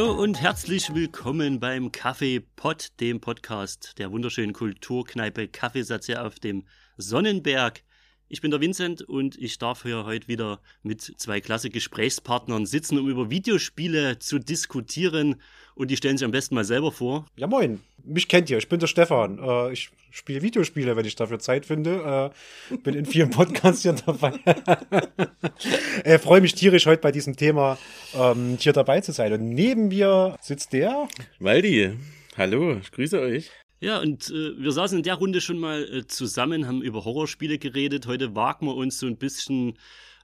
Hallo 0.00 0.14
und 0.14 0.40
herzlich 0.40 0.94
willkommen 0.94 1.60
beim 1.60 1.92
Kaffee 1.92 2.40
Pod, 2.40 2.88
dem 3.00 3.20
Podcast 3.20 3.98
der 3.98 4.10
wunderschönen 4.10 4.54
Kulturkneipe 4.54 5.46
Kaffeesatz 5.46 6.06
hier 6.06 6.24
auf 6.24 6.40
dem 6.40 6.64
Sonnenberg. 6.96 7.82
Ich 8.26 8.40
bin 8.40 8.50
der 8.50 8.62
Vincent 8.62 9.02
und 9.02 9.36
ich 9.36 9.58
darf 9.58 9.82
hier 9.82 10.06
heute 10.06 10.26
wieder 10.26 10.62
mit 10.82 11.02
zwei 11.02 11.42
klasse 11.42 11.68
Gesprächspartnern 11.68 12.64
sitzen, 12.64 12.98
um 12.98 13.10
über 13.10 13.28
Videospiele 13.28 14.18
zu 14.18 14.38
diskutieren. 14.38 15.36
Und 15.80 15.90
die 15.90 15.96
stellen 15.96 16.18
sich 16.18 16.26
am 16.26 16.30
besten 16.30 16.54
mal 16.54 16.64
selber 16.64 16.92
vor. 16.92 17.24
Ja, 17.36 17.46
moin. 17.46 17.80
Mich 18.04 18.28
kennt 18.28 18.50
ihr. 18.50 18.58
Ich 18.58 18.68
bin 18.68 18.78
der 18.80 18.86
Stefan. 18.86 19.38
Äh, 19.38 19.72
ich 19.72 19.88
spiele 20.10 20.42
Videospiele, 20.42 20.94
wenn 20.94 21.06
ich 21.06 21.16
dafür 21.16 21.38
Zeit 21.38 21.64
finde. 21.64 22.32
Äh, 22.70 22.76
bin 22.76 22.94
in 22.94 23.06
vielen 23.06 23.30
Podcasts 23.30 23.80
hier 23.80 23.94
dabei. 23.94 24.38
äh, 26.04 26.18
Freue 26.18 26.42
mich 26.42 26.54
tierisch, 26.54 26.84
heute 26.84 27.00
bei 27.00 27.12
diesem 27.12 27.34
Thema 27.34 27.78
ähm, 28.14 28.58
hier 28.60 28.74
dabei 28.74 29.00
zu 29.00 29.12
sein. 29.12 29.32
Und 29.32 29.48
neben 29.54 29.88
mir 29.88 30.36
sitzt 30.42 30.74
der. 30.74 31.08
Waldi. 31.38 31.92
Hallo, 32.36 32.76
ich 32.76 32.92
grüße 32.92 33.18
euch. 33.18 33.50
Ja, 33.80 34.00
und 34.00 34.28
äh, 34.28 34.62
wir 34.62 34.72
saßen 34.72 34.98
in 34.98 35.04
der 35.04 35.14
Runde 35.14 35.40
schon 35.40 35.58
mal 35.58 35.82
äh, 35.84 36.06
zusammen, 36.06 36.66
haben 36.66 36.82
über 36.82 37.06
Horrorspiele 37.06 37.56
geredet. 37.56 38.06
Heute 38.06 38.34
wagen 38.34 38.66
wir 38.66 38.74
uns 38.74 38.98
so 38.98 39.06
ein 39.06 39.16
bisschen 39.16 39.78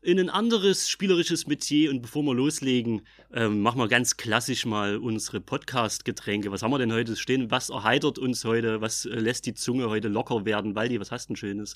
in 0.06 0.20
ein 0.20 0.30
anderes 0.30 0.88
spielerisches 0.88 1.48
Metier. 1.48 1.90
Und 1.90 2.00
bevor 2.00 2.22
wir 2.22 2.32
loslegen, 2.32 3.02
ähm, 3.34 3.60
machen 3.60 3.80
wir 3.80 3.88
ganz 3.88 4.16
klassisch 4.16 4.64
mal 4.64 4.98
unsere 4.98 5.40
Podcast-Getränke. 5.40 6.52
Was 6.52 6.62
haben 6.62 6.70
wir 6.70 6.78
denn 6.78 6.92
heute 6.92 7.16
stehen? 7.16 7.50
Was 7.50 7.70
erheitert 7.70 8.16
uns 8.16 8.44
heute? 8.44 8.80
Was 8.80 9.04
äh, 9.04 9.08
lässt 9.08 9.46
die 9.46 9.54
Zunge 9.54 9.90
heute 9.90 10.06
locker 10.06 10.44
werden? 10.44 10.76
Waldi, 10.76 11.00
was 11.00 11.10
hast 11.10 11.24
du 11.24 11.32
denn 11.32 11.36
Schönes? 11.36 11.74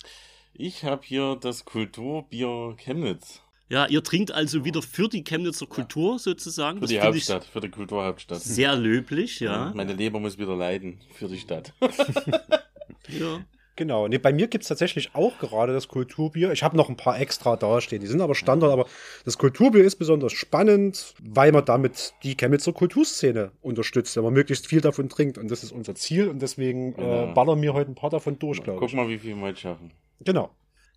Ich 0.54 0.84
habe 0.84 1.02
hier 1.04 1.36
das 1.40 1.64
Kulturbier 1.64 2.76
Chemnitz. 2.78 3.42
Ja, 3.68 3.86
ihr 3.86 4.02
trinkt 4.04 4.30
also 4.30 4.64
wieder 4.64 4.82
für 4.82 5.08
die 5.08 5.24
Chemnitzer 5.24 5.66
Kultur 5.66 6.20
sozusagen. 6.20 6.78
Für 6.78 6.86
die 6.86 7.00
Hauptstadt, 7.00 7.44
für 7.44 7.60
die 7.60 7.68
Kulturhauptstadt. 7.68 8.40
Sehr 8.40 8.76
löblich, 8.76 9.40
ja. 9.40 9.72
Meine 9.74 9.92
Leber 9.94 10.20
muss 10.20 10.38
wieder 10.38 10.56
leiden 10.56 11.00
für 11.12 11.26
die 11.26 11.38
Stadt. 11.38 11.72
ja. 13.08 13.44
Genau, 13.76 14.08
nee, 14.08 14.18
bei 14.18 14.32
mir 14.32 14.48
gibt 14.48 14.62
es 14.62 14.68
tatsächlich 14.68 15.14
auch 15.14 15.38
gerade 15.38 15.72
das 15.72 15.88
Kulturbier. 15.88 16.52
Ich 16.52 16.62
habe 16.62 16.76
noch 16.76 16.88
ein 16.88 16.96
paar 16.96 17.18
extra 17.18 17.56
dastehen, 17.56 18.00
die 18.00 18.06
sind 18.06 18.20
aber 18.20 18.34
Standard, 18.34 18.70
aber 18.72 18.86
das 19.24 19.38
Kulturbier 19.38 19.84
ist 19.84 19.96
besonders 19.96 20.32
spannend, 20.32 21.14
weil 21.22 21.52
man 21.52 21.64
damit 21.64 22.14
die 22.22 22.36
Chemnitzer 22.36 22.72
Kulturszene 22.72 23.52
unterstützt, 23.62 24.16
wenn 24.16 24.24
man 24.24 24.34
möglichst 24.34 24.66
viel 24.66 24.80
davon 24.80 25.08
trinkt. 25.08 25.38
Und 25.38 25.50
das 25.50 25.62
ist 25.62 25.72
unser 25.72 25.94
Ziel 25.94 26.28
und 26.28 26.42
deswegen 26.42 26.94
genau. 26.94 27.30
äh, 27.30 27.32
ballern 27.32 27.62
wir 27.62 27.72
heute 27.72 27.90
ein 27.90 27.94
paar 27.94 28.10
davon 28.10 28.38
durch, 28.38 28.62
glaube 28.62 28.84
ich. 28.84 28.90
Guck 28.90 28.96
mal, 28.96 29.08
wie 29.08 29.18
viel 29.18 29.36
wir 29.36 29.42
heute 29.42 29.58
schaffen. 29.58 29.92
Genau. 30.24 30.50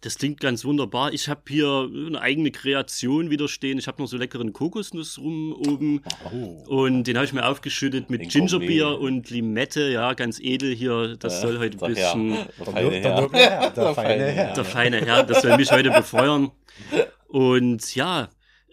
Das 0.03 0.17
klingt 0.17 0.41
ganz 0.41 0.65
wunderbar. 0.65 1.13
Ich 1.13 1.29
habe 1.29 1.43
hier 1.47 1.89
eine 2.07 2.19
eigene 2.19 2.51
Kreation 2.51 3.29
wieder 3.29 3.47
stehen. 3.47 3.77
Ich 3.77 3.87
habe 3.87 4.01
noch 4.01 4.09
so 4.09 4.17
leckeren 4.17 4.51
Kokosnuss 4.51 5.17
rum 5.17 5.53
oben. 5.53 6.01
Oh. 6.25 6.83
Und 6.83 7.05
den 7.05 7.15
habe 7.15 7.25
ich 7.25 7.31
mir 7.31 7.47
aufgeschüttet 7.47 8.09
mit 8.09 8.27
Gingerbier 8.27 8.99
und 8.99 9.29
Limette. 9.29 9.89
Ja, 9.89 10.13
ganz 10.13 10.41
edel 10.41 10.75
hier. 10.75 11.15
Das 11.17 11.39
soll 11.39 11.57
heute 11.57 11.77
ein 11.85 11.93
bisschen. 11.93 12.31
Der 12.59 12.65
feine 12.65 12.95
Herr. 12.99 13.29
Der, 13.29 13.69
der 13.71 13.95
feine 13.95 14.25
Herr. 14.25 14.53
Der 14.53 14.65
feine 14.65 15.05
Herr. 15.05 15.23
Das 15.23 15.41
soll 15.41 15.55
mich 15.55 15.71
heute 15.71 15.89
befeuern. 15.89 16.51
Und 17.29 17.95
ja, 17.95 18.27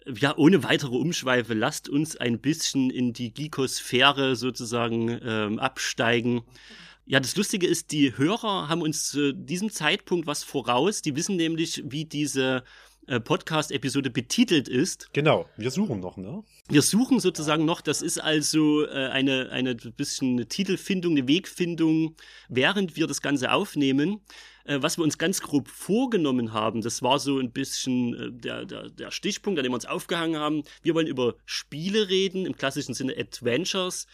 ja, 0.05 0.35
ohne 0.35 0.65
weitere 0.65 0.97
Umschweife, 0.97 1.53
lasst 1.53 1.87
uns 1.87 2.17
ein 2.17 2.39
bisschen 2.39 2.89
in 2.89 3.13
die 3.13 3.33
Geekosphäre 3.33 4.35
sozusagen 4.35 5.17
ähm, 5.25 5.59
absteigen. 5.59 6.41
Ja, 7.11 7.19
das 7.19 7.35
Lustige 7.35 7.67
ist, 7.67 7.91
die 7.91 8.17
Hörer 8.17 8.69
haben 8.69 8.81
uns 8.81 9.09
zu 9.09 9.33
diesem 9.33 9.69
Zeitpunkt 9.69 10.27
was 10.27 10.45
voraus. 10.45 11.01
Die 11.01 11.13
wissen 11.17 11.35
nämlich, 11.35 11.83
wie 11.85 12.05
diese 12.05 12.63
äh, 13.05 13.19
Podcast-Episode 13.19 14.09
betitelt 14.09 14.69
ist. 14.69 15.09
Genau, 15.11 15.45
wir 15.57 15.71
suchen 15.71 15.99
noch, 15.99 16.15
ne? 16.15 16.41
Wir 16.69 16.81
suchen 16.81 17.19
sozusagen 17.19 17.65
noch, 17.65 17.81
das 17.81 18.01
ist 18.01 18.17
also 18.17 18.85
äh, 18.85 19.09
eine, 19.09 19.49
eine 19.49 19.75
bisschen 19.75 20.37
eine 20.37 20.47
Titelfindung, 20.47 21.17
eine 21.17 21.27
Wegfindung, 21.27 22.15
während 22.47 22.95
wir 22.95 23.07
das 23.07 23.21
Ganze 23.21 23.51
aufnehmen. 23.51 24.21
Äh, 24.63 24.77
was 24.81 24.97
wir 24.97 25.03
uns 25.03 25.17
ganz 25.17 25.41
grob 25.41 25.67
vorgenommen 25.67 26.53
haben, 26.53 26.81
das 26.81 27.01
war 27.01 27.19
so 27.19 27.39
ein 27.39 27.51
bisschen 27.51 28.13
äh, 28.13 28.31
der, 28.31 28.63
der, 28.63 28.89
der 28.89 29.11
Stichpunkt, 29.11 29.59
an 29.59 29.63
dem 29.63 29.73
wir 29.73 29.75
uns 29.75 29.85
aufgehangen 29.85 30.39
haben. 30.39 30.63
Wir 30.81 30.95
wollen 30.95 31.07
über 31.07 31.35
Spiele 31.43 32.07
reden, 32.07 32.45
im 32.45 32.55
klassischen 32.55 32.93
Sinne 32.93 33.17
Adventures 33.17 34.07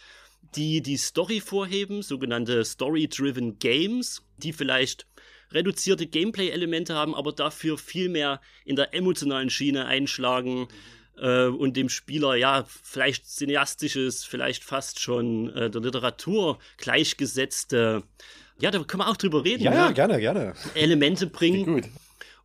die 0.54 0.82
die 0.82 0.96
Story 0.96 1.40
vorheben, 1.40 2.02
sogenannte 2.02 2.64
Story-Driven 2.64 3.58
Games, 3.58 4.22
die 4.38 4.52
vielleicht 4.52 5.06
reduzierte 5.50 6.06
Gameplay-Elemente 6.06 6.94
haben, 6.94 7.14
aber 7.14 7.32
dafür 7.32 7.78
viel 7.78 8.08
mehr 8.08 8.40
in 8.64 8.76
der 8.76 8.94
emotionalen 8.94 9.50
Schiene 9.50 9.86
einschlagen 9.86 10.68
äh, 11.16 11.46
und 11.46 11.76
dem 11.76 11.88
Spieler 11.88 12.34
ja 12.34 12.66
vielleicht 12.82 13.26
cineastisches, 13.26 14.24
vielleicht 14.24 14.64
fast 14.64 15.00
schon 15.00 15.54
äh, 15.54 15.70
der 15.70 15.80
Literatur 15.80 16.58
gleichgesetzte, 16.76 18.02
ja, 18.60 18.70
da 18.70 18.78
können 18.82 19.02
wir 19.02 19.08
auch 19.08 19.16
drüber 19.16 19.44
reden. 19.44 19.62
Ja, 19.62 19.72
ja, 19.72 19.90
gerne, 19.92 20.18
gerne. 20.18 20.54
Elemente 20.74 21.26
bringen. 21.26 21.64
Gut. 21.64 21.84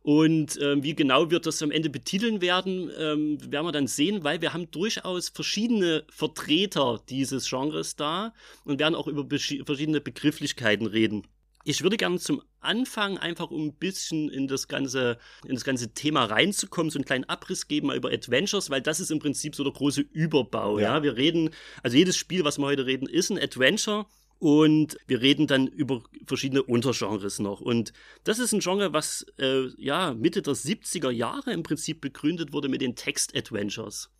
Und 0.04 0.58
ähm, 0.60 0.82
wie 0.82 0.94
genau 0.94 1.30
wir 1.30 1.40
das 1.40 1.62
am 1.62 1.70
Ende 1.70 1.88
betiteln 1.88 2.42
werden, 2.42 2.90
ähm, 2.98 3.38
werden 3.50 3.64
wir 3.64 3.72
dann 3.72 3.86
sehen, 3.86 4.22
weil 4.22 4.42
wir 4.42 4.52
haben 4.52 4.70
durchaus 4.70 5.30
verschiedene 5.30 6.04
Vertreter 6.10 7.00
dieses 7.08 7.48
Genres 7.48 7.96
da 7.96 8.34
und 8.66 8.78
werden 8.78 8.96
auch 8.96 9.08
über 9.08 9.26
verschiedene 9.26 10.02
Begrifflichkeiten 10.02 10.86
reden. 10.86 11.26
Ich 11.64 11.82
würde 11.82 11.96
gerne 11.96 12.18
zum 12.18 12.42
Anfang 12.60 13.16
einfach 13.16 13.50
um 13.50 13.68
ein 13.68 13.72
bisschen 13.72 14.28
in 14.28 14.46
das 14.46 14.68
ganze, 14.68 15.16
in 15.46 15.54
das 15.54 15.64
ganze 15.64 15.94
Thema 15.94 16.26
reinzukommen, 16.26 16.90
so 16.90 16.98
einen 16.98 17.06
kleinen 17.06 17.24
Abriss 17.24 17.66
geben 17.66 17.86
mal 17.86 17.96
über 17.96 18.12
Adventures, 18.12 18.68
weil 18.68 18.82
das 18.82 19.00
ist 19.00 19.10
im 19.10 19.20
Prinzip 19.20 19.54
so 19.54 19.64
der 19.64 19.72
große 19.72 20.02
Überbau. 20.02 20.78
Ja, 20.78 20.96
ja? 20.96 21.02
wir 21.02 21.16
reden, 21.16 21.48
also 21.82 21.96
jedes 21.96 22.18
Spiel, 22.18 22.44
was 22.44 22.58
wir 22.58 22.66
heute 22.66 22.84
reden, 22.84 23.08
ist 23.08 23.30
ein 23.30 23.38
Adventure. 23.38 24.04
Und 24.38 24.98
wir 25.06 25.20
reden 25.20 25.46
dann 25.46 25.66
über 25.66 26.02
verschiedene 26.26 26.62
Untergenres 26.62 27.38
noch. 27.38 27.60
Und 27.60 27.92
das 28.24 28.38
ist 28.38 28.52
ein 28.52 28.60
Genre, 28.60 28.92
was 28.92 29.24
äh, 29.38 29.68
ja 29.76 30.14
Mitte 30.14 30.42
der 30.42 30.54
70er 30.54 31.10
Jahre 31.10 31.52
im 31.52 31.62
Prinzip 31.62 32.00
begründet 32.00 32.52
wurde 32.52 32.68
mit 32.68 32.80
den 32.80 32.96
Text-Adventures. 32.96 34.10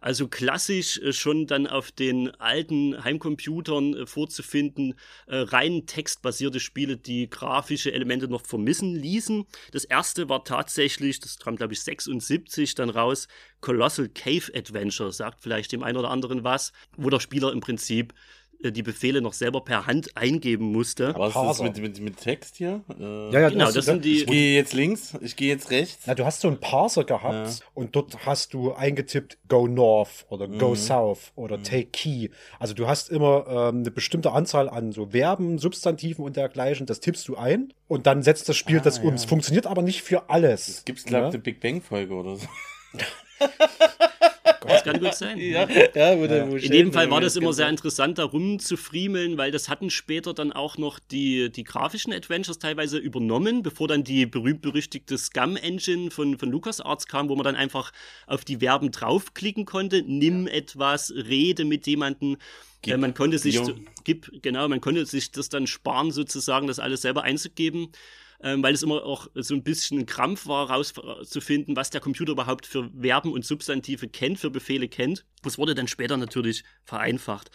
Also 0.00 0.28
klassisch 0.28 0.98
äh, 0.98 1.12
schon 1.12 1.46
dann 1.46 1.66
auf 1.66 1.90
den 1.90 2.30
alten 2.36 3.02
Heimcomputern 3.02 3.94
äh, 3.94 4.06
vorzufinden, 4.06 4.94
äh, 5.26 5.38
rein 5.38 5.86
textbasierte 5.86 6.60
Spiele, 6.60 6.96
die 6.96 7.28
grafische 7.28 7.92
Elemente 7.92 8.28
noch 8.28 8.44
vermissen 8.44 8.94
ließen. 8.94 9.46
Das 9.72 9.84
erste 9.84 10.28
war 10.28 10.44
tatsächlich, 10.44 11.20
das 11.20 11.38
kam 11.38 11.56
glaube 11.56 11.72
ich 11.72 11.80
76 11.80 12.74
dann 12.74 12.90
raus, 12.90 13.28
Colossal 13.60 14.08
Cave 14.08 14.52
Adventure, 14.54 15.12
sagt 15.12 15.40
vielleicht 15.40 15.72
dem 15.72 15.82
einen 15.82 15.98
oder 15.98 16.10
anderen 16.10 16.44
was, 16.44 16.72
wo 16.96 17.10
der 17.10 17.20
Spieler 17.20 17.52
im 17.52 17.60
Prinzip 17.60 18.14
die 18.62 18.82
Befehle 18.82 19.20
noch 19.20 19.32
selber 19.32 19.60
per 19.60 19.86
Hand 19.86 20.16
eingeben 20.16 20.72
musste. 20.72 21.14
Was 21.16 21.30
ist 21.30 21.36
das 21.36 21.62
mit, 21.62 21.78
mit, 21.78 22.00
mit 22.00 22.16
Text 22.16 22.56
hier? 22.56 22.82
Äh, 22.98 23.32
ja, 23.32 23.40
ja, 23.40 23.48
genau, 23.48 23.70
das 23.70 23.84
sind 23.84 24.04
die. 24.04 24.22
Ich 24.22 24.26
gehe 24.26 24.54
jetzt 24.54 24.72
links, 24.72 25.14
ich 25.20 25.36
gehe 25.36 25.48
jetzt 25.48 25.70
rechts. 25.70 26.04
Na, 26.06 26.14
du 26.14 26.24
hast 26.24 26.40
so 26.40 26.48
einen 26.48 26.60
Parser 26.60 27.04
gehabt 27.04 27.60
ja. 27.60 27.66
und 27.74 27.94
dort 27.94 28.26
hast 28.26 28.54
du 28.54 28.72
eingetippt 28.72 29.38
Go 29.48 29.66
North 29.66 30.26
oder 30.28 30.48
Go 30.48 30.70
mhm. 30.70 30.76
South 30.76 31.32
oder 31.34 31.58
mhm. 31.58 31.64
Take 31.64 31.86
Key. 31.86 32.28
Also 32.58 32.74
du 32.74 32.86
hast 32.86 33.10
immer 33.10 33.46
ähm, 33.48 33.80
eine 33.80 33.90
bestimmte 33.90 34.32
Anzahl 34.32 34.68
an 34.68 34.92
so 34.92 35.06
Verben, 35.10 35.58
Substantiven 35.58 36.24
und 36.24 36.36
dergleichen. 36.36 36.86
Das 36.86 37.00
tippst 37.00 37.26
du 37.28 37.36
ein 37.36 37.72
und 37.88 38.06
dann 38.06 38.22
setzt 38.22 38.48
das 38.48 38.56
Spiel 38.56 38.78
ah, 38.78 38.82
das 38.82 38.98
um. 38.98 39.14
Es 39.14 39.24
funktioniert 39.24 39.66
aber 39.66 39.82
nicht 39.82 40.02
für 40.02 40.30
alles. 40.30 40.68
Es 40.68 40.84
gibt, 40.84 41.04
glaube 41.04 41.28
ich, 41.28 41.34
eine 41.34 41.42
Big 41.42 41.60
Bang 41.60 41.80
Folge 41.80 42.14
oder 42.14 42.36
so. 42.36 42.46
Das 44.66 44.84
kann 44.84 45.00
gut 45.00 45.14
sein. 45.14 45.38
ja, 45.38 45.68
ja, 45.68 46.18
wo 46.18 46.24
ja. 46.24 46.50
Wo 46.50 46.56
In 46.56 46.72
dem 46.72 46.92
Fall 46.92 47.10
war 47.10 47.20
das 47.20 47.36
immer 47.36 47.52
sehr 47.52 47.68
interessant, 47.68 48.18
da 48.18 48.24
rumzufriemeln, 48.24 49.38
weil 49.38 49.50
das 49.50 49.68
hatten 49.68 49.90
später 49.90 50.34
dann 50.34 50.52
auch 50.52 50.76
noch 50.78 50.98
die, 50.98 51.50
die 51.50 51.64
grafischen 51.64 52.12
Adventures 52.12 52.58
teilweise 52.58 52.98
übernommen, 52.98 53.62
bevor 53.62 53.88
dann 53.88 54.04
die 54.04 54.26
berühmt-berüchtigte 54.26 55.16
Scum-Engine 55.18 56.10
von, 56.10 56.38
von 56.38 56.50
LucasArts 56.50 57.06
kam, 57.06 57.28
wo 57.28 57.36
man 57.36 57.44
dann 57.44 57.56
einfach 57.56 57.92
auf 58.26 58.44
die 58.44 58.58
Verben 58.58 58.90
draufklicken 58.90 59.64
konnte, 59.64 60.02
nimm 60.02 60.46
etwas, 60.46 61.12
rede 61.14 61.64
mit 61.64 61.86
jemandem. 61.86 62.36
Gib, 62.82 62.94
äh, 62.94 62.98
man 62.98 63.14
konnte 63.14 63.38
sich, 63.38 63.60
gib, 64.04 64.42
genau, 64.42 64.68
man 64.68 64.80
konnte 64.80 65.06
sich 65.06 65.30
das 65.30 65.48
dann 65.48 65.66
sparen, 65.66 66.10
sozusagen, 66.10 66.66
das 66.66 66.78
alles 66.78 67.02
selber 67.02 67.22
einzugeben 67.22 67.92
ähm, 68.42 68.62
weil 68.62 68.74
es 68.74 68.82
immer 68.82 69.04
auch 69.04 69.28
so 69.34 69.54
ein 69.54 69.62
bisschen 69.62 70.00
ein 70.00 70.06
Krampf 70.06 70.46
war, 70.46 70.68
herauszufinden, 70.68 71.76
was 71.76 71.90
der 71.90 72.00
Computer 72.00 72.32
überhaupt 72.32 72.66
für 72.66 72.90
Verben 72.90 73.32
und 73.32 73.44
Substantive 73.44 74.08
kennt, 74.08 74.38
für 74.38 74.50
Befehle 74.50 74.88
kennt. 74.88 75.24
Das 75.42 75.58
wurde 75.58 75.74
dann 75.74 75.88
später 75.88 76.16
natürlich 76.16 76.64
vereinfacht. 76.84 77.50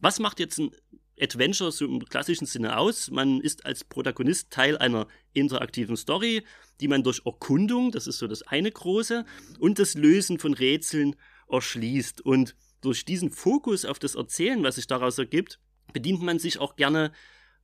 Was 0.00 0.18
macht 0.18 0.40
jetzt 0.40 0.58
ein 0.58 0.70
Adventure 1.18 1.72
so 1.72 1.86
im 1.86 2.04
klassischen 2.04 2.46
Sinne 2.46 2.76
aus? 2.76 3.10
Man 3.10 3.40
ist 3.40 3.64
als 3.64 3.84
Protagonist 3.84 4.50
Teil 4.50 4.76
einer 4.76 5.06
interaktiven 5.32 5.96
Story, 5.96 6.42
die 6.80 6.88
man 6.88 7.02
durch 7.02 7.22
Erkundung, 7.24 7.90
das 7.90 8.06
ist 8.06 8.18
so 8.18 8.26
das 8.26 8.42
eine 8.42 8.70
große, 8.70 9.24
und 9.58 9.78
das 9.78 9.94
Lösen 9.94 10.38
von 10.38 10.54
Rätseln 10.54 11.16
erschließt. 11.48 12.20
Und 12.20 12.54
durch 12.82 13.04
diesen 13.04 13.30
Fokus 13.30 13.84
auf 13.84 13.98
das 13.98 14.14
Erzählen, 14.14 14.62
was 14.62 14.74
sich 14.74 14.86
daraus 14.86 15.18
ergibt, 15.18 15.58
bedient 15.92 16.22
man 16.22 16.38
sich 16.38 16.58
auch 16.58 16.76
gerne 16.76 17.12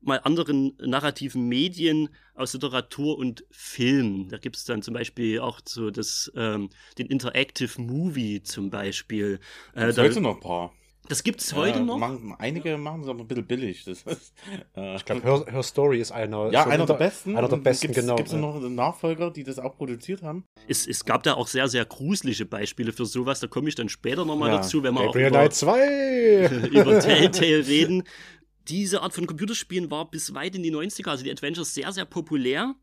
mal 0.02 0.18
anderen 0.24 0.76
narrativen 0.78 1.48
Medien 1.48 2.08
aus 2.34 2.54
Literatur 2.54 3.18
und 3.18 3.44
Film. 3.50 4.28
Da 4.28 4.38
gibt 4.38 4.56
es 4.56 4.64
dann 4.64 4.82
zum 4.82 4.94
Beispiel 4.94 5.40
auch 5.40 5.60
so 5.64 5.90
das, 5.90 6.30
ähm, 6.36 6.70
den 6.98 7.06
Interactive 7.06 7.80
Movie 7.80 8.42
zum 8.42 8.70
Beispiel. 8.70 9.40
Äh, 9.74 9.92
da, 9.92 10.02
heute 10.02 10.20
noch 10.20 10.34
ein 10.36 10.40
paar. 10.40 10.72
Das 11.08 11.24
gibt 11.24 11.40
es 11.40 11.52
heute 11.52 11.78
ja, 11.78 11.84
noch. 11.84 11.98
Machen, 11.98 12.34
einige 12.38 12.78
machen 12.78 13.02
es 13.02 13.08
aber 13.08 13.20
ein 13.20 13.26
bisschen 13.26 13.46
billig. 13.46 13.84
Das 13.84 14.02
ist, 14.02 14.32
äh, 14.76 14.94
ich 14.94 15.04
glaube, 15.04 15.22
Her, 15.22 15.44
Her, 15.46 15.62
Story 15.62 16.00
ist 16.00 16.12
einer. 16.12 16.50
Ja, 16.52 16.64
so 16.64 16.70
einer 16.70 16.86
der 16.86 16.94
besten. 16.94 17.36
Einer 17.36 17.48
der 17.48 17.56
besten, 17.56 17.88
gibt's, 17.88 18.00
genau. 18.00 18.16
Gibt 18.16 18.28
es 18.28 18.34
noch 18.34 18.60
Nachfolger, 18.60 19.30
die 19.30 19.42
das 19.42 19.58
auch 19.58 19.76
produziert 19.76 20.22
haben? 20.22 20.44
Es, 20.68 20.86
es 20.86 21.04
gab 21.04 21.24
da 21.24 21.34
auch 21.34 21.48
sehr, 21.48 21.66
sehr 21.68 21.84
gruselige 21.84 22.46
Beispiele 22.46 22.92
für 22.92 23.04
sowas. 23.04 23.40
Da 23.40 23.48
komme 23.48 23.68
ich 23.68 23.74
dann 23.74 23.88
später 23.88 24.24
nochmal 24.24 24.50
ja. 24.50 24.56
dazu, 24.58 24.82
wenn 24.84 24.94
wir 24.94 25.06
Gabriel 25.06 25.26
auch 25.26 25.30
über, 25.30 25.38
Knight 25.40 25.54
2 26.68 26.68
über 26.70 27.00
Telltale 27.00 27.66
reden. 27.66 28.04
Diese 28.68 29.02
Art 29.02 29.12
von 29.12 29.26
Computerspielen 29.26 29.90
war 29.90 30.10
bis 30.10 30.34
weit 30.34 30.54
in 30.54 30.62
die 30.62 30.72
90er, 30.72 31.08
also 31.08 31.24
die 31.24 31.30
Adventures, 31.30 31.74
sehr, 31.74 31.92
sehr 31.92 32.04
populär 32.04 32.74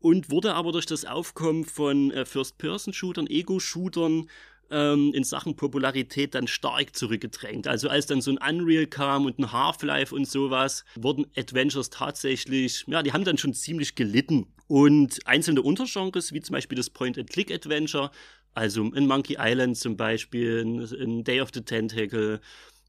und 0.00 0.30
wurde 0.30 0.54
aber 0.54 0.72
durch 0.72 0.86
das 0.86 1.04
Aufkommen 1.04 1.64
von 1.64 2.10
äh, 2.10 2.24
First-Person-Shootern, 2.24 3.26
Ego-Shootern 3.26 4.28
ähm, 4.70 5.12
in 5.14 5.24
Sachen 5.24 5.56
Popularität 5.56 6.34
dann 6.34 6.46
stark 6.46 6.94
zurückgedrängt. 6.94 7.66
Also 7.66 7.88
als 7.88 8.06
dann 8.06 8.20
so 8.20 8.30
ein 8.30 8.38
Unreal 8.38 8.86
kam 8.86 9.26
und 9.26 9.38
ein 9.38 9.52
Half-Life 9.52 10.14
und 10.14 10.26
sowas, 10.28 10.84
wurden 10.96 11.26
Adventures 11.36 11.90
tatsächlich, 11.90 12.84
ja, 12.86 13.02
die 13.02 13.12
haben 13.12 13.24
dann 13.24 13.38
schon 13.38 13.54
ziemlich 13.54 13.94
gelitten. 13.94 14.46
Und 14.66 15.26
einzelne 15.26 15.62
Untergenres, 15.62 16.32
wie 16.32 16.42
zum 16.42 16.52
Beispiel 16.52 16.76
das 16.76 16.90
Point-and-Click-Adventure, 16.90 18.10
also 18.54 18.84
in 18.92 19.06
Monkey 19.06 19.36
Island 19.38 19.78
zum 19.78 19.96
Beispiel, 19.96 20.92
in 20.98 21.24
Day 21.24 21.40
of 21.40 21.50
the 21.54 21.62
Tentacle, 21.62 22.40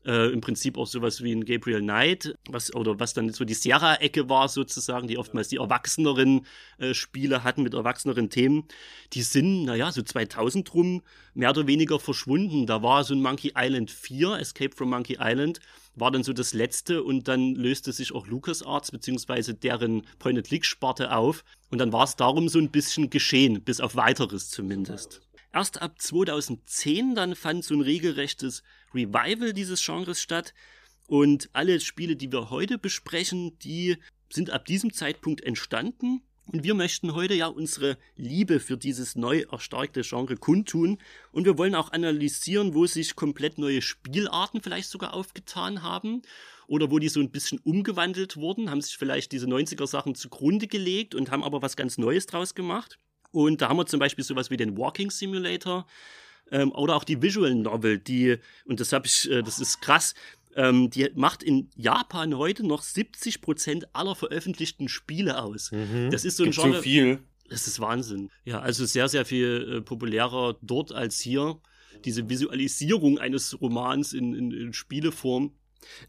äh, 0.06 0.32
im 0.32 0.42
Prinzip 0.42 0.78
auch 0.78 0.88
sowas 0.88 1.22
wie 1.24 1.32
ein 1.34 1.46
Gabriel 1.46 1.82
Knight, 1.82 2.36
was, 2.50 2.74
oder 2.74 3.00
was 3.00 3.14
dann 3.14 3.30
so 3.32 3.46
die 3.46 3.54
Sierra-Ecke 3.54 4.30
war 4.30 4.48
sozusagen, 4.48 5.08
die 5.08 5.18
oftmals 5.18 5.50
die 5.50 5.58
erwachseneren 5.58 6.46
äh, 6.78 6.94
Spiele 6.94 7.44
hatten 7.44 7.64
mit 7.64 7.74
erwachseneren 7.74 8.30
Themen, 8.30 8.64
die 9.14 9.22
sind, 9.22 9.66
naja, 9.66 9.92
so 9.92 10.02
2000 10.02 10.74
rum 10.74 11.02
mehr 11.34 11.50
oder 11.50 11.68
weniger 11.68 12.00
verschwunden. 12.00 12.66
Da 12.66 12.82
war 12.82 13.04
so 13.04 13.14
ein 13.14 13.22
Monkey 13.22 13.54
Island 13.56 13.92
4, 13.92 14.40
Escape 14.40 14.76
from 14.76 14.90
Monkey 14.90 15.18
Island, 15.20 15.60
war 15.96 16.12
dann 16.12 16.24
so 16.24 16.34
das 16.34 16.54
letzte 16.54 17.04
und 17.04 17.28
dann 17.28 17.56
löste 17.56 17.92
sich 17.92 18.14
auch 18.14 18.28
LucasArts 18.28 18.92
beziehungsweise 18.92 19.54
deren 19.54 20.04
Point-and-Click-Sparte 20.20 21.16
auf 21.16 21.44
und 21.72 21.80
dann 21.80 21.92
war 21.92 22.06
es 22.06 22.16
darum 22.16 22.50
so 22.50 22.60
ein 22.60 22.72
bisschen 22.72 23.10
geschehen, 23.10 23.62
bis 23.64 23.82
auf 23.82 23.96
weiteres 23.96 24.50
zumindest. 24.50 25.22
Erst 25.52 25.82
ab 25.82 26.00
2010 26.00 27.16
dann 27.16 27.36
fand 27.36 27.66
so 27.66 27.74
ein 27.74 27.82
regelrechtes 27.82 28.62
Revival 28.94 29.54
dieses 29.54 29.84
Genres 29.86 30.22
statt. 30.22 30.54
Und 31.08 31.50
alle 31.54 31.80
Spiele, 31.80 32.16
die 32.16 32.32
wir 32.32 32.50
heute 32.50 32.78
besprechen, 32.78 33.58
die 33.60 33.98
sind 34.30 34.52
ab 34.52 34.66
diesem 34.66 34.94
Zeitpunkt 34.94 35.42
entstanden. 35.42 36.22
Und 36.52 36.64
wir 36.64 36.74
möchten 36.74 37.14
heute 37.14 37.36
ja 37.36 37.48
unsere 37.48 37.98
Liebe 38.16 38.60
für 38.60 38.76
dieses 38.76 39.16
neu 39.16 39.46
erstarkte 39.52 40.02
Genre 40.02 40.36
kundtun. 40.36 40.98
Und 41.32 41.46
wir 41.46 41.58
wollen 41.58 41.76
auch 41.76 41.92
analysieren, 41.92 42.74
wo 42.74 42.88
sich 42.88 43.16
komplett 43.16 43.60
neue 43.60 43.82
Spielarten 43.82 44.62
vielleicht 44.62 44.90
sogar 44.90 45.14
aufgetan 45.14 45.84
haben. 45.84 46.24
Oder 46.68 46.90
wo 46.90 47.00
die 47.00 47.10
so 47.10 47.20
ein 47.20 47.32
bisschen 47.32 47.60
umgewandelt 47.60 48.38
wurden, 48.38 48.70
haben 48.70 48.82
sich 48.82 48.98
vielleicht 48.98 49.32
diese 49.32 49.48
90er 49.48 49.88
Sachen 49.88 50.16
zugrunde 50.16 50.68
gelegt 50.68 51.14
und 51.14 51.32
haben 51.32 51.44
aber 51.44 51.62
was 51.62 51.76
ganz 51.76 51.98
Neues 51.98 52.26
draus 52.26 52.56
gemacht. 52.56 53.00
Und 53.32 53.62
da 53.62 53.70
haben 53.70 53.78
wir 53.78 53.86
zum 53.86 54.00
Beispiel 54.00 54.24
sowas 54.24 54.50
wie 54.50 54.58
den 54.58 54.78
Walking 54.78 55.12
Simulator 55.12 55.86
ähm, 56.52 56.72
oder 56.72 56.96
auch 56.96 57.04
die 57.04 57.22
Visual 57.22 57.54
Novel, 57.56 58.00
die, 58.00 58.38
und 58.66 58.80
das 58.80 58.94
habe 58.94 59.08
ich, 59.08 59.30
äh, 59.30 59.42
das 59.42 59.60
ist 59.60 59.82
krass, 59.82 60.14
ähm, 60.56 60.90
die 60.90 61.10
macht 61.16 61.44
in 61.44 61.70
Japan 61.76 62.38
heute 62.38 62.66
noch 62.66 62.82
70% 62.82 63.86
aller 63.94 64.16
veröffentlichten 64.16 64.90
Spiele 64.90 65.42
aus. 65.42 65.72
Mhm. 65.72 66.10
Das 66.12 66.26
ist 66.26 66.38
so 66.38 66.44
ein 66.44 66.52
Gibt 66.52 66.62
Genre. 66.62 66.78
So 66.78 66.82
viel. 66.82 67.20
Das 67.50 67.68
ist 67.68 67.80
Wahnsinn. 67.80 68.30
Ja, 68.46 68.60
also 68.60 68.86
sehr, 68.86 69.10
sehr 69.10 69.26
viel 69.26 69.78
äh, 69.78 69.82
populärer 69.82 70.58
dort 70.62 70.92
als 70.92 71.20
hier. 71.20 71.60
Diese 72.06 72.30
Visualisierung 72.30 73.18
eines 73.18 73.60
Romans 73.60 74.14
in, 74.14 74.34
in, 74.34 74.52
in 74.52 74.74
Spieleform 74.74 75.52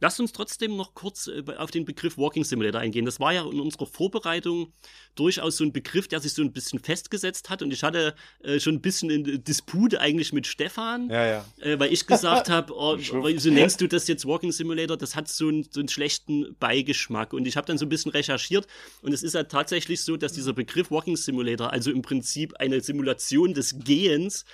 Lasst 0.01 0.21
uns 0.21 0.33
trotzdem 0.33 0.77
noch 0.77 0.95
kurz 0.95 1.29
äh, 1.29 1.43
auf 1.57 1.71
den 1.71 1.85
Begriff 1.85 2.19
Walking 2.19 2.45
Simulator 2.45 2.81
eingehen. 2.81 3.05
Das 3.05 3.21
war 3.21 3.33
ja 3.33 3.43
in 3.43 3.61
unserer 3.61 3.87
Vorbereitung 3.87 4.73
durchaus 5.15 5.57
so 5.57 5.65
ein 5.65 5.73
Begriff, 5.73 6.09
der 6.09 6.21
sich 6.21 6.33
so 6.33 6.43
ein 6.43 6.53
bisschen 6.53 6.79
festgesetzt 6.79 7.51
hat. 7.51 7.63
Und 7.63 7.73
ich 7.73 7.83
hatte 7.83 8.15
äh, 8.43 8.61
schon 8.61 8.75
ein 8.75 8.81
bisschen 8.81 9.11
in 9.11 9.45
Disput 9.45 9.95
eigentlich 9.97 10.33
mit 10.33 10.47
Stefan, 10.47 11.09
ja, 11.11 11.27
ja. 11.27 11.45
Äh, 11.61 11.79
weil 11.79 11.93
ich 11.93 12.07
gesagt 12.07 12.49
habe, 12.51 12.73
oh, 12.75 12.97
wieso 12.99 13.51
nennst 13.51 13.81
du 13.81 13.87
das 13.87 14.09
jetzt 14.09 14.27
Walking 14.27 14.53
Simulator? 14.53 14.97
Das 14.97 15.17
hat 15.17 15.29
so, 15.29 15.49
ein, 15.49 15.67
so 15.71 15.81
einen 15.81 15.89
schlechten 15.89 16.57
Beigeschmack. 16.59 17.33
Und 17.33 17.47
ich 17.47 17.57
habe 17.57 17.67
dann 17.67 17.79
so 17.79 17.87
ein 17.87 17.89
bisschen 17.89 18.13
recherchiert. 18.13 18.67
Und 19.03 19.13
es 19.13 19.23
ist 19.23 19.35
ja 19.35 19.45
tatsächlich 19.45 20.03
so, 20.03 20.17
dass 20.17 20.33
dieser 20.33 20.53
Begriff 20.53 20.91
Walking 20.91 21.17
Simulator, 21.17 21.73
also 21.73 21.91
im 21.91 22.03
Prinzip 22.03 22.55
eine 22.59 22.81
Simulation 22.81 23.55
des 23.55 23.79
Gehens, 23.79 24.45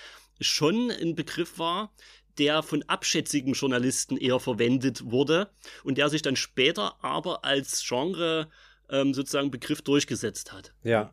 schon 0.41 0.91
ein 0.91 1.15
Begriff 1.15 1.59
war, 1.59 1.93
der 2.39 2.63
von 2.63 2.83
abschätzigen 2.85 3.55
Journalisten 3.55 4.17
eher 4.17 4.41
verwendet 4.41 5.11
wurde 5.11 5.49
und 5.85 5.99
der 5.99 6.09
sich 6.09 6.23
dann 6.23 6.37
später 6.37 6.97
aber 7.03 7.45
als 7.45 7.85
Genre 7.87 8.49
ähm, 8.91 9.15
sozusagen 9.15 9.51
Begriff 9.51 9.83
durchgesetzt 9.83 10.53
hat. 10.53 10.73
Ja. 10.83 11.13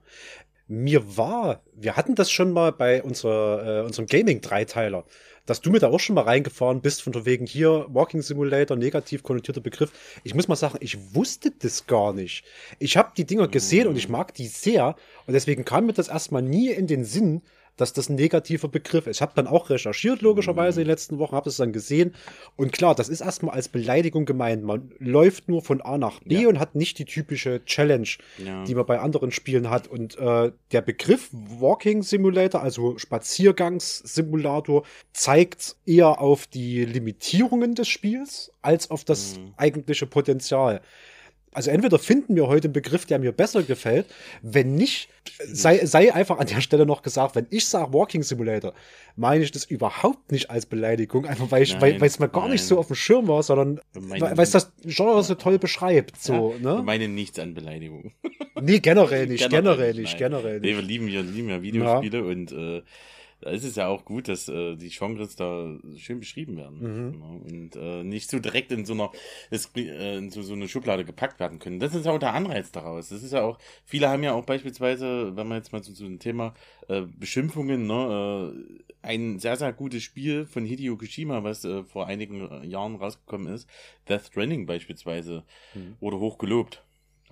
Mir 0.67 1.17
war, 1.17 1.61
wir 1.73 1.97
hatten 1.97 2.15
das 2.15 2.31
schon 2.31 2.51
mal 2.51 2.71
bei 2.71 3.03
unserer, 3.03 3.81
äh, 3.81 3.85
unserem 3.85 4.07
Gaming-Dreiteiler, 4.07 5.05
dass 5.45 5.59
du 5.59 5.71
mir 5.71 5.79
da 5.79 5.89
auch 5.89 5.99
schon 5.99 6.15
mal 6.15 6.23
reingefahren 6.23 6.81
bist, 6.81 7.01
von 7.01 7.25
wegen 7.25 7.45
hier 7.45 7.85
Walking 7.89 8.21
Simulator, 8.21 8.77
negativ 8.77 9.23
konnotierter 9.23 9.59
Begriff. 9.59 9.91
Ich 10.23 10.33
muss 10.33 10.47
mal 10.47 10.55
sagen, 10.55 10.77
ich 10.79 11.13
wusste 11.13 11.51
das 11.51 11.85
gar 11.85 12.13
nicht. 12.13 12.45
Ich 12.79 12.95
habe 12.95 13.11
die 13.17 13.25
Dinger 13.25 13.49
gesehen 13.49 13.87
und 13.87 13.97
ich 13.97 14.07
mag 14.07 14.33
die 14.35 14.47
sehr 14.47 14.95
und 15.27 15.33
deswegen 15.33 15.65
kam 15.65 15.85
mir 15.85 15.93
das 15.93 16.07
erstmal 16.07 16.41
nie 16.41 16.69
in 16.69 16.87
den 16.87 17.03
Sinn, 17.03 17.41
dass 17.77 17.93
das 17.93 18.09
ein 18.09 18.15
negativer 18.15 18.67
Begriff 18.67 19.07
ist. 19.07 19.17
Ich 19.17 19.21
habe 19.21 19.33
dann 19.35 19.47
auch 19.47 19.69
recherchiert, 19.69 20.21
logischerweise, 20.21 20.81
in 20.81 20.85
den 20.85 20.91
letzten 20.91 21.19
Wochen, 21.19 21.35
habe 21.35 21.49
es 21.49 21.57
dann 21.57 21.73
gesehen. 21.73 22.13
Und 22.55 22.71
klar, 22.71 22.95
das 22.95 23.09
ist 23.09 23.21
erstmal 23.21 23.55
als 23.55 23.69
Beleidigung 23.69 24.25
gemeint. 24.25 24.63
Man 24.63 24.91
läuft 24.99 25.49
nur 25.49 25.61
von 25.61 25.81
A 25.81 25.97
nach 25.97 26.19
B 26.21 26.43
ja. 26.43 26.49
und 26.49 26.59
hat 26.59 26.75
nicht 26.75 26.99
die 26.99 27.05
typische 27.05 27.63
Challenge, 27.65 28.07
ja. 28.37 28.63
die 28.63 28.75
man 28.75 28.85
bei 28.85 28.99
anderen 28.99 29.31
Spielen 29.31 29.69
hat. 29.69 29.87
Und 29.87 30.17
äh, 30.17 30.51
der 30.71 30.81
Begriff 30.81 31.29
Walking 31.31 32.03
Simulator, 32.03 32.61
also 32.61 32.97
Spaziergangssimulator, 32.97 34.83
zeigt 35.13 35.75
eher 35.85 36.21
auf 36.21 36.47
die 36.47 36.85
Limitierungen 36.85 37.75
des 37.75 37.87
Spiels 37.87 38.51
als 38.61 38.91
auf 38.91 39.03
das 39.03 39.37
mhm. 39.37 39.53
eigentliche 39.57 40.05
Potenzial. 40.05 40.81
Also 41.53 41.71
entweder 41.71 41.99
finden 41.99 42.35
wir 42.35 42.47
heute 42.47 42.67
einen 42.67 42.73
Begriff, 42.73 43.05
der 43.05 43.19
mir 43.19 43.31
besser 43.31 43.63
gefällt. 43.63 44.05
Wenn 44.41 44.75
nicht, 44.75 45.09
sei, 45.45 45.85
sei 45.85 46.13
einfach 46.13 46.39
an 46.39 46.47
der 46.47 46.61
Stelle 46.61 46.85
noch 46.85 47.01
gesagt, 47.01 47.35
wenn 47.35 47.47
ich 47.49 47.67
sage 47.67 47.93
Walking 47.93 48.23
Simulator, 48.23 48.73
meine 49.15 49.43
ich 49.43 49.51
das 49.51 49.65
überhaupt 49.65 50.31
nicht 50.31 50.49
als 50.49 50.65
Beleidigung, 50.65 51.25
einfach 51.25 51.51
weil 51.51 51.63
ich, 51.63 51.73
nein, 51.79 51.99
weil 51.99 52.07
es 52.07 52.19
mir 52.19 52.29
gar 52.29 52.43
nein. 52.43 52.51
nicht 52.51 52.63
so 52.63 52.77
auf 52.79 52.87
dem 52.87 52.95
Schirm 52.95 53.27
war, 53.27 53.43
sondern 53.43 53.79
weil 53.93 54.39
es 54.39 54.51
das 54.51 54.71
Genre 54.83 55.23
so 55.23 55.35
toll 55.35 55.59
beschreibt. 55.59 56.21
So, 56.21 56.55
ja, 56.61 56.71
ne? 56.71 56.77
Wir 56.77 56.83
meinen 56.83 57.15
nichts 57.15 57.39
an 57.39 57.53
Beleidigung. 57.53 58.13
Nee, 58.61 58.79
generell 58.79 59.27
nicht, 59.27 59.49
generell, 59.49 59.93
nicht, 59.93 60.17
generell 60.17 60.59
nicht. 60.59 60.69
Nee, 60.69 60.75
wir 60.75 60.81
lieben 60.81 61.07
ja, 61.07 61.21
lieben 61.21 61.49
ja 61.49 61.61
Videospiele 61.61 62.17
ja. 62.19 62.23
und 62.23 62.51
äh, 62.51 62.81
da 63.43 63.49
ist 63.51 63.65
es 63.65 63.75
ja 63.75 63.87
auch 63.87 64.05
gut, 64.05 64.29
dass 64.29 64.47
äh, 64.47 64.75
die 64.77 64.89
Genres 64.89 65.35
da 65.35 65.77
schön 65.97 66.21
beschrieben 66.21 66.55
werden 66.55 66.77
mhm. 66.79 67.11
genau. 67.11 67.41
und 67.43 67.75
äh, 67.75 68.03
nicht 68.03 68.29
so 68.29 68.39
direkt 68.39 68.71
in 68.71 68.85
so 68.85 68.93
einer 68.93 69.11
äh, 69.51 70.17
in 70.17 70.29
so, 70.29 70.41
so 70.41 70.53
eine 70.53 70.69
Schublade 70.69 71.03
gepackt 71.03 71.41
werden 71.41 71.59
können. 71.59 71.79
Das 71.79 71.93
ist 71.93 72.07
auch 72.07 72.19
der 72.19 72.33
Anreiz 72.33 72.71
daraus. 72.71 73.09
Das 73.09 73.21
ist 73.21 73.33
ja 73.33 73.41
auch, 73.41 73.59
viele 73.83 74.07
haben 74.07 74.23
ja 74.23 74.33
auch 74.33 74.45
beispielsweise, 74.45 75.35
wenn 75.35 75.47
man 75.47 75.57
jetzt 75.57 75.73
mal 75.73 75.83
zu 75.83 75.91
so, 75.91 76.03
so 76.03 76.05
einem 76.05 76.19
Thema 76.19 76.53
äh, 76.87 77.01
Beschimpfungen, 77.01 77.85
ne, 77.85 78.53
äh, 78.53 78.83
ein 79.05 79.39
sehr, 79.39 79.57
sehr 79.57 79.73
gutes 79.73 80.03
Spiel 80.03 80.45
von 80.45 80.65
Hideo 80.65 80.95
Kojima, 80.95 81.43
was 81.43 81.65
äh, 81.65 81.83
vor 81.83 82.07
einigen 82.07 82.63
Jahren 82.63 82.95
rausgekommen 82.95 83.53
ist, 83.53 83.67
Death 84.07 84.27
Stranding 84.27 84.65
beispielsweise, 84.65 85.43
mhm. 85.73 85.97
wurde 85.99 86.19
hoch 86.19 86.37
gelobt. 86.37 86.83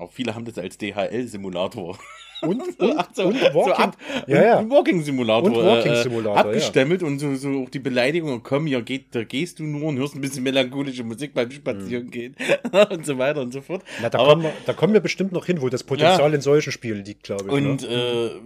Auch 0.01 0.11
viele 0.11 0.33
haben 0.33 0.45
das 0.45 0.57
als 0.57 0.77
DHL-Simulator. 0.77 1.97
Und, 2.41 2.59
und, 2.59 2.75
so, 3.15 3.25
und 3.27 3.39
Walking, 3.39 3.53
so 3.53 3.71
ab, 3.73 3.97
ja, 4.27 4.43
ja. 4.43 4.69
Walking 4.69 5.03
Simulator, 5.03 5.51
und 5.51 5.63
Walking 5.63 5.91
äh, 5.91 6.01
Simulator 6.01 6.37
abgestempelt 6.37 7.01
ja. 7.01 7.07
und 7.07 7.19
so, 7.19 7.35
so 7.35 7.63
auch 7.63 7.69
die 7.69 7.79
Beleidigung, 7.79 8.41
komm, 8.41 8.65
hier 8.65 8.81
geht, 8.81 9.13
da 9.13 9.23
gehst 9.23 9.59
du 9.59 9.63
nur 9.63 9.89
und 9.89 9.97
hörst 9.97 10.15
ein 10.15 10.21
bisschen 10.21 10.41
melancholische 10.41 11.03
Musik 11.03 11.35
beim 11.35 11.51
Spazierengehen 11.51 12.35
mhm. 12.39 12.79
und 12.97 13.05
so 13.05 13.19
weiter 13.19 13.41
und 13.41 13.53
so 13.53 13.61
fort. 13.61 13.83
Na, 14.01 14.09
da, 14.09 14.17
Aber, 14.17 14.29
kommen 14.29 14.43
wir, 14.43 14.53
da 14.65 14.73
kommen 14.73 14.93
wir 14.93 15.01
bestimmt 15.01 15.33
noch 15.33 15.45
hin, 15.45 15.61
wo 15.61 15.69
das 15.69 15.83
Potenzial 15.83 16.33
in 16.33 16.41
solchen 16.41 16.71
Spielen 16.71 17.05
liegt, 17.05 17.23
glaube 17.23 17.45
ich. 17.45 17.51
Und 17.51 17.83
ne? 17.83 17.87
äh, 17.87 18.41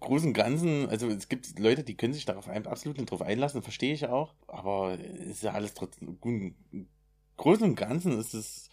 großen 0.00 0.32
Ganzen, 0.32 0.88
also 0.88 1.06
es 1.06 1.28
gibt 1.28 1.56
Leute, 1.60 1.84
die 1.84 1.94
können 1.94 2.14
sich 2.14 2.24
darauf 2.24 2.48
absolut 2.48 2.98
nicht 2.98 3.12
drauf 3.12 3.22
einlassen, 3.22 3.62
verstehe 3.62 3.94
ich 3.94 4.08
auch. 4.08 4.34
Aber 4.48 4.98
es 5.20 5.36
ist 5.36 5.42
ja 5.44 5.52
alles 5.52 5.74
trotzdem, 5.74 6.18
im 6.24 6.88
Großen 7.36 7.64
und 7.64 7.76
Ganzen 7.76 8.18
ist 8.18 8.34
es, 8.34 8.70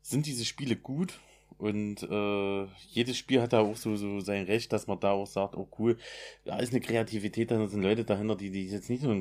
sind 0.00 0.24
diese 0.24 0.46
Spiele 0.46 0.76
gut 0.76 1.18
und 1.58 2.02
äh, 2.02 2.66
jedes 2.90 3.16
Spiel 3.16 3.40
hat 3.40 3.52
da 3.52 3.60
auch 3.60 3.76
so, 3.76 3.96
so 3.96 4.20
sein 4.20 4.44
Recht, 4.44 4.72
dass 4.72 4.86
man 4.86 5.00
da 5.00 5.12
auch 5.12 5.26
sagt, 5.26 5.56
oh 5.56 5.68
cool, 5.78 5.96
da 6.44 6.58
ist 6.58 6.72
eine 6.72 6.80
Kreativität, 6.80 7.50
da 7.50 7.66
sind 7.66 7.82
Leute 7.82 8.04
dahinter, 8.04 8.36
die, 8.36 8.50
die 8.50 8.68
jetzt 8.68 8.90
nicht 8.90 9.02
nur, 9.02 9.14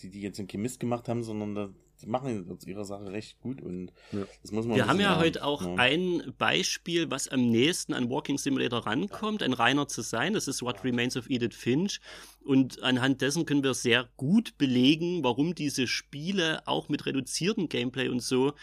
die, 0.00 0.10
die 0.10 0.20
jetzt 0.20 0.38
einen 0.38 0.48
Chemist 0.48 0.80
gemacht 0.80 1.08
haben, 1.08 1.22
sondern 1.22 1.54
da 1.54 1.70
machen 2.06 2.58
ihre 2.66 2.84
Sache 2.84 3.10
recht 3.10 3.40
gut 3.40 3.60
und 3.60 3.92
ja. 4.12 4.24
das 4.42 4.52
muss 4.52 4.66
man 4.66 4.76
Wir 4.76 4.86
haben 4.86 5.00
ja 5.00 5.10
haben. 5.10 5.20
heute 5.20 5.44
auch 5.44 5.62
ja. 5.62 5.74
ein 5.76 6.32
Beispiel, 6.38 7.10
was 7.10 7.28
am 7.28 7.50
nächsten 7.50 7.94
an 7.94 8.08
Walking 8.08 8.38
Simulator 8.38 8.86
rankommt, 8.86 9.42
ein 9.42 9.52
reiner 9.52 9.88
zu 9.88 10.02
sein. 10.02 10.34
Das 10.34 10.48
ist 10.48 10.62
What 10.62 10.84
Remains 10.84 11.16
of 11.16 11.28
Edith 11.28 11.56
Finch. 11.56 12.00
Und 12.44 12.82
anhand 12.82 13.20
dessen 13.20 13.46
können 13.46 13.64
wir 13.64 13.74
sehr 13.74 14.08
gut 14.16 14.56
belegen, 14.58 15.24
warum 15.24 15.54
diese 15.54 15.86
Spiele 15.86 16.66
auch 16.66 16.88
mit 16.88 17.04
reduziertem 17.06 17.68
Gameplay 17.68 18.08
und 18.08 18.20
so 18.20 18.54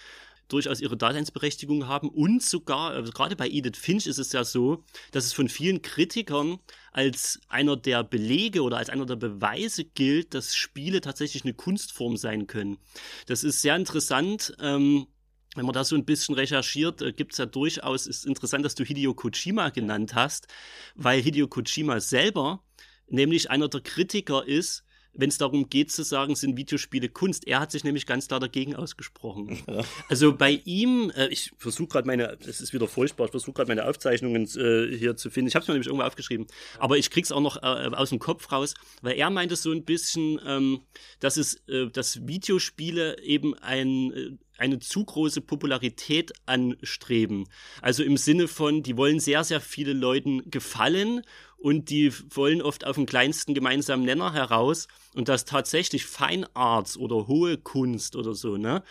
durchaus 0.47 0.81
ihre 0.81 0.97
Daseinsberechtigung 0.97 1.87
haben 1.87 2.09
und 2.09 2.43
sogar, 2.43 2.91
also 2.91 3.11
gerade 3.11 3.35
bei 3.35 3.47
Edith 3.47 3.77
Finch 3.77 4.07
ist 4.07 4.17
es 4.17 4.31
ja 4.31 4.43
so, 4.43 4.83
dass 5.11 5.25
es 5.25 5.33
von 5.33 5.49
vielen 5.49 5.81
Kritikern 5.81 6.59
als 6.91 7.39
einer 7.47 7.75
der 7.75 8.03
Belege 8.03 8.61
oder 8.61 8.77
als 8.77 8.89
einer 8.89 9.05
der 9.05 9.15
Beweise 9.15 9.85
gilt, 9.85 10.33
dass 10.33 10.55
Spiele 10.55 11.01
tatsächlich 11.01 11.43
eine 11.43 11.53
Kunstform 11.53 12.17
sein 12.17 12.47
können. 12.47 12.77
Das 13.25 13.43
ist 13.43 13.61
sehr 13.61 13.75
interessant. 13.75 14.55
Ähm, 14.59 15.07
wenn 15.55 15.65
man 15.65 15.73
da 15.73 15.83
so 15.83 15.95
ein 15.95 16.05
bisschen 16.05 16.35
recherchiert, 16.35 17.01
äh, 17.01 17.13
gibt 17.13 17.31
es 17.31 17.37
ja 17.37 17.45
durchaus, 17.45 18.07
ist 18.07 18.25
interessant, 18.25 18.65
dass 18.65 18.75
du 18.75 18.83
Hideo 18.83 19.13
Kojima 19.13 19.69
genannt 19.69 20.13
hast, 20.13 20.47
weil 20.95 21.21
Hideo 21.21 21.47
Kojima 21.47 21.99
selber 21.99 22.63
nämlich 23.07 23.49
einer 23.49 23.69
der 23.69 23.81
Kritiker 23.81 24.45
ist, 24.45 24.83
wenn 25.15 25.29
es 25.29 25.37
darum 25.37 25.69
geht 25.69 25.91
zu 25.91 26.03
sagen, 26.03 26.35
sind 26.35 26.57
Videospiele 26.57 27.09
Kunst. 27.09 27.47
Er 27.47 27.59
hat 27.59 27.71
sich 27.71 27.83
nämlich 27.83 28.05
ganz 28.05 28.27
klar 28.27 28.39
dagegen 28.39 28.75
ausgesprochen. 28.75 29.63
Ja. 29.67 29.83
Also 30.09 30.35
bei 30.35 30.61
ihm, 30.65 31.11
äh, 31.15 31.27
ich 31.27 31.51
versuche 31.57 31.87
gerade 31.87 32.07
meine, 32.07 32.37
es 32.45 32.61
ist 32.61 32.71
wieder 32.71 32.87
furchtbar, 32.87 33.25
ich 33.25 33.31
versuche 33.31 33.53
gerade 33.53 33.67
meine 33.67 33.85
Aufzeichnungen 33.85 34.47
äh, 34.55 34.95
hier 34.95 35.17
zu 35.17 35.29
finden. 35.29 35.47
Ich 35.47 35.55
habe 35.55 35.63
es 35.63 35.67
mir 35.67 35.73
nämlich 35.73 35.87
irgendwo 35.87 36.05
aufgeschrieben, 36.05 36.45
aber 36.77 36.97
ich 36.97 37.09
krieg's 37.09 37.31
auch 37.31 37.41
noch 37.41 37.57
äh, 37.57 37.89
aus 37.95 38.09
dem 38.09 38.19
Kopf 38.19 38.51
raus, 38.51 38.75
weil 39.01 39.17
er 39.17 39.29
meinte 39.31 39.55
so 39.55 39.71
ein 39.71 39.83
bisschen, 39.83 40.39
ähm, 40.45 40.81
dass 41.19 41.37
es, 41.37 41.55
äh, 41.67 41.87
dass 41.87 42.27
Videospiele 42.27 43.19
eben 43.23 43.55
ein 43.55 44.13
äh, 44.13 44.31
eine 44.57 44.79
zu 44.79 45.03
große 45.03 45.41
Popularität 45.41 46.33
anstreben. 46.45 47.47
Also 47.81 48.03
im 48.03 48.17
Sinne 48.17 48.47
von, 48.47 48.83
die 48.83 48.97
wollen 48.97 49.19
sehr, 49.19 49.43
sehr 49.43 49.61
viele 49.61 49.93
Leuten 49.93 50.49
gefallen 50.49 51.21
und 51.57 51.89
die 51.89 52.13
wollen 52.35 52.61
oft 52.61 52.85
auf 52.85 52.95
den 52.95 53.05
kleinsten 53.05 53.53
gemeinsamen 53.53 54.05
Nenner 54.05 54.33
heraus 54.33 54.87
und 55.13 55.29
dass 55.29 55.45
tatsächlich 55.45 56.05
Fine 56.05 56.47
Arts 56.55 56.97
oder 56.97 57.27
hohe 57.27 57.57
Kunst 57.57 58.15
oder 58.15 58.33
so, 58.33 58.57
ne, 58.57 58.83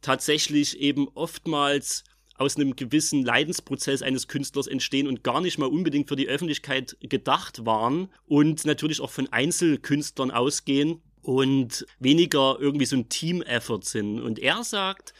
tatsächlich 0.00 0.78
eben 0.78 1.08
oftmals 1.14 2.04
aus 2.36 2.56
einem 2.56 2.76
gewissen 2.76 3.24
Leidensprozess 3.24 4.02
eines 4.02 4.26
Künstlers 4.26 4.66
entstehen 4.66 5.06
und 5.06 5.22
gar 5.22 5.40
nicht 5.40 5.58
mal 5.58 5.66
unbedingt 5.66 6.08
für 6.08 6.16
die 6.16 6.28
Öffentlichkeit 6.28 6.96
gedacht 7.00 7.64
waren 7.64 8.08
und 8.26 8.64
natürlich 8.64 9.00
auch 9.00 9.10
von 9.10 9.32
Einzelkünstlern 9.32 10.30
ausgehen 10.30 11.02
und 11.22 11.86
weniger 12.00 12.56
irgendwie 12.58 12.86
so 12.86 12.96
ein 12.96 13.08
Team-Effort 13.08 13.82
sind. 13.84 14.20
Und 14.20 14.38
er 14.38 14.64
sagt, 14.64 15.14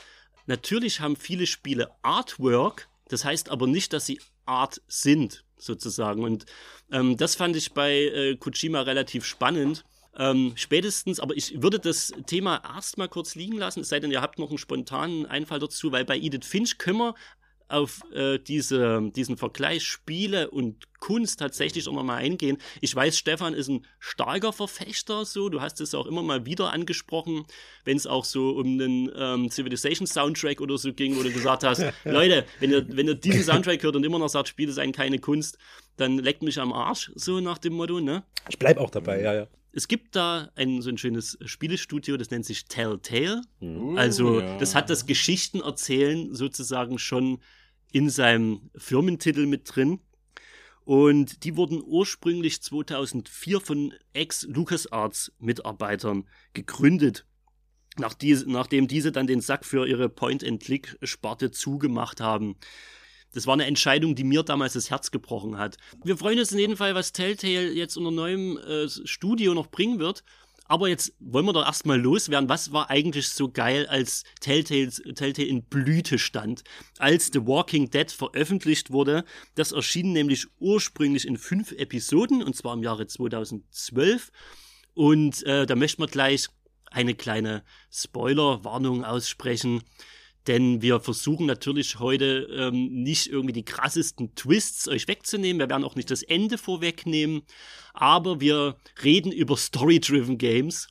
natürlich 0.46 1.00
haben 1.00 1.16
viele 1.16 1.46
Spiele 1.46 1.90
Artwork, 2.02 2.88
das 3.08 3.24
heißt 3.24 3.50
aber 3.50 3.66
nicht, 3.66 3.92
dass 3.92 4.06
sie 4.06 4.20
Art 4.44 4.80
sind, 4.88 5.44
sozusagen. 5.56 6.24
Und 6.24 6.46
ähm, 6.90 7.16
das 7.16 7.34
fand 7.34 7.56
ich 7.56 7.72
bei 7.72 7.92
äh, 7.92 8.36
Kojima 8.36 8.82
relativ 8.82 9.24
spannend. 9.24 9.84
Ähm, 10.14 10.52
spätestens, 10.56 11.20
aber 11.20 11.34
ich 11.36 11.62
würde 11.62 11.78
das 11.78 12.12
Thema 12.26 12.62
erstmal 12.62 13.08
kurz 13.08 13.34
liegen 13.34 13.56
lassen, 13.56 13.80
es 13.80 13.88
sei 13.88 13.98
denn, 13.98 14.10
ihr 14.10 14.20
habt 14.20 14.38
noch 14.38 14.50
einen 14.50 14.58
spontanen 14.58 15.24
Einfall 15.24 15.58
dazu, 15.58 15.90
weil 15.90 16.04
bei 16.04 16.18
Edith 16.18 16.44
Finch 16.46 16.76
können 16.76 16.98
wir 16.98 17.14
auf 17.72 18.00
äh, 18.12 18.38
diese, 18.38 19.10
diesen 19.14 19.36
Vergleich 19.36 19.84
Spiele 19.84 20.50
und 20.50 20.88
Kunst 21.00 21.40
tatsächlich 21.40 21.88
auch 21.88 21.94
nochmal 21.94 22.18
eingehen. 22.18 22.58
Ich 22.80 22.94
weiß, 22.94 23.18
Stefan 23.18 23.54
ist 23.54 23.68
ein 23.68 23.86
starker 23.98 24.52
Verfechter, 24.52 25.24
so. 25.24 25.48
Du 25.48 25.60
hast 25.60 25.80
es 25.80 25.94
auch 25.94 26.06
immer 26.06 26.22
mal 26.22 26.46
wieder 26.46 26.72
angesprochen, 26.72 27.44
wenn 27.84 27.96
es 27.96 28.06
auch 28.06 28.24
so 28.24 28.50
um 28.50 28.78
den 28.78 29.10
ähm, 29.16 29.50
Civilization 29.50 30.06
Soundtrack 30.06 30.60
oder 30.60 30.78
so 30.78 30.92
ging, 30.92 31.16
wo 31.16 31.22
du 31.22 31.32
gesagt 31.32 31.64
hast, 31.64 31.84
Leute, 32.04 32.44
wenn 32.60 32.70
ihr, 32.70 32.86
wenn 32.96 33.08
ihr 33.08 33.14
diesen 33.14 33.42
Soundtrack 33.42 33.82
hört 33.82 33.96
und 33.96 34.04
immer 34.04 34.18
noch 34.18 34.28
sagt, 34.28 34.48
Spiele 34.48 34.72
seien 34.72 34.92
keine 34.92 35.18
Kunst, 35.18 35.58
dann 35.96 36.18
leckt 36.18 36.42
mich 36.42 36.60
am 36.60 36.72
Arsch, 36.72 37.10
so 37.14 37.40
nach 37.40 37.58
dem 37.58 37.72
Motto, 37.74 38.00
ne? 38.00 38.22
Ich 38.48 38.58
bleib 38.58 38.78
auch 38.78 38.90
dabei, 38.90 39.20
ja, 39.20 39.34
ja. 39.34 39.48
Es 39.72 39.88
gibt 39.88 40.16
da 40.16 40.50
ein 40.54 40.82
so 40.82 40.90
ein 40.90 40.98
schönes 40.98 41.38
Spielestudio, 41.44 42.18
das 42.18 42.30
nennt 42.30 42.44
sich 42.44 42.66
Telltale. 42.66 43.40
Uh, 43.60 43.96
also, 43.96 44.40
ja. 44.40 44.58
das 44.58 44.74
hat 44.74 44.90
das 44.90 45.06
Geschichtenerzählen 45.06 46.34
sozusagen 46.34 46.98
schon 46.98 47.40
in 47.92 48.10
seinem 48.10 48.70
Firmentitel 48.74 49.46
mit 49.46 49.74
drin. 49.74 50.00
Und 50.84 51.44
die 51.44 51.56
wurden 51.56 51.80
ursprünglich 51.84 52.60
2004 52.60 53.60
von 53.60 53.94
Ex-LucasArts-Mitarbeitern 54.14 56.24
gegründet, 56.54 57.24
nachdem 57.96 58.88
diese 58.88 59.12
dann 59.12 59.28
den 59.28 59.40
Sack 59.40 59.64
für 59.64 59.86
ihre 59.86 60.08
Point-and-Click-Sparte 60.08 61.52
zugemacht 61.52 62.20
haben. 62.20 62.56
Das 63.32 63.46
war 63.46 63.54
eine 63.54 63.66
Entscheidung, 63.66 64.16
die 64.16 64.24
mir 64.24 64.42
damals 64.42 64.72
das 64.74 64.90
Herz 64.90 65.12
gebrochen 65.12 65.56
hat. 65.56 65.76
Wir 66.04 66.16
freuen 66.16 66.38
uns 66.38 66.52
in 66.52 66.58
jedem 66.58 66.76
Fall, 66.76 66.94
was 66.94 67.12
Telltale 67.12 67.72
jetzt 67.72 67.96
unter 67.96 68.10
neuem 68.10 68.58
äh, 68.58 68.88
Studio 68.88 69.54
noch 69.54 69.68
bringen 69.68 70.00
wird. 70.00 70.24
Aber 70.72 70.88
jetzt 70.88 71.12
wollen 71.20 71.44
wir 71.44 71.52
doch 71.52 71.66
erstmal 71.66 72.00
loswerden. 72.00 72.48
Was 72.48 72.72
war 72.72 72.88
eigentlich 72.88 73.28
so 73.28 73.50
geil, 73.50 73.86
als 73.88 74.24
Telltale, 74.40 74.88
Telltale 74.88 75.46
in 75.46 75.64
Blüte 75.64 76.18
stand? 76.18 76.64
Als 76.96 77.28
The 77.30 77.46
Walking 77.46 77.90
Dead 77.90 78.10
veröffentlicht 78.10 78.90
wurde, 78.90 79.26
das 79.54 79.72
erschien 79.72 80.14
nämlich 80.14 80.46
ursprünglich 80.60 81.26
in 81.26 81.36
fünf 81.36 81.72
Episoden, 81.72 82.42
und 82.42 82.56
zwar 82.56 82.72
im 82.72 82.82
Jahre 82.82 83.06
2012. 83.06 84.32
Und 84.94 85.42
äh, 85.42 85.66
da 85.66 85.76
möchten 85.76 86.00
wir 86.00 86.06
gleich 86.06 86.48
eine 86.90 87.14
kleine 87.14 87.64
Spoiler-Warnung 87.90 89.04
aussprechen. 89.04 89.82
Denn 90.46 90.82
wir 90.82 91.00
versuchen 91.00 91.46
natürlich 91.46 92.00
heute 92.00 92.48
ähm, 92.52 93.02
nicht 93.02 93.28
irgendwie 93.28 93.52
die 93.52 93.64
krassesten 93.64 94.34
Twists 94.34 94.88
euch 94.88 95.06
wegzunehmen. 95.06 95.60
Wir 95.60 95.70
werden 95.70 95.84
auch 95.84 95.94
nicht 95.94 96.10
das 96.10 96.22
Ende 96.22 96.58
vorwegnehmen. 96.58 97.42
Aber 97.94 98.40
wir 98.40 98.76
reden 99.04 99.30
über 99.30 99.56
Story-Driven 99.56 100.38
Games. 100.38 100.88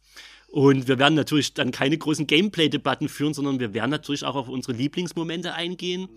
Und 0.51 0.89
wir 0.89 0.99
werden 0.99 1.15
natürlich 1.15 1.53
dann 1.53 1.71
keine 1.71 1.97
großen 1.97 2.27
Gameplay-Debatten 2.27 3.07
führen, 3.07 3.33
sondern 3.33 3.61
wir 3.61 3.73
werden 3.73 3.89
natürlich 3.89 4.25
auch 4.25 4.35
auf 4.35 4.49
unsere 4.49 4.73
Lieblingsmomente 4.73 5.53
eingehen. 5.53 6.09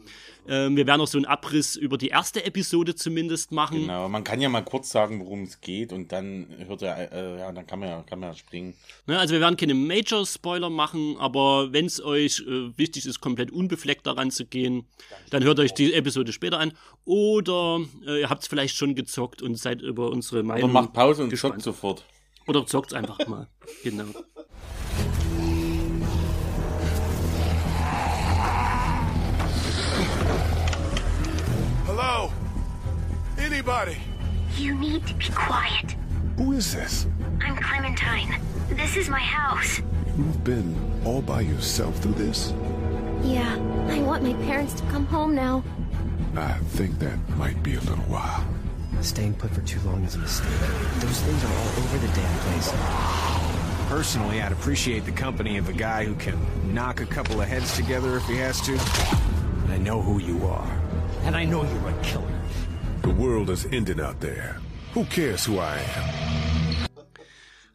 Ähm, 0.49 0.77
wir 0.77 0.89
werden 0.89 1.01
auch 1.01 1.07
so 1.07 1.19
einen 1.19 1.25
Abriss 1.25 1.77
über 1.77 1.97
die 1.97 2.09
erste 2.09 2.45
Episode 2.45 2.97
zumindest 2.97 3.53
machen. 3.53 3.83
Genau, 3.83 4.09
man 4.09 4.25
kann 4.25 4.41
ja 4.41 4.49
mal 4.49 4.65
kurz 4.65 4.91
sagen, 4.91 5.21
worum 5.21 5.45
es 5.45 5.61
geht 5.61 5.93
und 5.93 6.11
dann 6.11 6.49
hört 6.67 6.83
er, 6.83 7.13
äh, 7.13 7.39
ja, 7.39 7.53
dann 7.53 7.65
kann 7.65 7.79
man 7.79 7.89
ja, 7.89 8.03
kann 8.03 8.19
man 8.19 8.31
ja 8.31 8.35
springen. 8.37 8.75
Ne, 9.07 9.17
also 9.19 9.35
wir 9.35 9.41
werden 9.41 9.57
keine 9.57 9.75
Major-Spoiler 9.75 10.69
machen, 10.69 11.17
aber 11.19 11.73
wenn 11.73 11.87
es 11.87 12.05
euch 12.05 12.41
äh, 12.41 12.77
wichtig 12.77 13.07
ist, 13.07 13.21
komplett 13.21 13.53
unbefleckt 13.53 14.05
daran 14.05 14.33
zu 14.33 14.47
gehen, 14.47 14.85
dann 15.31 15.45
hört 15.45 15.61
euch 15.61 15.75
die 15.75 15.95
Episode 15.95 16.33
später 16.33 16.59
an. 16.59 16.73
Oder 17.05 17.81
äh, 18.05 18.23
ihr 18.23 18.31
habt 18.31 18.43
es 18.43 18.49
vielleicht 18.49 18.75
schon 18.75 18.97
gezockt 18.97 19.43
und 19.43 19.55
seid 19.55 19.81
über 19.81 20.11
unsere 20.11 20.43
Meinung. 20.43 20.71
Oder 20.71 20.83
macht 20.83 20.93
Pause 20.93 21.23
und 21.23 21.31
gespannt. 21.31 21.55
zockt 21.55 21.63
sofort. 21.63 22.05
Oder 22.47 22.67
zockt's 22.67 22.93
einfach 22.93 23.27
mal. 23.27 23.47
Genau. 23.83 24.05
Hello? 31.87 32.31
Anybody? 33.39 33.97
You 34.57 34.75
need 34.75 35.07
to 35.07 35.15
be 35.15 35.29
quiet. 35.35 35.97
Who 36.37 36.53
is 36.53 36.73
this? 36.75 37.07
I'm 37.41 37.57
Clementine. 37.57 38.41
This 38.71 38.97
is 38.97 39.09
my 39.09 39.21
house. 39.21 39.81
You've 40.17 40.45
been 40.45 40.75
all 41.05 41.23
by 41.23 41.41
yourself 41.41 41.97
through 41.99 42.15
this? 42.15 42.53
Yeah, 43.23 43.57
I 43.89 44.01
want 44.03 44.23
my 44.23 44.35
parents 44.45 44.75
to 44.75 44.83
come 44.91 45.07
home 45.07 45.35
now. 45.35 45.63
I 46.37 46.59
think 46.77 46.99
that 46.99 47.19
might 47.39 47.63
be 47.63 47.77
a 47.77 47.81
little 47.81 48.05
while. 48.09 48.45
Staying 49.01 49.35
put 49.35 49.51
for 49.51 49.61
too 49.63 49.81
long 49.81 50.05
is 50.05 50.15
a 50.15 50.19
mistake. 50.19 50.49
Those 51.01 51.21
things 51.21 51.45
are 51.45 51.53
all 51.53 51.69
over 51.85 51.99
the 51.99 52.09
damn 52.09 52.39
place. 52.39 52.73
Personally, 53.89 54.41
I'd 54.41 54.53
appreciate 54.53 55.05
the 55.05 55.13
company 55.13 55.59
of 55.59 55.69
a 55.69 55.73
guy 55.73 56.05
who 56.05 56.15
can 56.15 56.39
knock 56.73 57.01
a 57.01 57.07
couple 57.07 57.41
of 57.41 57.49
heads 57.49 57.77
together 57.77 58.17
if 58.17 58.27
he 58.27 58.37
has 58.37 58.61
to. 58.63 58.79
I 59.69 59.79
know 59.79 60.01
who 60.01 60.19
you 60.19 60.47
are. 60.47 60.81
And 61.25 61.37
I 61.37 61.45
know 61.45 61.65
you're 61.65 61.89
a 61.89 62.03
killer. 62.03 62.41
The 63.03 63.11
world 63.11 63.51
is 63.51 63.67
ending 63.67 64.01
out 64.01 64.21
there. 64.21 64.59
Who 64.95 65.05
cares 65.05 65.45
who 65.45 65.59
I 65.59 65.79
am? 65.97 66.35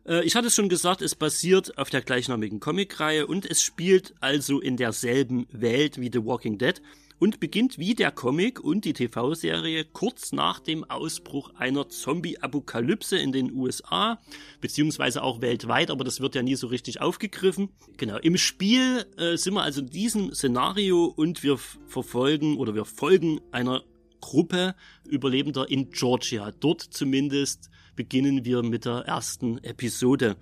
Äh, 0.09 0.23
ich 0.23 0.35
hatte 0.35 0.47
es 0.47 0.55
schon 0.55 0.69
gesagt, 0.69 1.01
es 1.01 1.15
basiert 1.15 1.77
auf 1.77 1.89
der 1.89 2.01
gleichnamigen 2.01 2.59
Comicreihe 2.59 3.27
und 3.27 3.45
es 3.45 3.61
spielt 3.61 4.15
also 4.19 4.59
in 4.59 4.75
derselben 4.75 5.47
Welt 5.51 5.99
wie 5.99 6.09
The 6.11 6.25
Walking 6.25 6.57
Dead 6.57 6.81
und 7.19 7.39
beginnt 7.39 7.77
wie 7.77 7.93
der 7.93 8.11
Comic 8.11 8.59
und 8.59 8.85
die 8.85 8.93
TV-Serie 8.93 9.85
kurz 9.85 10.31
nach 10.31 10.59
dem 10.59 10.89
Ausbruch 10.89 11.51
einer 11.55 11.89
Zombie-Apokalypse 11.89 13.17
in 13.17 13.31
den 13.31 13.53
USA, 13.53 14.19
beziehungsweise 14.61 15.21
auch 15.21 15.41
weltweit, 15.41 15.91
aber 15.91 16.03
das 16.03 16.21
wird 16.21 16.35
ja 16.35 16.41
nie 16.41 16.55
so 16.55 16.67
richtig 16.67 17.01
aufgegriffen. 17.01 17.69
Genau, 17.97 18.17
im 18.17 18.37
Spiel 18.37 19.05
äh, 19.17 19.35
sind 19.35 19.53
wir 19.53 19.63
also 19.63 19.81
in 19.81 19.89
diesem 19.89 20.33
Szenario 20.33 21.05
und 21.05 21.43
wir 21.43 21.57
verfolgen 21.57 22.57
oder 22.57 22.73
wir 22.73 22.85
folgen 22.85 23.41
einer 23.51 23.83
Gruppe 24.21 24.75
Überlebender 25.05 25.69
in 25.69 25.91
Georgia. 25.91 26.51
Dort 26.51 26.81
zumindest 26.81 27.69
beginnen 27.95 28.45
wir 28.45 28.63
mit 28.63 28.85
der 28.85 28.99
ersten 29.05 29.57
Episode. 29.63 30.35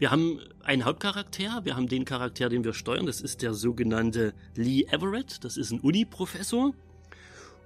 Wir 0.00 0.10
haben 0.10 0.40
einen 0.64 0.86
Hauptcharakter, 0.86 1.60
wir 1.64 1.76
haben 1.76 1.86
den 1.86 2.06
Charakter, 2.06 2.48
den 2.48 2.64
wir 2.64 2.72
steuern, 2.72 3.04
das 3.04 3.20
ist 3.20 3.42
der 3.42 3.52
sogenannte 3.52 4.32
Lee 4.56 4.86
Everett, 4.90 5.44
das 5.44 5.58
ist 5.58 5.72
ein 5.72 5.80
Uni-Professor. 5.80 6.72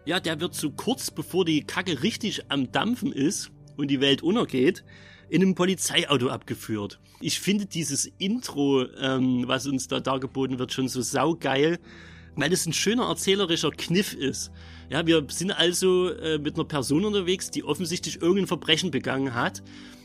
Ja, 0.04 0.18
der 0.18 0.40
wird 0.40 0.56
so 0.56 0.72
kurz 0.72 1.12
bevor 1.12 1.44
die 1.44 1.62
Kacke 1.62 2.02
richtig 2.02 2.50
am 2.50 2.72
Dampfen 2.72 3.12
ist 3.12 3.52
und 3.76 3.86
die 3.86 4.00
Welt 4.00 4.24
untergeht, 4.24 4.82
in 5.28 5.42
einem 5.42 5.54
Polizeiauto 5.54 6.28
abgeführt. 6.28 6.98
Ich 7.20 7.38
finde 7.38 7.66
dieses 7.66 8.06
Intro, 8.18 8.84
ähm, 9.00 9.44
was 9.46 9.68
uns 9.68 9.86
da 9.86 10.00
dargeboten 10.00 10.58
wird, 10.58 10.72
schon 10.72 10.88
so 10.88 11.02
saugeil, 11.02 11.78
weil 12.34 12.52
es 12.52 12.66
ein 12.66 12.72
schöner 12.72 13.04
erzählerischer 13.04 13.70
Kniff 13.70 14.12
ist. 14.12 14.50
Ja, 14.90 15.06
wir 15.06 15.24
sind 15.28 15.52
also 15.52 16.08
äh, 16.08 16.38
mit 16.38 16.56
einer 16.56 16.64
Person 16.64 17.04
unterwegs, 17.04 17.52
die 17.52 17.62
offensichtlich 17.62 18.20
irgendein 18.20 18.48
Verbrechen 18.48 18.90
begangen 18.90 19.36
hat 19.36 19.62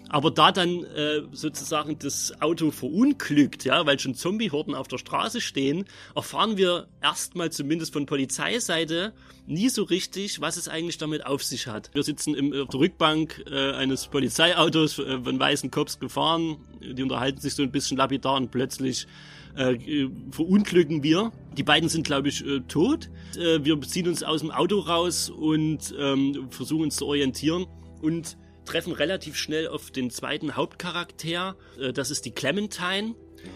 aber 0.09 0.31
da 0.31 0.51
dann 0.51 0.83
äh, 0.83 1.21
sozusagen 1.31 1.97
das 1.99 2.41
Auto 2.41 2.71
verunglückt, 2.71 3.63
ja, 3.63 3.85
weil 3.85 3.99
schon 3.99 4.15
Zombie-Horden 4.15 4.75
auf 4.75 4.87
der 4.87 4.97
Straße 4.97 5.39
stehen, 5.39 5.85
erfahren 6.15 6.57
wir 6.57 6.87
erstmal 7.01 7.51
zumindest 7.51 7.93
von 7.93 8.05
Polizeiseite 8.05 9.13
nie 9.45 9.69
so 9.69 9.83
richtig, 9.83 10.41
was 10.41 10.57
es 10.57 10.67
eigentlich 10.67 10.97
damit 10.97 11.25
auf 11.25 11.43
sich 11.43 11.67
hat. 11.67 11.89
Wir 11.93 12.03
sitzen 12.03 12.35
im, 12.35 12.53
auf 12.53 12.69
der 12.69 12.79
Rückbank 12.79 13.43
äh, 13.49 13.71
eines 13.73 14.07
Polizeiautos 14.07 14.99
äh, 14.99 15.19
von 15.21 15.39
weißen 15.39 15.71
Cops 15.71 15.99
gefahren, 15.99 16.57
die 16.81 17.01
unterhalten 17.01 17.39
sich 17.39 17.55
so 17.55 17.63
ein 17.63 17.71
bisschen 17.71 17.97
lapidar 17.97 18.35
und 18.35 18.51
plötzlich 18.51 19.07
äh, 19.55 20.07
verunglücken 20.31 21.03
wir. 21.03 21.31
Die 21.57 21.63
beiden 21.63 21.89
sind, 21.89 22.05
glaube 22.05 22.29
ich, 22.29 22.45
äh, 22.45 22.61
tot. 22.61 23.09
Äh, 23.37 23.63
wir 23.63 23.79
ziehen 23.81 24.07
uns 24.07 24.23
aus 24.23 24.41
dem 24.41 24.51
Auto 24.51 24.79
raus 24.79 25.29
und 25.29 25.93
ähm, 25.99 26.47
versuchen 26.49 26.83
uns 26.83 26.95
zu 26.95 27.07
orientieren 27.07 27.65
und 28.01 28.37
treffen 28.69 28.93
relativ 28.93 29.35
schnell 29.35 29.67
auf 29.67 29.91
den 29.91 30.11
zweiten 30.11 30.55
Hauptcharakter. 30.55 31.55
Äh, 31.79 31.91
das 31.91 32.11
ist 32.11 32.25
die 32.25 32.31
Clementine. 32.31 33.15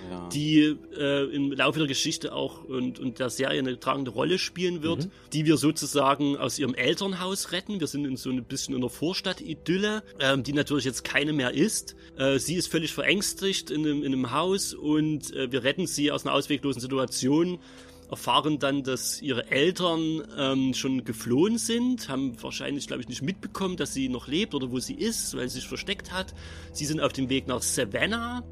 Ja. 0.10 0.30
die 0.30 0.78
äh, 0.98 1.26
im 1.36 1.52
Laufe 1.52 1.80
der 1.80 1.90
Geschichte 1.90 2.34
auch 2.34 2.64
und, 2.64 3.00
und 3.00 3.20
der 3.20 3.30
Serie 3.30 3.60
eine 3.60 3.78
tragende 3.78 4.12
Rolle 4.12 4.40
spielen 4.40 4.82
wird, 4.82 5.08
mhm. 5.08 5.12
die 5.34 5.46
wir 5.46 5.58
sozusagen 5.58 6.38
aus 6.38 6.58
ihrem 6.58 6.74
Elternhaus 6.74 7.52
retten. 7.52 7.82
Wir 7.82 7.88
sind 7.88 8.06
in 8.06 8.16
so 8.16 8.30
ein 8.30 8.46
bisschen 8.46 8.76
in 8.76 8.82
einer 8.82 8.90
Vorstadt-Idylle, 8.90 10.04
ähm, 10.22 10.44
die 10.44 10.54
natürlich 10.54 10.86
jetzt 10.86 11.04
keine 11.04 11.34
mehr 11.34 11.54
ist. 11.54 11.98
Äh, 12.18 12.40
sie 12.40 12.56
ist 12.56 12.70
völlig 12.70 12.94
verängstigt 12.94 13.72
in 13.72 13.82
einem, 13.82 14.04
in 14.04 14.14
einem 14.14 14.32
Haus 14.32 14.74
und 14.74 15.36
äh, 15.36 15.52
wir 15.52 15.66
retten 15.66 15.86
sie 15.86 16.14
aus 16.14 16.26
einer 16.26 16.34
ausweglosen 16.34 16.80
Situation 16.80 17.60
erfahren 18.14 18.60
dann, 18.60 18.84
dass 18.84 19.22
ihre 19.22 19.50
Eltern 19.50 20.24
ähm, 20.38 20.74
schon 20.74 21.04
geflohen 21.04 21.58
sind, 21.58 22.10
haben 22.10 22.42
wahrscheinlich, 22.42 22.86
glaube 22.88 23.02
ich, 23.02 23.10
nicht 23.10 23.24
mitbekommen, 23.24 23.76
dass 23.76 23.94
sie 23.94 24.08
noch 24.08 24.28
lebt 24.28 24.54
oder 24.54 24.72
wo 24.72 24.80
sie 24.80 24.94
ist, 24.94 25.36
weil 25.36 25.50
sie 25.50 25.60
sich 25.60 25.68
versteckt 25.68 26.12
hat. 26.14 26.34
Sie 26.74 26.86
sind 26.86 27.02
auf 27.02 27.12
dem 27.12 27.30
Weg 27.30 27.48
nach 27.48 27.64
Savannah, 27.64 28.44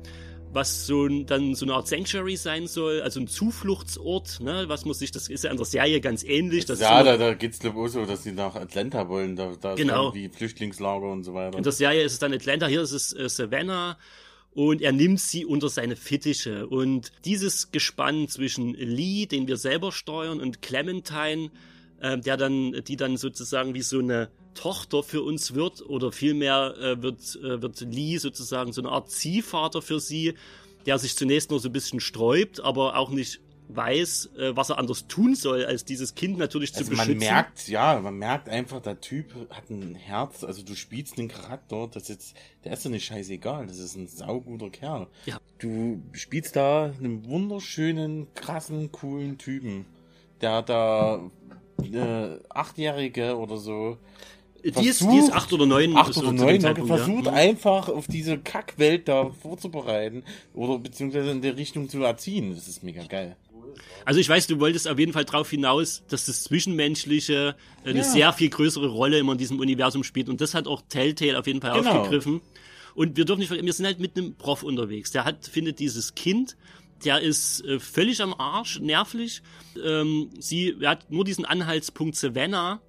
was 0.51 0.87
so 0.87 1.05
ein, 1.05 1.27
dann 1.27 1.53
so 1.53 1.65
eine 1.65 1.75
Art 1.75 1.87
Sanctuary 1.87 2.35
sein 2.37 2.65
soll, 2.65 3.01
also 3.01 3.19
ein 3.19 3.27
Zufluchtsort, 3.27 4.39
ne, 4.41 4.65
was 4.67 4.83
muss 4.83 4.97
sich, 4.97 5.11
das 5.11 5.29
ist 5.29 5.43
ja 5.43 5.51
an 5.51 5.57
der 5.57 5.65
Serie 5.67 6.01
ganz 6.01 6.23
ähnlich. 6.23 6.65
Das 6.65 6.79
ja, 6.79 7.03
da, 7.03 7.17
da 7.17 7.35
geht's 7.35 7.59
glaube 7.59 7.79
ich 7.79 7.85
auch 7.85 7.87
so, 7.89 8.05
dass 8.05 8.23
sie 8.23 8.31
nach 8.31 8.55
Atlanta 8.55 9.07
wollen, 9.09 9.35
da, 9.35 9.53
da 9.61 9.75
genau. 9.75 10.13
wie 10.13 10.27
Flüchtlingslager 10.29 11.05
und 11.05 11.23
so 11.23 11.35
weiter. 11.35 11.57
In 11.57 11.63
der 11.63 11.71
Serie 11.71 12.03
ist 12.03 12.13
es 12.13 12.19
dann 12.19 12.33
Atlanta, 12.33 12.65
hier 12.65 12.81
ist 12.81 12.93
es 12.93 13.13
äh, 13.13 13.29
Savannah 13.29 13.97
und 14.53 14.81
er 14.81 14.91
nimmt 14.91 15.19
sie 15.19 15.45
unter 15.45 15.69
seine 15.69 15.95
Fittiche. 15.95 16.67
Und 16.67 17.11
dieses 17.23 17.71
Gespann 17.71 18.27
zwischen 18.27 18.73
Lee, 18.73 19.25
den 19.25 19.47
wir 19.47 19.57
selber 19.57 19.91
steuern, 19.91 20.41
und 20.41 20.61
Clementine, 20.61 21.51
äh, 21.99 22.17
der 22.17 22.37
dann, 22.37 22.83
die 22.85 22.97
dann 22.97 23.17
sozusagen 23.17 23.73
wie 23.73 23.81
so 23.81 23.99
eine 23.99 24.29
Tochter 24.53 25.03
für 25.03 25.21
uns 25.21 25.53
wird, 25.53 25.81
oder 25.81 26.11
vielmehr 26.11 26.75
äh, 26.77 27.01
wird, 27.01 27.37
äh, 27.37 27.61
wird 27.61 27.79
Lee 27.81 28.17
sozusagen 28.17 28.73
so 28.73 28.81
eine 28.81 28.91
Art 28.91 29.09
Ziehvater 29.09 29.81
für 29.81 29.99
sie, 29.99 30.33
der 30.85 30.97
sich 30.97 31.15
zunächst 31.15 31.51
nur 31.51 31.59
so 31.59 31.69
ein 31.69 31.73
bisschen 31.73 31.99
sträubt, 31.99 32.59
aber 32.59 32.97
auch 32.97 33.11
nicht 33.11 33.39
weiß, 33.75 34.31
äh, 34.37 34.55
was 34.55 34.69
er 34.69 34.77
anders 34.77 35.07
tun 35.07 35.35
soll, 35.35 35.65
als 35.65 35.85
dieses 35.85 36.15
Kind 36.15 36.37
natürlich 36.37 36.73
also 36.73 36.85
zu 36.85 36.89
beschützen. 36.91 37.17
Man 37.17 37.27
merkt, 37.27 37.67
ja, 37.67 37.99
man 37.99 38.15
merkt 38.15 38.49
einfach, 38.49 38.81
der 38.81 38.99
Typ 38.99 39.33
hat 39.49 39.69
ein 39.69 39.95
Herz, 39.95 40.43
also 40.43 40.63
du 40.63 40.75
spielst 40.75 41.17
den 41.17 41.27
Charakter, 41.27 41.87
das 41.91 42.07
jetzt, 42.07 42.35
der 42.63 42.73
ist 42.73 42.85
doch 42.85 42.89
nicht 42.89 43.05
scheißegal, 43.05 43.67
das 43.67 43.79
ist 43.79 43.95
ein 43.95 44.07
sauguter 44.07 44.69
Kerl. 44.69 45.07
Ja. 45.25 45.37
Du 45.59 46.01
spielst 46.13 46.55
da 46.55 46.85
einen 46.85 47.25
wunderschönen, 47.25 48.33
krassen, 48.33 48.91
coolen 48.91 49.37
Typen, 49.37 49.85
der 50.41 50.61
da 50.61 51.21
äh, 51.83 52.37
Achtjährige 52.49 53.37
oder 53.37 53.57
so 53.57 53.97
die 54.63 54.87
ist, 54.87 55.01
die 55.01 55.17
ist 55.17 55.31
acht 55.31 55.51
oder 55.53 55.65
neun. 55.65 55.95
Acht 55.97 56.15
oder 56.17 56.31
neun, 56.31 56.63
aber 56.65 56.85
versucht 56.85 57.25
ja. 57.25 57.33
einfach 57.33 57.89
auf 57.89 58.07
diese 58.07 58.37
Kackwelt 58.37 59.07
da 59.07 59.31
vorzubereiten 59.31 60.23
oder 60.53 60.77
beziehungsweise 60.77 61.31
in 61.31 61.41
der 61.41 61.57
Richtung 61.57 61.89
zu 61.89 62.03
erziehen. 62.03 62.53
Das 62.53 62.67
ist 62.67 62.83
mega 62.83 63.03
geil. 63.03 63.35
Also 64.05 64.19
ich 64.19 64.27
weiß, 64.27 64.47
du 64.47 64.59
wolltest 64.59 64.87
auf 64.87 64.97
jeden 64.97 65.13
Fall 65.13 65.25
darauf 65.25 65.49
hinaus, 65.49 66.03
dass 66.07 66.25
das 66.25 66.43
Zwischenmenschliche 66.43 67.55
eine 67.83 67.99
ja. 67.99 68.03
sehr 68.03 68.33
viel 68.33 68.49
größere 68.49 68.87
Rolle 68.87 69.19
immer 69.19 69.33
in 69.33 69.37
diesem 69.37 69.59
Universum 69.59 70.03
spielt. 70.03 70.29
Und 70.29 70.41
das 70.41 70.53
hat 70.53 70.67
auch 70.67 70.81
Telltale 70.89 71.37
auf 71.37 71.47
jeden 71.47 71.61
Fall 71.61 71.79
genau. 71.79 71.91
aufgegriffen. 71.91 72.41
Und 72.95 73.17
wir 73.17 73.25
dürfen 73.25 73.39
nicht 73.39 73.47
vergessen, 73.47 73.65
wir 73.65 73.73
sind 73.73 73.85
halt 73.85 73.99
mit 73.99 74.17
einem 74.17 74.35
Prof 74.35 74.63
unterwegs. 74.63 75.11
Der 75.11 75.23
hat, 75.23 75.45
findet 75.45 75.79
dieses 75.79 76.15
Kind, 76.15 76.57
der 77.05 77.21
ist 77.21 77.63
äh, 77.65 77.79
völlig 77.79 78.21
am 78.21 78.33
Arsch, 78.33 78.79
nervlich. 78.79 79.41
Ähm, 79.83 80.29
sie 80.39 80.75
er 80.79 80.91
hat 80.91 81.11
nur 81.11 81.23
diesen 81.23 81.45
Anhaltspunkt 81.45 82.15
Savannah 82.15 82.81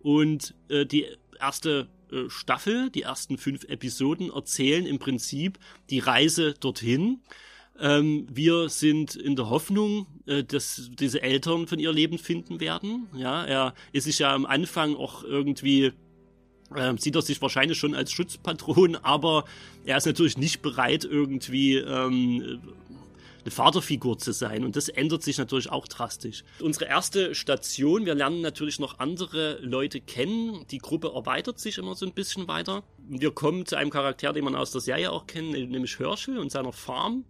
und 0.00 0.54
äh, 0.68 0.86
die 0.86 1.06
erste 1.40 1.88
äh, 2.10 2.28
Staffel, 2.28 2.90
die 2.90 3.02
ersten 3.02 3.36
fünf 3.36 3.64
Episoden 3.64 4.30
erzählen 4.30 4.86
im 4.86 4.98
Prinzip 4.98 5.58
die 5.90 5.98
Reise 5.98 6.54
dorthin. 6.54 7.20
Ähm, 7.80 8.26
wir 8.30 8.68
sind 8.68 9.14
in 9.14 9.36
der 9.36 9.50
Hoffnung, 9.50 10.06
äh, 10.26 10.42
dass 10.42 10.90
diese 10.98 11.22
Eltern 11.22 11.66
von 11.66 11.78
ihr 11.78 11.92
Leben 11.92 12.18
finden 12.18 12.60
werden. 12.60 13.06
Ja, 13.14 13.44
er 13.44 13.74
ist 13.92 14.04
sich 14.04 14.18
ja 14.18 14.34
am 14.34 14.46
Anfang 14.46 14.96
auch 14.96 15.22
irgendwie 15.22 15.92
ähm, 16.76 16.98
sieht 16.98 17.14
er 17.14 17.22
sich 17.22 17.40
wahrscheinlich 17.40 17.78
schon 17.78 17.94
als 17.94 18.12
Schutzpatron, 18.12 18.96
aber 19.02 19.44
er 19.84 19.96
ist 19.96 20.06
natürlich 20.06 20.36
nicht 20.36 20.60
bereit, 20.60 21.04
irgendwie 21.04 21.76
ähm, 21.76 22.60
eine 23.42 23.50
Vaterfigur 23.50 24.18
zu 24.18 24.32
sein. 24.32 24.64
Und 24.64 24.76
das 24.76 24.88
ändert 24.88 25.22
sich 25.22 25.38
natürlich 25.38 25.70
auch 25.70 25.88
drastisch. 25.88 26.44
Unsere 26.60 26.86
erste 26.86 27.34
Station, 27.34 28.04
wir 28.04 28.14
lernen 28.14 28.42
natürlich 28.42 28.78
noch 28.80 28.98
andere 28.98 29.58
Leute 29.62 30.00
kennen. 30.00 30.66
Die 30.70 30.78
Gruppe 30.78 31.12
erweitert 31.14 31.58
sich 31.58 31.78
immer 31.78 31.94
so 31.94 32.04
ein 32.04 32.12
bisschen 32.12 32.48
weiter. 32.48 32.82
Wir 33.08 33.30
kommen 33.30 33.64
zu 33.64 33.76
einem 33.76 33.90
Charakter, 33.90 34.32
den 34.32 34.44
man 34.44 34.54
aus 34.54 34.72
der 34.72 34.80
Serie 34.80 35.10
auch 35.12 35.26
kennt, 35.26 35.52
nämlich 35.52 35.98
Herschel 35.98 36.38
und 36.38 36.50
seiner 36.50 36.72
Farm 36.72 37.24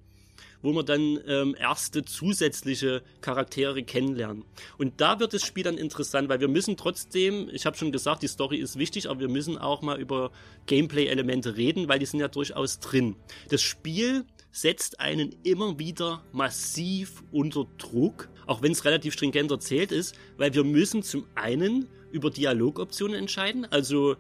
wo 0.62 0.72
wir 0.72 0.82
dann 0.82 1.18
ähm, 1.26 1.54
erste 1.58 2.04
zusätzliche 2.04 3.02
Charaktere 3.20 3.82
kennenlernen. 3.82 4.44
Und 4.76 5.00
da 5.00 5.20
wird 5.20 5.34
das 5.34 5.42
Spiel 5.42 5.64
dann 5.64 5.78
interessant, 5.78 6.28
weil 6.28 6.40
wir 6.40 6.48
müssen 6.48 6.76
trotzdem, 6.76 7.48
ich 7.52 7.66
habe 7.66 7.76
schon 7.76 7.92
gesagt, 7.92 8.22
die 8.22 8.28
Story 8.28 8.56
ist 8.56 8.78
wichtig, 8.78 9.08
aber 9.08 9.20
wir 9.20 9.28
müssen 9.28 9.58
auch 9.58 9.82
mal 9.82 10.00
über 10.00 10.30
Gameplay-Elemente 10.66 11.56
reden, 11.56 11.88
weil 11.88 11.98
die 11.98 12.06
sind 12.06 12.20
ja 12.20 12.28
durchaus 12.28 12.80
drin. 12.80 13.16
Das 13.48 13.62
Spiel 13.62 14.24
setzt 14.50 15.00
einen 15.00 15.36
immer 15.44 15.78
wieder 15.78 16.22
massiv 16.32 17.22
unter 17.30 17.66
Druck, 17.78 18.28
auch 18.46 18.62
wenn 18.62 18.72
es 18.72 18.84
relativ 18.84 19.14
stringent 19.14 19.50
erzählt 19.50 19.92
ist, 19.92 20.16
weil 20.36 20.54
wir 20.54 20.64
müssen 20.64 21.02
zum 21.02 21.24
einen 21.34 21.88
über 22.10 22.30
Dialogoptionen 22.30 23.16
entscheiden, 23.16 23.66
also 23.66 24.16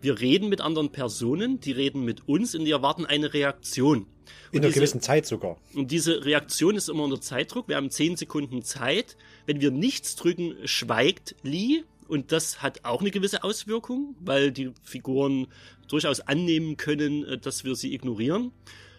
wir 0.00 0.20
reden 0.20 0.48
mit 0.48 0.60
anderen 0.60 0.92
Personen, 0.92 1.60
die 1.60 1.72
reden 1.72 2.04
mit 2.04 2.28
uns 2.28 2.54
und 2.54 2.66
die 2.66 2.70
erwarten 2.70 3.06
eine 3.06 3.32
Reaktion. 3.32 4.06
In 4.50 4.58
einer 4.58 4.68
diese, 4.68 4.80
gewissen 4.80 5.00
Zeit 5.00 5.26
sogar. 5.26 5.58
Und 5.74 5.90
diese 5.90 6.24
Reaktion 6.24 6.76
ist 6.76 6.88
immer 6.88 7.04
unter 7.04 7.20
Zeitdruck. 7.20 7.68
Wir 7.68 7.76
haben 7.76 7.90
10 7.90 8.16
Sekunden 8.16 8.62
Zeit. 8.62 9.16
Wenn 9.46 9.60
wir 9.60 9.70
nichts 9.70 10.16
drücken, 10.16 10.56
schweigt 10.64 11.36
Lee. 11.42 11.84
Und 12.06 12.32
das 12.32 12.62
hat 12.62 12.84
auch 12.84 13.00
eine 13.00 13.10
gewisse 13.10 13.44
Auswirkung, 13.44 14.14
weil 14.20 14.52
die 14.52 14.72
Figuren 14.82 15.46
durchaus 15.88 16.20
annehmen 16.20 16.76
können, 16.76 17.24
äh, 17.24 17.38
dass 17.38 17.64
wir 17.64 17.74
sie 17.74 17.94
ignorieren. 17.94 18.52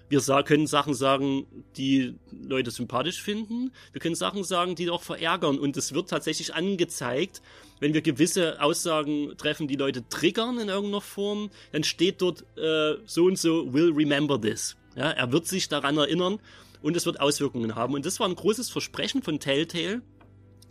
Wir 0.07 0.21
können 0.43 0.67
Sachen 0.67 0.93
sagen, 0.93 1.47
die 1.77 2.15
Leute 2.31 2.69
sympathisch 2.69 3.21
finden. 3.21 3.71
Wir 3.91 3.99
können 3.99 4.13
Sachen 4.13 4.43
sagen, 4.43 4.75
die 4.75 4.89
auch 4.91 5.01
verärgern. 5.01 5.57
Und 5.57 5.77
es 5.77 5.93
wird 5.93 6.09
tatsächlich 6.09 6.53
angezeigt, 6.53 7.41
wenn 7.79 7.93
wir 7.93 8.01
gewisse 8.01 8.61
Aussagen 8.61 9.33
treffen, 9.38 9.67
die 9.67 9.75
Leute 9.75 10.07
triggern 10.07 10.59
in 10.59 10.69
irgendeiner 10.69 11.01
Form, 11.01 11.49
dann 11.71 11.83
steht 11.83 12.21
dort 12.21 12.45
äh, 12.57 12.95
so 13.05 13.25
und 13.25 13.39
so 13.39 13.73
will 13.73 13.91
remember 13.91 14.39
this. 14.39 14.75
Ja, 14.95 15.12
er 15.12 15.31
wird 15.31 15.47
sich 15.47 15.67
daran 15.67 15.97
erinnern 15.97 16.39
und 16.81 16.95
es 16.95 17.05
wird 17.05 17.19
Auswirkungen 17.19 17.75
haben. 17.75 17.93
Und 17.93 18.05
das 18.05 18.19
war 18.19 18.27
ein 18.27 18.36
großes 18.36 18.69
Versprechen 18.69 19.21
von 19.21 19.39
Telltale, 19.39 20.01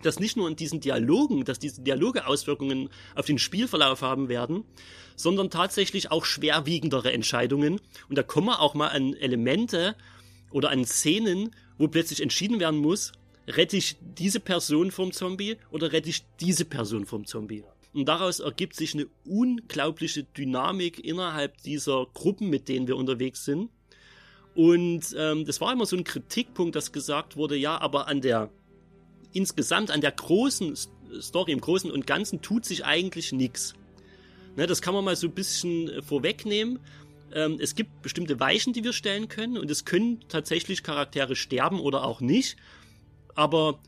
dass 0.03 0.21
nicht 0.21 0.37
nur 0.37 0.49
in 0.49 0.57
diesen 0.57 0.81
Dialogen, 0.81 1.45
dass 1.45 1.59
diese 1.59 1.83
Dialoge 1.83 2.27
Auswirkungen 2.27 2.91
auf 3.15 3.27
den 3.27 3.39
Spielverlauf 3.39 4.03
haben 4.03 4.29
werden, 4.29 4.65
sondern 5.17 5.51
tatsächlich 5.51 6.11
auch 6.11 6.25
schwerwiegendere 6.25 7.13
Entscheidungen. 7.13 7.81
Und 8.09 8.19
da 8.19 8.23
kommen 8.23 8.49
wir 8.49 8.61
auch 8.61 8.75
mal 8.75 8.89
an 8.89 9.15
Elemente 9.15 9.97
oder 10.51 10.71
an 10.71 10.85
Szenen, 10.85 11.51
wo 11.79 11.89
plötzlich 11.89 12.23
entschieden 12.23 12.61
werden 12.61 12.81
muss, 12.81 13.13
rette 13.47 13.77
ich 13.77 13.97
diese 14.01 14.41
Person 14.41 14.91
vom 14.91 15.13
Zombie 15.13 15.57
oder 15.71 15.93
rette 15.93 16.11
ich 16.11 16.25
diese 16.41 16.65
Person 16.65 17.07
vom 17.07 17.27
Zombie? 17.27 17.65
Und 17.93 18.07
daraus 18.07 18.41
ergibt 18.41 18.75
sich 18.75 18.95
eine 18.95 19.07
unglaubliche 19.25 20.25
Dynamik 20.25 21.05
innerhalb 21.05 21.59
dieser 21.63 22.07
Gruppen, 22.13 22.51
mit 22.51 22.69
denen 22.69 22.89
wir 22.89 22.97
unterwegs 22.97 23.45
sind. 23.45 23.71
Und 24.55 25.15
ähm, 25.19 25.45
das 25.45 25.61
war 25.61 25.73
immer 25.73 25.87
so 25.87 25.97
ein 25.97 26.05
Kritikpunkt, 26.05 26.77
dass 26.77 26.93
gesagt 26.93 27.37
wurde, 27.37 27.57
ja, 27.57 27.81
aber 27.81 28.07
an 28.09 28.21
der 28.21 28.51
insgesamt 29.33 29.91
an 29.91 30.01
der 30.01 30.13
großen 30.13 30.77
Story, 31.21 31.53
im 31.53 31.61
Großen 31.61 31.91
und 31.91 32.07
Ganzen 32.07 32.41
tut 32.41 32.65
sich 32.65 32.85
eigentlich 32.85 33.33
nichts. 33.33 33.75
Ne, 34.57 34.67
das 34.67 34.81
kann 34.81 34.95
man 34.95 35.05
mal 35.05 35.17
so 35.17 35.27
ein 35.27 35.35
bisschen 35.35 35.89
äh, 35.89 36.03
vorwegnehmen. 36.03 36.79
Ähm, 37.33 37.59
es 37.61 37.75
gibt 37.75 38.03
bestimmte 38.03 38.39
Weichen, 38.39 38.73
die 38.73 38.85
wir 38.85 38.93
stellen 38.93 39.29
können 39.29 39.59
und 39.59 39.71
es 39.71 39.85
können 39.85 40.21
tatsächlich 40.29 40.85
Charaktere 40.85 41.35
sterben 41.35 41.81
oder 41.81 42.05
auch 42.05 42.21
nicht. 42.21 42.57
Aber 43.35 43.81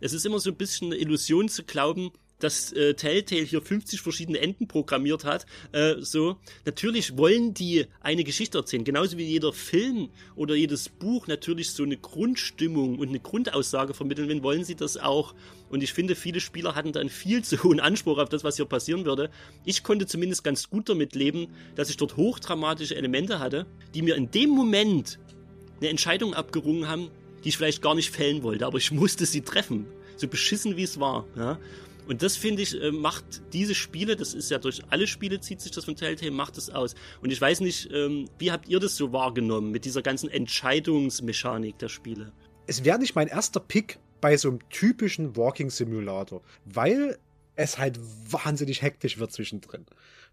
es 0.00 0.14
ist 0.14 0.24
immer 0.24 0.38
so 0.38 0.50
ein 0.50 0.56
bisschen 0.56 0.88
eine 0.88 0.96
Illusion 0.96 1.48
zu 1.48 1.64
glauben, 1.64 2.10
dass 2.44 2.72
äh, 2.72 2.94
Telltale 2.94 3.42
hier 3.42 3.62
50 3.62 4.02
verschiedene 4.02 4.38
Enden 4.38 4.68
programmiert 4.68 5.24
hat. 5.24 5.46
Äh, 5.72 5.94
so, 6.00 6.36
natürlich 6.66 7.16
wollen 7.16 7.54
die 7.54 7.86
eine 8.00 8.22
Geschichte 8.22 8.58
erzählen, 8.58 8.84
genauso 8.84 9.16
wie 9.16 9.24
jeder 9.24 9.52
Film 9.52 10.10
oder 10.36 10.54
jedes 10.54 10.90
Buch 10.90 11.26
natürlich 11.26 11.70
so 11.70 11.82
eine 11.82 11.96
Grundstimmung 11.96 12.98
und 12.98 13.08
eine 13.08 13.20
Grundaussage 13.20 13.94
vermitteln 13.94 14.28
will, 14.28 14.42
wollen 14.42 14.64
sie 14.64 14.74
das 14.74 14.98
auch. 14.98 15.34
Und 15.70 15.82
ich 15.82 15.94
finde, 15.94 16.14
viele 16.14 16.40
Spieler 16.40 16.74
hatten 16.74 16.92
dann 16.92 17.08
viel 17.08 17.42
zu 17.42 17.62
hohen 17.64 17.80
Anspruch 17.80 18.18
auf 18.18 18.28
das, 18.28 18.44
was 18.44 18.56
hier 18.56 18.66
passieren 18.66 19.06
würde. 19.06 19.30
Ich 19.64 19.82
konnte 19.82 20.06
zumindest 20.06 20.44
ganz 20.44 20.68
gut 20.68 20.88
damit 20.88 21.14
leben, 21.14 21.48
dass 21.76 21.88
ich 21.88 21.96
dort 21.96 22.16
hochdramatische 22.18 22.94
Elemente 22.94 23.38
hatte, 23.38 23.66
die 23.94 24.02
mir 24.02 24.16
in 24.16 24.30
dem 24.30 24.50
Moment 24.50 25.18
eine 25.80 25.88
Entscheidung 25.88 26.34
abgerungen 26.34 26.88
haben, 26.88 27.10
die 27.42 27.48
ich 27.48 27.56
vielleicht 27.56 27.80
gar 27.80 27.94
nicht 27.94 28.10
fällen 28.10 28.42
wollte, 28.42 28.66
aber 28.66 28.76
ich 28.78 28.90
musste 28.92 29.24
sie 29.24 29.40
treffen. 29.40 29.86
So 30.16 30.28
beschissen 30.28 30.76
wie 30.76 30.84
es 30.84 31.00
war. 31.00 31.26
Ja? 31.36 31.58
Und 32.06 32.22
das 32.22 32.36
finde 32.36 32.62
ich, 32.62 32.80
äh, 32.80 32.90
macht 32.90 33.42
diese 33.52 33.74
Spiele, 33.74 34.16
das 34.16 34.34
ist 34.34 34.50
ja 34.50 34.58
durch 34.58 34.82
alle 34.90 35.06
Spiele 35.06 35.40
zieht 35.40 35.60
sich 35.60 35.72
das 35.72 35.84
von 35.84 35.96
Telltale, 35.96 36.30
macht 36.30 36.58
es 36.58 36.70
aus. 36.70 36.94
Und 37.22 37.30
ich 37.30 37.40
weiß 37.40 37.60
nicht, 37.60 37.90
ähm, 37.92 38.28
wie 38.38 38.52
habt 38.52 38.68
ihr 38.68 38.80
das 38.80 38.96
so 38.96 39.12
wahrgenommen 39.12 39.70
mit 39.70 39.84
dieser 39.84 40.02
ganzen 40.02 40.28
Entscheidungsmechanik 40.28 41.78
der 41.78 41.88
Spiele? 41.88 42.32
Es 42.66 42.84
wäre 42.84 42.98
nicht 42.98 43.14
mein 43.14 43.28
erster 43.28 43.60
Pick 43.60 43.98
bei 44.20 44.36
so 44.36 44.48
einem 44.48 44.68
typischen 44.70 45.36
Walking 45.36 45.70
Simulator, 45.70 46.42
weil 46.64 47.18
es 47.56 47.78
halt 47.78 47.98
wahnsinnig 48.30 48.82
hektisch 48.82 49.18
wird 49.18 49.32
zwischendrin. 49.32 49.86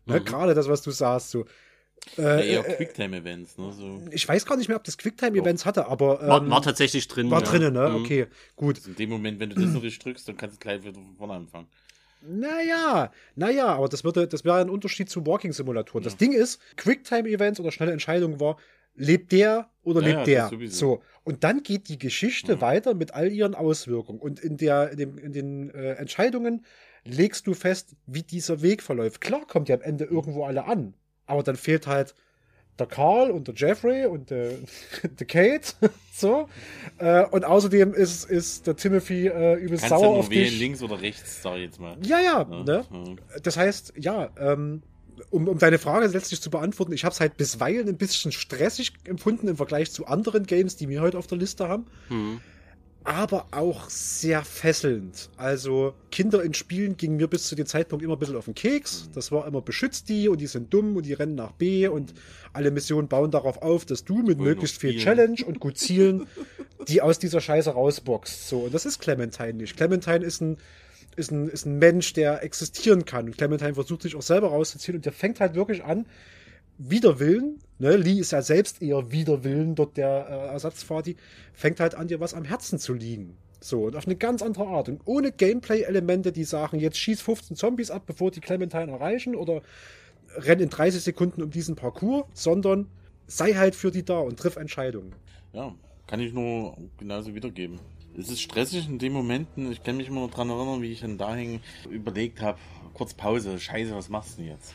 Ne? 0.06 0.20
Mhm. 0.20 0.26
Gerade 0.26 0.54
das, 0.54 0.68
was 0.68 0.82
du 0.82 0.92
sagst, 0.92 1.32
so, 1.32 1.46
äh, 2.18 2.22
ja, 2.22 2.40
eher 2.40 2.70
äh, 2.70 2.76
Quicktime-Events, 2.76 3.58
ne? 3.58 3.74
So. 3.74 4.02
Ich 4.12 4.28
weiß 4.28 4.46
gar 4.46 4.58
nicht 4.58 4.68
mehr, 4.68 4.78
ob 4.78 4.84
das 4.84 4.98
Quicktime-Events 4.98 5.66
hatte, 5.66 5.88
aber. 5.88 6.22
Ähm, 6.22 6.28
war, 6.28 6.50
war, 6.50 6.62
tatsächlich 6.62 7.08
drin. 7.08 7.30
War 7.30 7.44
ja. 7.44 7.50
drin, 7.50 7.74
ne? 7.74 7.90
Mhm. 7.90 7.96
Okay, 7.96 8.28
gut. 8.56 8.78
Also 8.78 8.90
in 8.90 8.96
dem 8.96 9.10
Moment, 9.10 9.40
wenn 9.40 9.50
du 9.50 9.56
das 9.56 9.72
noch 9.72 9.82
drückst, 9.82 10.28
dann 10.28 10.38
kannst 10.38 10.58
du 10.58 10.60
gleich 10.60 10.84
wieder 10.84 10.94
von 10.94 11.16
vorne 11.18 11.34
anfangen. 11.34 11.68
Naja, 12.24 13.12
naja, 13.36 13.68
aber 13.68 13.90
das, 13.90 14.04
würde, 14.04 14.28
das 14.28 14.46
wäre 14.46 14.58
ein 14.58 14.70
Unterschied 14.70 15.10
zu 15.10 15.26
Walking-Simulatoren. 15.26 16.04
Ja. 16.04 16.10
Das 16.10 16.18
Ding 16.18 16.34
ist, 16.34 16.60
Quicktime-Events 16.78 17.60
oder 17.60 17.72
schnelle 17.72 17.92
Entscheidungen 17.92 18.40
war, 18.40 18.58
lebt 18.94 19.32
der 19.32 19.70
oder 19.84 20.02
lebt 20.02 20.28
ja, 20.28 20.50
der? 20.50 20.70
So. 20.70 21.02
Und 21.24 21.44
dann 21.44 21.64
geht 21.64 21.90
die 21.90 21.98
Geschichte 21.98 22.58
mhm. 22.58 22.62
weiter 22.62 22.94
mit 22.94 23.14
all 23.14 23.32
ihren 23.32 23.56
Auswirkungen. 23.56 24.20
Und 24.20 24.40
in, 24.40 24.58
der, 24.58 24.92
in, 24.92 24.98
dem, 24.98 25.18
in 25.18 25.34
den 25.34 25.70
äh, 25.72 25.94
Entscheidungen 25.94 26.66
legst 27.04 27.48
du 27.48 27.54
fest, 27.54 27.96
wie 28.06 28.22
dieser 28.24 28.62
Weg 28.62 28.84
verläuft. 28.84 29.22
Klar 29.22 29.48
kommt 29.48 29.70
ja 29.70 29.76
am 29.76 29.82
Ende 29.82 30.04
irgendwo 30.04 30.44
alle 30.46 30.66
an. 30.66 30.94
Aber 31.32 31.44
dann 31.44 31.56
fehlt 31.56 31.88
halt 31.88 32.14
der 32.78 32.88
Carl 32.88 33.32
und 33.32 33.48
der 33.48 33.56
Jeffrey 33.56 34.06
und 34.06 34.30
der, 34.30 34.52
der 35.20 35.28
Kate. 35.28 35.74
so. 36.14 36.50
Äh, 36.98 37.26
und 37.26 37.46
außerdem 37.46 37.94
ist, 37.94 38.30
ist 38.30 38.68
der 38.68 38.76
Timothy 38.76 39.28
äh, 39.28 39.56
übelst 39.56 39.86
Kannst 39.86 40.04
sauer 40.04 40.18
auf 40.18 40.30
dich. 40.30 40.60
links 40.60 40.82
oder 40.82 41.02
rechts, 41.02 41.42
sag 41.42 41.56
ich 41.56 41.64
jetzt 41.64 41.80
mal. 41.80 41.98
Ja, 42.04 42.20
ja. 42.20 42.48
ja 42.50 42.64
ne? 42.64 42.86
ja. 42.92 43.40
Das 43.44 43.56
heißt, 43.56 43.94
ja, 43.98 44.30
ähm, 44.38 44.84
um, 45.30 45.48
um 45.48 45.58
deine 45.58 45.78
Frage 45.78 46.08
letztlich 46.08 46.42
zu 46.42 46.50
beantworten, 46.50 46.92
ich 46.92 47.06
habe 47.06 47.14
es 47.14 47.20
halt 47.20 47.38
bisweilen 47.38 47.88
ein 47.88 47.98
bisschen 47.98 48.32
stressig 48.32 48.94
empfunden 49.06 49.48
im 49.48 49.56
Vergleich 49.56 49.92
zu 49.92 50.08
anderen 50.08 50.46
Games, 50.46 50.76
die 50.76 50.90
wir 50.90 51.02
heute 51.02 51.18
auf 51.18 51.28
der 51.28 51.38
Liste 51.38 51.70
haben. 51.70 51.86
Hm 52.10 52.42
aber 53.04 53.48
auch 53.52 53.90
sehr 53.90 54.44
fesselnd. 54.44 55.30
Also 55.38 55.94
Kinder 56.12 56.44
in 56.44 56.54
Spielen 56.54 56.98
gingen 56.98 57.18
mir 57.18 57.28
bis 57.28 57.48
zu 57.48 57.56
dem 57.56 57.66
Zeitpunkt 57.66 58.04
immer 58.04 58.16
ein 58.16 58.20
bisschen 58.20 58.36
auf 58.36 58.46
den 58.46 58.56
Keks. 58.56 59.10
Das 59.14 59.32
war 59.32 59.48
immer 59.48 59.62
beschützt 59.62 60.10
die 60.10 60.30
und 60.30 60.40
die 60.40 60.48
sind 60.48 60.74
dumm 60.74 60.96
und 60.96 61.06
die 61.06 61.14
rennen 61.14 61.36
nach 61.36 61.52
B 61.52 61.88
und 61.88 62.14
alle 62.54 62.70
Missionen 62.72 63.08
bauen 63.08 63.32
darauf 63.32 63.62
auf, 63.62 63.86
dass 63.86 64.06
du 64.06 64.22
mit 64.22 64.40
möglichst 64.40 64.80
viel 64.80 64.98
Challenge 64.98 65.44
und 65.46 65.60
gut 65.60 65.78
zielen 65.78 66.28
die 66.88 67.02
aus 67.02 67.20
dieser 67.20 67.42
Scheiße 67.42 67.72
rausboxt. 67.72 68.48
So, 68.48 68.60
und 68.62 68.74
das 68.74 68.86
ist 68.86 69.00
Clementine 69.00 69.54
nicht. 69.54 69.78
Clementine 69.78 70.26
ist 70.26 70.42
ein 70.42 70.58
ist 71.18 71.32
ein, 71.32 71.50
ist 71.50 71.66
ein 71.66 71.78
Mensch, 71.78 72.14
der 72.14 72.42
existieren 72.42 73.04
kann. 73.04 73.26
Und 73.26 73.38
Clementine 73.38 73.74
versucht 73.74 74.04
sich 74.04 74.16
auch 74.16 74.22
selber 74.22 74.48
rauszuziehen 74.48 74.96
und 74.96 75.06
der 75.06 75.12
fängt 75.12 75.42
halt 75.42 75.56
wirklich 75.56 75.84
an, 75.84 76.06
Widerwillen, 76.78 77.60
ne, 77.82 77.98
Lee 77.98 78.20
ist 78.20 78.32
ja 78.32 78.42
selbst 78.42 78.82
eher 78.82 79.12
Widerwillen, 79.12 79.76
dort 79.76 79.98
der 79.98 80.28
äh, 80.30 80.54
Ersatzvati, 80.54 81.18
fängt 81.54 81.80
halt 81.80 81.96
an 81.96 82.08
dir 82.08 82.20
was 82.20 82.34
am 82.34 82.46
Herzen 82.46 82.80
zu 82.80 82.94
liegen. 82.94 83.36
So, 83.60 83.86
und 83.86 83.96
auf 83.96 84.06
eine 84.06 84.16
ganz 84.16 84.42
andere 84.42 84.68
Art. 84.68 84.90
Und 84.90 85.02
ohne 85.06 85.32
Gameplay-Elemente, 85.32 86.32
die 86.32 86.44
sagen, 86.44 86.80
jetzt 86.80 86.98
schieß 86.98 87.22
15 87.22 87.58
Zombies 87.58 87.92
ab, 87.92 88.04
bevor 88.06 88.32
die 88.32 88.40
Clementine 88.40 88.92
erreichen, 88.92 89.36
oder 89.36 89.62
renn 90.36 90.60
in 90.60 90.70
30 90.70 91.02
Sekunden 91.02 91.42
um 91.42 91.52
diesen 91.52 91.76
Parcours, 91.76 92.26
sondern 92.34 92.88
sei 93.28 93.54
halt 93.54 93.76
für 93.76 93.92
die 93.92 94.04
da 94.04 94.20
und 94.20 94.40
triff 94.40 94.56
Entscheidungen. 94.56 95.14
Ja, 95.54 95.76
kann 96.08 96.20
ich 96.20 96.34
nur 96.34 96.78
genauso 96.98 97.36
wiedergeben. 97.36 97.80
Es 98.18 98.30
ist 98.30 98.42
stressig 98.42 98.88
in 98.88 99.00
den 99.00 99.14
Momenten, 99.14 99.72
ich 99.72 99.84
kann 99.84 99.98
mich 99.98 100.08
immer 100.08 100.22
noch 100.22 100.32
daran 100.32 100.50
erinnern, 100.50 100.82
wie 100.82 100.92
ich 100.92 101.02
dann 101.02 101.18
dahin 101.18 101.62
überlegt 101.90 102.42
habe, 102.42 102.58
kurz 102.94 103.14
Pause, 103.14 103.58
scheiße, 103.58 103.96
was 103.96 104.10
machst 104.10 104.38
du 104.38 104.42
denn 104.42 104.52
jetzt? 104.52 104.74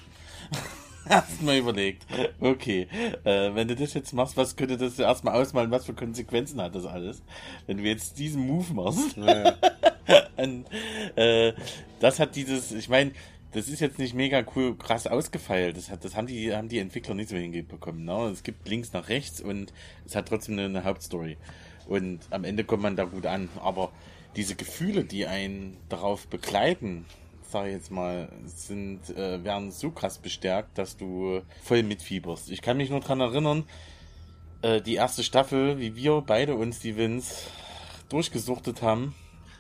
erstmal 1.11 1.59
überlegt. 1.59 2.07
Okay, 2.41 2.89
äh, 3.25 3.55
wenn 3.55 3.69
du 3.69 3.77
das 3.77 3.95
jetzt 3.95 4.13
machst, 4.13 4.37
was 4.37 4.57
könnte 4.57 4.77
das 4.77 4.99
erstmal 4.99 5.41
ausmalen, 5.41 5.71
was 5.71 5.87
für 5.87 5.95
Konsequenzen 5.95 6.61
hat 6.61 6.75
das 6.75 6.87
alles? 6.87 7.23
Wenn 7.67 7.79
du 7.79 7.85
jetzt 7.85 8.19
diesen 8.19 8.47
Move 8.47 8.73
machst. 8.75 9.17
Ja. 9.17 9.55
Und, 10.37 10.67
äh, 11.17 11.53
das 12.01 12.19
hat 12.19 12.37
dieses, 12.37 12.73
ich 12.73 12.89
meine, 12.89 13.13
das 13.53 13.69
ist 13.69 13.81
jetzt 13.81 13.99
nicht 13.99 14.15
mega 14.15 14.45
cool, 14.55 14.77
krass 14.77 15.07
ausgefeilt. 15.07 15.77
Das, 15.77 15.91
hat, 15.91 16.05
das 16.05 16.17
haben, 16.17 16.27
die, 16.27 16.55
haben 16.55 16.69
die 16.69 16.79
Entwickler 16.79 17.15
nicht 17.15 17.31
so 17.31 17.37
hingekommen. 17.37 18.05
Ne? 18.05 18.31
Es 18.33 18.43
gibt 18.43 18.69
links 18.69 18.93
nach 18.93 19.09
rechts 19.09 19.41
und 19.41 19.73
es 20.05 20.15
hat 20.15 20.29
trotzdem 20.29 20.59
eine, 20.59 20.67
eine 20.67 20.85
Hauptstory. 20.85 21.37
Und 21.89 22.21
am 22.31 22.45
Ende 22.45 22.65
kommt 22.65 22.83
man 22.83 22.97
da 22.97 23.05
gut 23.05 23.27
an. 23.27 23.49
Aber 23.63 23.93
diese 24.35 24.57
Gefühle, 24.57 25.05
die 25.05 25.27
einen 25.27 25.77
darauf 25.89 26.27
begleiten, 26.27 27.07
sage 27.57 27.71
ich 27.71 27.75
jetzt 27.75 27.91
mal, 27.91 28.29
sind, 28.45 29.09
äh, 29.17 29.43
werden 29.43 29.71
so 29.71 29.91
krass 29.91 30.19
bestärkt, 30.19 30.77
dass 30.77 30.99
du 30.99 31.41
voll 31.63 31.83
mitfieberst. 31.83 32.51
Ich 32.51 32.61
kann 32.61 32.77
mich 32.77 32.91
nur 32.91 33.01
dran 33.01 33.21
erinnern, 33.21 33.65
äh, 34.61 34.83
die 34.83 34.95
erste 34.95 35.23
Staffel, 35.23 35.81
wie 35.81 35.97
wir 35.97 36.21
beide 36.27 36.55
uns 36.55 36.81
die 36.81 36.99
Wins 36.99 37.47
durchgesuchtet 38.11 38.83
haben. 38.83 39.15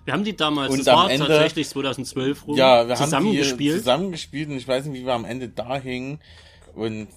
Wir 0.04 0.12
haben 0.12 0.24
die 0.24 0.36
damals, 0.36 0.72
und 0.72 0.86
das 0.86 0.94
war 0.94 1.10
Ende, 1.10 1.26
tatsächlich 1.26 1.70
2012 1.70 2.46
rum, 2.46 2.56
ja, 2.56 2.86
wir 2.86 2.96
zusammengespielt. 2.96 3.52
Haben 3.52 3.58
die 3.58 3.70
zusammengespielt 3.78 4.48
und 4.50 4.56
ich 4.58 4.68
weiß 4.68 4.84
nicht, 4.84 5.00
wie 5.00 5.06
wir 5.06 5.14
am 5.14 5.24
Ende 5.24 5.48
da 5.48 5.78
hingen 5.78 6.20
und 6.74 7.08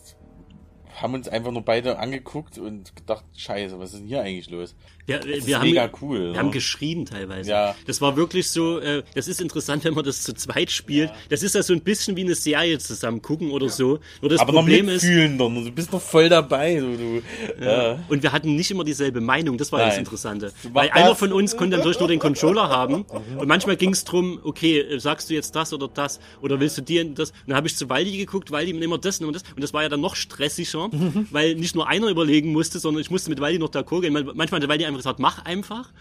haben 1.02 1.14
uns 1.14 1.28
einfach 1.28 1.52
nur 1.52 1.64
beide 1.64 2.00
angeguckt 2.00 2.58
und 2.58 2.96
gedacht, 2.96 3.26
scheiße, 3.36 3.78
was 3.80 3.94
ist 3.94 4.00
denn 4.00 4.08
hier 4.08 4.22
eigentlich 4.22 4.50
los? 4.50 4.76
Ja, 5.10 5.20
das 5.20 5.48
wir 5.48 5.60
haben, 5.60 5.68
mega 5.68 5.90
cool. 6.02 6.20
Wir 6.20 6.32
ne? 6.32 6.38
haben 6.38 6.52
geschrien 6.52 7.06
teilweise. 7.06 7.50
Ja. 7.50 7.76
Das 7.88 8.02
war 8.02 8.16
wirklich 8.16 8.48
so, 8.50 8.80
äh, 8.80 9.04
das 9.16 9.28
ist 9.28 9.42
interessant, 9.42 9.84
wenn 9.84 9.94
man 9.94 10.06
das 10.06 10.24
zu 10.24 10.34
zweit 10.34 10.72
spielt. 10.72 11.10
Ja. 11.10 11.16
Das 11.30 11.44
ist 11.44 11.56
ja 11.56 11.64
so 11.64 11.74
ein 11.74 11.82
bisschen 11.82 12.16
wie 12.16 12.22
eine 12.22 12.36
Serie 12.36 12.78
zusammen 12.80 13.22
gucken 13.22 13.52
oder 13.52 13.66
ja. 13.68 13.72
so. 13.72 14.00
Nur 14.22 14.30
das 14.30 14.40
Aber 14.40 14.54
Problem 14.54 14.86
noch 14.86 14.94
mitfühlen 14.94 15.34
ist, 15.34 15.40
dann. 15.40 15.66
du 15.66 15.72
bist 15.72 15.92
noch 15.92 16.02
voll 16.02 16.30
dabei. 16.30 16.76
Du, 16.76 16.98
du, 16.98 17.22
ja. 17.64 17.94
ja. 17.94 18.00
Und 18.08 18.24
wir 18.24 18.32
hatten 18.32 18.56
nicht 18.56 18.72
immer 18.72 18.84
dieselbe 18.84 19.22
Meinung, 19.22 19.58
das 19.58 19.72
war 19.72 19.80
Nein. 19.80 19.90
das 19.90 19.98
Interessante. 19.98 20.54
Weil 20.74 20.90
einer 20.92 21.16
von 21.16 21.34
uns 21.34 21.58
konnte 21.58 21.78
dann 21.78 21.86
durch 21.86 22.00
nur 22.00 22.08
den 22.08 22.20
Controller 22.20 22.70
haben 22.70 23.06
und 23.38 23.48
manchmal 23.48 23.76
ging 23.76 23.92
es 23.92 24.04
drum, 24.04 24.40
okay, 24.44 25.00
sagst 25.00 25.30
du 25.30 25.34
jetzt 25.34 25.56
das 25.56 25.74
oder 25.74 25.88
das 25.88 26.20
oder 26.42 26.60
willst 26.60 26.78
du 26.78 26.82
dir 26.82 27.04
das? 27.06 27.32
Und 27.32 27.38
dann 27.48 27.58
habe 27.58 27.68
ich 27.68 27.76
zu 27.76 27.90
Waldi 27.90 28.18
geguckt, 28.18 28.52
Waldi 28.52 28.72
immer 28.72 28.98
das 28.98 29.20
und 29.20 29.34
das 29.34 29.44
und 29.56 29.62
das 29.62 29.74
war 29.74 29.84
ja 29.84 29.90
dann 29.90 30.02
noch 30.02 30.16
stressiger, 30.16 30.90
weil 31.32 31.56
nicht 31.56 31.76
nur 31.76 31.88
einer 31.88 32.08
überlegen 32.08 32.52
musste, 32.52 32.80
sondern 32.80 33.02
ich 33.02 33.10
musste 33.10 33.30
mit 33.30 33.42
Waldi 33.42 33.60
noch 33.60 33.70
d'accord 33.70 34.02
gehen. 34.02 34.14
Manchmal 34.14 34.62
hat 34.62 34.70
Waldi 34.70 34.86
einfach 34.86 34.99
gesagt, 35.00 35.20
mach 35.20 35.46
einfach. 35.46 35.92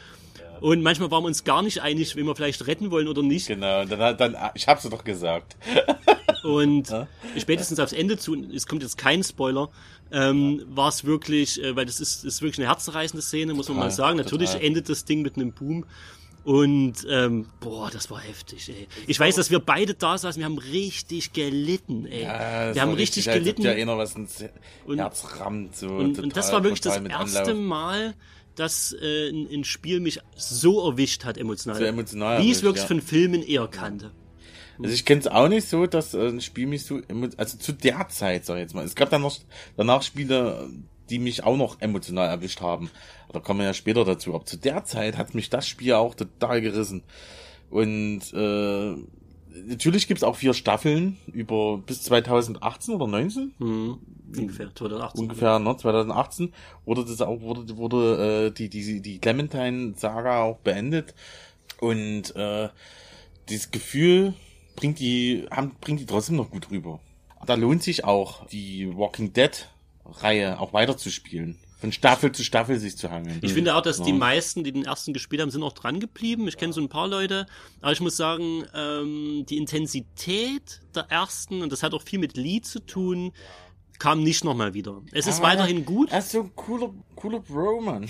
Und 0.60 0.82
manchmal 0.82 1.10
waren 1.10 1.22
wir 1.22 1.28
uns 1.28 1.44
gar 1.44 1.62
nicht 1.62 1.82
einig, 1.82 2.16
wenn 2.16 2.26
wir 2.26 2.34
vielleicht 2.34 2.66
retten 2.66 2.90
wollen 2.90 3.08
oder 3.08 3.22
nicht. 3.22 3.46
Genau, 3.46 3.84
dann, 3.84 4.16
dann 4.16 4.36
ich 4.54 4.66
hab's 4.66 4.82
doch 4.82 5.04
gesagt. 5.04 5.56
Und 6.44 6.90
ja? 6.90 7.06
spätestens 7.36 7.78
aufs 7.80 7.92
Ende 7.92 8.16
zu, 8.16 8.34
es 8.54 8.66
kommt 8.66 8.82
jetzt 8.82 8.96
kein 8.96 9.22
Spoiler, 9.22 9.70
ähm, 10.10 10.62
war 10.68 10.88
es 10.88 11.04
wirklich, 11.04 11.62
äh, 11.62 11.76
weil 11.76 11.86
das 11.86 12.00
ist, 12.00 12.24
ist 12.24 12.42
wirklich 12.42 12.58
eine 12.58 12.68
herzreißende 12.68 13.22
Szene, 13.22 13.54
muss 13.54 13.68
man 13.68 13.76
total, 13.76 13.88
mal 13.90 13.94
sagen. 13.94 14.16
Natürlich 14.16 14.50
total. 14.50 14.66
endet 14.66 14.88
das 14.88 15.04
Ding 15.04 15.22
mit 15.22 15.36
einem 15.36 15.52
Boom. 15.52 15.84
Und 16.44 17.06
ähm, 17.10 17.46
boah, 17.60 17.90
das 17.90 18.10
war 18.10 18.20
heftig, 18.20 18.70
ey. 18.70 18.88
Ich 19.06 19.20
weiß, 19.20 19.34
dass 19.34 19.50
wir 19.50 19.58
beide 19.58 19.92
da 19.92 20.16
saßen, 20.16 20.40
wir 20.40 20.46
haben 20.46 20.56
richtig 20.56 21.34
gelitten, 21.34 22.06
ey. 22.06 22.22
Ja, 22.22 22.74
wir 22.74 22.80
haben 22.80 22.94
richtig, 22.94 23.28
richtig 23.28 23.34
gelitten. 23.34 23.62
Ja, 23.62 23.72
eh 23.72 23.84
noch 23.84 23.98
was 23.98 24.14
ins 24.14 24.42
Herz 24.86 25.26
rammt, 25.40 25.76
so. 25.76 25.88
Und, 25.88 26.18
und 26.18 26.36
das 26.36 26.50
war 26.52 26.62
wirklich 26.62 26.80
das 26.80 26.96
erste 26.96 27.52
Mal, 27.54 28.14
dass 28.58 28.94
äh, 29.00 29.30
ein, 29.30 29.48
ein, 29.52 29.64
Spiel 29.64 30.00
mich 30.00 30.20
so 30.36 30.88
erwischt 30.88 31.24
hat 31.24 31.38
emotional. 31.38 31.78
So 31.78 31.84
emotional. 31.84 32.42
Wie 32.42 32.46
ich 32.46 32.58
es 32.58 32.62
wirklich 32.62 32.82
ja. 32.82 32.88
von 32.88 33.00
Filmen 33.00 33.42
eher 33.42 33.68
kannte. 33.68 34.10
Also 34.80 34.94
ich 34.94 35.04
kenne 35.04 35.20
es 35.20 35.26
auch 35.26 35.48
nicht 35.48 35.68
so, 35.68 35.86
dass 35.86 36.14
äh, 36.14 36.28
ein 36.28 36.40
Spiel 36.40 36.66
mich 36.66 36.84
so, 36.84 37.00
also 37.36 37.58
zu 37.58 37.72
der 37.72 38.08
Zeit, 38.08 38.44
sag 38.46 38.56
ich 38.56 38.62
jetzt 38.62 38.74
mal. 38.74 38.84
Es 38.84 38.94
gab 38.94 39.10
dann 39.10 39.22
noch 39.22 39.36
danach 39.76 40.02
Spiele, 40.02 40.70
die 41.10 41.18
mich 41.18 41.42
auch 41.44 41.56
noch 41.56 41.80
emotional 41.80 42.28
erwischt 42.28 42.60
haben. 42.60 42.90
Da 43.32 43.40
kommen 43.40 43.60
wir 43.60 43.66
ja 43.66 43.74
später 43.74 44.04
dazu. 44.04 44.34
Aber 44.34 44.44
zu 44.44 44.56
der 44.56 44.84
Zeit 44.84 45.16
hat 45.16 45.34
mich 45.34 45.50
das 45.50 45.66
Spiel 45.66 45.94
auch 45.94 46.14
total 46.14 46.60
gerissen. 46.60 47.02
Und 47.70 48.20
äh, 48.32 48.94
natürlich 49.66 50.06
gibt's 50.06 50.22
auch 50.22 50.36
vier 50.36 50.54
Staffeln 50.54 51.16
über 51.32 51.78
bis 51.78 52.02
2018 52.04 52.94
oder 52.94 53.06
19? 53.06 53.54
Hm, 53.58 53.98
ungefähr 54.36 54.74
2018. 54.74 55.20
Ungefähr, 55.20 55.58
ne, 55.58 55.76
2018 55.76 56.52
wurde 56.84 57.04
das 57.04 57.20
auch 57.20 57.40
wurde 57.40 57.76
wurde 57.76 58.46
äh, 58.46 58.50
die 58.50 58.68
die 58.68 59.00
die 59.00 59.18
Clementine 59.18 59.94
Saga 59.96 60.42
auch 60.42 60.58
beendet 60.58 61.14
und 61.80 62.34
äh, 62.36 62.68
dieses 63.48 63.70
Gefühl 63.70 64.34
bringt 64.76 64.98
die 64.98 65.46
haben 65.50 65.72
bringt 65.80 66.00
die 66.00 66.06
trotzdem 66.06 66.36
noch 66.36 66.50
gut 66.50 66.70
rüber. 66.70 67.00
Da 67.46 67.54
lohnt 67.54 67.82
sich 67.82 68.04
auch 68.04 68.46
die 68.46 68.96
Walking 68.96 69.32
Dead 69.32 69.68
Reihe 70.04 70.58
auch 70.58 70.72
weiterzuspielen 70.72 71.58
von 71.78 71.92
Staffel 71.92 72.32
zu 72.32 72.42
Staffel 72.42 72.78
sich 72.78 72.96
zu 72.96 73.10
hangeln. 73.10 73.38
Ich 73.40 73.52
finde 73.52 73.76
auch, 73.76 73.82
dass 73.82 73.98
ja. 73.98 74.04
die 74.04 74.12
meisten, 74.12 74.64
die 74.64 74.72
den 74.72 74.84
ersten 74.84 75.12
gespielt 75.12 75.40
haben, 75.40 75.50
sind 75.50 75.62
auch 75.62 75.72
dran 75.72 76.00
geblieben. 76.00 76.48
Ich 76.48 76.56
kenne 76.56 76.72
so 76.72 76.80
ein 76.80 76.88
paar 76.88 77.06
Leute, 77.06 77.46
aber 77.80 77.92
ich 77.92 78.00
muss 78.00 78.16
sagen, 78.16 78.64
ähm, 78.74 79.46
die 79.48 79.56
Intensität 79.56 80.80
der 80.94 81.04
ersten, 81.04 81.62
und 81.62 81.70
das 81.70 81.84
hat 81.84 81.94
auch 81.94 82.02
viel 82.02 82.18
mit 82.18 82.36
Lee 82.36 82.60
zu 82.60 82.80
tun, 82.80 83.32
kam 83.98 84.22
nicht 84.22 84.44
nochmal 84.44 84.74
wieder. 84.74 85.02
Es 85.12 85.26
ist 85.26 85.38
aber 85.38 85.48
weiterhin 85.48 85.84
gut. 85.84 86.10
Er 86.10 86.20
ist 86.20 86.30
so 86.30 86.40
ein 86.40 86.52
cooler, 86.54 86.94
cooler 87.16 87.40
Bro, 87.40 87.80
Mann. 87.80 88.08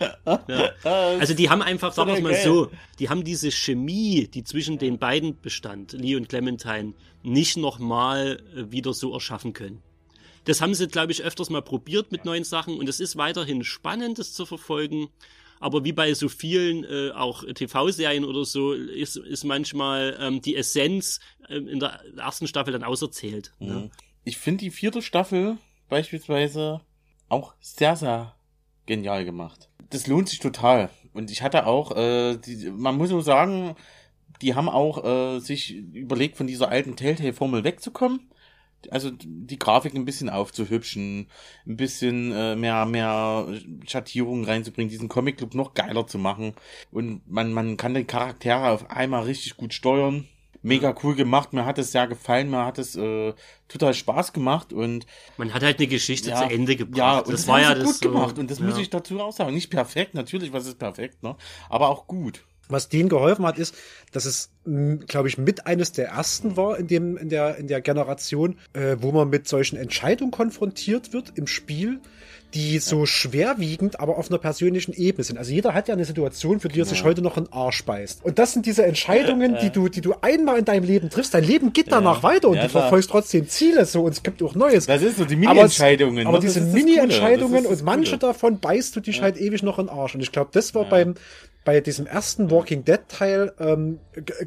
ja. 0.00 0.70
Also 0.84 1.34
die 1.34 1.48
haben 1.48 1.62
einfach, 1.62 1.92
sagen 1.92 2.14
wir 2.14 2.20
mal 2.20 2.34
so, 2.34 2.70
die 2.98 3.08
haben 3.08 3.24
diese 3.24 3.50
Chemie, 3.50 4.28
die 4.28 4.44
zwischen 4.44 4.78
den 4.78 4.98
beiden 4.98 5.40
bestand, 5.40 5.92
Lee 5.92 6.16
und 6.16 6.28
Clementine, 6.28 6.92
nicht 7.22 7.56
nochmal 7.56 8.42
äh, 8.54 8.70
wieder 8.70 8.92
so 8.92 9.12
erschaffen 9.14 9.52
können. 9.52 9.82
Das 10.44 10.60
haben 10.60 10.74
sie, 10.74 10.86
glaube 10.86 11.12
ich, 11.12 11.22
öfters 11.22 11.50
mal 11.50 11.62
probiert 11.62 12.12
mit 12.12 12.24
neuen 12.24 12.44
Sachen 12.44 12.78
und 12.78 12.88
es 12.88 13.00
ist 13.00 13.16
weiterhin 13.16 13.64
spannend, 13.64 14.18
das 14.18 14.32
zu 14.32 14.46
verfolgen. 14.46 15.08
Aber 15.58 15.84
wie 15.84 15.92
bei 15.92 16.12
so 16.14 16.28
vielen 16.28 16.84
äh, 16.84 17.12
auch 17.12 17.42
TV-Serien 17.42 18.24
oder 18.24 18.44
so 18.44 18.72
ist, 18.72 19.16
ist 19.16 19.44
manchmal 19.44 20.16
ähm, 20.20 20.42
die 20.42 20.54
Essenz 20.54 21.20
äh, 21.48 21.56
in 21.56 21.80
der 21.80 22.00
ersten 22.16 22.46
Staffel 22.46 22.72
dann 22.72 22.84
auserzählt. 22.84 23.52
Ne? 23.58 23.72
Mhm. 23.72 23.80
Ne? 23.80 23.90
Ich 24.26 24.38
finde 24.38 24.64
die 24.64 24.70
vierte 24.72 25.02
Staffel 25.02 25.56
beispielsweise 25.88 26.80
auch 27.28 27.54
sehr, 27.60 27.94
sehr 27.94 28.34
genial 28.84 29.24
gemacht. 29.24 29.68
Das 29.90 30.08
lohnt 30.08 30.28
sich 30.28 30.40
total. 30.40 30.90
Und 31.12 31.30
ich 31.30 31.42
hatte 31.42 31.64
auch, 31.66 31.96
äh, 31.96 32.36
die, 32.36 32.70
man 32.70 32.96
muss 32.96 33.10
so 33.10 33.20
sagen, 33.20 33.76
die 34.42 34.56
haben 34.56 34.68
auch 34.68 35.04
äh, 35.04 35.38
sich 35.38 35.76
überlegt, 35.76 36.36
von 36.36 36.48
dieser 36.48 36.68
alten 36.70 36.96
Telltale-Formel 36.96 37.62
wegzukommen 37.62 38.28
also 38.90 39.10
die 39.10 39.58
Grafik 39.58 39.94
ein 39.94 40.04
bisschen 40.04 40.28
aufzuhübschen, 40.28 41.28
ein 41.66 41.76
bisschen 41.76 42.32
äh, 42.32 42.56
mehr 42.56 42.86
mehr 42.86 43.48
Schattierungen 43.86 44.44
reinzubringen, 44.44 44.90
diesen 44.90 45.08
Comic 45.08 45.38
Club 45.38 45.54
noch 45.54 45.74
geiler 45.74 46.06
zu 46.06 46.18
machen 46.18 46.54
und 46.90 47.22
man 47.26 47.52
man 47.52 47.76
kann 47.76 47.94
die 47.94 48.04
Charaktere 48.04 48.70
auf 48.70 48.90
einmal 48.90 49.24
richtig 49.24 49.56
gut 49.56 49.74
steuern. 49.74 50.28
Mega 50.66 50.92
cool 51.04 51.14
gemacht, 51.14 51.52
mir 51.52 51.64
hat 51.64 51.78
es 51.78 51.92
sehr 51.92 52.08
gefallen, 52.08 52.50
mir 52.50 52.64
hat 52.66 52.78
es 52.78 52.96
äh, 52.96 53.34
total 53.68 53.94
Spaß 53.94 54.32
gemacht 54.32 54.72
und 54.72 55.06
man 55.36 55.54
hat 55.54 55.62
halt 55.62 55.78
eine 55.78 55.86
Geschichte 55.86 56.30
ja, 56.30 56.42
zu 56.42 56.52
Ende 56.52 56.74
gebracht. 56.74 56.98
Ja, 56.98 57.18
und 57.20 57.28
das, 57.28 57.42
das 57.42 57.48
war 57.48 57.60
ja 57.60 57.74
gut 57.74 57.84
das 57.84 58.00
gemacht 58.00 58.34
so, 58.34 58.40
und 58.40 58.50
das 58.50 58.58
ja. 58.58 58.64
muss 58.64 58.76
ich 58.76 58.90
dazu 58.90 59.20
auch 59.20 59.32
sagen, 59.32 59.54
nicht 59.54 59.70
perfekt, 59.70 60.14
natürlich, 60.14 60.52
was 60.52 60.66
ist 60.66 60.78
perfekt, 60.78 61.22
ne, 61.22 61.36
aber 61.68 61.88
auch 61.88 62.08
gut. 62.08 62.44
Was 62.68 62.88
denen 62.88 63.08
geholfen 63.08 63.46
hat, 63.46 63.58
ist, 63.58 63.74
dass 64.12 64.24
es, 64.24 64.50
glaube 65.06 65.28
ich, 65.28 65.38
mit 65.38 65.66
eines 65.66 65.92
der 65.92 66.08
ersten 66.08 66.56
war 66.56 66.78
in 66.78 66.86
dem 66.86 67.16
in 67.16 67.28
der 67.28 67.56
in 67.56 67.68
der 67.68 67.80
Generation, 67.80 68.58
äh, 68.72 68.96
wo 69.00 69.12
man 69.12 69.28
mit 69.28 69.48
solchen 69.48 69.76
Entscheidungen 69.76 70.30
konfrontiert 70.30 71.12
wird 71.12 71.32
im 71.36 71.46
Spiel, 71.46 72.00
die 72.54 72.78
so 72.78 73.06
schwerwiegend, 73.06 74.00
aber 74.00 74.16
auf 74.18 74.30
einer 74.30 74.38
persönlichen 74.38 74.92
Ebene 74.94 75.24
sind. 75.24 75.36
Also 75.36 75.52
jeder 75.52 75.74
hat 75.74 75.88
ja 75.88 75.94
eine 75.94 76.04
Situation, 76.04 76.60
für 76.60 76.68
die 76.68 76.80
er 76.80 76.84
sich 76.86 77.04
heute 77.04 77.20
noch 77.20 77.36
einen 77.36 77.52
Arsch 77.52 77.84
beißt. 77.84 78.24
Und 78.24 78.38
das 78.38 78.52
sind 78.52 78.66
diese 78.66 78.84
Entscheidungen, 78.84 79.56
die 79.60 79.70
du, 79.70 79.88
die 79.88 80.00
du 80.00 80.14
einmal 80.22 80.58
in 80.58 80.64
deinem 80.64 80.84
Leben 80.84 81.10
triffst. 81.10 81.34
Dein 81.34 81.44
Leben 81.44 81.72
geht 81.72 81.92
danach 81.92 82.22
weiter 82.22 82.48
und 82.48 82.56
du 82.56 82.68
verfolgst 82.68 83.10
trotzdem 83.10 83.48
Ziele 83.48 83.84
so 83.84 84.04
und 84.04 84.12
es 84.12 84.22
gibt 84.22 84.42
auch 84.42 84.54
Neues. 84.54 84.86
Das 84.86 85.02
ist 85.02 85.18
so 85.18 85.24
die 85.24 85.36
Mini-Entscheidungen. 85.36 86.26
Aber, 86.26 86.38
aber 86.38 86.46
diese 86.46 86.60
Mini-Entscheidungen 86.60 87.66
und 87.66 87.82
manche 87.82 88.16
davon 88.16 88.58
beißt 88.58 88.96
du 88.96 89.00
dich 89.00 89.20
halt 89.20 89.36
ewig 89.36 89.62
noch 89.62 89.78
in 89.78 89.86
den 89.86 89.96
Arsch. 89.96 90.14
Und 90.14 90.22
ich 90.22 90.32
glaube, 90.32 90.50
das 90.52 90.74
war 90.74 90.88
beim 90.88 91.14
bei 91.66 91.80
diesem 91.80 92.06
ersten 92.06 92.50
Walking 92.50 92.84
Dead 92.84 93.00
Teil 93.08 93.52
ähm, 93.58 93.98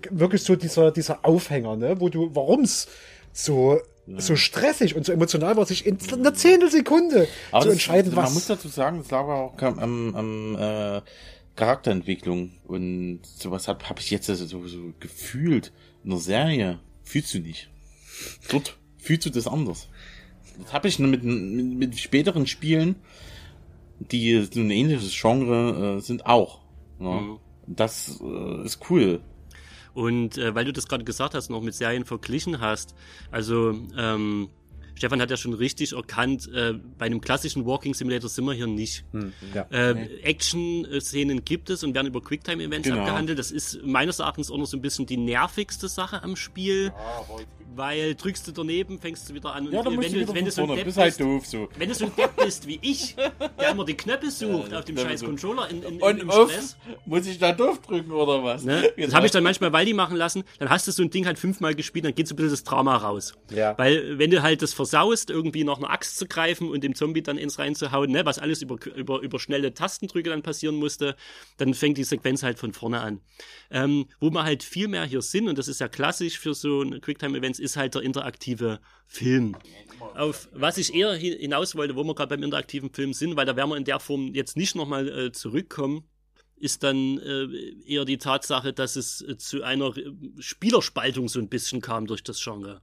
wirklich 0.10 0.41
so 0.41 0.55
dieser 0.55 0.91
dieser 0.91 1.23
Aufhänger, 1.23 1.75
ne, 1.75 1.99
wo 1.99 2.10
du 2.10 2.34
warum's 2.34 2.88
so 3.32 3.79
so 4.17 4.36
stressig 4.36 4.95
und 4.95 5.05
so 5.05 5.12
emotional 5.12 5.55
war, 5.55 5.67
sich 5.67 5.86
in 5.86 5.99
einer 6.12 6.34
Zehntelsekunde 6.34 7.27
Aber 7.51 7.65
zu 7.65 7.69
entscheiden, 7.69 8.15
was. 8.15 8.25
Man 8.25 8.34
muss 8.34 8.47
dazu 8.47 8.67
sagen, 8.69 9.01
es 9.01 9.12
lag 9.12 9.25
auch 9.25 9.62
am, 9.62 10.15
am 10.15 10.55
äh, 10.55 11.01
Charakterentwicklung 11.55 12.53
und 12.65 13.19
sowas 13.23 13.67
habe 13.67 13.88
hab 13.88 13.99
ich 13.99 14.10
jetzt 14.10 14.25
so, 14.25 14.67
so 14.67 14.93
gefühlt 14.99 15.71
in 16.03 16.10
der 16.10 16.19
Serie. 16.19 16.79
Fühlst 17.03 17.34
du 17.34 17.39
nicht. 17.39 17.69
Dort 18.49 18.77
fühlst 18.97 19.25
du 19.25 19.29
das 19.29 19.45
anders. 19.45 19.89
Das 20.63 20.73
habe 20.73 20.88
ich 20.88 20.97
mit, 20.99 21.23
mit, 21.23 21.77
mit 21.77 21.99
späteren 21.99 22.47
Spielen, 22.47 22.95
die 23.99 24.41
so 24.51 24.60
ein 24.60 24.71
ähnliches 24.71 25.13
Genre 25.19 25.97
äh, 25.97 26.01
sind, 26.01 26.25
auch. 26.25 26.59
Ja. 27.00 27.22
Mhm. 27.22 27.40
Das 27.68 28.20
äh, 28.22 28.66
ist 28.66 28.90
cool. 28.90 29.22
Und 29.94 30.38
äh, 30.38 30.56
weil 30.56 30.66
du 30.66 30.74
das 30.74 30.88
gerade 30.88 31.04
gesagt 31.04 31.34
hast, 31.34 31.50
noch 31.50 31.62
mit 31.62 31.74
Serien 31.74 32.06
verglichen 32.06 32.62
hast, 32.62 32.96
also 33.32 33.76
ähm, 33.98 34.50
Stefan 35.00 35.22
hat 35.22 35.32
ja 35.32 35.38
schon 35.38 35.54
richtig 35.54 35.94
erkannt, 35.94 36.52
äh, 36.54 36.74
bei 36.98 37.06
einem 37.06 37.22
klassischen 37.22 37.66
Walking 37.66 37.94
Simulator 37.94 38.30
sind 38.30 38.44
wir 38.46 38.54
hier 38.54 38.68
nicht. 38.68 39.06
Hm, 39.14 39.32
ja. 39.54 39.66
äh, 39.72 40.22
Action-Szenen 40.24 41.46
gibt 41.46 41.70
es 41.70 41.86
und 41.86 41.96
werden 41.96 42.08
über 42.08 42.22
Quicktime-Events 42.22 42.88
genau. 42.88 43.02
abgehandelt. 43.02 43.40
Das 43.40 43.50
ist 43.50 43.82
meines 43.86 44.20
Erachtens 44.20 44.52
auch 44.52 44.58
noch 44.58 44.66
so 44.66 44.76
ein 44.76 44.82
bisschen 44.82 45.06
die 45.06 45.16
nervigste 45.16 45.88
Sache 45.88 46.22
am 46.22 46.36
Spiel. 46.36 46.88
Ja, 46.88 47.26
weil 47.75 48.15
drückst 48.15 48.47
du 48.47 48.51
daneben, 48.51 48.99
fängst 48.99 49.29
du 49.29 49.34
wieder 49.34 49.53
an. 49.53 49.67
Und 49.67 49.73
ja, 49.73 49.84
dann 49.84 49.99
wenn, 49.99 50.13
du, 50.13 50.34
wenn, 50.34 50.45
du 50.45 50.51
so 50.51 50.63
ein 50.63 50.84
bist, 50.84 50.97
halt 50.97 51.19
doof, 51.19 51.45
so. 51.45 51.69
wenn 51.77 51.89
du 51.89 51.95
so 51.95 52.05
ein 52.05 52.15
Depp 52.15 52.36
bist 52.36 52.67
wie 52.67 52.79
ich, 52.82 53.15
der 53.60 53.71
immer 53.71 53.86
die 53.86 53.95
Knöpfe 53.95 54.32
sucht 54.32 54.73
auf 54.73 54.86
dem 54.86 54.97
scheiß 54.97 55.23
Controller 55.23 55.69
in, 55.69 55.84
in, 55.84 56.01
und 56.01 56.19
im 56.19 56.32
Stress. 56.32 56.77
Muss 57.05 57.27
ich 57.27 57.38
da 57.38 57.51
doof 57.51 57.82
drücken 57.82 58.12
oder 58.12 58.43
was? 58.43 58.63
Ne? 58.63 58.91
Das 58.97 59.13
habe 59.13 59.25
ich 59.25 59.32
dann 59.32 59.43
manchmal 59.43 59.71
Waldi 59.73 59.93
machen 59.93 60.17
lassen. 60.17 60.43
Dann 60.60 60.69
hast 60.69 60.88
du 60.88 60.91
so 60.91 61.03
ein 61.03 61.10
Ding 61.10 61.25
halt 61.25 61.39
fünfmal 61.39 61.75
gespielt, 61.75 62.05
dann 62.05 62.15
geht 62.15 62.27
so 62.27 62.34
ein 62.34 62.38
bisschen 62.38 62.51
das 62.51 62.63
Drama 62.63 62.95
raus. 62.97 63.34
Ja. 63.51 63.77
Weil 63.77 64.17
wenn 64.17 64.32
du 64.32 64.41
halt 64.41 64.62
das 64.62 64.73
versaust, 64.73 65.29
irgendwie 65.29 65.63
noch 65.63 65.77
eine 65.77 65.89
Axt 65.89 66.17
zu 66.17 66.27
greifen 66.27 66.69
und 66.69 66.84
dem 66.84 66.95
Zombie 66.95 67.21
dann 67.21 67.38
ins 67.38 67.60
reinzuhauen, 67.60 68.12
ne, 68.12 68.25
was 68.25 68.39
alles 68.39 68.62
über, 68.62 68.77
über, 68.95 69.19
über 69.19 69.39
schnelle 69.39 69.73
Tastendrücke 69.73 70.29
dann 70.29 70.41
passieren 70.41 70.75
musste, 70.75 71.15
dann 71.58 71.73
fängt 71.73 71.97
die 71.97 72.03
Sequenz 72.03 72.43
halt 72.43 72.60
von 72.60 72.73
vorne 72.73 73.01
an. 73.01 73.21
Ähm, 73.71 74.08
wo 74.19 74.29
wir 74.29 74.43
halt 74.43 74.63
viel 74.63 74.88
mehr 74.88 75.05
hier 75.05 75.21
sind, 75.21 75.47
und 75.47 75.58
das 75.58 75.67
ist 75.67 75.79
ja 75.79 75.88
klassisch 75.88 76.39
für 76.39 76.53
so 76.53 76.82
ein 76.82 77.01
Quicktime-Events, 77.60 77.62
ist 77.62 77.78
halt 77.78 77.95
der 77.95 78.02
interaktive 78.02 78.80
Film. 79.08 79.56
Auf 80.15 80.50
was 80.54 80.78
ich 80.78 80.93
eher 80.93 81.13
hinaus 81.13 81.76
wollte, 81.76 81.95
wo 81.95 82.04
wir 82.04 82.15
gerade 82.15 82.36
beim 82.36 82.43
interaktiven 82.43 82.91
Film 82.91 83.13
sind, 83.13 83.36
weil 83.36 83.45
da 83.45 83.56
werden 83.56 83.69
wir 83.69 83.78
in 83.78 83.86
der 83.86 84.00
Form 84.00 84.34
jetzt 84.34 84.58
nicht 84.58 84.76
nochmal 84.76 85.08
äh, 85.08 85.32
zurückkommen, 85.32 86.04
ist 86.56 86.84
dann 86.84 87.17
äh, 87.19 87.48
eher 87.86 88.04
die 88.04 88.17
Tatsache, 88.17 88.74
dass 88.74 88.98
es 88.98 89.22
äh, 89.22 89.38
zu 89.38 89.63
einer 89.63 89.95
äh, 89.95 90.12
Spielerspaltung 90.39 91.30
so 91.30 91.39
ein 91.39 91.48
bisschen 91.48 91.82
kam 91.82 92.06
durch 92.06 92.22
das 92.22 92.43
Genre. 92.43 92.82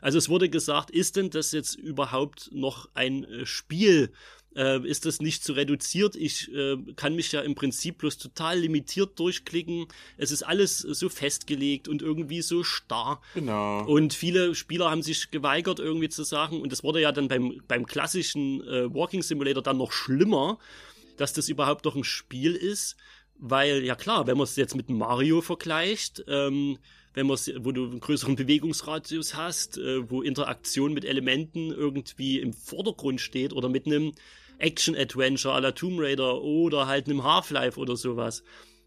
Also 0.00 0.16
es 0.16 0.30
wurde 0.30 0.48
gesagt, 0.48 0.90
ist 0.90 1.16
denn 1.16 1.28
das 1.28 1.52
jetzt 1.52 1.74
überhaupt 1.74 2.50
noch 2.52 2.88
ein 2.94 3.24
äh, 3.24 3.44
Spiel, 3.44 4.12
äh, 4.58 4.84
ist 4.86 5.06
das 5.06 5.20
nicht 5.20 5.44
zu 5.44 5.52
reduziert. 5.52 6.16
Ich 6.16 6.52
äh, 6.52 6.76
kann 6.96 7.14
mich 7.14 7.30
ja 7.30 7.40
im 7.40 7.54
Prinzip 7.54 7.98
bloß 7.98 8.18
total 8.18 8.58
limitiert 8.58 9.18
durchklicken. 9.18 9.86
Es 10.16 10.32
ist 10.32 10.42
alles 10.42 10.78
so 10.78 11.08
festgelegt 11.08 11.86
und 11.86 12.02
irgendwie 12.02 12.42
so 12.42 12.64
starr. 12.64 13.22
Genau. 13.34 13.86
Und 13.86 14.12
viele 14.12 14.54
Spieler 14.56 14.90
haben 14.90 15.02
sich 15.02 15.30
geweigert, 15.30 15.78
irgendwie 15.78 16.08
zu 16.08 16.24
sagen, 16.24 16.60
und 16.60 16.72
das 16.72 16.82
wurde 16.82 17.00
ja 17.00 17.12
dann 17.12 17.28
beim, 17.28 17.62
beim 17.68 17.86
klassischen 17.86 18.66
äh, 18.66 18.92
Walking 18.92 19.22
Simulator 19.22 19.62
dann 19.62 19.78
noch 19.78 19.92
schlimmer, 19.92 20.58
dass 21.16 21.32
das 21.32 21.48
überhaupt 21.48 21.84
noch 21.84 21.94
ein 21.94 22.04
Spiel 22.04 22.54
ist. 22.54 22.96
Weil, 23.40 23.84
ja 23.84 23.94
klar, 23.94 24.26
wenn 24.26 24.36
man 24.36 24.44
es 24.44 24.56
jetzt 24.56 24.74
mit 24.74 24.90
Mario 24.90 25.40
vergleicht, 25.40 26.24
ähm, 26.26 26.78
wenn 27.14 27.28
man 27.28 27.38
wo 27.60 27.70
du 27.70 27.84
einen 27.84 28.00
größeren 28.00 28.34
Bewegungsradius 28.34 29.36
hast, 29.36 29.78
äh, 29.78 30.10
wo 30.10 30.22
Interaktion 30.22 30.92
mit 30.92 31.04
Elementen 31.04 31.70
irgendwie 31.70 32.40
im 32.40 32.52
Vordergrund 32.52 33.20
steht 33.20 33.52
oder 33.52 33.68
mit 33.68 33.86
einem 33.86 34.12
Action-Adventure 34.58 35.54
à 35.54 35.60
la 35.60 35.72
Tomb 35.72 35.98
Raider 36.00 36.42
oder 36.42 36.86
halt 36.86 37.06
einem 37.06 37.22
Half-Life 37.22 37.78
oder 37.78 37.96
sowas, 37.96 38.42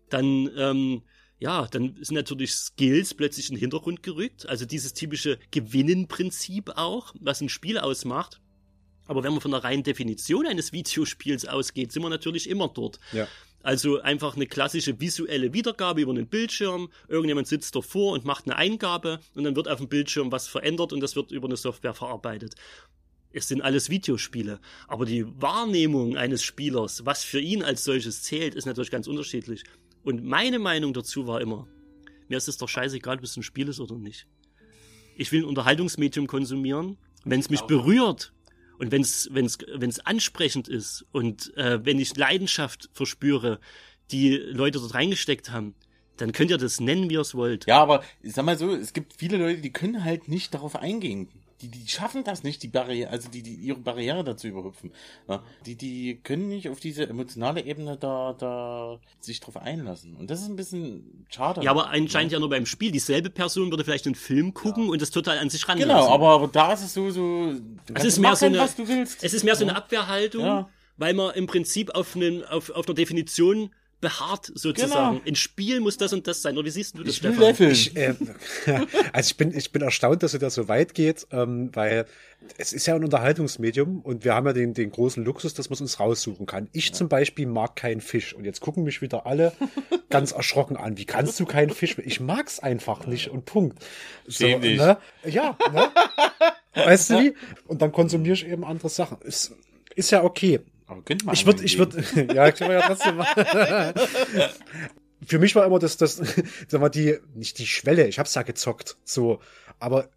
dann, 0.09 0.49
ähm, 0.57 1.03
ja, 1.39 1.67
dann 1.67 1.97
sind 2.01 2.15
natürlich 2.15 2.53
Skills 2.53 3.13
plötzlich 3.13 3.49
in 3.49 3.55
den 3.55 3.61
Hintergrund 3.61 4.03
gerückt. 4.03 4.47
Also 4.47 4.65
dieses 4.65 4.93
typische 4.93 5.39
Gewinnen-Prinzip 5.51 6.71
auch, 6.75 7.15
was 7.19 7.41
ein 7.41 7.49
Spiel 7.49 7.77
ausmacht. 7.77 8.39
Aber 9.07 9.23
wenn 9.23 9.31
man 9.31 9.41
von 9.41 9.51
der 9.51 9.63
reinen 9.63 9.83
Definition 9.83 10.45
eines 10.45 10.71
Videospiels 10.71 11.45
ausgeht, 11.45 11.91
sind 11.91 12.03
wir 12.03 12.09
natürlich 12.09 12.49
immer 12.49 12.67
dort. 12.67 12.99
Ja. 13.11 13.27
Also 13.63 14.01
einfach 14.01 14.35
eine 14.35 14.47
klassische 14.47 14.99
visuelle 14.99 15.53
Wiedergabe 15.53 16.01
über 16.01 16.11
einen 16.11 16.27
Bildschirm. 16.27 16.89
Irgendjemand 17.07 17.47
sitzt 17.47 17.75
davor 17.75 18.13
und 18.13 18.25
macht 18.25 18.45
eine 18.45 18.55
Eingabe 18.55 19.19
und 19.35 19.43
dann 19.43 19.55
wird 19.55 19.67
auf 19.67 19.77
dem 19.77 19.87
Bildschirm 19.87 20.31
was 20.31 20.47
verändert 20.47 20.93
und 20.93 21.01
das 21.01 21.15
wird 21.15 21.31
über 21.31 21.47
eine 21.47 21.57
Software 21.57 21.93
verarbeitet. 21.93 22.55
Es 23.33 23.47
sind 23.47 23.61
alles 23.61 23.89
Videospiele. 23.89 24.59
Aber 24.87 25.05
die 25.05 25.25
Wahrnehmung 25.41 26.17
eines 26.17 26.43
Spielers, 26.43 27.05
was 27.05 27.23
für 27.23 27.39
ihn 27.39 27.63
als 27.63 27.83
solches 27.83 28.23
zählt, 28.23 28.55
ist 28.55 28.65
natürlich 28.65 28.91
ganz 28.91 29.07
unterschiedlich. 29.07 29.63
Und 30.03 30.23
meine 30.23 30.59
Meinung 30.59 30.93
dazu 30.93 31.27
war 31.27 31.41
immer, 31.41 31.67
mir 32.27 32.37
ist 32.37 32.47
es 32.47 32.57
doch 32.57 32.69
scheißegal, 32.69 33.17
ob 33.17 33.23
es 33.23 33.37
ein 33.37 33.43
Spiel 33.43 33.67
ist 33.67 33.79
oder 33.79 33.95
nicht. 33.95 34.27
Ich 35.15 35.31
will 35.31 35.43
ein 35.43 35.47
Unterhaltungsmedium 35.47 36.27
konsumieren. 36.27 36.97
Wenn 37.23 37.39
es 37.39 37.49
mich 37.49 37.61
berührt 37.61 38.33
und 38.79 38.91
wenn 38.91 39.01
es 39.01 39.29
wenn's, 39.31 39.59
wenn's 39.75 39.99
ansprechend 39.99 40.67
ist 40.67 41.05
und 41.11 41.55
äh, 41.55 41.85
wenn 41.85 41.99
ich 41.99 42.15
Leidenschaft 42.15 42.89
verspüre, 42.93 43.59
die 44.09 44.35
Leute 44.35 44.79
dort 44.79 44.95
reingesteckt 44.95 45.51
haben, 45.51 45.75
dann 46.17 46.31
könnt 46.31 46.49
ihr 46.49 46.57
das 46.57 46.79
nennen, 46.79 47.09
wie 47.09 47.15
ihr 47.15 47.21
es 47.21 47.35
wollt. 47.35 47.67
Ja, 47.67 47.81
aber 47.81 48.03
ich 48.21 48.33
sag 48.33 48.45
mal 48.45 48.57
so, 48.57 48.73
es 48.73 48.93
gibt 48.93 49.13
viele 49.17 49.37
Leute, 49.37 49.61
die 49.61 49.71
können 49.71 50.03
halt 50.03 50.27
nicht 50.27 50.53
darauf 50.53 50.75
eingehen 50.75 51.29
die, 51.61 51.67
die 51.67 51.87
schaffen 51.87 52.23
das 52.23 52.43
nicht, 52.43 52.63
die 52.63 52.67
Barriere, 52.67 53.09
also 53.09 53.29
die, 53.29 53.43
die 53.43 53.53
ihre 53.53 53.79
Barriere 53.79 54.23
dazu 54.23 54.47
überhüpfen. 54.47 54.91
Ja, 55.27 55.43
die, 55.65 55.75
die 55.75 56.19
können 56.23 56.47
nicht 56.47 56.69
auf 56.69 56.79
diese 56.79 57.07
emotionale 57.07 57.63
Ebene 57.63 57.97
da, 57.97 58.33
da 58.37 58.99
sich 59.19 59.39
drauf 59.39 59.57
einlassen. 59.57 60.15
Und 60.15 60.31
das 60.31 60.41
ist 60.41 60.47
ein 60.47 60.55
bisschen 60.55 61.25
schade. 61.29 61.63
Ja, 61.63 61.71
aber 61.71 61.89
anscheinend 61.89 62.31
ja, 62.31 62.39
nur 62.39 62.49
beim 62.49 62.65
Spiel. 62.65 62.91
Dieselbe 62.91 63.29
Person 63.29 63.69
würde 63.71 63.83
vielleicht 63.83 64.05
einen 64.05 64.15
Film 64.15 64.53
gucken 64.53 64.85
ja. 64.85 64.91
und 64.91 65.01
das 65.01 65.11
total 65.11 65.37
an 65.37 65.49
sich 65.49 65.67
ranlassen. 65.67 65.89
Genau, 65.89 66.13
aber, 66.13 66.29
aber 66.29 66.47
da 66.47 66.73
ist 66.73 66.81
es 66.81 66.93
so, 66.93 67.11
so, 67.11 67.53
es 67.93 68.03
ist 68.03 68.19
mehr 68.19 68.35
so 68.35 68.47
eine, 68.47 68.61
es 68.61 69.33
ist 69.33 69.43
mehr 69.43 69.55
so 69.55 69.65
eine 69.65 69.75
Abwehrhaltung, 69.75 70.65
weil 70.97 71.13
man 71.13 71.33
im 71.35 71.47
Prinzip 71.47 71.93
auf, 71.95 72.15
einen, 72.15 72.43
auf, 72.45 72.69
auf 72.71 72.87
einer 72.87 72.95
Definition 72.95 73.71
beharrt 74.01 74.51
sozusagen. 74.53 75.17
Genau. 75.17 75.27
Ein 75.27 75.35
Spiel 75.35 75.79
muss 75.79 75.97
das 75.97 76.11
und 76.11 76.27
das 76.27 76.41
sein. 76.41 76.57
Oder 76.57 76.65
wie 76.65 76.71
siehst 76.71 76.97
du 76.97 77.03
das, 77.03 77.13
ich 77.13 77.17
Stefan? 77.17 77.71
Ich, 77.71 77.95
äh, 77.95 78.15
also 79.13 79.27
ich 79.29 79.37
bin, 79.37 79.55
ich 79.55 79.71
bin 79.71 79.81
erstaunt, 79.81 80.23
dass 80.23 80.33
es 80.33 80.39
da 80.39 80.49
so 80.49 80.67
weit 80.67 80.93
geht, 80.93 81.27
ähm, 81.31 81.69
weil 81.73 82.05
es 82.57 82.73
ist 82.73 82.87
ja 82.87 82.95
ein 82.95 83.03
Unterhaltungsmedium 83.03 84.01
und 84.01 84.25
wir 84.25 84.33
haben 84.33 84.47
ja 84.47 84.53
den, 84.53 84.73
den 84.73 84.91
großen 84.91 85.23
Luxus, 85.23 85.53
dass 85.53 85.69
man 85.69 85.75
es 85.75 85.81
uns 85.81 85.99
raussuchen 85.99 86.47
kann. 86.47 86.67
Ich 86.73 86.87
ja. 86.87 86.93
zum 86.93 87.07
Beispiel 87.07 87.45
mag 87.45 87.75
keinen 87.75 88.01
Fisch 88.01 88.33
und 88.33 88.45
jetzt 88.45 88.59
gucken 88.59 88.83
mich 88.83 89.01
wieder 89.01 89.25
alle 89.25 89.53
ganz 90.09 90.31
erschrocken 90.31 90.75
an. 90.75 90.97
Wie 90.97 91.05
kannst 91.05 91.39
du 91.39 91.45
keinen 91.45 91.69
Fisch? 91.69 91.97
Ich 91.99 92.19
mag's 92.19 92.59
einfach 92.59 93.05
nicht 93.05 93.29
und 93.29 93.45
Punkt. 93.45 93.85
So, 94.27 94.47
ne? 94.47 94.97
Ja, 95.23 95.57
ne? 95.71 95.89
Weißt 96.73 97.11
du 97.11 97.19
wie? 97.19 97.33
Und 97.67 97.81
dann 97.81 97.91
konsumiere 97.91 98.33
ich 98.33 98.47
eben 98.47 98.65
andere 98.65 98.89
Sachen. 98.89 99.21
Ist, 99.21 99.53
ist 99.95 100.11
ja 100.11 100.23
okay. 100.23 100.61
Aber 100.91 101.03
könnte 101.03 101.25
man 101.25 101.35
ich 101.35 101.45
würde, 101.45 101.63
ich 101.63 101.77
würde, 101.77 102.01
ja, 102.35 102.51
können 102.51 102.69
wir 102.69 102.79
ja 102.79 102.87
trotzdem 102.87 103.15
machen. 103.15 103.45
Für 105.25 105.39
mich 105.39 105.55
war 105.55 105.65
immer 105.65 105.79
das, 105.79 105.95
das, 105.95 106.21
sag 106.67 106.81
mal, 106.81 106.89
die, 106.89 107.17
nicht 107.33 107.59
die 107.59 107.65
Schwelle, 107.65 108.07
ich 108.07 108.19
hab's 108.19 108.35
ja 108.35 108.41
gezockt, 108.41 108.97
so, 109.05 109.39
aber 109.79 110.09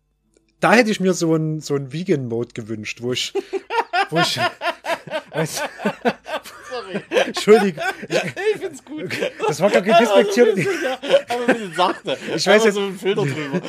da 0.59 0.73
hätte 0.73 0.91
ich 0.91 0.99
mir 0.99 1.15
so 1.15 1.37
ein, 1.37 1.61
so 1.61 1.77
ein 1.77 1.93
Vegan-Mode 1.93 2.55
gewünscht, 2.55 3.03
wo 3.03 3.13
ich, 3.13 3.33
wo 4.11 4.19
ich, 4.19 4.41
weißt, 5.31 5.63
Sorry. 6.71 7.03
Entschuldigung. 7.11 7.85
Ich, 8.09 8.17
ich 8.17 8.61
find's 8.61 8.85
gut. 8.85 9.13
Das 9.47 9.61
war 9.61 9.71
gar 9.71 9.83
kein 9.83 10.03
Despektieren. 10.03 10.67
Aber 11.29 11.41
ein 11.41 11.47
bisschen 11.47 11.75
sachte. 11.75 12.19
Ich 12.35 12.47
weiß 12.47 12.65
jetzt. 12.65 12.75
so 12.75 12.81
einen 12.81 12.99
Filter 12.99 13.23
drüber. 13.23 13.61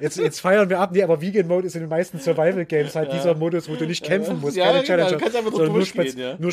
Jetzt, 0.00 0.16
jetzt 0.16 0.40
feiern 0.40 0.70
wir 0.70 0.78
ab. 0.78 0.90
Nee, 0.92 1.02
aber 1.02 1.20
Vegan 1.20 1.48
Mode 1.48 1.66
ist 1.66 1.74
in 1.74 1.80
den 1.80 1.88
meisten 1.88 2.20
Survival 2.20 2.64
Games 2.64 2.94
halt 2.94 3.08
ja. 3.08 3.16
dieser 3.16 3.34
Modus, 3.34 3.68
wo 3.68 3.74
du 3.74 3.84
nicht 3.84 4.04
kämpfen 4.04 4.40
musst. 4.40 4.56
Ja, 4.56 4.66
keine 4.66 4.82
genau, 4.82 5.08
Challenge. 5.08 5.30
Genau, 5.32 5.50
nur, 5.50 5.66
durchgehen, 5.74 6.18
ja. 6.18 6.36
nur 6.38 6.52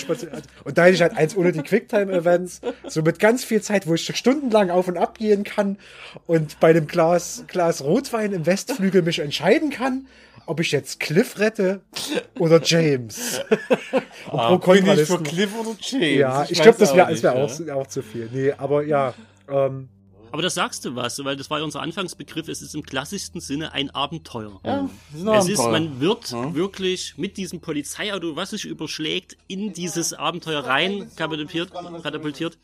Und 0.63 0.77
da 0.77 0.85
hätte 0.85 0.95
ich 0.95 1.01
halt 1.01 1.15
eins 1.15 1.37
ohne 1.37 1.51
die 1.51 1.61
Quicktime-Events, 1.61 2.61
so 2.87 3.01
mit 3.03 3.19
ganz 3.19 3.43
viel 3.43 3.61
Zeit, 3.61 3.87
wo 3.87 3.93
ich 3.93 4.05
stundenlang 4.15 4.71
auf 4.71 4.87
und 4.87 4.97
ab 4.97 5.17
gehen 5.17 5.43
kann 5.43 5.77
und 6.25 6.59
bei 6.59 6.69
einem 6.69 6.87
Glas, 6.87 7.45
Glas 7.47 7.83
Rotwein 7.83 8.33
im 8.33 8.45
Westflügel 8.45 9.03
mich 9.03 9.19
entscheiden 9.19 9.69
kann, 9.69 10.07
ob 10.47 10.59
ich 10.59 10.71
jetzt 10.71 10.99
Cliff 10.99 11.37
rette 11.37 11.81
oder 12.39 12.59
James. 12.63 13.41
ah, 14.31 14.55
bin 14.55 14.87
ich 14.87 15.01
für 15.01 15.21
Cliff 15.21 15.51
oder 15.59 15.75
James? 15.79 16.17
Ja, 16.17 16.43
ich, 16.45 16.51
ich 16.51 16.61
glaube, 16.61 16.79
das 16.79 16.95
wäre 16.95 17.21
wär 17.21 17.35
auch, 17.35 17.69
auch 17.75 17.87
zu 17.87 18.01
viel. 18.01 18.27
Nee, 18.33 18.53
aber 18.53 18.83
ja, 18.83 19.13
ähm, 19.47 19.89
aber 20.31 20.41
das 20.41 20.53
sagst 20.53 20.85
du 20.85 20.95
was, 20.95 21.23
weil 21.23 21.35
das 21.35 21.49
war 21.49 21.59
ja 21.59 21.65
unser 21.65 21.81
Anfangsbegriff. 21.81 22.47
Es 22.47 22.61
ist 22.61 22.75
im 22.75 22.83
klassischsten 22.83 23.41
Sinne 23.41 23.73
ein 23.73 23.89
Abenteuer. 23.89 24.59
Ja, 24.63 24.89
ist 25.13 25.27
ein 25.27 25.35
es 25.35 25.47
ist, 25.49 25.59
man 25.59 25.99
wird 25.99 26.31
ja. 26.31 26.53
wirklich 26.53 27.17
mit 27.17 27.37
diesem 27.37 27.61
Polizeiauto, 27.61 28.35
was 28.35 28.51
sich 28.51 28.65
überschlägt, 28.65 29.37
in 29.47 29.73
dieses 29.73 30.13
Abenteuer 30.13 30.61
rein 30.65 31.09
katapultiert, 31.15 31.71
katapultiert 32.03 32.57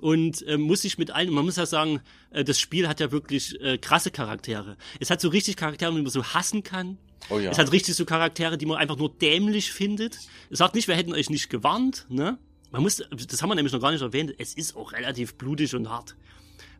und 0.00 0.46
äh, 0.46 0.56
muss 0.56 0.82
sich 0.82 0.98
mit 0.98 1.10
allen, 1.10 1.32
man 1.32 1.44
muss 1.44 1.56
ja 1.56 1.66
sagen, 1.66 2.00
äh, 2.30 2.44
das 2.44 2.58
Spiel 2.58 2.88
hat 2.88 3.00
ja 3.00 3.12
wirklich 3.12 3.60
äh, 3.60 3.78
krasse 3.78 4.10
Charaktere. 4.10 4.76
Es 4.98 5.10
hat 5.10 5.20
so 5.20 5.28
richtig 5.28 5.56
Charaktere, 5.56 5.92
die 5.94 6.02
man 6.02 6.10
so 6.10 6.24
hassen 6.24 6.62
kann. 6.62 6.98
Oh 7.28 7.38
ja. 7.38 7.50
Es 7.50 7.58
hat 7.58 7.70
richtig 7.72 7.94
so 7.94 8.04
Charaktere, 8.04 8.58
die 8.58 8.66
man 8.66 8.78
einfach 8.78 8.96
nur 8.96 9.10
dämlich 9.10 9.72
findet. 9.72 10.18
Es 10.50 10.58
sagt 10.58 10.74
nicht, 10.74 10.88
wir 10.88 10.96
hätten 10.96 11.12
euch 11.12 11.30
nicht 11.30 11.50
gewarnt, 11.50 12.06
ne? 12.08 12.38
Man 12.72 12.82
muss, 12.82 13.02
das 13.10 13.42
haben 13.42 13.48
wir 13.48 13.56
nämlich 13.56 13.72
noch 13.72 13.80
gar 13.80 13.90
nicht 13.90 14.00
erwähnt, 14.00 14.32
es 14.38 14.54
ist 14.54 14.76
auch 14.76 14.92
relativ 14.92 15.34
blutig 15.34 15.74
und 15.74 15.88
hart. 15.88 16.14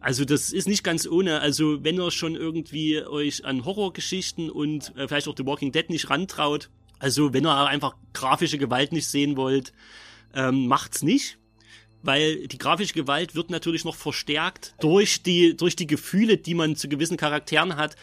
Also 0.01 0.25
das 0.25 0.51
ist 0.51 0.67
nicht 0.67 0.83
ganz 0.83 1.07
ohne. 1.07 1.41
Also 1.41 1.85
wenn 1.85 2.01
ihr 2.01 2.11
schon 2.11 2.35
irgendwie 2.35 3.03
euch 3.03 3.45
an 3.45 3.65
Horrorgeschichten 3.65 4.51
und 4.51 4.97
äh, 4.97 5.07
vielleicht 5.07 5.29
auch 5.29 5.35
The 5.37 5.45
Walking 5.45 5.73
Dead 5.73 5.89
nicht 5.91 6.09
rantraut, 6.09 6.71
also 6.99 7.33
wenn 7.33 7.47
ihr 7.47 7.67
einfach 7.67 7.95
grafische 8.15 8.59
Gewalt 8.59 8.93
nicht 8.93 9.07
sehen 9.07 9.37
wollt, 9.37 9.73
ähm, 10.35 10.67
macht's 10.67 11.03
nicht. 11.03 11.37
Weil 12.03 12.49
die 12.49 12.57
grafische 12.57 12.95
Gewalt 12.95 13.35
wird 13.35 13.51
natürlich 13.51 13.85
noch 13.85 13.95
verstärkt 13.95 14.75
durch 14.81 15.23
die, 15.23 15.55
durch 15.55 15.77
die 15.77 15.87
Gefühle, 15.87 16.39
die 16.39 16.55
man 16.55 16.75
zu 16.77 16.89
gewissen 16.89 17.19
Charakteren 17.19 17.77
hat. 17.77 17.95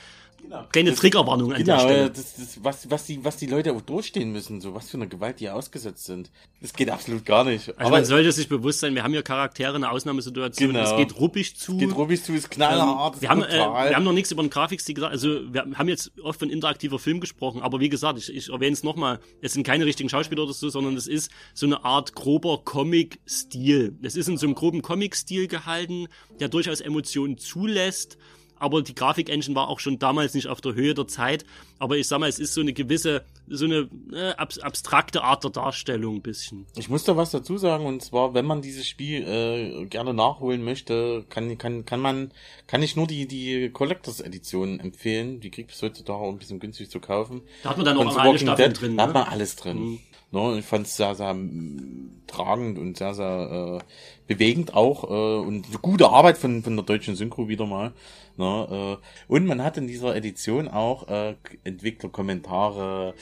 Genau. 0.48 0.64
Kleine 0.72 0.96
Triggerwarnung 0.96 1.52
an 1.52 1.58
genau, 1.58 1.74
der 1.76 1.82
Stelle. 1.82 2.10
Das, 2.10 2.36
das, 2.36 2.64
was, 2.64 2.90
was, 2.90 3.06
die, 3.06 3.24
was 3.26 3.36
die 3.36 3.48
Leute 3.48 3.74
auch 3.74 3.82
durchstehen 3.82 4.32
müssen, 4.32 4.62
so 4.62 4.74
was 4.74 4.90
für 4.90 4.96
eine 4.96 5.08
Gewalt 5.08 5.42
die 5.42 5.50
ausgesetzt 5.50 6.06
sind. 6.06 6.32
Das 6.62 6.72
geht 6.72 6.90
absolut 6.90 7.26
gar 7.26 7.44
nicht. 7.44 7.68
Also 7.70 7.82
Aber 7.82 7.90
man 7.90 8.06
sollte 8.06 8.32
sich 8.32 8.48
bewusst 8.48 8.80
sein, 8.80 8.96
wir 8.96 9.04
haben 9.04 9.12
hier 9.12 9.24
Charaktere, 9.24 9.76
eine 9.76 9.92
Ausnahmesituation. 9.92 10.72
Genau. 10.72 10.84
Es 10.84 10.96
geht 10.96 11.20
ruppig 11.20 11.58
zu. 11.58 11.74
Es 11.74 11.80
geht 11.80 11.96
ruppig 11.96 12.24
zu, 12.24 12.34
ist 12.34 12.50
knallhart. 12.50 13.16
Ähm, 13.16 13.22
wir, 13.22 13.30
haben, 13.30 13.44
äh, 13.44 13.58
wir 13.58 13.96
haben 13.96 14.06
noch 14.06 14.14
nichts 14.14 14.32
über 14.32 14.42
den 14.42 14.50
Grafikstil 14.50 14.96
gesagt. 14.96 15.12
Also 15.12 15.54
wir 15.54 15.66
haben 15.76 15.90
jetzt 15.90 16.12
oft 16.24 16.40
von 16.40 16.50
interaktiver 16.50 16.98
Film 16.98 17.20
gesprochen, 17.20 17.62
aber 17.62 17.82
wie 17.82 17.90
gesagt, 17.90 18.18
ich, 18.18 18.34
ich 18.34 18.50
erwähne 18.50 18.72
es 18.74 18.84
nochmal, 18.84 19.20
es 19.42 19.52
sind 19.52 19.66
keine 19.68 19.86
richtigen 19.86 20.08
Schauspieler 20.08 20.44
oder 20.44 20.54
so, 20.54 20.70
sondern 20.70 20.96
es 20.96 21.08
ist 21.08 21.30
so 21.54 21.66
eine 21.66 21.84
Art 21.84 22.16
grober 22.16 22.62
Comic-Stil. 22.64 23.98
Es 24.02 24.16
ist 24.16 24.30
in 24.30 24.38
so 24.38 24.46
einem 24.46 24.56
groben 24.56 24.82
Comic-Stil 24.82 25.48
gehalten, 25.48 26.08
der 26.40 26.48
durchaus 26.48 26.80
Emotionen 26.80 27.38
zulässt 27.38 28.18
aber 28.60 28.82
die 28.82 28.96
Grafik-Engine 28.96 29.56
war 29.56 29.70
auch 29.70 29.80
schon 29.80 30.00
damals 30.00 30.34
nicht 30.34 30.48
auf 30.48 30.62
der 30.62 30.74
Höhe 30.74 30.94
der 30.94 31.08
Zeit. 31.08 31.46
Aber 31.80 31.98
ich 31.98 32.08
sag 32.08 32.20
mal, 32.20 32.30
es 32.30 32.40
ist 32.40 32.54
so 32.54 32.62
eine 32.62 32.74
gewisse, 32.74 33.24
so 33.48 33.66
eine 33.66 33.90
äh, 34.12 34.32
ab 34.32 34.54
abstrakte 34.62 35.24
Art 35.24 35.44
der 35.44 35.52
Darstellung 35.52 36.16
ein 36.16 36.22
bisschen. 36.22 36.66
Ich 36.76 36.90
muss 36.90 37.04
da 37.04 37.16
was 37.16 37.32
dazu 37.32 37.58
sagen, 37.58 37.86
und 37.86 38.02
zwar, 38.02 38.34
wenn 38.34 38.46
man 38.46 38.62
dieses 38.62 38.88
Spiel 38.88 39.24
äh, 39.24 39.86
gerne 39.86 40.14
nachholen 40.14 40.64
möchte, 40.64 41.26
kann, 41.30 41.58
kann, 41.58 41.86
kann 41.86 42.00
man, 42.00 42.32
kann 42.66 42.82
ich 42.82 42.96
nur 42.96 43.08
die, 43.08 43.28
die 43.28 43.70
Collectors 43.70 44.22
Edition 44.22 44.80
empfehlen. 44.80 45.40
Die 45.40 45.52
kriegt 45.52 45.72
es 45.72 45.82
heutzutage 45.82 46.20
auch 46.20 46.30
ein 46.30 46.38
bisschen 46.38 46.60
günstig 46.60 46.90
zu 46.90 47.00
kaufen. 47.00 47.42
Da 47.64 47.70
hat 47.70 47.78
man 47.78 47.86
dann 47.86 47.98
auch 47.98 48.18
alle 48.18 48.40
Staffeln 48.40 48.74
Dead, 48.74 48.82
drin. 48.82 48.98
Da 48.98 49.04
ne? 49.04 49.14
hat 49.14 49.14
man 49.14 49.34
alles 49.34 49.56
drin. 49.56 49.80
Mhm. 49.80 50.00
Ne, 50.32 50.60
ich 50.60 50.66
fand 50.66 50.86
es 50.88 50.98
sehr, 50.98 51.16
sehr 51.16 51.34
mm, 51.34 52.24
tragend 52.28 52.78
und 52.78 52.98
sehr, 52.98 53.14
sehr 53.14 53.80
äh, 53.82 53.86
bewegend 54.28 54.74
auch 54.74 55.06
äh, 55.06 55.46
und 55.46 55.68
eine 55.68 55.78
gute 55.82 56.10
Arbeit 56.10 56.38
von, 56.38 56.64
von 56.64 56.76
der 56.76 56.84
deutschen 56.86 57.16
Synchro 57.16 57.48
wieder 57.48 57.66
mal. 57.66 57.94
Ne, 58.36 58.98
äh, 59.00 59.32
und 59.34 59.46
man 59.46 59.64
hat 59.64 59.78
in 59.78 59.88
dieser 59.88 60.16
Edition 60.16 60.68
auch 60.68 61.08
äh, 61.08 61.36
Entwicklerkommentare, 61.64 63.14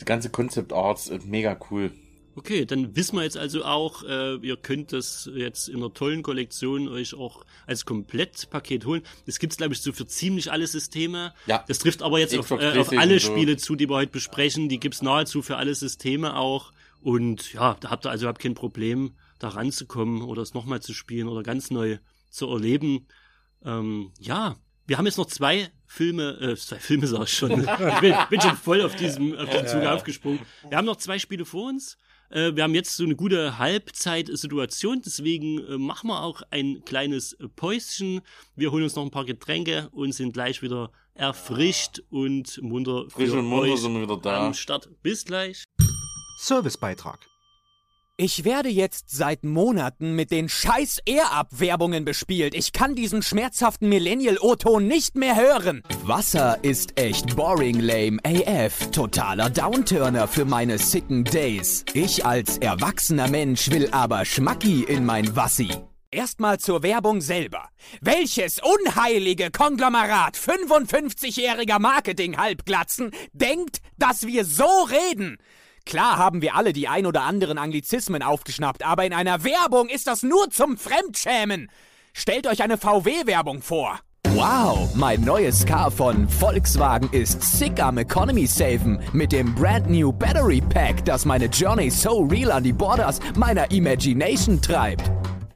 die 0.00 0.04
ganze 0.04 0.30
Concept 0.30 0.72
Arts, 0.72 1.10
äh, 1.10 1.18
mega 1.24 1.58
cool. 1.70 1.90
Okay, 2.34 2.64
dann 2.64 2.96
wissen 2.96 3.16
wir 3.16 3.24
jetzt 3.24 3.36
also 3.36 3.64
auch, 3.64 4.04
äh, 4.04 4.36
ihr 4.36 4.56
könnt 4.56 4.92
das 4.92 5.30
jetzt 5.34 5.68
in 5.68 5.76
einer 5.76 5.92
tollen 5.92 6.22
Kollektion 6.22 6.88
euch 6.88 7.14
auch 7.14 7.44
als 7.66 7.84
Komplettpaket 7.84 8.86
holen. 8.86 9.02
Das 9.26 9.38
gibt's 9.38 9.56
glaube 9.56 9.74
ich 9.74 9.80
so 9.80 9.92
für 9.92 10.06
ziemlich 10.06 10.50
alle 10.50 10.66
Systeme. 10.66 11.34
Ja. 11.46 11.64
Das 11.68 11.78
trifft 11.78 12.02
aber 12.02 12.18
jetzt 12.18 12.36
auf, 12.36 12.50
äh, 12.50 12.78
auf 12.78 12.92
alle 12.92 13.18
so. 13.18 13.32
Spiele 13.32 13.56
zu, 13.56 13.76
die 13.76 13.88
wir 13.88 13.96
heute 13.96 14.12
besprechen. 14.12 14.68
Die 14.68 14.80
gibt's 14.80 15.02
nahezu 15.02 15.42
für 15.42 15.56
alle 15.56 15.74
Systeme 15.74 16.36
auch. 16.36 16.72
Und 17.00 17.52
ja, 17.52 17.76
da 17.80 17.90
habt 17.90 18.06
ihr 18.06 18.10
also 18.10 18.24
überhaupt 18.24 18.40
kein 18.40 18.54
Problem, 18.54 19.12
da 19.38 19.48
ranzukommen 19.48 20.22
oder 20.22 20.42
es 20.42 20.54
nochmal 20.54 20.80
zu 20.80 20.94
spielen 20.94 21.28
oder 21.28 21.42
ganz 21.42 21.70
neu 21.70 21.98
zu 22.30 22.48
erleben. 22.48 23.06
Ähm, 23.64 24.12
ja, 24.18 24.56
wir 24.86 24.98
haben 24.98 25.06
jetzt 25.06 25.18
noch 25.18 25.26
zwei 25.26 25.70
Filme, 25.86 26.38
äh, 26.40 26.56
zwei 26.56 26.78
Filme 26.78 27.06
sag 27.06 27.24
ich 27.24 27.36
schon. 27.36 27.50
ich 27.62 28.00
bin, 28.00 28.14
bin 28.30 28.40
schon 28.40 28.56
voll 28.56 28.82
auf 28.82 28.96
diesem, 28.96 29.34
auf 29.36 29.48
diesem 29.48 29.66
Zug 29.66 29.82
ja, 29.82 29.94
aufgesprungen. 29.94 30.40
Wir 30.68 30.78
haben 30.78 30.86
noch 30.86 30.96
zwei 30.96 31.18
Spiele 31.18 31.44
vor 31.44 31.68
uns. 31.68 31.98
Äh, 32.32 32.56
wir 32.56 32.62
haben 32.62 32.74
jetzt 32.74 32.96
so 32.96 33.04
eine 33.04 33.14
gute 33.14 33.58
Halbzeitsituation, 33.58 35.02
deswegen 35.04 35.58
äh, 35.66 35.78
machen 35.78 36.08
wir 36.08 36.22
auch 36.22 36.42
ein 36.50 36.82
kleines 36.84 37.36
Päuschen. 37.56 38.22
Wir 38.56 38.72
holen 38.72 38.84
uns 38.84 38.96
noch 38.96 39.04
ein 39.04 39.10
paar 39.10 39.26
Getränke 39.26 39.88
und 39.92 40.12
sind 40.12 40.32
gleich 40.32 40.62
wieder 40.62 40.90
erfrischt 41.14 42.02
und 42.08 42.60
munter 42.62 43.04
Frisch 43.10 43.30
und 43.30 43.44
munter 43.44 43.76
sind 43.76 43.94
wir 43.94 44.02
wieder 44.02 44.16
da. 44.16 44.46
Am 44.46 44.54
Start. 44.54 44.88
Bis 45.02 45.24
gleich. 45.24 45.64
Servicebeitrag. 46.38 47.31
Ich 48.24 48.44
werde 48.44 48.68
jetzt 48.68 49.10
seit 49.10 49.42
Monaten 49.42 50.14
mit 50.14 50.30
den 50.30 50.48
scheiß 50.48 51.00
Air-Up-Werbungen 51.06 52.04
bespielt. 52.04 52.54
Ich 52.54 52.72
kann 52.72 52.94
diesen 52.94 53.20
schmerzhaften 53.20 53.88
Millennial-O-Ton 53.88 54.86
nicht 54.86 55.16
mehr 55.16 55.34
hören. 55.34 55.82
Wasser 56.04 56.62
ist 56.62 57.00
echt 57.00 57.34
boring 57.34 57.80
lame 57.80 58.20
AF. 58.22 58.92
Totaler 58.92 59.50
Downturner 59.50 60.28
für 60.28 60.44
meine 60.44 60.78
sicken 60.78 61.24
Days. 61.24 61.84
Ich 61.94 62.24
als 62.24 62.58
erwachsener 62.58 63.26
Mensch 63.26 63.72
will 63.72 63.88
aber 63.90 64.24
Schmacki 64.24 64.84
in 64.84 65.04
mein 65.04 65.34
Wassi. 65.34 65.70
Erstmal 66.12 66.60
zur 66.60 66.84
Werbung 66.84 67.22
selber. 67.22 67.70
Welches 68.02 68.60
unheilige 68.62 69.50
Konglomerat 69.50 70.36
55-jähriger 70.36 71.80
Marketing-Halbglatzen 71.80 73.10
denkt, 73.32 73.78
dass 73.98 74.28
wir 74.28 74.44
so 74.44 74.86
reden? 75.10 75.38
Klar 75.84 76.16
haben 76.16 76.42
wir 76.42 76.54
alle 76.54 76.72
die 76.72 76.88
ein 76.88 77.06
oder 77.06 77.22
anderen 77.22 77.58
Anglizismen 77.58 78.22
aufgeschnappt, 78.22 78.84
aber 78.84 79.04
in 79.04 79.12
einer 79.12 79.44
Werbung 79.44 79.88
ist 79.88 80.06
das 80.06 80.22
nur 80.22 80.50
zum 80.50 80.76
Fremdschämen. 80.76 81.70
Stellt 82.12 82.46
euch 82.46 82.62
eine 82.62 82.78
VW-Werbung 82.78 83.62
vor. 83.62 83.98
Wow, 84.34 84.94
mein 84.94 85.20
neues 85.22 85.66
Car 85.66 85.90
von 85.90 86.26
Volkswagen 86.28 87.10
ist 87.12 87.42
sick 87.42 87.82
am 87.82 87.98
Economy 87.98 88.46
Saven 88.46 88.98
mit 89.12 89.30
dem 89.30 89.54
Brand 89.54 89.90
New 89.90 90.10
Battery 90.12 90.62
Pack, 90.62 91.04
das 91.04 91.26
meine 91.26 91.46
Journey 91.46 91.90
so 91.90 92.22
real 92.22 92.50
an 92.50 92.64
die 92.64 92.72
Borders 92.72 93.20
meiner 93.36 93.70
Imagination 93.70 94.62
treibt. 94.62 95.10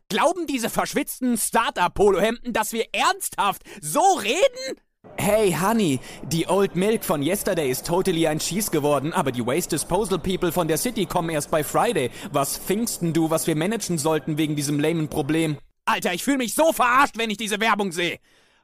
Glauben 0.08 0.46
diese 0.46 0.68
verschwitzten 0.68 1.38
Startup-Polohemden, 1.38 2.52
dass 2.52 2.72
wir 2.72 2.84
ernsthaft 2.92 3.62
so 3.80 4.02
reden? 4.20 4.78
Hey, 5.18 5.52
Honey, 5.52 6.00
die 6.22 6.46
Old 6.48 6.76
Milk 6.76 7.04
von 7.04 7.22
Yesterday 7.22 7.70
ist 7.70 7.86
totally 7.86 8.26
ein 8.26 8.38
Cheese 8.38 8.70
geworden, 8.70 9.12
aber 9.12 9.32
die 9.32 9.46
Waste 9.46 9.70
Disposal 9.70 10.18
People 10.18 10.52
von 10.52 10.68
der 10.68 10.78
City 10.78 11.06
kommen 11.06 11.30
erst 11.30 11.50
bei 11.50 11.64
Friday. 11.64 12.10
Was 12.32 12.58
pfingsten 12.58 13.12
du, 13.12 13.30
was 13.30 13.46
wir 13.46 13.56
managen 13.56 13.98
sollten 13.98 14.38
wegen 14.38 14.56
diesem 14.56 14.78
lamen 14.78 15.08
Problem? 15.08 15.56
Alter, 15.84 16.12
ich 16.12 16.24
fühle 16.24 16.38
mich 16.38 16.54
so 16.54 16.72
verarscht, 16.72 17.16
wenn 17.16 17.30
ich 17.30 17.36
diese 17.36 17.60
Werbung 17.60 17.92
sehe. 17.92 18.18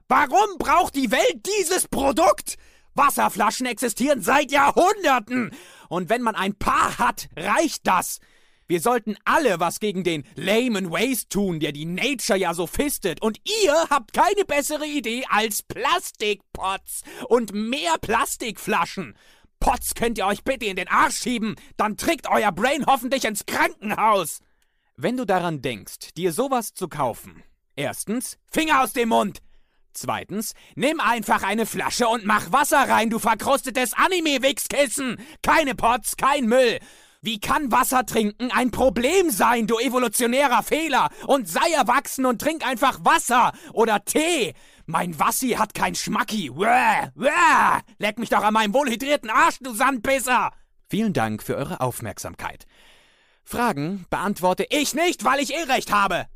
Warum 0.08 0.58
braucht 0.58 0.94
die 0.94 1.10
Welt 1.10 1.46
dieses 1.60 1.88
Produkt? 1.88 2.56
Wasserflaschen 2.94 3.66
existieren 3.66 4.20
seit 4.20 4.52
Jahrhunderten. 4.52 5.52
Und 5.88 6.10
wenn 6.10 6.22
man 6.22 6.34
ein 6.34 6.54
paar 6.54 6.98
hat, 6.98 7.28
reicht 7.36 7.86
das. 7.86 8.20
Wir 8.66 8.80
sollten 8.80 9.16
alle 9.24 9.60
was 9.60 9.80
gegen 9.80 10.04
den 10.04 10.24
lamen 10.34 10.90
Waste 10.90 11.28
tun, 11.28 11.60
der 11.60 11.72
die 11.72 11.84
Nature 11.84 12.38
ja 12.38 12.54
so 12.54 12.66
fistet. 12.66 13.20
Und 13.20 13.38
ihr 13.64 13.74
habt 13.90 14.12
keine 14.12 14.44
bessere 14.46 14.86
Idee 14.86 15.24
als 15.28 15.62
Plastikpots 15.62 17.02
und 17.28 17.52
mehr 17.52 17.98
Plastikflaschen. 18.00 19.16
Pots 19.60 19.94
könnt 19.94 20.18
ihr 20.18 20.26
euch 20.26 20.42
bitte 20.42 20.66
in 20.66 20.76
den 20.76 20.88
Arsch 20.88 21.18
schieben, 21.18 21.54
dann 21.76 21.96
trägt 21.96 22.28
euer 22.28 22.50
Brain 22.50 22.84
hoffentlich 22.86 23.24
ins 23.24 23.46
Krankenhaus. 23.46 24.40
Wenn 24.96 25.16
du 25.16 25.24
daran 25.24 25.62
denkst, 25.62 26.14
dir 26.16 26.32
sowas 26.32 26.74
zu 26.74 26.88
kaufen, 26.88 27.44
erstens, 27.76 28.38
Finger 28.50 28.82
aus 28.82 28.92
dem 28.92 29.10
Mund. 29.10 29.38
Zweitens, 29.92 30.54
nimm 30.74 31.00
einfach 31.00 31.42
eine 31.42 31.66
Flasche 31.66 32.08
und 32.08 32.24
mach 32.24 32.50
Wasser 32.50 32.88
rein, 32.88 33.10
du 33.10 33.18
verkrustetes 33.18 33.92
Anime-Wichskissen. 33.94 35.18
Keine 35.42 35.74
Pots, 35.74 36.16
kein 36.16 36.46
Müll. 36.46 36.78
Wie 37.24 37.38
kann 37.38 37.70
Wasser 37.70 38.04
trinken 38.04 38.50
ein 38.50 38.72
Problem 38.72 39.30
sein, 39.30 39.68
du 39.68 39.78
evolutionärer 39.78 40.64
Fehler? 40.64 41.08
Und 41.28 41.48
sei 41.48 41.70
erwachsen 41.72 42.26
und 42.26 42.40
trink 42.40 42.66
einfach 42.66 42.98
Wasser 43.04 43.52
oder 43.72 44.04
Tee. 44.04 44.54
Mein 44.86 45.16
Wassi 45.20 45.50
hat 45.50 45.72
kein 45.72 45.94
Schmacki. 45.94 46.50
Wäh, 46.50 47.12
wäh. 47.14 47.80
Leck 47.98 48.18
mich 48.18 48.28
doch 48.28 48.42
an 48.42 48.54
meinem 48.54 48.74
wohlhydrierten 48.74 49.30
Arsch, 49.30 49.60
du 49.60 49.72
Sandpisser. 49.72 50.50
Vielen 50.90 51.12
Dank 51.12 51.44
für 51.44 51.54
eure 51.54 51.80
Aufmerksamkeit. 51.80 52.66
Fragen 53.44 54.04
beantworte 54.10 54.66
ich 54.68 54.92
nicht, 54.94 55.24
weil 55.24 55.38
ich 55.38 55.54
eh 55.54 55.62
recht 55.62 55.92
habe. 55.92 56.26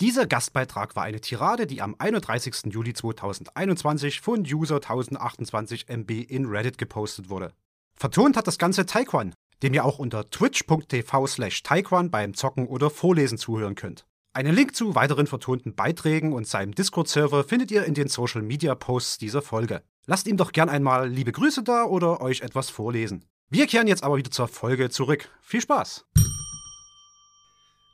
Dieser 0.00 0.28
Gastbeitrag 0.28 0.94
war 0.94 1.02
eine 1.02 1.20
Tirade, 1.20 1.66
die 1.66 1.82
am 1.82 1.96
31. 1.98 2.72
Juli 2.72 2.94
2021 2.94 4.20
von 4.20 4.42
User 4.42 4.76
1028 4.76 5.88
MB 5.88 6.10
in 6.28 6.46
Reddit 6.46 6.78
gepostet 6.78 7.30
wurde. 7.30 7.52
Vertont 7.96 8.36
hat 8.36 8.46
das 8.46 8.58
Ganze 8.58 8.86
Taekwon, 8.86 9.32
dem 9.62 9.74
ihr 9.74 9.84
auch 9.84 9.98
unter 9.98 10.28
twitch.tv 10.30 11.26
slash 11.26 11.62
Taekwon 11.62 12.10
beim 12.10 12.34
Zocken 12.34 12.66
oder 12.66 12.90
Vorlesen 12.90 13.38
zuhören 13.38 13.74
könnt. 13.74 14.06
Einen 14.32 14.54
Link 14.54 14.76
zu 14.76 14.94
weiteren 14.94 15.26
vertonten 15.26 15.74
Beiträgen 15.74 16.32
und 16.34 16.46
seinem 16.46 16.74
Discord-Server 16.74 17.44
findet 17.44 17.70
ihr 17.70 17.84
in 17.84 17.94
den 17.94 18.08
Social-Media-Posts 18.08 19.18
dieser 19.18 19.40
Folge. 19.40 19.82
Lasst 20.04 20.26
ihm 20.26 20.36
doch 20.36 20.52
gern 20.52 20.68
einmal 20.68 21.08
liebe 21.08 21.32
Grüße 21.32 21.62
da 21.62 21.84
oder 21.84 22.20
euch 22.20 22.42
etwas 22.42 22.68
vorlesen. 22.68 23.24
Wir 23.48 23.66
kehren 23.66 23.86
jetzt 23.86 24.04
aber 24.04 24.18
wieder 24.18 24.30
zur 24.30 24.48
Folge 24.48 24.90
zurück. 24.90 25.30
Viel 25.40 25.62
Spaß! 25.62 26.04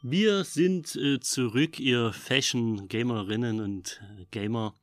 Wir 0.02 0.42
sind 0.42 0.96
äh, 0.96 1.20
zurück, 1.20 1.78
ihr 1.78 2.12
Fashion-Gamerinnen 2.12 3.60
und 3.60 4.00
Gamer. 4.32 4.74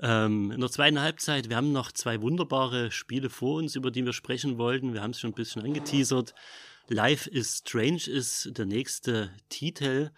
Ähm, 0.00 0.50
in 0.50 0.60
der 0.60 0.70
zweiten 0.70 1.00
Halbzeit, 1.00 1.48
wir 1.48 1.56
haben 1.56 1.72
noch 1.72 1.92
zwei 1.92 2.20
wunderbare 2.20 2.90
Spiele 2.90 3.30
vor 3.30 3.56
uns, 3.58 3.76
über 3.76 3.90
die 3.90 4.04
wir 4.04 4.12
sprechen 4.12 4.58
wollten. 4.58 4.92
Wir 4.92 5.02
haben 5.02 5.12
es 5.12 5.20
schon 5.20 5.30
ein 5.30 5.34
bisschen 5.34 5.62
angeteasert. 5.62 6.34
Life 6.88 7.30
is 7.30 7.58
Strange 7.58 8.08
ist 8.08 8.58
der 8.58 8.66
nächste 8.66 9.30
Titel. 9.48 10.10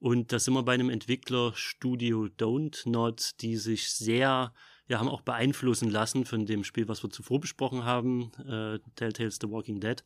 Und 0.00 0.32
da 0.32 0.38
sind 0.38 0.54
wir 0.54 0.62
bei 0.62 0.72
einem 0.72 0.88
Entwicklerstudio 0.88 2.28
Don't 2.38 2.88
Not, 2.88 3.32
die 3.42 3.56
sich 3.56 3.92
sehr, 3.92 4.54
ja, 4.88 4.98
haben 4.98 5.08
auch 5.08 5.20
beeinflussen 5.20 5.90
lassen 5.90 6.24
von 6.24 6.46
dem 6.46 6.64
Spiel, 6.64 6.88
was 6.88 7.02
wir 7.02 7.10
zuvor 7.10 7.38
besprochen 7.40 7.84
haben, 7.84 8.32
äh, 8.48 8.78
Telltales 8.96 9.38
The 9.40 9.50
Walking 9.50 9.78
Dead. 9.78 10.02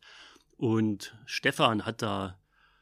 Und 0.57 1.17
Stefan 1.25 1.85
hat 1.85 2.01
da 2.01 2.37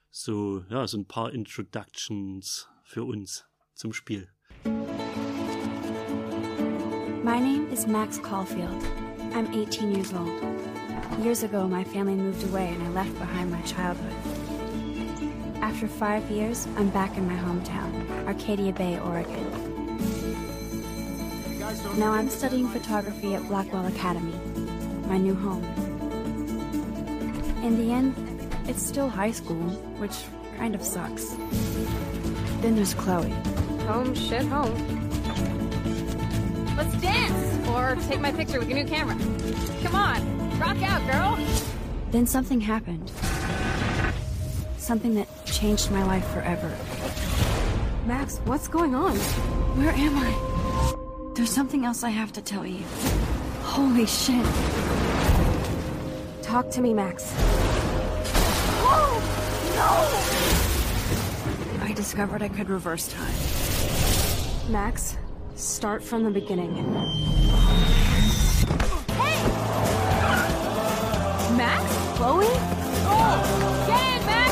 so, 0.10 0.66
ja, 0.70 0.88
so 0.88 0.98
ein 0.98 1.08
paar 1.08 1.32
Introductions 1.32 2.68
für 2.84 3.04
uns 3.04 3.46
zum 3.76 3.94
Spiel. 3.94 4.30
My 7.34 7.40
name 7.40 7.68
is 7.72 7.88
Max 7.88 8.20
Caulfield. 8.20 8.84
I'm 9.34 9.52
18 9.56 9.92
years 9.92 10.14
old. 10.14 10.40
Years 11.24 11.42
ago, 11.42 11.68
my 11.68 11.84
family 11.84 12.14
moved 12.14 12.48
away 12.48 12.68
and 12.68 12.84
I 12.84 12.90
left 12.90 13.18
behind 13.18 13.50
my 13.50 13.60
childhood. 13.62 14.14
After 15.56 15.88
five 15.88 16.30
years, 16.30 16.68
I'm 16.78 16.92
back 16.92 17.18
in 17.18 17.26
my 17.26 17.34
hometown, 17.34 18.28
Arcadia 18.28 18.72
Bay, 18.72 19.00
Oregon. 19.00 19.50
Now 21.98 22.12
I'm 22.12 22.30
studying 22.30 22.68
photography 22.68 23.34
at 23.34 23.42
Blackwell 23.48 23.88
Academy, 23.88 24.40
my 25.08 25.18
new 25.18 25.34
home. 25.34 25.64
In 27.64 27.84
the 27.84 27.92
end, 27.92 28.14
it's 28.70 28.84
still 28.84 29.10
high 29.10 29.32
school, 29.32 29.72
which 29.98 30.18
kind 30.60 30.76
of 30.76 30.84
sucks. 30.84 31.30
Then 32.62 32.76
there's 32.76 32.94
Chloe. 32.94 33.32
Home, 33.88 34.14
shit, 34.14 34.46
home. 34.46 35.03
Let's 36.76 36.96
dance! 37.02 37.68
Or 37.70 37.96
take 38.08 38.20
my 38.20 38.32
picture 38.32 38.60
with 38.60 38.70
your 38.70 38.78
new 38.78 38.86
camera. 38.86 39.16
Come 39.84 39.96
on, 39.96 40.60
rock 40.60 40.82
out, 40.82 41.06
girl! 41.12 41.38
Then 42.12 42.26
something 42.28 42.60
happened. 42.62 43.12
Something 44.78 45.16
that 45.16 45.28
changed 45.46 45.92
my 45.92 46.04
life 46.04 46.28
forever. 46.30 46.76
Max, 48.06 48.40
what's 48.46 48.68
going 48.68 48.96
on? 48.96 49.16
Where 49.78 49.92
am 49.92 50.18
I? 50.18 51.34
There's 51.36 51.50
something 51.50 51.86
else 51.86 52.04
I 52.04 52.10
have 52.10 52.34
to 52.34 52.42
tell 52.42 52.66
you. 52.66 52.84
Holy 53.62 54.06
shit. 54.06 54.46
Talk 56.44 56.70
to 56.72 56.82
me, 56.82 56.94
Max. 56.94 57.34
Oh, 58.86 59.20
no! 61.80 61.84
I 61.86 61.94
discovered 61.94 62.44
I 62.44 62.50
could 62.50 62.70
reverse 62.70 63.08
time. 63.08 63.34
Max, 64.72 65.18
Start 65.56 66.04
from 66.04 66.24
the 66.24 66.32
beginning. 66.32 66.74
Hey! 66.76 66.84
Max? 71.56 71.96
Chloe? 72.18 72.48
Oh! 73.06 73.86
Get 73.88 74.26
Max! 74.26 74.52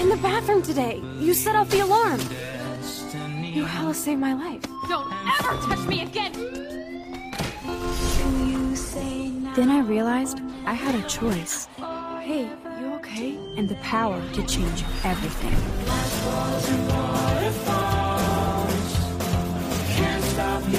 In 0.00 0.08
the 0.08 0.16
bathroom 0.18 0.62
today. 0.62 1.02
You 1.18 1.34
set 1.34 1.56
off 1.56 1.68
the 1.70 1.80
alarm. 1.80 2.20
You 3.42 3.64
hella 3.64 3.94
saved 3.94 4.20
my 4.20 4.34
life. 4.34 4.62
Don't 4.88 5.12
ever 5.40 5.56
touch 5.66 5.84
me 5.88 6.02
again! 6.02 6.32
Then 9.56 9.70
I 9.70 9.80
realized 9.80 10.40
I 10.66 10.74
had 10.74 10.94
a 10.94 11.02
choice. 11.08 11.66
Hey, 12.20 12.48
okay? 13.16 13.36
And 13.56 13.68
the 13.68 13.74
power 13.76 14.22
to 14.32 14.46
change 14.46 14.84
everything. 15.04 15.50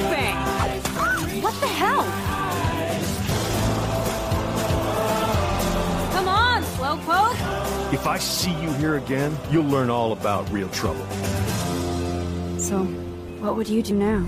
Bang! 0.10 1.42
What 1.42 1.54
the 1.60 1.68
hell? 1.68 2.04
Come 6.14 6.28
on, 6.28 6.64
Slowpoke! 6.64 7.94
If 7.94 8.06
I 8.06 8.18
see 8.18 8.52
you 8.62 8.72
here 8.74 8.98
again, 8.98 9.36
you'll 9.52 9.66
learn 9.66 9.90
all 9.90 10.12
about 10.12 10.50
real 10.52 10.70
trouble. 10.70 11.06
So, 12.60 12.84
what 13.40 13.56
would 13.56 13.70
you 13.70 13.82
do 13.82 13.96
now? 13.96 14.28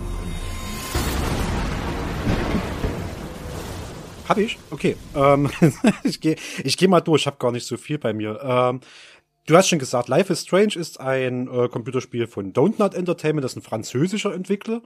Hab 4.29 4.37
ich? 4.37 4.59
Okay. 4.69 4.95
Ähm, 5.15 5.49
ich 6.03 6.21
gehe 6.21 6.35
ich 6.63 6.77
geh 6.77 6.87
mal 6.87 7.01
durch, 7.01 7.23
ich 7.23 7.27
habe 7.27 7.37
gar 7.37 7.51
nicht 7.51 7.65
so 7.65 7.77
viel 7.77 7.97
bei 7.97 8.13
mir. 8.13 8.39
Ähm, 8.43 8.79
Du 9.49 9.57
hast 9.57 9.67
schon 9.67 9.79
gesagt, 9.79 10.09
Life 10.09 10.31
is 10.31 10.43
Strange 10.43 10.75
ist 10.75 10.99
ein 10.99 11.47
äh, 11.47 11.67
Computerspiel 11.69 12.27
von 12.27 12.53
Donut 12.53 12.93
Entertainment, 12.93 13.43
das 13.43 13.53
ist 13.53 13.57
ein 13.57 13.63
französischer 13.63 14.31
Entwickler. 14.31 14.83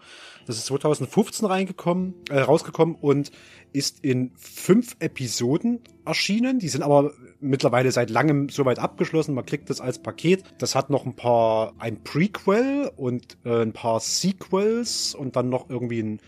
Das 0.48 0.56
ist 0.56 0.68
2015 0.68 1.46
reingekommen, 1.46 2.14
äh, 2.30 2.40
rausgekommen 2.40 2.96
und 2.96 3.32
ist 3.74 4.06
in 4.06 4.32
fünf 4.38 4.96
Episoden 5.00 5.82
erschienen. 6.06 6.60
Die 6.60 6.70
sind 6.70 6.82
aber 6.82 7.12
mittlerweile 7.42 7.92
seit 7.92 8.10
langem 8.10 8.48
soweit 8.48 8.80
abgeschlossen. 8.80 9.36
Man 9.36 9.46
kriegt 9.46 9.70
das 9.70 9.82
als 9.82 10.02
Paket. 10.02 10.46
Das 10.60 10.76
hat 10.76 10.90
noch 10.90 11.06
ein 11.06 11.18
paar, 11.18 11.74
ein 11.78 12.02
Prequel 12.02 12.90
und 12.96 13.38
äh, 13.44 13.64
ein 13.64 13.74
paar 13.74 14.00
Sequels 14.00 15.14
und 15.14 15.36
dann 15.36 15.50
noch 15.50 15.70
irgendwie 15.70 16.02
ein 16.02 16.22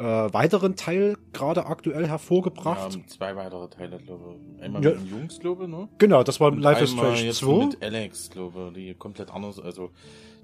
äh, 0.00 0.32
weiteren 0.32 0.76
Teil 0.76 1.18
gerade 1.32 1.66
aktuell 1.66 2.06
hervorgebracht. 2.06 2.94
Ja, 2.94 3.06
zwei 3.06 3.36
weitere 3.36 3.68
Teile, 3.68 3.98
glaube 3.98 4.36
ich. 4.56 4.62
Einmal 4.62 4.82
ja. 4.82 4.90
mit 4.92 5.00
den 5.00 5.06
Jungs, 5.08 5.38
glaube 5.38 5.64
ich, 5.64 5.68
ne? 5.68 5.88
Genau, 5.98 6.22
das 6.22 6.40
war 6.40 6.52
Und 6.52 6.60
Life 6.60 6.82
is 6.82 6.92
Strange 6.92 7.22
jetzt 7.22 7.38
2. 7.38 7.66
mit 7.66 7.82
Alex, 7.82 8.30
glaube 8.30 8.68
ich, 8.68 8.74
die 8.74 8.94
komplett 8.94 9.30
anders, 9.30 9.60
also 9.60 9.90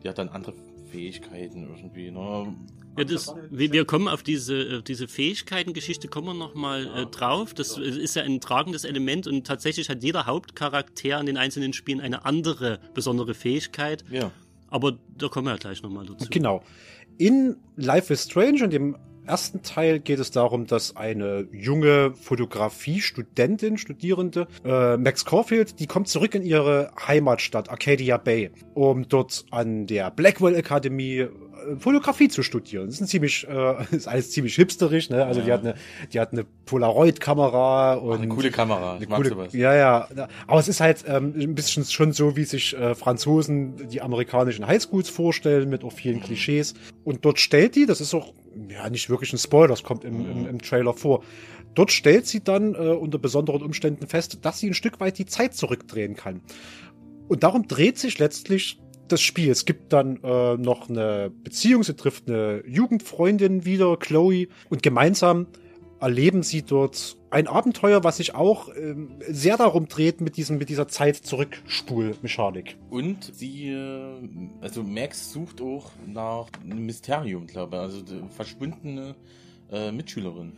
die 0.02 0.08
hat 0.10 0.18
dann 0.18 0.28
andere 0.28 0.52
Fähigkeiten 0.90 1.62
irgendwie, 1.62 2.10
ne? 2.10 2.54
Ja, 2.98 3.04
das, 3.04 3.34
wir 3.50 3.84
kommen 3.84 4.08
auf 4.08 4.22
diese, 4.22 4.82
diese 4.82 5.08
Fähigkeiten-Geschichte, 5.08 6.08
kommen 6.08 6.28
wir 6.28 6.34
nochmal 6.34 6.86
äh, 6.86 7.06
drauf. 7.06 7.52
Das 7.52 7.76
ist 7.76 8.16
ja 8.16 8.22
ein 8.22 8.40
tragendes 8.40 8.84
Element 8.84 9.26
und 9.26 9.46
tatsächlich 9.46 9.90
hat 9.90 10.02
jeder 10.02 10.24
Hauptcharakter 10.26 11.20
in 11.20 11.26
den 11.26 11.36
einzelnen 11.36 11.74
Spielen 11.74 12.00
eine 12.00 12.24
andere 12.24 12.78
besondere 12.94 13.34
Fähigkeit. 13.34 14.04
Ja. 14.10 14.30
Aber 14.68 14.98
da 15.16 15.28
kommen 15.28 15.46
wir 15.46 15.52
ja 15.52 15.58
gleich 15.58 15.82
nochmal 15.82 16.06
dazu. 16.06 16.26
Genau. 16.30 16.62
In 17.18 17.56
Life 17.76 18.12
is 18.12 18.24
Strange, 18.24 18.64
in 18.64 18.70
dem 18.70 18.96
ersten 19.26 19.62
Teil 19.62 20.00
geht 20.00 20.18
es 20.18 20.30
darum, 20.30 20.66
dass 20.66 20.96
eine 20.96 21.48
junge 21.52 22.14
Fotografie-Studentin, 22.14 23.78
Studierende, 23.78 24.46
äh, 24.64 24.96
Max 24.96 25.24
Caulfield, 25.24 25.80
die 25.80 25.86
kommt 25.86 26.08
zurück 26.08 26.34
in 26.34 26.42
ihre 26.42 26.90
Heimatstadt 27.06 27.70
Arcadia 27.70 28.16
Bay, 28.16 28.50
um 28.74 29.08
dort 29.08 29.44
an 29.50 29.86
der 29.86 30.10
Blackwell 30.10 30.56
Akademie 30.56 31.26
Fotografie 31.78 32.28
zu 32.28 32.42
studieren. 32.42 32.86
Das 32.86 32.96
ist 32.96 33.00
ein 33.00 33.06
ziemlich, 33.06 33.46
äh, 33.48 33.84
ist 33.94 34.08
alles 34.08 34.30
ziemlich 34.30 34.54
hipsterisch, 34.54 35.10
ne? 35.10 35.24
Also 35.24 35.40
ja. 35.40 35.46
die 35.46 35.52
hat 35.52 35.60
eine, 35.60 35.74
die 36.12 36.20
hat 36.20 36.32
eine 36.32 36.44
Polaroid-Kamera 36.64 37.94
und 37.94 38.18
eine 38.18 38.28
coole 38.28 38.50
Kamera. 38.50 38.98
Ich 39.00 39.08
mag 39.08 39.18
coole, 39.18 39.30
sowas. 39.30 39.52
Ja, 39.52 39.74
ja. 39.74 40.08
Aber 40.46 40.60
es 40.60 40.68
ist 40.68 40.80
halt 40.80 41.04
ähm, 41.06 41.34
ein 41.36 41.54
bisschen 41.54 41.84
schon 41.84 42.12
so, 42.12 42.36
wie 42.36 42.44
sich 42.44 42.76
äh, 42.76 42.94
Franzosen 42.94 43.88
die 43.88 44.02
amerikanischen 44.02 44.66
Highschools 44.66 45.08
vorstellen, 45.08 45.68
mit 45.68 45.84
auch 45.84 45.92
vielen 45.92 46.20
Klischees. 46.20 46.74
Und 47.04 47.24
dort 47.24 47.40
stellt 47.40 47.76
die, 47.76 47.86
das 47.86 48.00
ist 48.00 48.14
auch 48.14 48.32
ja 48.68 48.88
nicht 48.88 49.10
wirklich 49.10 49.32
ein 49.32 49.38
Spoiler, 49.38 49.68
das 49.68 49.82
kommt 49.82 50.04
im, 50.04 50.30
im, 50.30 50.46
im 50.46 50.62
Trailer 50.62 50.94
vor. 50.94 51.22
Dort 51.74 51.92
stellt 51.92 52.26
sie 52.26 52.42
dann 52.42 52.74
äh, 52.74 52.78
unter 52.78 53.18
besonderen 53.18 53.62
Umständen 53.62 54.06
fest, 54.06 54.38
dass 54.42 54.60
sie 54.60 54.68
ein 54.68 54.74
Stück 54.74 54.98
weit 54.98 55.18
die 55.18 55.26
Zeit 55.26 55.54
zurückdrehen 55.54 56.16
kann. 56.16 56.40
Und 57.28 57.42
darum 57.42 57.66
dreht 57.68 57.98
sich 57.98 58.18
letztlich 58.18 58.78
das 59.12 59.20
Spiel. 59.20 59.50
Es 59.50 59.64
gibt 59.64 59.92
dann 59.92 60.22
äh, 60.22 60.56
noch 60.56 60.88
eine 60.88 61.30
Beziehung, 61.30 61.82
sie 61.82 61.94
trifft 61.94 62.28
eine 62.28 62.62
Jugendfreundin 62.66 63.64
wieder, 63.64 63.96
Chloe, 63.96 64.48
und 64.68 64.82
gemeinsam 64.82 65.46
erleben 66.00 66.42
sie 66.42 66.62
dort 66.62 67.16
ein 67.30 67.48
Abenteuer, 67.48 68.04
was 68.04 68.18
sich 68.18 68.34
auch 68.34 68.68
ähm, 68.76 69.18
sehr 69.28 69.56
darum 69.56 69.88
dreht 69.88 70.20
mit 70.20 70.36
diesem 70.36 70.58
mit 70.58 70.68
dieser 70.68 70.88
Zeit 70.88 71.16
Zurückspulmechanik. 71.16 72.76
Und 72.90 73.34
sie, 73.34 73.70
äh, 73.70 74.18
also 74.60 74.82
Max 74.82 75.32
sucht 75.32 75.60
auch 75.60 75.90
nach 76.06 76.48
einem 76.62 76.84
Mysterium, 76.84 77.46
glaube 77.46 77.76
ich, 77.76 77.82
also 77.82 78.02
verschwundene 78.30 79.14
äh, 79.70 79.90
Mitschülerin. 79.90 80.52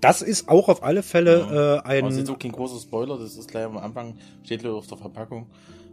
Das 0.00 0.20
ist 0.20 0.48
auch 0.48 0.68
auf 0.68 0.82
alle 0.82 1.04
Fälle 1.04 1.40
ja. 1.40 1.76
äh, 1.76 1.80
ein. 1.82 2.04
Das 2.04 2.14
ist 2.14 2.20
jetzt 2.20 2.30
auch 2.30 2.38
kein 2.38 2.52
großer 2.52 2.80
Spoiler, 2.80 3.18
das 3.18 3.36
ist 3.36 3.48
gleich 3.48 3.64
am 3.64 3.78
Anfang, 3.78 4.16
steht 4.42 4.66
auf 4.66 4.86
der 4.88 4.98
Verpackung. 4.98 5.46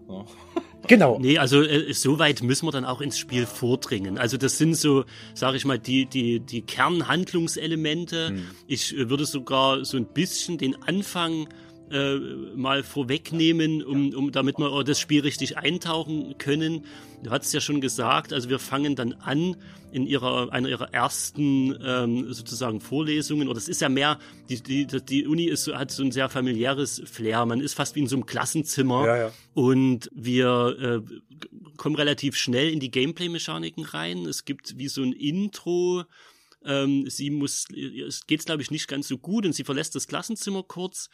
Ja. 0.10 0.26
Genau. 0.88 1.19
Nee, 1.19 1.38
also 1.38 1.61
äh, 1.61 1.93
so 1.93 2.19
weit 2.19 2.41
müssen 2.41 2.65
wir 2.65 2.71
dann 2.71 2.86
auch 2.86 3.01
ins 3.01 3.17
Spiel 3.17 3.45
vordringen. 3.45 4.17
Also 4.17 4.38
das 4.38 4.57
sind 4.57 4.75
so, 4.75 5.05
sage 5.34 5.57
ich 5.57 5.65
mal, 5.65 5.80
die, 5.80 6.05
die, 6.05 6.39
die 6.39 6.61
Kernhandlungselemente. 6.61 8.30
Hm. 8.30 8.47
Ich 8.67 8.95
äh, 8.97 9.09
würde 9.09 9.25
sogar 9.25 9.86
so 9.86 9.97
ein 9.97 10.05
bisschen 10.05 10.57
den 10.57 10.82
Anfang 10.84 11.47
äh, 11.91 12.15
mal 12.55 12.83
vorwegnehmen, 12.83 13.83
um, 13.83 14.13
um 14.13 14.31
damit 14.31 14.59
wir 14.59 14.83
das 14.83 14.99
Spiel 14.99 15.21
richtig 15.21 15.57
eintauchen 15.57 16.37
können. 16.37 16.85
Du 17.23 17.31
hast 17.31 17.53
ja 17.53 17.59
schon 17.59 17.81
gesagt, 17.81 18.31
also 18.31 18.49
wir 18.49 18.59
fangen 18.59 18.95
dann 18.95 19.13
an 19.13 19.57
in 19.91 20.05
ihrer 20.05 20.53
einer 20.53 20.69
ihrer 20.69 20.93
ersten 20.93 21.77
ähm, 21.83 22.31
sozusagen 22.31 22.79
Vorlesungen. 22.79 23.47
Oder 23.47 23.57
es 23.57 23.67
ist 23.67 23.81
ja 23.81 23.89
mehr, 23.89 24.19
die, 24.49 24.61
die, 24.61 24.85
die 24.85 25.27
Uni 25.27 25.45
ist 25.45 25.63
so, 25.63 25.75
hat 25.75 25.91
so 25.91 26.03
ein 26.03 26.11
sehr 26.11 26.29
familiäres 26.29 27.01
Flair. 27.05 27.45
Man 27.45 27.59
ist 27.59 27.73
fast 27.73 27.95
wie 27.95 28.01
in 28.01 28.07
so 28.07 28.15
einem 28.15 28.25
Klassenzimmer. 28.25 29.05
Ja, 29.05 29.17
ja. 29.17 29.31
Und 29.53 30.09
wir 30.13 31.03
äh, 31.09 31.45
kommen 31.77 31.95
relativ 31.95 32.35
schnell 32.35 32.69
in 32.71 32.79
die 32.79 32.91
Gameplay-Mechaniken 32.91 33.83
rein. 33.83 34.25
Es 34.25 34.45
gibt 34.45 34.77
wie 34.77 34.87
so 34.87 35.01
ein 35.01 35.13
Intro. 35.13 36.03
Ähm, 36.63 37.09
sie 37.09 37.29
muss, 37.29 37.67
es 37.71 38.27
geht 38.27 38.45
glaube 38.45 38.61
ich 38.61 38.71
nicht 38.71 38.87
ganz 38.87 39.07
so 39.07 39.17
gut 39.17 39.45
und 39.45 39.53
sie 39.53 39.63
verlässt 39.63 39.95
das 39.95 40.07
Klassenzimmer 40.07 40.63
kurz 40.63 41.09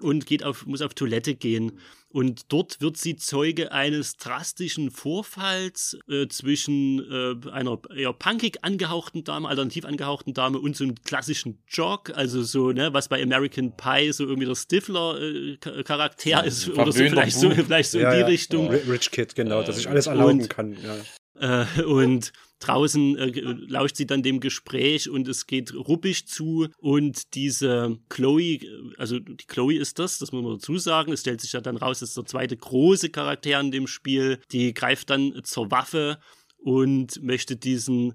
und 0.00 0.26
geht 0.26 0.44
auf, 0.44 0.66
muss 0.66 0.82
auf 0.82 0.94
Toilette 0.94 1.34
gehen. 1.34 1.78
Und 2.10 2.52
dort 2.52 2.80
wird 2.80 2.96
sie 2.96 3.16
Zeuge 3.16 3.70
eines 3.70 4.16
drastischen 4.16 4.90
Vorfalls 4.90 5.98
äh, 6.08 6.26
zwischen 6.28 7.00
äh, 7.00 7.50
einer 7.50 7.78
eher 7.94 8.14
punkig 8.14 8.64
angehauchten 8.64 9.24
Dame, 9.24 9.46
alternativ 9.46 9.84
angehauchten 9.84 10.32
Dame 10.32 10.58
und 10.58 10.74
so 10.74 10.84
einem 10.84 10.94
klassischen 11.04 11.62
Jock, 11.68 12.16
also 12.16 12.42
so, 12.42 12.72
ne, 12.72 12.94
was 12.94 13.08
bei 13.08 13.22
American 13.22 13.76
Pie 13.76 14.12
so 14.12 14.24
irgendwie 14.24 14.46
der 14.46 14.54
Stifler-Charakter 14.54 16.26
äh, 16.26 16.30
ja, 16.30 16.40
ist 16.40 16.70
oder 16.70 16.92
so 16.92 17.04
vielleicht, 17.04 17.36
so 17.36 17.50
vielleicht 17.50 17.90
so, 17.90 17.98
ja, 17.98 18.10
in 18.10 18.16
die 18.16 18.20
ja. 18.20 18.26
Richtung. 18.26 18.70
Rich 18.70 19.10
Kid, 19.10 19.34
genau, 19.34 19.62
dass 19.62 19.78
ich 19.78 19.88
alles 19.88 20.06
erlauben 20.06 20.40
und, 20.40 20.50
kann. 20.50 20.72
Ja. 20.82 20.96
Äh, 21.40 21.82
und 21.82 22.32
Draußen 22.60 23.16
äh, 23.16 23.40
lauscht 23.68 23.96
sie 23.96 24.06
dann 24.06 24.22
dem 24.22 24.40
Gespräch 24.40 25.08
und 25.08 25.28
es 25.28 25.46
geht 25.46 25.72
ruppig 25.74 26.26
zu. 26.26 26.68
Und 26.78 27.34
diese 27.34 27.98
Chloe, 28.08 28.58
also 28.96 29.20
die 29.20 29.46
Chloe 29.46 29.76
ist 29.76 29.98
das, 29.98 30.18
das 30.18 30.32
muss 30.32 30.42
man 30.42 30.54
dazu 30.54 30.76
sagen, 30.76 31.12
es 31.12 31.20
stellt 31.20 31.40
sich 31.40 31.52
ja 31.52 31.60
dann 31.60 31.76
raus, 31.76 32.00
das 32.00 32.10
ist 32.10 32.16
der 32.16 32.24
zweite 32.24 32.56
große 32.56 33.10
Charakter 33.10 33.60
in 33.60 33.70
dem 33.70 33.86
Spiel, 33.86 34.40
die 34.50 34.74
greift 34.74 35.10
dann 35.10 35.40
zur 35.44 35.70
Waffe 35.70 36.18
und 36.56 37.22
möchte 37.22 37.54
diesen 37.54 38.14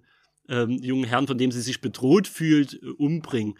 ähm, 0.49 0.71
jungen 0.81 1.05
Herrn, 1.05 1.27
von 1.27 1.37
dem 1.37 1.51
sie 1.51 1.61
sich 1.61 1.79
bedroht 1.79 2.27
fühlt, 2.27 2.81
umbringen. 2.97 3.57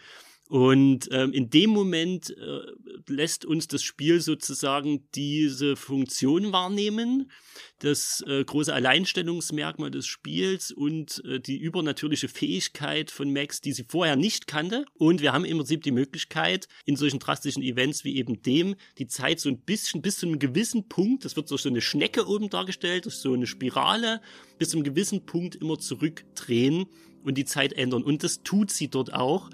Und 0.50 1.08
ähm, 1.10 1.32
in 1.32 1.48
dem 1.48 1.70
Moment 1.70 2.30
äh, 2.36 2.60
lässt 3.08 3.46
uns 3.46 3.66
das 3.66 3.82
Spiel 3.82 4.20
sozusagen 4.20 5.08
diese 5.14 5.74
Funktion 5.74 6.52
wahrnehmen, 6.52 7.30
das 7.78 8.22
äh, 8.26 8.44
große 8.44 8.72
Alleinstellungsmerkmal 8.72 9.90
des 9.90 10.06
Spiels 10.06 10.70
und 10.70 11.22
äh, 11.24 11.40
die 11.40 11.56
übernatürliche 11.56 12.28
Fähigkeit 12.28 13.10
von 13.10 13.32
Max, 13.32 13.62
die 13.62 13.72
sie 13.72 13.86
vorher 13.88 14.16
nicht 14.16 14.46
kannte. 14.46 14.84
Und 14.92 15.22
wir 15.22 15.32
haben 15.32 15.46
im 15.46 15.56
Prinzip 15.56 15.82
die 15.82 15.92
Möglichkeit, 15.92 16.68
in 16.84 16.96
solchen 16.96 17.20
drastischen 17.20 17.62
Events 17.62 18.04
wie 18.04 18.16
eben 18.16 18.42
dem, 18.42 18.76
die 18.98 19.06
Zeit 19.06 19.40
so 19.40 19.48
ein 19.48 19.62
bisschen 19.62 20.02
bis 20.02 20.18
zu 20.18 20.26
einem 20.26 20.38
gewissen 20.38 20.88
Punkt, 20.88 21.24
das 21.24 21.36
wird 21.36 21.50
durch 21.50 21.62
so 21.62 21.70
eine 21.70 21.80
Schnecke 21.80 22.28
oben 22.28 22.50
dargestellt, 22.50 23.06
durch 23.06 23.16
so 23.16 23.32
eine 23.32 23.46
Spirale, 23.46 24.20
bis 24.58 24.68
zu 24.70 24.76
einem 24.76 24.84
gewissen 24.84 25.24
Punkt 25.24 25.56
immer 25.56 25.78
zurückdrehen 25.78 26.84
und 27.22 27.38
die 27.38 27.46
Zeit 27.46 27.72
ändern. 27.72 28.02
Und 28.02 28.22
das 28.22 28.42
tut 28.42 28.70
sie 28.70 28.88
dort 28.88 29.14
auch. 29.14 29.48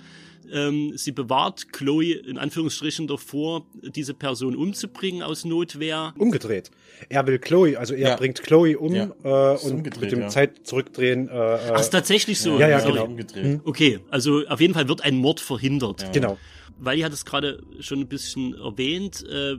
Ähm, 0.53 0.93
sie 0.97 1.13
bewahrt 1.13 1.73
Chloe 1.73 2.13
in 2.13 2.39
Anführungsstrichen 2.39 3.07
davor, 3.07 3.67
diese 3.75 4.15
Person 4.15 4.57
umzubringen 4.57 5.23
aus 5.23 5.45
Notwehr. 5.45 6.15
Umgedreht. 6.19 6.71
Er 7.09 7.27
will 7.27 7.39
Chloe, 7.39 7.77
also 7.79 7.95
er 7.95 8.11
ja. 8.11 8.17
bringt 8.17 8.43
Chloe 8.43 8.77
um 8.77 8.95
ja. 8.95 9.11
äh, 9.25 9.59
und 9.59 9.83
mit 10.01 10.13
dem 10.13 10.21
ja. 10.21 10.29
Zeit 10.29 10.67
zurückdrehen. 10.67 11.29
Äh, 11.29 11.33
äh, 11.33 11.59
Ach, 11.73 11.81
ist 11.81 11.91
tatsächlich 11.91 12.41
so. 12.41 12.59
Ja, 12.59 12.69
ja, 12.69 12.81
genau. 12.81 13.05
Umgedreht. 13.05 13.45
Hm. 13.45 13.61
Okay, 13.65 14.01
also 14.11 14.47
auf 14.47 14.61
jeden 14.61 14.75
Fall 14.75 14.89
wird 14.89 15.03
ein 15.03 15.17
Mord 15.17 15.41
verhindert. 15.41 16.13
Genau. 16.13 16.39
Weil 16.79 17.03
hat 17.05 17.13
es 17.13 17.25
gerade 17.25 17.63
schon 17.81 18.01
ein 18.01 18.09
bisschen 18.09 18.55
erwähnt. 18.55 19.25
Äh, 19.29 19.57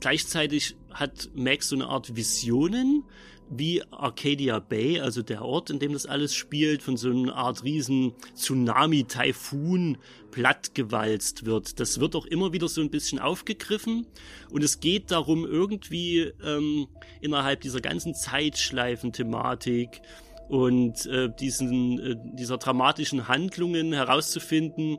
gleichzeitig 0.00 0.76
hat 0.90 1.30
Max 1.34 1.68
so 1.68 1.76
eine 1.76 1.86
Art 1.86 2.16
Visionen 2.16 3.04
wie 3.48 3.82
Arcadia 3.90 4.58
Bay, 4.58 5.00
also 5.00 5.22
der 5.22 5.44
Ort, 5.44 5.70
in 5.70 5.78
dem 5.78 5.92
das 5.92 6.06
alles 6.06 6.34
spielt, 6.34 6.82
von 6.82 6.96
so 6.96 7.10
einer 7.10 7.36
Art 7.36 7.64
riesen 7.64 8.14
Tsunami-Taifun 8.34 9.98
plattgewalzt 10.30 11.46
wird. 11.46 11.78
Das 11.80 12.00
wird 12.00 12.16
auch 12.16 12.26
immer 12.26 12.52
wieder 12.52 12.68
so 12.68 12.80
ein 12.80 12.90
bisschen 12.90 13.18
aufgegriffen 13.18 14.06
und 14.50 14.62
es 14.62 14.80
geht 14.80 15.10
darum, 15.10 15.46
irgendwie 15.46 16.32
ähm, 16.44 16.88
innerhalb 17.20 17.60
dieser 17.60 17.80
ganzen 17.80 18.14
Zeitschleifen-Thematik 18.14 20.02
und 20.48 21.06
äh, 21.06 21.28
diesen, 21.40 21.98
äh, 21.98 22.16
dieser 22.34 22.58
dramatischen 22.58 23.28
Handlungen 23.28 23.92
herauszufinden, 23.92 24.98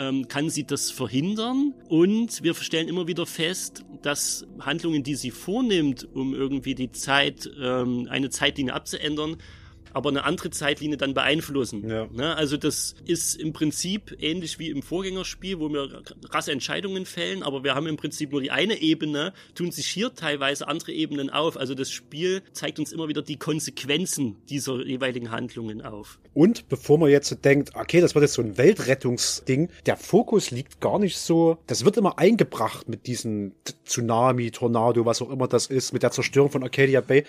ähm, 0.00 0.26
kann 0.28 0.48
sie 0.48 0.64
das 0.64 0.90
verhindern. 0.90 1.74
Und 1.88 2.42
wir 2.42 2.54
stellen 2.54 2.88
immer 2.88 3.06
wieder 3.06 3.26
fest, 3.26 3.84
dass 4.02 4.46
Handlungen, 4.58 5.02
die 5.02 5.14
sie 5.14 5.30
vornimmt, 5.30 6.08
um 6.14 6.34
irgendwie 6.34 6.74
die 6.74 6.90
Zeit, 6.90 7.48
ähm, 7.60 8.08
eine 8.10 8.30
Zeitlinie 8.30 8.72
abzuändern, 8.72 9.36
aber 9.92 10.10
eine 10.10 10.24
andere 10.24 10.50
Zeitlinie 10.50 10.96
dann 10.96 11.14
beeinflussen. 11.14 11.88
Ja. 11.88 12.06
Ne? 12.12 12.36
Also 12.36 12.56
das 12.56 12.94
ist 13.04 13.34
im 13.34 13.52
Prinzip 13.52 14.16
ähnlich 14.20 14.58
wie 14.58 14.70
im 14.70 14.82
Vorgängerspiel, 14.82 15.58
wo 15.60 15.68
wir 15.68 16.02
krasse 16.28 16.52
Entscheidungen 16.52 17.06
fällen, 17.06 17.42
aber 17.42 17.64
wir 17.64 17.74
haben 17.74 17.86
im 17.86 17.96
Prinzip 17.96 18.32
nur 18.32 18.40
die 18.40 18.50
eine 18.50 18.80
Ebene, 18.80 19.32
tun 19.54 19.70
sich 19.70 19.86
hier 19.86 20.14
teilweise 20.14 20.68
andere 20.68 20.92
Ebenen 20.92 21.30
auf. 21.30 21.56
Also 21.56 21.74
das 21.74 21.90
Spiel 21.90 22.42
zeigt 22.52 22.78
uns 22.78 22.92
immer 22.92 23.08
wieder 23.08 23.22
die 23.22 23.36
Konsequenzen 23.36 24.36
dieser 24.48 24.84
jeweiligen 24.84 25.30
Handlungen 25.30 25.82
auf. 25.82 26.18
Und 26.34 26.68
bevor 26.68 26.98
man 26.98 27.10
jetzt 27.10 27.44
denkt, 27.44 27.72
okay, 27.74 28.00
das 28.00 28.14
wird 28.14 28.22
jetzt 28.22 28.34
so 28.34 28.42
ein 28.42 28.56
Weltrettungsding, 28.56 29.68
der 29.86 29.96
Fokus 29.96 30.50
liegt 30.50 30.80
gar 30.80 30.98
nicht 30.98 31.18
so, 31.18 31.58
das 31.66 31.84
wird 31.84 31.96
immer 31.96 32.18
eingebracht 32.18 32.88
mit 32.88 33.06
diesem 33.06 33.52
Tsunami, 33.84 34.50
Tornado, 34.50 35.04
was 35.04 35.22
auch 35.22 35.30
immer 35.30 35.48
das 35.48 35.66
ist, 35.66 35.92
mit 35.92 36.02
der 36.02 36.10
Zerstörung 36.10 36.50
von 36.50 36.62
Arcadia 36.62 37.00
Bay. 37.00 37.24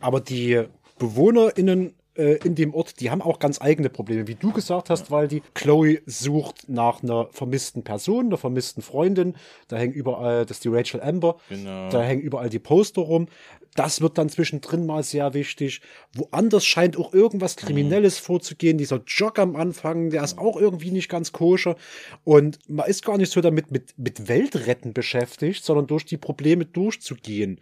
Aber 0.00 0.20
die 0.20 0.64
BewohnerInnen 0.98 1.94
äh, 2.20 2.38
in 2.44 2.54
dem 2.54 2.74
Ort, 2.74 3.00
die 3.00 3.10
haben 3.10 3.22
auch 3.22 3.38
ganz 3.38 3.60
eigene 3.60 3.88
Probleme. 3.88 4.26
Wie 4.28 4.34
du 4.34 4.52
gesagt 4.52 4.90
hast, 4.90 5.10
weil 5.10 5.26
die 5.26 5.42
Chloe 5.54 6.00
sucht 6.04 6.68
nach 6.68 7.02
einer 7.02 7.28
vermissten 7.32 7.82
Person, 7.82 8.26
einer 8.26 8.36
vermissten 8.36 8.82
Freundin. 8.82 9.34
Da 9.68 9.76
hängen 9.76 9.94
überall, 9.94 10.44
das 10.44 10.58
ist 10.58 10.64
die 10.64 10.68
Rachel 10.68 11.00
Amber. 11.00 11.38
Genau. 11.48 11.88
Da 11.88 12.02
hängen 12.02 12.20
überall 12.20 12.50
die 12.50 12.58
Poster 12.58 13.02
rum. 13.02 13.26
Das 13.74 14.00
wird 14.00 14.18
dann 14.18 14.28
zwischendrin 14.28 14.84
mal 14.84 15.02
sehr 15.02 15.32
wichtig. 15.32 15.80
Woanders 16.14 16.66
scheint 16.66 16.98
auch 16.98 17.14
irgendwas 17.14 17.56
Kriminelles 17.56 18.20
mhm. 18.20 18.24
vorzugehen. 18.24 18.78
Dieser 18.78 19.00
Jog 19.06 19.38
am 19.38 19.56
Anfang, 19.56 20.10
der 20.10 20.22
ist 20.24 20.38
auch 20.38 20.56
irgendwie 20.56 20.90
nicht 20.90 21.08
ganz 21.08 21.32
koscher. 21.32 21.76
Und 22.24 22.58
man 22.68 22.86
ist 22.86 23.04
gar 23.04 23.16
nicht 23.16 23.32
so 23.32 23.40
damit 23.40 23.70
mit, 23.70 23.94
mit 23.96 24.28
Weltretten 24.28 24.92
beschäftigt, 24.92 25.64
sondern 25.64 25.86
durch 25.86 26.04
die 26.04 26.18
Probleme 26.18 26.66
durchzugehen. 26.66 27.60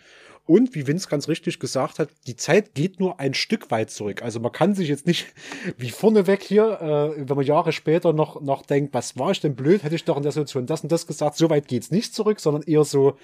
Und 0.48 0.74
wie 0.74 0.86
Vince 0.86 1.08
ganz 1.08 1.28
richtig 1.28 1.60
gesagt 1.60 1.98
hat, 1.98 2.08
die 2.26 2.34
Zeit 2.34 2.74
geht 2.74 3.00
nur 3.00 3.20
ein 3.20 3.34
Stück 3.34 3.70
weit 3.70 3.90
zurück. 3.90 4.22
Also 4.22 4.40
man 4.40 4.50
kann 4.50 4.74
sich 4.74 4.88
jetzt 4.88 5.06
nicht 5.06 5.26
wie 5.76 5.90
vorneweg 5.90 6.42
hier, 6.42 6.80
äh, 6.80 7.28
wenn 7.28 7.36
man 7.36 7.44
Jahre 7.44 7.72
später 7.72 8.14
noch, 8.14 8.40
noch 8.40 8.62
denkt, 8.62 8.94
was 8.94 9.18
war 9.18 9.30
ich 9.30 9.40
denn 9.40 9.54
blöd, 9.54 9.82
hätte 9.82 9.94
ich 9.94 10.04
doch 10.04 10.16
in 10.16 10.22
der 10.22 10.32
Situation 10.32 10.66
das 10.66 10.82
und 10.82 10.90
das 10.90 11.06
gesagt. 11.06 11.36
So 11.36 11.50
weit 11.50 11.68
geht's 11.68 11.90
nicht 11.90 12.14
zurück, 12.14 12.40
sondern 12.40 12.62
eher 12.62 12.84
so, 12.84 13.18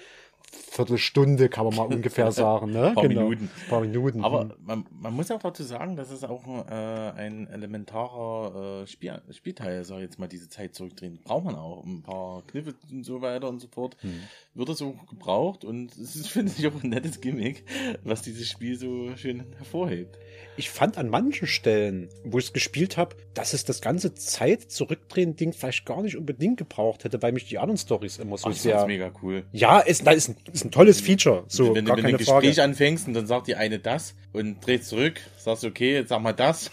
Viertelstunde, 0.51 1.49
kann 1.49 1.65
man 1.65 1.75
mal 1.75 1.87
ungefähr 1.87 2.31
sagen. 2.33 2.71
Ne? 2.71 2.89
Ein 2.89 2.93
paar 2.95 3.07
genau. 3.07 3.21
Minuten. 3.29 3.49
Paar 3.69 3.81
Minuten. 3.81 4.23
Aber 4.23 4.41
hm. 4.41 4.53
man, 4.63 4.85
man 4.91 5.13
muss 5.13 5.31
auch 5.31 5.41
dazu 5.41 5.63
sagen, 5.63 5.95
dass 5.95 6.11
es 6.11 6.23
auch 6.23 6.45
äh, 6.47 6.71
ein 6.71 7.47
elementarer 7.47 8.83
äh, 8.83 8.87
Spiel, 8.87 9.21
Spielteil, 9.31 9.83
sag 9.83 9.97
ich 9.97 10.03
jetzt 10.03 10.19
mal, 10.19 10.27
diese 10.27 10.49
Zeit 10.49 10.75
zurückdrehen. 10.75 11.19
Braucht 11.23 11.45
man 11.45 11.55
auch. 11.55 11.83
Ein 11.85 12.03
paar 12.03 12.43
Kniffe 12.47 12.75
und 12.91 13.03
so 13.03 13.21
weiter 13.21 13.49
und 13.49 13.59
so 13.59 13.67
fort. 13.67 13.97
Hm. 14.01 14.19
Wird 14.55 14.69
es 14.69 14.77
so 14.77 14.95
gebraucht 15.09 15.65
und 15.65 15.95
es 16.01 16.15
ist, 16.15 16.29
finde 16.29 16.51
ich, 16.57 16.65
auch 16.65 16.83
ein 16.83 16.89
nettes 16.89 17.19
Gimmick, 17.19 17.63
was 18.03 18.21
dieses 18.21 18.49
Spiel 18.49 18.77
so 18.77 19.15
schön 19.17 19.43
hervorhebt. 19.57 20.17
Ich 20.57 20.69
fand 20.69 20.97
an 20.97 21.09
manchen 21.09 21.47
Stellen, 21.47 22.09
wo 22.23 22.39
ich 22.39 22.45
es 22.45 22.53
gespielt 22.53 22.95
habe, 22.95 23.17
dass 23.33 23.53
es 23.53 23.65
das 23.65 23.81
ganze 23.81 24.13
Zeit 24.13 24.71
zurückdrehen 24.71 25.35
Ding 25.35 25.51
vielleicht 25.51 25.85
gar 25.85 26.01
nicht 26.01 26.15
unbedingt 26.15 26.57
gebraucht 26.57 27.03
hätte, 27.03 27.21
weil 27.21 27.33
mich 27.33 27.45
die 27.45 27.57
anderen 27.57 27.77
Stories 27.77 28.17
immer 28.17 28.37
so 28.37 28.49
Ach, 28.49 28.53
sehr. 28.53 28.75
Das 28.75 28.83
ist 28.83 28.87
mega 28.87 29.11
cool. 29.21 29.43
Ja, 29.51 29.79
ist, 29.79 30.07
ist, 30.07 30.29
ein, 30.29 30.37
ist 30.53 30.63
ein 30.63 30.71
tolles 30.71 31.01
Feature. 31.01 31.43
So, 31.47 31.75
wenn, 31.75 31.83
gar 31.83 31.97
wenn, 31.97 32.05
wenn 32.05 32.11
du 32.11 32.15
ein 32.15 32.19
Gespräch 32.19 32.55
Frage. 32.55 32.63
anfängst 32.63 33.07
und 33.07 33.13
dann 33.13 33.27
sagt 33.27 33.47
die 33.47 33.55
eine 33.55 33.79
das 33.79 34.15
und 34.35 34.65
dreht 34.65 34.83
zurück, 34.83 35.13
sagst 35.37 35.63
okay, 35.63 35.93
jetzt 35.93 36.09
sag 36.09 36.21
mal 36.21 36.33
das. 36.33 36.69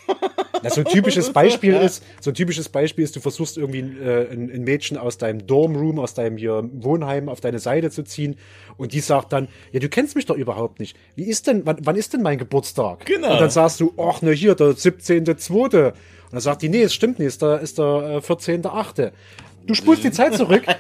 Na, 0.63 0.71
so 0.71 0.81
ein 0.81 0.87
typisches 0.87 1.33
Beispiel 1.33 1.75
ist, 1.75 2.05
so 2.21 2.31
ein 2.31 2.35
typisches 2.35 2.69
Beispiel 2.69 3.05
ist, 3.05 3.17
du 3.17 3.21
versuchst 3.21 3.57
irgendwie 3.57 3.81
äh, 3.81 4.31
ein, 4.31 4.51
ein, 4.51 4.65
Mädchen 4.65 4.99
aus 4.99 5.19
deinem 5.19 5.47
Dormroom, 5.47 5.99
aus 5.99 6.15
deinem 6.15 6.37
hier 6.37 6.69
Wohnheim 6.73 7.29
auf 7.29 7.41
deine 7.41 7.59
Seite 7.59 7.91
zu 7.91 8.03
ziehen 8.03 8.37
und 8.77 8.93
die 8.93 9.01
sagt 9.01 9.33
dann, 9.33 9.49
ja, 9.71 9.81
du 9.81 9.89
kennst 9.89 10.17
mich 10.17 10.27
doch 10.27 10.37
überhaupt 10.37 10.81
nicht. 10.81 10.97
Wie 11.15 11.25
ist 11.25 11.47
denn, 11.47 11.65
wann, 11.65 11.79
wann 11.83 11.97
ist 11.97 12.13
denn 12.13 12.23
mein 12.23 12.39
Geburtstag? 12.39 13.07
Genau. 13.07 13.33
Und 13.33 13.41
dann 13.41 13.51
sagst 13.51 13.81
du, 13.81 13.95
ach, 13.97 14.23
ne, 14.23 14.33
hier, 14.33 14.55
der 14.55 14.73
17.2. 14.73 15.53
Und 15.53 15.95
dann 16.33 16.41
sagt 16.41 16.63
die, 16.63 16.69
nee, 16.69 16.83
es 16.83 16.95
stimmt 16.95 17.19
nicht, 17.19 17.29
ist 17.29 17.43
der, 17.43 17.61
ist 17.61 17.79
der 17.79 17.85
äh, 17.85 18.27
14.8. 18.27 19.13
Du 19.67 19.75
spulst 19.75 20.05
die 20.05 20.11
Zeit 20.11 20.37
zurück. 20.37 20.65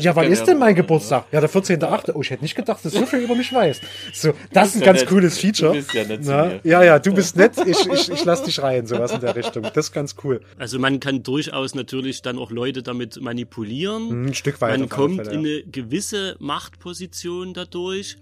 Ja, 0.00 0.16
wann 0.16 0.30
ist 0.32 0.44
denn 0.46 0.58
mein 0.58 0.74
Geburtstag? 0.74 1.26
Ja, 1.30 1.40
der 1.40 1.48
14.8. 1.48 2.12
Oh, 2.14 2.22
ich 2.22 2.30
hätte 2.30 2.42
nicht 2.42 2.56
gedacht, 2.56 2.84
dass 2.84 2.92
du 2.92 2.98
so 2.98 3.06
viel 3.06 3.20
über 3.20 3.36
mich 3.36 3.52
weißt. 3.52 3.82
So, 4.12 4.32
das 4.52 4.68
ist 4.70 4.76
ein 4.76 4.84
ganz 4.84 5.02
ja 5.02 5.06
cooles 5.06 5.38
Feature. 5.38 5.72
Du 5.72 5.78
bist 5.78 5.94
ja 5.94 6.04
nett 6.04 6.20
Na, 6.24 6.52
Ja, 6.64 6.82
ja, 6.82 6.98
du 6.98 7.12
bist 7.14 7.36
nett. 7.36 7.52
Ich, 7.64 7.86
ich, 7.86 8.10
ich 8.10 8.24
lass 8.24 8.42
dich 8.42 8.60
rein, 8.60 8.86
sowas 8.86 9.12
in 9.12 9.20
der 9.20 9.36
Richtung. 9.36 9.62
Das 9.62 9.86
ist 9.86 9.92
ganz 9.92 10.16
cool. 10.24 10.40
Also 10.58 10.78
man 10.78 11.00
kann 11.00 11.22
durchaus 11.22 11.74
natürlich 11.74 12.22
dann 12.22 12.38
auch 12.38 12.50
Leute 12.50 12.82
damit 12.82 13.20
manipulieren. 13.20 14.08
Hm, 14.08 14.26
ein 14.26 14.34
Stück 14.34 14.60
weit. 14.60 14.78
Man 14.80 14.88
kommt 14.88 15.16
Fälle, 15.16 15.30
ja. 15.30 15.38
in 15.38 15.40
eine 15.40 15.62
gewisse 15.70 16.36
Machtposition 16.40 17.54
dadurch. 17.54 18.16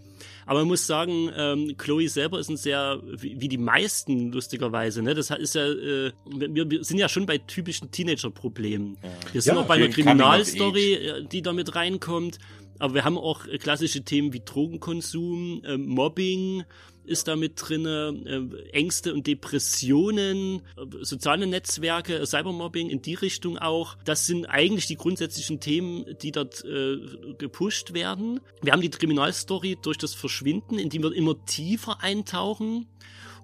Aber 0.47 0.61
man 0.61 0.69
muss 0.69 0.87
sagen, 0.87 1.31
ähm, 1.37 1.77
Chloe 1.77 2.09
selber 2.09 2.39
ist 2.39 2.49
ein 2.49 2.57
sehr, 2.57 3.01
wie, 3.05 3.41
wie 3.41 3.49
die 3.49 3.59
meisten 3.59 4.33
lustigerweise, 4.33 5.03
ne? 5.03 5.15
Das 5.15 5.31
ist 5.31 5.55
ja, 5.55 5.67
äh, 5.67 6.13
wir, 6.27 6.71
wir 6.71 6.85
sind 6.85 6.99
ja 6.99 7.09
schon 7.09 7.27
bei 7.27 7.39
typischen 7.39 7.91
Teenager-Problemen. 7.91 8.99
Ja. 9.03 9.11
Wir 9.33 9.43
sind 9.43 9.55
ja, 9.55 9.61
auch 9.61 9.67
bei 9.67 9.75
einer 9.75 9.89
Kriminalstory, 9.89 10.95
äh, 10.95 11.25
die 11.25 11.43
da 11.43 11.53
mit 11.53 11.75
reinkommt. 11.75 12.39
Aber 12.79 12.95
wir 12.95 13.05
haben 13.05 13.17
auch 13.17 13.47
klassische 13.61 14.03
Themen 14.03 14.33
wie 14.33 14.41
Drogenkonsum, 14.45 15.63
äh, 15.65 15.77
Mobbing, 15.77 16.65
ist 17.05 17.29
da 17.29 17.37
mit 17.37 17.55
drin, 17.57 17.87
äh, 17.87 18.71
Ängste 18.73 19.13
und 19.13 19.27
Depressionen, 19.27 20.63
äh, 20.77 21.05
soziale 21.05 21.47
Netzwerke, 21.47 22.25
Cybermobbing 22.27 22.91
in 22.91 23.03
die 23.03 23.15
Richtung 23.15 23.59
auch. 23.59 23.97
Das 24.05 24.27
sind 24.27 24.47
eigentlich 24.47 24.87
die 24.87 24.97
grundsätzlichen 24.97 25.61
Themen, 25.61 26.05
die 26.23 26.33
dort 26.33 26.65
äh, 26.65 26.99
gepusht 27.39 27.95
werden. 27.95 28.41
Wir 28.63 28.73
haben 28.73 28.83
die 28.83 28.91
Kriminalstory 28.91 29.79
durch 29.81 29.99
das 29.99 30.15
Verschwinden, 30.15 30.79
in 30.79 30.89
die 30.89 31.03
wir 31.03 31.13
immer 31.13 31.45
tiefer 31.47 32.03
eintauchen. 32.03 32.87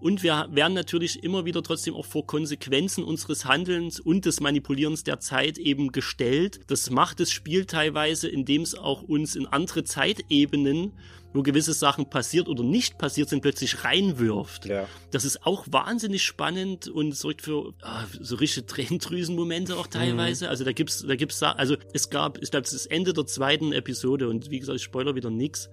Und 0.00 0.22
wir 0.22 0.48
werden 0.50 0.74
natürlich 0.74 1.22
immer 1.24 1.44
wieder 1.44 1.62
trotzdem 1.62 1.94
auch 1.94 2.06
vor 2.06 2.26
Konsequenzen 2.26 3.02
unseres 3.02 3.44
Handelns 3.44 3.98
und 3.98 4.24
des 4.24 4.40
Manipulierens 4.40 5.02
der 5.02 5.18
Zeit 5.18 5.58
eben 5.58 5.90
gestellt. 5.92 6.60
Das 6.68 6.90
macht 6.90 7.20
das 7.20 7.30
Spiel 7.30 7.64
teilweise, 7.64 8.28
indem 8.28 8.62
es 8.62 8.76
auch 8.76 9.02
uns 9.02 9.34
in 9.34 9.46
andere 9.46 9.84
Zeitebenen 9.84 10.92
wo 11.32 11.42
gewisse 11.42 11.72
Sachen 11.72 12.08
passiert 12.08 12.48
oder 12.48 12.62
nicht 12.62 12.98
passiert 12.98 13.28
sind, 13.28 13.42
plötzlich 13.42 13.84
reinwirft. 13.84 14.66
Ja. 14.66 14.88
Das 15.10 15.24
ist 15.24 15.44
auch 15.44 15.66
wahnsinnig 15.70 16.22
spannend 16.22 16.88
und 16.88 17.14
sorgt 17.14 17.42
für 17.42 17.74
ah, 17.82 18.04
so 18.20 18.36
richtige 18.36 18.66
Tränendrüsenmomente 18.66 19.76
auch 19.76 19.86
teilweise. 19.86 20.46
Mhm. 20.46 20.50
Also 20.50 20.64
da 20.64 20.72
gibt's, 20.72 21.04
da 21.06 21.16
gibt's, 21.16 21.42
also 21.42 21.76
es 21.92 22.10
gab, 22.10 22.42
ich 22.42 22.50
glaube, 22.50 22.64
es 22.64 22.72
ist 22.72 22.86
das 22.86 22.90
Ende 22.90 23.12
der 23.12 23.26
zweiten 23.26 23.72
Episode 23.72 24.28
und 24.28 24.50
wie 24.50 24.58
gesagt, 24.58 24.76
ich 24.76 24.84
spoiler 24.84 25.14
wieder 25.14 25.30
nix. 25.30 25.68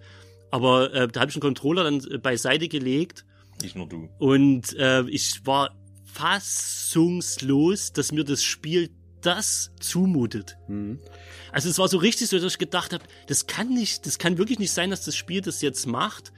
Aber 0.51 0.93
äh, 0.93 1.07
da 1.07 1.21
habe 1.21 1.29
ich 1.29 1.35
einen 1.35 1.41
Controller 1.41 1.85
dann 1.85 1.99
äh, 2.11 2.17
beiseite 2.17 2.67
gelegt 2.67 3.25
nicht 3.61 3.75
nur 3.75 3.87
du. 3.87 4.09
Und 4.19 4.73
äh, 4.77 5.03
ich 5.09 5.45
war 5.45 5.75
fassungslos, 6.05 7.93
dass 7.93 8.11
mir 8.11 8.23
das 8.23 8.43
Spiel 8.43 8.89
das 9.21 9.71
zumutet. 9.79 10.57
Mhm. 10.67 10.99
Also 11.51 11.69
es 11.69 11.79
war 11.79 11.87
so 11.87 11.97
richtig 11.97 12.27
so, 12.27 12.37
dass 12.37 12.53
ich 12.53 12.59
gedacht 12.59 12.93
habe, 12.93 13.03
das 13.27 13.47
kann 13.47 13.69
nicht, 13.69 14.05
das 14.05 14.19
kann 14.19 14.37
wirklich 14.37 14.59
nicht 14.59 14.71
sein, 14.71 14.91
dass 14.91 15.03
das 15.03 15.15
Spiel 15.15 15.41
das 15.41 15.61
jetzt 15.61 15.87
macht. 15.87 16.31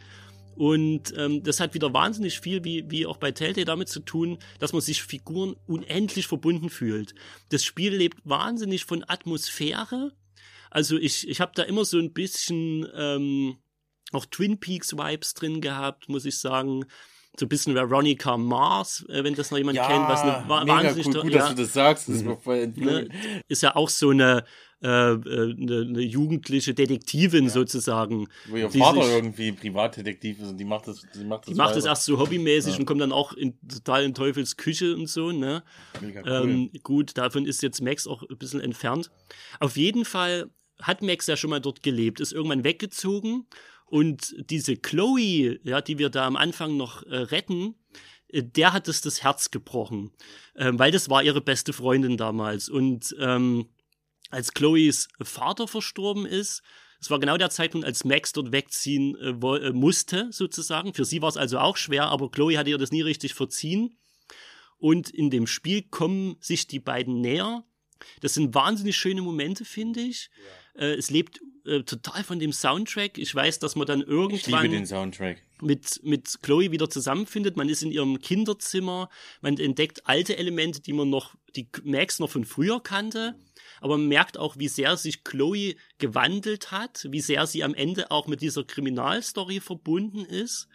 Und 0.56 1.14
ähm, 1.16 1.44
das 1.44 1.60
hat 1.60 1.76
wieder 1.76 1.94
wahnsinnig 1.94 2.40
viel, 2.40 2.64
wie, 2.64 2.90
wie 2.90 3.06
auch 3.06 3.18
bei 3.18 3.32
Telltale, 3.32 3.66
damit 3.66 3.90
zu 3.90 4.00
tun, 4.00 4.40
dass 4.58 4.74
man 4.74 4.82
sich 4.82 5.04
Figuren 5.04 5.56
unendlich 5.68 6.26
verbunden 6.26 6.70
fühlt. 6.70 7.14
Das 7.50 7.64
Spiel 7.64 7.94
lebt 7.94 8.18
wahnsinnig 8.24 8.86
von 8.86 9.04
Atmosphäre. 9.08 10.14
Also 10.72 10.98
ich, 10.98 11.28
ich 11.28 11.42
habe 11.42 11.52
da 11.54 11.62
immer 11.62 11.86
so 11.86 12.00
ein 12.00 12.12
bisschen 12.12 12.88
ähm, 12.96 13.58
auch 14.14 14.26
Twin 14.26 14.60
Peaks 14.60 14.94
Vibes 14.94 15.34
drin 15.34 15.62
gehabt, 15.62 16.10
muss 16.10 16.26
ich 16.26 16.40
sagen. 16.40 16.86
So 17.40 17.46
ein 17.46 17.50
bisschen 17.50 17.76
Veronica 17.76 18.36
Mars, 18.36 19.06
äh, 19.10 19.24
wenn 19.24 19.36
das 19.36 19.52
noch 19.52 19.60
jemand 19.60 19.78
ja, 19.78 19.86
kennt, 19.86 20.08
was 20.08 20.22
eine 20.22 20.44
wa 20.48 20.66
wahnsinnig 20.66 21.06
cool, 21.08 21.22
gut, 21.22 21.34
ja, 21.34 21.40
dass 21.40 21.50
du 21.50 21.56
das 21.62 21.74
sagst, 21.74 22.10
das 22.10 22.16
ist, 22.16 22.26
mhm. 22.26 22.38
voll 22.40 22.68
ne, 22.76 23.10
ist 23.48 23.62
ja 23.62 23.76
auch 23.76 23.90
so 23.90 24.10
eine 24.10 24.44
äh, 24.80 24.88
äh, 24.88 25.56
eine, 25.58 25.86
eine 25.88 26.02
jugendliche 26.02 26.76
Detektivin 26.76 27.46
ja. 27.46 27.50
sozusagen. 27.50 28.28
Wo 28.48 28.58
ihr 28.58 28.70
Vater 28.70 29.04
sich, 29.04 29.14
irgendwie 29.14 29.52
Privatdetektiv 29.52 30.40
ist 30.40 30.50
und 30.50 30.58
die 30.58 30.66
macht 30.66 30.88
das, 30.88 31.02
die 31.16 31.24
macht 31.24 31.46
das, 31.46 31.50
die 31.50 31.56
macht 31.56 31.76
das 31.76 31.86
erst 31.86 32.06
so 32.06 32.20
hobbymäßig 32.20 32.74
ja. 32.74 32.80
und 32.80 32.86
kommt 32.86 33.02
dann 33.02 33.12
auch 33.12 33.34
in, 33.34 33.58
total 33.68 34.04
in 34.04 34.14
Teufels 34.14 34.56
Küche 34.56 34.96
und 34.96 35.08
so, 35.08 35.32
ne? 35.32 35.64
Mega 36.00 36.22
cool. 36.22 36.50
Ähm, 36.50 36.72
gut, 36.84 37.18
davon 37.18 37.48
ist 37.48 37.64
jetzt 37.64 37.82
Max 37.82 38.06
auch 38.06 38.22
ein 38.22 38.38
bisschen 38.38 38.62
entfernt. 38.62 39.10
Auf 39.60 39.78
jeden 39.78 40.06
Fall 40.06 40.52
hat 40.80 41.02
Max 41.02 41.26
ja 41.26 41.38
schon 41.38 41.50
mal 41.50 41.60
dort 41.60 41.82
gelebt, 41.82 42.20
ist 42.20 42.32
irgendwann 42.32 42.64
weggezogen 42.64 43.48
und 43.88 44.36
diese 44.50 44.76
Chloe, 44.76 45.60
ja, 45.64 45.82
die 45.82 45.98
wir 45.98 46.10
da 46.10 46.28
am 46.28 46.36
Anfang 46.36 46.76
noch 46.76 47.04
äh, 47.04 47.16
retten, 47.16 47.76
äh, 48.28 48.44
der 48.44 48.74
hat 48.74 48.88
es 48.88 49.02
das 49.02 49.24
Herz 49.24 49.50
gebrochen, 49.50 50.12
äh, 50.56 50.72
weil 50.74 50.92
das 50.92 51.10
war 51.10 51.24
ihre 51.24 51.42
beste 51.42 51.72
Freundin 51.74 52.18
damals. 52.18 52.68
Und 52.70 53.16
ähm, 53.20 53.70
als 54.30 54.54
Chloes 54.54 55.08
Vater 55.22 55.68
verstorben 55.68 56.26
ist, 56.26 56.62
es 57.00 57.10
war 57.10 57.20
genau 57.20 57.38
der 57.38 57.50
Zeitpunkt, 57.50 57.86
als 57.86 58.04
Max 58.04 58.34
dort 58.34 58.52
wegziehen 58.52 59.16
äh, 59.16 59.30
äh 59.30 59.72
musste, 59.72 60.28
sozusagen. 60.32 60.94
Für 60.94 61.06
sie 61.06 61.22
war 61.22 61.30
es 61.30 61.38
also 61.38 61.60
auch 61.60 61.78
schwer, 61.78 62.08
aber 62.08 62.30
Chloe 62.30 62.58
hatte 62.58 62.72
ihr 62.72 62.78
das 62.78 62.92
nie 62.92 63.04
richtig 63.04 63.36
verziehen. 63.36 63.98
Und 64.80 65.10
in 65.10 65.30
dem 65.30 65.48
Spiel 65.48 65.84
kommen 65.84 66.36
sich 66.40 66.68
die 66.68 66.80
beiden 66.80 67.22
näher. 67.22 67.64
Das 68.22 68.34
sind 68.34 68.54
wahnsinnig 68.54 68.98
schöne 68.98 69.22
Momente, 69.22 69.64
finde 69.64 70.02
ich. 70.02 70.30
Ja 70.36 70.67
Äh, 70.78 70.94
es 70.94 71.10
lebt 71.10 71.42
äh, 71.66 71.84
total 71.84 72.24
von 72.24 72.40
dem 72.40 72.54
Soundtrack. 72.54 73.18
Ich 73.18 73.34
weiß, 73.34 73.60
dass 73.60 73.76
man 73.76 73.88
dann 73.88 74.02
irgendwann 74.02 74.72
mit 75.62 76.02
mit 76.04 76.42
Chloe 76.42 76.72
wieder 76.72 76.90
zusammenfindet. 76.90 77.58
Man 77.58 77.70
ist 77.70 77.84
in 77.84 77.92
ihrem 77.92 78.20
Kinderzimmer, 78.20 79.10
man 79.42 79.58
entdeckt 79.58 80.08
alte 80.08 80.38
Elemente, 80.38 80.82
die 80.82 80.94
man 80.94 81.10
noch, 81.10 81.36
die 81.56 81.68
Max 81.84 82.20
noch 82.20 82.30
von 82.30 82.46
früher 82.46 82.80
kannte. 82.82 83.36
Aber 83.82 83.98
man 83.98 84.08
merkt 84.08 84.38
auch, 84.38 84.58
wie 84.58 84.68
sehr 84.68 84.98
sich 84.98 85.24
Chloe 85.24 85.76
gewandelt 85.98 86.72
hat, 86.72 87.08
wie 87.12 87.22
sehr 87.22 87.46
sie 87.48 87.64
am 87.64 87.74
Ende 87.74 88.12
auch 88.12 88.28
mit 88.28 88.42
dieser 88.42 88.64
Kriminalstory 88.64 89.60
verbunden 89.60 90.26
ist. 90.26 90.68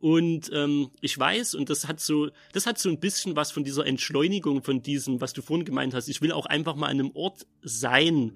Und 0.00 0.50
ähm, 0.52 0.90
ich 1.00 1.16
weiß, 1.16 1.54
und 1.54 1.70
das 1.70 1.86
hat 1.86 2.00
so, 2.00 2.30
das 2.52 2.66
hat 2.66 2.76
so 2.76 2.88
ein 2.88 2.98
bisschen 2.98 3.36
was 3.36 3.52
von 3.52 3.62
dieser 3.62 3.86
Entschleunigung 3.86 4.64
von 4.64 4.82
diesem, 4.82 5.20
was 5.20 5.32
du 5.32 5.42
vorhin 5.42 5.64
gemeint 5.64 5.94
hast. 5.94 6.08
Ich 6.08 6.20
will 6.20 6.32
auch 6.32 6.46
einfach 6.46 6.74
mal 6.74 6.88
an 6.88 6.98
einem 6.98 7.12
Ort 7.14 7.46
sein 7.62 8.32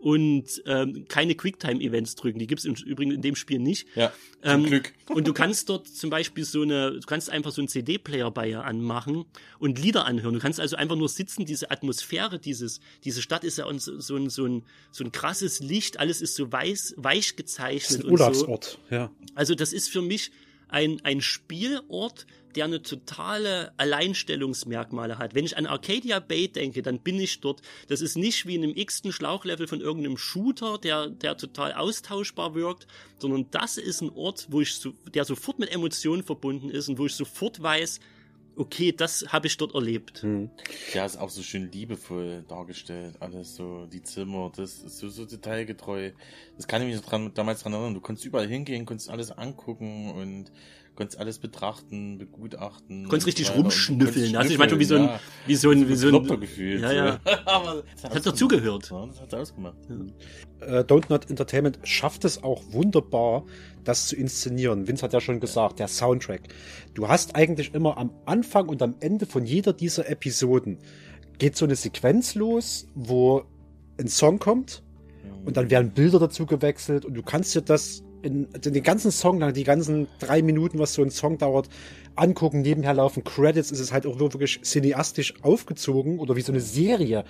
und 0.00 0.62
ähm, 0.64 1.04
keine 1.08 1.34
Quicktime-Events 1.34 2.16
drücken. 2.16 2.38
Die 2.38 2.46
gibt's 2.46 2.64
im 2.64 2.74
Übrigen 2.74 3.10
in 3.10 3.20
dem 3.20 3.36
Spiel 3.36 3.58
nicht. 3.58 3.86
Ja, 3.94 4.12
zum 4.42 4.50
ähm, 4.50 4.64
Glück. 4.64 4.94
Und 5.08 5.26
du 5.26 5.34
kannst 5.34 5.68
dort 5.68 5.88
zum 5.88 6.08
Beispiel 6.08 6.44
so 6.44 6.62
eine, 6.62 6.92
du 6.92 7.06
kannst 7.06 7.28
einfach 7.30 7.50
so 7.50 7.60
einen 7.60 7.68
CD-Player 7.68 8.30
bei 8.30 8.48
ihr 8.48 8.64
anmachen 8.64 9.24
und 9.58 9.78
Lieder 9.78 10.06
anhören. 10.06 10.34
Du 10.34 10.40
kannst 10.40 10.60
also 10.60 10.76
einfach 10.76 10.96
nur 10.96 11.08
sitzen, 11.08 11.44
diese 11.44 11.70
Atmosphäre, 11.70 12.38
dieses, 12.38 12.80
diese 13.04 13.20
Stadt 13.20 13.42
ist 13.44 13.58
ja 13.58 13.66
so, 13.78 13.98
so, 14.00 14.16
ein, 14.16 14.30
so, 14.30 14.46
ein, 14.46 14.62
so 14.92 15.04
ein 15.04 15.10
krasses 15.10 15.60
Licht, 15.60 15.98
alles 15.98 16.22
ist 16.22 16.36
so 16.36 16.50
weiß, 16.50 16.94
weich 16.96 17.36
gezeichnet. 17.36 17.90
Das 17.90 17.96
ist 17.96 18.04
ein 18.04 18.10
Urlaubsort, 18.10 18.78
so. 18.88 18.94
ja. 18.94 19.10
Also 19.34 19.54
das 19.54 19.72
ist 19.72 19.90
für 19.90 20.00
mich 20.00 20.30
ein, 20.68 21.00
ein 21.02 21.20
Spielort, 21.20 22.26
der 22.56 22.64
eine 22.64 22.82
totale 22.82 23.72
Alleinstellungsmerkmale 23.76 25.18
hat. 25.18 25.34
Wenn 25.34 25.44
ich 25.44 25.56
an 25.56 25.66
Arcadia 25.66 26.20
Bay 26.20 26.48
denke, 26.48 26.82
dann 26.82 27.00
bin 27.00 27.20
ich 27.20 27.40
dort. 27.40 27.62
Das 27.88 28.00
ist 28.00 28.16
nicht 28.16 28.46
wie 28.46 28.56
in 28.56 28.64
einem 28.64 28.76
x-ten 28.76 29.12
Schlauchlevel 29.12 29.66
von 29.66 29.80
irgendeinem 29.80 30.16
Shooter, 30.16 30.78
der, 30.78 31.08
der 31.08 31.36
total 31.36 31.72
austauschbar 31.72 32.54
wirkt, 32.54 32.86
sondern 33.18 33.46
das 33.50 33.78
ist 33.78 34.00
ein 34.00 34.10
Ort, 34.10 34.46
wo 34.50 34.60
ich 34.60 34.74
so, 34.74 34.92
der 35.14 35.24
sofort 35.24 35.58
mit 35.58 35.70
Emotionen 35.70 36.22
verbunden 36.22 36.70
ist 36.70 36.88
und 36.88 36.98
wo 36.98 37.06
ich 37.06 37.14
sofort 37.14 37.62
weiß, 37.62 38.00
okay, 38.56 38.92
das 38.92 39.24
habe 39.28 39.46
ich 39.46 39.56
dort 39.56 39.74
erlebt. 39.74 40.22
Hm. 40.22 40.50
Ja, 40.92 41.04
ist 41.04 41.16
auch 41.16 41.30
so 41.30 41.42
schön 41.42 41.70
liebevoll 41.72 42.44
dargestellt. 42.48 43.16
Alles 43.20 43.56
so, 43.56 43.86
die 43.86 44.02
Zimmer, 44.02 44.52
das 44.54 44.78
ist 44.78 44.98
so, 44.98 45.08
so 45.08 45.24
detailgetreu. 45.24 46.12
Das 46.56 46.68
kann 46.68 46.82
ich 46.82 46.94
mich 46.94 47.00
dran, 47.00 47.32
damals 47.34 47.62
dran 47.62 47.72
erinnern. 47.72 47.94
Du 47.94 48.00
konntest 48.00 48.26
überall 48.26 48.48
hingehen, 48.48 48.86
konntest 48.86 49.10
alles 49.10 49.30
angucken 49.30 50.10
und 50.12 50.52
konntest 51.00 51.18
alles 51.18 51.38
betrachten, 51.38 52.18
begutachten. 52.18 53.08
Konntest 53.08 53.26
richtig 53.26 53.54
rumschnüffeln. 53.54 54.36
Also 54.36 54.52
ich 54.52 54.58
meine, 54.58 54.78
wie 54.78 54.84
so 54.84 54.96
ein, 54.96 55.04
ja. 55.04 55.20
wie 55.46 55.56
so 55.56 55.70
ein, 55.70 55.88
wie 55.88 55.94
so 55.94 56.08
ein, 56.08 56.40
gefühlt. 56.40 56.82
Ja, 56.82 56.92
ja. 56.92 57.20
Aber 57.46 57.84
das 58.02 58.14
hat 58.14 58.26
dazugehört. 58.26 58.90
Ja, 58.90 59.06
das 59.06 59.18
hat 59.18 59.34
ausgemacht. 59.34 59.78
Ja. 59.88 60.80
Äh, 60.80 60.80
Don't 60.82 61.06
Not 61.08 61.30
Entertainment 61.30 61.78
schafft 61.84 62.26
es 62.26 62.42
auch 62.42 62.62
wunderbar, 62.72 63.46
das 63.82 64.08
zu 64.08 64.16
inszenieren. 64.16 64.88
Vince 64.88 65.02
hat 65.02 65.14
ja 65.14 65.22
schon 65.22 65.40
gesagt, 65.40 65.78
der 65.78 65.88
Soundtrack. 65.88 66.42
Du 66.92 67.08
hast 67.08 67.34
eigentlich 67.34 67.72
immer 67.72 67.96
am 67.96 68.10
Anfang 68.26 68.68
und 68.68 68.82
am 68.82 68.94
Ende 69.00 69.24
von 69.24 69.46
jeder 69.46 69.72
dieser 69.72 70.06
Episoden 70.06 70.76
geht 71.38 71.56
so 71.56 71.64
eine 71.64 71.76
Sequenz 71.76 72.34
los, 72.34 72.86
wo 72.94 73.44
ein 73.98 74.08
Song 74.08 74.38
kommt 74.38 74.82
und 75.46 75.56
dann 75.56 75.70
werden 75.70 75.92
Bilder 75.92 76.18
dazu 76.18 76.44
gewechselt 76.44 77.06
und 77.06 77.14
du 77.14 77.22
kannst 77.22 77.54
dir 77.54 77.62
das 77.62 78.02
in, 78.22 78.48
in 78.64 78.72
den 78.72 78.82
ganzen 78.82 79.10
Song 79.10 79.38
lang, 79.40 79.52
die 79.52 79.64
ganzen 79.64 80.08
drei 80.18 80.42
Minuten, 80.42 80.78
was 80.78 80.94
so 80.94 81.02
ein 81.02 81.10
Song 81.10 81.38
dauert, 81.38 81.68
angucken, 82.16 82.60
nebenher 82.62 82.94
laufen 82.94 83.24
Credits, 83.24 83.70
ist 83.70 83.80
es 83.80 83.92
halt 83.92 84.06
auch 84.06 84.18
wirklich 84.18 84.60
cineastisch 84.62 85.34
aufgezogen 85.42 86.18
oder 86.18 86.36
wie 86.36 86.42
so 86.42 86.52
eine 86.52 86.60
Serie 86.60 87.24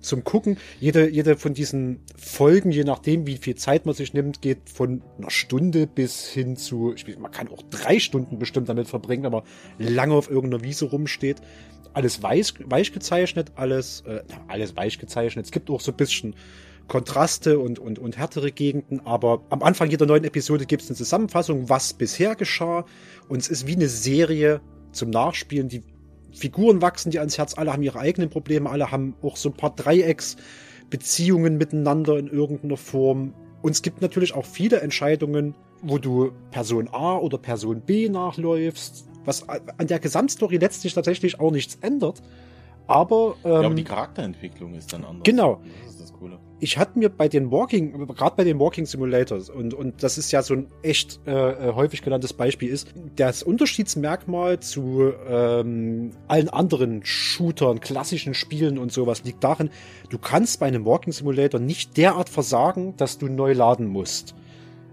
zum 0.00 0.24
Gucken. 0.24 0.58
Jede, 0.78 1.08
jede 1.08 1.36
von 1.36 1.54
diesen 1.54 2.00
Folgen, 2.16 2.70
je 2.70 2.84
nachdem, 2.84 3.26
wie 3.26 3.38
viel 3.38 3.56
Zeit 3.56 3.86
man 3.86 3.94
sich 3.94 4.14
nimmt, 4.14 4.42
geht 4.42 4.70
von 4.72 5.02
einer 5.18 5.30
Stunde 5.30 5.86
bis 5.86 6.26
hin 6.26 6.56
zu, 6.56 6.92
ich 6.94 7.06
weiß, 7.06 7.18
man 7.18 7.32
kann 7.32 7.48
auch 7.48 7.62
drei 7.70 7.98
Stunden 7.98 8.38
bestimmt 8.38 8.68
damit 8.68 8.88
verbringen, 8.88 9.24
wenn 9.24 9.32
man 9.32 9.42
lange 9.78 10.14
auf 10.14 10.30
irgendeiner 10.30 10.62
Wiese 10.62 10.86
rumsteht. 10.86 11.38
Alles 11.92 12.22
weich, 12.22 12.52
weich 12.66 12.92
gezeichnet, 12.92 13.52
alles, 13.56 14.02
äh, 14.06 14.22
alles 14.48 14.76
weich 14.76 14.98
gezeichnet. 14.98 15.46
Es 15.46 15.50
gibt 15.50 15.70
auch 15.70 15.80
so 15.80 15.92
ein 15.92 15.96
bisschen 15.96 16.34
Kontraste 16.88 17.58
und, 17.58 17.78
und, 17.78 17.98
und 17.98 18.16
härtere 18.16 18.52
Gegenden, 18.52 19.04
aber 19.04 19.42
am 19.50 19.62
Anfang 19.62 19.90
jeder 19.90 20.06
neuen 20.06 20.24
Episode 20.24 20.66
gibt 20.66 20.82
es 20.82 20.88
eine 20.88 20.96
Zusammenfassung, 20.96 21.68
was 21.68 21.92
bisher 21.94 22.36
geschah. 22.36 22.84
Und 23.28 23.38
es 23.38 23.48
ist 23.48 23.66
wie 23.66 23.74
eine 23.74 23.88
Serie 23.88 24.60
zum 24.92 25.10
Nachspielen. 25.10 25.68
Die 25.68 25.82
Figuren 26.32 26.82
wachsen 26.82 27.10
dir 27.10 27.20
ans 27.20 27.38
Herz, 27.38 27.58
alle 27.58 27.72
haben 27.72 27.82
ihre 27.82 27.98
eigenen 27.98 28.30
Probleme, 28.30 28.70
alle 28.70 28.92
haben 28.92 29.16
auch 29.22 29.36
so 29.36 29.48
ein 29.48 29.56
paar 29.56 29.74
Dreiecksbeziehungen 29.74 31.56
miteinander 31.56 32.18
in 32.18 32.28
irgendeiner 32.28 32.76
Form. 32.76 33.34
Und 33.62 33.72
es 33.72 33.82
gibt 33.82 34.00
natürlich 34.00 34.34
auch 34.34 34.44
viele 34.44 34.80
Entscheidungen, 34.80 35.56
wo 35.82 35.98
du 35.98 36.30
Person 36.52 36.88
A 36.92 37.16
oder 37.16 37.36
Person 37.36 37.80
B 37.80 38.08
nachläufst, 38.08 39.08
was 39.24 39.48
an 39.48 39.86
der 39.88 39.98
Gesamtstory 39.98 40.58
letztlich 40.58 40.94
tatsächlich 40.94 41.40
auch 41.40 41.50
nichts 41.50 41.78
ändert. 41.80 42.22
Aber, 42.86 43.34
ähm, 43.44 43.50
ja, 43.50 43.58
aber 43.58 43.74
die 43.74 43.82
Charakterentwicklung 43.82 44.74
ist 44.74 44.92
dann 44.92 45.04
anders. 45.04 45.24
Genau 45.24 45.60
ich 46.58 46.78
hatte 46.78 46.98
mir 46.98 47.10
bei 47.10 47.28
den 47.28 47.50
Walking, 47.50 48.06
gerade 48.08 48.36
bei 48.36 48.44
den 48.44 48.58
Walking 48.58 48.86
Simulators, 48.86 49.50
und, 49.50 49.74
und 49.74 50.02
das 50.02 50.16
ist 50.16 50.32
ja 50.32 50.42
so 50.42 50.54
ein 50.54 50.68
echt 50.82 51.20
äh, 51.26 51.30
äh, 51.32 51.74
häufig 51.74 52.02
genanntes 52.02 52.32
Beispiel 52.32 52.70
ist, 52.70 52.94
das 53.16 53.42
Unterschiedsmerkmal 53.42 54.60
zu 54.60 55.12
ähm, 55.28 56.12
allen 56.28 56.48
anderen 56.48 57.04
Shootern, 57.04 57.80
klassischen 57.80 58.32
Spielen 58.32 58.78
und 58.78 58.90
sowas 58.90 59.24
liegt 59.24 59.44
darin, 59.44 59.70
du 60.08 60.18
kannst 60.18 60.60
bei 60.60 60.66
einem 60.66 60.86
Walking 60.86 61.12
Simulator 61.12 61.60
nicht 61.60 61.96
derart 61.96 62.30
versagen, 62.30 62.96
dass 62.96 63.18
du 63.18 63.28
neu 63.28 63.52
laden 63.52 63.86
musst. 63.86 64.34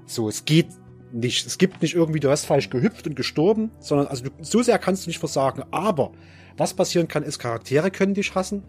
So, 0.05 0.28
es 0.28 0.43
geht 0.43 0.68
nicht. 1.14 1.45
Es 1.45 1.57
gibt 1.57 1.82
nicht 1.82 1.95
irgendwie, 1.95 2.20
du 2.20 2.30
hast 2.30 2.45
falsch 2.45 2.70
gehüpft 2.70 3.07
und 3.07 3.16
gestorben, 3.16 3.72
sondern 3.80 4.07
also 4.07 4.26
du, 4.26 4.32
so 4.41 4.61
sehr 4.61 4.80
kannst 4.80 5.05
du 5.05 5.09
nicht 5.09 5.20
versagen. 5.20 5.64
Aber 5.72 6.11
was 6.57 6.74
passieren 6.74 7.07
kann, 7.07 7.24
ist, 7.24 7.39
Charaktere 7.39 7.91
können 7.91 8.16
dich 8.16 8.36
hassen. 8.36 8.64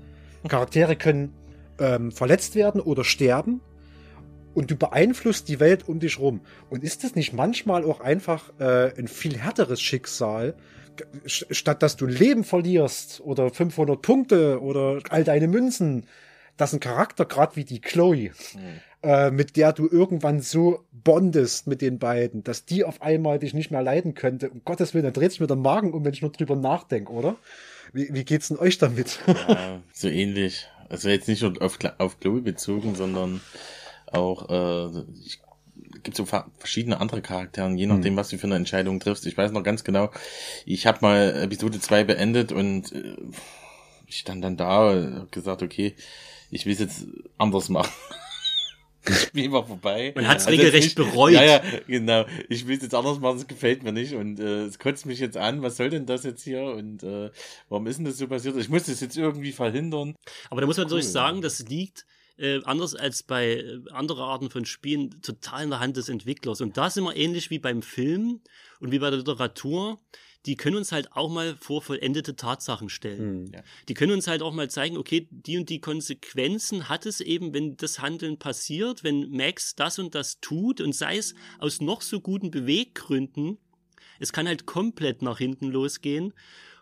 Charaktere 0.49 0.95
können 0.95 1.32
ähm, 1.78 2.12
verletzt 2.12 2.54
werden 2.54 2.80
oder 2.80 3.04
sterben 3.04 3.60
und 4.54 4.70
du 4.70 4.76
beeinflusst 4.76 5.48
die 5.48 5.60
Welt 5.60 5.88
um 5.88 5.98
dich 5.98 6.18
rum. 6.18 6.40
Und 6.70 6.84
ist 6.84 7.04
das 7.04 7.14
nicht 7.14 7.32
manchmal 7.32 7.84
auch 7.84 8.00
einfach 8.00 8.52
äh, 8.58 8.92
ein 8.98 9.08
viel 9.08 9.36
härteres 9.36 9.80
Schicksal, 9.80 10.54
statt 11.26 11.82
dass 11.82 11.96
du 11.96 12.06
ein 12.06 12.12
Leben 12.12 12.44
verlierst 12.44 13.20
oder 13.20 13.50
500 13.50 14.00
Punkte 14.00 14.62
oder 14.62 15.00
all 15.10 15.24
deine 15.24 15.48
Münzen, 15.48 16.06
dass 16.56 16.72
ein 16.72 16.78
Charakter, 16.78 17.24
gerade 17.24 17.56
wie 17.56 17.64
die 17.64 17.80
Chloe, 17.80 18.30
mhm. 18.54 18.80
äh, 19.02 19.32
mit 19.32 19.56
der 19.56 19.72
du 19.72 19.88
irgendwann 19.88 20.40
so 20.40 20.84
bondest 20.92 21.66
mit 21.66 21.82
den 21.82 21.98
beiden, 21.98 22.44
dass 22.44 22.64
die 22.64 22.84
auf 22.84 23.02
einmal 23.02 23.40
dich 23.40 23.54
nicht 23.54 23.72
mehr 23.72 23.82
leiden 23.82 24.14
könnte. 24.14 24.50
Um 24.50 24.62
Gottes 24.64 24.94
Willen, 24.94 25.04
dann 25.04 25.12
dreht 25.12 25.32
sich 25.32 25.40
mir 25.40 25.48
der 25.48 25.56
Magen 25.56 25.92
um, 25.92 26.04
wenn 26.04 26.12
ich 26.12 26.22
nur 26.22 26.30
drüber 26.30 26.54
nachdenke, 26.54 27.12
oder? 27.12 27.36
Wie, 27.92 28.08
wie 28.12 28.24
geht's 28.24 28.48
denn 28.48 28.58
euch 28.58 28.78
damit? 28.78 29.18
Ja, 29.26 29.80
so 29.92 30.08
ähnlich. 30.08 30.68
Also 30.89 31.09
jetzt 31.09 31.28
nicht 31.28 31.43
nur 31.43 31.61
auf, 31.62 31.78
auf 31.99 32.20
Chloe 32.20 32.41
bezogen, 32.41 32.95
sondern 32.95 33.41
auch, 34.07 34.49
äh, 34.51 35.05
ich, 35.24 35.41
gibt 36.03 36.16
so 36.16 36.26
verschiedene 36.59 37.01
andere 37.01 37.22
Charaktere, 37.22 37.70
je 37.72 37.87
nachdem, 37.87 38.14
mhm. 38.14 38.16
was 38.18 38.28
du 38.28 38.39
für 38.39 38.47
eine 38.47 38.57
Entscheidung 38.57 39.01
triffst. 39.01 39.26
Ich 39.26 39.37
weiß 39.37 39.53
noch 39.53 39.62
ganz 39.62 39.85
genau, 39.85 40.11
ich 40.66 40.87
habe 40.87 40.99
mal 41.01 41.43
Episode 41.43 41.80
2 41.80 42.05
beendet 42.05 42.53
und 42.53 42.93
äh, 42.93 43.16
ich 44.07 44.18
stand 44.18 44.45
dann 44.45 44.57
da 44.57 44.91
und 44.91 45.14
hab 45.20 45.32
gesagt, 45.32 45.62
okay, 45.62 45.95
ich 46.51 46.66
will 46.66 46.74
es 46.74 46.78
jetzt 46.78 47.07
anders 47.39 47.68
machen. 47.68 47.93
Spiel 49.11 49.52
war 49.52 49.66
vorbei. 49.66 50.12
Man 50.14 50.26
hat 50.26 50.38
es 50.38 50.46
also 50.46 50.59
regelrecht 50.59 50.94
bereut. 50.94 51.32
Ja, 51.32 51.44
ja, 51.44 51.62
genau. 51.86 52.24
Ich 52.48 52.66
will 52.66 52.76
es 52.76 52.82
jetzt 52.82 52.94
anders 52.94 53.20
machen, 53.20 53.38
es 53.38 53.46
gefällt 53.46 53.82
mir 53.82 53.92
nicht 53.92 54.14
und 54.14 54.40
äh, 54.40 54.64
es 54.64 54.78
kotzt 54.78 55.07
mich 55.07 55.18
jetzt 55.18 55.36
an. 55.36 55.62
Was 55.62 55.76
soll 55.76 55.90
denn 55.90 56.07
das 56.07 56.24
jetzt 56.24 56.42
hier 56.42 56.62
und 56.62 57.02
äh, 57.02 57.30
warum 57.68 57.86
ist 57.86 57.98
denn 57.98 58.07
das 58.07 58.18
so 58.18 58.26
passiert? 58.28 58.57
Ich 58.57 58.68
muss 58.68 58.84
das 58.84 59.00
jetzt 59.00 59.16
irgendwie 59.16 59.52
verhindern. 59.52 60.16
Aber 60.50 60.61
da 60.61 60.66
muss 60.66 60.76
man 60.76 60.86
cool. 60.86 60.90
natürlich 60.90 61.09
sagen, 61.09 61.42
das 61.42 61.61
liegt 61.68 62.07
äh, 62.38 62.62
anders 62.64 62.94
als 62.94 63.22
bei 63.22 63.57
äh, 63.57 63.80
anderen 63.90 64.22
Arten 64.22 64.50
von 64.50 64.64
Spielen 64.64 65.20
total 65.22 65.64
in 65.64 65.70
der 65.70 65.80
Hand 65.80 65.96
des 65.96 66.09
Entwicklers. 66.09 66.61
Und 66.61 66.76
da 66.76 66.90
sind 66.90 67.05
wir 67.05 67.16
ähnlich 67.16 67.50
wie 67.50 67.59
beim 67.59 67.82
Film 67.82 68.40
und 68.80 68.90
wie 68.90 68.98
bei 68.98 69.11
der 69.11 69.18
Literatur 69.18 70.00
die 70.47 70.57
können 70.57 70.76
uns 70.76 70.92
halt 70.92 71.12
auch 71.12 71.30
mal 71.30 71.57
vor 71.57 71.82
vollendete 71.82 72.36
Tatsachen 72.36 72.88
stellen. 72.88 73.42
Mhm. 73.42 73.53
Ja. 73.53 73.62
Die 73.88 73.95
können 73.95 74.12
uns 74.12 74.26
halt 74.26 74.42
auch 74.42 74.53
mal 74.53 74.68
zeigen, 74.68 74.97
okay, 74.97 75.26
die 75.30 75.57
und 75.59 75.68
die 75.70 75.80
Konsequenzen 75.80 76.88
hat 76.88 77.07
es 77.07 77.20
eben, 77.20 77.55
wenn 77.55 77.76
das 77.76 78.01
Handeln 78.01 78.38
passiert, 78.38 79.05
wenn 79.05 79.30
Max 79.30 79.74
das 79.74 79.99
und 79.99 80.14
das 80.14 80.40
tut 80.40 80.80
und 80.80 80.95
sei 80.95 81.16
es 81.16 81.34
aus 81.59 81.80
noch 81.80 82.03
so 82.03 82.20
guten 82.20 82.51
Beweggründen, 82.51 83.59
es 84.20 84.32
kann 84.32 84.47
halt 84.47 84.66
komplett 84.66 85.22
nach 85.22 85.38
hinten 85.38 85.70
losgehen. 85.70 86.34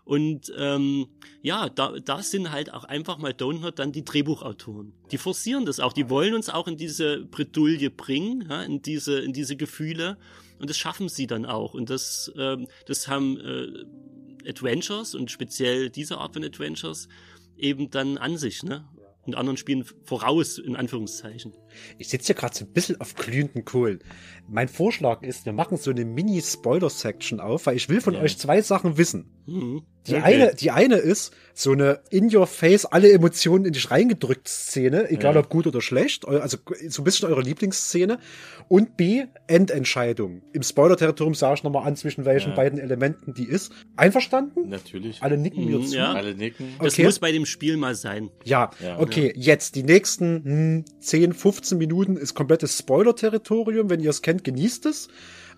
Und 0.05 0.53
ähm, 0.59 1.07
ja, 1.43 1.69
da, 1.69 1.93
da 2.05 2.23
sind 2.23 2.51
halt 2.51 2.73
auch 2.73 2.83
einfach 2.83 3.19
mal 3.19 3.33
Donut 3.33 3.79
dann 3.79 3.93
die 3.93 4.05
Drehbuchautoren. 4.05 4.93
Die 5.13 5.19
forcieren 5.19 5.65
das 5.65 5.79
auch, 5.79 5.93
die 5.93 6.11
wollen 6.11 6.35
uns 6.35 6.49
auch 6.49 6.67
in 6.67 6.77
diese 6.77 7.25
Bredouille 7.25 7.91
bringen, 7.91 8.47
ja, 8.51 8.63
in 8.65 8.83
diese, 8.83 9.21
in 9.21 9.33
diese 9.33 9.55
Gefühle. 9.55 10.19
Und 10.63 10.71
das 10.71 10.79
schaffen 10.79 11.09
sie 11.09 11.27
dann 11.27 11.45
auch. 11.45 11.75
Und 11.75 11.91
das, 11.91 12.33
ähm, 12.39 12.69
das 12.87 13.09
haben 13.09 13.37
äh, 13.41 14.49
Adventures 14.49 15.17
und 15.17 15.29
speziell 15.29 15.91
diese 15.91 16.19
Art 16.19 16.35
von 16.35 16.45
Adventures 16.45 17.09
eben 17.57 17.91
dann 17.91 18.17
an 18.17 18.37
sich, 18.37 18.63
ne? 18.63 18.89
Und 19.25 19.35
anderen 19.35 19.57
Spielen 19.57 19.85
voraus, 20.05 20.59
in 20.59 20.77
Anführungszeichen. 20.77 21.53
Ich 21.99 22.09
sitze 22.09 22.27
hier 22.27 22.35
gerade 22.37 22.57
so 22.57 22.65
ein 22.65 22.73
bisschen 22.73 23.01
auf 23.01 23.15
glühenden 23.17 23.65
Kohlen. 23.65 24.05
Mein 24.49 24.69
Vorschlag 24.69 25.23
ist, 25.23 25.47
wir 25.47 25.53
machen 25.53 25.79
so 25.79 25.91
eine 25.91 26.05
Mini-Spoiler-Section 26.05 27.41
auf, 27.41 27.67
weil 27.67 27.77
ich 27.77 27.89
will 27.89 28.01
von 28.01 28.15
ja. 28.15 28.21
euch 28.21 28.39
zwei 28.39 28.63
Sachen 28.63 28.99
wissen. 28.99 29.31
Mhm. 29.47 29.83
Die, 30.07 30.15
okay. 30.17 30.23
eine, 30.25 30.55
die 30.55 30.71
eine 30.71 30.97
ist 30.97 31.33
so 31.55 31.73
eine 31.73 32.01
in-your-face, 32.11 32.87
alle 32.87 33.13
Emotionen 33.13 33.67
in 33.67 33.73
dich 33.73 33.91
reingedrückt 33.91 34.49
Szene, 34.49 35.11
egal 35.11 35.35
ja. 35.35 35.41
ob 35.41 35.49
gut 35.49 35.67
oder 35.67 35.81
schlecht, 35.81 36.27
also 36.27 36.59
so 36.89 37.03
ein 37.03 37.05
bisschen 37.05 37.29
eure 37.29 37.43
Lieblingsszene. 37.43 38.19
Und 38.69 38.97
B, 38.97 39.25
Endentscheidung. 39.49 40.43
Im 40.53 40.63
Spoiler-Territorium 40.63 41.35
sage 41.35 41.57
ich 41.57 41.63
nochmal 41.63 41.87
an, 41.87 41.95
zwischen 41.95 42.25
welchen 42.25 42.51
ja. 42.51 42.57
beiden 42.57 42.79
Elementen 42.79 43.35
die 43.35 43.45
ist. 43.45 43.71
Einverstanden? 43.97 44.71
Natürlich. 44.71 45.23
Alle 45.23 45.37
nicken 45.37 45.67
mir 45.67 45.79
mhm, 45.79 45.87
zu. 45.87 45.97
Ja. 45.97 46.13
Alle 46.15 46.35
nicken. 46.35 46.75
Okay. 46.79 46.85
Das 46.85 46.99
muss 46.99 47.19
bei 47.19 47.33
dem 47.33 47.45
Spiel 47.45 47.77
mal 47.77 47.95
sein. 47.95 48.31
Ja, 48.45 48.71
okay, 48.99 49.33
jetzt 49.37 49.75
die 49.75 49.83
nächsten 49.83 50.45
hm, 50.45 50.85
10, 51.01 51.35
15 51.35 51.77
Minuten 51.77 52.17
ist 52.17 52.35
komplettes 52.35 52.79
Spoiler-Territorium. 52.79 53.91
Wenn 53.91 54.01
ihr 54.01 54.11
es 54.11 54.23
kennt, 54.23 54.43
genießt 54.43 54.87
es 54.87 55.09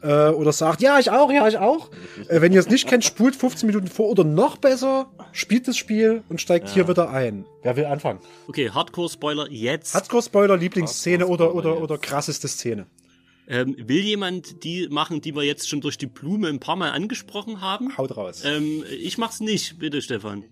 äh, 0.04 0.28
oder 0.28 0.52
sagt, 0.52 0.82
ja, 0.82 0.98
ich 0.98 1.10
auch, 1.10 1.32
ja, 1.32 1.48
ich 1.48 1.56
auch. 1.58 1.90
Äh, 2.28 2.40
wenn 2.42 2.52
ihr 2.52 2.60
es 2.60 2.68
nicht 2.68 2.86
kennt, 2.86 3.04
spult 3.04 3.34
15 3.34 3.66
Minuten 3.66 3.88
vor 3.88 4.08
oder 4.10 4.22
noch 4.22 4.58
besser, 4.58 5.10
spielt 5.32 5.66
das 5.66 5.76
Spiel 5.76 6.22
und 6.28 6.40
steigt 6.40 6.68
ja. 6.68 6.74
hier 6.74 6.88
wieder 6.88 7.10
ein. 7.10 7.46
Wer 7.62 7.76
will 7.76 7.86
anfangen? 7.86 8.20
Okay, 8.46 8.70
Hardcore-Spoiler 8.70 9.50
jetzt. 9.50 9.94
Hardcore-Spoiler, 9.94 10.58
Lieblingsszene 10.58 11.24
Hardcore 11.24 11.54
oder, 11.54 11.72
oder, 11.72 11.82
oder 11.82 11.98
krasseste 11.98 12.48
Szene. 12.48 12.86
Ähm, 13.46 13.76
will 13.78 14.00
jemand 14.00 14.64
die 14.64 14.88
machen, 14.90 15.20
die 15.20 15.34
wir 15.34 15.42
jetzt 15.42 15.68
schon 15.68 15.80
durch 15.80 15.98
die 15.98 16.06
Blume 16.06 16.48
ein 16.48 16.60
paar 16.60 16.76
Mal 16.76 16.90
angesprochen 16.90 17.60
haben? 17.60 17.96
Haut 17.96 18.16
raus. 18.16 18.42
Ähm, 18.44 18.84
ich 18.90 19.18
mach's 19.18 19.40
nicht, 19.40 19.78
bitte 19.78 20.02
Stefan. 20.02 20.44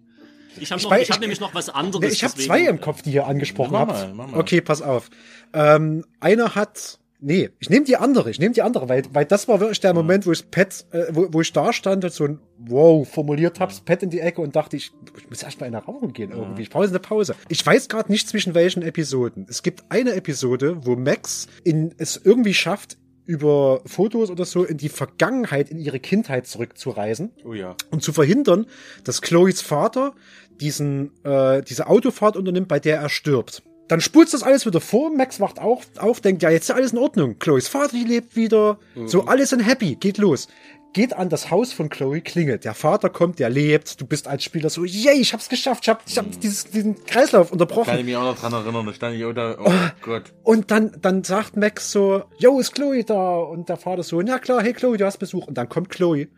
Ich 0.61 0.71
habe 0.71 0.83
hab 0.83 1.21
nämlich 1.21 1.41
noch 1.41 1.55
was 1.55 1.71
anderes. 1.71 2.07
Nee, 2.07 2.13
ich 2.13 2.25
habe 2.25 2.35
zwei 2.35 2.67
im 2.67 2.81
Kopf, 2.81 3.01
die 3.01 3.13
ihr 3.13 3.27
angesprochen 3.27 3.77
habt. 3.77 4.35
Okay, 4.35 4.61
pass 4.61 4.83
auf. 4.83 5.09
Ähm, 5.55 6.05
einer 6.21 6.55
hat 6.55 6.99
Nee, 7.25 7.51
ich 7.61 7.71
nehme 7.71 7.85
die 7.85 7.97
andere, 7.97 8.31
ich 8.31 8.41
nehme 8.41 8.53
die 8.53 8.63
andere, 8.63 8.89
weil, 8.89 9.05
weil 9.13 9.25
das 9.25 9.47
war 9.47 9.61
wirklich 9.61 9.79
der 9.79 9.95
Moment, 9.95 10.27
wo 10.27 10.33
ich 10.33 10.51
Pet, 10.51 10.85
äh, 10.91 11.05
wo, 11.13 11.29
wo 11.31 11.41
ich 11.41 11.53
da 11.53 11.73
stand 11.73 12.05
und 12.05 12.13
so 12.13 12.25
ein 12.25 12.41
Wow 12.59 13.09
formuliert 13.09 13.61
hab's, 13.61 13.81
Pet 13.81 14.03
in 14.03 14.11
die 14.11 14.19
Ecke 14.19 14.41
und 14.41 14.57
dachte, 14.57 14.77
ich, 14.77 14.91
ich 15.17 15.31
muss 15.31 15.45
erst 15.45 15.61
mal 15.61 15.67
in 15.67 15.73
der 15.73 15.85
Rauchen 15.85 16.13
gehen 16.13 16.33
irgendwie. 16.33 16.63
Ich 16.63 16.71
brauche 16.71 16.89
eine 16.89 16.99
Pause. 16.99 17.37
Ich 17.49 17.65
weiß 17.65 17.89
gerade 17.89 18.11
nicht 18.11 18.29
zwischen 18.29 18.57
welchen 18.57 18.83
Episoden. 18.83 19.47
Es 19.49 19.63
gibt 19.63 19.85
eine 19.89 20.15
Episode, 20.15 20.85
wo 20.85 20.97
Max 20.97 21.47
in, 21.63 21.95
es 21.97 22.21
irgendwie 22.23 22.55
schafft, 22.55 22.99
über 23.25 23.83
Fotos 23.87 24.29
oder 24.29 24.45
so 24.45 24.65
in 24.65 24.79
die 24.79 24.89
Vergangenheit, 24.89 25.71
in 25.71 25.79
ihre 25.79 26.01
Kindheit 26.01 26.49
zurückzureisen. 26.49 27.31
Oh 27.45 27.55
ja. 27.55 27.77
Und 27.91 28.03
zu 28.03 28.13
verhindern, 28.13 28.67
dass 29.05 29.23
Chloes 29.23 29.63
Vater 29.63 30.15
diesen, 30.61 31.13
äh, 31.25 31.63
diese 31.63 31.87
Autofahrt 31.87 32.37
unternimmt, 32.37 32.67
bei 32.67 32.81
der 32.81 32.99
er 32.99 33.09
stirbt. 33.09 33.63
Dann 33.93 34.01
spult 34.01 34.33
das 34.33 34.43
alles 34.43 34.65
wieder 34.65 34.81
vor. 34.81 35.15
Max 35.15 35.39
wacht 35.39 35.59
auch 35.59 35.83
auf, 35.99 36.23
denkt, 36.23 36.43
ja, 36.43 36.49
jetzt 36.49 36.71
ist 36.71 36.75
alles 36.75 36.93
in 36.93 36.99
Ordnung. 36.99 37.39
Chloes 37.39 37.69
Vater 37.69 37.95
lebt 37.95 38.37
wieder. 38.37 38.79
Mhm. 38.95 39.07
So, 39.07 39.27
alles 39.27 39.51
sind 39.51 39.61
happy. 39.61 39.97
Geht 39.97 40.17
los. 40.17 40.49
Geht 40.95 41.13
an 41.13 41.29
das 41.29 41.51
Haus 41.51 41.75
von 41.75 41.91
Chloe, 41.91 42.23
klingelt. 42.23 42.65
Der 42.65 42.73
Vater 42.73 43.11
kommt, 43.11 43.39
der 43.39 43.51
lebt. 43.51 44.01
Du 44.01 44.07
bist 44.07 44.29
als 44.29 44.45
Spieler 44.45 44.71
so, 44.71 44.87
yay, 44.87 45.21
ich 45.21 45.35
hab's 45.35 45.51
geschafft. 45.51 45.83
Ich 45.83 45.91
hab, 45.91 46.03
ich 46.07 46.17
hab 46.17 46.25
mhm. 46.25 46.41
dieses, 46.41 46.71
diesen 46.71 47.05
Kreislauf 47.05 47.53
unterbrochen. 47.53 47.85
Kann 47.91 47.99
ich 47.99 48.07
mich 48.07 48.17
auch 48.17 48.25
noch 48.25 48.41
dran 48.41 48.55
erinnern. 48.55 48.87
Da 48.87 48.95
stand 48.95 49.17
ich 49.17 49.27
auch 49.27 49.35
da, 49.35 49.59
oh, 49.61 49.67
oh 49.67 49.91
Gott. 50.01 50.33
Und 50.43 50.71
dann, 50.71 50.97
dann 51.03 51.23
sagt 51.23 51.59
Max 51.59 51.93
so, 51.93 52.23
yo, 52.39 52.61
ist 52.61 52.75
Chloe 52.75 53.05
da? 53.05 53.41
Und 53.41 53.69
der 53.69 53.77
Vater 53.77 54.05
so, 54.05 54.23
ja 54.23 54.39
klar, 54.39 54.63
hey 54.63 54.73
Chloe, 54.73 54.97
du 54.97 55.05
hast 55.05 55.19
Besuch. 55.19 55.49
Und 55.49 55.59
dann 55.59 55.69
kommt 55.69 55.91
Chloe 55.91 56.29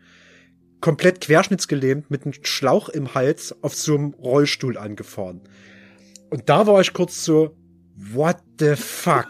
komplett 0.81 1.21
querschnittsgelähmt 1.21 2.11
mit 2.11 2.25
einem 2.25 2.33
Schlauch 2.41 2.89
im 2.89 3.15
Hals 3.15 3.55
auf 3.61 3.75
so 3.75 3.95
einem 3.95 4.13
Rollstuhl 4.15 4.77
angefahren. 4.77 5.39
Und 6.35 6.49
da 6.49 6.67
war 6.67 6.81
ich 6.81 6.91
kurz 6.91 7.23
so, 7.23 7.55
what 7.95 8.35
the 8.59 8.75
fuck? 8.75 9.25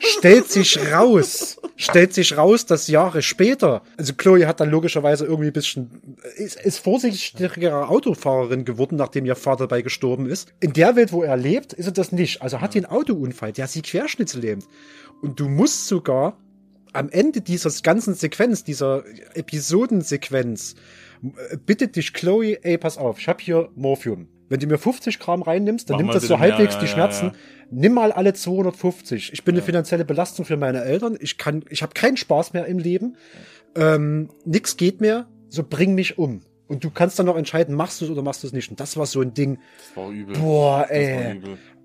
stellt 0.00 0.50
sich 0.50 0.78
raus, 0.92 1.56
stellt 1.76 2.12
sich 2.12 2.36
raus, 2.36 2.66
dass 2.66 2.88
Jahre 2.88 3.22
später, 3.22 3.80
also 3.96 4.12
Chloe 4.12 4.46
hat 4.46 4.60
dann 4.60 4.68
logischerweise 4.68 5.24
irgendwie 5.24 5.46
ein 5.46 5.54
bisschen, 5.54 6.18
ist, 6.36 6.60
ist 6.60 6.76
vorsichtigere 6.80 7.88
Autofahrerin 7.88 8.66
geworden, 8.66 8.96
nachdem 8.96 9.24
ihr 9.24 9.34
Vater 9.34 9.66
dabei 9.66 9.80
gestorben 9.80 10.26
ist. 10.26 10.52
In 10.60 10.74
der 10.74 10.94
Welt, 10.94 11.10
wo 11.10 11.22
er 11.22 11.38
lebt, 11.38 11.72
ist 11.72 11.86
er 11.86 11.92
das 11.92 12.12
nicht. 12.12 12.42
Also 12.42 12.60
hat 12.60 12.74
sie 12.74 12.80
einen 12.80 12.92
Autounfall, 12.92 13.52
der 13.52 13.66
sie 13.66 13.80
querschnittslähmt. 13.80 14.66
Und 15.22 15.40
du 15.40 15.48
musst 15.48 15.86
sogar 15.86 16.36
am 16.92 17.08
Ende 17.08 17.40
dieser 17.40 17.70
ganzen 17.82 18.12
Sequenz, 18.12 18.62
dieser 18.62 19.04
Episodensequenz, 19.32 20.74
bittet 21.64 21.96
dich 21.96 22.12
Chloe, 22.12 22.62
ey, 22.62 22.76
pass 22.76 22.98
auf, 22.98 23.18
ich 23.18 23.26
hab 23.26 23.40
hier 23.40 23.70
Morphium 23.74 24.28
wenn 24.52 24.60
du 24.60 24.66
mir 24.66 24.76
50 24.76 25.18
Gramm 25.18 25.40
reinnimmst, 25.40 25.88
dann 25.88 25.94
Mach 25.94 26.02
nimmt 26.02 26.14
das 26.14 26.24
so 26.24 26.38
halbwegs 26.38 26.74
ja, 26.74 26.80
die 26.80 26.86
Schmerzen. 26.86 27.26
Ja, 27.28 27.32
Nimm 27.70 27.94
mal 27.94 28.12
alle 28.12 28.34
250. 28.34 29.32
Ich 29.32 29.44
bin 29.44 29.54
eine 29.54 29.62
finanzielle 29.62 30.04
Belastung 30.04 30.44
für 30.44 30.58
meine 30.58 30.84
Eltern. 30.84 31.16
Ich 31.18 31.38
kann, 31.38 31.64
ich 31.70 31.82
habe 31.82 31.94
keinen 31.94 32.18
Spaß 32.18 32.52
mehr 32.52 32.66
im 32.66 32.78
Leben. 32.78 33.16
Ähm, 33.74 34.28
nix 34.44 34.76
geht 34.76 35.00
mehr. 35.00 35.26
So 35.48 35.64
bring 35.66 35.94
mich 35.94 36.18
um. 36.18 36.42
Und 36.68 36.84
du 36.84 36.90
kannst 36.90 37.18
dann 37.18 37.24
noch 37.24 37.36
entscheiden, 37.36 37.74
machst 37.74 38.02
du 38.02 38.04
es 38.04 38.10
oder 38.10 38.20
machst 38.20 38.42
du 38.42 38.46
es 38.46 38.52
nicht. 38.52 38.70
Und 38.70 38.78
das 38.78 38.98
war 38.98 39.06
so 39.06 39.22
ein 39.22 39.32
Ding. 39.32 39.58
Das 39.78 39.96
war 39.96 40.10
übel. 40.10 40.36
Boah, 40.36 40.86
ey. 40.90 41.40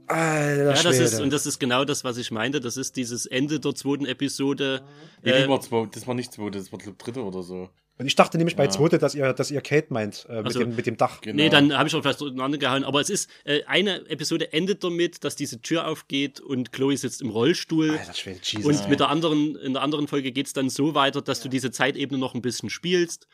Alter, 0.08 0.76
ja, 0.76 0.84
das 0.84 1.00
ist, 1.00 1.22
und 1.22 1.32
das 1.32 1.46
ist 1.46 1.60
genau 1.60 1.86
das, 1.86 2.04
was 2.04 2.18
ich 2.18 2.32
meinte. 2.32 2.60
Das 2.60 2.76
ist 2.76 2.98
dieses 2.98 3.26
Ende 3.26 3.62
der 3.62 3.76
zweiten 3.76 4.06
Episode. 4.06 4.82
Nee, 5.24 5.32
äh, 5.32 5.48
war 5.48 5.62
zwei, 5.62 5.86
das 5.86 6.06
war 6.06 6.16
nicht 6.16 6.34
zweite, 6.34 6.58
das 6.58 6.74
war 6.74 6.80
dritte 6.80 7.24
oder 7.24 7.44
so. 7.44 7.70
Und 8.00 8.06
ich 8.06 8.16
dachte 8.16 8.38
nämlich 8.38 8.56
bei 8.56 8.66
ja. 8.66 8.70
zweite, 8.70 9.00
dass 9.00 9.16
ihr, 9.16 9.34
dass 9.34 9.50
ihr 9.50 9.62
Kate 9.62 9.88
meint, 9.90 10.28
äh, 10.30 10.38
mit, 10.38 10.46
also, 10.46 10.60
dem, 10.60 10.76
mit 10.76 10.86
dem 10.86 10.98
Dach. 10.98 11.22
Genau. 11.22 11.36
Nee, 11.36 11.50
dann 11.50 11.76
habe 11.76 11.90
ich 11.90 11.96
auch 11.96 12.02
vielleicht 12.02 12.22
durcheinander 12.22 12.58
gehauen. 12.58 12.84
Aber 12.84 13.02
es 13.02 13.10
ist, 13.10 13.30
äh, 13.44 13.64
eine 13.66 14.08
Episode 14.10 14.54
endet 14.54 14.84
damit, 14.84 15.24
dass 15.24 15.36
diese 15.36 15.62
Tür 15.62 15.88
aufgeht 15.88 16.40
und 16.40 16.72
Chloe 16.72 16.96
sitzt 16.96 17.22
im 17.22 17.30
Rollstuhl. 17.30 17.92
Alter, 17.92 18.14
Jesus, 18.44 18.66
und 18.66 18.76
ja. 18.76 18.88
mit 18.88 19.00
der 19.00 19.10
anderen, 19.10 19.56
in 19.56 19.74
der 19.74 19.82
anderen 19.82 20.08
Folge 20.08 20.32
geht's 20.32 20.54
dann 20.54 20.70
so 20.70 20.94
weiter, 20.94 21.22
dass 21.22 21.42
du 21.42 21.50
diese 21.50 21.72
Zeitebene 21.72 22.20
noch 22.20 22.36
ein 22.36 22.42
bisschen 22.42 22.70
spielst 22.70 23.28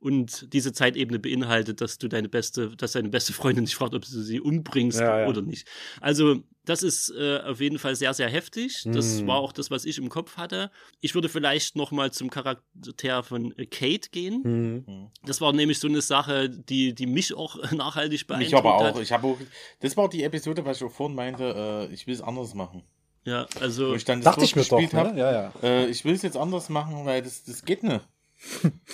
und 0.00 0.52
diese 0.52 0.72
Zeitebene 0.72 1.18
beinhaltet, 1.18 1.80
dass 1.80 1.98
du 1.98 2.08
deine 2.08 2.28
beste, 2.28 2.74
dass 2.76 2.92
deine 2.92 3.10
beste 3.10 3.32
Freundin 3.32 3.66
dich 3.66 3.76
fragt, 3.76 3.94
ob 3.94 4.02
du 4.02 4.22
sie 4.22 4.40
umbringst 4.40 4.98
ja, 4.98 5.20
ja. 5.20 5.28
oder 5.28 5.42
nicht. 5.42 5.68
Also 6.00 6.42
das 6.64 6.82
ist 6.82 7.10
äh, 7.10 7.40
auf 7.40 7.60
jeden 7.60 7.78
Fall 7.78 7.96
sehr, 7.96 8.14
sehr 8.14 8.28
heftig. 8.28 8.84
Das 8.86 9.20
mm. 9.20 9.26
war 9.26 9.36
auch 9.36 9.52
das, 9.52 9.70
was 9.70 9.84
ich 9.84 9.98
im 9.98 10.08
Kopf 10.08 10.36
hatte. 10.36 10.70
Ich 11.00 11.14
würde 11.14 11.28
vielleicht 11.28 11.74
noch 11.74 11.90
mal 11.90 12.12
zum 12.12 12.30
Charakter 12.30 13.22
von 13.22 13.56
äh, 13.58 13.66
Kate 13.66 14.10
gehen. 14.10 14.84
Mm. 14.86 15.10
Das 15.24 15.40
war 15.40 15.52
nämlich 15.52 15.80
so 15.80 15.88
eine 15.88 16.00
Sache, 16.00 16.48
die, 16.48 16.94
die 16.94 17.06
mich 17.06 17.34
auch 17.34 17.56
nachhaltig 17.72 18.26
beeindruckt 18.26 18.52
Ich 18.52 18.56
aber 18.56 18.74
auch. 18.74 18.84
Hat. 18.84 18.98
Ich 19.00 19.12
habe 19.12 19.26
auch. 19.26 19.38
Das 19.80 19.96
war 19.96 20.08
die 20.08 20.22
Episode, 20.22 20.64
was 20.64 20.78
ich 20.78 20.84
auch 20.84 20.92
vorhin 20.92 21.16
meinte. 21.16 21.88
Äh, 21.90 21.94
ich 21.94 22.06
will 22.06 22.14
es 22.14 22.22
anders 22.22 22.54
machen. 22.54 22.84
Ja, 23.24 23.46
also. 23.60 23.90
Wo 23.90 23.94
ich 23.94 24.04
dann 24.04 24.20
das 24.20 24.34
dachte 24.36 24.44
ich 24.44 24.56
mir 24.56 24.64
doch. 24.64 24.80
Ne? 24.80 25.14
Ja, 25.16 25.32
ja. 25.32 25.52
Äh, 25.62 25.86
ich 25.86 26.04
will 26.04 26.14
es 26.14 26.22
jetzt 26.22 26.36
anders 26.36 26.68
machen, 26.68 27.04
weil 27.04 27.22
das, 27.22 27.44
das 27.44 27.64
geht 27.64 27.82
nicht. 27.82 28.00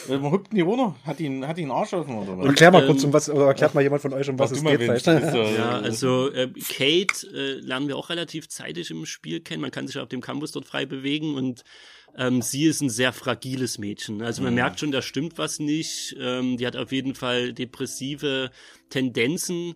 Man 0.09 0.32
hüpft 0.32 0.51
in 0.51 0.57
die 0.57 0.66
Wohnung, 0.66 0.97
hat 1.05 1.20
ihn, 1.20 1.47
hat 1.47 1.59
ihn 1.59 1.70
Arsch 1.70 1.92
offen 1.92 2.16
oder 2.16 2.36
was? 2.36 2.47
Erklär 2.47 2.70
mal 2.72 2.84
kurz, 2.86 3.05
um 3.05 3.12
was, 3.12 3.30
oder 3.30 3.47
erklärt 3.47 3.74
mal 3.74 3.82
jemand 3.82 4.03
von 4.03 4.12
euch, 4.12 4.28
um 4.28 4.38
was 4.38 4.51
es 4.51 4.62
geht. 4.62 4.80
Vielleicht. 4.80 5.07
Ja, 5.07 5.78
also 5.78 6.32
äh, 6.32 6.49
Kate 6.49 7.26
äh, 7.32 7.61
lernen 7.61 7.86
wir 7.86 7.97
auch 7.97 8.11
relativ 8.11 8.49
zeitig 8.49 8.90
im 8.90 9.07
Spiel 9.07 9.40
kennen. 9.40 9.62
Man 9.62 9.70
kann 9.70 9.86
sich 9.86 9.99
auf 9.99 10.09
dem 10.09 10.20
Campus 10.20 10.53
dort 10.53 10.66
frei 10.66 10.84
bewegen 10.84 11.34
und 11.34 11.62
ähm, 12.16 12.42
sie 12.42 12.64
ist 12.64 12.80
ein 12.80 12.90
sehr 12.90 13.12
fragiles 13.12 13.78
Mädchen. 13.78 14.22
Also 14.22 14.42
man 14.42 14.53
mhm. 14.53 14.57
merkt 14.57 14.80
schon, 14.80 14.90
da 14.90 15.03
stimmt 15.03 15.38
was 15.38 15.59
nicht. 15.59 16.16
Ähm, 16.18 16.57
die 16.57 16.66
hat 16.66 16.76
auf 16.76 16.90
jeden 16.90 17.14
Fall 17.14 17.53
depressive 17.53 18.51
Tendenzen. 18.90 19.74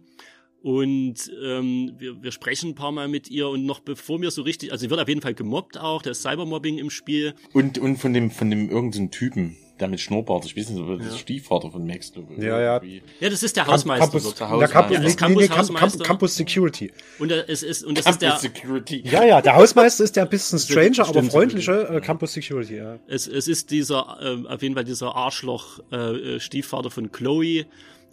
Und 0.63 1.31
ähm, 1.43 1.95
wir, 1.99 2.23
wir 2.23 2.33
sprechen 2.33 2.71
ein 2.71 2.75
paar 2.75 2.93
Mal 2.93 3.09
mit 3.09 3.31
ihr 3.31 3.49
und 3.49 3.65
noch 3.65 3.81
bevor 3.81 4.21
wir 4.21 4.31
so 4.31 4.43
richtig, 4.43 4.73
also 4.73 4.83
sie 4.83 4.91
wird 4.91 5.01
auf 5.01 5.09
jeden 5.09 5.23
Fall 5.23 5.35
gemobbt 5.35 5.79
auch, 5.79 6.03
der 6.03 6.15
Cybermobbing 6.15 6.79
im 6.79 6.91
Spiel. 6.91 7.35
Und, 7.53 7.79
und 7.79 7.97
von 7.97 8.13
dem, 8.13 8.31
von 8.31 8.51
dem 8.51 8.69
irgendeinen 8.69 9.11
Typen, 9.11 9.57
der 9.81 9.89
mit 9.89 10.01
Schnurrbart, 10.01 10.45
ich 10.45 10.57
weiß 10.57 10.69
nicht, 10.69 11.01
das 11.01 11.13
ja. 11.13 11.19
Stiefvater 11.19 11.71
von 11.71 11.87
Max, 11.87 12.13
glaube 12.13 12.35
ich. 12.35 12.43
Ja, 12.43 12.61
ja. 12.61 12.83
Ja, 13.21 13.31
das 13.31 13.43
ist 13.43 13.57
der 13.57 13.67
Hausmeister. 13.67 14.07
Campus, 14.07 14.35
der, 14.35 14.51
Hausmeister. 14.51 14.75
der 14.75 14.83
Campus, 14.83 15.13
ja, 15.13 15.17
Campus, 15.17 15.37
nee, 15.37 15.49
nee, 15.49 15.79
Campus, 15.79 15.99
Campus 16.07 16.37
Security. 16.37 16.93
Und 17.19 17.33
es 17.33 17.63
ist, 17.63 17.85
und 17.85 17.97
das 17.97 18.05
Campus 18.05 18.23
ist 18.23 18.43
der. 18.43 18.51
Security. 18.51 19.03
Ja, 19.07 19.25
ja, 19.25 19.41
der 19.41 19.57
Hausmeister 19.57 20.05
ist 20.05 20.17
der 20.17 20.25
ein 20.25 20.29
bisschen 20.29 20.59
stranger, 20.59 21.09
aber 21.09 21.23
freundlicher 21.23 21.97
äh, 21.97 22.01
Campus 22.03 22.35
Security, 22.35 22.77
ja. 22.77 22.99
Es, 23.07 23.27
es 23.27 23.49
ist 23.49 23.71
dieser, 23.71 24.19
äh, 24.21 24.47
auf 24.47 24.61
jeden 24.61 24.75
Fall 24.75 24.85
dieser 24.85 25.15
Arschloch, 25.17 25.81
äh, 25.91 26.39
Stiefvater 26.39 26.91
von 26.91 27.11
Chloe 27.11 27.65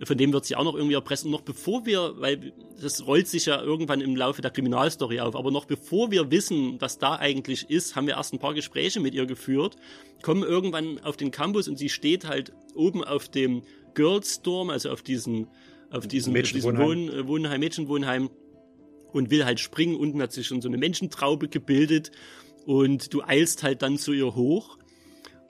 von 0.04 0.18
dem 0.18 0.32
wird 0.32 0.46
sich 0.46 0.56
auch 0.58 0.64
noch 0.64 0.76
irgendwie 0.76 0.94
erpressen. 0.94 1.32
noch 1.32 1.42
bevor 1.42 1.86
wir, 1.86 2.14
weil 2.18 2.54
das 2.80 3.06
rollt 3.08 3.28
sich 3.28 3.48
ja 3.48 3.62
irgendwann 3.62 4.02
im 4.02 4.16
Laufe 4.16 4.42
der 4.42 4.52
Kriminalstory 4.52 5.20
auf, 5.20 5.36
aber 5.36 5.52
noch 5.52 5.66
bevor 5.66 6.12
wir 6.12 6.30
wissen, 6.30 6.80
was 6.80 7.00
da 7.00 7.16
eigentlich 7.16 7.70
ist, 7.70 7.96
haben 7.96 8.08
wir 8.08 8.16
erst 8.16 8.34
ein 8.34 8.40
paar 8.40 8.54
Gespräche 8.54 9.00
mit 9.00 9.14
ihr 9.16 9.26
geführt, 9.26 9.76
kommen 10.22 10.44
irgendwann 10.44 11.00
auf 11.00 11.18
den 11.18 11.32
Campus 11.32 11.68
und 11.68 11.78
sie 11.78 11.90
steht 11.90 12.28
halt 12.28 12.54
oben 12.76 13.04
auf 13.04 13.30
dem 13.30 13.64
Girls 13.96 14.42
Dorm, 14.44 14.70
also 14.70 14.92
auf 14.92 15.02
diesen, 15.02 15.48
auf 15.90 16.08
diesem, 16.08 16.36
auf 16.36 16.42
diesem 16.44 16.78
Wohn, 16.78 17.10
äh, 17.10 17.28
Wohnheim, 17.28 17.60
Mädchenwohnheim 17.60 18.30
und 19.12 19.32
will 19.32 19.46
halt 19.46 19.60
springen. 19.60 19.96
Unten 19.96 20.22
hat 20.22 20.32
sich 20.32 20.46
schon 20.46 20.62
so 20.62 20.68
eine 20.68 20.78
Menschentraube 20.78 21.48
gebildet 21.48 22.12
und 22.66 23.14
du 23.14 23.24
eilst 23.24 23.64
halt 23.64 23.82
dann 23.82 23.98
zu 23.98 24.14
ihr 24.14 24.36
hoch 24.36 24.78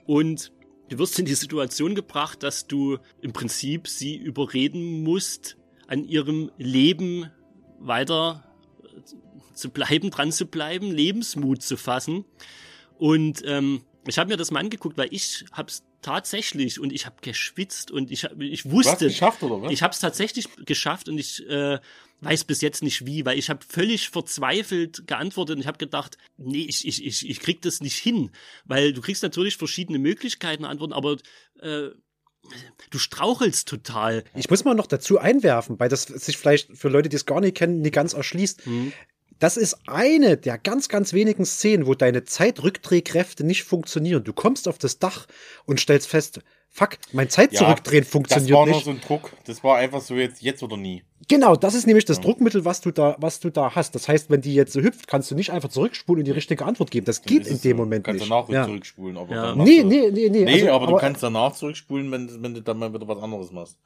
und 0.06 0.52
Du 0.88 0.98
wirst 0.98 1.18
in 1.18 1.26
die 1.26 1.34
Situation 1.34 1.94
gebracht, 1.94 2.42
dass 2.42 2.66
du 2.66 2.98
im 3.20 3.32
Prinzip 3.32 3.88
sie 3.88 4.16
überreden 4.16 5.02
musst, 5.02 5.56
an 5.86 6.04
ihrem 6.04 6.50
Leben 6.56 7.30
weiter 7.78 8.44
zu 9.54 9.70
bleiben, 9.70 10.10
dran 10.10 10.32
zu 10.32 10.46
bleiben, 10.46 10.90
Lebensmut 10.90 11.62
zu 11.62 11.76
fassen. 11.76 12.24
Und 12.96 13.42
ähm, 13.44 13.82
ich 14.06 14.18
habe 14.18 14.30
mir 14.30 14.36
das 14.36 14.50
mal 14.50 14.60
angeguckt, 14.60 14.96
weil 14.96 15.08
ich 15.10 15.44
habe 15.52 15.68
es 15.68 15.84
tatsächlich 16.00 16.80
und 16.80 16.92
ich 16.92 17.06
habe 17.06 17.16
geschwitzt 17.20 17.90
und 17.90 18.10
ich, 18.10 18.24
ich 18.38 18.70
wusste. 18.70 19.06
Geschafft, 19.06 19.42
oder 19.42 19.62
was? 19.62 19.72
Ich 19.72 19.82
habe 19.82 19.92
es 19.92 20.00
tatsächlich 20.00 20.48
geschafft 20.64 21.08
und 21.08 21.18
ich 21.18 21.46
äh, 21.48 21.78
weiß 22.20 22.44
bis 22.44 22.60
jetzt 22.60 22.82
nicht 22.82 23.06
wie, 23.06 23.24
weil 23.24 23.38
ich 23.38 23.50
habe 23.50 23.60
völlig 23.66 24.10
verzweifelt 24.10 25.06
geantwortet 25.06 25.56
und 25.56 25.60
ich 25.60 25.66
habe 25.66 25.78
gedacht, 25.78 26.18
nee, 26.36 26.66
ich, 26.68 26.86
ich, 26.86 27.04
ich, 27.04 27.28
ich 27.28 27.40
krieg 27.40 27.62
das 27.62 27.80
nicht 27.80 27.96
hin. 27.96 28.30
Weil 28.64 28.92
du 28.92 29.00
kriegst 29.00 29.22
natürlich 29.22 29.56
verschiedene 29.56 29.98
Möglichkeiten 29.98 30.64
antworten, 30.64 30.92
aber 30.92 31.16
äh, 31.60 31.90
du 32.90 32.98
strauchelst 32.98 33.68
total. 33.68 34.24
Ich 34.34 34.50
muss 34.50 34.64
mal 34.64 34.74
noch 34.74 34.86
dazu 34.86 35.18
einwerfen, 35.18 35.78
weil 35.78 35.88
das 35.88 36.04
sich 36.04 36.36
vielleicht 36.36 36.76
für 36.76 36.88
Leute, 36.88 37.08
die 37.08 37.16
es 37.16 37.26
gar 37.26 37.40
nicht 37.40 37.56
kennen, 37.56 37.80
nicht 37.80 37.94
ganz 37.94 38.14
erschließt. 38.14 38.66
Mhm. 38.66 38.92
Das 39.38 39.56
ist 39.56 39.76
eine 39.86 40.36
der 40.36 40.58
ganz, 40.58 40.88
ganz 40.88 41.12
wenigen 41.12 41.44
Szenen, 41.44 41.86
wo 41.86 41.94
deine 41.94 42.24
Zeitrückdrehkräfte 42.24 43.44
nicht 43.44 43.64
funktionieren. 43.64 44.24
Du 44.24 44.32
kommst 44.32 44.66
auf 44.68 44.78
das 44.78 44.98
Dach 44.98 45.26
und 45.64 45.78
stellst 45.78 46.08
fest, 46.08 46.40
fuck, 46.70 46.98
mein 47.12 47.28
Zeitzurückdrehen 47.28 48.04
ja, 48.04 48.10
funktioniert 48.10 48.50
nicht. 48.50 48.52
Das 48.52 48.58
war 48.58 48.66
nur 48.66 48.80
so 48.82 48.90
ein 48.90 49.00
Druck. 49.00 49.32
Das 49.44 49.62
war 49.62 49.76
einfach 49.76 50.00
so 50.00 50.14
jetzt, 50.14 50.42
jetzt 50.42 50.62
oder 50.62 50.76
nie. 50.76 51.04
Genau, 51.28 51.56
das 51.56 51.74
ist 51.74 51.86
nämlich 51.86 52.04
das 52.04 52.18
ja. 52.18 52.22
Druckmittel, 52.22 52.64
was 52.64 52.80
du 52.80 52.90
da, 52.90 53.16
was 53.18 53.40
du 53.40 53.50
da 53.50 53.74
hast. 53.74 53.94
Das 53.94 54.08
heißt, 54.08 54.30
wenn 54.30 54.40
die 54.40 54.54
jetzt 54.54 54.72
so 54.72 54.80
hüpft, 54.80 55.06
kannst 55.06 55.30
du 55.30 55.34
nicht 55.34 55.52
einfach 55.52 55.68
zurückspulen 55.68 56.20
und 56.20 56.24
die 56.24 56.32
richtige 56.32 56.64
Antwort 56.64 56.90
geben. 56.90 57.06
Das 57.06 57.22
geht 57.22 57.46
in 57.46 57.60
dem 57.60 57.76
so. 57.76 57.82
Moment 57.82 58.06
nicht. 58.06 58.20
Du 58.20 58.28
kannst 58.28 58.30
danach 58.30 58.48
ja. 58.48 58.64
zurückspulen, 58.64 59.16
aber 59.16 59.34
ja. 59.34 59.54
nee, 59.54 59.82
nee, 59.82 60.10
nee, 60.10 60.28
nee, 60.28 60.44
nee. 60.44 60.52
Also, 60.52 60.70
aber, 60.70 60.86
aber, 60.86 60.92
du 60.92 60.98
kannst 60.98 61.22
danach 61.22 61.52
zurückspulen, 61.52 62.10
wenn, 62.10 62.42
wenn 62.42 62.54
du 62.54 62.62
dann 62.62 62.78
mal 62.78 62.92
wieder 62.92 63.06
was 63.06 63.22
anderes 63.22 63.52
machst. 63.52 63.78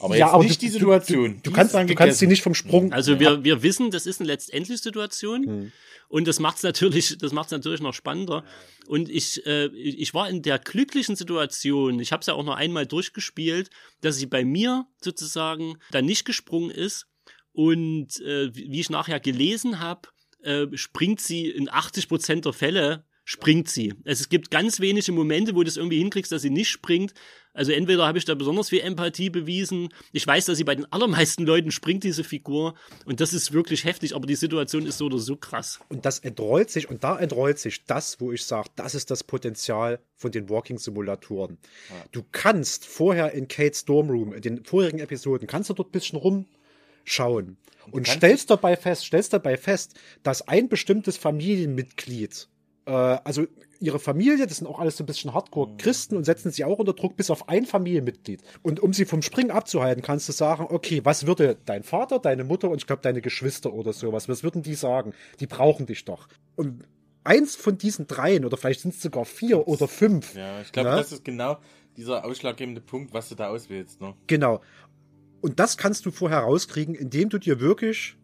Aber 0.00 0.16
ja, 0.16 0.30
aber 0.30 0.42
nicht 0.42 0.62
du, 0.62 0.66
die 0.66 0.72
Situation. 0.72 1.36
Du, 1.42 1.50
du, 1.50 1.52
kannst, 1.52 1.74
du 1.74 1.94
kannst 1.94 2.18
sie 2.18 2.26
nicht 2.26 2.42
vom 2.42 2.54
Sprung. 2.54 2.92
Also 2.92 3.20
wir, 3.20 3.44
wir 3.44 3.62
wissen, 3.62 3.90
das 3.90 4.06
ist 4.06 4.20
eine 4.20 4.26
letztendliche 4.28 4.82
Situation. 4.82 5.44
Hm. 5.44 5.72
Und 6.08 6.28
das 6.28 6.40
macht 6.40 6.58
es 6.58 6.62
natürlich, 6.62 7.16
das 7.20 7.32
macht's 7.32 7.52
natürlich 7.52 7.80
noch 7.80 7.94
spannender. 7.94 8.44
Und 8.86 9.08
ich, 9.08 9.44
äh, 9.46 9.66
ich 9.66 10.14
war 10.14 10.28
in 10.28 10.42
der 10.42 10.58
glücklichen 10.58 11.16
Situation, 11.16 12.00
ich 12.00 12.12
habe 12.12 12.20
es 12.20 12.26
ja 12.26 12.34
auch 12.34 12.44
noch 12.44 12.56
einmal 12.56 12.86
durchgespielt, 12.86 13.70
dass 14.00 14.16
sie 14.16 14.26
bei 14.26 14.44
mir 14.44 14.86
sozusagen 15.00 15.78
dann 15.90 16.06
nicht 16.06 16.24
gesprungen 16.24 16.70
ist. 16.70 17.06
Und 17.52 18.18
äh, 18.20 18.54
wie 18.54 18.80
ich 18.80 18.88
nachher 18.88 19.20
gelesen 19.20 19.78
habe, 19.78 20.08
äh, 20.42 20.66
springt 20.74 21.20
sie 21.20 21.50
in 21.50 21.68
80 21.68 22.08
Prozent 22.08 22.44
der 22.46 22.54
Fälle 22.54 23.04
springt 23.32 23.70
sie. 23.70 23.94
Es 24.04 24.28
gibt 24.28 24.50
ganz 24.50 24.78
wenige 24.78 25.10
Momente, 25.10 25.54
wo 25.54 25.60
du 25.60 25.64
das 25.64 25.78
irgendwie 25.78 25.98
hinkriegst, 25.98 26.30
dass 26.30 26.42
sie 26.42 26.50
nicht 26.50 26.68
springt. 26.68 27.14
Also 27.54 27.72
entweder 27.72 28.06
habe 28.06 28.18
ich 28.18 28.26
da 28.26 28.34
besonders 28.34 28.68
viel 28.68 28.80
Empathie 28.80 29.30
bewiesen. 29.30 29.88
Ich 30.12 30.26
weiß, 30.26 30.44
dass 30.44 30.58
sie 30.58 30.64
bei 30.64 30.74
den 30.74 30.90
allermeisten 30.92 31.44
Leuten 31.44 31.70
springt, 31.70 32.04
diese 32.04 32.24
Figur. 32.24 32.74
Und 33.06 33.20
das 33.20 33.32
ist 33.32 33.52
wirklich 33.52 33.84
heftig, 33.84 34.14
aber 34.14 34.26
die 34.26 34.34
Situation 34.34 34.84
ist 34.84 34.98
so 34.98 35.06
oder 35.06 35.18
so 35.18 35.36
krass. 35.36 35.80
Und 35.88 36.04
das 36.04 36.18
entrollt 36.18 36.70
sich, 36.70 36.90
und 36.90 37.04
da 37.04 37.18
entrollt 37.18 37.58
sich 37.58 37.86
das, 37.86 38.20
wo 38.20 38.32
ich 38.32 38.44
sage, 38.44 38.68
das 38.76 38.94
ist 38.94 39.10
das 39.10 39.24
Potenzial 39.24 39.98
von 40.14 40.30
den 40.30 40.50
Walking-Simulatoren. 40.50 41.56
Ja. 41.88 42.04
Du 42.12 42.22
kannst 42.32 42.84
vorher 42.84 43.32
in 43.32 43.48
Kate's 43.48 43.80
Storm 43.80 44.10
Room, 44.10 44.34
in 44.34 44.42
den 44.42 44.64
vorherigen 44.64 45.00
Episoden, 45.00 45.48
kannst 45.48 45.70
du 45.70 45.74
dort 45.74 45.88
ein 45.88 45.92
bisschen 45.92 46.18
rumschauen. 46.18 47.56
Und, 47.86 47.94
und 47.94 48.08
stellst 48.08 48.50
dabei 48.50 48.76
fest, 48.76 49.06
stellst 49.06 49.32
dabei 49.32 49.56
fest, 49.56 49.98
dass 50.22 50.46
ein 50.46 50.68
bestimmtes 50.68 51.16
Familienmitglied 51.16 52.48
äh, 52.86 52.90
also 52.90 53.46
ihre 53.80 53.98
Familie, 53.98 54.46
das 54.46 54.58
sind 54.58 54.66
auch 54.66 54.78
alles 54.78 54.96
so 54.96 55.02
ein 55.02 55.06
bisschen 55.06 55.34
Hardcore-Christen 55.34 56.16
und 56.16 56.24
setzen 56.24 56.52
sie 56.52 56.64
auch 56.64 56.78
unter 56.78 56.92
Druck 56.92 57.16
bis 57.16 57.30
auf 57.30 57.48
ein 57.48 57.66
Familienmitglied. 57.66 58.40
Und 58.62 58.80
um 58.80 58.92
sie 58.92 59.04
vom 59.04 59.22
Springen 59.22 59.50
abzuhalten, 59.50 60.02
kannst 60.02 60.28
du 60.28 60.32
sagen, 60.32 60.66
okay, 60.68 61.00
was 61.04 61.26
würde 61.26 61.58
dein 61.64 61.82
Vater, 61.82 62.18
deine 62.18 62.44
Mutter 62.44 62.70
und 62.70 62.78
ich 62.78 62.86
glaube 62.86 63.02
deine 63.02 63.20
Geschwister 63.20 63.72
oder 63.72 63.92
sowas, 63.92 64.28
was 64.28 64.42
würden 64.44 64.62
die 64.62 64.74
sagen? 64.74 65.14
Die 65.40 65.46
brauchen 65.46 65.86
dich 65.86 66.04
doch. 66.04 66.28
Und 66.54 66.84
eins 67.24 67.56
von 67.56 67.78
diesen 67.78 68.06
dreien 68.06 68.44
oder 68.44 68.56
vielleicht 68.56 68.80
sind 68.80 68.94
es 68.94 69.02
sogar 69.02 69.24
vier 69.24 69.66
oder 69.66 69.88
fünf. 69.88 70.34
Ja, 70.34 70.60
ich 70.60 70.72
glaube, 70.72 70.90
ne? 70.90 70.96
das 70.96 71.12
ist 71.12 71.24
genau 71.24 71.58
dieser 71.96 72.24
ausschlaggebende 72.24 72.80
Punkt, 72.80 73.12
was 73.12 73.28
du 73.28 73.34
da 73.34 73.48
auswählst. 73.48 74.00
Ne? 74.00 74.14
Genau. 74.26 74.60
Und 75.40 75.58
das 75.58 75.76
kannst 75.76 76.06
du 76.06 76.10
vorher 76.10 76.40
rauskriegen, 76.40 76.94
indem 76.94 77.28
du 77.28 77.38
dir 77.38 77.60
wirklich 77.60 78.16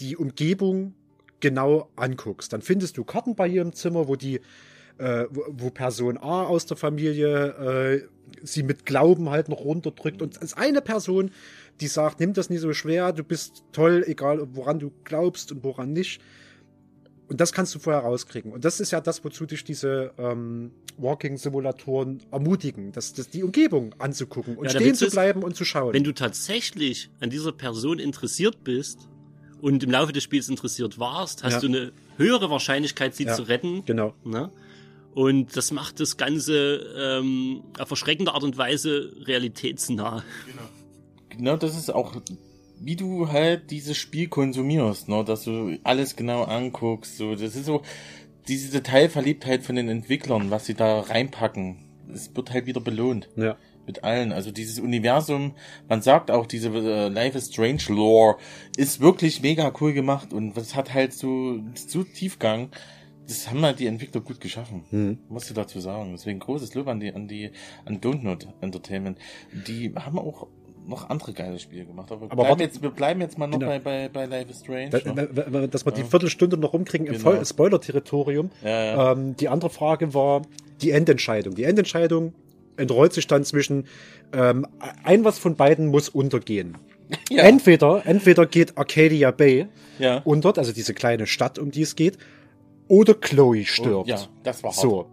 die 0.00 0.16
Umgebung 0.16 0.94
genau 1.42 1.90
anguckst. 1.96 2.54
Dann 2.54 2.62
findest 2.62 2.96
du 2.96 3.04
Karten 3.04 3.34
bei 3.34 3.46
ihr 3.46 3.60
im 3.60 3.74
Zimmer, 3.74 4.08
wo 4.08 4.16
die, 4.16 4.36
äh, 4.96 5.26
wo, 5.30 5.44
wo, 5.50 5.70
Person 5.70 6.16
A 6.16 6.44
aus 6.44 6.64
der 6.64 6.78
Familie 6.78 7.48
äh, 7.48 8.08
sie 8.42 8.62
mit 8.62 8.86
Glauben 8.86 9.28
halt 9.28 9.50
noch 9.50 9.60
runterdrückt. 9.60 10.22
Und 10.22 10.36
es 10.36 10.42
ist 10.42 10.56
eine 10.56 10.80
Person, 10.80 11.30
die 11.80 11.88
sagt, 11.88 12.20
nimm 12.20 12.32
das 12.32 12.48
nicht 12.48 12.60
so 12.60 12.72
schwer, 12.72 13.12
du 13.12 13.24
bist 13.24 13.64
toll, 13.72 14.04
egal 14.06 14.46
woran 14.54 14.78
du 14.78 14.92
glaubst 15.04 15.52
und 15.52 15.62
woran 15.64 15.92
nicht. 15.92 16.22
Und 17.28 17.40
das 17.40 17.52
kannst 17.52 17.74
du 17.74 17.78
vorher 17.78 18.02
rauskriegen. 18.02 18.52
Und 18.52 18.64
das 18.64 18.78
ist 18.78 18.90
ja 18.90 19.00
das, 19.00 19.24
wozu 19.24 19.46
dich 19.46 19.64
diese 19.64 20.12
ähm, 20.18 20.70
Walking-Simulatoren 20.98 22.22
ermutigen, 22.30 22.92
das, 22.92 23.14
das, 23.14 23.30
die 23.30 23.42
Umgebung 23.42 23.94
anzugucken 23.98 24.56
und 24.56 24.66
ja, 24.66 24.70
stehen 24.70 24.94
zu 24.94 25.08
bleiben 25.08 25.42
und 25.42 25.56
zu 25.56 25.64
schauen. 25.64 25.94
Wenn 25.94 26.04
du 26.04 26.12
tatsächlich 26.12 27.10
an 27.20 27.30
dieser 27.30 27.52
Person 27.52 27.98
interessiert 27.98 28.62
bist, 28.64 29.08
und 29.62 29.84
im 29.84 29.90
Laufe 29.92 30.12
des 30.12 30.24
Spiels 30.24 30.48
interessiert 30.48 30.98
warst, 30.98 31.44
hast 31.44 31.54
ja. 31.54 31.60
du 31.60 31.66
eine 31.68 31.92
höhere 32.16 32.50
Wahrscheinlichkeit, 32.50 33.14
sie 33.14 33.24
ja, 33.24 33.34
zu 33.34 33.44
retten. 33.44 33.84
Genau. 33.86 34.12
Ne? 34.24 34.50
Und 35.14 35.56
das 35.56 35.70
macht 35.70 36.00
das 36.00 36.16
Ganze 36.16 36.84
ähm, 36.98 37.62
auf 37.78 37.86
verschreckende 37.86 38.34
Art 38.34 38.42
und 38.42 38.58
Weise 38.58 39.12
realitätsnah. 39.24 40.24
Genau. 40.46 40.62
Genau, 41.28 41.56
das 41.56 41.76
ist 41.76 41.94
auch, 41.94 42.20
wie 42.80 42.96
du 42.96 43.28
halt 43.28 43.70
dieses 43.70 43.96
Spiel 43.96 44.26
konsumierst, 44.28 45.08
ne? 45.08 45.24
dass 45.24 45.44
du 45.44 45.78
alles 45.84 46.16
genau 46.16 46.42
anguckst. 46.42 47.16
So, 47.16 47.36
das 47.36 47.54
ist 47.54 47.66
so 47.66 47.82
diese 48.48 48.72
Detailverliebtheit 48.72 49.62
von 49.62 49.76
den 49.76 49.88
Entwicklern, 49.88 50.50
was 50.50 50.66
sie 50.66 50.74
da 50.74 51.00
reinpacken. 51.00 51.84
Es 52.12 52.34
wird 52.34 52.50
halt 52.50 52.66
wieder 52.66 52.80
belohnt. 52.80 53.28
Ja 53.36 53.56
mit 53.86 54.04
allen. 54.04 54.32
Also 54.32 54.50
dieses 54.50 54.78
Universum, 54.78 55.54
man 55.88 56.02
sagt 56.02 56.30
auch, 56.30 56.46
diese 56.46 56.68
äh, 56.68 57.08
Life 57.08 57.36
is 57.36 57.48
Strange 57.48 57.82
Lore 57.88 58.36
ist 58.76 59.00
wirklich 59.00 59.42
mega 59.42 59.72
cool 59.80 59.92
gemacht 59.92 60.32
und 60.32 60.56
es 60.56 60.74
hat 60.74 60.94
halt 60.94 61.12
so, 61.12 61.60
so 61.74 62.02
Tiefgang. 62.04 62.70
Das 63.26 63.48
haben 63.48 63.62
halt 63.62 63.78
die 63.78 63.86
Entwickler 63.86 64.20
gut 64.20 64.40
geschaffen. 64.40 64.84
Mhm. 64.90 65.18
Musst 65.28 65.48
du 65.48 65.54
dazu 65.54 65.78
sagen. 65.80 66.10
Deswegen 66.12 66.40
großes 66.40 66.74
Lob 66.74 66.88
an 66.88 67.00
die, 67.00 67.14
an 67.14 67.28
die, 67.28 67.50
an 67.84 68.00
Don't 68.00 68.22
Not 68.22 68.48
Entertainment. 68.60 69.18
Die 69.66 69.94
haben 69.94 70.18
auch 70.18 70.48
noch 70.86 71.08
andere 71.08 71.32
geile 71.32 71.58
Spiele 71.58 71.84
gemacht. 71.86 72.10
Aber, 72.10 72.30
aber 72.30 72.44
bleib 72.44 72.60
jetzt, 72.60 72.82
wir 72.82 72.90
bleiben 72.90 73.20
jetzt 73.20 73.38
mal 73.38 73.46
noch 73.46 73.58
genau. 73.58 73.70
bei, 73.70 73.78
bei, 73.78 74.08
bei 74.08 74.26
Life 74.26 74.50
is 74.50 74.60
Strange. 74.60 74.90
Da, 74.90 75.12
ne? 75.12 75.68
Dass 75.68 75.86
wir 75.86 75.92
ja. 75.92 76.02
die 76.02 76.04
Viertelstunde 76.04 76.56
noch 76.56 76.72
rumkriegen 76.72 77.06
im 77.06 77.14
genau. 77.14 77.44
Spoiler-Territorium. 77.44 78.50
Ja, 78.62 78.84
ja. 78.84 79.12
Ähm, 79.12 79.36
die 79.36 79.48
andere 79.48 79.70
Frage 79.70 80.14
war 80.14 80.42
die 80.80 80.90
Endentscheidung. 80.90 81.54
Die 81.54 81.64
Endentscheidung 81.64 82.34
entrollt 82.76 83.12
sich 83.12 83.26
dann 83.26 83.44
zwischen 83.44 83.86
ähm, 84.32 84.66
ein 85.04 85.24
was 85.24 85.38
von 85.38 85.56
beiden 85.56 85.86
muss 85.88 86.08
untergehen. 86.08 86.76
Ja. 87.28 87.42
Entweder, 87.42 88.06
entweder 88.06 88.46
geht 88.46 88.78
Arcadia 88.78 89.32
Bay 89.32 89.66
ja. 89.98 90.22
unter, 90.24 90.56
also 90.56 90.72
diese 90.72 90.94
kleine 90.94 91.26
Stadt, 91.26 91.58
um 91.58 91.70
die 91.70 91.82
es 91.82 91.94
geht, 91.94 92.16
oder 92.88 93.12
Chloe 93.12 93.66
stirbt. 93.66 94.08
ja, 94.08 94.18
das 94.42 94.62
war 94.62 94.70
hart. 94.70 94.80
So. 94.80 95.10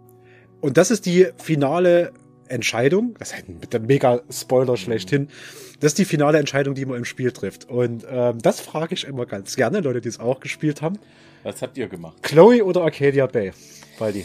Und 0.62 0.78
das 0.78 0.90
ist 0.90 1.04
die 1.04 1.26
finale 1.36 2.12
Entscheidung. 2.48 3.14
Das 3.18 3.32
ist 3.32 3.34
halt 3.34 3.74
ein 3.74 3.86
mega 3.86 4.22
Spoiler 4.30 4.78
schlechthin. 4.78 5.28
Das 5.80 5.92
ist 5.92 5.98
die 5.98 6.06
finale 6.06 6.38
Entscheidung, 6.38 6.74
die 6.74 6.86
man 6.86 6.96
im 6.96 7.04
Spiel 7.04 7.32
trifft. 7.32 7.68
Und 7.68 8.06
ähm, 8.10 8.38
das 8.38 8.60
frage 8.60 8.94
ich 8.94 9.04
immer 9.04 9.26
ganz 9.26 9.56
gerne, 9.56 9.80
Leute, 9.80 10.00
die 10.00 10.08
es 10.08 10.20
auch 10.20 10.40
gespielt 10.40 10.80
haben. 10.80 10.98
Was 11.42 11.60
habt 11.60 11.76
ihr 11.76 11.88
gemacht? 11.88 12.22
Chloe 12.22 12.62
oder 12.62 12.82
Arcadia 12.82 13.26
Bay? 13.26 13.52
Waldi 13.98 14.24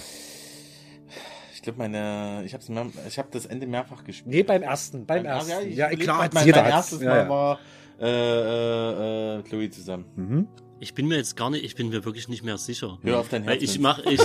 glaube, 1.66 1.80
meine, 1.80 2.44
ich 2.46 2.54
habe 2.54 2.64
ich 3.08 3.18
habe 3.18 3.28
das 3.32 3.46
Ende 3.46 3.68
mehrfach 3.68 4.04
gespielt. 4.04 4.34
Nee, 4.34 4.44
beim 4.44 4.64
ersten, 4.64 5.06
beim, 5.06 5.24
beim 5.24 5.26
ersten. 5.26 5.72
Ja, 5.72 5.90
ja 5.92 5.98
klar, 5.98 6.30
mein, 6.34 6.46
mein 6.54 6.66
erstes 6.66 7.02
Mal 7.02 7.18
ja. 7.18 7.30
war 7.30 7.60
äh, 8.00 8.08
äh, 8.08 9.40
äh, 9.40 9.44
Chloe 9.44 9.70
zusammen. 9.70 10.06
Mhm. 10.16 10.48
Ich 10.80 10.94
bin 10.94 11.08
mir 11.08 11.16
jetzt 11.16 11.38
gar 11.38 11.50
nicht, 11.50 11.64
ich 11.64 11.76
bin 11.76 11.90
mir 11.90 12.04
wirklich 12.04 12.28
nicht 12.28 12.44
mehr 12.44 12.58
sicher. 12.58 13.00
Hör 13.02 13.20
auf 13.20 13.30
dein 13.30 13.44
Herz. 13.44 13.56
Weil 13.56 13.64
ich 13.64 13.80
mache 13.80 14.04
ich, 14.10 14.20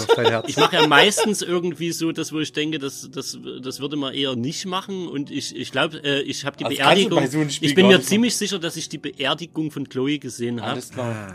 ich 0.49 0.57
mach 0.57 0.73
ja 0.73 0.87
meistens 0.87 1.43
irgendwie 1.43 1.93
so 1.93 2.11
das, 2.11 2.33
wo 2.33 2.41
ich 2.41 2.53
denke, 2.53 2.81
das, 2.81 3.09
das, 3.13 3.39
das 3.63 3.81
würde 3.81 3.97
man 3.97 4.13
eher 4.13 4.35
nicht 4.35 4.67
machen. 4.67 5.07
Und 5.07 5.31
ich, 5.31 5.55
ich 5.55 5.71
glaube, 5.71 6.03
äh, 6.03 6.23
ich 6.23 6.45
habe 6.45 6.57
die 6.57 6.65
also 6.65 6.77
Beerdigung. 6.77 7.27
So 7.29 7.41
ich 7.43 7.75
bin 7.75 7.87
mir 7.87 8.03
ziemlich 8.03 8.37
sicher, 8.37 8.59
dass 8.59 8.77
ich 8.77 8.89
die 8.89 8.99
Beerdigung 8.99 9.71
von 9.71 9.89
Chloe 9.89 10.19
gesehen 10.19 10.61
habe. 10.61 10.81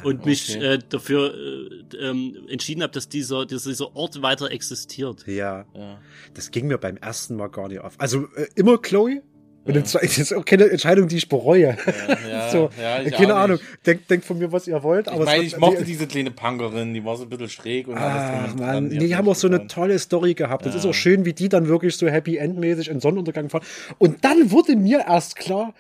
Und 0.04 0.20
okay. 0.20 0.30
mich 0.30 0.56
äh, 0.56 0.80
dafür 0.90 1.34
äh, 1.34 1.98
ähm, 1.98 2.46
entschieden 2.50 2.84
habe, 2.84 2.92
dass 2.92 3.08
dieser, 3.08 3.46
dass 3.46 3.64
dieser 3.64 3.96
Ort 3.96 4.22
weiter 4.22 4.52
existiert. 4.52 5.26
Ja. 5.28 5.66
ja. 5.74 5.98
Das 6.34 6.52
ging 6.52 6.68
mir 6.68 6.78
beim 6.78 6.98
ersten 6.98 7.38
Mal 7.38 7.48
gar 7.48 7.70
nicht 7.70 7.80
auf. 7.80 7.94
Also 8.00 8.28
äh, 8.36 8.48
immer 8.56 8.78
Chloe, 8.80 9.22
und 9.66 9.76
das 9.76 9.96
ist 9.96 10.34
auch 10.34 10.46
keine 10.46 10.70
Entscheidung, 10.70 11.08
die 11.08 11.18
ich 11.18 11.28
bereue. 11.28 11.76
Ja, 12.08 12.30
ja, 12.30 12.50
so, 12.52 12.70
ja, 12.80 13.10
keine 13.10 13.34
Ahnung. 13.34 13.60
Denkt, 13.86 14.10
denkt 14.10 14.26
von 14.26 14.38
mir, 14.38 14.52
was 14.52 14.68
ihr 14.68 14.82
wollt. 14.84 15.08
Aber 15.08 15.22
ich, 15.22 15.26
mein, 15.26 15.42
ich 15.42 15.58
mochte 15.58 15.80
die, 15.80 15.86
diese 15.86 16.08
kleine 16.08 16.32
Punkerin, 16.32 16.94
die 16.94 17.04
war 17.04 17.18
so 17.18 17.24
ein 17.24 17.30
bisschen 17.30 17.50
schräg 17.50 17.88
und 17.88 17.98
ah, 17.98 18.44
alles 18.44 18.56
Mann, 18.56 18.90
die, 18.90 19.00
die 19.00 19.16
haben 19.16 19.28
auch 19.28 19.36
so 19.36 19.48
eine 19.48 19.68
tolle 19.68 19.98
Story 19.98 20.36
gehabt. 20.36 20.66
Das 20.66 20.76
ist 20.76 20.86
auch 20.86 20.94
schön, 20.94 21.26
wie 21.26 21.34
die 21.34 21.50
dann 21.50 21.68
wirklich 21.68 21.98
so 21.98 22.08
Happy 22.08 22.38
Endmäßig 22.38 22.90
in 22.90 23.00
Sonnenuntergang 23.00 23.50
fahren. 23.50 23.64
Und 23.98 24.24
dann 24.24 24.52
wurde 24.52 24.76
mir 24.76 25.06
erst 25.08 25.36
klar, 25.36 25.74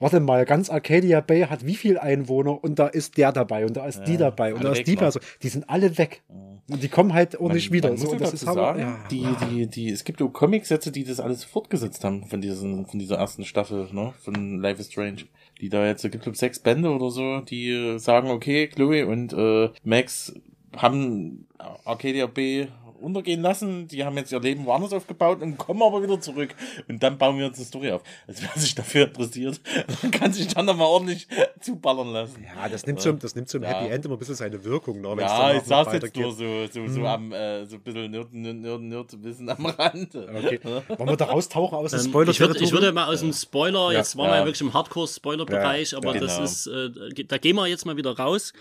warte 0.00 0.20
mal, 0.20 0.44
ganz 0.44 0.68
Arcadia 0.70 1.20
Bay 1.20 1.42
hat 1.42 1.64
wie 1.64 1.76
viel 1.76 1.98
Einwohner 1.98 2.62
und 2.62 2.78
da 2.78 2.88
ist 2.88 3.16
der 3.16 3.32
dabei 3.32 3.64
und 3.64 3.76
da 3.76 3.86
ist 3.86 3.98
ja, 3.98 4.04
die 4.04 4.16
dabei 4.16 4.54
und 4.54 4.64
da 4.64 4.72
ist 4.72 4.86
die 4.86 4.96
Person. 4.96 5.22
Die 5.42 5.48
sind 5.48 5.68
alle 5.70 5.96
weg. 5.98 6.22
Und 6.70 6.82
die 6.82 6.88
kommen 6.88 7.14
halt 7.14 7.40
auch 7.40 7.50
nicht 7.50 7.72
wieder. 7.72 7.88
Man 7.88 7.98
so, 7.98 8.14
das 8.14 8.34
ist 8.34 8.40
sagen, 8.42 8.80
ja. 8.80 8.98
die, 9.10 9.26
die, 9.50 9.66
die, 9.66 9.88
es 9.88 10.04
gibt 10.04 10.18
so 10.18 10.28
Comic-Sätze, 10.28 10.92
die 10.92 11.04
das 11.04 11.18
alles 11.18 11.44
fortgesetzt 11.44 12.04
haben 12.04 12.26
von 12.26 12.40
diesen, 12.42 12.86
von 12.86 12.98
dieser 12.98 13.16
ersten 13.16 13.44
Staffel, 13.44 13.88
ne, 13.92 14.12
von 14.20 14.60
Life 14.60 14.80
is 14.80 14.88
Strange. 14.88 15.24
Die 15.60 15.70
da 15.70 15.86
jetzt, 15.86 16.02
gibt 16.02 16.26
es 16.26 16.38
sechs 16.38 16.58
Bände 16.58 16.90
oder 16.90 17.10
so, 17.10 17.40
die 17.40 17.98
sagen, 17.98 18.30
okay, 18.30 18.68
Chloe 18.68 19.06
und 19.06 19.32
äh, 19.32 19.70
Max 19.82 20.34
haben 20.76 21.46
Arcadia 21.84 22.26
Bay 22.26 22.68
untergehen 23.00 23.42
lassen. 23.42 23.88
Die 23.88 24.04
haben 24.04 24.16
jetzt 24.16 24.32
ihr 24.32 24.40
Leben 24.40 24.64
woanders 24.66 24.92
aufgebaut 24.92 25.42
und 25.42 25.56
kommen 25.58 25.82
aber 25.82 26.02
wieder 26.02 26.20
zurück. 26.20 26.54
Und 26.88 27.02
dann 27.02 27.18
bauen 27.18 27.38
wir 27.38 27.46
uns 27.46 27.56
eine 27.56 27.66
Story 27.66 27.90
auf. 27.92 28.02
Also 28.26 28.42
wer 28.42 28.60
sich 28.60 28.74
dafür 28.74 29.06
interessiert, 29.06 29.60
kann 30.12 30.32
sich 30.32 30.48
dann 30.48 30.66
nochmal 30.66 30.86
ordentlich 30.86 31.28
zuballern 31.60 32.12
lassen. 32.12 32.44
Ja, 32.44 32.68
das 32.68 32.86
nimmt 32.86 33.00
zum, 33.00 33.18
das 33.18 33.34
nimmt 33.34 33.48
zum 33.48 33.62
ja. 33.62 33.68
Happy 33.68 33.92
End 33.92 34.04
immer 34.04 34.16
ein 34.16 34.18
bisschen 34.18 34.34
seine 34.34 34.62
Wirkung. 34.64 35.00
Ne, 35.00 35.16
ja, 35.20 35.54
ich 35.54 35.62
saß 35.62 35.92
jetzt 35.92 36.16
nur 36.16 36.32
so, 36.32 36.66
so, 36.66 36.86
so 36.86 37.00
hm. 37.00 37.06
am, 37.06 37.32
äh, 37.32 37.66
so 37.66 37.76
ein 37.76 37.82
bisschen 37.82 38.10
Nerd, 38.10 38.32
Nerd, 38.32 38.80
Nerd, 38.80 39.22
Wissen 39.22 39.48
am 39.48 39.66
Rand. 39.66 40.14
Okay. 40.14 40.60
Wollen 40.64 41.08
wir 41.08 41.16
da 41.16 41.26
raustauchen 41.26 41.78
aus 41.78 41.90
dem 41.92 42.00
ähm, 42.00 42.06
Spoiler? 42.06 42.30
Ich 42.30 42.40
würde, 42.40 42.58
ich 42.58 42.72
würde 42.72 42.92
mal 42.92 43.06
aus 43.06 43.20
dem 43.20 43.32
Spoiler, 43.32 43.92
ja. 43.92 43.98
jetzt 43.98 44.16
waren 44.16 44.30
wir 44.30 44.36
ja 44.36 44.44
wirklich 44.44 44.60
im 44.60 44.74
Hardcore-Spoiler-Bereich, 44.74 45.96
aber 45.96 46.12
genau. 46.12 46.26
das 46.26 46.38
ist, 46.38 46.66
äh, 46.66 47.24
da 47.24 47.38
gehen 47.38 47.56
wir 47.56 47.66
jetzt 47.66 47.86
mal 47.86 47.96
wieder 47.96 48.16
raus. 48.16 48.52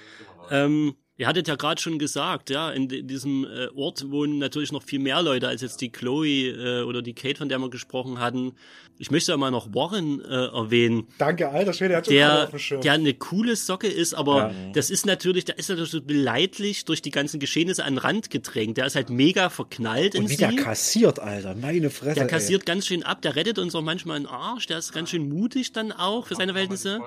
Ähm, 0.49 0.95
Ihr 1.19 1.25
hattet 1.25 1.47
ja 1.47 1.55
gerade 1.55 1.81
schon 1.81 1.97
gesagt, 1.97 2.51
ja, 2.51 2.69
in 2.69 2.87
diesem 2.87 3.43
äh, 3.43 3.69
Ort 3.75 4.11
wohnen 4.11 4.37
natürlich 4.37 4.71
noch 4.71 4.83
viel 4.83 4.99
mehr 4.99 5.23
Leute 5.23 5.47
als 5.47 5.61
jetzt 5.61 5.81
die 5.81 5.91
Chloe 5.91 6.27
äh, 6.27 6.83
oder 6.83 7.01
die 7.01 7.13
Kate, 7.13 7.39
von 7.39 7.49
der 7.49 7.57
wir 7.57 7.71
gesprochen 7.71 8.19
hatten. 8.19 8.53
Ich 8.99 9.09
möchte 9.09 9.31
ja 9.31 9.37
mal 9.37 9.49
noch 9.49 9.73
Warren 9.73 10.21
äh, 10.21 10.27
erwähnen. 10.27 11.07
Danke, 11.17 11.49
alter 11.49 11.73
Schwede, 11.73 11.89
der 11.89 11.97
hat 11.97 12.07
der, 12.09 12.43
auf 12.43 12.49
dem 12.51 12.59
Schirm. 12.59 12.81
Der 12.81 12.93
eine 12.93 13.15
coole 13.15 13.55
Socke 13.55 13.87
ist, 13.87 14.13
aber 14.13 14.51
ja. 14.51 14.71
das 14.73 14.91
ist 14.91 15.07
natürlich, 15.07 15.45
der 15.45 15.57
ist 15.57 15.69
natürlich 15.69 15.91
so 15.91 16.01
beleidlich 16.01 16.85
durch 16.85 17.01
die 17.01 17.11
ganzen 17.11 17.39
Geschehnisse 17.39 17.83
an 17.83 17.93
den 17.93 17.99
Rand 17.99 18.29
gedrängt. 18.29 18.77
Der 18.77 18.85
ist 18.85 18.95
halt 18.95 19.09
mega 19.09 19.49
verknallt 19.49 20.13
Und 20.13 20.23
in 20.25 20.29
wie 20.29 20.35
sie. 20.35 20.37
der 20.37 20.55
kassiert, 20.55 21.19
Alter, 21.19 21.55
meine 21.55 21.89
Fresse. 21.89 22.13
Der 22.13 22.27
kassiert 22.27 22.61
ey. 22.61 22.65
ganz 22.65 22.85
schön 22.85 23.01
ab, 23.01 23.23
der 23.23 23.35
rettet 23.35 23.57
uns 23.57 23.73
auch 23.73 23.81
manchmal 23.81 24.17
einen 24.17 24.27
Arsch, 24.27 24.67
der 24.67 24.77
ist 24.77 24.93
ganz 24.93 25.09
schön 25.09 25.27
mutig 25.29 25.71
dann 25.71 25.91
auch 25.91 26.27
für 26.27 26.35
seine 26.35 26.51
Verhältnisse. 26.51 26.99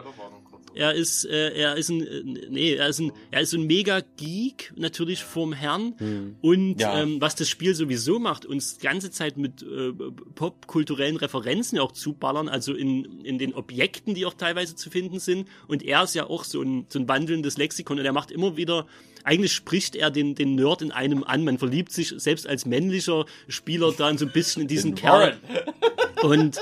Er 0.75 0.95
ist, 0.95 1.25
äh, 1.25 1.53
er 1.55 1.77
ist 1.77 1.89
ein, 1.89 2.07
äh, 2.07 2.23
nee, 2.49 2.75
er 2.75 2.89
ist 2.89 3.01
ein, 3.01 3.13
er 3.31 3.41
ist 3.41 3.55
ein 3.55 3.67
mega 3.67 4.01
Geek, 4.17 4.73
natürlich 4.77 5.23
vom 5.23 5.53
Herrn. 5.53 5.95
Hm. 5.99 6.37
Und 6.41 6.81
ja. 6.81 7.03
ähm, 7.03 7.21
was 7.21 7.35
das 7.35 7.49
Spiel 7.49 7.75
sowieso 7.75 8.19
macht, 8.19 8.47
uns 8.47 8.79
die 8.79 8.87
ganze 8.87 9.11
Zeit 9.11 9.37
mit 9.37 9.63
äh, 9.63 9.93
popkulturellen 10.35 11.17
Referenzen 11.17 11.79
auch 11.79 11.93
zuballern, 11.93 12.49
also 12.49 12.75
in, 12.75 13.21
in 13.25 13.39
den 13.39 13.55
Objekten, 13.55 14.15
die 14.15 14.27
auch 14.27 14.35
teilweise 14.35 14.77
zu 14.77 14.91
finden 14.91 15.19
sind. 15.19 15.49
Und 15.67 15.83
er 15.83 16.05
ist 16.05 16.15
ja 16.15 16.29
auch 16.29 16.45
so 16.45 16.63
ein, 16.63 16.87
so 16.89 16.99
ein 16.99 17.09
wandelndes 17.09 17.57
Lexikon 17.57 17.99
und 17.99 18.05
er 18.05 18.13
macht 18.13 18.31
immer 18.31 18.57
wieder 18.57 18.87
eigentlich 19.25 19.53
spricht 19.53 19.97
er 19.97 20.11
den, 20.11 20.35
den 20.35 20.55
Nerd 20.55 20.83
in 20.83 20.93
einem 20.93 21.25
an. 21.25 21.45
Man 21.45 21.59
verliebt 21.59 21.93
sich 21.93 22.15
selbst 22.17 22.47
als 22.47 22.67
männlicher 22.67 23.27
Spieler 23.49 23.93
dann 23.93 24.19
so 24.19 24.27
ein 24.27 24.33
bisschen 24.33 24.63
in 24.63 24.69
diesen 24.69 24.95
Kerl. 24.95 25.37
Und, 26.23 26.59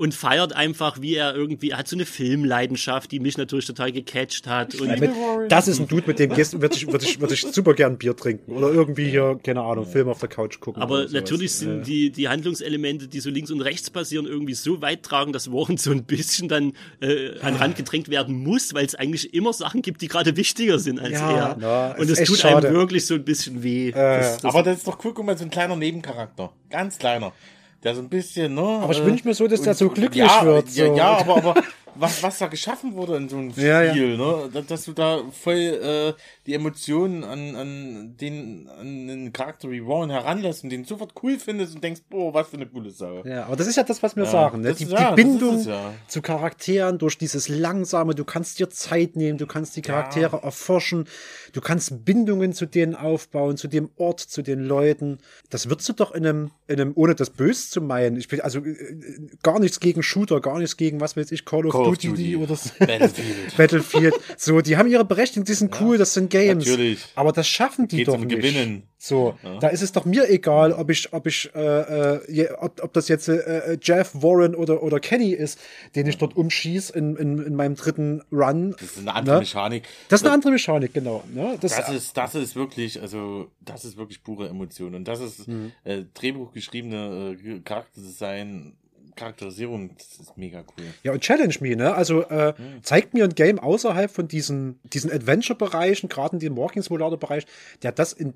und 0.00 0.14
feiert 0.14 0.54
einfach, 0.54 1.02
wie 1.02 1.16
er 1.16 1.34
irgendwie, 1.34 1.72
er 1.72 1.78
hat 1.78 1.86
so 1.86 1.94
eine 1.94 2.06
Filmleidenschaft, 2.06 3.12
die 3.12 3.20
mich 3.20 3.36
natürlich 3.36 3.66
total 3.66 3.92
gecatcht 3.92 4.46
hat. 4.46 4.74
Und 4.76 4.98
mit, 4.98 5.10
das 5.50 5.68
ist 5.68 5.78
ein 5.78 5.88
Dude, 5.88 6.04
mit 6.06 6.18
dem 6.18 6.32
Gästen 6.32 6.62
würde 6.62 6.74
ich, 6.74 6.86
würde 6.90 7.04
ich, 7.04 7.20
würde 7.20 7.34
ich 7.34 7.42
super 7.42 7.74
gern 7.74 7.98
Bier 7.98 8.16
trinken. 8.16 8.50
Oder 8.50 8.72
irgendwie 8.72 9.10
hier, 9.10 9.38
keine 9.44 9.60
Ahnung, 9.60 9.84
Film 9.84 10.08
auf 10.08 10.18
der 10.18 10.30
Couch 10.30 10.58
gucken. 10.58 10.82
Aber 10.82 11.06
natürlich 11.10 11.52
sind 11.52 11.80
ja. 11.80 11.84
die, 11.84 12.10
die 12.12 12.28
Handlungselemente, 12.30 13.08
die 13.08 13.20
so 13.20 13.28
links 13.28 13.50
und 13.50 13.60
rechts 13.60 13.90
passieren, 13.90 14.24
irgendwie 14.24 14.54
so 14.54 14.80
weit 14.80 15.02
tragen, 15.02 15.34
dass 15.34 15.52
Warren 15.52 15.76
so 15.76 15.90
ein 15.90 16.04
bisschen 16.04 16.48
dann 16.48 16.72
äh, 17.02 17.38
an 17.40 17.56
Rand 17.56 17.76
gedrängt 17.76 18.08
werden 18.08 18.42
muss, 18.42 18.72
weil 18.72 18.86
es 18.86 18.94
eigentlich 18.94 19.34
immer 19.34 19.52
Sachen 19.52 19.82
gibt, 19.82 20.00
die 20.00 20.08
gerade 20.08 20.34
wichtiger 20.34 20.78
sind 20.78 20.98
als 20.98 21.12
ja, 21.12 21.30
er. 21.30 21.58
Ja, 21.60 21.96
und 21.98 22.08
es 22.08 22.22
tut 22.22 22.38
schade. 22.38 22.68
einem 22.68 22.74
wirklich 22.74 23.04
so 23.04 23.16
ein 23.16 23.24
bisschen 23.24 23.62
weh. 23.62 23.90
Äh, 23.90 23.92
das, 23.92 24.38
das 24.38 24.44
aber 24.46 24.62
das 24.62 24.78
ist 24.78 24.86
doch 24.86 24.98
cool, 25.04 25.12
guck 25.12 25.26
mal, 25.26 25.36
so 25.36 25.44
ein 25.44 25.50
kleiner 25.50 25.76
Nebencharakter. 25.76 26.54
Ganz 26.70 26.96
kleiner. 26.96 27.34
Der 27.82 27.94
so 27.94 28.02
ein 28.02 28.08
bisschen, 28.10 28.54
ne? 28.54 28.60
Aber 28.60 28.92
ich 28.92 29.02
wünsche 29.02 29.26
mir 29.26 29.32
so, 29.32 29.46
dass 29.46 29.62
der 29.62 29.74
so 29.74 29.88
glücklich 29.88 30.22
ja, 30.22 30.44
wird. 30.44 30.68
So. 30.70 30.82
Ja, 30.82 30.94
ja, 30.94 31.18
aber, 31.18 31.36
aber 31.36 31.54
was, 31.94 32.22
was 32.22 32.38
da 32.38 32.46
geschaffen 32.46 32.94
wurde 32.94 33.16
in 33.16 33.28
so 33.28 33.36
einem 33.36 33.52
Spiel, 33.52 33.64
ja, 33.64 33.82
ja. 33.82 33.94
ne? 33.94 34.64
Dass 34.66 34.84
du 34.84 34.92
da 34.92 35.22
voll 35.32 35.56
äh, 35.56 36.12
die 36.46 36.54
Emotionen 36.54 37.24
an, 37.24 37.56
an 37.56 38.16
den 38.16 38.68
an 38.68 39.06
den 39.06 39.32
Charakter 39.32 39.70
wie 39.70 39.86
Warren 39.86 40.10
heranlässt 40.10 40.64
und 40.64 40.70
den 40.70 40.84
sofort 40.84 41.14
cool 41.22 41.38
findest 41.38 41.74
und 41.74 41.84
denkst, 41.84 42.02
boah, 42.08 42.32
was 42.34 42.48
für 42.48 42.56
eine 42.56 42.66
coole 42.66 42.90
Sau. 42.90 43.24
Ja, 43.24 43.46
aber 43.46 43.56
das 43.56 43.66
ist 43.66 43.76
ja 43.76 43.82
das, 43.82 44.02
was 44.02 44.16
wir 44.16 44.24
ja, 44.24 44.30
sagen, 44.30 44.60
ne? 44.60 44.74
Die, 44.74 44.84
ist, 44.84 44.92
die 44.92 45.14
Bindung 45.14 45.66
zu 46.08 46.22
Charakteren 46.22 46.98
durch 46.98 47.18
dieses 47.18 47.48
langsame, 47.48 48.14
du 48.14 48.24
kannst 48.24 48.58
dir 48.58 48.70
Zeit 48.70 49.16
nehmen, 49.16 49.38
du 49.38 49.46
kannst 49.46 49.76
die 49.76 49.82
Charaktere 49.82 50.42
erforschen, 50.42 51.06
du 51.52 51.60
kannst 51.60 52.04
Bindungen 52.04 52.52
zu 52.52 52.66
denen 52.66 52.94
aufbauen, 52.94 53.56
zu 53.56 53.68
dem 53.68 53.90
Ort, 53.96 54.20
zu 54.20 54.42
den 54.42 54.60
Leuten. 54.60 55.18
Das 55.50 55.68
würdest 55.68 55.88
du 55.88 55.92
doch 55.92 56.12
in 56.12 56.26
einem, 56.26 56.50
in 56.66 56.80
einem 56.80 56.92
ohne 56.94 57.14
das 57.14 57.30
böse 57.30 57.70
zu 57.70 57.80
meinen, 57.80 58.16
ich 58.16 58.30
will 58.30 58.40
also 58.40 58.60
äh, 58.60 59.28
gar 59.42 59.58
nichts 59.58 59.80
gegen 59.80 60.02
Shooter, 60.02 60.40
gar 60.40 60.58
nichts 60.58 60.76
gegen 60.76 61.00
was 61.00 61.16
weiß 61.16 61.32
ich, 61.32 61.44
Call 61.44 61.66
of 61.66 61.72
Call 61.84 61.94
Duty, 61.96 62.08
Duty 62.08 62.36
oder 62.36 62.58
Battlefield. 62.78 63.56
Battlefield. 63.56 64.14
So, 64.36 64.60
die 64.60 64.76
haben 64.76 64.88
ihre 64.88 65.04
Berechtigung, 65.04 65.44
die 65.44 65.54
sind 65.54 65.80
cool, 65.80 65.98
das 65.98 66.14
sind 66.14 66.30
Games. 66.30 66.66
Natürlich. 66.66 67.06
Aber 67.14 67.32
das 67.32 67.48
schaffen 67.48 67.88
die 67.88 67.98
Geht's 67.98 68.06
doch 68.06 68.14
um 68.14 68.26
nicht. 68.26 68.36
Gewinnen. 68.36 68.84
So, 69.02 69.34
ja. 69.42 69.58
da 69.60 69.68
ist 69.68 69.80
es 69.80 69.92
doch 69.92 70.04
mir 70.04 70.28
egal, 70.28 70.74
ob 70.74 70.90
ich, 70.90 71.10
ob 71.14 71.26
ich, 71.26 71.50
äh, 71.54 71.60
äh, 71.60 72.52
ob, 72.58 72.84
ob 72.84 72.92
das 72.92 73.08
jetzt 73.08 73.30
äh, 73.30 73.78
Jeff, 73.80 74.10
Warren 74.12 74.54
oder, 74.54 74.82
oder 74.82 75.00
Kenny 75.00 75.30
ist, 75.30 75.58
den 75.96 76.06
ich 76.06 76.18
dort 76.18 76.36
umschieß 76.36 76.90
in, 76.90 77.16
in, 77.16 77.38
in 77.38 77.54
meinem 77.54 77.76
dritten 77.76 78.20
Run. 78.30 78.72
Das 78.72 78.82
ist 78.82 78.98
eine 78.98 79.14
andere 79.14 79.36
ne? 79.36 79.40
Mechanik. 79.40 79.84
Das 80.10 80.20
ist 80.20 80.26
eine 80.26 80.34
andere 80.34 80.52
Mechanik, 80.52 80.92
genau. 80.92 81.24
Ne? 81.32 81.56
Das, 81.62 81.76
das, 81.76 81.88
ist, 81.88 82.16
das 82.18 82.34
ist 82.34 82.56
wirklich, 82.56 83.00
also, 83.00 83.50
das 83.62 83.86
ist 83.86 83.96
wirklich 83.96 84.22
pure 84.22 84.50
Emotion. 84.50 84.94
Und 84.94 85.08
das 85.08 85.20
ist 85.20 85.48
mhm. 85.48 85.72
äh, 85.84 86.02
Drehbuch 86.12 86.52
geschriebene 86.52 87.38
äh, 87.42 87.60
Charakterdesign 87.60 88.76
Charakterisierung, 89.20 89.90
das 89.96 90.18
ist 90.18 90.36
mega 90.38 90.60
cool. 90.60 90.86
Ja, 91.02 91.12
und 91.12 91.20
Challenge 91.20 91.54
Me, 91.60 91.76
ne? 91.76 91.94
Also 91.94 92.22
äh, 92.22 92.54
mhm. 92.56 92.82
zeigt 92.82 93.12
mir 93.12 93.24
ein 93.24 93.34
Game 93.34 93.58
außerhalb 93.58 94.10
von 94.10 94.28
diesen, 94.28 94.80
diesen 94.84 95.12
Adventure-Bereichen, 95.12 96.08
gerade 96.08 96.36
in 96.36 96.40
dem 96.40 96.56
Walking-Simulator-Bereich, 96.56 97.46
der 97.82 97.92
das 97.92 98.14
in 98.14 98.34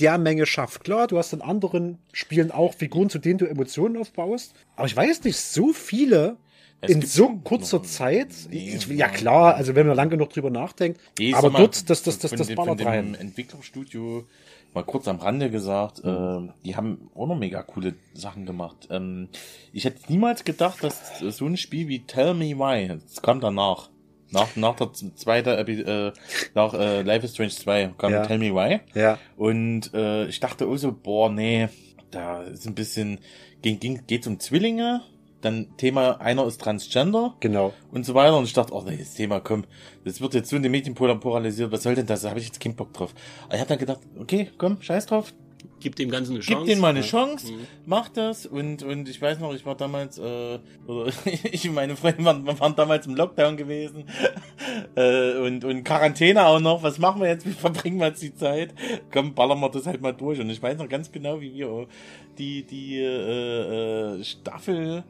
der 0.00 0.18
Menge 0.18 0.44
schafft. 0.44 0.84
Klar, 0.84 1.06
du 1.06 1.16
hast 1.16 1.32
in 1.32 1.40
anderen 1.40 1.98
Spielen 2.12 2.50
auch 2.50 2.74
Figuren, 2.74 3.08
zu 3.08 3.18
denen 3.18 3.38
du 3.38 3.46
Emotionen 3.46 3.96
aufbaust. 3.96 4.54
Aber 4.76 4.86
ich 4.86 4.96
weiß 4.96 5.24
nicht, 5.24 5.38
so 5.38 5.72
viele 5.72 6.36
es 6.80 6.90
in 6.90 7.02
so 7.02 7.30
kurzer 7.42 7.82
Zeit, 7.82 8.28
nee, 8.50 8.76
ich, 8.76 8.86
ja 8.86 9.08
klar, 9.08 9.56
also 9.56 9.74
wenn 9.74 9.86
man 9.86 9.96
lange 9.96 10.10
genug 10.10 10.30
drüber 10.30 10.50
nachdenkt, 10.50 11.00
nee, 11.18 11.34
aber 11.34 11.50
dort, 11.50 11.90
das, 11.90 12.02
das, 12.02 12.18
das, 12.18 12.30
das, 12.30 12.46
das 12.46 12.54
ballert 12.54 12.84
rein. 12.84 13.16
Entwicklungsstudio 13.16 14.26
mal 14.74 14.84
kurz 14.84 15.08
am 15.08 15.16
Rande 15.16 15.50
gesagt, 15.50 16.04
mhm. 16.04 16.50
äh, 16.50 16.52
die 16.64 16.76
haben 16.76 17.10
auch 17.14 17.26
noch 17.26 17.38
mega 17.38 17.62
coole 17.62 17.94
Sachen 18.14 18.46
gemacht. 18.46 18.88
Ähm, 18.90 19.28
ich 19.72 19.84
hätte 19.84 20.00
niemals 20.08 20.44
gedacht, 20.44 20.82
dass 20.82 21.18
so 21.20 21.46
ein 21.46 21.56
Spiel 21.56 21.88
wie 21.88 22.00
Tell 22.00 22.34
Me 22.34 22.56
Why, 22.56 22.88
das 22.88 23.22
kam 23.22 23.40
danach. 23.40 23.90
Nach, 24.30 24.56
nach 24.56 24.76
der 24.76 24.92
zweiten 24.92 25.48
äh, 25.48 26.12
nach 26.54 26.74
äh, 26.74 27.00
Life 27.00 27.24
is 27.24 27.32
Strange 27.32 27.50
2 27.50 27.94
kam 27.96 28.12
ja. 28.12 28.26
Tell 28.26 28.38
Me 28.38 28.54
Why. 28.54 28.80
Ja. 28.94 29.18
Und 29.36 29.94
äh, 29.94 30.26
ich 30.26 30.38
dachte 30.38 30.66
auch 30.66 30.76
so, 30.76 30.92
boah, 30.92 31.30
nee, 31.30 31.68
da 32.10 32.42
ist 32.42 32.66
ein 32.66 32.74
bisschen, 32.74 33.20
ging, 33.62 33.80
ging, 33.80 34.02
geht's 34.06 34.26
um 34.26 34.38
Zwillinge 34.38 35.02
dann 35.40 35.76
Thema, 35.76 36.20
einer 36.20 36.46
ist 36.46 36.60
Transgender. 36.60 37.34
Genau. 37.40 37.72
Und 37.92 38.04
so 38.04 38.14
weiter. 38.14 38.36
Und 38.36 38.44
ich 38.44 38.52
dachte, 38.52 38.74
oh 38.74 38.82
nee, 38.82 38.96
das 38.96 39.14
Thema, 39.14 39.40
komm, 39.40 39.64
das 40.04 40.20
wird 40.20 40.34
jetzt 40.34 40.50
so 40.50 40.56
in 40.56 40.62
den 40.62 40.72
Medien 40.72 40.94
polarisiert, 40.94 41.70
was 41.70 41.82
soll 41.82 41.94
denn 41.94 42.06
das? 42.06 42.22
Da 42.22 42.30
habe 42.30 42.40
ich 42.40 42.46
jetzt 42.46 42.60
keinen 42.60 42.76
Bock 42.76 42.92
drauf. 42.92 43.14
Aber 43.46 43.54
ich 43.54 43.60
habe 43.60 43.68
dann 43.68 43.78
gedacht, 43.78 44.00
okay, 44.18 44.50
komm, 44.58 44.80
scheiß 44.80 45.06
drauf. 45.06 45.32
Gib 45.80 45.94
dem 45.94 46.10
Ganzen 46.10 46.32
eine 46.32 46.40
Chance. 46.40 46.64
Gib 46.64 46.74
dem 46.74 46.80
mal 46.80 46.88
eine 46.88 47.02
Chance, 47.02 47.52
mhm. 47.52 47.66
mach 47.86 48.08
das. 48.08 48.46
Und, 48.46 48.82
und 48.82 49.08
ich 49.08 49.22
weiß 49.22 49.38
noch, 49.38 49.54
ich 49.54 49.64
war 49.64 49.76
damals, 49.76 50.18
äh, 50.18 50.58
oder 50.86 51.12
ich 51.24 51.68
und 51.68 51.74
meine 51.74 51.94
Freunde 51.94 52.24
waren, 52.24 52.46
waren 52.58 52.74
damals 52.74 53.06
im 53.06 53.14
Lockdown 53.14 53.56
gewesen. 53.56 54.04
äh, 54.96 55.36
und, 55.38 55.64
und 55.64 55.84
Quarantäne 55.84 56.46
auch 56.46 56.60
noch. 56.60 56.82
Was 56.82 56.98
machen 56.98 57.20
wir 57.20 57.28
jetzt? 57.28 57.46
Wie 57.46 57.52
verbringen 57.52 57.98
wir 57.98 58.08
jetzt 58.08 58.22
die 58.22 58.34
Zeit? 58.34 58.74
Komm, 59.12 59.34
ballern 59.34 59.60
wir 59.60 59.68
das 59.68 59.86
halt 59.86 60.00
mal 60.00 60.12
durch. 60.12 60.40
Und 60.40 60.50
ich 60.50 60.60
weiß 60.60 60.78
noch 60.78 60.88
ganz 60.88 61.12
genau, 61.12 61.40
wie 61.40 61.54
wir 61.54 61.86
die, 62.38 62.64
die 62.64 62.98
äh, 62.98 64.18
äh, 64.18 64.24
Staffel 64.24 65.04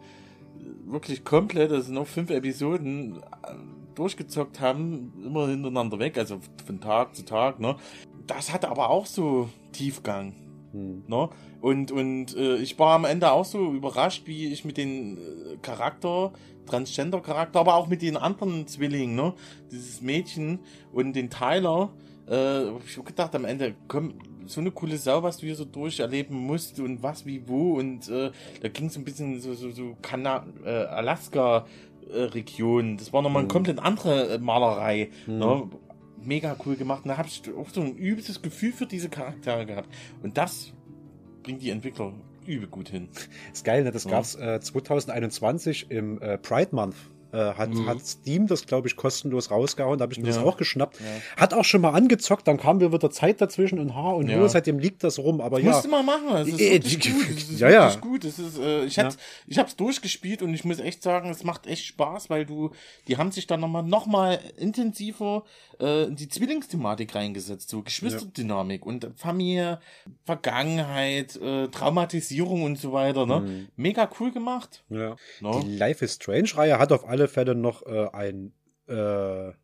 wirklich 0.87 1.25
komplett, 1.25 1.73
also 1.73 1.93
noch 1.93 2.07
fünf 2.07 2.31
Episoden 2.31 3.17
äh, 3.17 3.55
durchgezockt 3.95 4.61
haben, 4.61 5.13
immer 5.25 5.49
hintereinander 5.49 5.99
weg, 5.99 6.19
also 6.19 6.39
von 6.65 6.81
Tag 6.81 7.15
zu 7.17 7.25
Tag, 7.25 7.61
ne? 7.61 7.77
Das 8.27 8.53
hatte 8.53 8.69
aber 8.69 8.91
auch 8.91 9.07
so 9.07 9.49
Tiefgang. 9.73 10.35
Hm. 10.73 11.05
Ne? 11.07 11.29
Und, 11.61 11.91
und 11.91 12.37
äh, 12.37 12.57
ich 12.57 12.79
war 12.79 12.95
am 12.95 13.05
Ende 13.05 13.33
auch 13.33 13.45
so 13.45 13.73
überrascht, 13.73 14.27
wie 14.27 14.53
ich 14.53 14.65
mit 14.65 14.77
den 14.77 15.17
äh, 15.17 15.57
Charakter, 15.63 16.33
Transgender-Charakter, 16.67 17.61
aber 17.61 17.75
auch 17.75 17.89
mit 17.89 18.03
den 18.03 18.17
anderen 18.17 18.67
Zwillingen, 18.67 19.17
ne? 19.17 19.35
Dieses 19.73 20.03
Mädchen 20.03 20.61
und 20.93 21.15
den 21.15 21.31
Tyler, 21.31 21.91
äh, 22.31 22.69
ich 22.87 22.97
hab 22.97 23.07
gedacht, 23.07 23.35
am 23.35 23.45
Ende, 23.45 23.75
komm, 23.87 24.15
so 24.47 24.61
eine 24.61 24.71
coole 24.71 24.97
Sau, 24.97 25.23
was 25.23 25.39
du 25.39 25.47
hier 25.47 25.57
so 25.57 25.65
durcherleben 25.65 26.37
musst 26.37 26.81
und 26.81 27.03
was 27.03 27.27
wie 27.27 27.47
wo 27.47 27.75
und 27.79 28.09
äh, 28.09 28.31
da 28.63 28.69
ging 28.69 28.87
es 28.87 28.97
ein 28.97 29.05
bisschen 29.05 29.41
so 29.41 29.53
so 29.53 29.71
so 29.71 29.97
Kana 30.01 30.47
äh, 30.65 30.71
Alaska 30.71 31.67
Region. 32.11 32.97
Das 32.97 33.13
war 33.13 33.23
nochmal 33.23 33.43
eine 33.43 33.49
komplett 33.49 33.79
andere 33.79 34.39
Malerei. 34.39 35.11
Mhm. 35.27 35.39
Ne? 35.39 35.71
Mega 36.23 36.57
cool 36.67 36.77
gemacht. 36.77 37.05
Und 37.05 37.11
da 37.11 37.19
habe 37.19 37.29
ich 37.29 37.43
auch 37.55 37.69
so 37.69 37.81
ein 37.81 37.97
übelstes 37.97 38.43
Gefühl 38.43 38.73
für 38.73 38.87
diese 38.87 39.09
Charaktere 39.09 39.67
gehabt. 39.67 39.89
Und 40.23 40.37
das 40.37 40.73
bringt 41.43 41.63
die 41.63 41.71
Entwickler 41.71 42.13
übel 42.47 42.69
gut 42.69 42.89
hin. 42.89 43.09
Ist 43.53 43.65
geil, 43.65 43.85
ne? 43.85 43.93
Das 43.93 44.05
ja. 44.05 44.11
gab's 44.11 44.35
äh, 44.35 44.61
2021 44.61 45.91
im 45.91 46.21
äh, 46.21 46.39
Pride 46.39 46.75
Month 46.75 46.97
äh, 47.33 47.37
hat, 47.55 47.71
mhm. 47.71 47.87
hat 47.87 48.05
Steam 48.07 48.47
das, 48.47 48.67
glaube 48.67 48.89
ich, 48.89 48.97
kostenlos 48.97 49.51
rausgehauen. 49.51 49.99
Da 49.99 50.05
habe 50.05 50.13
ich 50.13 50.19
mir 50.19 50.29
ja. 50.29 50.35
das 50.35 50.43
auch 50.43 50.57
geschnappt. 50.57 50.99
Ja. 51.01 51.07
Hat 51.41 51.53
auch 51.53 51.65
schon 51.65 51.83
mal 51.83 51.91
angezockt, 51.91 52.49
dann 52.49 52.57
kam 52.57 52.79
mir 52.79 52.93
wieder 52.93 53.11
Zeit 53.11 53.41
dazwischen 53.41 53.79
und 53.79 53.95
Haar 53.95 54.17
und 54.17 54.29
ja. 54.29 54.39
Ho, 54.39 54.49
seitdem 54.49 54.79
liegt 54.79 55.05
das 55.05 55.19
rum. 55.19 55.41
Aber 55.41 55.59
das 55.59 55.67
ja. 55.67 55.73
Musste 55.73 55.89
mal 55.89 56.03
machen. 56.03 56.37
Es 56.37 56.49
ist 56.49 56.61
äh, 56.61 56.73
wirklich 56.73 57.01
gut. 57.01 57.31
Es 57.31 57.51
ist 57.51 57.61
ja, 57.61 57.71
ja. 57.71 57.95
gut. 57.97 58.25
Es 58.25 58.39
ist, 58.39 58.59
äh, 58.59 58.85
ich 58.85 58.97
ja. 58.97 59.09
ich 59.47 59.59
habe 59.59 59.69
es 59.69 59.77
durchgespielt 59.77 60.43
und 60.43 60.55
ich 60.55 60.65
muss 60.65 60.79
echt 60.79 61.03
sagen, 61.03 61.31
es 61.31 61.45
macht 61.45 61.67
echt 61.67 61.85
Spaß, 61.85 62.31
weil 62.31 62.47
du, 62.47 62.71
die 63.09 63.19
haben 63.19 63.31
sich 63.31 63.47
dann 63.47 63.61
nochmal 63.61 63.83
noch 63.83 64.07
mal 64.07 64.39
intensiver 64.57 65.45
äh, 65.81 66.05
in 66.05 66.17
die 66.17 66.29
Zwillingsthematik 66.29 67.15
reingesetzt, 67.15 67.69
so 67.69 67.83
Geschwisterdynamik 67.83 68.87
und 68.87 69.11
Familie, 69.17 69.81
Vergangenheit, 70.25 71.37
äh, 71.37 71.69
Traumatisierung 71.69 72.63
und 72.63 72.79
so 72.79 72.93
weiter. 72.93 73.27
Ne? 73.27 73.41
Mhm. 73.41 73.69
Mega 73.77 74.09
cool 74.19 74.33
gemacht. 74.33 74.83
Ja. 74.89 75.17
No? 75.41 75.61
Die 75.61 75.77
Life 75.77 76.05
is 76.05 76.15
Strange-Reihe 76.15 76.79
hat 76.79 76.93
auf 76.93 77.07
alle 77.07 77.18
alle 77.19 77.29
Fälle 77.29 77.55
noch 77.55 77.85
äh, 77.87 78.09
ein, 78.13 78.53
äh, 78.87 78.95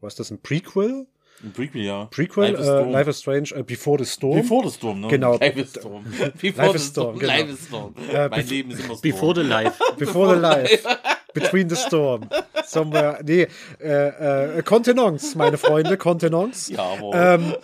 was 0.01 0.15
ist 0.15 0.21
das, 0.21 0.31
ein 0.31 0.43
Prequel? 0.43 1.07
Ein 1.43 1.53
Prequel, 1.53 1.83
ja. 1.83 2.07
Prequel, 2.07 2.53
Life 2.53 2.63
is, 2.63 2.69
äh, 2.69 2.91
Life 2.91 3.11
is 3.11 3.21
Strange, 3.21 3.49
äh, 3.55 3.63
Before 3.63 3.99
the 3.99 4.11
Storm. 4.11 4.41
Before 4.41 4.69
the 4.69 4.75
Storm, 4.75 5.01
ne? 5.01 5.09
Genau. 5.09 5.39
Life 5.39 5.61
is 5.61 5.71
Storm. 5.71 6.05
Before 6.41 6.67
Life 6.67 6.79
the 6.79 6.85
Storm, 6.85 7.19
genau. 7.19 7.33
Life 7.33 7.51
is 7.51 7.67
Storm. 7.67 7.95
Äh, 8.13 8.29
mein 8.29 8.47
Leben 8.49 8.71
ist 8.71 8.81
immer 8.81 8.97
Storm. 8.97 9.01
Before 9.03 9.35
the 9.35 9.49
Life. 9.49 9.83
Before 9.99 10.35
the 10.35 10.41
Life. 10.41 10.89
Between 11.33 11.69
the 11.69 11.77
Storm. 11.77 12.29
Somewhere, 12.65 13.21
nee, 13.25 13.49
äh, 13.81 14.59
äh, 14.59 14.63
Kontenance, 14.63 15.37
meine 15.37 15.59
Freunde, 15.59 15.97
Kontenance. 15.97 16.73
Ja, 16.73 16.83
aber. 16.83 17.35
Ähm, 17.35 17.55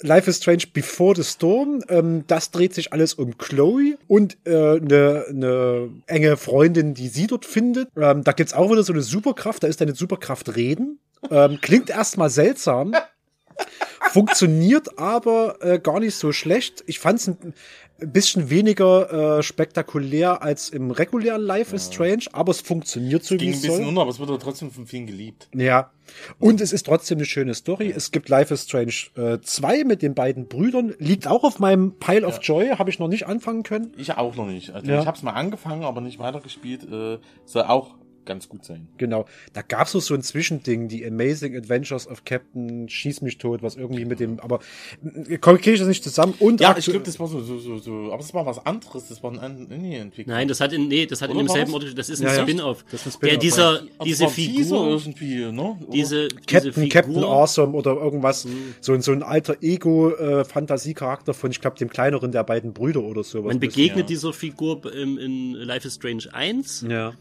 Life 0.00 0.30
is 0.30 0.38
Strange 0.38 0.64
Before 0.72 1.14
the 1.16 1.24
Storm. 1.24 1.82
Ähm, 1.88 2.24
das 2.26 2.50
dreht 2.50 2.74
sich 2.74 2.92
alles 2.92 3.14
um 3.14 3.36
Chloe 3.36 3.98
und 4.06 4.36
eine 4.44 4.54
äh, 4.54 4.80
ne, 4.80 5.24
ne 5.32 5.90
enge 6.06 6.36
Freundin, 6.36 6.94
die 6.94 7.08
sie 7.08 7.26
dort 7.26 7.44
findet. 7.44 7.88
Ähm, 7.96 8.24
da 8.24 8.32
gibt's 8.32 8.54
auch 8.54 8.70
wieder 8.70 8.82
so 8.82 8.92
eine 8.92 9.02
Superkraft. 9.02 9.62
Da 9.62 9.66
ist 9.66 9.82
eine 9.82 9.94
Superkraft 9.94 10.54
Reden. 10.56 11.00
Ähm, 11.30 11.58
klingt 11.60 11.90
erstmal 11.90 12.30
seltsam. 12.30 12.94
Funktioniert 14.12 14.98
aber 14.98 15.58
äh, 15.60 15.78
gar 15.78 16.00
nicht 16.00 16.14
so 16.14 16.32
schlecht. 16.32 16.84
Ich 16.86 16.98
fand 16.98 17.20
es 17.20 17.28
ein 17.28 17.54
bisschen 17.98 18.50
weniger 18.50 19.38
äh, 19.38 19.42
spektakulär 19.42 20.42
als 20.42 20.68
im 20.68 20.90
regulären 20.90 21.42
Life 21.42 21.74
is 21.74 21.86
Strange, 21.86 22.24
aber 22.32 22.50
es 22.50 22.60
funktioniert 22.60 23.24
so, 23.24 23.34
es 23.34 23.40
ging 23.40 23.50
wie 23.50 23.54
es 23.54 23.62
soll. 23.62 23.70
ein 23.70 23.76
bisschen 23.76 23.88
unter, 23.88 24.02
aber 24.02 24.10
es 24.10 24.18
wird 24.20 24.42
trotzdem 24.42 24.70
von 24.70 24.86
vielen 24.86 25.06
geliebt. 25.06 25.48
Ja. 25.54 25.90
Und 26.38 26.60
es 26.60 26.72
ist 26.72 26.86
trotzdem 26.86 27.18
eine 27.18 27.26
schöne 27.26 27.54
Story. 27.54 27.92
Es 27.94 28.10
gibt 28.10 28.28
Life 28.28 28.54
is 28.54 28.64
Strange 28.64 28.94
äh, 29.16 29.38
2 29.40 29.84
mit 29.84 30.02
den 30.02 30.14
beiden 30.14 30.48
Brüdern. 30.48 30.94
Liegt 30.98 31.26
auch 31.26 31.44
auf 31.44 31.58
meinem 31.58 31.98
Pile 31.98 32.26
of 32.26 32.38
Joy. 32.42 32.70
Habe 32.70 32.88
ich 32.90 32.98
noch 32.98 33.08
nicht 33.08 33.26
anfangen 33.26 33.62
können. 33.62 33.92
Ich 33.96 34.12
auch 34.14 34.34
noch 34.34 34.46
nicht. 34.46 34.70
Also 34.70 34.90
ja. 34.90 35.00
Ich 35.00 35.06
habe 35.06 35.16
es 35.16 35.22
mal 35.22 35.32
angefangen, 35.32 35.84
aber 35.84 36.00
nicht 36.00 36.18
weitergespielt. 36.18 36.84
Äh, 36.90 37.18
soll 37.44 37.62
auch 37.62 37.94
ganz 38.28 38.48
gut 38.48 38.64
sein. 38.64 38.86
Genau. 38.98 39.24
Da 39.54 39.62
gab 39.62 39.86
es 39.86 39.92
so 39.92 40.14
ein 40.14 40.22
Zwischending, 40.22 40.86
die 40.86 41.04
Amazing 41.04 41.56
Adventures 41.56 42.06
of 42.06 42.24
Captain 42.24 42.88
Schieß 42.88 43.22
mich 43.22 43.38
tot, 43.38 43.62
was 43.62 43.74
irgendwie 43.74 44.04
mit 44.04 44.20
dem, 44.20 44.38
aber 44.38 44.60
äh, 45.02 45.38
kriege 45.38 45.72
ich 45.72 45.80
das 45.80 45.88
nicht 45.88 46.04
zusammen. 46.04 46.34
Und 46.38 46.60
ja, 46.60 46.76
ich 46.78 46.84
glaube, 46.84 47.00
das 47.00 47.18
war 47.18 47.26
so, 47.26 47.40
so, 47.40 47.58
so, 47.58 47.78
so, 47.78 48.12
aber 48.12 48.18
das 48.18 48.32
war 48.34 48.46
was 48.46 48.64
anderes, 48.64 49.08
das 49.08 49.22
war 49.22 49.32
ein 49.32 49.66
Indie-Entwickler. 49.70 50.34
Nein, 50.34 50.46
das 50.46 50.60
hat 50.60 50.72
in, 50.72 50.88
nee, 50.88 51.06
das 51.06 51.22
hat 51.22 51.30
Oder 51.30 51.40
in 51.40 51.46
demselben 51.46 51.72
Ort, 51.72 51.98
das 51.98 52.10
ist 52.10 52.20
ein 52.20 52.26
ja, 52.26 52.42
Spin-off. 52.42 52.84
Das 52.90 53.00
ist 53.00 53.06
ein 53.06 53.12
Spin-off. 53.12 53.30
Der, 53.30 53.38
dieser, 53.38 53.82
diese 54.04 54.28
Figur, 54.28 54.88
irgendwie, 54.88 55.50
ne? 55.50 55.78
Diese, 55.90 56.28
Captain, 56.46 56.72
diese 56.74 56.88
Captain 56.88 57.24
Awesome 57.24 57.72
oder 57.72 57.92
irgendwas, 57.94 58.44
mhm. 58.44 58.74
so, 58.82 58.98
so 59.00 59.12
ein 59.12 59.22
alter 59.22 59.56
Ego-Fantasiecharakter 59.62 61.32
von, 61.32 61.50
ich 61.50 61.62
glaube, 61.62 61.78
dem 61.78 61.88
kleineren 61.88 62.30
der 62.30 62.44
beiden 62.44 62.74
Brüder 62.74 63.02
oder 63.02 63.24
sowas. 63.24 63.48
Man 63.48 63.60
begegnet 63.60 64.00
ja. 64.00 64.06
dieser 64.06 64.34
Figur 64.34 64.92
im, 64.92 65.16
in 65.16 65.54
Life 65.54 65.88
is 65.88 65.94
Strange 65.94 66.24
1. 66.30 66.84
Ja. 66.88 67.14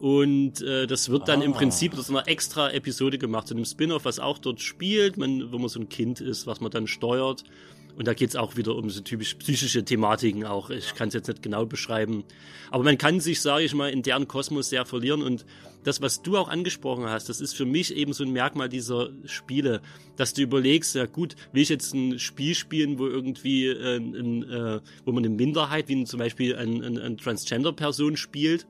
Und 0.00 0.60
äh, 0.62 0.86
das 0.86 1.08
wird 1.08 1.28
dann 1.28 1.40
ah. 1.40 1.44
im 1.44 1.52
Prinzip 1.52 1.94
zu 1.94 2.12
einer 2.12 2.28
extra 2.28 2.70
Episode 2.70 3.18
gemacht, 3.18 3.48
zu 3.48 3.54
einem 3.54 3.64
Spin-off, 3.64 4.04
was 4.04 4.18
auch 4.18 4.38
dort 4.38 4.60
spielt, 4.60 5.16
man, 5.16 5.52
wo 5.52 5.58
man 5.58 5.68
so 5.68 5.80
ein 5.80 5.88
Kind 5.88 6.20
ist, 6.20 6.46
was 6.46 6.60
man 6.60 6.70
dann 6.70 6.86
steuert. 6.86 7.44
Und 7.96 8.08
da 8.08 8.14
geht's 8.14 8.34
auch 8.34 8.56
wieder 8.56 8.74
um 8.74 8.90
so 8.90 9.00
typisch 9.02 9.34
psychische 9.34 9.84
Thematiken 9.84 10.44
auch. 10.44 10.70
Ich 10.70 10.94
kann 10.94 11.08
es 11.08 11.14
jetzt 11.14 11.28
nicht 11.28 11.42
genau 11.42 11.64
beschreiben. 11.64 12.24
Aber 12.70 12.82
man 12.82 12.98
kann 12.98 13.20
sich, 13.20 13.40
sage 13.40 13.64
ich 13.64 13.74
mal, 13.74 13.88
in 13.88 14.02
deren 14.02 14.26
Kosmos 14.26 14.68
sehr 14.68 14.84
verlieren. 14.84 15.22
Und 15.22 15.46
das, 15.84 16.02
was 16.02 16.20
du 16.22 16.36
auch 16.36 16.48
angesprochen 16.48 17.04
hast, 17.04 17.28
das 17.28 17.40
ist 17.40 17.54
für 17.54 17.66
mich 17.66 17.94
eben 17.94 18.12
so 18.12 18.24
ein 18.24 18.32
Merkmal 18.32 18.68
dieser 18.68 19.10
Spiele, 19.26 19.80
dass 20.16 20.34
du 20.34 20.42
überlegst, 20.42 20.96
ja 20.96 21.06
gut, 21.06 21.36
will 21.52 21.62
ich 21.62 21.68
jetzt 21.68 21.94
ein 21.94 22.18
Spiel 22.18 22.56
spielen, 22.56 22.98
wo 22.98 23.06
irgendwie, 23.06 23.66
äh, 23.66 23.98
ein, 23.98 24.42
äh, 24.42 24.80
wo 25.04 25.12
man 25.12 25.24
eine 25.24 25.34
Minderheit, 25.34 25.88
wie 25.88 26.02
zum 26.04 26.18
Beispiel 26.18 26.56
ein, 26.56 26.82
ein, 26.82 26.98
ein 26.98 27.16
Transgender-Person 27.16 28.16
spielt, 28.16 28.66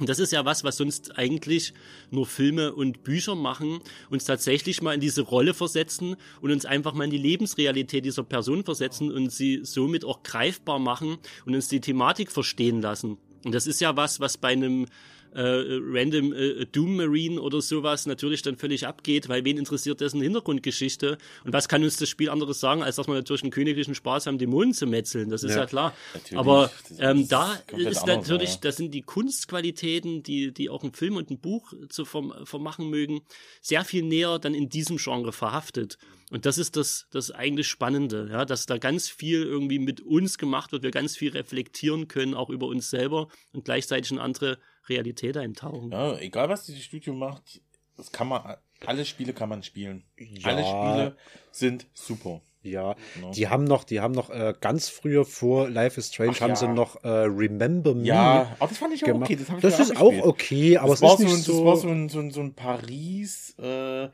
und 0.00 0.08
das 0.08 0.18
ist 0.18 0.32
ja 0.32 0.44
was, 0.44 0.64
was 0.64 0.76
sonst 0.76 1.16
eigentlich 1.18 1.72
nur 2.10 2.26
Filme 2.26 2.74
und 2.74 3.04
Bücher 3.04 3.36
machen, 3.36 3.78
uns 4.10 4.24
tatsächlich 4.24 4.82
mal 4.82 4.92
in 4.92 5.00
diese 5.00 5.22
Rolle 5.22 5.54
versetzen 5.54 6.16
und 6.40 6.50
uns 6.50 6.66
einfach 6.66 6.94
mal 6.94 7.04
in 7.04 7.10
die 7.10 7.18
Lebensrealität 7.18 8.04
dieser 8.04 8.24
Person 8.24 8.64
versetzen 8.64 9.12
und 9.12 9.30
sie 9.30 9.60
somit 9.62 10.04
auch 10.04 10.22
greifbar 10.24 10.80
machen 10.80 11.18
und 11.46 11.54
uns 11.54 11.68
die 11.68 11.80
Thematik 11.80 12.32
verstehen 12.32 12.82
lassen. 12.82 13.18
Und 13.44 13.54
das 13.54 13.66
ist 13.66 13.80
ja 13.80 13.94
was, 13.94 14.20
was 14.20 14.36
bei 14.36 14.48
einem 14.48 14.86
äh, 15.34 15.40
random 15.40 16.32
äh, 16.32 16.66
Doom 16.66 16.96
Marine 16.96 17.40
oder 17.40 17.60
sowas 17.60 18.06
natürlich 18.06 18.42
dann 18.42 18.56
völlig 18.56 18.86
abgeht, 18.86 19.28
weil 19.28 19.44
wen 19.44 19.58
interessiert 19.58 20.00
dessen 20.00 20.20
Hintergrundgeschichte 20.20 21.18
und 21.44 21.52
was 21.52 21.68
kann 21.68 21.82
uns 21.82 21.96
das 21.96 22.08
Spiel 22.08 22.30
anderes 22.30 22.60
sagen, 22.60 22.82
als 22.82 22.96
dass 22.96 23.06
wir 23.06 23.14
natürlich 23.14 23.42
einen 23.42 23.50
königlichen 23.50 23.94
Spaß 23.94 24.26
haben, 24.26 24.38
Dämonen 24.38 24.74
zu 24.74 24.86
metzeln, 24.86 25.30
das 25.30 25.42
ist 25.42 25.52
ja, 25.52 25.62
ja 25.62 25.66
klar. 25.66 25.94
Aber 26.34 26.70
ähm, 26.98 27.28
da 27.28 27.58
ist 27.76 28.06
natürlich, 28.06 28.54
ja. 28.54 28.58
das 28.62 28.76
sind 28.76 28.92
die 28.92 29.02
Kunstqualitäten, 29.02 30.22
die, 30.22 30.52
die 30.52 30.70
auch 30.70 30.82
ein 30.84 30.92
Film 30.92 31.16
und 31.16 31.30
ein 31.30 31.38
Buch 31.38 31.72
zu 31.88 32.04
vermachen 32.04 32.88
mögen, 32.88 33.22
sehr 33.60 33.84
viel 33.84 34.02
näher 34.02 34.38
dann 34.38 34.54
in 34.54 34.68
diesem 34.68 34.96
Genre 34.96 35.32
verhaftet. 35.32 35.98
Und 36.30 36.46
das 36.46 36.58
ist 36.58 36.76
das, 36.76 37.06
das 37.10 37.30
eigentlich 37.30 37.68
Spannende, 37.68 38.28
ja, 38.30 38.44
dass 38.44 38.66
da 38.66 38.78
ganz 38.78 39.08
viel 39.08 39.42
irgendwie 39.42 39.78
mit 39.78 40.00
uns 40.00 40.38
gemacht 40.38 40.72
wird, 40.72 40.82
wir 40.82 40.90
ganz 40.90 41.16
viel 41.16 41.32
reflektieren 41.32 42.08
können, 42.08 42.34
auch 42.34 42.50
über 42.50 42.66
uns 42.66 42.90
selber 42.90 43.28
und 43.52 43.64
gleichzeitig 43.64 44.10
in 44.10 44.18
andere 44.18 44.58
Realität 44.88 45.36
eintauchen. 45.36 45.92
Ja, 45.92 46.18
egal 46.18 46.48
was 46.48 46.64
dieses 46.64 46.82
Studio 46.82 47.14
macht, 47.14 47.60
das 47.96 48.10
kann 48.10 48.28
man, 48.28 48.56
alle 48.86 49.04
Spiele 49.04 49.32
kann 49.32 49.48
man 49.48 49.62
spielen. 49.62 50.04
Ja. 50.18 50.48
Alle 50.48 50.64
Spiele 50.64 51.16
sind 51.50 51.86
super. 51.94 52.40
Ja, 52.64 52.96
no. 53.20 53.30
die 53.32 53.48
haben 53.48 53.64
noch, 53.64 53.84
die 53.84 54.00
haben 54.00 54.14
noch 54.14 54.30
äh, 54.30 54.54
ganz 54.58 54.88
früher 54.88 55.26
vor 55.26 55.68
Life 55.68 56.00
is 56.00 56.08
Strange 56.08 56.32
Ach, 56.36 56.40
haben 56.40 56.50
ja. 56.50 56.56
sie 56.56 56.68
noch 56.68 57.04
äh, 57.04 57.08
Remember 57.08 57.94
Me. 57.94 58.06
Ja, 58.06 58.56
aber 58.58 58.68
das 58.70 58.78
fand 58.78 58.94
ich 58.94 59.02
auch 59.02 59.08
gemacht. 59.08 59.30
okay. 59.30 59.44
Das, 59.60 59.76
das 59.76 59.90
ist 59.90 59.96
auch, 59.98 60.14
auch 60.14 60.24
okay, 60.24 60.78
aber 60.78 60.96
das 60.96 61.02
es 61.02 61.12
ist 61.12 61.18
nicht 61.18 61.44
so, 61.44 61.52
so. 61.52 61.58
Das 61.58 61.66
war 61.66 61.76
so 61.76 61.88
ein, 61.88 62.08
so 62.08 62.20
ein, 62.20 62.30
so 62.30 62.40
ein 62.40 62.54
Paris 62.54 63.54
äh, 63.58 64.08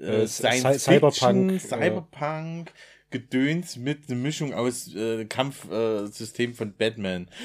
äh, 0.00 0.26
Science 0.26 0.84
Cyberpunk, 0.84 1.60
Cyberpunk. 1.60 2.72
Gedöns 3.10 3.76
mit 3.76 4.08
einer 4.08 4.18
Mischung 4.18 4.52
aus 4.52 4.92
äh, 4.92 5.24
Kampfsystem 5.26 6.50
äh, 6.50 6.54
von 6.54 6.72
Batman. 6.74 7.28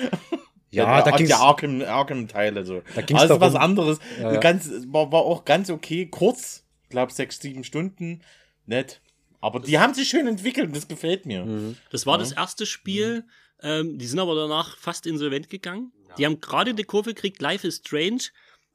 Ja, 0.71 1.01
da 1.01 1.17
ging's, 1.17 1.31
ja 1.31 1.39
Arkham, 1.39 1.81
Arkham 1.81 2.27
Teile 2.27 2.63
so. 2.63 2.84
Da 2.93 3.01
ging's 3.01 3.21
also 3.21 3.39
darum, 3.39 3.55
was 3.55 3.59
anderes. 3.59 3.99
Ja, 4.21 4.34
ja. 4.34 4.39
Ganz, 4.39 4.69
war, 4.88 5.11
war 5.11 5.21
auch 5.21 5.43
ganz 5.43 5.71
okay, 5.71 6.05
kurz, 6.05 6.63
glaube 6.89 7.11
sechs, 7.11 7.39
sieben 7.39 7.63
Stunden, 7.63 8.21
nett. 8.67 9.01
Aber 9.41 9.61
die 9.61 9.80
haben 9.80 9.93
sich 9.93 10.09
schön 10.09 10.27
entwickelt 10.27 10.67
und 10.67 10.76
das 10.76 10.88
gefällt 10.88 11.26
mir. 11.26 11.45
Mhm. 11.45 11.77
Das 11.91 12.05
war 12.05 12.15
ja. 12.15 12.19
das 12.19 12.34
erste 12.34 12.65
Spiel. 12.65 13.26
Ähm, 13.61 13.97
die 13.97 14.05
sind 14.05 14.19
aber 14.19 14.35
danach 14.35 14.77
fast 14.77 15.07
insolvent 15.07 15.49
gegangen. 15.49 15.91
Die 16.17 16.26
haben 16.26 16.39
gerade 16.39 16.73
die 16.73 16.84
Kurve 16.84 17.13
gekriegt. 17.13 17.41
Life 17.41 17.67
is 17.67 17.77
Strange 17.77 18.26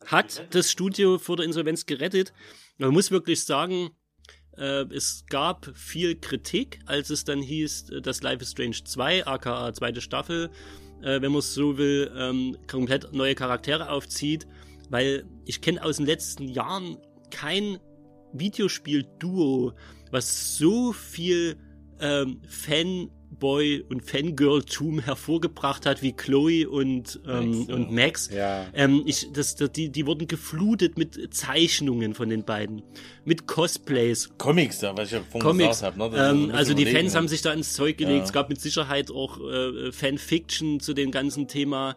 hat 0.06 0.46
das 0.50 0.70
Studio 0.70 1.18
vor 1.18 1.36
der 1.36 1.46
Insolvenz 1.46 1.86
gerettet. 1.86 2.32
Man 2.78 2.90
muss 2.90 3.10
wirklich 3.10 3.44
sagen, 3.44 3.90
äh, 4.56 4.84
es 4.92 5.24
gab 5.28 5.70
viel 5.76 6.16
Kritik, 6.16 6.80
als 6.86 7.10
es 7.10 7.24
dann 7.24 7.40
hieß, 7.40 7.90
äh, 7.90 8.00
dass 8.00 8.22
Life 8.22 8.42
is 8.42 8.50
Strange 8.50 8.82
2, 8.84 9.26
aka 9.26 9.72
zweite 9.72 10.00
Staffel, 10.00 10.50
äh, 11.00 11.20
wenn 11.20 11.30
man 11.32 11.38
es 11.38 11.54
so 11.54 11.78
will, 11.78 12.10
ähm, 12.16 12.56
komplett 12.66 13.12
neue 13.12 13.34
Charaktere 13.36 13.90
aufzieht, 13.90 14.46
weil 14.90 15.24
ich 15.44 15.60
kenne 15.60 15.84
aus 15.84 15.98
den 15.98 16.06
letzten 16.06 16.48
Jahren 16.48 16.98
kein 17.30 17.78
Videospiel-Duo, 18.32 19.72
was 20.10 20.58
so 20.58 20.92
viel 20.92 21.56
ähm, 22.00 22.42
Fan 22.48 23.10
Fanboy 23.34 23.84
und 23.88 24.02
Fangirl-Tum 24.04 25.00
hervorgebracht 25.00 25.86
hat, 25.86 26.02
wie 26.02 26.12
Chloe 26.12 26.66
und, 26.68 27.20
ähm, 27.26 27.58
Max, 27.58 27.72
und 27.72 27.92
Max. 27.92 28.30
Ja. 28.32 28.66
Ähm, 28.74 29.02
ich, 29.06 29.32
das, 29.32 29.56
das, 29.56 29.72
die, 29.72 29.90
die 29.90 30.06
wurden 30.06 30.28
geflutet 30.28 30.96
mit 30.96 31.34
Zeichnungen 31.34 32.14
von 32.14 32.28
den 32.28 32.44
beiden, 32.44 32.82
mit 33.24 33.46
Cosplays. 33.46 34.30
Comics, 34.38 34.80
ja, 34.80 34.96
was 34.96 35.06
ich 35.06 35.12
ja 35.12 35.20
vorhin 35.20 35.40
Comics. 35.40 35.68
gesagt 35.80 35.98
habe. 35.98 36.16
Ne? 36.16 36.28
Ähm, 36.28 36.50
also 36.52 36.74
die 36.74 36.86
Fans 36.86 37.14
haben 37.14 37.28
sich 37.28 37.42
da 37.42 37.52
ins 37.52 37.74
Zeug 37.74 37.98
gelegt. 37.98 38.18
Ja. 38.18 38.24
Es 38.24 38.32
gab 38.32 38.48
mit 38.48 38.60
Sicherheit 38.60 39.10
auch 39.10 39.38
äh, 39.40 39.92
Fanfiction 39.92 40.80
zu 40.80 40.94
dem 40.94 41.10
ganzen 41.10 41.48
Thema. 41.48 41.96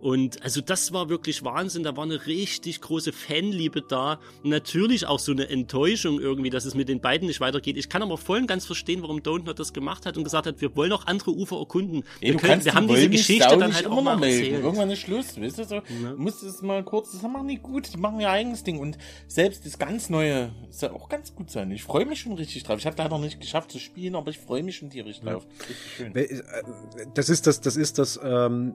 Und 0.00 0.42
also 0.42 0.60
das 0.60 0.92
war 0.92 1.08
wirklich 1.08 1.44
Wahnsinn. 1.44 1.82
Da 1.82 1.96
war 1.96 2.04
eine 2.04 2.26
richtig 2.26 2.80
große 2.80 3.12
Fanliebe 3.12 3.82
da. 3.82 4.20
Und 4.42 4.50
natürlich 4.50 5.06
auch 5.06 5.18
so 5.18 5.32
eine 5.32 5.48
Enttäuschung 5.48 6.20
irgendwie, 6.20 6.50
dass 6.50 6.64
es 6.64 6.74
mit 6.74 6.88
den 6.88 7.00
beiden 7.00 7.26
nicht 7.26 7.40
weitergeht. 7.40 7.76
Ich 7.76 7.88
kann 7.88 8.02
aber 8.02 8.16
voll 8.16 8.38
und 8.38 8.46
ganz 8.46 8.64
verstehen, 8.64 9.02
warum 9.02 9.22
Dontner 9.22 9.54
das 9.54 9.72
gemacht 9.72 10.06
hat 10.06 10.16
und 10.16 10.24
gesagt 10.24 10.46
hat, 10.46 10.60
wir 10.60 10.74
wollen 10.76 10.92
auch 10.92 11.06
andere 11.06 11.32
Ufer 11.32 11.58
erkunden. 11.58 12.04
Ey, 12.20 12.32
wir, 12.32 12.36
können, 12.38 12.64
wir 12.64 12.74
haben 12.74 12.88
diese 12.88 13.08
Geschichte 13.08 13.56
dann 13.56 13.74
halt 13.74 13.86
auch 13.86 14.02
mal 14.02 14.22
erzählt. 14.22 14.62
Irgendwann 14.62 14.90
ist 14.90 15.00
Schluss, 15.00 15.40
weißt 15.40 15.58
du 15.58 15.64
so. 15.64 15.74
Ja. 15.74 15.82
Muss 16.16 16.42
es 16.42 16.62
mal 16.62 16.84
kurz, 16.84 17.12
das 17.12 17.22
machen 17.22 17.48
die 17.48 17.56
gut, 17.56 17.92
die 17.92 17.98
machen 17.98 18.20
ihr 18.20 18.30
eigenes 18.30 18.62
Ding. 18.62 18.78
Und 18.78 18.98
selbst 19.26 19.66
das 19.66 19.78
ganz 19.78 20.10
Neue 20.10 20.52
soll 20.70 20.90
auch 20.90 21.08
ganz 21.08 21.34
gut 21.34 21.50
sein. 21.50 21.70
Ich 21.70 21.82
freue 21.82 22.06
mich 22.06 22.20
schon 22.20 22.34
richtig 22.34 22.62
drauf. 22.62 22.78
Ich 22.78 22.86
habe 22.86 22.96
leider 22.98 23.18
nicht 23.18 23.40
geschafft 23.40 23.72
zu 23.72 23.78
spielen, 23.78 24.14
aber 24.14 24.30
ich 24.30 24.38
freue 24.38 24.62
mich 24.62 24.76
schon 24.76 24.90
tierisch 24.90 25.20
drauf. 25.20 25.44
Ja. 25.44 25.66
Richtig 25.66 25.92
schön. 25.96 26.16
Äh, 26.16 26.42
das 27.14 27.28
ist 27.28 27.46
das, 27.46 27.60
das 27.60 27.76
ist 27.76 27.98
das, 27.98 28.18
ähm, 28.22 28.74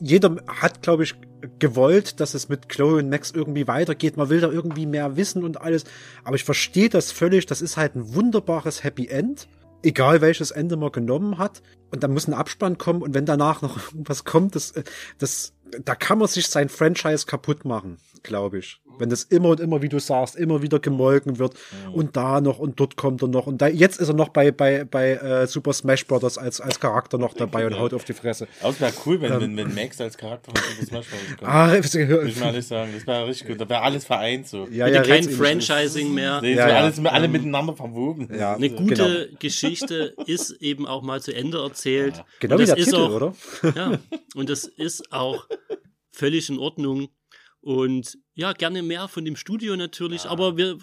jeder 0.00 0.36
hat, 0.48 0.82
glaube 0.82 1.04
ich, 1.04 1.14
gewollt, 1.58 2.20
dass 2.20 2.34
es 2.34 2.48
mit 2.48 2.68
Chloe 2.68 2.98
und 2.98 3.10
Max 3.10 3.30
irgendwie 3.30 3.68
weitergeht. 3.68 4.16
Man 4.16 4.28
will 4.28 4.40
da 4.40 4.50
irgendwie 4.50 4.86
mehr 4.86 5.16
wissen 5.16 5.44
und 5.44 5.60
alles. 5.60 5.84
Aber 6.24 6.36
ich 6.36 6.44
verstehe 6.44 6.88
das 6.88 7.12
völlig. 7.12 7.46
Das 7.46 7.62
ist 7.62 7.76
halt 7.76 7.94
ein 7.94 8.14
wunderbares 8.14 8.82
Happy 8.82 9.08
End. 9.08 9.46
Egal 9.82 10.20
welches 10.20 10.50
Ende 10.50 10.76
man 10.76 10.92
genommen 10.92 11.38
hat. 11.38 11.62
Und 11.90 12.02
dann 12.02 12.12
muss 12.12 12.28
ein 12.28 12.34
Abspann 12.34 12.78
kommen. 12.78 13.02
Und 13.02 13.14
wenn 13.14 13.26
danach 13.26 13.62
noch 13.62 13.76
irgendwas 13.92 14.24
kommt, 14.24 14.54
das, 14.54 14.74
das, 15.18 15.52
da 15.84 15.94
kann 15.94 16.18
man 16.18 16.28
sich 16.28 16.48
sein 16.48 16.68
Franchise 16.68 17.26
kaputt 17.26 17.64
machen, 17.64 17.98
glaube 18.22 18.58
ich. 18.58 18.80
Wenn 18.98 19.08
das 19.08 19.22
immer 19.24 19.50
und 19.50 19.60
immer, 19.60 19.80
wie 19.82 19.88
du 19.88 19.98
sagst, 19.98 20.36
immer 20.36 20.62
wieder 20.62 20.78
gemolken 20.78 21.38
wird 21.38 21.54
mhm. 21.54 21.94
und 21.94 22.16
da 22.16 22.40
noch 22.40 22.58
und 22.58 22.78
dort 22.78 22.96
kommt 22.96 23.22
er 23.22 23.28
noch 23.28 23.46
und 23.46 23.62
da, 23.62 23.68
jetzt 23.68 23.98
ist 23.98 24.08
er 24.08 24.14
noch 24.14 24.28
bei, 24.28 24.50
bei, 24.50 24.84
bei 24.84 25.12
äh, 25.12 25.46
Super 25.46 25.72
Smash 25.72 26.06
Bros. 26.06 26.38
als, 26.38 26.60
als 26.60 26.80
Charakter 26.80 27.16
noch 27.16 27.34
dabei 27.34 27.66
und 27.66 27.78
haut 27.78 27.94
auf 27.94 28.04
die 28.04 28.12
Fresse. 28.12 28.46
Aber 28.60 28.70
es 28.70 28.80
wäre 28.80 28.92
cool, 29.06 29.20
wenn, 29.20 29.32
ähm, 29.32 29.40
wenn, 29.40 29.56
wenn 29.56 29.74
Max 29.74 30.00
als 30.00 30.18
Charakter 30.18 30.52
von 30.52 30.62
Super 30.70 30.86
Smash 30.86 31.06
Bros. 31.08 31.36
kommt. 31.38 31.50
Ah, 31.50 31.74
Muss 31.76 31.94
ich 31.94 32.40
mal 32.40 32.46
ehrlich 32.46 32.66
sagen, 32.66 32.92
das 32.94 33.06
wäre 33.06 33.26
richtig 33.26 33.48
gut. 33.48 33.60
Da 33.60 33.68
wäre 33.68 33.82
alles 33.82 34.04
vereint 34.04 34.48
so. 34.48 34.68
Ja, 34.70 34.86
ja, 34.86 35.02
kein 35.02 35.24
Franchising 35.24 36.12
mehr. 36.12 36.40
Nee, 36.40 36.54
ja, 36.54 36.68
so 36.68 36.74
alles, 36.74 37.06
alle 37.06 37.24
ähm, 37.26 37.32
miteinander 37.32 37.74
verwoben. 37.74 38.28
Ja, 38.36 38.54
Eine 38.54 38.70
gute 38.70 38.94
genau. 38.94 39.38
Geschichte 39.38 40.14
ist 40.26 40.50
eben 40.60 40.86
auch 40.86 41.02
mal 41.02 41.20
zu 41.20 41.34
Ende 41.34 41.58
erzählt. 41.58 42.18
Ja. 42.18 42.26
Genau 42.40 42.58
wie 42.58 42.66
der 42.66 42.76
Titel, 42.76 42.96
auch, 42.96 43.10
oder? 43.10 43.34
Ja, 43.74 43.98
und 44.34 44.50
das 44.50 44.64
ist 44.64 45.12
auch 45.12 45.46
völlig 46.12 46.48
in 46.48 46.58
Ordnung. 46.58 47.08
Und 47.60 48.18
ja, 48.34 48.52
gerne 48.52 48.82
mehr 48.82 49.06
von 49.08 49.24
dem 49.24 49.36
Studio 49.36 49.76
natürlich, 49.76 50.24
ja. 50.24 50.30
aber 50.30 50.56
wir 50.56 50.78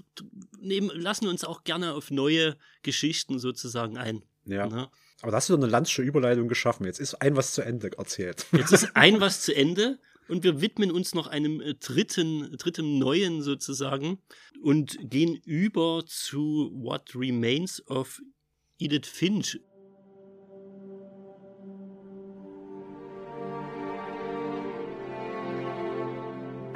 nehmen, 0.60 0.90
lassen 0.94 1.28
uns 1.28 1.44
auch 1.44 1.64
gerne 1.64 1.94
auf 1.94 2.12
neue 2.12 2.56
Geschichten 2.84 3.40
sozusagen 3.40 3.98
ein. 3.98 4.24
Ja. 4.46 4.68
Ne? 4.68 4.90
Aber 5.22 5.32
da 5.32 5.38
hast 5.38 5.50
du 5.50 5.54
doch 5.54 5.64
eine 5.64 5.72
landsche 5.72 6.04
Überleitung 6.04 6.48
geschaffen. 6.48 6.86
Jetzt 6.86 7.00
ist 7.00 7.16
ein 7.16 7.36
was 7.36 7.54
zu 7.54 7.64
Ende 7.64 7.92
erzählt. 7.98 8.46
Jetzt 8.52 8.72
ist 8.72 8.92
ein 8.96 9.20
was 9.20 9.42
zu 9.42 9.56
Ende 9.56 10.00
und 10.28 10.44
wir 10.44 10.62
widmen 10.62 10.92
uns 10.92 11.16
noch 11.16 11.28
einem 11.28 11.62
äh, 11.62 11.74
dritten, 11.74 12.56
dritten 12.58 13.00
neuen 13.00 13.42
sozusagen 13.42 14.20
und 14.62 14.98
gehen 15.02 15.36
über 15.46 16.04
zu 16.06 16.72
What 16.74 17.16
Remains 17.16 17.86
of 17.88 18.22
Edith 18.78 19.08
Finch. 19.08 19.60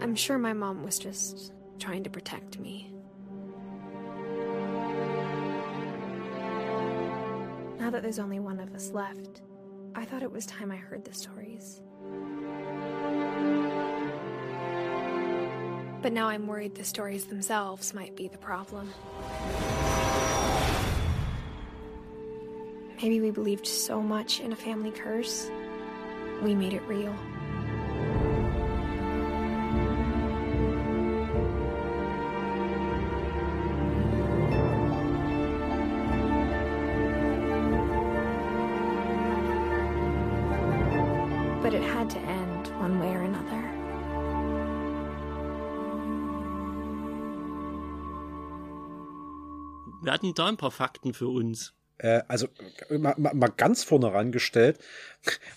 I'm 0.01 0.15
sure 0.15 0.39
my 0.39 0.53
mom 0.53 0.83
was 0.83 0.97
just 0.97 1.53
trying 1.77 2.03
to 2.05 2.09
protect 2.09 2.59
me. 2.59 2.91
Now 7.79 7.91
that 7.91 8.01
there's 8.01 8.17
only 8.17 8.39
one 8.39 8.59
of 8.59 8.73
us 8.73 8.89
left, 8.91 9.43
I 9.93 10.05
thought 10.05 10.23
it 10.23 10.31
was 10.31 10.47
time 10.47 10.71
I 10.71 10.77
heard 10.77 11.05
the 11.05 11.13
stories. 11.13 11.81
But 16.01 16.13
now 16.13 16.29
I'm 16.29 16.47
worried 16.47 16.73
the 16.73 16.83
stories 16.83 17.25
themselves 17.25 17.93
might 17.93 18.15
be 18.15 18.27
the 18.27 18.39
problem. 18.39 18.91
Maybe 23.03 23.21
we 23.21 23.29
believed 23.29 23.67
so 23.67 24.01
much 24.01 24.39
in 24.39 24.51
a 24.51 24.55
family 24.55 24.89
curse, 24.89 25.51
we 26.41 26.55
made 26.55 26.73
it 26.73 26.81
real. 26.87 27.15
Hatten 50.21 50.35
da 50.35 50.45
ein 50.45 50.57
paar 50.57 50.69
Fakten 50.69 51.15
für 51.15 51.27
uns. 51.29 51.73
Äh, 52.01 52.21
also 52.27 52.47
mal, 52.89 53.15
mal 53.17 53.53
ganz 53.55 53.83
vorne 53.83 54.11
rangestellt, 54.11 54.79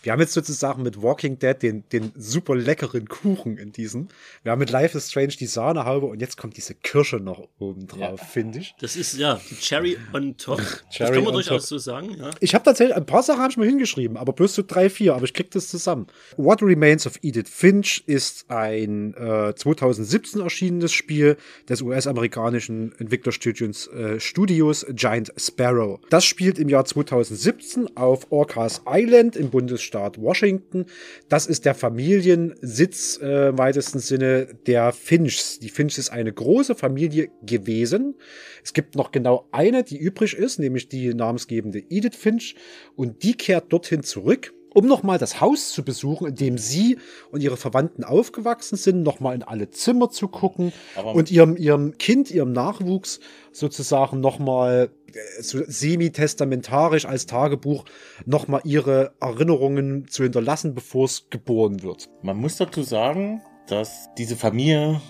wir 0.03 0.13
haben 0.13 0.21
jetzt 0.21 0.35
sozusagen 0.35 0.83
mit 0.83 1.01
Walking 1.03 1.39
Dead 1.39 1.61
den, 1.63 1.89
den 1.89 2.13
super 2.17 2.55
leckeren 2.55 3.09
Kuchen 3.09 3.57
in 3.57 3.73
diesem. 3.73 4.09
Wir 4.43 4.53
haben 4.53 4.59
mit 4.59 4.71
Life 4.71 4.97
is 4.97 5.11
Strange 5.11 5.35
die 5.41 5.47
Sahnehaube 5.47 6.07
und 6.07 6.21
jetzt 6.21 6.37
kommt 6.37 6.59
diese 6.59 6.75
Kirsche 6.75 7.17
noch 7.17 7.49
oben 7.59 7.87
drauf, 7.87 8.21
ja. 8.21 8.27
finde 8.27 8.59
ich. 8.59 8.75
Das 8.81 8.95
ist 8.95 9.17
ja 9.17 9.41
die 9.51 9.55
Cherry 9.55 9.97
on 10.13 10.37
top. 10.37 10.59
Cherry 10.91 11.09
das 11.09 11.11
kann 11.13 11.25
man 11.25 11.33
durchaus 11.33 11.69
so 11.69 11.79
sagen, 11.79 12.15
ja. 12.19 12.31
Ich 12.41 12.55
habe 12.55 12.65
tatsächlich, 12.65 12.95
ein 12.95 13.07
paar 13.07 13.23
Sachen 13.23 13.41
habe 13.41 13.51
ich 13.51 13.57
mir 13.57 13.65
hingeschrieben, 13.65 14.19
aber 14.19 14.35
bloß 14.35 14.55
so 14.55 14.63
drei, 14.67 14.91
vier, 14.91 15.15
aber 15.15 15.25
ich 15.25 15.33
krieg 15.33 15.51
das 15.51 15.69
zusammen. 15.69 16.09
What 16.37 16.63
Remains 16.63 17.07
of 17.07 17.19
Edith 17.23 17.49
Finch 17.49 18.05
ist 18.07 18.51
ein 18.51 19.15
äh, 19.15 19.55
2017 19.55 20.43
erschienenes 20.43 20.93
Spiel 20.93 21.39
des 21.71 21.81
US-amerikanischen 21.81 22.95
Entwicklerstudios 22.99 23.87
äh, 23.89 24.21
Studios 24.21 24.85
Giant 24.91 25.33
Sparrow. 25.39 26.01
Das 26.11 26.27
spielt 26.35 26.59
im 26.59 26.69
Jahr 26.69 26.85
2017 26.85 27.97
auf 27.97 28.33
Orcas 28.33 28.83
Island 28.89 29.37
im 29.37 29.51
Bundesstaat 29.51 30.21
Washington. 30.21 30.87
Das 31.29 31.47
ist 31.47 31.65
der 31.65 31.77
Familiensitz 31.77 33.21
äh, 33.23 33.51
im 33.51 33.59
weitesten 33.59 34.01
Sinne 34.01 34.49
der 34.67 34.91
Finchs. 34.91 35.61
Die 35.61 35.69
Finchs 35.69 35.97
ist 35.97 36.11
eine 36.11 36.33
große 36.33 36.75
Familie 36.75 37.31
gewesen. 37.43 38.17
Es 38.65 38.73
gibt 38.73 38.97
noch 38.97 39.13
genau 39.13 39.47
eine, 39.53 39.85
die 39.85 39.97
übrig 39.97 40.35
ist, 40.35 40.59
nämlich 40.59 40.89
die 40.89 41.15
namensgebende 41.15 41.85
Edith 41.89 42.17
Finch. 42.17 42.57
Und 42.97 43.23
die 43.23 43.35
kehrt 43.35 43.73
dorthin 43.73 44.03
zurück 44.03 44.53
um 44.75 44.87
nochmal 44.87 45.19
das 45.19 45.41
Haus 45.41 45.71
zu 45.71 45.85
besuchen, 45.85 46.27
in 46.27 46.35
dem 46.35 46.59
sie 46.59 46.99
und 47.31 47.43
ihre 47.43 47.57
Verwandten 47.57 48.03
aufgewachsen 48.03 48.77
sind, 48.77 49.05
nochmal 49.05 49.37
in 49.37 49.45
alle 49.45 49.71
Zimmer 49.71 50.11
zu 50.11 50.27
gucken 50.27 50.73
Aber 50.97 51.15
und 51.15 51.31
ihrem, 51.31 51.57
ihrem 51.57 51.97
Kind, 51.97 52.33
ihrem 52.33 52.53
Nachwuchs 52.53 53.21
sozusagen 53.53 54.19
nochmal 54.19 54.91
so 55.41 55.61
semi-testamentarisch 55.67 57.07
als 57.07 57.27
Tagebuch 57.27 57.85
nochmal 58.27 58.61
ihre 58.65 59.15
Erinnerungen 59.21 60.09
zu 60.09 60.23
hinterlassen, 60.23 60.75
bevor 60.75 61.07
es 61.07 61.29
geboren 61.31 61.83
wird. 61.83 62.11
Man 62.23 62.37
muss 62.37 62.57
dazu 62.57 62.83
sagen, 62.83 63.43
dass 63.67 64.09
diese 64.19 64.37
Familie, 64.37 65.01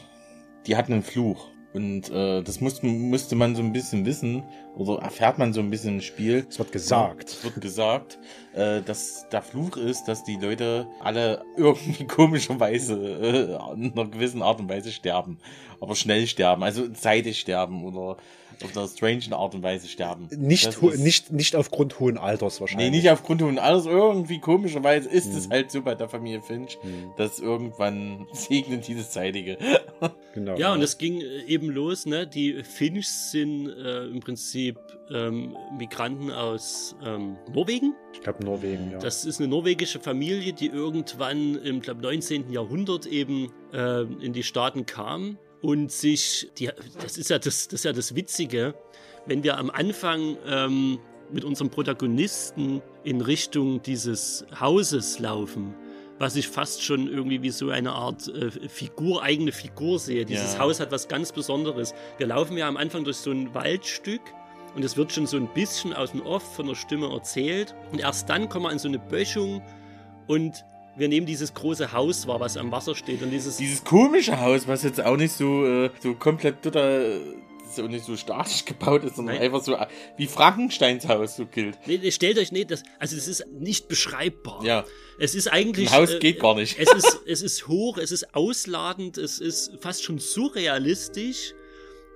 die 0.66 0.76
hat 0.76 0.86
einen 0.86 1.02
Fluch. 1.02 1.48
Und 1.74 2.08
äh, 2.10 2.40
das 2.42 2.60
muss, 2.60 2.84
musste 2.84 3.34
man 3.34 3.56
so 3.56 3.62
ein 3.62 3.72
bisschen 3.72 4.06
wissen, 4.06 4.44
oder 4.76 5.02
erfährt 5.02 5.38
man 5.38 5.52
so 5.52 5.58
ein 5.58 5.70
bisschen 5.70 5.94
im 5.94 6.00
Spiel. 6.00 6.46
Es 6.48 6.56
wird 6.60 6.70
gesagt. 6.70 7.30
Es 7.30 7.42
wird 7.42 7.60
gesagt, 7.60 8.18
äh, 8.54 8.80
dass 8.80 9.28
der 9.30 9.42
Fluch 9.42 9.76
ist, 9.76 10.04
dass 10.04 10.22
die 10.22 10.36
Leute 10.36 10.86
alle 11.00 11.44
irgendwie 11.56 12.06
komischerweise 12.06 12.94
äh, 12.94 13.74
in 13.74 13.92
einer 13.92 14.08
gewissen 14.08 14.40
Art 14.40 14.60
und 14.60 14.68
Weise 14.68 14.92
sterben. 14.92 15.38
Aber 15.80 15.96
schnell 15.96 16.28
sterben, 16.28 16.62
also 16.62 16.86
zeitig 16.88 17.40
sterben 17.40 17.84
oder 17.84 18.18
auf 18.62 18.76
einer 18.76 18.86
strange 18.88 19.24
Art 19.32 19.54
und 19.54 19.62
Weise 19.62 19.88
sterben. 19.88 20.28
Nicht, 20.36 20.80
nicht, 20.82 21.32
nicht 21.32 21.56
aufgrund 21.56 21.98
hohen 22.00 22.18
Alters 22.18 22.60
wahrscheinlich. 22.60 22.90
Nee, 22.90 22.96
nicht 22.96 23.10
aufgrund 23.10 23.42
hohen 23.42 23.58
Alters. 23.58 23.86
Irgendwie 23.86 24.38
komischerweise 24.38 25.08
ist 25.08 25.30
hm. 25.30 25.36
es 25.36 25.48
halt 25.48 25.70
so 25.70 25.82
bei 25.82 25.94
der 25.94 26.08
Familie 26.08 26.42
Finch, 26.42 26.78
hm. 26.80 27.12
dass 27.16 27.40
irgendwann 27.40 28.26
segnet 28.32 28.86
dieses 28.86 29.10
Zeitige. 29.10 29.58
genau. 30.34 30.56
Ja, 30.56 30.72
und 30.72 30.82
es 30.82 30.98
ging 30.98 31.20
äh, 31.20 31.44
eben 31.46 31.70
los, 31.70 32.06
ne? 32.06 32.26
Die 32.26 32.62
Finchs 32.62 33.30
sind 33.30 33.68
äh, 33.68 34.06
im 34.06 34.20
Prinzip 34.20 34.78
ähm, 35.10 35.56
Migranten 35.78 36.30
aus 36.30 36.94
ähm, 37.04 37.36
Norwegen. 37.52 37.94
Ich 38.12 38.20
glaube 38.20 38.44
Norwegen, 38.44 38.92
ja. 38.92 38.98
Das 38.98 39.24
ist 39.24 39.40
eine 39.40 39.48
norwegische 39.48 40.00
Familie, 40.00 40.52
die 40.52 40.66
irgendwann 40.66 41.56
im 41.56 41.80
glaub, 41.80 42.00
19. 42.00 42.50
Jahrhundert 42.50 43.06
eben 43.06 43.52
äh, 43.72 44.02
in 44.02 44.32
die 44.32 44.42
Staaten 44.42 44.86
kam 44.86 45.38
und 45.64 45.90
sich, 45.90 46.50
die, 46.58 46.68
das, 47.00 47.16
ist 47.16 47.30
ja 47.30 47.38
das, 47.38 47.68
das 47.68 47.80
ist 47.80 47.84
ja 47.86 47.94
das 47.94 48.14
Witzige, 48.14 48.74
wenn 49.24 49.42
wir 49.42 49.56
am 49.56 49.70
Anfang 49.70 50.36
ähm, 50.46 50.98
mit 51.32 51.42
unserem 51.42 51.70
Protagonisten 51.70 52.82
in 53.02 53.22
Richtung 53.22 53.80
dieses 53.80 54.44
Hauses 54.60 55.20
laufen, 55.20 55.74
was 56.18 56.36
ich 56.36 56.48
fast 56.48 56.82
schon 56.82 57.08
irgendwie 57.08 57.40
wie 57.40 57.48
so 57.48 57.70
eine 57.70 57.92
Art 57.92 58.28
äh, 58.28 58.50
Figur, 58.68 59.22
eigene 59.22 59.52
Figur 59.52 59.98
sehe. 59.98 60.26
Dieses 60.26 60.52
ja. 60.52 60.58
Haus 60.58 60.80
hat 60.80 60.92
was 60.92 61.08
ganz 61.08 61.32
Besonderes. 61.32 61.94
Wir 62.18 62.26
laufen 62.26 62.58
ja 62.58 62.68
am 62.68 62.76
Anfang 62.76 63.04
durch 63.04 63.16
so 63.16 63.30
ein 63.30 63.54
Waldstück 63.54 64.20
und 64.74 64.84
es 64.84 64.98
wird 64.98 65.12
schon 65.12 65.26
so 65.26 65.38
ein 65.38 65.48
bisschen 65.54 65.94
aus 65.94 66.10
dem 66.10 66.20
Off 66.20 66.56
von 66.56 66.66
der 66.66 66.74
Stimme 66.74 67.10
erzählt 67.10 67.74
und 67.90 68.00
erst 68.00 68.28
dann 68.28 68.50
kommen 68.50 68.66
wir 68.66 68.72
in 68.72 68.78
so 68.78 68.88
eine 68.88 68.98
Böschung 68.98 69.62
und 70.26 70.62
wir 70.96 71.08
nehmen 71.08 71.26
dieses 71.26 71.54
große 71.54 71.92
Haus 71.92 72.26
wahr, 72.26 72.40
was 72.40 72.56
am 72.56 72.70
Wasser 72.70 72.94
steht 72.94 73.22
und 73.22 73.30
dieses 73.30 73.56
dieses 73.56 73.84
komische 73.84 74.40
Haus, 74.40 74.68
was 74.68 74.82
jetzt 74.82 75.00
auch 75.00 75.16
nicht 75.16 75.32
so 75.32 75.66
äh, 75.66 75.90
so 76.00 76.14
komplett 76.14 76.62
total 76.62 77.20
so 77.74 77.86
nicht 77.86 78.04
so 78.04 78.16
statisch 78.16 78.64
gebaut 78.66 79.04
ist, 79.04 79.16
sondern 79.16 79.36
Nein. 79.36 79.44
einfach 79.44 79.62
so 79.62 79.74
äh, 79.74 79.86
wie 80.16 80.26
Frankensteins 80.26 81.08
Haus 81.08 81.36
so 81.36 81.46
gilt. 81.46 81.78
Nee, 81.86 82.10
stellt 82.10 82.38
euch 82.38 82.52
nicht, 82.52 82.70
das, 82.70 82.82
also 82.98 83.16
es 83.16 83.28
ist 83.28 83.46
nicht 83.52 83.88
beschreibbar. 83.88 84.64
Ja. 84.64 84.84
Es 85.18 85.34
ist 85.34 85.48
eigentlich. 85.48 85.90
Ein 85.90 86.00
Haus 86.00 86.10
äh, 86.12 86.18
geht 86.18 86.40
gar 86.40 86.54
nicht. 86.54 86.78
Es 86.78 86.92
ist, 86.92 87.20
es 87.26 87.42
ist 87.42 87.68
hoch, 87.68 87.98
es 87.98 88.12
ist 88.12 88.34
ausladend, 88.34 89.18
es 89.18 89.40
ist 89.40 89.72
fast 89.80 90.04
schon 90.04 90.18
surrealistisch. 90.18 91.54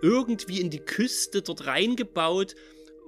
Irgendwie 0.00 0.60
in 0.60 0.70
die 0.70 0.78
Küste 0.78 1.42
dort 1.42 1.66
reingebaut, 1.66 2.54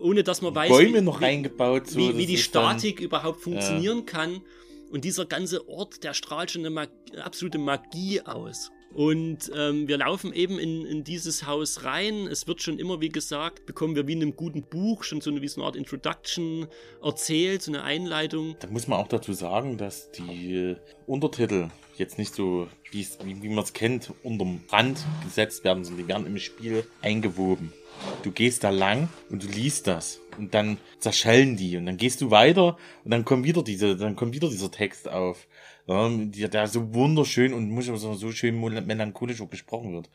ohne 0.01 0.25
dass 0.25 0.43
man 0.43 0.55
weiß. 0.55 0.69
Bäume 0.69 0.99
wie, 0.99 1.03
noch 1.03 1.23
reingebaut, 1.23 1.89
so, 1.89 2.01
wie, 2.01 2.17
wie 2.17 2.27
die 2.27 2.39
Statik 2.39 2.97
dann, 2.97 3.05
überhaupt 3.05 3.41
funktionieren 3.41 3.99
ja. 3.99 4.05
kann. 4.05 4.43
Und 4.91 5.05
dieser 5.05 5.25
ganze 5.25 5.69
Ort, 5.69 6.03
der 6.03 6.15
strahlt 6.15 6.51
schon 6.51 6.63
eine 6.63 6.71
Mag 6.71 6.91
absolute 7.17 7.59
Magie 7.59 8.21
aus. 8.23 8.71
Und 8.93 9.53
ähm, 9.55 9.87
wir 9.87 9.99
laufen 9.99 10.33
eben 10.33 10.59
in, 10.59 10.85
in 10.85 11.05
dieses 11.05 11.47
Haus 11.47 11.85
rein. 11.85 12.27
Es 12.27 12.49
wird 12.49 12.61
schon 12.61 12.81
immer, 12.81 13.01
wie 13.01 13.09
gesagt, 13.09 13.65
bekommen 13.65 13.95
wir 13.95 14.09
wie 14.09 14.15
in 14.15 14.23
einem 14.23 14.35
guten 14.35 14.63
Buch 14.63 15.05
schon 15.05 15.21
so 15.21 15.31
eine, 15.31 15.43
wie 15.43 15.49
so 15.49 15.61
eine 15.61 15.67
Art 15.67 15.77
Introduction 15.77 16.67
erzählt, 17.01 17.63
so 17.63 17.71
eine 17.71 17.85
Einleitung. 17.85 18.57
Da 18.59 18.67
muss 18.69 18.89
man 18.89 18.99
auch 18.99 19.07
dazu 19.07 19.33
sagen, 19.33 19.79
dass 19.79 20.11
die 20.11 20.75
Untertitel 21.07 21.69
jetzt 21.97 22.19
nicht 22.19 22.35
so, 22.35 22.67
wie, 22.91 23.07
wie 23.23 23.49
man 23.49 23.63
es 23.63 23.73
kennt, 23.73 24.13
unterm 24.25 24.65
Rand 24.71 25.05
gesetzt 25.23 25.63
werden, 25.63 25.85
sondern 25.85 26.05
die 26.05 26.09
werden 26.09 26.27
im 26.27 26.39
Spiel 26.39 26.85
eingewoben. 27.01 27.73
Du 28.23 28.31
gehst 28.31 28.65
da 28.65 28.71
lang 28.71 29.09
und 29.31 29.43
du 29.43 29.49
liest 29.49 29.87
das 29.87 30.21
und 30.39 30.55
dann 30.55 30.79
zerschellen 30.99 31.57
die 31.57 31.77
und 31.77 31.87
dann 31.87 31.97
gehst 31.97 32.21
du 32.21 32.31
weiter 32.31 32.77
und 33.05 33.11
dann 33.11 33.25
kommt 33.25 33.45
wieder 33.45 33.63
diese, 33.63 33.97
dann 33.97 34.17
kommt 34.17 34.35
wieder 34.35 34.49
dieser 34.49 34.71
Text 34.71 35.09
auf. 35.09 35.47
Ja, 35.87 36.09
der 36.49 36.69
so 36.69 36.95
wunderschön 36.95 37.53
und 37.53 37.69
muss 37.71 37.89
aber 37.89 37.99
so 37.99 38.31
schön 38.31 38.61
melancholisch 38.61 39.41
auch 39.41 39.51
gesprochen 39.51 39.93
wird. 39.93 40.09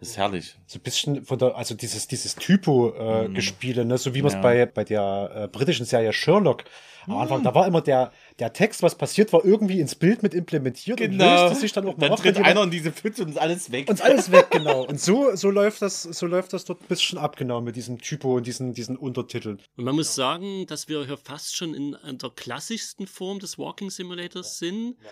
Das 0.00 0.08
ist 0.08 0.16
herrlich. 0.16 0.56
So 0.66 0.78
ein 0.78 0.82
bisschen 0.82 1.24
von 1.24 1.38
der, 1.38 1.56
also 1.56 1.74
dieses, 1.74 2.08
dieses 2.08 2.34
Typo-Gespiele, 2.34 3.82
äh, 3.82 3.84
mm. 3.84 3.88
ne? 3.88 3.98
so 3.98 4.14
wie 4.14 4.22
man 4.22 4.28
es 4.28 4.34
ja. 4.34 4.40
bei, 4.40 4.66
bei 4.66 4.82
der 4.82 5.30
äh, 5.34 5.48
britischen 5.48 5.84
Serie 5.84 6.12
Sherlock 6.14 6.64
am 7.06 7.18
Anfang, 7.18 7.42
mm. 7.42 7.44
da 7.44 7.54
war 7.54 7.66
immer 7.66 7.82
der, 7.82 8.10
der 8.40 8.52
Text, 8.52 8.82
was 8.82 8.96
passiert, 8.96 9.32
war 9.32 9.44
irgendwie 9.44 9.80
ins 9.80 9.94
Bild 9.94 10.22
mit 10.22 10.34
implementiert 10.34 10.96
genau. 10.98 11.12
und 11.12 11.40
löste 11.40 11.60
sich 11.60 11.72
dann 11.72 11.86
auch 11.86 11.96
mal 11.96 12.08
Dann 12.08 12.18
tritt 12.18 12.38
einer 12.38 12.62
in 12.62 12.70
diese 12.70 12.90
Pfütze 12.90 13.22
und 13.22 13.30
ist 13.30 13.38
alles 13.38 13.70
weg. 13.70 13.88
Und 13.88 13.96
ist 13.96 14.02
alles 14.02 14.32
weg, 14.32 14.48
genau. 14.50 14.84
Und 14.84 15.00
so, 15.00 15.34
so 15.36 15.50
läuft 15.50 15.82
das, 15.82 16.02
so 16.02 16.26
läuft 16.26 16.52
das 16.52 16.64
dort 16.64 16.80
ein 16.82 16.86
bisschen 16.88 17.18
abgenommen 17.18 17.64
mit 17.64 17.76
diesem 17.76 17.98
Typo 18.00 18.36
und 18.36 18.46
diesen, 18.46 18.74
diesen 18.74 18.96
Untertiteln. 18.96 19.60
Und 19.76 19.84
man 19.84 19.94
muss 19.94 20.14
sagen, 20.14 20.66
dass 20.66 20.88
wir 20.88 21.04
hier 21.04 21.18
fast 21.18 21.56
schon 21.56 21.74
in, 21.74 21.96
in 22.08 22.18
der 22.18 22.30
klassischsten 22.30 23.06
Form 23.06 23.38
des 23.38 23.58
Walking 23.58 23.90
Simulators 23.90 24.58
sind. 24.58 24.96
Ja 25.02 25.10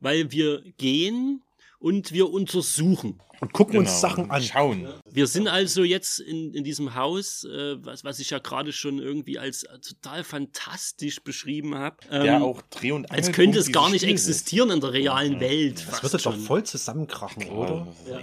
weil 0.00 0.30
wir 0.30 0.62
gehen 0.76 1.42
und 1.78 2.12
wir 2.12 2.30
untersuchen. 2.30 3.20
Und 3.40 3.52
gucken 3.52 3.74
genau, 3.74 3.88
uns 3.88 4.00
Sachen 4.00 4.30
an. 4.32 4.42
Schauen. 4.42 4.88
Wir 5.08 5.28
sind 5.28 5.46
also 5.46 5.84
jetzt 5.84 6.18
in, 6.18 6.52
in 6.52 6.64
diesem 6.64 6.96
Haus, 6.96 7.44
äh, 7.44 7.76
was, 7.84 8.02
was 8.02 8.18
ich 8.18 8.30
ja 8.30 8.40
gerade 8.40 8.72
schon 8.72 8.98
irgendwie 8.98 9.38
als 9.38 9.64
total 9.80 10.24
fantastisch 10.24 11.22
beschrieben 11.22 11.76
habe. 11.76 11.98
Ähm, 12.10 12.22
Der 12.24 12.42
auch 12.42 12.62
Dreh- 12.62 12.90
und 12.90 13.10
Als 13.12 13.30
könnte 13.30 13.60
es 13.60 13.70
gar 13.70 13.90
nicht 13.90 14.00
Spiel 14.00 14.12
existieren 14.12 14.70
ist. 14.70 14.74
in 14.74 14.80
der 14.80 14.92
realen 14.92 15.34
ja. 15.34 15.40
Welt. 15.40 15.86
Das 15.88 16.12
wird 16.12 16.26
doch 16.26 16.36
voll 16.36 16.64
zusammenkrachen, 16.64 17.44
Klar, 17.44 17.86
oder? 18.06 18.22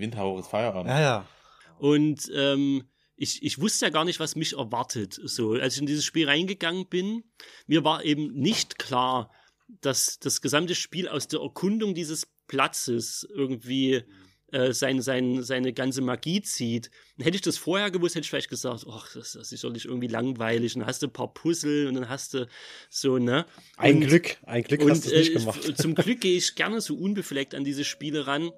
Windhauch 0.00 0.38
ist 0.38 0.46
Feierabend. 0.46 0.88
Ja, 0.88 1.00
ja. 1.00 1.26
Und 1.80 2.30
ähm, 2.32 2.84
ich, 3.16 3.42
ich 3.42 3.60
wusste 3.60 3.86
ja 3.86 3.90
gar 3.90 4.04
nicht, 4.04 4.20
was 4.20 4.36
mich 4.36 4.56
erwartet. 4.56 5.18
So, 5.24 5.54
als 5.54 5.74
ich 5.74 5.80
in 5.80 5.86
dieses 5.86 6.04
Spiel 6.04 6.28
reingegangen 6.28 6.86
bin, 6.86 7.24
mir 7.66 7.82
war 7.82 8.04
eben 8.04 8.32
nicht 8.34 8.78
klar, 8.78 9.32
dass 9.80 10.20
das 10.20 10.40
gesamte 10.40 10.76
Spiel 10.76 11.08
aus 11.08 11.26
der 11.26 11.40
Erkundung 11.40 11.94
dieses 11.94 12.28
Platzes 12.48 13.26
irgendwie 13.32 14.02
äh, 14.50 14.72
sein, 14.72 15.02
sein, 15.02 15.42
seine 15.42 15.72
ganze 15.72 16.00
Magie 16.00 16.40
zieht. 16.40 16.90
Und 17.16 17.24
hätte 17.24 17.36
ich 17.36 17.42
das 17.42 17.58
vorher 17.58 17.90
gewusst, 17.90 18.14
hätte 18.14 18.24
ich 18.24 18.30
vielleicht 18.30 18.48
gesagt, 18.48 18.86
ach, 18.90 19.12
das, 19.12 19.32
das 19.32 19.52
ist 19.52 19.62
nicht 19.64 19.84
irgendwie 19.84 20.06
langweilig. 20.06 20.74
Und 20.74 20.80
dann 20.80 20.88
hast 20.88 21.02
du 21.02 21.06
ein 21.06 21.12
paar 21.12 21.32
Puzzle 21.32 21.86
und 21.86 21.94
dann 21.94 22.08
hast 22.08 22.34
du 22.34 22.48
so, 22.88 23.18
ne? 23.18 23.44
Ein 23.76 23.96
und, 23.96 24.06
Glück, 24.08 24.38
ein 24.44 24.62
Glück 24.62 24.80
und, 24.80 24.90
hast 24.90 25.06
du 25.06 25.14
nicht 25.14 25.32
äh, 25.32 25.38
gemacht. 25.38 25.78
Zum 25.78 25.94
Glück 25.94 26.20
gehe 26.22 26.36
ich 26.36 26.54
gerne 26.54 26.80
so 26.80 26.96
unbefleckt 26.96 27.54
an 27.54 27.64
diese 27.64 27.84
Spiele 27.84 28.26
ran, 28.26 28.50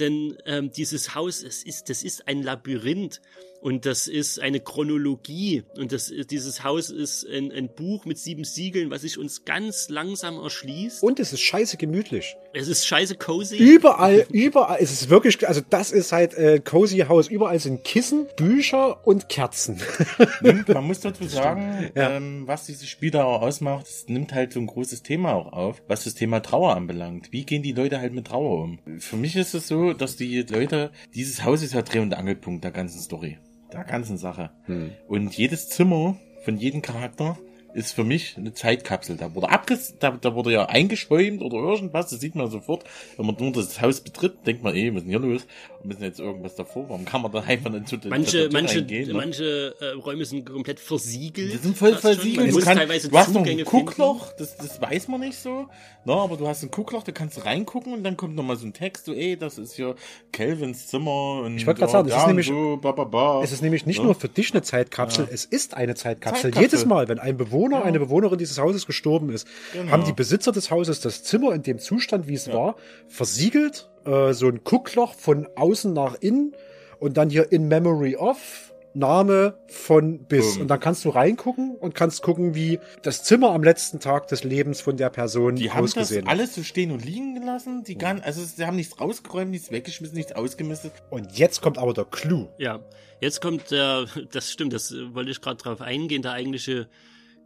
denn 0.00 0.36
ähm, 0.44 0.72
dieses 0.72 1.14
Haus, 1.14 1.42
es 1.42 1.62
ist, 1.62 1.88
das 1.88 2.02
ist 2.02 2.26
ein 2.26 2.42
Labyrinth 2.42 3.20
und 3.60 3.86
das 3.86 4.06
ist 4.06 4.40
eine 4.40 4.60
Chronologie. 4.60 5.64
Und 5.76 5.92
das, 5.92 6.12
dieses 6.30 6.62
Haus 6.62 6.90
ist 6.90 7.26
ein, 7.26 7.50
ein, 7.50 7.68
Buch 7.68 8.04
mit 8.04 8.18
sieben 8.18 8.44
Siegeln, 8.44 8.90
was 8.90 9.02
sich 9.02 9.18
uns 9.18 9.44
ganz 9.44 9.88
langsam 9.88 10.38
erschließt. 10.38 11.02
Und 11.02 11.18
es 11.20 11.32
ist 11.32 11.40
scheiße 11.40 11.76
gemütlich. 11.76 12.36
Es 12.54 12.68
ist 12.68 12.86
scheiße 12.86 13.16
cozy. 13.16 13.56
Überall, 13.56 14.26
überall, 14.30 14.78
es 14.80 14.92
ist 14.92 15.10
wirklich, 15.10 15.46
also 15.46 15.60
das 15.68 15.90
ist 15.90 16.12
halt 16.12 16.34
äh, 16.34 16.60
cozy 16.60 16.98
Haus. 17.08 17.28
Überall 17.28 17.58
sind 17.58 17.84
Kissen, 17.84 18.26
Bücher 18.36 19.06
und 19.06 19.28
Kerzen. 19.28 19.80
Nimmt, 20.40 20.68
man 20.68 20.84
muss 20.84 21.00
dazu 21.00 21.26
sagen, 21.26 21.90
ja. 21.94 22.16
ähm, 22.16 22.44
was 22.46 22.66
dieses 22.66 22.88
Spiel 22.88 23.10
da 23.10 23.24
auch 23.24 23.42
ausmacht, 23.42 23.86
es 23.86 24.08
nimmt 24.08 24.34
halt 24.34 24.52
so 24.52 24.60
ein 24.60 24.66
großes 24.66 25.02
Thema 25.02 25.34
auch 25.34 25.52
auf, 25.52 25.82
was 25.88 26.04
das 26.04 26.14
Thema 26.14 26.40
Trauer 26.40 26.76
anbelangt. 26.76 27.32
Wie 27.32 27.44
gehen 27.44 27.62
die 27.62 27.72
Leute 27.72 28.00
halt 28.00 28.12
mit 28.12 28.28
Trauer 28.28 28.62
um? 28.62 28.78
Für 28.98 29.16
mich 29.16 29.36
ist 29.36 29.54
es 29.54 29.68
so, 29.68 29.92
dass 29.92 30.16
die 30.16 30.42
Leute, 30.42 30.90
dieses 31.14 31.44
Haus 31.44 31.62
ist 31.62 31.74
ja 31.74 31.82
Dreh- 31.82 32.00
und 32.00 32.14
Angelpunkt 32.14 32.64
der 32.64 32.70
ganzen 32.70 33.00
Story 33.00 33.38
der 33.72 33.84
ganzen 33.84 34.16
Sache. 34.16 34.50
Hm. 34.66 34.92
Und 35.06 35.36
jedes 35.36 35.68
Zimmer 35.68 36.16
von 36.44 36.56
jedem 36.56 36.82
Charakter 36.82 37.36
ist 37.74 37.92
für 37.92 38.04
mich 38.04 38.36
eine 38.36 38.52
Zeitkapsel. 38.52 39.16
Da 39.16 39.34
wurde 39.34 39.50
abges 39.50 39.94
da, 39.98 40.10
da 40.10 40.34
wurde 40.34 40.52
ja 40.52 40.66
eingeschäumt 40.66 41.42
oder 41.42 41.58
irgendwas, 41.58 42.08
das 42.10 42.20
sieht 42.20 42.34
man 42.34 42.50
sofort. 42.50 42.84
Wenn 43.16 43.26
man 43.26 43.36
nur 43.38 43.52
das 43.52 43.80
Haus 43.80 44.00
betritt, 44.00 44.46
denkt 44.46 44.62
man, 44.62 44.74
eh, 44.74 44.90
was 44.90 45.02
ist 45.02 45.02
denn 45.02 45.10
hier 45.10 45.20
los? 45.20 45.46
Wir 45.80 45.88
müssen 45.88 46.02
jetzt 46.02 46.18
irgendwas 46.18 46.56
davor. 46.56 46.88
Warum 46.88 47.04
kann 47.04 47.22
man 47.22 47.30
da 47.30 47.40
einfach 47.40 47.70
nicht 47.70 47.86
zu 47.86 47.96
den 47.96 48.10
Manche, 48.10 48.48
manche, 48.52 48.78
reingehen, 48.78 49.08
ne? 49.08 49.14
manche 49.14 49.74
äh, 49.80 49.90
Räume 49.90 50.24
sind 50.24 50.44
komplett 50.50 50.80
versiegelt. 50.80 51.52
Die 51.52 51.56
sind 51.56 51.76
voll 51.76 51.94
versiegelt. 51.94 52.52
Du, 52.52 52.60
kann, 52.60 52.78
du 52.78 53.18
hast 53.18 53.32
noch 53.32 53.46
ein 53.46 53.64
Guckloch, 53.64 54.32
das, 54.32 54.56
das 54.56 54.80
weiß 54.80 55.06
man 55.06 55.20
nicht 55.20 55.38
so. 55.38 55.68
No, 56.04 56.16
ne? 56.16 56.20
aber 56.22 56.36
du 56.36 56.48
hast 56.48 56.64
ein 56.64 56.70
Guckloch, 56.72 57.04
da 57.04 57.12
kannst 57.12 57.36
du 57.36 57.42
reingucken 57.42 57.92
und 57.92 58.02
dann 58.02 58.16
kommt 58.16 58.34
nochmal 58.34 58.56
so 58.56 58.66
ein 58.66 58.72
Text, 58.72 59.04
so, 59.04 59.12
ey, 59.12 59.36
das 59.36 59.56
ist 59.58 59.74
hier 59.74 59.94
Kelvins 60.32 60.88
Zimmer. 60.88 61.42
Und 61.44 61.56
ich 61.56 61.66
wollte 61.66 61.80
gerade 61.80 61.92
sagen, 61.92 62.08
es 62.08 62.16
ist, 62.16 62.26
nämlich, 62.26 62.46
so, 62.48 62.78
ba, 62.80 62.90
ba, 62.90 63.04
ba. 63.04 63.42
es 63.44 63.52
ist 63.52 63.62
nämlich 63.62 63.86
nicht 63.86 63.98
ja. 63.98 64.04
nur 64.04 64.16
für 64.16 64.28
dich 64.28 64.52
eine 64.52 64.62
Zeitkapsel, 64.62 65.26
ja. 65.26 65.30
es 65.32 65.44
ist 65.44 65.74
eine 65.74 65.94
Zeitkapsel. 65.94 66.50
Zeitkapsel. 66.50 66.62
Jedes 66.62 66.86
Mal, 66.86 67.08
wenn 67.08 67.20
ein 67.20 67.36
Bewohner, 67.36 67.78
ja. 67.78 67.82
eine 67.84 68.00
Bewohnerin 68.00 68.38
dieses 68.38 68.58
Hauses 68.58 68.84
gestorben 68.86 69.30
ist, 69.30 69.46
genau. 69.72 69.92
haben 69.92 70.04
die 70.04 70.12
Besitzer 70.12 70.50
des 70.50 70.72
Hauses 70.72 71.00
das 71.00 71.22
Zimmer 71.22 71.54
in 71.54 71.62
dem 71.62 71.78
Zustand, 71.78 72.26
wie 72.26 72.34
es 72.34 72.52
war, 72.52 72.74
versiegelt 73.06 73.88
äh, 74.08 74.32
so 74.32 74.48
ein 74.48 74.60
Guckloch 74.64 75.14
von 75.14 75.46
außen 75.54 75.92
nach 75.92 76.14
innen 76.20 76.54
und 76.98 77.16
dann 77.16 77.30
hier 77.30 77.52
in 77.52 77.68
Memory 77.68 78.16
of 78.16 78.72
Name 78.94 79.54
von 79.68 80.24
bis. 80.24 80.54
Boom. 80.54 80.62
Und 80.62 80.68
dann 80.68 80.80
kannst 80.80 81.04
du 81.04 81.10
reingucken 81.10 81.76
und 81.76 81.94
kannst 81.94 82.22
gucken, 82.22 82.54
wie 82.54 82.80
das 83.02 83.22
Zimmer 83.22 83.50
am 83.50 83.62
letzten 83.62 84.00
Tag 84.00 84.28
des 84.28 84.44
Lebens 84.44 84.80
von 84.80 84.96
der 84.96 85.10
Person 85.10 85.56
die 85.56 85.70
ausgesehen 85.70 86.26
haben 86.26 86.38
das 86.38 86.46
alles 86.46 86.54
so 86.54 86.62
stehen 86.62 86.90
und 86.90 87.04
liegen 87.04 87.34
gelassen. 87.34 87.84
Die 87.84 87.96
gar, 87.96 88.20
also 88.24 88.42
sie 88.42 88.64
haben 88.64 88.76
nichts 88.76 88.98
rausgeräumt, 88.98 89.50
nichts 89.50 89.70
weggeschmissen, 89.70 90.16
nichts 90.16 90.32
ausgemistet. 90.32 90.92
Und 91.10 91.38
jetzt 91.38 91.60
kommt 91.60 91.78
aber 91.78 91.92
der 91.92 92.06
Clou. 92.06 92.48
Ja, 92.58 92.80
jetzt 93.20 93.40
kommt 93.40 93.70
der, 93.70 94.06
das 94.32 94.50
stimmt, 94.50 94.72
das 94.72 94.92
wollte 95.12 95.30
ich 95.30 95.40
gerade 95.40 95.62
drauf 95.62 95.80
eingehen. 95.80 96.22
Der 96.22 96.32
eigentliche 96.32 96.88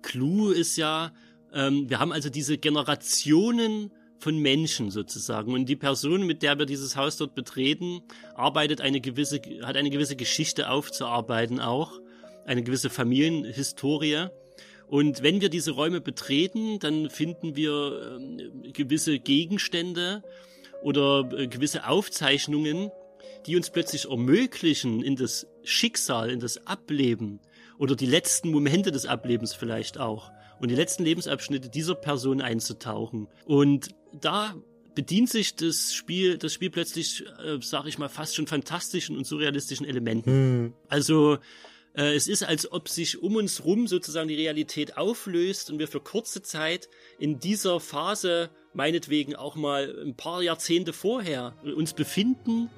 Clou 0.00 0.50
ist 0.50 0.76
ja, 0.76 1.12
ähm, 1.52 1.90
wir 1.90 1.98
haben 1.98 2.12
also 2.12 2.30
diese 2.30 2.56
Generationen 2.56 3.90
von 4.22 4.38
Menschen 4.38 4.90
sozusagen. 4.90 5.52
Und 5.52 5.68
die 5.68 5.76
Person, 5.76 6.24
mit 6.26 6.42
der 6.42 6.58
wir 6.58 6.66
dieses 6.66 6.96
Haus 6.96 7.16
dort 7.16 7.34
betreten, 7.34 8.02
arbeitet 8.34 8.80
eine 8.80 9.00
gewisse, 9.00 9.40
hat 9.62 9.76
eine 9.76 9.90
gewisse 9.90 10.16
Geschichte 10.16 10.70
aufzuarbeiten 10.70 11.60
auch, 11.60 12.00
eine 12.46 12.62
gewisse 12.62 12.88
Familienhistorie. 12.88 14.28
Und 14.86 15.22
wenn 15.22 15.40
wir 15.40 15.48
diese 15.48 15.72
Räume 15.72 16.00
betreten, 16.00 16.78
dann 16.78 17.10
finden 17.10 17.56
wir 17.56 18.20
äh, 18.20 18.70
gewisse 18.72 19.18
Gegenstände 19.18 20.22
oder 20.82 21.28
äh, 21.36 21.48
gewisse 21.48 21.86
Aufzeichnungen, 21.88 22.90
die 23.46 23.56
uns 23.56 23.70
plötzlich 23.70 24.08
ermöglichen, 24.08 25.02
in 25.02 25.16
das 25.16 25.46
Schicksal, 25.64 26.30
in 26.30 26.40
das 26.40 26.66
Ableben 26.66 27.40
oder 27.78 27.96
die 27.96 28.06
letzten 28.06 28.50
Momente 28.50 28.92
des 28.92 29.06
Ablebens 29.06 29.54
vielleicht 29.54 29.98
auch 29.98 30.30
und 30.60 30.70
die 30.70 30.76
letzten 30.76 31.02
Lebensabschnitte 31.02 31.68
dieser 31.68 31.96
Person 31.96 32.40
einzutauchen. 32.40 33.26
Und 33.46 33.88
da 34.20 34.54
bedient 34.94 35.30
sich 35.30 35.56
das 35.56 35.94
Spiel, 35.94 36.38
das 36.38 36.52
Spiel 36.52 36.70
plötzlich, 36.70 37.24
äh, 37.44 37.58
sage 37.60 37.88
ich 37.88 37.98
mal, 37.98 38.08
fast 38.08 38.34
schon 38.34 38.46
fantastischen 38.46 39.16
und 39.16 39.26
surrealistischen 39.26 39.86
Elementen. 39.86 40.30
Hm. 40.30 40.72
Also 40.88 41.38
äh, 41.94 42.14
es 42.14 42.28
ist, 42.28 42.42
als 42.42 42.70
ob 42.70 42.88
sich 42.88 43.22
um 43.22 43.36
uns 43.36 43.64
rum 43.64 43.86
sozusagen 43.86 44.28
die 44.28 44.34
Realität 44.34 44.96
auflöst 44.96 45.70
und 45.70 45.78
wir 45.78 45.88
für 45.88 46.00
kurze 46.00 46.42
Zeit 46.42 46.88
in 47.18 47.38
dieser 47.38 47.80
Phase, 47.80 48.50
meinetwegen 48.74 49.34
auch 49.36 49.56
mal 49.56 49.94
ein 50.04 50.16
paar 50.16 50.42
Jahrzehnte 50.42 50.92
vorher, 50.92 51.54
uns 51.76 51.92
befinden 51.92 52.70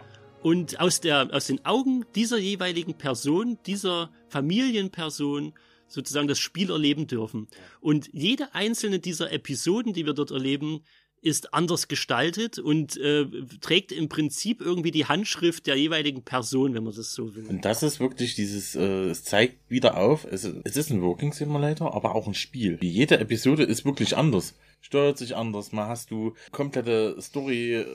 und 0.42 0.80
aus, 0.80 1.00
der, 1.00 1.28
aus 1.32 1.46
den 1.46 1.64
Augen 1.64 2.04
dieser 2.14 2.38
jeweiligen 2.38 2.94
Person, 2.94 3.58
dieser 3.66 4.10
Familienperson, 4.28 5.54
sozusagen 5.86 6.28
das 6.28 6.38
Spiel 6.38 6.70
erleben 6.70 7.06
dürfen. 7.06 7.46
Und 7.80 8.08
jede 8.12 8.54
einzelne 8.54 8.98
dieser 8.98 9.32
Episoden, 9.32 9.92
die 9.92 10.06
wir 10.06 10.14
dort 10.14 10.32
erleben, 10.32 10.82
ist 11.24 11.54
anders 11.54 11.88
gestaltet 11.88 12.58
und 12.58 12.96
äh, 12.98 13.26
trägt 13.60 13.92
im 13.92 14.08
Prinzip 14.08 14.60
irgendwie 14.60 14.90
die 14.90 15.06
Handschrift 15.06 15.66
der 15.66 15.76
jeweiligen 15.76 16.22
Person, 16.22 16.74
wenn 16.74 16.84
man 16.84 16.94
das 16.94 17.14
so 17.14 17.34
will. 17.34 17.46
Und 17.46 17.64
das 17.64 17.82
ist 17.82 17.98
wirklich 17.98 18.34
dieses, 18.34 18.74
äh, 18.74 19.06
es 19.06 19.24
zeigt 19.24 19.56
wieder 19.68 19.96
auf, 19.96 20.26
es, 20.30 20.44
es 20.44 20.76
ist 20.76 20.90
ein 20.90 21.00
Working 21.02 21.32
Simulator, 21.32 21.94
aber 21.94 22.14
auch 22.14 22.26
ein 22.26 22.34
Spiel. 22.34 22.78
Jede 22.82 23.18
Episode 23.18 23.64
ist 23.64 23.84
wirklich 23.84 24.16
anders 24.16 24.54
steuert 24.84 25.16
sich 25.16 25.34
anders. 25.34 25.72
Mal 25.72 25.88
hast 25.88 26.10
du 26.10 26.34
komplette 26.52 27.16
Story, 27.20 27.86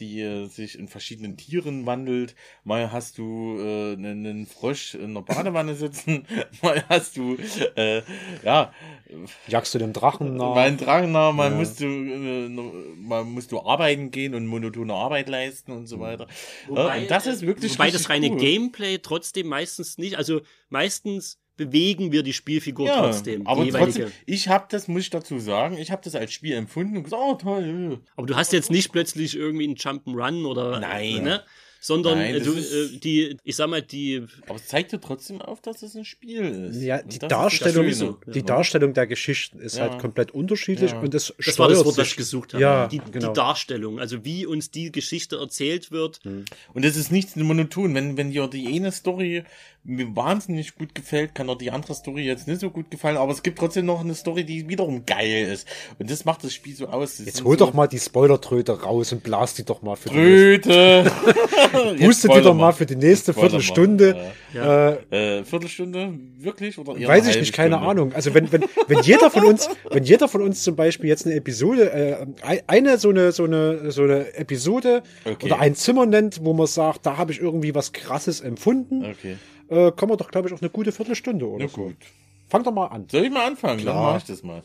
die 0.00 0.46
sich 0.48 0.78
in 0.78 0.88
verschiedenen 0.88 1.36
Tieren 1.36 1.84
wandelt. 1.84 2.34
Mal 2.64 2.90
hast 2.90 3.18
du 3.18 3.58
äh, 3.60 3.92
einen 3.92 4.46
Frosch 4.46 4.94
in 4.94 5.12
der 5.12 5.20
Badewanne 5.20 5.74
sitzen. 5.74 6.26
Mal 6.62 6.82
hast 6.88 7.18
du, 7.18 7.36
äh, 7.76 8.02
ja. 8.42 8.72
Jagst 9.46 9.74
du 9.74 9.78
dem 9.78 9.92
Drachen 9.92 10.36
nach? 10.36 10.54
Mal 10.54 10.68
einen 10.68 10.78
Drachen 10.78 11.12
nach. 11.12 11.32
Mal, 11.32 11.50
ja. 11.50 11.56
musst 11.56 11.80
du, 11.80 11.84
äh, 11.84 12.48
mal 12.48 13.24
musst 13.24 13.52
du 13.52 13.60
arbeiten 13.60 14.10
gehen 14.10 14.34
und 14.34 14.46
monotone 14.46 14.94
Arbeit 14.94 15.28
leisten 15.28 15.72
und 15.72 15.86
so 15.86 16.00
weiter. 16.00 16.28
Wobei, 16.66 17.02
und 17.02 17.10
das 17.10 17.26
ist 17.26 17.42
wirklich 17.42 17.74
Wobei 17.74 17.90
das 17.90 18.08
reine 18.08 18.30
cool. 18.30 18.38
Gameplay 18.38 18.98
trotzdem 18.98 19.48
meistens 19.48 19.98
nicht, 19.98 20.16
also 20.16 20.40
meistens 20.70 21.38
bewegen 21.58 22.10
wir 22.12 22.22
die 22.22 22.32
Spielfigur 22.32 22.86
ja, 22.86 23.00
trotzdem. 23.02 23.46
Aber 23.46 23.68
trotzdem, 23.68 24.10
ich 24.24 24.48
habe 24.48 24.66
das, 24.70 24.88
muss 24.88 25.02
ich 25.02 25.10
dazu 25.10 25.38
sagen, 25.38 25.76
ich 25.76 25.90
habe 25.90 26.00
das 26.02 26.14
als 26.14 26.32
Spiel 26.32 26.54
empfunden 26.54 26.96
und 26.96 27.02
gesagt, 27.02 27.22
oh 27.22 27.34
toll. 27.34 28.00
Aber 28.16 28.26
du 28.26 28.34
hast 28.34 28.54
jetzt 28.54 28.70
nicht 28.70 28.90
plötzlich 28.92 29.36
irgendwie 29.36 29.64
einen 29.64 29.76
Jump'n'Run 29.76 30.46
oder. 30.46 30.80
Nein. 30.80 31.24
Ne? 31.24 31.42
sondern 31.80 32.18
Nein, 32.18 32.42
du, 32.42 32.54
äh, 32.54 32.98
die, 32.98 33.36
ich 33.44 33.56
sag 33.56 33.68
mal, 33.68 33.82
die. 33.82 34.24
Aber 34.46 34.56
es 34.56 34.66
zeigt 34.66 34.92
dir 34.92 35.00
trotzdem 35.00 35.40
auf, 35.40 35.60
dass 35.60 35.82
es 35.82 35.94
ein 35.94 36.04
Spiel 36.04 36.70
ist. 36.70 36.82
Ja, 36.82 37.02
die 37.02 37.18
Darstellung, 37.18 38.18
die 38.26 38.42
Darstellung 38.42 38.94
der 38.94 39.06
Geschichten 39.06 39.60
ist 39.60 39.76
ja. 39.76 39.88
halt 39.88 40.00
komplett 40.00 40.32
unterschiedlich 40.32 40.92
ja. 40.92 41.00
und 41.00 41.14
es 41.14 41.32
Das 41.44 41.58
war 41.58 41.68
das 41.68 41.84
Wort, 41.84 41.98
das 41.98 42.08
ich 42.08 42.16
gesucht 42.16 42.54
habe. 42.54 42.62
Ja, 42.62 42.88
die, 42.88 42.98
genau. 42.98 43.28
die 43.28 43.32
Darstellung, 43.32 44.00
also 44.00 44.24
wie 44.24 44.46
uns 44.46 44.70
die 44.70 44.90
Geschichte 44.90 45.36
erzählt 45.36 45.90
wird. 45.90 46.24
Mhm. 46.24 46.44
Und 46.74 46.84
es 46.84 46.96
ist 46.96 47.12
nichts 47.12 47.36
monoton, 47.36 47.94
wenn, 47.94 48.16
wenn 48.16 48.30
dir 48.30 48.48
die 48.48 48.66
eine 48.68 48.92
Story 48.92 49.44
mir 49.88 50.14
wahnsinnig 50.14 50.76
gut 50.76 50.94
gefällt, 50.94 51.34
kann 51.34 51.48
auch 51.48 51.56
die 51.56 51.70
andere 51.70 51.94
Story 51.94 52.22
jetzt 52.22 52.46
nicht 52.46 52.60
so 52.60 52.70
gut 52.70 52.90
gefallen, 52.90 53.16
aber 53.16 53.32
es 53.32 53.42
gibt 53.42 53.58
trotzdem 53.58 53.86
noch 53.86 54.00
eine 54.00 54.14
Story, 54.14 54.44
die 54.44 54.68
wiederum 54.68 55.06
geil 55.06 55.48
ist. 55.50 55.66
Und 55.98 56.10
das 56.10 56.26
macht 56.26 56.44
das 56.44 56.52
Spiel 56.52 56.76
so 56.76 56.88
aus. 56.88 57.16
Das 57.16 57.26
jetzt 57.26 57.44
hol 57.44 57.58
so 57.58 57.64
doch 57.64 57.74
mal 57.74 57.86
die 57.86 57.98
Spoiler-Tröte 57.98 58.82
raus 58.82 59.12
und 59.12 59.22
blas 59.22 59.54
die 59.54 59.64
doch 59.64 59.80
mal 59.80 59.96
für 59.96 60.10
Tröte! 60.10 61.10
Puste 61.98 62.28
die 62.28 62.42
doch 62.42 62.54
mal 62.54 62.72
für 62.72 62.84
die 62.84 62.96
nächste 62.96 63.32
Viertelstunde. 63.32 64.32
Ja. 64.52 64.90
Äh, 65.10 65.38
äh, 65.38 65.44
Viertelstunde? 65.44 66.12
Wirklich? 66.36 66.78
Oder 66.78 66.94
weiß 66.94 67.26
ich 67.28 67.40
nicht, 67.40 67.54
keine 67.54 67.76
Stunde? 67.76 67.88
Ahnung. 67.88 68.12
Also 68.12 68.34
wenn, 68.34 68.52
wenn, 68.52 68.64
wenn 68.88 69.00
jeder 69.00 69.30
von 69.30 69.44
uns, 69.44 69.70
wenn 69.90 70.04
jeder 70.04 70.28
von 70.28 70.42
uns 70.42 70.62
zum 70.62 70.76
Beispiel 70.76 71.08
jetzt 71.08 71.24
eine 71.24 71.34
Episode, 71.34 71.90
äh, 72.42 72.60
eine 72.66 72.98
so 72.98 73.08
eine, 73.08 73.32
so 73.32 73.44
eine, 73.44 73.90
so 73.90 74.02
eine 74.02 74.34
Episode 74.34 75.02
okay. 75.24 75.46
oder 75.46 75.60
ein 75.60 75.74
Zimmer 75.74 76.04
nennt, 76.04 76.44
wo 76.44 76.52
man 76.52 76.66
sagt, 76.66 77.06
da 77.06 77.16
habe 77.16 77.32
ich 77.32 77.40
irgendwie 77.40 77.74
was 77.74 77.94
krasses 77.94 78.42
empfunden. 78.42 79.06
Okay 79.06 79.36
äh, 79.68 79.92
kommen 79.92 80.12
wir 80.12 80.16
doch, 80.16 80.30
glaube 80.30 80.48
ich, 80.48 80.54
auf 80.54 80.62
eine 80.62 80.70
gute 80.70 80.92
Viertelstunde 80.92 81.46
oder 81.48 81.64
Na 81.64 81.70
so. 81.70 81.84
gut. 81.84 81.96
Fang 82.48 82.64
doch 82.64 82.72
mal 82.72 82.86
an. 82.86 83.06
Soll 83.10 83.24
ich 83.24 83.30
mal 83.30 83.46
anfangen? 83.46 83.80
Klar. 83.80 83.94
Dann 83.94 84.04
mache 84.04 84.18
ich 84.18 84.24
das 84.24 84.42
mal. 84.42 84.62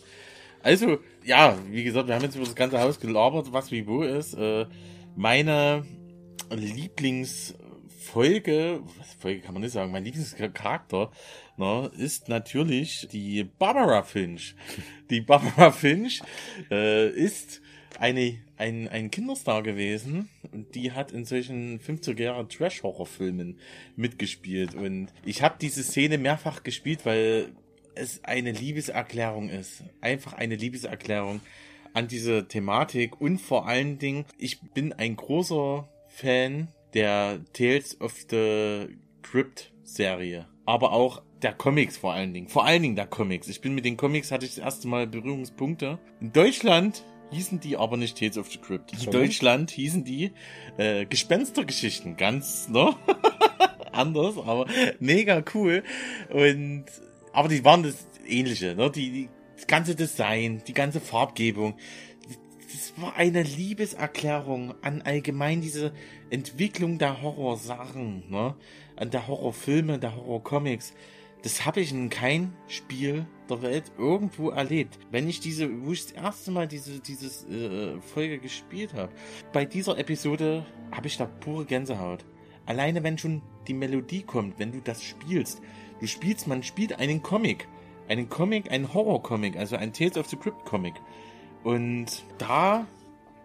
Also, 0.61 0.97
ja, 1.25 1.57
wie 1.69 1.83
gesagt, 1.83 2.07
wir 2.07 2.15
haben 2.15 2.23
jetzt 2.23 2.35
über 2.35 2.45
das 2.45 2.55
ganze 2.55 2.79
Haus 2.79 2.99
gelabert, 2.99 3.51
was 3.51 3.71
wie 3.71 3.85
wo 3.85 4.03
ist. 4.03 4.33
Äh, 4.33 4.65
meine 5.15 5.85
Lieblingsfolge, 6.49 8.81
was 8.97 9.13
Folge 9.15 9.41
kann 9.41 9.53
man 9.53 9.63
nicht 9.63 9.73
sagen, 9.73 9.91
mein 9.91 10.05
Lieblingscharakter 10.05 11.11
ne, 11.57 11.91
ist 11.97 12.29
natürlich 12.29 13.09
die 13.11 13.43
Barbara 13.43 14.03
Finch. 14.03 14.55
Die 15.09 15.19
Barbara 15.21 15.71
Finch 15.71 16.21
äh, 16.71 17.09
ist 17.09 17.61
eine, 18.03 18.37
ein, 18.57 18.89
ein 18.89 19.11
Kinderstar 19.11 19.63
gewesen 19.63 20.27
und 20.51 20.75
die 20.75 20.91
hat 20.91 21.13
in 21.13 21.23
solchen 21.23 21.79
50er 21.79 22.21
Jahre 22.21 22.45
Trash-Horror-Filmen 22.49 23.57
mitgespielt. 23.95 24.75
Und 24.75 25.07
ich 25.23 25.41
habe 25.41 25.55
diese 25.61 25.83
Szene 25.83 26.17
mehrfach 26.17 26.63
gespielt, 26.63 27.05
weil 27.05 27.53
es 27.95 28.21
eine 28.25 28.51
Liebeserklärung 28.51 29.47
ist. 29.47 29.83
Einfach 30.01 30.33
eine 30.33 30.57
Liebeserklärung 30.57 31.39
an 31.93 32.09
diese 32.09 32.45
Thematik 32.45 33.21
und 33.21 33.37
vor 33.37 33.67
allen 33.67 33.99
Dingen, 33.99 34.25
ich 34.37 34.59
bin 34.59 34.91
ein 34.91 35.15
großer 35.15 35.87
Fan 36.09 36.67
der 36.93 37.39
Tales 37.53 38.01
of 38.01 38.13
the 38.29 38.87
Crypt 39.21 39.71
Serie. 39.83 40.45
Aber 40.65 40.91
auch 40.91 41.21
der 41.41 41.53
Comics 41.53 41.95
vor 41.95 42.13
allen 42.13 42.33
Dingen. 42.33 42.49
Vor 42.49 42.65
allen 42.65 42.81
Dingen 42.81 42.95
der 42.97 43.07
Comics. 43.07 43.47
Ich 43.47 43.61
bin 43.61 43.73
mit 43.75 43.85
den 43.85 43.95
Comics 43.95 44.29
hatte 44.29 44.45
ich 44.45 44.55
das 44.55 44.63
erste 44.65 44.89
Mal 44.89 45.07
Berührungspunkte. 45.07 45.99
In 46.19 46.33
Deutschland 46.33 47.05
hießen 47.33 47.59
die 47.59 47.77
aber 47.77 47.97
nicht 47.97 48.17
Tales 48.17 48.37
of 48.37 48.51
the 48.51 48.57
Crypt. 48.57 48.93
In 48.93 49.11
Deutschland 49.11 49.71
hießen 49.71 50.03
die 50.03 50.31
äh, 50.77 51.05
Gespenstergeschichten. 51.05 52.17
Ganz, 52.17 52.69
ne? 52.69 52.95
Anders, 53.91 54.37
aber 54.37 54.65
mega 54.99 55.43
cool. 55.53 55.83
Und 56.29 56.85
aber 57.31 57.49
die 57.49 57.65
waren 57.65 57.83
das 57.83 58.07
ähnliche, 58.27 58.75
ne? 58.75 58.89
Die, 58.91 59.11
die 59.11 59.29
das 59.55 59.67
ganze 59.67 59.95
Design, 59.95 60.61
die 60.67 60.73
ganze 60.73 60.99
Farbgebung. 60.99 61.75
Das 62.71 62.93
war 62.97 63.15
eine 63.15 63.43
Liebeserklärung 63.43 64.73
an 64.81 65.01
allgemein 65.03 65.61
diese 65.61 65.93
Entwicklung 66.29 66.97
der 66.97 67.21
Horrorsachen, 67.21 68.29
ne? 68.29 68.55
An 68.95 69.09
der 69.09 69.27
Horrorfilme, 69.27 69.99
der 69.99 70.15
Horrorcomics. 70.15 70.93
Das 71.43 71.65
habe 71.65 71.81
ich 71.81 71.91
in 71.91 72.09
kein 72.09 72.53
Spiel 72.67 73.25
der 73.49 73.61
Welt 73.61 73.91
irgendwo 73.97 74.49
erlebt. 74.49 74.99
Wenn 75.11 75.27
ich 75.27 75.39
diese, 75.39 75.85
wo 75.85 75.91
ich 75.91 76.03
das 76.03 76.11
erste 76.13 76.51
Mal 76.51 76.67
diese 76.67 76.99
dieses 76.99 77.45
äh, 77.45 77.99
Folge 78.01 78.39
gespielt 78.39 78.93
habe, 78.93 79.11
bei 79.51 79.65
dieser 79.65 79.97
Episode 79.97 80.65
habe 80.91 81.07
ich 81.07 81.17
da 81.17 81.25
pure 81.25 81.65
Gänsehaut. 81.65 82.25
Alleine 82.65 83.03
wenn 83.03 83.17
schon 83.17 83.41
die 83.67 83.73
Melodie 83.73 84.23
kommt, 84.23 84.59
wenn 84.59 84.71
du 84.71 84.79
das 84.79 85.03
spielst. 85.03 85.61
Du 85.99 86.07
spielst, 86.07 86.47
man 86.47 86.63
spielt 86.63 86.99
einen 86.99 87.21
Comic. 87.21 87.67
Einen 88.07 88.29
Comic, 88.29 88.69
einen 88.71 88.93
Horror-Comic, 88.93 89.55
also 89.55 89.77
ein 89.77 89.93
Tales 89.93 90.17
of 90.17 90.27
the 90.27 90.35
Crypt-Comic. 90.35 90.95
Und 91.63 92.23
da 92.37 92.85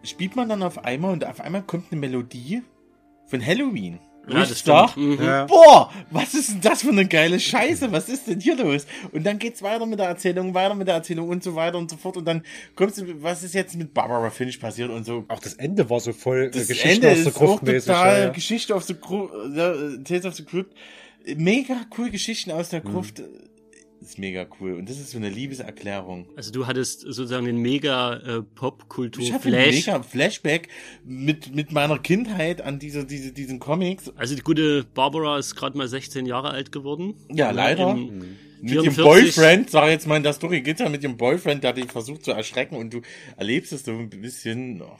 spielt 0.02 0.36
man 0.36 0.48
dann 0.48 0.62
auf 0.62 0.84
einmal 0.84 1.12
und 1.12 1.24
auf 1.24 1.40
einmal 1.40 1.62
kommt 1.62 1.92
eine 1.92 2.00
Melodie 2.00 2.62
von 3.26 3.44
Halloween. 3.44 4.00
Ja, 4.28 4.46
da, 4.64 4.92
mhm. 4.96 5.18
ja. 5.20 5.46
boah, 5.46 5.90
was 6.10 6.34
ist 6.34 6.50
denn 6.50 6.60
das 6.60 6.82
für 6.82 6.90
eine 6.90 7.06
geile 7.06 7.40
Scheiße? 7.40 7.90
Was 7.92 8.08
ist 8.08 8.26
denn 8.26 8.40
hier 8.40 8.56
los? 8.56 8.86
Und 9.12 9.24
dann 9.24 9.38
geht's 9.38 9.62
weiter 9.62 9.86
mit 9.86 9.98
der 9.98 10.08
Erzählung, 10.08 10.54
weiter 10.54 10.74
mit 10.74 10.86
der 10.86 10.96
Erzählung 10.96 11.28
und 11.28 11.42
so 11.42 11.54
weiter 11.54 11.78
und 11.78 11.90
so 11.90 11.96
fort. 11.96 12.16
Und 12.16 12.24
dann 12.24 12.42
kommst 12.74 12.98
du, 12.98 13.22
was 13.22 13.42
ist 13.42 13.54
jetzt 13.54 13.76
mit 13.76 13.94
Barbara 13.94 14.30
Finch 14.30 14.60
passiert 14.60 14.90
und 14.90 15.04
so. 15.04 15.24
Auch 15.28 15.40
das 15.40 15.54
Ende 15.54 15.88
war 15.88 16.00
so 16.00 16.12
voll 16.12 16.44
äh, 16.44 16.50
das 16.50 16.68
Geschichte 16.68 17.08
Ende 17.08 17.12
aus 17.12 17.22
der 17.24 17.32
Gruft 17.32 17.62
mäßig. 17.62 17.86
Total 17.86 18.20
ja, 18.20 18.28
Geschichte 18.30 18.74
auf 18.74 18.86
der 18.86 18.96
Gruft, 18.96 19.34
äh, 19.34 20.02
Tales 20.04 20.24
of 20.26 20.34
the 20.34 20.44
Crypt. 20.44 20.76
Mega 21.36 21.76
cool 21.96 22.10
Geschichten 22.10 22.50
aus 22.50 22.70
der 22.70 22.80
mhm. 22.84 22.92
Gruft. 22.92 23.18
Mhm 23.20 23.48
ist 24.00 24.18
mega 24.18 24.46
cool. 24.60 24.74
Und 24.74 24.88
das 24.88 24.98
ist 24.98 25.10
so 25.10 25.18
eine 25.18 25.28
Liebeserklärung. 25.28 26.26
Also 26.36 26.52
du 26.52 26.66
hattest 26.66 27.00
sozusagen 27.00 27.46
einen 27.46 27.60
mega 27.60 28.16
äh, 28.16 28.42
Popkultur-Flash. 28.42 29.28
Ich 29.28 29.32
hatte 29.32 29.56
einen 29.56 29.74
mega 29.74 30.02
Flashback 30.02 30.68
mit, 31.04 31.54
mit 31.54 31.72
meiner 31.72 31.98
Kindheit 31.98 32.62
an 32.62 32.78
diese, 32.78 33.04
diese, 33.04 33.32
diesen 33.32 33.58
Comics. 33.58 34.12
Also 34.16 34.34
die 34.34 34.42
gute 34.42 34.84
Barbara 34.84 35.38
ist 35.38 35.54
gerade 35.54 35.76
mal 35.76 35.88
16 35.88 36.26
Jahre 36.26 36.50
alt 36.50 36.72
geworden. 36.72 37.14
Ja, 37.30 37.50
leider. 37.50 37.90
Im, 37.90 38.36
mit 38.60 38.72
ihrem 38.72 38.96
Boyfriend, 38.96 39.70
sag 39.70 39.88
jetzt 39.88 40.06
mal 40.06 40.16
in 40.16 40.22
der 40.22 40.32
Story, 40.32 40.60
geht 40.62 40.80
ja 40.80 40.88
mit 40.88 41.02
ihrem 41.02 41.16
Boyfriend, 41.16 41.62
der 41.62 41.72
dich 41.72 41.90
versucht 41.90 42.24
zu 42.24 42.32
erschrecken 42.32 42.76
und 42.76 42.92
du 42.92 43.02
erlebst 43.36 43.72
es 43.72 43.84
so 43.84 43.92
ein 43.92 44.10
bisschen. 44.10 44.82
Oh, 44.82 44.96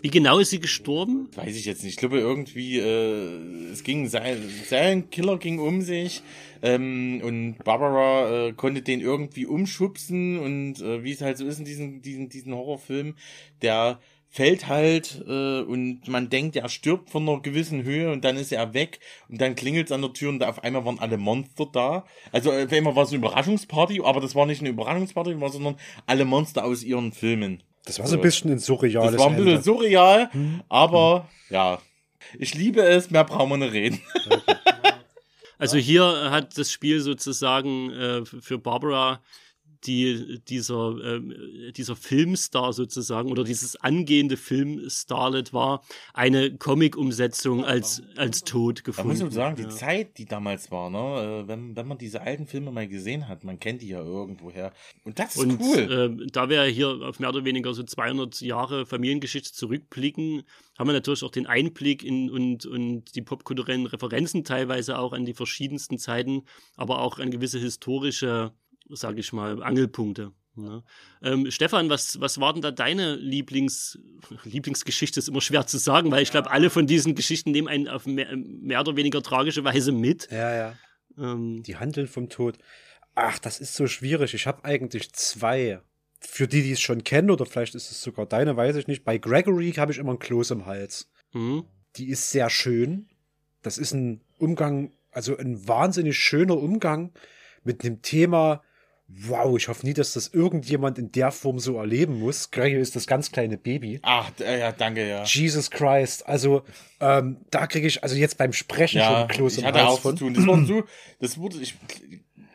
Wie 0.00 0.10
genau 0.10 0.38
ist 0.38 0.50
sie 0.50 0.60
gestorben? 0.60 1.28
Weiß 1.34 1.56
ich 1.56 1.64
jetzt 1.64 1.82
nicht. 1.82 1.94
Ich 1.94 1.98
glaube 1.98 2.18
irgendwie, 2.18 2.78
äh, 2.78 3.70
es 3.72 3.82
ging, 3.82 4.08
sein 4.08 5.10
Killer 5.10 5.38
ging 5.38 5.58
um 5.58 5.82
sich 5.82 6.22
ähm, 6.62 7.20
und 7.24 7.58
Barbara 7.64 8.48
äh, 8.48 8.52
konnte 8.52 8.82
den 8.82 9.00
irgendwie 9.00 9.46
umschubsen 9.46 10.38
und 10.38 10.80
äh, 10.80 11.02
wie 11.04 11.12
es 11.12 11.20
halt 11.20 11.38
so 11.38 11.46
ist 11.46 11.58
in 11.58 11.64
diesen, 11.64 12.02
diesen, 12.02 12.28
diesen 12.28 12.54
Horrorfilm, 12.54 13.14
der 13.62 14.00
fällt 14.30 14.68
halt 14.68 15.22
äh, 15.26 15.60
und 15.60 16.06
man 16.06 16.30
denkt, 16.30 16.56
er 16.56 16.68
stirbt 16.68 17.10
von 17.10 17.28
einer 17.28 17.40
gewissen 17.40 17.82
Höhe 17.82 18.12
und 18.12 18.24
dann 18.24 18.36
ist 18.36 18.52
er 18.52 18.74
weg 18.74 19.00
und 19.28 19.40
dann 19.40 19.56
klingelt's 19.56 19.92
an 19.92 20.02
der 20.02 20.12
Tür 20.12 20.30
und 20.30 20.42
auf 20.44 20.62
einmal 20.62 20.84
waren 20.84 21.00
alle 21.00 21.18
Monster 21.18 21.66
da. 21.70 22.04
Also 22.30 22.52
auf 22.52 22.72
einmal 22.72 22.94
war 22.94 23.02
es 23.02 23.10
eine 23.10 23.18
Überraschungsparty, 23.18 24.02
aber 24.04 24.20
das 24.20 24.36
war 24.36 24.46
nicht 24.46 24.60
eine 24.60 24.70
Überraschungsparty, 24.70 25.36
sondern 25.48 25.76
alle 26.06 26.24
Monster 26.24 26.64
aus 26.64 26.84
ihren 26.84 27.12
Filmen. 27.12 27.62
Das 27.90 27.98
war 27.98 28.06
so 28.06 28.16
ein 28.16 28.22
bisschen 28.22 28.52
ein 28.52 28.58
surreales 28.60 29.12
Das 29.12 29.20
war 29.20 29.28
ein 29.28 29.36
bisschen 29.36 29.50
Ende. 29.50 29.62
surreal, 29.62 30.32
hm. 30.32 30.62
aber 30.68 31.28
hm. 31.48 31.54
ja. 31.54 31.78
Ich 32.38 32.54
liebe 32.54 32.82
es, 32.82 33.10
mehr 33.10 33.24
brauchen 33.24 33.50
wir 33.50 33.56
nicht 33.56 33.72
reden. 33.72 34.00
Also 35.58 35.76
hier 35.76 36.30
hat 36.30 36.56
das 36.56 36.72
Spiel 36.72 37.02
sozusagen 37.02 37.90
äh, 37.90 38.24
für 38.24 38.58
Barbara 38.58 39.20
die, 39.84 40.40
dieser, 40.48 40.96
äh, 40.98 41.72
dieser 41.72 41.96
Filmstar 41.96 42.72
sozusagen 42.72 43.30
oder 43.30 43.44
dieses 43.44 43.76
angehende 43.76 44.36
Filmstarlet 44.36 45.52
war, 45.52 45.82
eine 46.12 46.56
Comic-Umsetzung 46.56 47.64
als, 47.64 48.02
als 48.16 48.44
tot 48.44 48.84
gefunden. 48.84 49.08
Da 49.08 49.14
muss 49.14 49.22
man 49.22 49.30
sagen, 49.30 49.56
die 49.56 49.62
ja. 49.62 49.70
Zeit, 49.70 50.18
die 50.18 50.26
damals 50.26 50.70
war, 50.70 50.90
ne, 50.90 51.42
äh, 51.44 51.48
wenn, 51.48 51.76
wenn 51.76 51.88
man 51.88 51.98
diese 51.98 52.20
alten 52.20 52.46
Filme 52.46 52.70
mal 52.70 52.88
gesehen 52.88 53.28
hat, 53.28 53.44
man 53.44 53.58
kennt 53.58 53.82
die 53.82 53.88
ja 53.88 54.02
irgendwoher. 54.02 54.72
Und 55.04 55.18
das 55.18 55.36
ist 55.36 55.42
Und, 55.42 55.60
cool. 55.60 56.20
Äh, 56.20 56.26
da 56.30 56.48
wir 56.48 56.62
hier 56.64 56.88
auf 57.02 57.18
mehr 57.18 57.30
oder 57.30 57.44
weniger 57.44 57.72
so 57.74 57.82
200 57.82 58.40
Jahre 58.40 58.86
Familiengeschichte 58.86 59.52
zurückblicken, 59.52 60.42
haben 60.78 60.88
wir 60.88 60.94
natürlich 60.94 61.22
auch 61.24 61.30
den 61.30 61.46
Einblick 61.46 62.02
in 62.02 62.30
und, 62.30 62.64
und 62.64 63.14
die 63.14 63.22
popkulturellen 63.22 63.86
Referenzen 63.86 64.44
teilweise 64.44 64.98
auch 64.98 65.12
an 65.12 65.26
die 65.26 65.34
verschiedensten 65.34 65.98
Zeiten, 65.98 66.44
aber 66.76 67.00
auch 67.00 67.18
an 67.18 67.30
gewisse 67.30 67.58
historische, 67.58 68.52
sage 68.92 69.20
ich 69.20 69.32
mal, 69.32 69.62
Angelpunkte. 69.62 70.32
Ne? 70.56 70.82
Ähm, 71.22 71.50
Stefan, 71.50 71.88
was, 71.88 72.20
was 72.20 72.40
war 72.40 72.52
denn 72.52 72.62
da 72.62 72.70
deine 72.70 73.16
Lieblings, 73.16 73.98
Lieblingsgeschichte? 74.44 75.20
Ist 75.20 75.28
immer 75.28 75.40
schwer 75.40 75.66
zu 75.66 75.78
sagen, 75.78 76.10
weil 76.10 76.22
ich 76.22 76.30
glaube, 76.30 76.50
alle 76.50 76.70
von 76.70 76.86
diesen 76.86 77.14
Geschichten 77.14 77.50
nehmen 77.50 77.68
einen 77.68 77.88
auf 77.88 78.06
mehr, 78.06 78.36
mehr 78.36 78.80
oder 78.80 78.96
weniger 78.96 79.22
tragische 79.22 79.64
Weise 79.64 79.92
mit. 79.92 80.28
Ja, 80.30 80.54
ja. 80.54 80.74
Ähm, 81.18 81.62
die 81.62 81.76
handeln 81.76 82.08
vom 82.08 82.28
Tod. 82.28 82.58
Ach, 83.14 83.38
das 83.38 83.60
ist 83.60 83.74
so 83.74 83.86
schwierig. 83.86 84.34
Ich 84.34 84.46
habe 84.46 84.64
eigentlich 84.64 85.12
zwei 85.12 85.80
für 86.20 86.46
die, 86.46 86.62
die 86.62 86.72
es 86.72 86.80
schon 86.80 87.02
kennen, 87.02 87.30
oder 87.30 87.46
vielleicht 87.46 87.74
ist 87.74 87.90
es 87.90 88.02
sogar 88.02 88.26
deine, 88.26 88.56
weiß 88.56 88.76
ich 88.76 88.86
nicht. 88.86 89.04
Bei 89.04 89.18
Gregory 89.18 89.72
habe 89.72 89.92
ich 89.92 89.98
immer 89.98 90.12
ein 90.12 90.18
Kloß 90.18 90.50
im 90.52 90.66
Hals. 90.66 91.10
Mhm. 91.32 91.64
Die 91.96 92.08
ist 92.10 92.30
sehr 92.30 92.50
schön. 92.50 93.08
Das 93.62 93.78
ist 93.78 93.92
ein 93.92 94.20
Umgang, 94.38 94.92
also 95.10 95.36
ein 95.36 95.66
wahnsinnig 95.66 96.18
schöner 96.18 96.56
Umgang 96.56 97.12
mit 97.64 97.84
einem 97.84 98.02
Thema. 98.02 98.62
Wow, 99.12 99.56
ich 99.56 99.68
hoffe 99.68 99.84
nie, 99.84 99.92
dass 99.92 100.12
das 100.12 100.28
irgendjemand 100.28 100.98
in 100.98 101.12
der 101.12 101.30
Form 101.30 101.58
so 101.58 101.76
erleben 101.78 102.20
muss. 102.20 102.50
Gregory 102.50 102.80
ist 102.80 102.96
das 102.96 103.06
ganz 103.06 103.30
kleine 103.30 103.58
Baby. 103.58 104.00
Ach, 104.02 104.30
ja, 104.38 104.72
danke, 104.72 105.06
ja. 105.06 105.24
Jesus 105.24 105.70
Christ. 105.70 106.26
Also, 106.26 106.62
ähm, 107.00 107.38
da 107.50 107.66
kriege 107.66 107.86
ich, 107.86 108.02
also 108.02 108.14
jetzt 108.16 108.38
beim 108.38 108.52
Sprechen 108.52 108.98
ja, 108.98 109.06
schon 109.06 109.16
ein 109.16 109.28
Kloß 109.28 109.58
im 109.58 109.64
Hals. 109.64 109.74
Ich 109.76 109.82
hatte 109.82 109.90
auch 109.90 110.00
von. 110.00 110.16
zu 110.16 110.24
tun. 110.24 110.34
Das, 110.34 110.46
war 110.46 110.64
so, 110.64 110.84
das 111.18 111.38
wurde, 111.38 111.58
ich, 111.58 111.74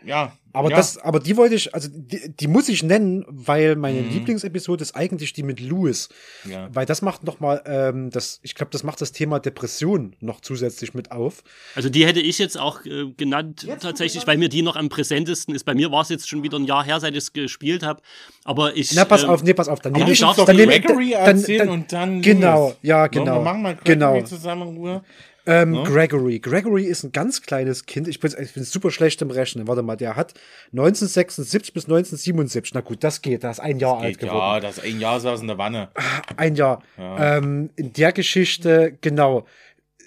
ja. 0.05 0.33
Aber 0.55 0.69
ja. 0.69 0.77
das, 0.77 0.97
aber 0.97 1.19
die 1.19 1.35
wollte 1.35 1.55
ich, 1.55 1.75
also 1.75 1.89
die, 1.91 2.33
die 2.33 2.47
muss 2.47 2.69
ich 2.69 2.81
nennen, 2.81 3.25
weil 3.27 3.75
meine 3.75 3.99
mhm. 3.99 4.09
Lieblingsepisode 4.09 4.83
ist 4.83 4.95
eigentlich 4.95 5.33
die 5.33 5.43
mit 5.43 5.59
Louis. 5.59 6.07
Ja. 6.49 6.69
Weil 6.73 6.85
das 6.85 7.01
macht 7.01 7.25
noch 7.25 7.41
mal, 7.41 7.61
ähm, 7.65 8.09
das, 8.09 8.39
ich 8.41 8.55
glaube, 8.55 8.71
das 8.71 8.83
macht 8.83 9.01
das 9.01 9.11
Thema 9.11 9.39
Depression 9.39 10.15
noch 10.21 10.39
zusätzlich 10.39 10.93
mit 10.93 11.11
auf. 11.11 11.43
Also 11.75 11.89
die 11.89 12.05
hätte 12.05 12.21
ich 12.21 12.39
jetzt 12.39 12.57
auch 12.57 12.85
äh, 12.85 13.11
genannt, 13.17 13.63
jetzt 13.63 13.81
tatsächlich, 13.81 14.25
weil 14.27 14.37
mir 14.37 14.47
die 14.47 14.61
noch 14.61 14.77
am 14.77 14.87
präsentesten 14.87 15.53
ist. 15.53 15.65
Bei 15.65 15.75
mir 15.75 15.91
war 15.91 16.03
es 16.03 16.09
jetzt 16.09 16.29
schon 16.29 16.41
wieder 16.41 16.57
ein 16.57 16.65
Jahr 16.65 16.85
her, 16.85 17.01
seit 17.01 17.11
ich 17.11 17.17
es 17.17 17.33
gespielt 17.33 17.83
habe. 17.83 18.01
Aber 18.45 18.77
ich. 18.77 18.93
Na, 18.93 19.03
pass 19.03 19.23
ähm, 19.23 19.31
auf, 19.31 19.43
nee, 19.43 19.53
pass 19.53 19.67
auf, 19.67 19.81
dann 19.81 19.91
nehme 19.91 20.11
ich 20.11 20.21
doch 20.21 20.45
dann 20.45 20.55
Gregory 20.55 21.11
erzählen 21.11 21.67
dann, 21.67 21.69
und 21.69 21.91
dann. 21.91 22.21
Genau, 22.21 22.67
Louis. 22.67 22.77
ja, 22.81 23.07
genau. 23.07 23.39
wir 23.39 23.41
machen 23.41 23.61
mal 23.61 23.75
Gregory 23.75 24.19
genau. 24.19 24.21
zusammen 24.21 24.69
in 24.69 24.77
Ruhe. 24.77 25.03
Ähm, 25.45 25.71
ne? 25.71 25.83
Gregory. 25.83 26.39
Gregory 26.39 26.85
ist 26.85 27.03
ein 27.03 27.11
ganz 27.11 27.41
kleines 27.41 27.85
Kind. 27.85 28.07
Ich 28.07 28.19
bin, 28.19 28.33
ich 28.39 28.53
bin 28.53 28.63
super 28.63 28.89
schlecht 28.89 29.21
im 29.21 29.29
Rechnen. 29.29 29.67
Warte 29.67 29.83
mal, 29.83 29.95
der 29.95 30.15
hat 30.15 30.33
1976 30.71 31.73
bis 31.73 31.85
1977. 31.85 32.73
Na 32.73 32.81
gut, 32.81 33.03
das 33.03 33.21
geht. 33.21 33.43
Da 33.43 33.51
ist 33.51 33.59
ein 33.59 33.79
Jahr 33.79 33.99
alt 33.99 34.17
geworden. 34.17 34.37
Ja, 34.37 34.59
das 34.59 34.77
ist 34.77 34.85
ein 34.85 34.99
Jahr 34.99 35.19
saß 35.19 35.41
in 35.41 35.47
der 35.47 35.57
Wanne. 35.57 35.89
Ein 36.37 36.55
Jahr. 36.55 36.81
Ja. 36.97 37.37
Ähm, 37.37 37.69
in 37.75 37.93
der 37.93 38.11
Geschichte, 38.11 38.97
genau. 39.01 39.45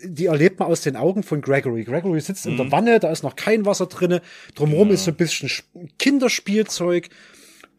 Die 0.05 0.27
erlebt 0.27 0.61
man 0.61 0.69
aus 0.69 0.81
den 0.81 0.97
Augen 0.97 1.23
von 1.23 1.41
Gregory. 1.41 1.85
Gregory 1.85 2.21
sitzt 2.21 2.47
mhm. 2.47 2.53
in 2.53 2.57
der 2.57 2.67
mhm. 2.67 2.73
Wanne, 2.73 3.01
da 3.01 3.11
ist 3.11 3.23
noch 3.23 3.37
kein 3.37 3.65
Wasser 3.65 3.87
drinne. 3.87 4.23
Drumherum 4.55 4.89
ja. 4.89 4.95
ist 4.95 5.05
so 5.05 5.13
ein 5.13 5.17
bisschen 5.17 5.51
Kinderspielzeug. 5.99 7.09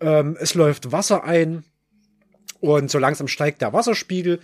Ähm, 0.01 0.37
es 0.39 0.53
läuft 0.53 0.91
Wasser 0.91 1.23
ein. 1.25 1.63
Und 2.61 2.91
so 2.91 2.99
langsam 2.99 3.27
steigt 3.27 3.61
der 3.61 3.73
Wasserspiegel. 3.73 4.39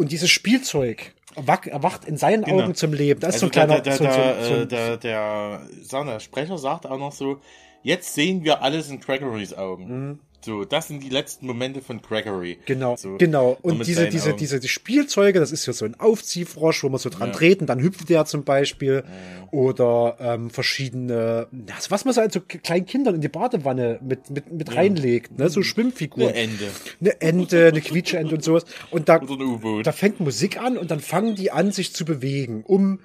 Und 0.00 0.12
dieses 0.12 0.30
Spielzeug 0.30 1.12
erwacht 1.36 2.06
in 2.06 2.16
seinen 2.16 2.42
genau. 2.42 2.62
Augen 2.62 2.74
zum 2.74 2.94
Leben. 2.94 3.20
Das 3.20 3.36
ist 3.36 3.42
also 3.42 3.46
so 3.46 3.48
ein 3.48 3.52
kleiner. 3.52 3.82
Der, 3.82 3.98
der, 3.98 4.44
so, 4.44 4.54
so, 4.54 4.64
der, 4.64 4.96
der, 4.96 5.60
der 5.92 6.20
Sprecher 6.20 6.56
sagt 6.56 6.86
auch 6.86 6.98
noch 6.98 7.12
so: 7.12 7.38
Jetzt 7.82 8.14
sehen 8.14 8.42
wir 8.42 8.62
alles 8.62 8.88
in 8.88 9.00
Gregorys 9.00 9.52
Augen. 9.52 9.84
Mhm. 9.84 10.18
So, 10.42 10.64
das 10.64 10.88
sind 10.88 11.02
die 11.02 11.10
letzten 11.10 11.46
Momente 11.46 11.82
von 11.82 12.00
Gregory. 12.00 12.58
Genau, 12.64 12.96
so, 12.96 13.18
genau. 13.18 13.58
Und 13.60 13.86
diese, 13.86 14.08
diese, 14.08 14.34
diese 14.34 14.58
die 14.58 14.68
Spielzeuge, 14.68 15.38
das 15.38 15.52
ist 15.52 15.66
ja 15.66 15.72
so 15.72 15.84
ein 15.84 15.98
Aufziehfrosch, 16.00 16.82
wo 16.82 16.88
man 16.88 16.98
so 16.98 17.10
dran 17.10 17.28
ja. 17.28 17.34
treten, 17.34 17.66
dann 17.66 17.80
hüpft 17.80 18.08
der 18.08 18.24
zum 18.24 18.44
Beispiel. 18.44 19.04
Ja. 19.04 19.48
Oder 19.50 20.16
ähm, 20.20 20.50
verschiedene, 20.50 21.48
also 21.74 21.90
was 21.90 22.04
man 22.04 22.14
so 22.14 22.20
also 22.20 22.40
kleinen 22.40 22.86
Kindern 22.86 23.16
in 23.16 23.20
die 23.20 23.28
Badewanne 23.28 23.98
mit, 24.02 24.30
mit, 24.30 24.50
mit 24.50 24.68
ja. 24.68 24.76
reinlegt, 24.76 25.38
ne? 25.38 25.50
So 25.50 25.62
Schwimmfiguren. 25.62 26.28
Eine 26.28 26.38
Ente. 26.38 26.64
Eine 27.00 27.20
Ente, 27.20 27.66
eine 27.68 27.80
Quietscheente 27.80 28.34
und 28.34 28.44
sowas. 28.44 28.64
Und 28.90 29.08
da, 29.08 29.18
da 29.18 29.92
fängt 29.92 30.20
Musik 30.20 30.58
an 30.58 30.78
und 30.78 30.90
dann 30.90 31.00
fangen 31.00 31.34
die 31.34 31.50
an, 31.50 31.72
sich 31.72 31.92
zu 31.94 32.04
bewegen, 32.04 32.62
um 32.64 33.00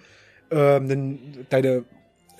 ähm, 0.51 1.19
deine 1.49 1.83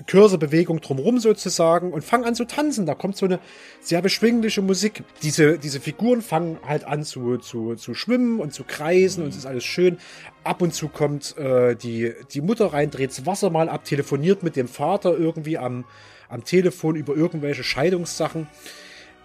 Cursorbewegung 0.07 0.81
drumherum 0.81 1.19
sozusagen 1.19 1.91
und 1.93 2.03
fangen 2.03 2.25
an 2.25 2.35
zu 2.35 2.45
tanzen. 2.45 2.85
Da 2.85 2.95
kommt 2.95 3.17
so 3.17 3.25
eine 3.25 3.39
sehr 3.79 4.01
beschwingliche 4.01 4.61
Musik. 4.61 5.03
Diese, 5.23 5.57
diese 5.57 5.79
Figuren 5.79 6.21
fangen 6.21 6.59
halt 6.67 6.83
an 6.85 7.03
zu, 7.03 7.37
zu, 7.37 7.75
zu 7.75 7.93
schwimmen 7.93 8.39
und 8.39 8.53
zu 8.53 8.63
kreisen 8.63 9.23
und 9.23 9.29
es 9.29 9.37
ist 9.37 9.45
alles 9.45 9.63
schön. 9.63 9.97
Ab 10.43 10.61
und 10.61 10.73
zu 10.73 10.89
kommt 10.89 11.37
äh, 11.37 11.75
die, 11.75 12.13
die 12.31 12.41
Mutter 12.41 12.67
rein, 12.73 12.91
dreht 12.91 13.11
das 13.11 13.25
Wasser 13.25 13.49
mal 13.49 13.69
ab, 13.69 13.85
telefoniert 13.85 14.43
mit 14.43 14.55
dem 14.55 14.67
Vater 14.67 15.17
irgendwie 15.17 15.57
am, 15.57 15.85
am 16.29 16.43
Telefon 16.43 16.95
über 16.95 17.15
irgendwelche 17.15 17.63
Scheidungssachen. 17.63 18.47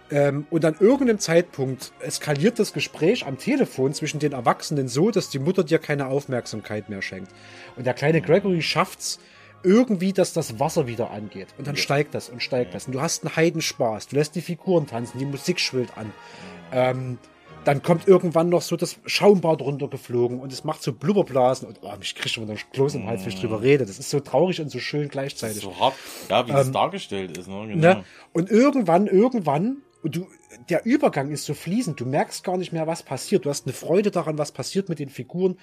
Ähm, 0.09 0.45
und 0.49 0.65
an 0.65 0.75
irgendeinem 0.79 1.19
Zeitpunkt 1.19 1.93
eskaliert 1.99 2.59
das 2.59 2.73
Gespräch 2.73 3.25
am 3.25 3.37
Telefon 3.37 3.93
zwischen 3.93 4.19
den 4.19 4.33
Erwachsenen 4.33 4.87
so, 4.87 5.11
dass 5.11 5.29
die 5.29 5.39
Mutter 5.39 5.63
dir 5.63 5.79
keine 5.79 6.07
Aufmerksamkeit 6.07 6.89
mehr 6.89 7.01
schenkt. 7.01 7.31
Und 7.77 7.85
der 7.85 7.93
kleine 7.93 8.21
Gregory 8.21 8.61
schafft's, 8.61 9.19
irgendwie, 9.63 10.13
dass 10.13 10.33
das 10.33 10.59
Wasser 10.59 10.87
wieder 10.87 11.11
angeht. 11.11 11.47
Und 11.57 11.67
dann 11.67 11.75
steigt 11.75 12.13
das 12.13 12.29
und 12.29 12.41
steigt 12.41 12.73
das. 12.73 12.87
Und 12.87 12.93
du 12.93 13.01
hast 13.01 13.23
einen 13.23 13.35
Heidenspaß. 13.35 14.07
Du 14.07 14.15
lässt 14.15 14.35
die 14.35 14.41
Figuren 14.41 14.87
tanzen, 14.87 15.19
die 15.19 15.25
Musik 15.25 15.59
schwillt 15.59 15.97
an. 15.97 16.11
Ähm, 16.71 17.17
dann 17.63 17.83
kommt 17.83 18.07
irgendwann 18.07 18.49
noch 18.49 18.61
so 18.61 18.75
das 18.75 18.97
Schaumbad 19.05 19.61
runtergeflogen 19.61 20.39
und 20.39 20.51
es 20.51 20.63
macht 20.63 20.81
so 20.81 20.93
Blubberblasen 20.93 21.67
und 21.67 21.79
oh, 21.81 21.95
mich 21.97 22.15
kriegt 22.15 22.33
schon 22.33 22.47
wieder 22.47 22.59
Kloß 22.73 22.95
im 22.95 23.05
Hals, 23.05 23.21
wenn 23.21 23.29
ich 23.29 23.39
drüber 23.39 23.61
rede. 23.61 23.85
Das 23.85 23.99
ist 23.99 24.09
so 24.09 24.19
traurig 24.19 24.59
und 24.61 24.69
so 24.69 24.79
schön 24.79 25.09
gleichzeitig. 25.09 25.61
so 25.61 25.79
hart, 25.79 25.93
ja, 26.29 26.45
wie 26.47 26.51
ähm, 26.51 26.57
das 26.57 26.71
dargestellt 26.71 27.37
ist, 27.37 27.47
ne? 27.47 27.67
Genau. 27.67 27.75
Ne? 27.75 28.03
Und 28.33 28.49
irgendwann, 28.49 29.05
irgendwann, 29.05 29.77
und 30.01 30.15
du, 30.15 30.27
der 30.69 30.85
Übergang 30.85 31.29
ist 31.29 31.45
so 31.45 31.53
fließend, 31.53 31.99
du 31.99 32.05
merkst 32.05 32.43
gar 32.43 32.57
nicht 32.57 32.73
mehr, 32.73 32.87
was 32.87 33.03
passiert. 33.03 33.45
Du 33.45 33.49
hast 33.49 33.67
eine 33.67 33.73
Freude 33.73 34.09
daran, 34.09 34.39
was 34.39 34.51
passiert 34.51 34.89
mit 34.89 34.97
den 34.97 35.09
Figuren 35.09 35.57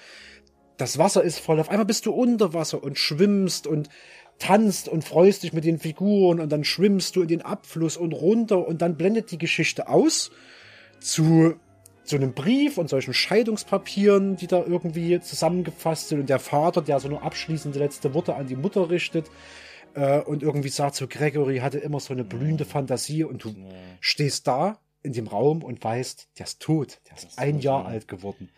das 0.79 0.97
Wasser 0.97 1.23
ist 1.23 1.41
voll. 1.41 1.61
Auf 1.61 1.69
einmal 1.69 1.85
bist 1.85 2.07
du 2.07 2.13
unter 2.13 2.55
Wasser 2.55 2.83
und 2.83 2.99
schwimmst 2.99 3.67
und 3.67 3.91
tanzt 4.39 4.89
und 4.89 5.05
freust 5.05 5.43
dich 5.43 5.53
mit 5.53 5.65
den 5.65 5.79
Figuren 5.79 6.41
und 6.41 6.51
dann 6.51 6.65
schwimmst 6.65 7.17
du 7.17 7.23
in 7.23 7.29
den 7.29 7.43
Abfluss 7.43 7.97
und 7.97 8.13
runter 8.13 8.67
und 8.67 8.81
dann 8.81 8.97
blendet 8.97 9.33
die 9.33 9.39
Geschichte 9.39 9.89
aus 9.89 10.31
zu 11.01 11.57
so 12.05 12.17
einem 12.17 12.33
Brief 12.33 12.79
und 12.79 12.89
solchen 12.89 13.13
Scheidungspapieren, 13.13 14.37
die 14.37 14.47
da 14.47 14.65
irgendwie 14.65 15.21
zusammengefasst 15.21 16.09
sind. 16.09 16.21
Und 16.21 16.31
der 16.31 16.39
Vater, 16.39 16.81
der 16.81 17.01
so 17.01 17.09
nur 17.09 17.23
abschließende 17.23 17.79
letzte 17.79 18.15
Worte 18.15 18.37
an 18.37 18.47
die 18.47 18.57
Mutter 18.57 18.89
richtet 18.89 19.31
äh, 19.95 20.21
und 20.21 20.43
irgendwie 20.43 20.71
sagt 20.71 20.95
so, 20.95 21.07
Gregory 21.09 21.59
hatte 21.59 21.79
immer 21.79 22.01
so 22.01 22.15
eine 22.15 22.25
blühende 22.25 22.65
Fantasie 22.65 23.25
und 23.25 23.45
du 23.45 23.55
stehst 24.01 24.47
da 24.47 24.79
in 25.03 25.13
dem 25.13 25.27
Raum 25.27 25.63
und 25.63 25.83
weißt, 25.83 26.29
der 26.39 26.47
ist 26.47 26.61
tot, 26.61 27.01
der 27.09 27.17
ist 27.17 27.39
ein 27.39 27.59
Jahr 27.59 27.85
alt 27.87 28.09
geworden 28.09 28.51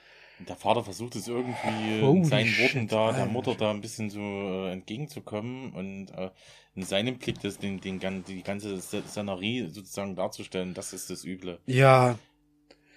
der 0.49 0.57
Vater 0.57 0.85
versucht 0.85 1.17
es 1.17 1.29
irgendwie 1.29 2.03
Holy 2.03 2.19
in 2.19 2.25
seinen 2.25 2.59
Worten 2.59 2.89
da 2.89 3.13
der 3.13 3.27
Mutter 3.27 3.55
da 3.55 3.71
ein 3.71 3.81
bisschen 3.81 4.11
so 4.11 4.21
äh, 4.21 4.73
entgegenzukommen 4.73 5.73
und 5.73 6.11
äh, 6.11 6.31
in 6.75 6.85
seinem 6.85 7.19
Blick 7.19 7.41
das, 7.41 7.59
den, 7.59 7.81
den, 7.81 8.01
die 8.25 8.43
ganze 8.43 8.81
Szenerie 8.81 9.69
sozusagen 9.71 10.15
darzustellen, 10.15 10.75
das 10.75 10.93
ist 10.93 11.11
das 11.11 11.25
Üble. 11.25 11.59
Ja. 11.67 12.19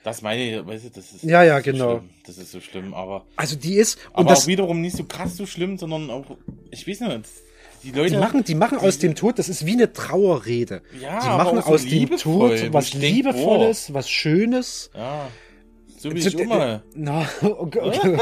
Das 0.03 0.21
meine 0.21 0.43
ich, 0.59 0.67
weißt 0.67 0.85
du, 0.85 0.89
das 0.89 1.13
ist. 1.13 1.23
Ja, 1.23 1.43
ja, 1.43 1.57
so 1.57 1.71
genau. 1.71 1.97
Schlimm. 1.97 2.09
Das 2.25 2.37
ist 2.37 2.51
so 2.51 2.59
schlimm, 2.59 2.93
aber. 2.93 3.25
Also 3.37 3.55
die 3.55 3.75
ist. 3.75 3.97
aber 4.11 4.29
das, 4.29 4.43
auch 4.43 4.47
wiederum 4.47 4.81
nicht 4.81 4.97
so 4.97 5.05
krass 5.05 5.37
so 5.37 5.45
schlimm, 5.45 5.77
sondern 5.77 6.09
auch, 6.09 6.25
ich 6.71 6.85
weiß 6.87 6.99
nicht, 7.01 7.25
die 7.83 7.91
Leute. 7.91 8.11
Die 8.11 8.17
machen, 8.17 8.43
die 8.43 8.55
machen 8.55 8.79
die, 8.79 8.85
aus 8.85 8.99
dem 8.99 9.15
Tod, 9.15 9.39
das 9.39 9.47
ist 9.47 9.65
wie 9.65 9.73
eine 9.73 9.93
Trauerrede. 9.93 10.81
Ja, 10.99 11.19
die 11.21 11.27
machen 11.27 11.59
aus 11.59 11.83
so 11.83 11.89
dem 11.89 12.17
Tod 12.17 12.73
was 12.73 12.93
Liebevolles, 12.93 13.93
was 13.93 14.09
Schönes. 14.09 14.91
Ja. 14.93 15.29
So 16.03 16.13
wie 16.13 16.19
ich 16.19 16.37
immer. 16.37 16.83
Na, 16.95 17.25
okay, 17.41 17.79
okay. 17.81 18.17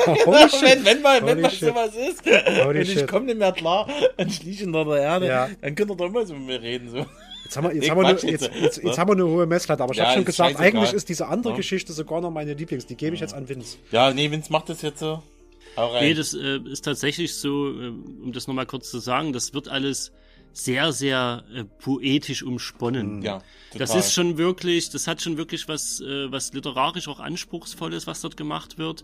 wenn, 0.62 0.86
wenn 0.86 1.02
mal, 1.02 1.26
wenn 1.26 1.42
mal 1.42 1.50
sowas 1.50 1.96
ist, 1.96 2.24
Holy 2.64 2.80
und 2.82 2.90
ich 2.90 3.08
komme 3.08 3.26
nicht 3.26 3.40
mehr 3.40 3.52
klar 3.54 3.88
und 4.18 4.32
schließe 4.32 4.68
unter 4.68 4.86
der 4.86 4.98
Erde, 4.98 5.28
ja. 5.28 5.50
dann 5.62 5.74
könnt 5.74 5.90
ihr 5.90 5.96
doch 5.96 6.12
mal 6.12 6.24
so 6.24 6.36
mit 6.36 6.46
mir 6.46 6.62
reden. 6.62 6.92
So. 6.92 7.08
Jetzt 7.44 7.58
haben 7.58 7.64
wir, 7.64 7.74
jetzt, 7.74 7.84
nee, 7.84 7.90
haben, 7.90 8.02
wir 8.02 8.08
eine, 8.08 8.20
jetzt, 8.20 8.52
jetzt, 8.54 8.84
jetzt 8.84 8.98
haben 9.00 9.10
wir 9.10 9.14
eine 9.14 9.26
hohe 9.26 9.48
Messlatte, 9.48 9.82
aber 9.82 9.94
ich 9.94 9.98
ja, 9.98 10.06
habe 10.06 10.14
schon 10.14 10.26
gesagt, 10.26 10.60
eigentlich 10.60 10.94
ist 10.94 11.10
diese 11.10 11.28
andere 11.28 11.54
ja. 11.54 11.58
Geschichte 11.58 11.92
sogar 11.92 12.22
noch 12.22 12.30
meine 12.30 12.54
Lieblings. 12.54 12.86
Die 12.86 12.96
gebe 12.96 13.16
ich 13.16 13.22
jetzt 13.22 13.34
an 13.34 13.50
Vince. 13.50 13.80
Ja, 13.92 14.14
nee, 14.14 14.30
Vince 14.30 14.52
macht 14.52 14.70
das 14.70 14.84
jetzt 14.84 15.00
so. 15.00 15.24
Hau 15.76 15.88
rein. 15.88 16.04
Nee, 16.04 16.14
das 16.14 16.36
äh, 16.36 16.60
ist 16.72 16.86
tatsächlich 16.86 17.34
so, 17.34 17.72
äh, 17.72 17.88
um 18.24 18.32
das 18.32 18.48
nochmal 18.48 18.68
kurz 18.68 18.92
zu 18.92 19.00
sagen, 19.00 19.34
das 19.34 19.56
wird 19.56 19.70
alles 19.70 20.12
sehr, 20.54 20.92
sehr 20.92 21.44
äh, 21.54 21.64
poetisch 21.64 22.44
umsponnen. 22.44 23.22
Ja, 23.22 23.42
total. 23.72 23.80
Das 23.80 23.96
ist 23.96 24.14
schon 24.14 24.38
wirklich, 24.38 24.90
das 24.90 25.08
hat 25.08 25.22
schon 25.22 25.38
wirklich 25.38 25.68
was, 25.68 26.02
äh, 26.02 26.32
was 26.32 26.54
literarisch 26.54 27.08
auch 27.08 27.20
anspruchsvolles, 27.20 28.08
was 28.08 28.22
dort 28.22 28.38
gemacht 28.38 28.78
wird. 28.78 29.04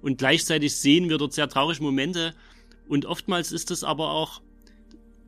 Und 0.00 0.18
gleichzeitig 0.18 0.76
sehen 0.76 1.08
wir 1.08 1.18
dort 1.18 1.32
sehr 1.32 1.48
traurige 1.48 1.82
Momente. 1.82 2.34
Und 2.88 3.06
oftmals 3.06 3.52
ist 3.52 3.70
es 3.70 3.84
aber 3.84 4.10
auch, 4.10 4.40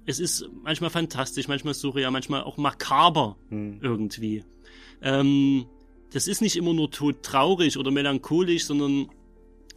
es 0.06 0.18
ist 0.18 0.48
manchmal 0.62 0.90
fantastisch, 0.90 1.48
manchmal 1.48 1.74
surreal, 1.74 2.10
manchmal 2.10 2.42
auch 2.42 2.56
makaber 2.56 3.36
hm. 3.48 3.80
irgendwie. 3.82 4.44
Ähm, 5.02 5.66
das 6.12 6.26
ist 6.26 6.40
nicht 6.40 6.56
immer 6.56 6.72
nur 6.72 6.90
tot 6.90 7.22
traurig 7.22 7.78
oder 7.78 7.90
melancholisch, 7.90 8.64
sondern 8.64 9.10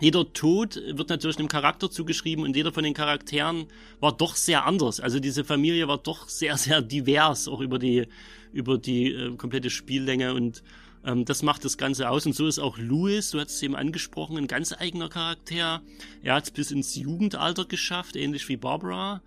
jeder 0.04 0.34
Tod 0.34 0.76
wird 0.76 1.08
natürlich 1.08 1.40
einem 1.40 1.48
Charakter 1.48 1.90
zugeschrieben 1.90 2.44
und 2.44 2.58
jeder 2.58 2.74
von 2.74 2.84
den 2.84 2.94
Charakteren 2.94 3.68
war 4.02 4.12
doch 4.12 4.36
sehr 4.36 4.66
anders. 4.66 5.00
Also 5.00 5.22
diese 5.22 5.46
Familie 5.46 5.88
war 5.88 5.98
doch 5.98 6.28
sehr, 6.28 6.58
sehr 6.58 6.82
divers, 6.82 7.48
auch 7.48 7.62
über 7.62 7.80
die, 7.80 8.08
über 8.52 8.78
die 8.78 9.14
äh, 9.14 9.34
komplette 9.38 9.70
Spiellänge 9.70 10.34
und 10.34 10.62
ähm, 11.06 11.24
das 11.24 11.42
macht 11.42 11.64
das 11.64 11.78
Ganze 11.78 12.10
aus. 12.10 12.26
Und 12.26 12.36
so 12.36 12.48
ist 12.48 12.60
auch 12.60 12.78
Louis, 12.78 13.32
du 13.32 13.40
hast 13.40 13.52
es 13.52 13.64
eben 13.64 13.78
angesprochen, 13.78 14.38
ein 14.38 14.48
ganz 14.48 14.74
eigener 14.74 15.08
Charakter. 15.08 15.82
Er 16.22 16.36
hat 16.36 16.44
es 16.44 16.52
bis 16.52 16.72
ins 16.72 16.96
Jugendalter 16.96 17.64
geschafft, 17.64 18.18
ähnlich 18.18 18.50
wie 18.50 18.58
Barbara. 18.58 19.22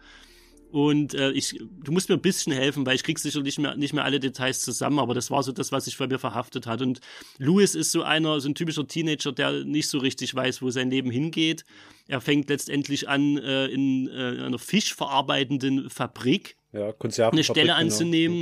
Und 0.76 1.14
äh, 1.14 1.30
ich, 1.30 1.58
du 1.84 1.90
musst 1.90 2.10
mir 2.10 2.16
ein 2.16 2.20
bisschen 2.20 2.52
helfen, 2.52 2.84
weil 2.84 2.96
ich 2.96 3.02
krieg 3.02 3.18
sicherlich 3.18 3.56
nicht 3.56 3.58
mehr, 3.60 3.76
nicht 3.76 3.94
mehr 3.94 4.04
alle 4.04 4.20
Details 4.20 4.60
zusammen, 4.60 4.98
aber 4.98 5.14
das 5.14 5.30
war 5.30 5.42
so 5.42 5.50
das, 5.50 5.72
was 5.72 5.86
sich 5.86 5.96
bei 5.96 6.06
mir 6.06 6.18
verhaftet 6.18 6.66
hat. 6.66 6.82
Und 6.82 7.00
Louis 7.38 7.74
ist 7.74 7.92
so 7.92 8.02
einer, 8.02 8.40
so 8.40 8.50
ein 8.50 8.54
typischer 8.54 8.86
Teenager, 8.86 9.32
der 9.32 9.64
nicht 9.64 9.88
so 9.88 9.96
richtig 9.96 10.34
weiß, 10.34 10.60
wo 10.60 10.68
sein 10.68 10.90
Leben 10.90 11.10
hingeht. 11.10 11.64
Er 12.08 12.20
fängt 12.20 12.50
letztendlich 12.50 13.08
an, 13.08 13.38
äh, 13.38 13.68
in 13.68 14.06
äh, 14.08 14.42
einer 14.44 14.58
fischverarbeitenden 14.58 15.88
Fabrik 15.88 16.58
ja, 16.74 16.92
eine 17.30 17.42
Stelle 17.42 17.68
genau. 17.68 17.78
anzunehmen. 17.78 18.36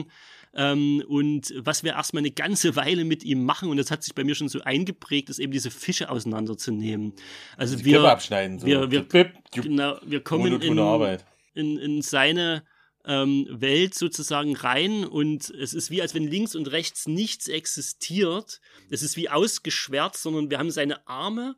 Genau. 0.55 0.73
Ähm, 0.73 1.05
und 1.06 1.55
was 1.59 1.85
wir 1.85 1.93
erstmal 1.93 2.23
eine 2.23 2.32
ganze 2.32 2.74
Weile 2.74 3.05
mit 3.05 3.23
ihm 3.23 3.44
machen, 3.44 3.69
und 3.69 3.77
das 3.77 3.93
hat 3.93 4.02
sich 4.02 4.12
bei 4.12 4.24
mir 4.24 4.35
schon 4.35 4.48
so 4.48 4.61
eingeprägt, 4.61 5.31
ist 5.31 5.39
eben 5.39 5.52
diese 5.52 5.70
Fische 5.70 6.11
auseinanderzunehmen. 6.11 7.12
Also 7.56 7.77
Die 7.77 7.85
wir, 7.85 8.02
abschneiden, 8.02 8.59
so. 8.59 8.66
wir, 8.66 8.90
wir, 8.90 9.06
genau, 9.52 9.98
wir 10.05 10.20
kommen 10.20 10.61
in, 10.61 10.78
Arbeit 10.81 11.24
in, 11.55 11.79
in 11.79 12.03
seine 12.03 12.65
ähm, 13.07 13.47
Welt 13.51 13.95
sozusagen 13.95 14.57
rein 14.57 15.05
und 15.05 15.51
es 15.51 15.75
ist 15.75 15.91
wie, 15.91 16.03
als 16.03 16.15
wenn 16.15 16.27
links 16.27 16.55
und 16.55 16.71
rechts 16.71 17.07
nichts 17.07 17.49
existiert. 17.49 18.61
Es 18.91 19.03
ist 19.03 19.17
wie 19.17 19.29
ausgeschwärzt, 19.29 20.23
sondern 20.23 20.51
wir 20.51 20.59
haben 20.59 20.71
seine 20.71 21.07
Arme 21.07 21.57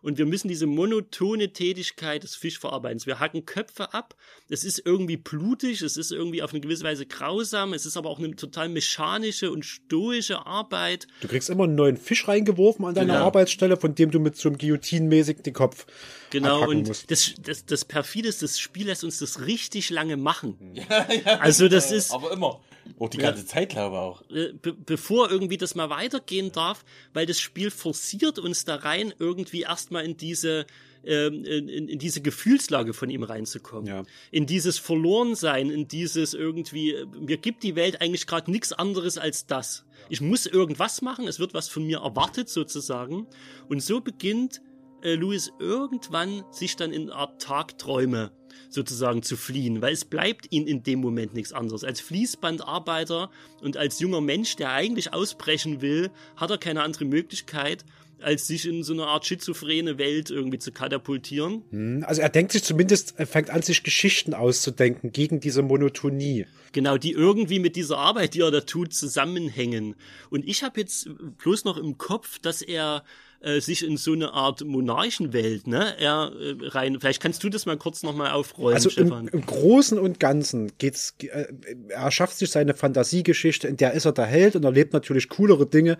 und 0.00 0.18
wir 0.18 0.26
müssen 0.26 0.48
diese 0.48 0.66
monotone 0.66 1.52
Tätigkeit 1.52 2.22
des 2.22 2.36
Fischverarbeitens. 2.36 3.06
Wir 3.06 3.18
hacken 3.18 3.44
Köpfe 3.44 3.92
ab. 3.92 4.14
Es 4.48 4.64
ist 4.64 4.82
irgendwie 4.84 5.16
blutig, 5.16 5.82
es 5.82 5.96
ist 5.96 6.12
irgendwie 6.12 6.42
auf 6.42 6.52
eine 6.52 6.60
gewisse 6.60 6.84
Weise 6.84 7.04
grausam, 7.06 7.72
es 7.72 7.84
ist 7.84 7.96
aber 7.96 8.10
auch 8.10 8.18
eine 8.18 8.34
total 8.36 8.68
mechanische 8.68 9.50
und 9.50 9.64
stoische 9.64 10.46
Arbeit. 10.46 11.08
Du 11.20 11.28
kriegst 11.28 11.50
immer 11.50 11.64
einen 11.64 11.74
neuen 11.74 11.96
Fisch 11.96 12.28
reingeworfen 12.28 12.84
an 12.84 12.94
deiner 12.94 13.14
genau. 13.14 13.26
Arbeitsstelle, 13.26 13.76
von 13.76 13.94
dem 13.94 14.10
du 14.10 14.20
mit 14.20 14.36
so 14.36 14.48
einem 14.48 14.58
Guillotinmäßig 14.58 15.38
den 15.42 15.54
Kopf 15.54 15.86
Genau, 16.30 16.68
und 16.68 16.88
musst. 16.88 17.10
das, 17.10 17.34
das, 17.40 17.64
das 17.66 17.84
perfide 17.84 18.28
ist, 18.28 18.42
das 18.42 18.58
Spiel 18.58 18.86
lässt 18.86 19.04
uns 19.04 19.18
das 19.18 19.46
richtig 19.46 19.90
lange 19.90 20.16
machen. 20.16 20.56
Ja, 20.76 21.06
ja, 21.10 21.38
also 21.38 21.68
das 21.68 21.90
ist. 21.90 22.12
Aber 22.12 22.30
immer. 22.32 22.60
Auch 22.98 23.08
die 23.08 23.18
ganze 23.18 23.42
ja, 23.42 23.46
Zeit, 23.46 23.70
glaube 23.70 23.96
ich 23.96 24.00
auch. 24.00 24.22
Äh, 24.30 24.52
be 24.52 24.72
bevor 24.72 25.30
irgendwie 25.30 25.56
das 25.56 25.74
mal 25.74 25.90
weitergehen 25.90 26.52
darf, 26.52 26.84
weil 27.12 27.26
das 27.26 27.40
Spiel 27.40 27.70
forciert 27.70 28.38
uns 28.38 28.64
da 28.64 28.76
rein, 28.76 29.12
irgendwie 29.18 29.62
erstmal 29.62 30.04
in 30.04 30.16
diese, 30.16 30.66
ähm, 31.06 31.44
in, 31.44 31.88
in, 31.88 31.98
diese 31.98 32.20
Gefühlslage 32.20 32.92
von 32.92 33.10
ihm 33.10 33.22
reinzukommen. 33.22 33.86
Ja. 33.86 34.02
In 34.30 34.46
dieses 34.46 34.78
Verlorensein, 34.78 35.70
in 35.70 35.88
dieses 35.88 36.34
irgendwie, 36.34 36.94
mir 37.20 37.36
gibt 37.36 37.62
die 37.62 37.76
Welt 37.76 38.00
eigentlich 38.00 38.26
gerade 38.26 38.50
nichts 38.50 38.72
anderes 38.72 39.18
als 39.18 39.46
das. 39.46 39.84
Ich 40.08 40.20
muss 40.20 40.46
irgendwas 40.46 41.02
machen, 41.02 41.26
es 41.28 41.38
wird 41.38 41.54
was 41.54 41.68
von 41.68 41.86
mir 41.86 41.98
erwartet 41.98 42.48
sozusagen. 42.48 43.26
Und 43.68 43.82
so 43.82 44.00
beginnt 44.00 44.60
äh, 45.02 45.14
Louis 45.14 45.52
irgendwann 45.58 46.44
sich 46.50 46.76
dann 46.76 46.92
in 46.92 47.02
eine 47.02 47.14
Art 47.14 47.40
Tagträume 47.40 48.32
sozusagen 48.68 49.22
zu 49.22 49.36
fliehen, 49.36 49.82
weil 49.82 49.92
es 49.92 50.04
bleibt 50.04 50.46
ihm 50.50 50.66
in 50.66 50.82
dem 50.82 51.00
Moment 51.00 51.34
nichts 51.34 51.52
anderes. 51.52 51.84
Als 51.84 52.00
Fließbandarbeiter 52.00 53.30
und 53.62 53.76
als 53.76 54.00
junger 54.00 54.20
Mensch, 54.20 54.56
der 54.56 54.72
eigentlich 54.72 55.12
ausbrechen 55.12 55.82
will, 55.82 56.10
hat 56.36 56.50
er 56.50 56.58
keine 56.58 56.82
andere 56.82 57.04
Möglichkeit, 57.04 57.84
als 58.20 58.46
sich 58.46 58.66
in 58.66 58.82
so 58.82 58.92
eine 58.92 59.06
Art 59.06 59.26
schizophrene 59.26 59.98
Welt 59.98 60.30
irgendwie 60.30 60.58
zu 60.58 60.72
katapultieren. 60.72 61.62
Hm, 61.70 62.04
also 62.06 62.22
er 62.22 62.28
denkt 62.28 62.52
sich 62.52 62.64
zumindest, 62.64 63.14
er 63.16 63.26
fängt 63.26 63.50
an, 63.50 63.62
sich 63.62 63.82
Geschichten 63.82 64.34
auszudenken 64.34 65.12
gegen 65.12 65.40
diese 65.40 65.62
Monotonie. 65.62 66.46
Genau, 66.72 66.98
die 66.98 67.12
irgendwie 67.12 67.58
mit 67.58 67.76
dieser 67.76 67.98
Arbeit, 67.98 68.34
die 68.34 68.40
er 68.40 68.50
da 68.50 68.60
tut, 68.60 68.92
zusammenhängen. 68.92 69.94
Und 70.30 70.46
ich 70.46 70.62
habe 70.62 70.80
jetzt 70.80 71.08
bloß 71.38 71.64
noch 71.64 71.78
im 71.78 71.98
Kopf, 71.98 72.38
dass 72.38 72.62
er 72.62 73.04
äh, 73.40 73.60
sich 73.60 73.84
in 73.84 73.96
so 73.96 74.12
eine 74.12 74.32
Art 74.32 74.64
Monarchenwelt, 74.64 75.66
ne, 75.66 75.94
er 75.98 76.32
äh, 76.38 76.56
rein. 76.68 76.98
Vielleicht 76.98 77.22
kannst 77.22 77.44
du 77.44 77.48
das 77.48 77.66
mal 77.66 77.76
kurz 77.76 78.02
nochmal 78.02 78.32
aufrollen, 78.32 78.74
also 78.74 78.90
Stefan. 78.90 79.28
Im, 79.28 79.40
Im 79.40 79.46
Großen 79.46 79.98
und 79.98 80.18
Ganzen 80.18 80.72
geht's, 80.78 81.14
äh, 81.20 81.46
er 81.88 82.10
schafft 82.10 82.38
sich 82.38 82.50
seine 82.50 82.74
Fantasiegeschichte, 82.74 83.68
in 83.68 83.76
der 83.76 83.92
ist 83.92 84.06
er 84.06 84.12
der 84.12 84.26
Held 84.26 84.56
und 84.56 84.64
erlebt 84.64 84.92
natürlich 84.92 85.28
coolere 85.28 85.66
Dinge 85.66 85.98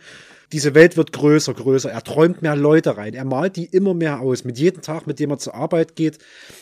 diese 0.53 0.75
Welt 0.75 0.97
wird 0.97 1.13
größer, 1.13 1.55
größer. 1.55 1.91
Er 1.91 2.03
träumt 2.03 2.43
mehr 2.43 2.55
Leute 2.55 2.97
rein. 2.97 3.15
Er 3.15 3.25
malt 3.25 3.57
die 3.57 3.67
immer 3.67 3.95
mehr 3.95 4.21
aus. 4.21 4.45
Mit 4.45 4.59
jedem 4.59 4.83
Tag, 4.83 5.07
mit 5.07 5.19
dem 5.19 5.31
er 5.31 5.39
zur 5.39 5.55
Arbeit 5.55 5.97
geht, 5.97 6.19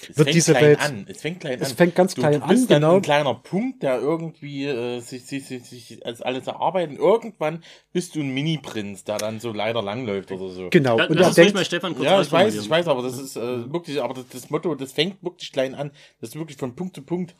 es 0.08 0.16
wird 0.16 0.32
diese 0.32 0.54
Welt. 0.54 0.80
An. 0.80 1.06
Es 1.08 1.20
fängt 1.20 1.40
klein 1.40 1.54
an. 1.54 1.62
Es 1.62 1.72
fängt 1.72 1.94
ganz 1.94 2.14
du 2.14 2.22
klein 2.22 2.42
an, 2.42 2.48
bist 2.48 2.68
genau. 2.68 2.96
Ein 2.96 3.02
kleiner 3.02 3.34
Punkt, 3.34 3.82
der 3.82 3.98
irgendwie 3.98 4.66
äh, 4.66 5.00
sich, 5.00 5.26
sich, 5.26 5.46
sich, 5.46 5.64
sich 5.64 6.06
als 6.06 6.22
alles 6.22 6.46
erarbeiten. 6.46 6.96
Irgendwann 6.96 7.62
bist 7.92 8.14
du 8.14 8.20
ein 8.20 8.32
Mini-Prinz, 8.32 9.04
der 9.04 9.18
dann 9.18 9.40
so 9.40 9.52
leider 9.52 9.82
langläuft 9.82 10.32
oder 10.32 10.48
so. 10.48 10.68
Genau. 10.70 10.94
Und 10.94 11.18
er 11.18 11.30
denkt, 11.30 11.54
mal 11.54 11.64
Stefan 11.64 11.94
kurz 11.94 12.06
Ja, 12.06 12.20
ich 12.20 12.32
weiß, 12.32 12.54
ich 12.54 12.70
weiß, 12.70 12.88
aber 12.88 13.02
das 13.02 13.18
ist 13.18 13.36
äh, 13.36 13.72
wirklich, 13.72 14.00
aber 14.00 14.14
das, 14.14 14.24
das 14.28 14.50
Motto, 14.50 14.74
das 14.74 14.92
fängt 14.92 15.22
wirklich 15.22 15.52
klein 15.52 15.74
an. 15.74 15.90
Das 16.20 16.30
ist 16.30 16.36
wirklich 16.36 16.56
von 16.56 16.74
Punkt 16.74 16.96
zu 16.96 17.02
Punkt. 17.02 17.34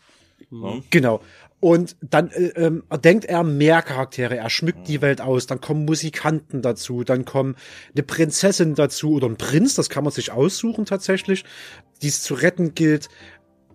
Mhm. 0.51 0.83
Genau. 0.91 1.21
Und 1.61 1.97
dann 2.03 2.31
äh, 2.31 2.49
ähm, 2.57 2.83
denkt 3.03 3.25
er 3.25 3.43
mehr 3.43 3.81
Charaktere, 3.81 4.37
er 4.37 4.51
schmückt 4.51 4.87
die 4.87 5.01
Welt 5.01 5.21
aus, 5.21 5.47
dann 5.47 5.61
kommen 5.61 5.87
Musikanten 5.87 6.61
dazu, 6.61 7.05
dann 7.05 7.25
kommen 7.25 7.57
eine 7.95 8.03
Prinzessin 8.03 8.75
dazu 8.75 9.15
oder 9.15 9.29
ein 9.29 9.39
Prinz, 9.39 9.75
das 9.75 9.89
kann 9.89 10.05
man 10.05 10.13
sich 10.13 10.31
aussuchen 10.31 10.85
tatsächlich, 10.85 11.45
die 12.03 12.09
es 12.09 12.23
zu 12.23 12.35
retten 12.35 12.75
gilt. 12.75 13.09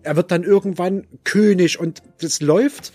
Er 0.02 0.14
wird 0.16 0.30
dann 0.30 0.44
irgendwann 0.44 1.06
König 1.24 1.80
und 1.80 2.00
das 2.20 2.40
läuft 2.40 2.92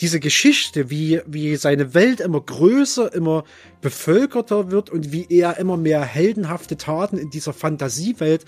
diese 0.00 0.20
Geschichte, 0.20 0.90
wie, 0.90 1.20
wie 1.26 1.56
seine 1.56 1.94
Welt 1.94 2.20
immer 2.20 2.40
größer, 2.40 3.12
immer 3.12 3.44
bevölkerter 3.80 4.70
wird 4.70 4.90
und 4.90 5.12
wie 5.12 5.26
er 5.28 5.58
immer 5.58 5.76
mehr 5.76 6.02
heldenhafte 6.02 6.76
Taten 6.76 7.18
in 7.18 7.30
dieser 7.30 7.52
Fantasiewelt 7.52 8.44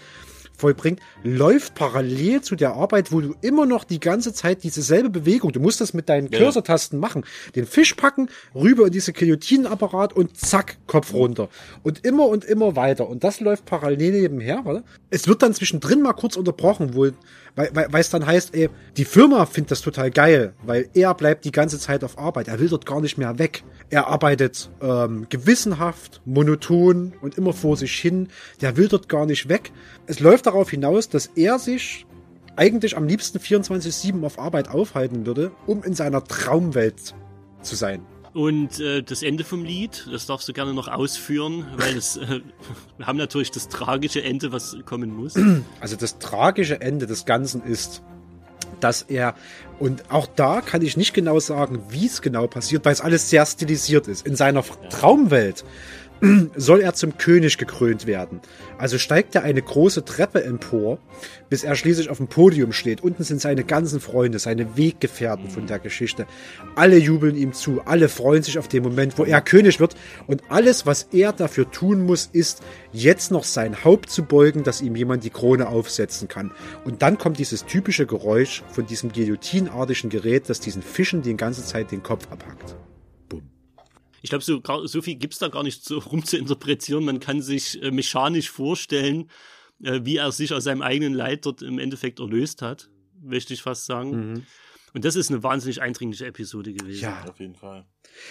vollbringt, 0.61 1.01
läuft 1.25 1.75
parallel 1.75 2.43
zu 2.43 2.55
der 2.55 2.75
Arbeit, 2.75 3.11
wo 3.13 3.21
du 3.21 3.35
immer 3.41 3.67
noch 3.67 3.85
die 3.85 3.99
ganze 4.01 4.33
Zeit 4.33 4.63
dieselbe 4.63 5.11
Bewegung, 5.11 5.53
du 5.53 5.61
musst 5.61 5.81
das 5.81 5.95
mit 5.95 6.09
deinen 6.09 6.31
ja. 6.31 6.39
Cursor-Tasten 6.39 6.99
machen, 6.99 7.25
den 7.57 7.67
Fisch 7.67 7.95
packen, 7.95 8.29
rüber 8.55 8.87
in 8.87 8.93
diese 8.93 9.13
Guillotinenapparat 9.13 10.13
und 10.13 10.37
zack, 10.37 10.77
Kopf 10.87 11.13
runter. 11.15 11.49
Und 11.83 12.05
immer 12.05 12.27
und 12.27 12.45
immer 12.45 12.77
weiter. 12.77 13.09
Und 13.09 13.25
das 13.25 13.41
läuft 13.41 13.65
parallel 13.65 14.21
nebenher, 14.21 14.65
oder? 14.67 14.85
Es 15.11 15.27
wird 15.27 15.43
dann 15.43 15.55
zwischendrin 15.55 16.03
mal 16.03 16.13
kurz 16.13 16.37
unterbrochen, 16.37 16.95
wo, 16.95 17.09
weil, 17.57 17.71
weil, 17.73 17.87
weil 17.91 18.01
es 18.01 18.11
dann 18.11 18.27
heißt, 18.27 18.55
ey, 18.55 18.69
die 18.97 19.05
Firma 19.05 19.47
findet 19.47 19.73
das 19.73 19.81
total 19.81 20.11
geil, 20.11 20.55
weil 20.63 20.89
er 20.95 21.15
bleibt 21.15 21.45
die 21.45 21.53
ganze 21.53 21.79
Zeit 21.79 22.05
auf 22.05 22.19
Arbeit. 22.19 22.49
Er 22.49 22.61
will 22.61 22.69
dort 22.69 22.87
gar 22.87 23.01
nicht 23.01 23.19
mehr 23.19 23.39
weg. 23.39 23.65
Er 23.91 24.07
arbeitet 24.07 24.71
ähm, 24.81 25.27
gewissenhaft, 25.29 26.21
monoton 26.25 27.13
und 27.21 27.37
immer 27.39 27.53
vor 27.53 27.77
sich 27.77 27.95
hin. 27.95 28.29
Der 28.61 28.77
will 28.77 28.89
dort 28.89 29.09
gar 29.09 29.27
nicht 29.27 29.49
weg. 29.49 29.73
Es 30.07 30.21
läuft 30.21 30.47
darauf 30.51 30.71
hinaus, 30.71 31.09
dass 31.09 31.27
er 31.27 31.59
sich 31.59 32.07
eigentlich 32.57 32.97
am 32.97 33.07
liebsten 33.07 33.39
24-7 33.39 34.25
auf 34.25 34.39
Arbeit 34.39 34.69
aufhalten 34.69 35.25
würde, 35.27 35.53
um 35.67 35.83
in 35.83 35.95
seiner 35.95 36.25
Traumwelt 36.25 37.15
zu 37.63 37.77
sein. 37.77 38.03
Und 38.33 38.79
äh, 38.79 39.03
das 39.03 39.23
Ende 39.23 39.43
vom 39.43 39.65
Lied, 39.65 40.07
das 40.11 40.27
darfst 40.27 40.49
du 40.49 40.53
gerne 40.53 40.73
noch 40.73 40.87
ausführen, 40.87 41.67
weil 41.77 41.97
es, 41.97 42.17
äh, 42.17 42.41
wir 42.99 43.07
haben 43.07 43.17
natürlich 43.17 43.51
das 43.51 43.69
tragische 43.69 44.23
Ende, 44.23 44.53
was 44.53 44.77
kommen 44.85 45.15
muss. 45.15 45.35
Also 45.81 45.97
das 45.97 46.19
tragische 46.19 46.81
Ende 46.81 47.07
des 47.07 47.25
Ganzen 47.25 47.63
ist, 47.65 48.03
dass 48.79 49.03
er, 49.03 49.35
und 49.79 50.11
auch 50.11 50.27
da 50.27 50.61
kann 50.61 50.83
ich 50.83 50.97
nicht 50.97 51.13
genau 51.13 51.41
sagen, 51.41 51.83
wie 51.89 52.07
es 52.07 52.23
genau 52.23 52.47
passiert, 52.47 52.85
weil 52.85 52.93
es 52.93 53.01
alles 53.01 53.31
sehr 53.31 53.45
stilisiert 53.47 54.07
ist. 54.07 54.27
In 54.27 54.37
seiner 54.37 54.63
Traumwelt 54.91 55.65
soll 56.57 56.81
er 56.81 56.95
zum 56.95 57.17
König 57.19 57.59
gekrönt 57.59 58.07
werden. 58.07 58.41
Also 58.79 58.99
steigt 58.99 59.35
er 59.35 59.43
eine 59.43 59.63
große 59.63 60.05
Treppe 60.05 60.45
empor, 60.45 60.99
bis 61.49 61.65
er 61.65 61.75
schließlich 61.75 62.11
auf 62.11 62.19
dem 62.19 62.29
Podium 62.29 62.73
steht. 62.73 63.03
Unten 63.03 63.25
sind 63.25 63.41
seine 63.41 63.65
ganzen 63.65 64.01
Freunde, 64.01 64.39
seine 64.39 64.77
Weggefährten 64.77 65.51
von 65.51 65.67
der 65.67 65.79
Geschichte. 65.79 66.27
Alle 66.75 66.99
jubeln 66.99 67.37
ihm 67.37 67.53
zu, 67.53 67.81
alle 67.85 68.09
freuen 68.09 68.43
sich 68.43 68.59
auf 68.59 68.69
den 68.69 68.83
Moment, 68.83 69.19
wo 69.19 69.25
er 69.25 69.41
König 69.41 69.81
wird. 69.81 69.97
Und 70.27 70.43
alles, 70.49 70.87
was 70.87 71.09
er 71.13 71.33
dafür 71.33 71.71
tun 71.71 72.05
muss, 72.05 72.29
ist, 72.33 72.63
jetzt 72.93 73.31
noch 73.31 73.45
sein 73.45 73.85
Haupt 73.85 74.11
zu 74.11 74.25
beugen, 74.25 74.63
dass 74.63 74.83
ihm 74.83 74.97
jemand 74.97 75.25
die 75.25 75.31
Krone 75.31 75.69
aufsetzen 75.69 76.29
kann. 76.29 76.53
Und 76.85 77.03
dann 77.03 77.19
kommt 77.19 77.39
dieses 77.39 77.65
typische 77.65 78.07
Geräusch 78.07 78.63
von 78.71 78.87
diesem 78.87 79.13
guillotinartigen 79.13 80.11
Gerät, 80.11 80.49
das 80.49 80.61
diesen 80.61 80.83
Fischen 80.83 81.23
die 81.23 81.37
ganze 81.37 81.65
Zeit 81.65 81.91
den 81.91 82.03
Kopf 82.03 82.31
abhackt. 82.31 82.77
Ich 84.23 84.31
glaube, 84.31 84.45
so, 84.45 84.61
so 84.87 85.03
viel 85.03 85.17
gibt's 85.17 85.39
da 85.39 85.49
gar 85.49 85.63
nicht 85.63 85.85
so 85.85 85.99
rum 86.11 86.25
zu 86.25 86.37
interpretieren. 86.37 87.05
Man 87.05 87.21
kann 87.21 87.43
sich 87.43 87.83
äh, 87.83 87.91
mechanisch 87.91 88.51
vorstellen, 88.51 89.31
äh, 89.83 90.01
wie 90.03 90.17
er 90.17 90.33
sich 90.33 90.53
aus 90.53 90.65
seinem 90.65 90.83
eigenen 90.83 91.15
Leid 91.15 91.47
dort 91.47 91.63
im 91.63 91.79
Endeffekt 91.79 92.21
erlöst 92.21 92.63
hat, 92.63 92.91
möchte 93.23 93.55
ich 93.55 93.63
fast 93.63 93.87
sagen. 93.87 94.11
Mhm. 94.11 94.47
Und 94.93 95.05
das 95.05 95.15
ist 95.15 95.31
eine 95.31 95.43
wahnsinnig 95.43 95.81
eindringliche 95.81 96.27
Episode 96.27 96.73
gewesen. 96.73 97.03
Ja, 97.03 97.25
auf 97.29 97.39
jeden 97.39 97.55
Fall. 97.55 97.87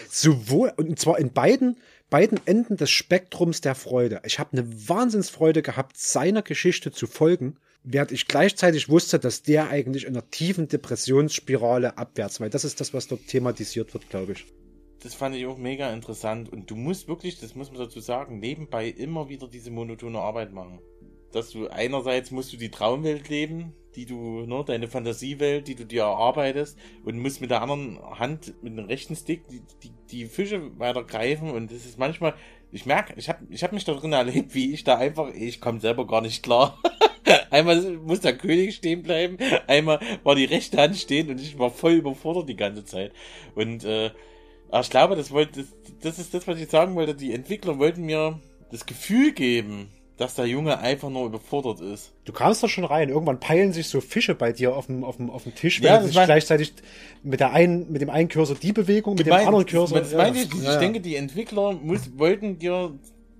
Sowohl, 0.09 0.73
und 0.75 0.99
zwar 0.99 1.17
in 1.17 1.31
beiden, 1.31 1.77
beiden 2.09 2.45
Enden 2.45 2.75
des 2.75 2.91
Spektrums 2.91 3.61
der 3.61 3.75
Freude. 3.75 4.21
Ich 4.25 4.39
habe 4.39 4.57
eine 4.57 4.89
Wahnsinnsfreude 4.89 5.61
gehabt, 5.61 5.97
seiner 5.97 6.41
Geschichte 6.41 6.91
zu 6.91 7.07
folgen, 7.07 7.55
während 7.83 8.11
ich 8.11 8.27
gleichzeitig 8.27 8.89
wusste, 8.89 9.19
dass 9.19 9.41
der 9.41 9.69
eigentlich 9.69 10.03
in 10.03 10.17
einer 10.17 10.29
tiefen 10.29 10.67
Depressionsspirale 10.67 11.97
abwärts, 11.97 12.41
weil 12.41 12.49
das 12.49 12.65
ist 12.65 12.81
das, 12.81 12.93
was 12.93 13.07
dort 13.07 13.27
thematisiert 13.27 13.93
wird, 13.93 14.09
glaube 14.09 14.33
ich 14.33 14.45
das 15.01 15.13
fand 15.13 15.35
ich 15.35 15.45
auch 15.45 15.57
mega 15.57 15.91
interessant. 15.91 16.51
Und 16.51 16.69
du 16.69 16.75
musst 16.75 17.07
wirklich, 17.07 17.39
das 17.39 17.55
muss 17.55 17.71
man 17.71 17.79
dazu 17.79 17.99
sagen, 17.99 18.39
nebenbei 18.39 18.87
immer 18.87 19.29
wieder 19.29 19.47
diese 19.47 19.71
monotone 19.71 20.19
Arbeit 20.19 20.53
machen. 20.53 20.79
Dass 21.31 21.51
du 21.51 21.67
einerseits 21.67 22.31
musst 22.31 22.51
du 22.53 22.57
die 22.57 22.71
Traumwelt 22.71 23.29
leben, 23.29 23.73
die 23.95 24.05
du, 24.05 24.45
ne, 24.45 24.63
deine 24.65 24.87
Fantasiewelt, 24.87 25.67
die 25.67 25.75
du 25.75 25.85
dir 25.85 26.03
erarbeitest, 26.03 26.77
und 27.05 27.19
musst 27.19 27.41
mit 27.41 27.51
der 27.51 27.61
anderen 27.61 27.99
Hand, 28.19 28.53
mit 28.61 28.77
dem 28.77 28.85
rechten 28.85 29.15
Stick, 29.15 29.47
die, 29.47 29.61
die, 29.83 29.91
die 30.11 30.25
Fische 30.25 30.77
weiter 30.79 31.03
greifen. 31.03 31.51
Und 31.51 31.71
das 31.71 31.85
ist 31.85 31.97
manchmal, 31.97 32.33
ich 32.71 32.85
merke, 32.85 33.13
ich 33.17 33.29
habe 33.29 33.45
ich 33.49 33.63
hab 33.63 33.71
mich 33.71 33.85
da 33.85 33.93
drin 33.93 34.13
erlebt, 34.13 34.53
wie 34.53 34.73
ich 34.73 34.83
da 34.83 34.97
einfach, 34.97 35.33
ich 35.33 35.61
komme 35.61 35.79
selber 35.79 36.05
gar 36.05 36.21
nicht 36.21 36.43
klar. 36.43 36.79
einmal 37.51 37.81
muss 37.97 38.19
der 38.21 38.37
König 38.37 38.75
stehen 38.75 39.03
bleiben, 39.03 39.37
einmal 39.67 39.99
war 40.23 40.35
die 40.35 40.45
rechte 40.45 40.77
Hand 40.77 40.97
stehen 40.97 41.29
und 41.29 41.39
ich 41.39 41.57
war 41.57 41.69
voll 41.69 41.93
überfordert 41.93 42.49
die 42.49 42.55
ganze 42.55 42.85
Zeit. 42.85 43.13
Und 43.55 43.83
äh, 43.85 44.11
aber 44.69 44.81
ich 44.81 44.89
glaube, 44.89 45.15
das, 45.15 45.31
wollte, 45.31 45.61
das, 45.61 45.67
das 46.01 46.19
ist 46.19 46.33
das, 46.33 46.47
was 46.47 46.59
ich 46.59 46.69
sagen 46.69 46.95
wollte. 46.95 47.15
Die 47.15 47.33
Entwickler 47.33 47.79
wollten 47.79 48.03
mir 48.03 48.39
das 48.71 48.85
Gefühl 48.85 49.31
geben, 49.31 49.89
dass 50.17 50.35
der 50.35 50.45
Junge 50.45 50.79
einfach 50.79 51.09
nur 51.09 51.25
überfordert 51.25 51.79
ist. 51.79 52.11
Du 52.25 52.33
kamst 52.33 52.61
doch 52.61 52.67
schon 52.67 52.83
rein. 52.83 53.09
Irgendwann 53.09 53.39
peilen 53.39 53.71
sich 53.71 53.87
so 53.87 54.01
Fische 54.01 54.35
bei 54.35 54.51
dir 54.51 54.75
auf 54.75 54.87
dem, 54.87 55.03
auf 55.03 55.15
dem, 55.15 55.29
auf 55.29 55.43
dem 55.43 55.55
Tisch, 55.55 55.81
wenn 55.81 55.87
ja, 55.87 55.99
du 55.99 56.07
dich 56.07 56.13
gleichzeitig 56.13 56.73
mit, 57.23 57.39
der 57.39 57.53
einen, 57.53 57.91
mit 57.91 58.01
dem 58.01 58.09
einen 58.09 58.27
Cursor 58.27 58.57
die 58.57 58.73
Bewegung, 58.73 59.15
mit 59.15 59.25
dem 59.25 59.31
mein, 59.31 59.47
anderen 59.47 59.65
Cursor. 59.65 59.99
Das, 59.99 60.11
das 60.11 60.19
ja. 60.19 60.33
ich, 60.33 60.53
ich 60.53 60.63
ja. 60.63 60.77
denke, 60.77 60.99
die 60.99 61.15
Entwickler 61.15 61.71
muss, 61.71 62.17
wollten 62.17 62.59
dir 62.59 62.93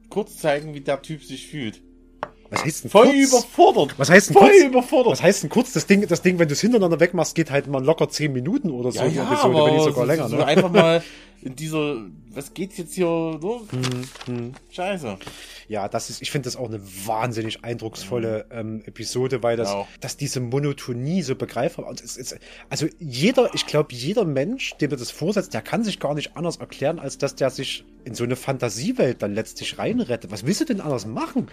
kurz 0.09 0.37
zeigen, 0.37 0.73
wie 0.73 0.81
der 0.81 1.01
Typ 1.01 1.23
sich 1.23 1.47
fühlt. 1.47 1.81
Was 2.49 2.65
heißt 2.65 2.83
denn 2.83 2.91
Voll 2.91 3.07
kurz? 3.07 3.29
überfordert. 3.29 3.93
Was 3.97 4.09
heißt 4.09 4.29
denn 4.29 4.33
Voll 4.35 4.49
kurz? 4.49 4.63
überfordert. 4.63 5.11
Was 5.13 5.23
heißt 5.23 5.43
denn 5.43 5.49
kurz? 5.49 5.73
Das 5.73 5.85
Ding, 5.85 6.07
das 6.07 6.21
Ding, 6.21 6.39
wenn 6.39 6.47
du 6.47 6.53
es 6.53 6.61
hintereinander 6.61 6.99
wegmachst, 6.99 7.35
geht 7.35 7.51
halt 7.51 7.67
mal 7.67 7.83
locker 7.83 8.09
10 8.09 8.33
Minuten 8.33 8.71
oder 8.71 8.91
so. 8.91 8.99
Ja, 8.99 9.07
ja, 9.07 9.31
Episode, 9.31 9.65
wenn 9.65 9.73
nicht 9.75 9.83
sogar 9.83 10.05
länger. 10.05 10.29
So 10.29 10.37
ne? 10.37 10.45
Einfach 10.45 10.71
mal 10.71 11.03
in 11.41 11.55
dieser, 11.55 11.97
was 12.33 12.53
geht's 12.53 12.77
jetzt 12.77 12.95
hier? 12.95 13.05
So? 13.05 13.67
Hm, 13.71 14.03
hm. 14.25 14.53
Scheiße. 14.71 15.17
Ja, 15.67 15.87
das 15.87 16.09
ist, 16.09 16.21
ich 16.21 16.31
finde 16.31 16.47
das 16.47 16.55
auch 16.55 16.67
eine 16.67 16.81
wahnsinnig 17.05 17.63
eindrucksvolle 17.63 18.47
ähm, 18.51 18.81
Episode, 18.85 19.43
weil 19.43 19.55
das, 19.55 19.69
genau. 19.69 19.87
dass 20.01 20.17
diese 20.17 20.39
Monotonie 20.39 21.21
so 21.21 21.35
begreifbar 21.35 21.93
ist. 21.93 22.17
ist 22.17 22.37
also 22.69 22.87
jeder, 22.99 23.53
ich 23.53 23.67
glaube, 23.67 23.93
jeder 23.93 24.25
Mensch, 24.25 24.73
dem 24.77 24.89
das 24.89 25.11
vorsetzt, 25.11 25.53
der 25.53 25.61
kann 25.61 25.83
sich 25.83 25.99
gar 25.99 26.15
nicht 26.15 26.35
anders 26.35 26.57
erklären, 26.57 26.99
als 26.99 27.19
dass 27.19 27.35
der 27.35 27.51
sich 27.51 27.85
in 28.03 28.15
so 28.15 28.23
eine 28.23 28.35
Fantasiewelt 28.35 29.21
dann 29.21 29.35
letztlich 29.35 29.77
reinrettet. 29.77 30.31
Was 30.31 30.45
willst 30.45 30.61
du 30.61 30.65
denn 30.65 30.81
anders 30.81 31.05
machen? 31.05 31.47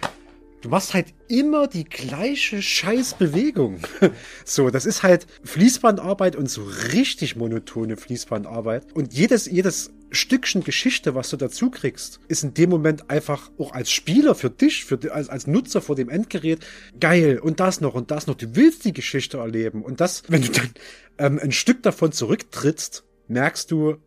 Du 0.61 0.69
machst 0.69 0.95
halt 0.95 1.13
immer 1.27 1.67
die 1.67 1.83
gleiche 1.83 2.61
Scheißbewegung. 2.61 3.79
so, 4.45 4.71
das 4.71 4.85
ist 4.85 5.03
halt 5.03 5.27
Fließbandarbeit 5.43 6.35
und 6.35 6.49
so 6.49 6.63
richtig 6.93 7.35
monotone 7.35 7.95
Fließbandarbeit. 7.95 8.91
Und 8.93 9.13
jedes, 9.13 9.45
jedes 9.45 9.91
Stückchen 10.09 10.63
Geschichte, 10.63 11.13
was 11.13 11.29
du 11.29 11.37
dazu 11.37 11.69
kriegst, 11.69 12.19
ist 12.27 12.43
in 12.43 12.55
dem 12.55 12.71
Moment 12.71 13.09
einfach 13.11 13.51
auch 13.59 13.73
als 13.73 13.91
Spieler 13.91 14.33
für 14.33 14.49
dich, 14.49 14.85
für, 14.85 14.99
als, 15.13 15.29
als 15.29 15.45
Nutzer 15.45 15.81
vor 15.81 15.95
dem 15.95 16.09
Endgerät 16.09 16.65
geil. 16.99 17.39
Und 17.39 17.59
das 17.59 17.79
noch 17.79 17.93
und 17.93 18.09
das 18.09 18.25
noch. 18.25 18.35
Du 18.35 18.55
willst 18.55 18.83
die 18.83 18.93
Geschichte 18.93 19.37
erleben. 19.37 19.83
Und 19.83 20.01
das, 20.01 20.23
wenn 20.27 20.41
du 20.41 20.51
dann 20.51 20.71
ähm, 21.19 21.39
ein 21.39 21.51
Stück 21.51 21.83
davon 21.83 22.11
zurücktrittst, 22.11 23.03
merkst 23.27 23.69
du, 23.69 23.97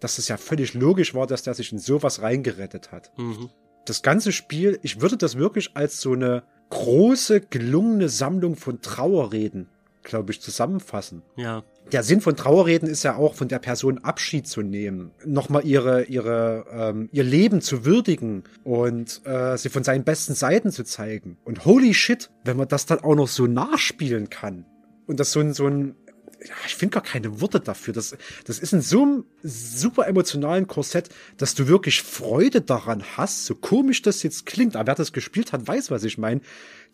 dass 0.00 0.18
es 0.18 0.28
ja 0.28 0.36
völlig 0.36 0.74
logisch 0.74 1.14
war, 1.14 1.26
dass 1.26 1.44
der 1.44 1.54
sich 1.54 1.72
in 1.72 1.78
sowas 1.78 2.20
reingerettet 2.20 2.92
hat. 2.92 3.10
Mhm 3.16 3.48
das 3.84 4.02
ganze 4.02 4.32
Spiel, 4.32 4.78
ich 4.82 5.00
würde 5.00 5.16
das 5.16 5.36
wirklich 5.36 5.70
als 5.74 6.00
so 6.00 6.12
eine 6.12 6.44
große, 6.70 7.40
gelungene 7.42 8.08
Sammlung 8.08 8.56
von 8.56 8.80
Trauerreden, 8.80 9.68
glaube 10.02 10.32
ich, 10.32 10.40
zusammenfassen. 10.40 11.22
Ja. 11.36 11.62
Der 11.92 12.02
Sinn 12.02 12.20
von 12.20 12.34
Trauerreden 12.34 12.88
ist 12.88 13.02
ja 13.02 13.16
auch, 13.16 13.34
von 13.34 13.48
der 13.48 13.58
Person 13.58 13.98
Abschied 13.98 14.46
zu 14.46 14.62
nehmen, 14.62 15.10
nochmal 15.24 15.66
ihre, 15.66 16.04
ihre, 16.04 16.64
ähm, 16.70 17.08
ihr 17.12 17.24
Leben 17.24 17.60
zu 17.60 17.84
würdigen 17.84 18.44
und 18.64 19.20
äh, 19.24 19.58
sie 19.58 19.68
von 19.68 19.84
seinen 19.84 20.04
besten 20.04 20.34
Seiten 20.34 20.72
zu 20.72 20.84
zeigen. 20.84 21.36
Und 21.44 21.64
holy 21.66 21.92
shit, 21.92 22.30
wenn 22.42 22.56
man 22.56 22.68
das 22.68 22.86
dann 22.86 23.00
auch 23.00 23.14
noch 23.14 23.28
so 23.28 23.46
nachspielen 23.46 24.30
kann 24.30 24.64
und 25.06 25.20
das 25.20 25.32
so 25.32 25.40
ein, 25.40 25.52
so 25.52 25.66
ein 25.66 25.94
ich 26.66 26.74
finde 26.74 26.94
gar 26.94 27.02
keine 27.02 27.40
Worte 27.40 27.60
dafür. 27.60 27.94
Das, 27.94 28.16
das 28.44 28.58
ist 28.58 28.72
in 28.72 28.80
so 28.80 29.02
einem 29.02 29.24
super 29.42 30.06
emotionalen 30.06 30.66
Korsett, 30.66 31.08
dass 31.36 31.54
du 31.54 31.68
wirklich 31.68 32.02
Freude 32.02 32.60
daran 32.60 33.02
hast, 33.16 33.46
so 33.46 33.54
komisch 33.54 34.02
das 34.02 34.22
jetzt 34.22 34.46
klingt. 34.46 34.76
Aber 34.76 34.88
wer 34.88 34.94
das 34.94 35.12
gespielt 35.12 35.52
hat, 35.52 35.66
weiß, 35.66 35.90
was 35.90 36.04
ich 36.04 36.18
meine. 36.18 36.40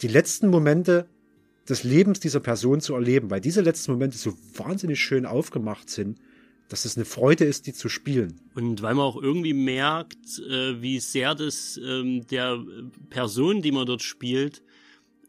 Die 0.02 0.08
letzten 0.08 0.48
Momente 0.48 1.08
des 1.68 1.84
Lebens 1.84 2.20
dieser 2.20 2.40
Person 2.40 2.80
zu 2.80 2.94
erleben, 2.94 3.30
weil 3.30 3.40
diese 3.40 3.60
letzten 3.60 3.92
Momente 3.92 4.18
so 4.18 4.34
wahnsinnig 4.54 5.00
schön 5.00 5.26
aufgemacht 5.26 5.90
sind, 5.90 6.18
dass 6.68 6.84
es 6.84 6.96
eine 6.96 7.04
Freude 7.04 7.44
ist, 7.44 7.66
die 7.66 7.72
zu 7.72 7.88
spielen. 7.88 8.40
Und 8.54 8.80
weil 8.82 8.94
man 8.94 9.04
auch 9.04 9.20
irgendwie 9.20 9.54
merkt, 9.54 10.38
äh, 10.48 10.80
wie 10.80 11.00
sehr 11.00 11.34
das 11.34 11.78
ähm, 11.82 12.26
der 12.28 12.58
Person, 13.10 13.60
die 13.60 13.72
man 13.72 13.86
dort 13.86 14.02
spielt, 14.02 14.62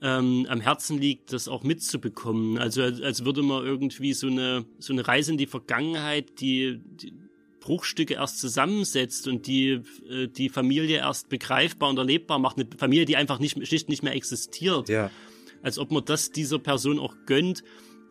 ähm, 0.01 0.47
am 0.49 0.61
Herzen 0.61 0.99
liegt, 0.99 1.31
das 1.31 1.47
auch 1.47 1.63
mitzubekommen. 1.63 2.57
Also 2.57 2.81
als, 2.81 3.01
als 3.01 3.25
würde 3.25 3.43
man 3.43 3.65
irgendwie 3.65 4.13
so 4.13 4.27
eine, 4.27 4.65
so 4.79 4.93
eine 4.93 5.07
Reise 5.07 5.31
in 5.31 5.37
die 5.37 5.45
Vergangenheit, 5.45 6.39
die, 6.41 6.79
die 6.83 7.13
Bruchstücke 7.59 8.15
erst 8.15 8.39
zusammensetzt 8.39 9.27
und 9.27 9.47
die, 9.47 9.81
äh, 10.09 10.27
die 10.27 10.49
Familie 10.49 10.97
erst 10.97 11.29
begreifbar 11.29 11.89
und 11.89 11.97
erlebbar 11.97 12.39
macht. 12.39 12.57
Eine 12.57 12.67
Familie, 12.77 13.05
die 13.05 13.15
einfach 13.15 13.39
nicht, 13.39 13.65
schlicht 13.67 13.89
nicht 13.89 14.03
mehr 14.03 14.15
existiert. 14.15 14.89
Ja. 14.89 15.11
Als 15.61 15.77
ob 15.77 15.91
man 15.91 16.03
das 16.03 16.31
dieser 16.31 16.59
Person 16.59 16.99
auch 16.99 17.15
gönnt. 17.25 17.63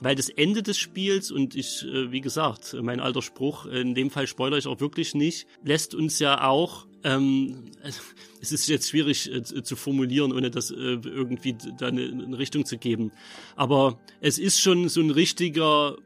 Weil 0.02 0.14
das 0.14 0.30
Ende 0.30 0.62
des 0.62 0.78
Spiels, 0.78 1.30
und 1.30 1.54
ich, 1.54 1.84
äh, 1.84 2.10
wie 2.10 2.22
gesagt, 2.22 2.74
mein 2.80 3.00
alter 3.00 3.20
Spruch, 3.20 3.66
in 3.66 3.94
dem 3.94 4.10
Fall 4.10 4.26
spoilere 4.26 4.58
ich 4.58 4.66
auch 4.66 4.80
wirklich 4.80 5.14
nicht, 5.14 5.46
lässt 5.62 5.94
uns 5.94 6.18
ja 6.20 6.48
auch 6.48 6.86
ähm, 7.04 7.64
es 8.40 8.52
ist 8.52 8.68
jetzt 8.68 8.88
schwierig 8.88 9.32
äh, 9.32 9.42
zu 9.42 9.76
formulieren, 9.76 10.32
ohne 10.32 10.50
das 10.50 10.70
äh, 10.70 10.74
irgendwie 10.74 11.56
da 11.78 11.88
eine, 11.88 12.02
eine, 12.02 12.38
Richtung 12.38 12.64
zu 12.64 12.78
geben. 12.78 13.12
Aber 13.56 13.98
es 14.20 14.38
ist 14.38 14.60
schon 14.60 14.88
so 14.88 15.00
ein 15.00 15.10
richtiger 15.10 15.96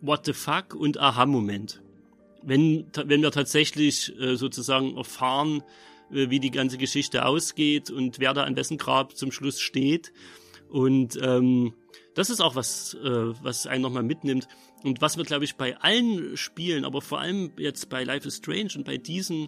What 0.00 0.26
the 0.26 0.32
fuck 0.32 0.74
und 0.74 0.98
Aha-Moment. 0.98 1.82
Wenn, 2.42 2.86
wenn 3.04 3.20
wir 3.20 3.30
tatsächlich 3.30 4.18
äh, 4.18 4.36
sozusagen 4.36 4.96
erfahren, 4.96 5.62
äh, 6.10 6.30
wie 6.30 6.40
die 6.40 6.50
ganze 6.50 6.78
Geschichte 6.78 7.26
ausgeht 7.26 7.90
und 7.90 8.18
wer 8.18 8.34
da 8.34 8.44
an 8.44 8.56
wessen 8.56 8.78
Grab 8.78 9.16
zum 9.16 9.30
Schluss 9.32 9.60
steht. 9.60 10.12
Und 10.68 11.18
ähm, 11.22 11.74
das 12.14 12.30
ist 12.30 12.40
auch 12.40 12.54
was, 12.54 12.94
äh, 12.94 13.42
was 13.42 13.66
einen 13.66 13.82
nochmal 13.82 14.02
mitnimmt. 14.02 14.48
Und 14.82 15.02
was 15.02 15.16
wir, 15.16 15.24
glaube 15.24 15.44
ich, 15.44 15.56
bei 15.56 15.76
allen 15.78 16.36
Spielen, 16.36 16.84
aber 16.84 17.02
vor 17.02 17.20
allem 17.20 17.52
jetzt 17.58 17.88
bei 17.90 18.04
Life 18.04 18.26
is 18.26 18.36
Strange 18.36 18.70
und 18.76 18.84
bei 18.84 18.96
diesen 18.96 19.46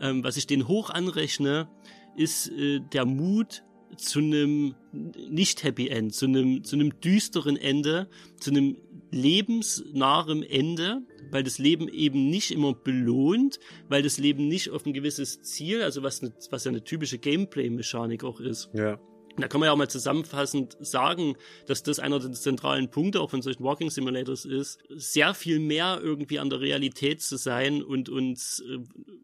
ähm, 0.00 0.24
was 0.24 0.36
ich 0.36 0.46
den 0.46 0.68
hoch 0.68 0.90
anrechne, 0.90 1.68
ist 2.16 2.48
äh, 2.48 2.80
der 2.92 3.04
Mut 3.04 3.64
zu 3.96 4.18
einem 4.18 4.74
nicht 4.92 5.62
Happy 5.62 5.88
End, 5.88 6.14
zu 6.14 6.26
einem, 6.26 6.64
zu 6.64 6.76
einem 6.76 7.00
düsteren 7.00 7.56
Ende, 7.56 8.08
zu 8.40 8.50
einem 8.50 8.76
lebensnahem 9.10 10.42
Ende, 10.42 11.02
weil 11.30 11.44
das 11.44 11.58
Leben 11.58 11.88
eben 11.88 12.28
nicht 12.28 12.50
immer 12.50 12.74
belohnt, 12.74 13.60
weil 13.88 14.02
das 14.02 14.18
Leben 14.18 14.48
nicht 14.48 14.70
auf 14.70 14.84
ein 14.86 14.92
gewisses 14.92 15.42
Ziel, 15.42 15.82
also 15.82 16.02
was, 16.02 16.22
eine, 16.22 16.32
was 16.50 16.64
ja 16.64 16.70
eine 16.70 16.82
typische 16.82 17.18
Gameplay-Mechanik 17.18 18.24
auch 18.24 18.40
ist. 18.40 18.70
Ja. 18.74 18.98
Da 19.36 19.48
kann 19.48 19.60
man 19.60 19.66
ja 19.66 19.72
auch 19.72 19.76
mal 19.76 19.88
zusammenfassend 19.88 20.76
sagen, 20.80 21.36
dass 21.66 21.82
das 21.82 21.98
einer 21.98 22.20
der 22.20 22.32
zentralen 22.32 22.90
Punkte 22.90 23.20
auch 23.20 23.30
von 23.30 23.42
solchen 23.42 23.64
Walking 23.64 23.90
Simulators 23.90 24.44
ist, 24.44 24.78
sehr 24.90 25.34
viel 25.34 25.58
mehr 25.58 26.00
irgendwie 26.02 26.38
an 26.38 26.50
der 26.50 26.60
Realität 26.60 27.20
zu 27.20 27.36
sein 27.36 27.82
und 27.82 28.08
uns 28.08 28.60
äh, 28.60 28.78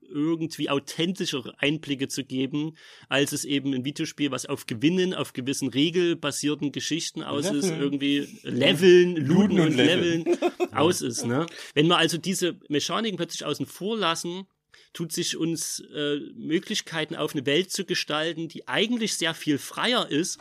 irgendwie 0.08 0.68
authentischere 0.68 1.54
Einblicke 1.58 2.08
zu 2.08 2.24
geben, 2.24 2.76
als 3.08 3.32
es 3.32 3.44
eben 3.44 3.72
ein 3.72 3.84
Videospiel, 3.84 4.32
was 4.32 4.46
auf 4.46 4.66
Gewinnen, 4.66 5.14
auf 5.14 5.32
gewissen 5.32 5.68
regelbasierten 5.68 6.72
Geschichten 6.72 7.22
aus 7.22 7.44
Leveln. 7.44 7.60
ist, 7.60 7.70
irgendwie 7.70 8.28
Leveln, 8.42 9.16
Looten 9.16 9.60
und, 9.60 9.76
Leveln, 9.76 10.24
Leveln 10.24 10.38
aus 10.72 11.02
ist. 11.02 11.24
Ne? 11.24 11.46
Wenn 11.74 11.86
wir 11.86 11.98
also 11.98 12.18
diese 12.18 12.58
Mechaniken 12.68 13.16
plötzlich 13.16 13.44
außen 13.44 13.66
vor 13.66 13.96
lassen, 13.96 14.46
tut 14.92 15.12
sich 15.12 15.36
uns 15.36 15.80
äh, 15.94 16.18
Möglichkeiten 16.34 17.14
auf 17.14 17.34
eine 17.34 17.46
Welt 17.46 17.70
zu 17.70 17.84
gestalten, 17.84 18.48
die 18.48 18.68
eigentlich 18.68 19.14
sehr 19.14 19.34
viel 19.34 19.58
freier 19.58 20.08
ist, 20.08 20.38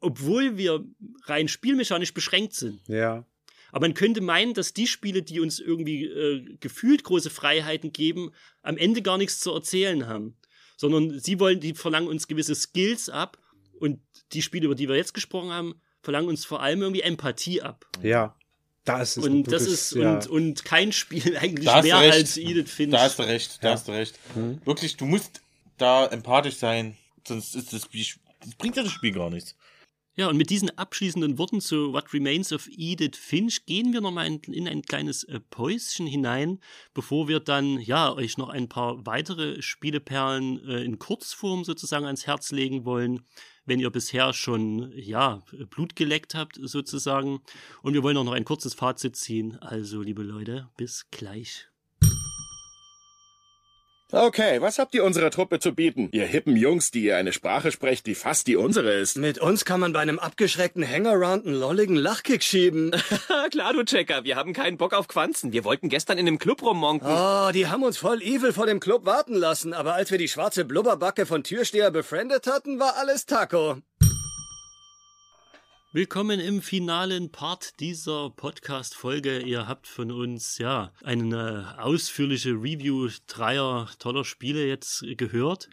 obwohl 0.00 0.56
wir 0.56 0.84
rein 1.24 1.48
spielmechanisch 1.48 2.14
beschränkt 2.14 2.54
sind. 2.54 2.80
Ja. 2.88 3.26
Aber 3.72 3.86
man 3.86 3.94
könnte 3.94 4.20
meinen, 4.20 4.54
dass 4.54 4.72
die 4.72 4.86
Spiele, 4.86 5.22
die 5.22 5.40
uns 5.40 5.60
irgendwie 5.60 6.04
äh, 6.04 6.56
gefühlt 6.58 7.04
große 7.04 7.30
Freiheiten 7.30 7.92
geben, 7.92 8.32
am 8.62 8.76
Ende 8.76 9.02
gar 9.02 9.18
nichts 9.18 9.40
zu 9.40 9.52
erzählen 9.52 10.06
haben. 10.06 10.36
Sondern 10.76 11.20
sie 11.20 11.38
wollen, 11.38 11.60
die 11.60 11.74
verlangen 11.74 12.08
uns 12.08 12.26
gewisse 12.26 12.54
Skills 12.54 13.10
ab 13.10 13.38
und 13.78 14.00
die 14.32 14.42
Spiele, 14.42 14.66
über 14.66 14.74
die 14.74 14.88
wir 14.88 14.96
jetzt 14.96 15.14
gesprochen 15.14 15.50
haben, 15.50 15.80
verlangen 16.02 16.28
uns 16.28 16.44
vor 16.44 16.62
allem 16.62 16.82
irgendwie 16.82 17.02
Empathie 17.02 17.62
ab. 17.62 17.86
Ja. 18.02 18.36
Da 18.84 19.02
ist 19.02 19.18
es 19.18 19.24
und 19.24 19.44
das 19.44 19.66
ist 19.66 19.92
ja. 19.92 20.14
und, 20.14 20.26
und 20.26 20.64
kein 20.64 20.92
Spiel 20.92 21.36
eigentlich 21.40 21.66
mehr 21.82 21.96
als 21.96 22.36
Edith 22.36 22.70
Finch. 22.70 22.92
Da 22.92 23.02
hast 23.02 23.18
du 23.18 23.24
recht, 23.24 23.62
da 23.62 23.68
ja. 23.68 23.74
hast 23.74 23.88
du 23.88 23.92
recht. 23.92 24.18
Hm. 24.34 24.60
Wirklich, 24.64 24.96
du 24.96 25.04
musst 25.04 25.42
da 25.76 26.06
empathisch 26.06 26.56
sein, 26.56 26.96
sonst 27.26 27.54
ist 27.54 27.72
das 27.72 27.82
Spiel, 27.82 28.06
das 28.40 28.54
bringt 28.54 28.76
ja 28.76 28.82
das 28.82 28.92
Spiel 28.92 29.12
gar 29.12 29.30
nichts. 29.30 29.54
Ja, 30.16 30.28
und 30.28 30.36
mit 30.36 30.50
diesen 30.50 30.76
abschließenden 30.76 31.38
Worten 31.38 31.60
zu 31.60 31.92
What 31.92 32.12
Remains 32.12 32.52
of 32.52 32.68
Edith 32.70 33.16
Finch 33.16 33.64
gehen 33.64 33.92
wir 33.92 34.00
nochmal 34.00 34.26
in, 34.26 34.40
in 34.52 34.68
ein 34.68 34.82
kleines 34.82 35.24
äh, 35.24 35.40
Päuschen 35.40 36.06
hinein, 36.06 36.58
bevor 36.92 37.28
wir 37.28 37.40
dann, 37.40 37.78
ja, 37.78 38.12
euch 38.12 38.36
noch 38.36 38.48
ein 38.48 38.68
paar 38.68 39.06
weitere 39.06 39.62
Spieleperlen 39.62 40.62
äh, 40.68 40.82
in 40.82 40.98
Kurzform 40.98 41.64
sozusagen 41.64 42.06
ans 42.06 42.26
Herz 42.26 42.50
legen 42.50 42.84
wollen, 42.84 43.22
wenn 43.66 43.80
ihr 43.80 43.90
bisher 43.90 44.32
schon, 44.32 44.92
ja, 44.96 45.42
Blut 45.70 45.96
geleckt 45.96 46.34
habt 46.34 46.58
sozusagen. 46.60 47.40
Und 47.82 47.94
wir 47.94 48.02
wollen 48.02 48.16
auch 48.16 48.24
noch 48.24 48.32
ein 48.32 48.44
kurzes 48.44 48.74
Fazit 48.74 49.16
ziehen. 49.16 49.56
Also, 49.60 50.02
liebe 50.02 50.22
Leute, 50.22 50.68
bis 50.76 51.10
gleich. 51.10 51.69
Okay, 54.12 54.60
was 54.60 54.78
habt 54.80 54.92
ihr 54.94 55.04
unserer 55.04 55.30
Truppe 55.30 55.60
zu 55.60 55.72
bieten? 55.72 56.08
Ihr 56.10 56.26
hippen 56.26 56.56
Jungs, 56.56 56.90
die 56.90 57.04
ihr 57.04 57.16
eine 57.16 57.32
Sprache 57.32 57.70
sprecht, 57.70 58.06
die 58.06 58.16
fast 58.16 58.48
die 58.48 58.56
unsere 58.56 58.92
ist. 58.92 59.16
Mit 59.16 59.38
uns 59.38 59.64
kann 59.64 59.78
man 59.78 59.92
bei 59.92 60.00
einem 60.00 60.18
abgeschreckten 60.18 60.86
Hangaround 60.86 61.46
einen 61.46 61.54
lolligen 61.54 61.94
Lachkick 61.94 62.42
schieben. 62.42 62.90
Klar, 63.52 63.72
du 63.72 63.84
Checker, 63.84 64.24
wir 64.24 64.34
haben 64.34 64.52
keinen 64.52 64.78
Bock 64.78 64.94
auf 64.94 65.06
Quanzen. 65.06 65.52
Wir 65.52 65.64
wollten 65.64 65.88
gestern 65.88 66.18
in 66.18 66.26
dem 66.26 66.38
Club 66.38 66.62
rummonken. 66.62 67.08
Oh, 67.08 67.50
die 67.52 67.68
haben 67.68 67.84
uns 67.84 67.98
voll 67.98 68.20
evil 68.20 68.52
vor 68.52 68.66
dem 68.66 68.80
Club 68.80 69.06
warten 69.06 69.34
lassen, 69.34 69.72
aber 69.72 69.94
als 69.94 70.10
wir 70.10 70.18
die 70.18 70.28
schwarze 70.28 70.64
Blubberbacke 70.64 71.24
von 71.24 71.44
Türsteher 71.44 71.92
befriendet 71.92 72.48
hatten, 72.48 72.80
war 72.80 72.96
alles 72.96 73.26
Taco. 73.26 73.76
Willkommen 75.92 76.38
im 76.38 76.62
finalen 76.62 77.32
Part 77.32 77.80
dieser 77.80 78.30
Podcast-Folge. 78.30 79.40
Ihr 79.40 79.66
habt 79.66 79.88
von 79.88 80.12
uns 80.12 80.58
ja 80.58 80.92
eine 81.02 81.82
ausführliche 81.82 82.50
Review 82.50 83.08
dreier 83.26 83.90
toller 83.98 84.24
Spiele 84.24 84.68
jetzt 84.68 85.04
gehört. 85.16 85.68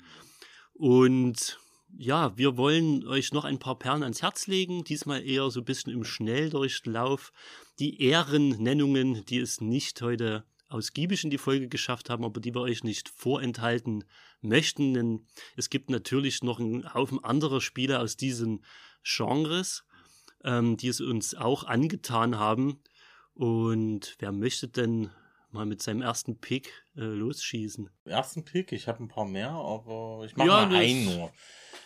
Und 0.74 1.60
ja, 1.96 2.36
wir 2.36 2.58
wollen 2.58 3.06
euch 3.06 3.32
noch 3.32 3.46
ein 3.46 3.60
paar 3.60 3.78
Perlen 3.78 4.02
ans 4.02 4.24
Herz 4.24 4.48
legen. 4.48 4.84
Diesmal 4.84 5.24
eher 5.24 5.52
so 5.52 5.60
ein 5.60 5.66
bisschen 5.66 5.94
im 5.94 6.04
Schnelldurchlauf. 6.04 7.32
Die 7.78 8.02
Ehrennennungen, 8.02 9.24
die 9.26 9.38
es 9.38 9.62
nicht 9.62 10.02
heute 10.02 10.46
ausgiebig 10.68 11.26
in 11.26 11.30
die 11.30 11.38
Folge 11.38 11.68
geschafft 11.68 12.10
haben, 12.10 12.26
aber 12.26 12.42
die 12.42 12.56
wir 12.56 12.62
euch 12.62 12.84
nicht 12.84 13.08
vorenthalten 13.10 14.04
möchten. 14.42 14.96
Denn 14.96 15.28
es 15.56 15.70
gibt 15.70 15.92
natürlich 15.92 16.42
noch 16.42 16.60
einen 16.60 16.92
Haufen 16.96 17.24
anderer 17.24 17.62
Spiele 17.62 18.00
aus 18.00 18.18
diesen 18.18 18.66
Genres 19.04 19.84
ähm, 20.44 20.78
die 20.78 20.88
es 20.88 21.02
uns 21.02 21.36
auch 21.36 21.64
angetan 21.64 22.38
haben. 22.38 22.80
Und 23.34 24.16
wer 24.20 24.32
möchte 24.32 24.68
denn 24.68 25.12
mal 25.52 25.66
mit 25.66 25.82
seinem 25.82 26.02
ersten 26.02 26.38
Pick 26.40 26.72
äh, 26.96 27.02
losschießen? 27.02 27.90
Ersten 28.06 28.44
Pick? 28.44 28.72
Ich 28.72 28.88
habe 28.88 29.04
ein 29.04 29.08
paar 29.08 29.26
mehr, 29.26 29.52
aber 29.52 30.24
ich 30.26 30.36
mache 30.36 30.48
ja, 30.48 30.66
mal 30.66 30.76
einen 30.76 31.06
nur. 31.06 31.32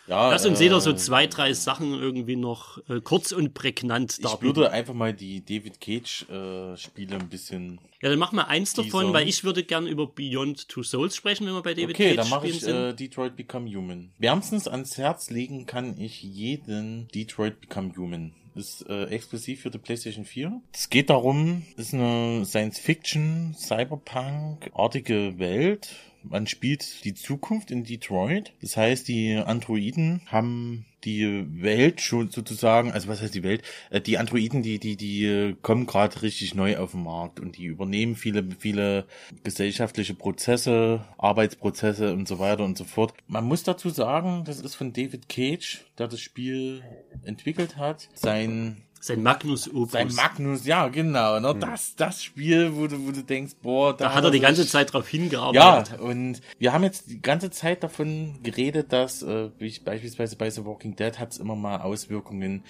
Ja, 0.08 0.30
Lass 0.30 0.44
uns 0.46 0.58
äh, 0.58 0.64
jeder 0.64 0.80
so 0.80 0.92
zwei, 0.94 1.28
drei 1.28 1.52
Sachen 1.52 1.92
irgendwie 1.92 2.34
noch 2.34 2.78
äh, 2.88 3.00
kurz 3.00 3.30
und 3.30 3.54
prägnant 3.54 4.24
darbieten. 4.24 4.50
Ich 4.50 4.56
würde 4.56 4.70
einfach 4.72 4.94
mal 4.94 5.14
die 5.14 5.44
David 5.44 5.80
Cage 5.80 6.28
äh, 6.28 6.76
Spiele 6.76 7.16
ein 7.16 7.28
bisschen. 7.28 7.78
Ja, 8.00 8.08
dann 8.08 8.18
mach 8.18 8.32
mal 8.32 8.44
eins 8.44 8.72
davon, 8.74 9.12
weil 9.12 9.28
ich 9.28 9.44
würde 9.44 9.62
gern 9.62 9.86
über 9.86 10.08
Beyond 10.08 10.68
Two 10.68 10.82
Souls 10.82 11.14
sprechen, 11.14 11.46
wenn 11.46 11.54
wir 11.54 11.62
bei 11.62 11.74
David 11.74 11.94
okay, 11.94 12.16
Cage 12.16 12.18
Okay, 12.18 12.30
dann 12.30 12.30
mache 12.30 12.48
ich 12.48 12.66
äh, 12.66 12.92
Detroit 12.94 13.36
Become 13.36 13.72
Human. 13.72 14.12
Wärmstens 14.18 14.66
ans 14.66 14.98
Herz 14.98 15.30
legen 15.30 15.66
kann 15.66 15.96
ich 16.00 16.20
jeden 16.22 17.06
Detroit 17.08 17.60
Become 17.60 17.94
Human 17.96 18.34
ist 18.54 18.88
äh, 18.88 19.04
exklusiv 19.06 19.62
für 19.62 19.70
die 19.70 19.78
PlayStation 19.78 20.24
4. 20.24 20.60
Es 20.72 20.90
geht 20.90 21.10
darum, 21.10 21.62
ist 21.76 21.94
eine 21.94 22.44
Science-Fiction, 22.44 23.54
Cyberpunk-artige 23.56 25.38
Welt. 25.38 25.90
Man 26.24 26.46
spielt 26.46 27.04
die 27.04 27.14
Zukunft 27.14 27.70
in 27.70 27.84
Detroit. 27.84 28.52
Das 28.60 28.76
heißt, 28.76 29.08
die 29.08 29.36
Androiden 29.36 30.22
haben 30.26 30.86
die 31.04 31.46
Welt 31.60 32.00
schon 32.00 32.30
sozusagen, 32.30 32.92
also 32.92 33.08
was 33.08 33.20
heißt 33.20 33.34
die 33.34 33.42
Welt? 33.42 33.62
Äh, 33.90 34.00
die 34.00 34.18
Androiden, 34.18 34.62
die 34.62 34.78
die 34.78 34.96
die 34.96 35.56
kommen 35.62 35.86
gerade 35.86 36.22
richtig 36.22 36.54
neu 36.54 36.76
auf 36.78 36.92
den 36.92 37.02
Markt 37.02 37.40
und 37.40 37.56
die 37.58 37.64
übernehmen 37.64 38.14
viele 38.14 38.46
viele 38.58 39.06
gesellschaftliche 39.42 40.14
Prozesse, 40.14 41.04
Arbeitsprozesse 41.18 42.12
und 42.12 42.28
so 42.28 42.38
weiter 42.38 42.64
und 42.64 42.78
so 42.78 42.84
fort. 42.84 43.14
Man 43.26 43.44
muss 43.44 43.62
dazu 43.62 43.90
sagen, 43.90 44.44
das 44.44 44.60
ist 44.60 44.74
von 44.74 44.92
David 44.92 45.28
Cage, 45.28 45.84
der 45.98 46.08
das 46.08 46.20
Spiel 46.20 46.82
entwickelt 47.24 47.76
hat. 47.76 48.08
Sein 48.14 48.82
sein 49.02 49.20
Magnus 49.20 49.68
Opus. 49.68 49.92
Sein 49.92 50.14
Magnus, 50.14 50.64
ja, 50.64 50.86
genau. 50.86 51.40
Ne? 51.40 51.50
Hm. 51.50 51.60
Das, 51.60 51.96
das 51.96 52.22
Spiel, 52.22 52.76
wo 52.76 52.86
du, 52.86 53.04
wo 53.04 53.10
du 53.10 53.24
denkst, 53.24 53.54
boah, 53.60 53.96
da, 53.96 54.04
da 54.04 54.14
hat 54.14 54.22
er 54.22 54.30
die 54.30 54.38
ganze 54.38 54.64
Zeit 54.64 54.92
drauf 54.92 55.08
hingearbeitet. 55.08 55.98
Ja, 55.98 56.04
und 56.04 56.40
wir 56.60 56.72
haben 56.72 56.84
jetzt 56.84 57.10
die 57.10 57.20
ganze 57.20 57.50
Zeit 57.50 57.82
davon 57.82 58.38
geredet, 58.44 58.92
dass, 58.92 59.22
äh, 59.22 59.50
ich 59.58 59.82
beispielsweise 59.82 60.36
bei 60.36 60.48
The 60.48 60.64
Walking 60.64 60.94
Dead 60.94 61.18
hat 61.18 61.32
es 61.32 61.38
immer 61.38 61.56
mal 61.56 61.80
Auswirkungen, 61.80 62.62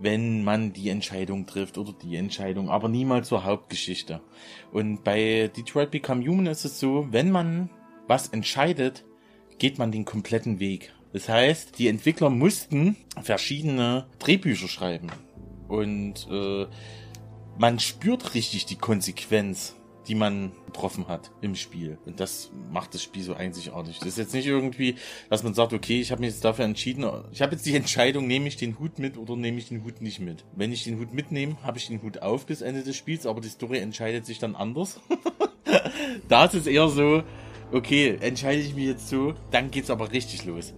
wenn 0.00 0.42
man 0.42 0.72
die 0.72 0.90
Entscheidung 0.90 1.46
trifft 1.46 1.78
oder 1.78 1.92
die 1.92 2.16
Entscheidung, 2.16 2.68
aber 2.68 2.88
niemals 2.88 3.28
zur 3.28 3.44
Hauptgeschichte. 3.44 4.20
Und 4.72 5.04
bei 5.04 5.52
Detroit 5.56 5.92
Become 5.92 6.26
Human 6.26 6.46
ist 6.46 6.64
es 6.64 6.80
so, 6.80 7.06
wenn 7.12 7.30
man 7.30 7.70
was 8.08 8.28
entscheidet, 8.28 9.04
geht 9.58 9.78
man 9.78 9.92
den 9.92 10.04
kompletten 10.04 10.58
Weg. 10.58 10.92
Das 11.12 11.28
heißt, 11.28 11.78
die 11.78 11.86
Entwickler 11.86 12.28
mussten 12.28 12.96
verschiedene 13.22 14.06
Drehbücher 14.18 14.66
schreiben. 14.66 15.10
Und 15.68 16.28
äh, 16.30 16.66
man 17.58 17.78
spürt 17.78 18.34
richtig 18.34 18.66
die 18.66 18.76
Konsequenz, 18.76 19.74
die 20.08 20.14
man 20.14 20.52
getroffen 20.66 21.08
hat 21.08 21.32
im 21.40 21.54
Spiel. 21.54 21.98
Und 22.06 22.20
das 22.20 22.50
macht 22.70 22.94
das 22.94 23.02
Spiel 23.02 23.22
so 23.22 23.34
einzigartig. 23.34 23.98
Das 23.98 24.08
ist 24.08 24.18
jetzt 24.18 24.34
nicht 24.34 24.46
irgendwie, 24.46 24.96
dass 25.30 25.42
man 25.42 25.54
sagt, 25.54 25.72
okay, 25.72 26.00
ich 26.00 26.12
habe 26.12 26.20
mich 26.20 26.30
jetzt 26.30 26.44
dafür 26.44 26.64
entschieden, 26.64 27.08
ich 27.32 27.42
habe 27.42 27.52
jetzt 27.52 27.66
die 27.66 27.74
Entscheidung, 27.74 28.26
nehme 28.26 28.46
ich 28.46 28.56
den 28.56 28.78
Hut 28.78 28.98
mit 28.98 29.16
oder 29.18 29.36
nehme 29.36 29.58
ich 29.58 29.68
den 29.68 29.84
Hut 29.84 30.00
nicht 30.00 30.20
mit. 30.20 30.44
Wenn 30.54 30.72
ich 30.72 30.84
den 30.84 30.98
Hut 30.98 31.12
mitnehme, 31.12 31.56
habe 31.62 31.78
ich 31.78 31.88
den 31.88 32.02
Hut 32.02 32.22
auf 32.22 32.46
bis 32.46 32.60
Ende 32.60 32.82
des 32.82 32.96
Spiels, 32.96 33.26
aber 33.26 33.40
die 33.40 33.48
Story 33.48 33.78
entscheidet 33.78 34.26
sich 34.26 34.38
dann 34.38 34.54
anders. 34.54 35.00
da 36.28 36.44
ist 36.44 36.54
es 36.54 36.66
eher 36.66 36.88
so, 36.88 37.22
okay, 37.72 38.16
entscheide 38.20 38.60
ich 38.60 38.74
mich 38.74 38.86
jetzt 38.86 39.08
so, 39.08 39.34
dann 39.50 39.70
geht's 39.70 39.90
aber 39.90 40.12
richtig 40.12 40.44
los. 40.44 40.72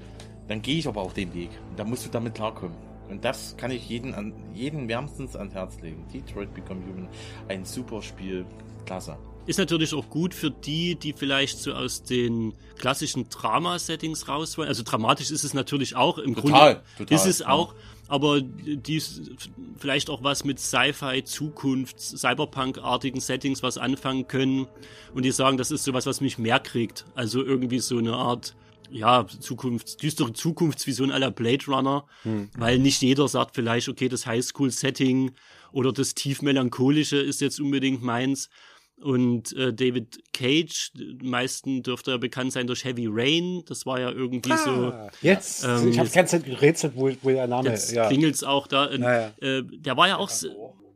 Dann 0.46 0.62
gehe 0.62 0.78
ich 0.78 0.88
aber 0.88 1.02
auch 1.02 1.12
den 1.12 1.34
Weg. 1.34 1.50
Und 1.68 1.78
da 1.78 1.84
musst 1.84 2.06
du 2.06 2.10
damit 2.10 2.34
klarkommen. 2.34 2.87
Und 3.10 3.24
das 3.24 3.56
kann 3.56 3.70
ich 3.70 3.88
jeden, 3.88 4.14
an, 4.14 4.32
jeden 4.54 4.88
wärmstens 4.88 5.36
ans 5.36 5.54
Herz 5.54 5.80
legen. 5.80 6.04
Detroit 6.12 6.52
Become 6.54 6.82
Human, 6.86 7.08
ein 7.48 7.64
super 7.64 8.02
Spiel, 8.02 8.44
klasse. 8.86 9.16
Ist 9.46 9.58
natürlich 9.58 9.94
auch 9.94 10.10
gut 10.10 10.34
für 10.34 10.50
die, 10.50 10.94
die 10.94 11.14
vielleicht 11.14 11.58
so 11.58 11.72
aus 11.72 12.02
den 12.02 12.52
klassischen 12.76 13.30
Drama-Settings 13.30 14.28
raus 14.28 14.58
wollen. 14.58 14.68
Also 14.68 14.82
dramatisch 14.82 15.30
ist 15.30 15.42
es 15.42 15.54
natürlich 15.54 15.96
auch 15.96 16.18
im 16.18 16.34
total, 16.34 16.74
Grunde. 16.74 16.82
Total, 16.98 17.16
ist 17.16 17.24
es 17.24 17.38
ja. 17.38 17.48
auch, 17.48 17.74
aber 18.08 18.42
die 18.42 19.02
vielleicht 19.78 20.10
auch 20.10 20.22
was 20.22 20.44
mit 20.44 20.60
Sci-Fi, 20.60 21.24
Zukunft, 21.24 21.98
Cyberpunk-artigen 21.98 23.20
Settings 23.20 23.62
was 23.62 23.78
anfangen 23.78 24.28
können 24.28 24.66
und 25.14 25.24
die 25.24 25.30
sagen, 25.30 25.56
das 25.56 25.70
ist 25.70 25.84
sowas, 25.84 26.04
was 26.04 26.20
mich 26.20 26.36
mehr 26.36 26.60
kriegt. 26.60 27.06
Also 27.14 27.42
irgendwie 27.42 27.78
so 27.78 27.96
eine 27.96 28.14
Art 28.14 28.54
ja, 28.90 29.26
Zukunfts-, 29.40 29.96
düstere 29.96 30.32
Zukunftsvision 30.32 31.10
aller 31.10 31.30
Blade 31.30 31.64
Runner, 31.66 32.06
hm. 32.22 32.50
weil 32.56 32.78
nicht 32.78 33.02
jeder 33.02 33.28
sagt 33.28 33.54
vielleicht, 33.54 33.88
okay, 33.88 34.08
das 34.08 34.26
Highschool-Setting 34.26 35.32
oder 35.72 35.92
das 35.92 36.14
tief 36.14 36.42
melancholische 36.42 37.18
ist 37.18 37.40
jetzt 37.40 37.60
unbedingt 37.60 38.02
meins. 38.02 38.48
Und 39.00 39.52
äh, 39.56 39.72
David 39.72 40.18
Cage, 40.32 40.90
meisten 41.22 41.84
dürfte 41.84 42.12
er 42.12 42.18
bekannt 42.18 42.52
sein 42.52 42.66
durch 42.66 42.84
Heavy 42.84 43.06
Rain. 43.08 43.62
Das 43.66 43.86
war 43.86 44.00
ja 44.00 44.10
irgendwie 44.10 44.50
ah, 44.50 44.56
so. 44.56 44.92
Jetzt, 45.22 45.64
ähm, 45.64 45.88
ich 45.88 45.98
habe 46.00 46.08
ganz 46.08 46.32
gerätselt, 46.32 46.94
wo, 46.96 47.08
wo 47.22 47.28
der 47.30 47.46
Name 47.46 47.68
jetzt 47.68 47.92
ja. 47.92 48.08
klingelt's 48.08 48.42
auch 48.42 48.66
da. 48.66 48.90
Naja. 48.96 49.32
äh, 49.40 49.62
der 49.62 49.96
war 49.96 50.08
ja 50.08 50.16
auch, 50.16 50.30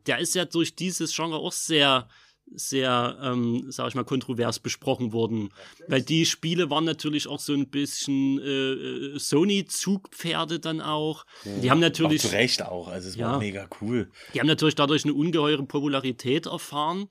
der 0.06 0.18
ist 0.18 0.34
ja 0.34 0.44
durch 0.44 0.74
dieses 0.74 1.14
Genre 1.14 1.36
auch 1.36 1.52
sehr 1.52 2.08
sehr, 2.54 3.18
ähm, 3.22 3.66
sag 3.68 3.88
ich 3.88 3.94
mal, 3.94 4.04
kontrovers 4.04 4.58
besprochen 4.58 5.12
wurden. 5.12 5.50
Weil 5.88 6.02
die 6.02 6.26
Spiele 6.26 6.70
waren 6.70 6.84
natürlich 6.84 7.26
auch 7.26 7.40
so 7.40 7.52
ein 7.52 7.68
bisschen 7.68 8.38
äh, 8.38 8.72
äh 9.12 9.18
Sony-Zugpferde 9.18 10.60
dann 10.60 10.80
auch. 10.80 11.24
Die 11.44 11.70
haben 11.70 11.80
natürlich. 11.80 12.24
Auch 12.24 12.30
zu 12.30 12.34
Recht 12.36 12.62
auch, 12.62 12.88
also 12.88 13.08
es 13.08 13.18
war 13.18 13.38
mega 13.38 13.68
cool. 13.80 14.10
Die 14.34 14.40
haben 14.40 14.46
natürlich 14.46 14.74
dadurch 14.74 15.04
eine 15.04 15.14
ungeheure 15.14 15.64
Popularität 15.64 16.46
erfahren 16.46 17.08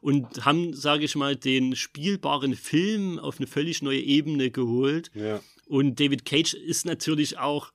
und 0.00 0.44
haben, 0.44 0.74
sage 0.74 1.04
ich 1.04 1.16
mal, 1.16 1.34
den 1.34 1.76
spielbaren 1.76 2.54
Film 2.54 3.18
auf 3.18 3.38
eine 3.38 3.46
völlig 3.46 3.80
neue 3.80 4.00
Ebene 4.00 4.50
geholt. 4.50 5.10
Ja. 5.14 5.40
Und 5.66 5.98
David 5.98 6.26
Cage 6.26 6.52
ist 6.52 6.84
natürlich 6.84 7.38
auch 7.38 7.72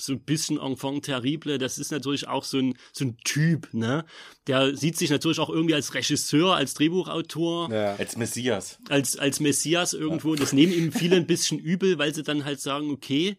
so 0.00 0.12
ein 0.12 0.20
bisschen 0.20 0.58
Enfant 0.58 1.04
terrible, 1.04 1.58
das 1.58 1.78
ist 1.78 1.92
natürlich 1.92 2.28
auch 2.28 2.44
so 2.44 2.58
ein, 2.58 2.74
so 2.92 3.04
ein 3.04 3.16
Typ, 3.24 3.72
ne? 3.72 4.04
Der 4.46 4.76
sieht 4.76 4.96
sich 4.96 5.10
natürlich 5.10 5.38
auch 5.38 5.50
irgendwie 5.50 5.74
als 5.74 5.94
Regisseur, 5.94 6.54
als 6.54 6.74
Drehbuchautor. 6.74 7.72
Ja. 7.72 7.94
Als 7.96 8.16
Messias. 8.16 8.78
Als, 8.88 9.18
als 9.18 9.40
Messias 9.40 9.92
irgendwo. 9.92 10.34
Ja. 10.34 10.40
Das 10.40 10.52
nehmen 10.52 10.72
ihm 10.72 10.92
viele 10.92 11.16
ein 11.16 11.26
bisschen 11.26 11.58
übel, 11.58 11.98
weil 11.98 12.14
sie 12.14 12.22
dann 12.22 12.44
halt 12.44 12.60
sagen, 12.60 12.90
okay, 12.90 13.36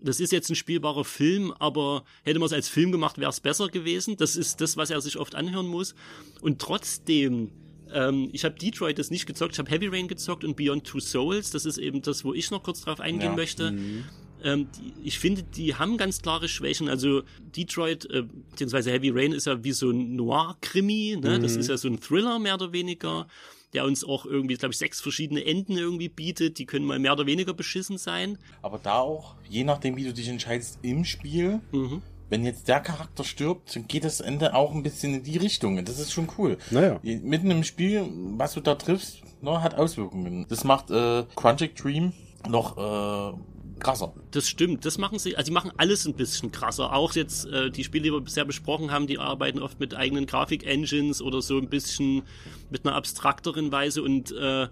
das 0.00 0.20
ist 0.20 0.32
jetzt 0.32 0.48
ein 0.48 0.56
spielbarer 0.56 1.04
Film, 1.04 1.52
aber 1.58 2.04
hätte 2.22 2.38
man 2.38 2.46
es 2.46 2.52
als 2.52 2.68
Film 2.68 2.92
gemacht, 2.92 3.18
wäre 3.18 3.30
es 3.30 3.40
besser 3.40 3.68
gewesen. 3.68 4.16
Das 4.16 4.36
ist 4.36 4.60
das, 4.60 4.76
was 4.76 4.90
er 4.90 5.00
sich 5.00 5.16
oft 5.16 5.34
anhören 5.34 5.66
muss. 5.66 5.94
Und 6.40 6.60
trotzdem 6.60 7.50
ähm, 7.92 8.28
ich 8.32 8.44
habe 8.44 8.54
Detroit 8.54 8.98
das 8.98 9.10
nicht 9.10 9.26
gezockt, 9.26 9.52
ich 9.52 9.58
habe 9.58 9.70
Heavy 9.70 9.86
Rain 9.86 10.08
gezockt 10.08 10.44
und 10.44 10.56
Beyond 10.56 10.84
Two 10.84 11.00
Souls. 11.00 11.50
Das 11.50 11.64
ist 11.64 11.78
eben 11.78 12.02
das, 12.02 12.24
wo 12.24 12.34
ich 12.34 12.50
noch 12.50 12.62
kurz 12.62 12.80
drauf 12.80 13.00
eingehen 13.00 13.30
ja. 13.30 13.36
möchte. 13.36 13.72
Mhm. 13.72 14.04
Ähm, 14.44 14.68
die, 14.76 14.94
ich 15.02 15.18
finde, 15.18 15.42
die 15.42 15.74
haben 15.74 15.96
ganz 15.96 16.22
klare 16.22 16.48
Schwächen. 16.48 16.88
Also 16.88 17.22
Detroit, 17.56 18.08
äh, 18.10 18.22
beziehungsweise 18.50 18.90
Heavy 18.90 19.10
Rain 19.10 19.32
ist 19.32 19.46
ja 19.46 19.62
wie 19.64 19.72
so 19.72 19.90
ein 19.90 20.16
Noir-Krimi. 20.16 21.18
Ne? 21.20 21.38
Mhm. 21.38 21.42
Das 21.42 21.56
ist 21.56 21.68
ja 21.68 21.76
so 21.76 21.88
ein 21.88 22.00
Thriller 22.00 22.38
mehr 22.38 22.54
oder 22.54 22.72
weniger, 22.72 23.26
der 23.72 23.84
uns 23.84 24.04
auch 24.04 24.24
irgendwie, 24.24 24.54
glaube 24.54 24.72
ich, 24.72 24.78
sechs 24.78 25.00
verschiedene 25.00 25.44
Enden 25.44 25.76
irgendwie 25.76 26.08
bietet. 26.08 26.58
Die 26.58 26.66
können 26.66 26.84
mal 26.84 26.98
mehr 26.98 27.12
oder 27.12 27.26
weniger 27.26 27.54
beschissen 27.54 27.98
sein. 27.98 28.38
Aber 28.62 28.78
da 28.78 28.98
auch, 28.98 29.36
je 29.48 29.64
nachdem, 29.64 29.96
wie 29.96 30.04
du 30.04 30.12
dich 30.12 30.28
entscheidest 30.28 30.78
im 30.82 31.04
Spiel, 31.04 31.60
mhm 31.72 32.02
wenn 32.30 32.44
jetzt 32.44 32.68
der 32.68 32.80
Charakter 32.80 33.24
stirbt, 33.24 33.74
dann 33.74 33.86
geht 33.88 34.04
das 34.04 34.20
Ende 34.20 34.54
auch 34.54 34.74
ein 34.74 34.82
bisschen 34.82 35.14
in 35.14 35.22
die 35.22 35.38
Richtung. 35.38 35.82
Das 35.84 35.98
ist 35.98 36.12
schon 36.12 36.28
cool. 36.36 36.58
Naja. 36.70 37.00
Mitten 37.02 37.50
im 37.50 37.64
Spiel, 37.64 38.06
was 38.36 38.54
du 38.54 38.60
da 38.60 38.74
triffst, 38.74 39.22
ne, 39.42 39.62
hat 39.62 39.74
Auswirkungen. 39.74 40.46
Das 40.48 40.64
macht 40.64 40.90
äh, 40.90 41.24
Quantic 41.34 41.76
Dream 41.76 42.12
noch 42.48 42.76
äh, 42.76 43.36
krasser. 43.78 44.12
Das 44.30 44.48
stimmt, 44.48 44.84
das 44.84 44.98
machen 44.98 45.18
sie, 45.18 45.36
also 45.36 45.46
die 45.48 45.52
machen 45.52 45.72
alles 45.76 46.06
ein 46.06 46.14
bisschen 46.14 46.52
krasser. 46.52 46.92
Auch 46.92 47.14
jetzt 47.14 47.46
äh, 47.46 47.70
die 47.70 47.84
Spiele, 47.84 48.04
die 48.04 48.12
wir 48.12 48.20
bisher 48.20 48.44
besprochen 48.44 48.90
haben, 48.90 49.06
die 49.06 49.18
arbeiten 49.18 49.60
oft 49.60 49.80
mit 49.80 49.94
eigenen 49.94 50.26
Grafik-Engines 50.26 51.22
oder 51.22 51.42
so 51.42 51.58
ein 51.58 51.68
bisschen 51.68 52.22
mit 52.70 52.86
einer 52.86 52.94
abstrakteren 52.94 53.72
Weise 53.72 54.02
und 54.02 54.32
äh, 54.32 54.68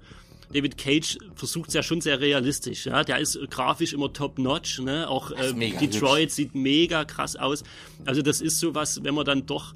David 0.52 0.78
Cage 0.78 1.18
versucht 1.34 1.68
es 1.68 1.74
ja 1.74 1.82
schon 1.82 2.00
sehr 2.00 2.20
realistisch. 2.20 2.86
Ja, 2.86 3.02
der 3.02 3.18
ist 3.18 3.38
grafisch 3.50 3.92
immer 3.92 4.12
top 4.12 4.38
notch. 4.38 4.78
Ne? 4.78 5.08
Auch 5.08 5.32
äh, 5.32 5.52
Detroit 5.52 6.24
hübsch. 6.24 6.34
sieht 6.34 6.54
mega 6.54 7.04
krass 7.04 7.36
aus. 7.36 7.64
Also 8.04 8.22
das 8.22 8.40
ist 8.40 8.60
sowas, 8.60 9.02
wenn 9.02 9.14
man 9.14 9.24
dann 9.24 9.46
doch 9.46 9.74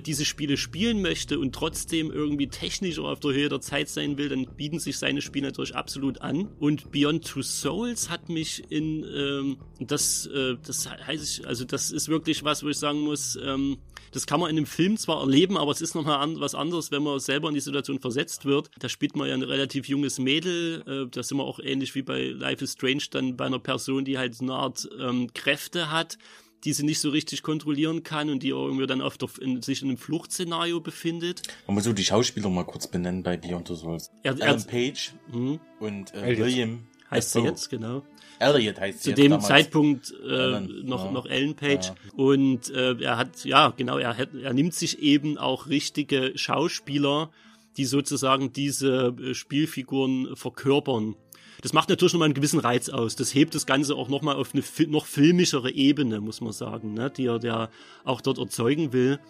diese 0.00 0.24
Spiele 0.24 0.56
spielen 0.56 1.02
möchte 1.02 1.38
und 1.38 1.54
trotzdem 1.54 2.10
irgendwie 2.10 2.48
technisch 2.48 2.98
auf 2.98 3.20
der 3.20 3.32
Höhe 3.32 3.48
der 3.48 3.60
Zeit 3.60 3.88
sein 3.88 4.18
will, 4.18 4.28
dann 4.28 4.46
bieten 4.56 4.78
sich 4.78 4.98
seine 4.98 5.20
Spiele 5.20 5.46
natürlich 5.46 5.74
absolut 5.74 6.20
an. 6.20 6.48
Und 6.58 6.90
Beyond 6.90 7.26
Two 7.26 7.42
Souls 7.42 8.08
hat 8.10 8.28
mich 8.28 8.64
in 8.70 9.04
ähm, 9.04 9.58
das, 9.80 10.26
äh, 10.26 10.56
das 10.64 10.88
heißt 10.88 11.40
ich, 11.40 11.46
also 11.46 11.64
das 11.64 11.90
ist 11.90 12.08
wirklich 12.08 12.44
was, 12.44 12.62
wo 12.62 12.68
ich 12.68 12.78
sagen 12.78 13.00
muss, 13.00 13.38
ähm, 13.42 13.78
das 14.12 14.26
kann 14.26 14.40
man 14.40 14.50
in 14.50 14.58
einem 14.58 14.66
Film 14.66 14.96
zwar 14.96 15.20
erleben, 15.20 15.56
aber 15.56 15.72
es 15.72 15.80
ist 15.80 15.94
nochmal 15.94 16.18
an, 16.18 16.38
was 16.38 16.54
anderes, 16.54 16.90
wenn 16.90 17.02
man 17.02 17.18
selber 17.18 17.48
in 17.48 17.54
die 17.54 17.60
Situation 17.60 17.98
versetzt 17.98 18.44
wird. 18.44 18.70
Da 18.78 18.88
spielt 18.88 19.16
man 19.16 19.28
ja 19.28 19.34
ein 19.34 19.42
relativ 19.42 19.88
junges 19.88 20.18
Mädel, 20.18 20.82
äh, 20.86 21.10
da 21.10 21.22
sind 21.22 21.38
wir 21.38 21.44
auch 21.44 21.58
ähnlich 21.58 21.94
wie 21.94 22.02
bei 22.02 22.28
Life 22.28 22.62
is 22.64 22.72
Strange 22.72 23.04
dann 23.10 23.36
bei 23.36 23.46
einer 23.46 23.58
Person, 23.58 24.04
die 24.04 24.18
halt 24.18 24.40
eine 24.40 24.54
Art 24.54 24.88
ähm, 25.00 25.32
Kräfte 25.32 25.90
hat 25.90 26.18
die 26.64 26.72
sie 26.72 26.84
nicht 26.84 27.00
so 27.00 27.10
richtig 27.10 27.42
kontrollieren 27.42 28.02
kann 28.02 28.30
und 28.30 28.42
die 28.42 28.50
irgendwie 28.50 28.86
dann 28.86 29.00
oft 29.00 29.22
in, 29.38 29.62
sich 29.62 29.82
in 29.82 29.88
einem 29.88 29.98
Fluchtszenario 29.98 30.80
befindet. 30.80 31.42
Man 31.66 31.74
muss 31.74 31.84
so 31.84 31.92
die 31.92 32.04
Schauspieler 32.04 32.50
mal 32.50 32.64
kurz 32.64 32.86
benennen 32.86 33.22
bei 33.22 33.36
Beyond 33.36 33.68
the 33.68 33.74
Souls. 33.74 34.10
Er, 34.22 34.32
Alan 34.32 34.58
er, 34.58 34.64
Page 34.64 35.12
mh. 35.32 35.58
und 35.80 36.14
äh, 36.14 36.38
William. 36.38 36.86
Heißt 37.10 37.32
sie 37.32 37.40
jetzt, 37.40 37.68
genau. 37.68 38.02
Elliot 38.38 38.80
heißt 38.80 39.02
sie 39.02 39.10
Zu 39.10 39.14
dem 39.14 39.40
Zeitpunkt 39.40 40.12
äh, 40.24 40.26
Ellen, 40.26 40.86
noch, 40.86 41.04
ja. 41.04 41.12
noch 41.12 41.26
Ellen 41.26 41.54
Page. 41.54 41.88
Ja. 41.88 41.94
Und 42.16 42.70
äh, 42.70 42.94
er 43.00 43.18
hat, 43.18 43.44
ja, 43.44 43.72
genau, 43.76 43.98
er, 43.98 44.16
hat, 44.16 44.30
er 44.34 44.52
nimmt 44.52 44.74
sich 44.74 45.00
eben 45.00 45.38
auch 45.38 45.68
richtige 45.68 46.32
Schauspieler, 46.34 47.30
die 47.76 47.84
sozusagen 47.84 48.52
diese 48.52 49.14
äh, 49.20 49.34
Spielfiguren 49.34 50.34
verkörpern. 50.36 51.16
Das 51.62 51.72
macht 51.72 51.88
natürlich 51.88 52.12
nochmal 52.12 52.26
einen 52.26 52.34
gewissen 52.34 52.58
Reiz 52.58 52.88
aus. 52.88 53.14
Das 53.14 53.34
hebt 53.34 53.54
das 53.54 53.66
Ganze 53.66 53.94
auch 53.94 54.08
nochmal 54.08 54.34
auf 54.34 54.52
eine 54.52 54.64
noch 54.88 55.06
filmischere 55.06 55.70
Ebene, 55.70 56.20
muss 56.20 56.40
man 56.40 56.52
sagen, 56.52 56.92
ne? 56.92 57.08
die 57.08 57.26
er 57.26 57.38
der 57.38 57.70
auch 58.04 58.20
dort 58.20 58.38
erzeugen 58.38 58.92
will. 58.92 59.20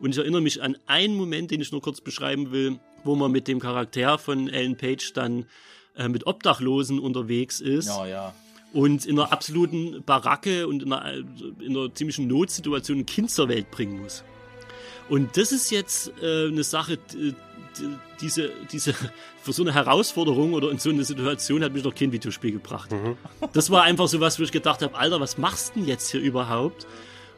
Und 0.00 0.12
ich 0.12 0.18
erinnere 0.18 0.40
mich 0.40 0.62
an 0.62 0.76
einen 0.86 1.14
Moment, 1.14 1.50
den 1.50 1.60
ich 1.60 1.72
nur 1.72 1.82
kurz 1.82 2.00
beschreiben 2.00 2.50
will, 2.52 2.80
wo 3.04 3.14
man 3.14 3.30
mit 3.30 3.48
dem 3.48 3.60
Charakter 3.60 4.18
von 4.18 4.48
Ellen 4.48 4.76
Page 4.76 5.12
dann 5.12 5.44
äh, 5.96 6.08
mit 6.08 6.26
Obdachlosen 6.26 6.98
unterwegs 6.98 7.60
ist. 7.60 7.88
Ja, 7.88 8.06
ja. 8.06 8.34
Und 8.72 9.04
in 9.04 9.20
einer 9.20 9.30
absoluten 9.30 10.02
Baracke 10.04 10.66
und 10.66 10.82
in 10.82 10.92
einer, 10.92 11.12
in 11.60 11.76
einer 11.76 11.94
ziemlichen 11.94 12.26
Notsituation 12.26 13.00
ein 13.00 13.06
Kind 13.06 13.30
zur 13.30 13.48
Welt 13.48 13.70
bringen 13.70 14.00
muss. 14.00 14.24
Und 15.10 15.36
das 15.36 15.52
ist 15.52 15.70
jetzt 15.70 16.10
äh, 16.22 16.48
eine 16.48 16.64
Sache, 16.64 16.98
diese, 18.20 18.50
diese, 18.70 18.94
für 19.42 19.52
so 19.52 19.62
eine 19.62 19.74
Herausforderung 19.74 20.54
oder 20.54 20.70
in 20.70 20.78
so 20.78 20.90
eine 20.90 21.04
Situation 21.04 21.62
hat 21.64 21.72
mich 21.72 21.84
noch 21.84 21.94
kein 21.94 22.12
Videospiel 22.12 22.52
gebracht. 22.52 22.92
Mhm. 22.92 23.16
Das 23.52 23.70
war 23.70 23.82
einfach 23.82 24.08
so 24.08 24.20
was, 24.20 24.38
wo 24.38 24.42
ich 24.42 24.52
gedacht 24.52 24.82
habe, 24.82 24.96
Alter, 24.96 25.20
was 25.20 25.38
machst 25.38 25.74
du 25.74 25.80
denn 25.80 25.88
jetzt 25.88 26.10
hier 26.10 26.20
überhaupt? 26.20 26.86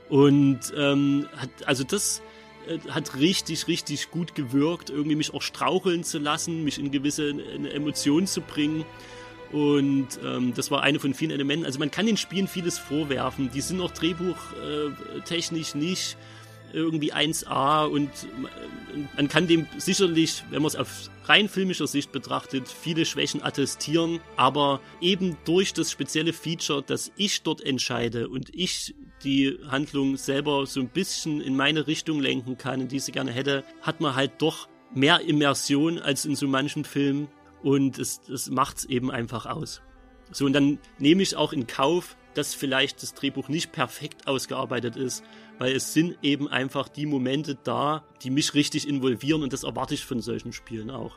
Und 0.08 0.60
ähm, 0.76 1.26
hat, 1.36 1.50
also 1.66 1.84
das 1.84 2.22
äh, 2.68 2.78
hat 2.90 3.16
richtig, 3.18 3.66
richtig 3.68 4.10
gut 4.10 4.34
gewirkt, 4.34 4.90
irgendwie 4.90 5.16
mich 5.16 5.34
auch 5.34 5.42
straucheln 5.42 6.04
zu 6.04 6.18
lassen, 6.18 6.64
mich 6.64 6.78
in 6.78 6.90
gewisse 6.90 7.30
Emotionen 7.72 8.26
zu 8.26 8.40
bringen. 8.40 8.84
Und 9.52 10.08
ähm, 10.24 10.54
das 10.54 10.70
war 10.70 10.82
eine 10.82 10.98
von 10.98 11.14
vielen 11.14 11.30
Elementen. 11.30 11.66
Also 11.66 11.78
man 11.78 11.90
kann 11.90 12.06
den 12.06 12.16
Spielen 12.16 12.48
vieles 12.48 12.78
vorwerfen. 12.78 13.50
Die 13.52 13.60
sind 13.60 13.80
auch 13.80 13.92
drehbuchtechnisch 13.92 15.74
nicht 15.74 16.16
irgendwie 16.76 17.12
1A 17.12 17.86
und 17.86 18.10
man 19.16 19.28
kann 19.28 19.46
dem 19.46 19.66
sicherlich, 19.78 20.44
wenn 20.50 20.62
man 20.62 20.68
es 20.68 20.76
auf 20.76 21.10
rein 21.24 21.48
filmischer 21.48 21.86
Sicht 21.86 22.12
betrachtet, 22.12 22.68
viele 22.68 23.04
Schwächen 23.04 23.42
attestieren, 23.42 24.20
aber 24.36 24.80
eben 25.00 25.36
durch 25.44 25.72
das 25.72 25.90
spezielle 25.90 26.32
Feature, 26.32 26.82
dass 26.82 27.12
ich 27.16 27.42
dort 27.42 27.60
entscheide 27.60 28.28
und 28.28 28.54
ich 28.54 28.94
die 29.24 29.58
Handlung 29.68 30.16
selber 30.16 30.66
so 30.66 30.80
ein 30.80 30.88
bisschen 30.88 31.40
in 31.40 31.56
meine 31.56 31.86
Richtung 31.86 32.20
lenken 32.20 32.58
kann, 32.58 32.88
die 32.88 33.00
sie 33.00 33.12
gerne 33.12 33.32
hätte, 33.32 33.64
hat 33.82 34.00
man 34.00 34.14
halt 34.14 34.32
doch 34.38 34.68
mehr 34.94 35.20
Immersion 35.20 35.98
als 35.98 36.24
in 36.24 36.36
so 36.36 36.46
manchen 36.46 36.84
Filmen 36.84 37.28
und 37.62 37.98
es, 37.98 38.20
es 38.28 38.50
macht 38.50 38.78
es 38.78 38.84
eben 38.84 39.10
einfach 39.10 39.46
aus. 39.46 39.82
So, 40.30 40.44
und 40.46 40.52
dann 40.52 40.78
nehme 40.98 41.22
ich 41.22 41.36
auch 41.36 41.52
in 41.52 41.66
Kauf, 41.66 42.16
dass 42.34 42.54
vielleicht 42.54 43.02
das 43.02 43.14
Drehbuch 43.14 43.48
nicht 43.48 43.72
perfekt 43.72 44.26
ausgearbeitet 44.26 44.96
ist, 44.96 45.24
weil 45.58 45.74
es 45.74 45.92
sind 45.92 46.18
eben 46.22 46.48
einfach 46.48 46.88
die 46.88 47.06
Momente 47.06 47.56
da, 47.62 48.04
die 48.22 48.30
mich 48.30 48.54
richtig 48.54 48.88
involvieren 48.88 49.42
und 49.42 49.52
das 49.52 49.64
erwarte 49.64 49.94
ich 49.94 50.04
von 50.04 50.20
solchen 50.20 50.52
Spielen 50.52 50.90
auch. 50.90 51.16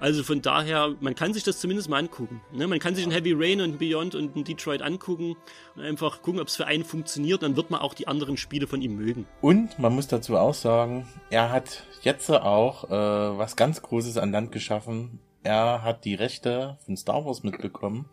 Also 0.00 0.22
von 0.22 0.42
daher, 0.42 0.94
man 1.00 1.14
kann 1.14 1.34
sich 1.34 1.42
das 1.42 1.58
zumindest 1.58 1.88
mal 1.88 1.98
angucken. 1.98 2.40
Ne? 2.52 2.68
Man 2.68 2.78
kann 2.78 2.94
sich 2.94 3.04
ein 3.04 3.10
Heavy 3.10 3.32
Rain 3.36 3.60
und 3.60 3.74
ein 3.74 3.78
Beyond 3.78 4.14
und 4.14 4.36
ein 4.36 4.44
Detroit 4.44 4.80
angucken 4.80 5.36
und 5.74 5.82
einfach 5.82 6.22
gucken, 6.22 6.40
ob 6.40 6.46
es 6.46 6.56
für 6.56 6.66
einen 6.66 6.84
funktioniert. 6.84 7.42
Dann 7.42 7.56
wird 7.56 7.70
man 7.70 7.80
auch 7.80 7.94
die 7.94 8.06
anderen 8.06 8.36
Spiele 8.36 8.68
von 8.68 8.80
ihm 8.80 8.94
mögen. 8.94 9.26
Und 9.40 9.78
man 9.78 9.94
muss 9.94 10.06
dazu 10.06 10.36
auch 10.36 10.54
sagen, 10.54 11.08
er 11.30 11.50
hat 11.50 11.84
jetzt 12.02 12.30
auch 12.30 12.84
äh, 12.84 13.38
was 13.38 13.56
ganz 13.56 13.82
Großes 13.82 14.18
an 14.18 14.30
Land 14.30 14.52
geschaffen. 14.52 15.18
Er 15.42 15.82
hat 15.82 16.04
die 16.04 16.14
Rechte 16.14 16.78
von 16.84 16.96
Star 16.96 17.24
Wars 17.24 17.42
mitbekommen 17.42 18.06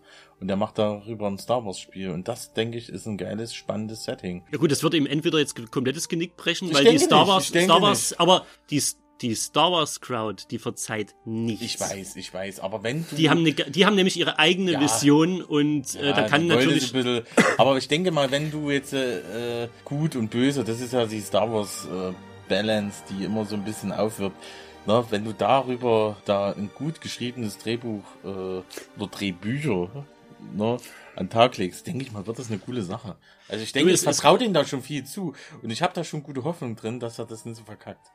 und 0.46 0.50
er 0.50 0.58
macht 0.58 0.78
darüber 0.78 1.26
ein 1.26 1.40
Star 1.40 1.66
Wars 1.66 1.80
Spiel. 1.80 2.12
Und 2.12 2.28
das, 2.28 2.54
denke 2.54 2.78
ich, 2.78 2.90
ist 2.90 3.08
ein 3.08 3.18
geiles, 3.18 3.56
spannendes 3.56 4.04
Setting. 4.04 4.44
Ja 4.52 4.60
gut, 4.60 4.72
das 4.72 4.84
wird 4.84 4.94
ihm 4.94 5.08
entweder 5.08 5.40
jetzt 5.40 5.56
komplettes 5.72 6.08
Genick 6.08 6.38
brechen, 6.38 6.68
ich 6.68 6.76
weil 6.76 6.86
die 6.86 7.00
Star 7.00 7.28
Wars, 7.28 7.48
Star 7.48 7.82
Wars, 7.82 8.12
nicht. 8.12 8.20
aber 8.20 8.46
die, 8.70 8.80
die 9.22 9.34
Star 9.34 9.72
Wars 9.72 10.02
Crowd, 10.02 10.44
die 10.52 10.60
verzeiht 10.60 11.16
nichts. 11.26 11.66
Ich 11.66 11.80
weiß, 11.80 12.16
ich 12.18 12.32
weiß, 12.32 12.60
aber 12.60 12.84
wenn 12.84 13.08
du... 13.10 13.16
Die 13.16 13.32
haben, 13.32 13.42
ne, 13.42 13.54
die 13.54 13.88
haben 13.88 13.96
nämlich 13.96 14.20
ihre 14.20 14.38
eigene 14.38 14.74
ja, 14.74 14.82
Vision 14.82 15.42
und 15.42 15.96
äh, 15.96 16.10
ja, 16.10 16.14
da 16.14 16.28
kann 16.28 16.46
natürlich... 16.46 16.94
Bisschen, 16.94 17.24
aber 17.58 17.78
ich 17.78 17.88
denke 17.88 18.12
mal, 18.12 18.30
wenn 18.30 18.52
du 18.52 18.70
jetzt 18.70 18.94
äh, 18.94 19.68
gut 19.84 20.16
und 20.16 20.30
böse, 20.30 20.64
das 20.64 20.80
ist 20.80 20.94
ja 20.94 21.08
die 21.08 21.22
Star 21.22 21.52
Wars 21.52 21.88
äh, 21.92 22.14
Balance, 22.48 23.02
die 23.10 23.26
immer 23.26 23.46
so 23.46 23.56
ein 23.56 23.64
bisschen 23.64 23.92
aufwirbt, 23.92 24.38
na, 24.86 25.04
wenn 25.10 25.26
du 25.26 25.34
darüber 25.34 26.18
da 26.26 26.52
ein 26.52 26.70
gut 26.76 27.02
geschriebenes 27.02 27.58
Drehbuch 27.58 28.04
äh, 28.24 28.28
oder 28.28 29.08
Drehbücher 29.10 30.06
ne, 30.54 30.78
an 31.16 31.26
den 31.26 31.30
Tag 31.30 31.58
legst, 31.58 31.88
denke 31.88 32.04
ich 32.04 32.12
mal, 32.12 32.26
wird 32.28 32.40
das 32.40 32.50
eine 32.50 32.60
coole 32.60 32.82
Sache. 32.82 33.16
Also 33.48 33.64
ich 33.64 33.72
denke, 33.72 33.92
ich 33.92 34.02
vertraue 34.02 34.38
denen 34.38 34.54
da 34.54 34.66
schon 34.66 34.82
viel 34.82 35.06
zu 35.06 35.34
und 35.62 35.70
ich 35.70 35.82
habe 35.82 35.94
da 35.94 36.04
schon 36.04 36.24
gute 36.24 36.44
Hoffnung 36.44 36.76
drin, 36.76 37.00
dass 37.00 37.20
er 37.20 37.26
das 37.26 37.46
nicht 37.46 37.58
so 37.58 37.64
verkackt. 37.64 38.12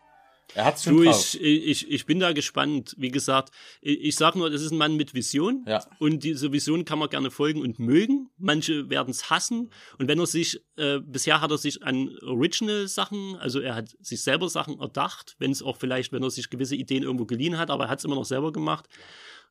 Er 0.55 0.65
hat's 0.65 0.85
schon 0.85 0.97
du, 0.97 1.05
drauf. 1.05 1.35
ich, 1.35 1.41
ich, 1.41 1.91
ich 1.91 2.07
bin 2.07 2.19
da 2.19 2.33
gespannt. 2.33 2.95
Wie 2.99 3.11
gesagt, 3.11 3.51
ich, 3.81 4.01
ich 4.01 4.17
sag 4.17 4.35
nur, 4.35 4.51
das 4.51 4.63
ist 4.63 4.73
ein 4.73 4.79
Mann 4.79 4.97
mit 4.97 5.15
Vision. 5.15 5.65
Ja. 5.67 5.85
Und 5.99 6.25
diese 6.25 6.53
Vision 6.53 6.85
kann 6.85 6.99
man 6.99 7.09
gerne 7.09 7.31
folgen 7.31 7.61
und 7.61 7.79
mögen. 7.79 8.31
Manche 8.39 8.91
werden 8.91 9.11
es 9.11 9.31
hassen. 9.31 9.71
Und 9.99 10.09
wenn 10.09 10.19
er 10.19 10.27
sich, 10.27 10.61
äh, 10.77 10.99
bisher 11.01 11.41
hat 11.41 11.51
er 11.51 11.59
sich 11.59 11.83
an 11.83 12.19
Original-Sachen, 12.23 13.37
also 13.37 13.61
er 13.61 13.75
hat 13.75 13.97
sich 14.01 14.23
selber 14.23 14.49
Sachen 14.49 14.81
erdacht, 14.81 15.37
wenn 15.39 15.51
es 15.51 15.63
auch 15.63 15.77
vielleicht, 15.77 16.13
wenn 16.13 16.23
er 16.23 16.31
sich 16.31 16.51
gewisse 16.51 16.77
Ideen 16.77 17.03
irgendwo 17.03 17.27
geliehen 17.27 17.59
hat, 17.59 17.71
aber 17.71 17.85
er 17.85 17.91
hat 17.91 18.01
es 18.01 18.05
immer 18.05 18.17
noch 18.17 18.25
selber 18.25 18.53
gemacht. 18.53 18.89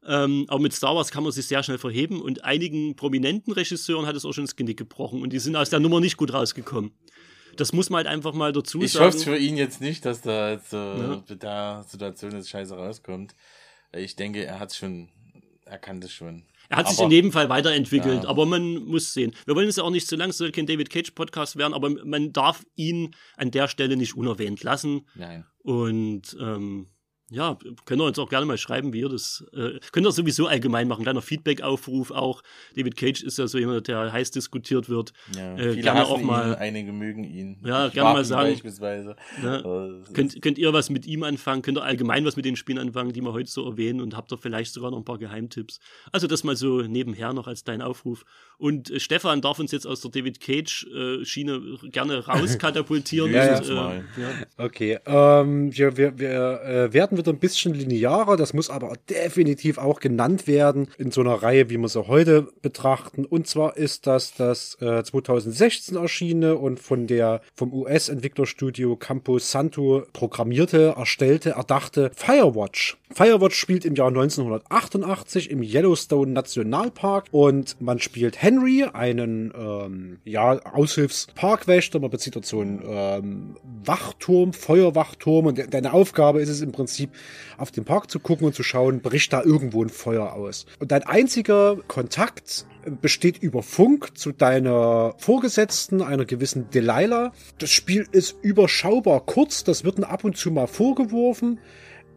Ähm, 0.06 0.46
aber 0.48 0.62
mit 0.62 0.74
Star 0.74 0.96
Wars 0.96 1.12
kann 1.12 1.24
man 1.24 1.32
sich 1.34 1.48
sehr 1.48 1.62
schnell 1.62 1.78
verheben 1.78 2.22
und 2.22 2.44
einigen 2.46 2.96
prominenten 2.96 3.52
Regisseuren 3.54 4.06
hat 4.06 4.16
es 4.16 4.24
auch 4.26 4.32
schon 4.34 4.46
das 4.46 4.56
Genick 4.56 4.78
gebrochen 4.78 5.22
und 5.22 5.34
die 5.34 5.40
sind 5.40 5.56
aus 5.56 5.70
der 5.70 5.80
Nummer 5.80 6.00
nicht 6.00 6.16
gut 6.18 6.34
rausgekommen. 6.34 6.92
Das 7.58 7.74
muss 7.74 7.90
man 7.90 7.98
halt 7.98 8.08
einfach 8.08 8.34
mal 8.34 8.54
dazu 8.54 8.82
Ich 8.82 8.94
sagen. 8.94 9.08
hoffe 9.14 9.20
für 9.20 9.38
ihn 9.38 9.58
jetzt 9.58 9.82
nicht, 9.82 10.06
dass 10.06 10.22
da 10.22 10.52
jetzt 10.52 10.72
äh, 10.72 10.78
Ja. 10.78 11.24
mit 11.28 11.44
der 11.44 11.84
Situation 11.88 12.32
jetzt 12.32 12.50
scheiße 12.50 12.74
rauskommt. 12.76 13.36
Ich 13.94 14.16
denke, 14.16 14.46
er 14.46 14.60
hat 14.60 14.74
schon, 14.74 15.10
er 15.66 15.78
kann 15.80 16.00
das 16.00 16.14
schon. 16.14 16.46
Er 16.70 16.78
hat 16.78 16.88
sich 16.88 16.98
Aber- 17.00 17.08
in 17.08 17.12
jedem 17.12 17.32
Fall 17.34 17.50
weiterentwickelt, 17.50 18.24
Ja. 18.24 18.30
aber 18.30 18.46
man 18.46 18.76
muss 18.86 19.12
sehen. 19.14 19.36
Wir 19.46 19.56
wollen 19.56 19.68
es 19.68 19.76
ja 19.76 19.84
auch 19.84 19.90
nicht 19.90 20.08
zu 20.08 20.16
lang, 20.16 20.30
es 20.30 20.38
soll 20.38 20.52
kein 20.52 20.68
David 20.68 20.90
Cage 20.92 21.12
Podcast 21.12 21.58
werden, 21.58 21.74
aber 21.74 21.90
man 22.06 22.32
darf 22.32 22.64
ihn 22.76 23.14
an 23.36 23.52
der 23.52 23.68
Stelle 23.68 23.98
nicht 23.98 24.16
unerwähnt 24.16 24.64
lassen. 24.64 25.08
Nein. 25.16 25.46
Und 25.64 26.38
ähm, 26.40 26.88
ja, 27.32 27.58
könnt 27.86 28.02
ihr 28.02 28.06
uns 28.06 28.18
auch 28.18 28.30
gerne 28.30 28.46
mal 28.46 28.58
schreiben, 28.58 28.94
wie 28.94 29.02
ihr 29.02 29.10
das, 29.10 29.46
äh, 29.54 29.80
könnt 29.92 30.06
ihr 30.06 30.12
sowieso 30.12 30.48
allgemein 30.48 30.88
machen, 30.88 31.04
kleiner 31.04 31.22
Feedback-Aufruf 31.22 32.12
auch. 32.12 32.42
David 32.76 32.96
Cage 32.96 33.22
ist 33.24 33.38
ja 33.38 33.48
so 33.48 33.58
jemand, 33.58 33.88
der 33.88 34.12
heiß 34.12 34.32
diskutiert 34.32 34.90
wird. 34.90 35.14
Ja, 35.36 35.56
äh, 35.56 35.72
viele 35.72 35.84
gerne 35.84 36.06
auch 36.06 36.22
mal. 36.22 36.50
ihn, 36.50 36.56
einige 36.56 36.92
mögen 36.92 37.24
ihn. 37.24 37.58
Ja, 37.64 37.88
Ich 37.88 37.94
gerne 37.94 38.14
mal 38.14 38.26
sagen. 38.26 38.52
Beispielsweise. 38.52 39.16
Ne? 39.42 40.04
Äh, 40.10 40.14
Könnt, 40.14 40.42
könnt 40.42 40.58
ihr 40.58 40.74
was 40.74 40.90
mit 40.90 41.06
ihm 41.06 41.24
anfangen? 41.24 41.62
Könnt 41.62 41.78
ihr 41.78 41.84
allgemein 41.84 42.26
was 42.26 42.36
mit 42.36 42.46
den 42.46 42.56
Spielen 42.56 42.80
anfangen, 42.80 43.14
die 43.14 43.22
wir 43.22 43.34
heute 43.34 43.50
so 43.50 43.66
erwähnen? 43.66 44.02
Und 44.02 44.18
habt 44.18 44.32
ihr 44.32 44.38
vielleicht 44.38 44.74
sogar 44.74 44.92
noch 44.92 44.98
ein 44.98 45.06
paar 45.06 45.20
Geheimtipps? 45.20 45.80
Also 46.12 46.28
das 46.28 46.44
mal 46.44 46.56
so 46.56 46.82
nebenher 46.82 47.34
noch 47.34 47.48
als 47.48 47.64
dein 47.64 47.82
Aufruf. 47.82 48.26
Und 48.58 48.90
äh, 48.90 49.00
Stefan 49.00 49.42
darf 49.42 49.60
uns 49.60 49.72
jetzt 49.72 49.86
aus 49.86 50.02
der 50.02 50.12
David 50.12 50.40
Cage-Schiene 50.40 51.62
gerne 51.92 52.20
rauskatapultieren. 52.28 53.32
Ja, 53.32 53.46
ja. 53.46 53.58
und, 53.58 53.70
äh, 53.70 54.22
ja. 54.22 54.30
Okay, 54.58 55.00
ähm, 55.06 55.76
wir, 55.78 55.96
wir, 55.98 56.18
wir 56.18 56.62
äh, 56.64 56.94
werden 56.94 57.19
wieder 57.20 57.32
ein 57.32 57.40
bisschen 57.40 57.74
linearer, 57.74 58.38
das 58.38 58.54
muss 58.54 58.70
aber 58.70 58.94
definitiv 59.10 59.78
auch 59.78 60.00
genannt 60.00 60.48
werden 60.48 60.88
in 60.98 61.12
so 61.12 61.22
einer 61.22 61.36
Reihe, 61.36 61.70
wie 61.70 61.78
wir 61.78 61.88
sie 61.88 62.08
heute 62.08 62.48
betrachten. 62.62 63.26
Und 63.26 63.48
zwar 63.48 63.78
ist 63.78 64.08
das 64.08 64.34
das 64.34 64.78
äh, 64.82 65.04
2016 65.04 65.98
erschienene 65.98 66.56
und 66.56 66.80
von 66.80 67.08
der 67.08 67.42
vom 67.54 67.74
US-Entwicklerstudio 67.74 68.96
Campo 68.96 69.40
Santo 69.40 70.04
programmierte, 70.14 70.96
erstellte, 70.98 71.52
erdachte 71.52 72.12
Firewatch. 72.16 72.98
Firewatch 73.12 73.56
spielt 73.56 73.86
im 73.86 73.96
Jahr 73.96 74.10
1988 74.10 75.50
im 75.50 75.64
Yellowstone 75.64 76.32
Nationalpark 76.32 77.26
und 77.32 77.80
man 77.82 78.00
spielt 78.00 78.42
Henry, 78.42 78.84
einen 78.84 79.52
ähm, 79.58 80.20
ja, 80.26 80.60
Aushilfsparkwächter. 80.74 82.00
Man 82.00 82.12
bezieht 82.12 82.36
dort 82.36 82.46
so 82.46 82.60
einen 82.62 82.82
ähm, 82.86 83.56
Wachturm, 83.84 84.54
Feuerwachturm 84.54 85.48
und 85.48 85.58
de 85.58 85.68
deine 85.68 85.94
Aufgabe 85.94 86.42
ist 86.42 86.50
es 86.50 86.62
im 86.62 86.72
Prinzip, 86.72 87.09
auf 87.58 87.72
den 87.72 87.86
Park 87.86 88.10
zu 88.10 88.20
gucken 88.20 88.48
und 88.48 88.56
zu 88.56 88.64
schauen, 88.64 89.02
bricht 89.02 89.34
da 89.34 89.44
irgendwo 89.44 89.84
ein 89.84 89.90
Feuer 89.90 90.34
aus. 90.34 90.66
Und 90.80 90.92
dein 90.92 91.04
einziger 91.04 91.78
Kontakt 91.88 92.66
besteht 93.02 93.38
über 93.42 93.64
Funk 93.64 94.18
zu 94.18 94.32
deiner 94.32 95.14
Vorgesetzten, 95.18 96.02
einer 96.02 96.26
gewissen 96.26 96.70
Delilah. 96.70 97.32
Das 97.58 97.72
Spiel 97.72 98.08
ist 98.12 98.38
überschaubar 98.42 99.26
kurz, 99.26 99.64
das 99.64 99.84
wird 99.84 100.04
ab 100.04 100.24
und 100.24 100.38
zu 100.38 100.52
mal 100.52 100.68
vorgeworfen. 100.68 101.60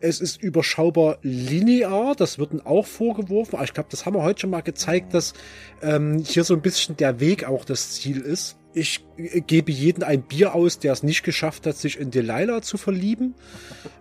Es 0.01 0.21
ist 0.21 0.43
überschaubar 0.43 1.19
linear, 1.23 2.17
das 2.17 2.39
wird 2.39 2.53
ihnen 2.53 2.67
auch 2.67 2.87
vorgeworfen. 2.87 3.55
Aber 3.55 3.65
ich 3.65 3.73
glaube, 3.73 3.89
das 3.91 4.05
haben 4.05 4.17
wir 4.17 4.23
heute 4.23 4.41
schon 4.41 4.51
mal 4.51 4.63
gezeigt, 4.63 5.15
dass 5.15 5.33
ähm, 5.81 6.19
hier 6.19 6.43
so 6.45 6.55
ein 6.55 6.61
bisschen 6.61 6.97
der 6.97 7.21
Weg 7.21 7.45
auch 7.45 7.65
das 7.65 7.93
Ziel 7.93 8.21
ist. 8.21 8.57
Ich 8.75 9.05
äh, 9.19 9.41
gebe 9.43 9.71
jeden 9.71 10.03
ein 10.03 10.23
Bier 10.23 10.55
aus, 10.55 10.79
der 10.79 10.93
es 10.95 11.03
nicht 11.03 11.23
geschafft 11.25 11.67
hat, 11.67 11.77
sich 11.77 11.99
in 12.01 12.11
Delilah 12.11 12.63
zu 12.63 12.79
verlieben. 12.79 13.35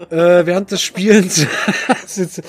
äh, 0.09 0.45
während 0.45 0.71
des 0.71 0.81
Spielens. 0.81 1.45
das 2.01 2.17
ist 2.17 2.41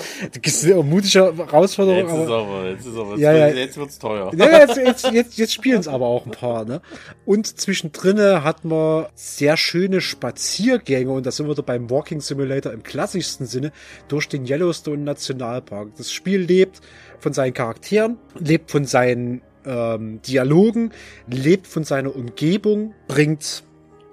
eine 0.65 0.83
mutige 0.83 1.35
Herausforderung. 1.35 2.07
Jetzt 2.07 2.23
ist 2.23 2.29
aber- 2.31 2.67
jetzt 2.69 2.85
ist 2.87 2.97
aber, 2.97 3.17
Ja, 3.17 3.33
ja. 3.33 3.47
jetzt 3.49 3.77
wird's 3.77 3.99
teuer. 3.99 4.31
ja, 4.35 4.59
jetzt, 4.59 4.77
jetzt, 4.77 5.11
jetzt, 5.11 5.37
jetzt 5.37 5.53
spielen 5.53 5.79
es 5.79 5.87
aber 5.87 6.05
auch 6.07 6.25
ein 6.25 6.31
paar, 6.31 6.63
ne? 6.65 6.81
Und 7.25 7.59
zwischendrin 7.59 8.17
hat 8.43 8.63
man 8.63 9.07
sehr 9.15 9.57
schöne 9.57 9.99
Spaziergänge, 10.01 11.11
und 11.11 11.25
da 11.25 11.31
sind 11.31 11.47
wir 11.47 11.51
wieder 11.51 11.63
beim 11.63 11.89
Walking 11.89 12.21
Simulator 12.21 12.71
im 12.71 12.83
klassischsten 12.83 13.45
Sinne, 13.47 13.71
durch 14.07 14.27
den 14.29 14.45
Yellowstone 14.45 15.03
Nationalpark. 15.03 15.89
Das 15.97 16.11
Spiel 16.11 16.39
lebt 16.41 16.79
von 17.19 17.33
seinen 17.33 17.53
Charakteren, 17.53 18.17
lebt 18.39 18.71
von 18.71 18.85
seinen 18.85 19.41
ähm, 19.65 20.21
Dialogen, 20.21 20.91
lebt 21.27 21.67
von 21.67 21.83
seiner 21.83 22.15
Umgebung, 22.15 22.93
bringt 23.07 23.63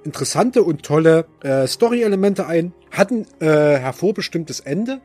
interessante 0.04 0.62
und 0.62 0.82
tolle 0.82 1.26
äh, 1.42 1.66
Story-Elemente 1.66 2.46
ein, 2.46 2.72
hat 2.90 3.10
ein 3.10 3.26
äh, 3.40 3.46
hervorbestimmtes 3.78 4.60
Ende 4.60 5.00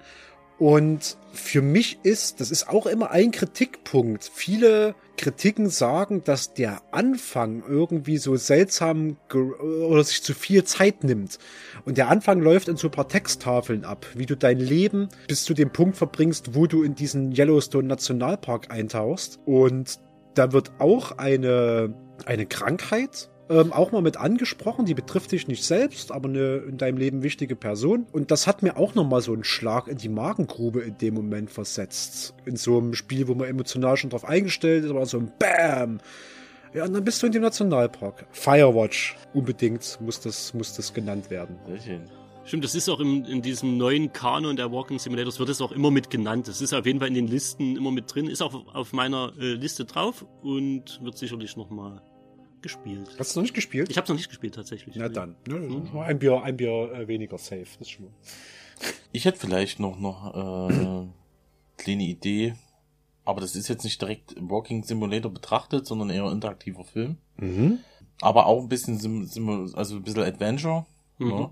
und 0.57 1.17
für 1.33 1.61
mich 1.61 1.99
ist, 2.03 2.39
das 2.39 2.49
ist 2.49 2.69
auch 2.69 2.85
immer 2.85 3.11
ein 3.11 3.31
Kritikpunkt. 3.31 4.31
Viele 4.33 4.95
Kritiken 5.17 5.69
sagen, 5.69 6.23
dass 6.23 6.53
der 6.53 6.81
Anfang 6.91 7.61
irgendwie 7.67 8.17
so 8.17 8.37
seltsam 8.37 9.17
oder 9.33 10.03
sich 10.03 10.23
zu 10.23 10.33
viel 10.33 10.63
Zeit 10.63 11.03
nimmt. 11.03 11.39
Und 11.83 11.97
der 11.97 12.09
Anfang 12.09 12.39
läuft 12.39 12.69
in 12.69 12.77
so 12.77 12.87
ein 12.87 12.91
paar 12.91 13.09
Texttafeln 13.09 13.83
ab, 13.83 14.05
wie 14.15 14.25
du 14.25 14.37
dein 14.37 14.59
Leben 14.59 15.09
bis 15.27 15.43
zu 15.43 15.53
dem 15.53 15.71
Punkt 15.71 15.97
verbringst, 15.97 16.55
wo 16.55 16.67
du 16.67 16.83
in 16.83 16.95
diesen 16.95 17.33
Yellowstone 17.33 17.87
Nationalpark 17.87 18.71
eintauchst. 18.71 19.39
Und 19.45 19.99
da 20.35 20.51
wird 20.51 20.71
auch 20.79 21.17
eine, 21.17 21.93
eine 22.25 22.45
Krankheit 22.45 23.29
ähm, 23.49 23.73
auch 23.73 23.91
mal 23.91 24.01
mit 24.01 24.17
angesprochen. 24.17 24.85
Die 24.85 24.93
betrifft 24.93 25.31
dich 25.31 25.47
nicht 25.47 25.63
selbst, 25.63 26.11
aber 26.11 26.29
eine 26.29 26.57
in 26.57 26.77
deinem 26.77 26.97
Leben 26.97 27.23
wichtige 27.23 27.55
Person. 27.55 28.07
Und 28.11 28.31
das 28.31 28.47
hat 28.47 28.63
mir 28.63 28.77
auch 28.77 28.95
nochmal 28.95 29.21
so 29.21 29.33
einen 29.33 29.43
Schlag 29.43 29.87
in 29.87 29.97
die 29.97 30.09
Magengrube 30.09 30.81
in 30.81 30.97
dem 30.97 31.13
Moment 31.13 31.51
versetzt. 31.51 32.33
In 32.45 32.55
so 32.55 32.77
einem 32.77 32.93
Spiel, 32.93 33.27
wo 33.27 33.35
man 33.35 33.47
emotional 33.47 33.97
schon 33.97 34.09
drauf 34.09 34.25
eingestellt 34.25 34.85
ist, 34.85 34.91
aber 34.91 35.05
so 35.05 35.19
ein 35.19 35.31
Bam. 35.37 35.99
Ja, 36.73 36.85
und 36.85 36.93
dann 36.93 37.03
bist 37.03 37.21
du 37.21 37.27
in 37.27 37.31
dem 37.31 37.43
Nationalpark. 37.43 38.25
Firewatch. 38.31 39.15
Unbedingt 39.33 39.97
muss 40.01 40.19
das, 40.19 40.53
muss 40.53 40.75
das 40.75 40.93
genannt 40.93 41.29
werden. 41.29 41.57
Sehr 41.67 41.81
schön. 41.81 42.01
Stimmt, 42.45 42.63
das 42.63 42.75
ist 42.75 42.87
auch 42.89 42.99
im, 42.99 43.25
in 43.25 43.41
diesem 43.41 43.77
neuen 43.77 44.13
Kanon 44.13 44.55
der 44.55 44.71
Walking 44.71 44.99
Simulators, 44.99 45.39
wird 45.39 45.49
es 45.49 45.61
auch 45.61 45.71
immer 45.71 45.89
mit 45.89 46.11
genannt. 46.11 46.47
Das 46.47 46.61
ist 46.61 46.73
auf 46.73 46.85
jeden 46.85 46.99
Fall 46.99 47.07
in 47.07 47.15
den 47.15 47.27
Listen 47.27 47.75
immer 47.75 47.89
mit 47.89 48.13
drin, 48.13 48.27
ist 48.27 48.43
auch 48.43 48.53
auf, 48.53 48.75
auf 48.75 48.93
meiner 48.93 49.33
äh, 49.39 49.53
Liste 49.53 49.83
drauf 49.83 50.23
und 50.43 51.03
wird 51.03 51.17
sicherlich 51.17 51.57
nochmal 51.57 52.03
gespielt. 52.61 53.15
Hast 53.17 53.35
du 53.35 53.39
noch 53.39 53.45
nicht 53.45 53.55
gespielt? 53.55 53.89
Ich 53.89 53.97
habe 53.97 54.07
noch 54.07 54.15
nicht 54.15 54.29
gespielt 54.29 54.53
tatsächlich. 54.53 54.95
Na 54.95 55.09
dann. 55.09 55.35
Hm? 55.47 55.97
Ein 55.97 56.19
Bier, 56.19 56.43
ein 56.43 56.55
Bier 56.55 56.91
äh, 56.93 57.07
weniger 57.07 57.39
safe. 57.39 57.65
Das 57.79 57.81
ist 57.81 57.89
schon 57.89 58.05
mal. 58.05 58.13
Ich 59.11 59.25
hätte 59.25 59.39
vielleicht 59.39 59.79
noch, 59.79 59.99
noch 59.99 60.35
äh, 60.35 60.73
eine 60.73 61.13
kleine 61.77 62.03
Idee, 62.03 62.53
aber 63.23 63.41
das 63.41 63.55
ist 63.55 63.69
jetzt 63.69 63.83
nicht 63.83 63.99
direkt 63.99 64.35
Walking 64.39 64.83
Simulator 64.83 65.33
betrachtet, 65.33 65.87
sondern 65.87 66.11
eher 66.11 66.31
interaktiver 66.31 66.83
Film. 66.83 67.17
Mhm. 67.37 67.79
Aber 68.21 68.45
auch 68.45 68.61
ein 68.61 68.69
bisschen, 68.69 68.99
Sim, 68.99 69.25
Sim, 69.25 69.71
also 69.73 69.95
ein 69.95 70.03
bisschen 70.03 70.23
Adventure. 70.23 70.85
Mhm. 71.17 71.29
Ja. 71.29 71.51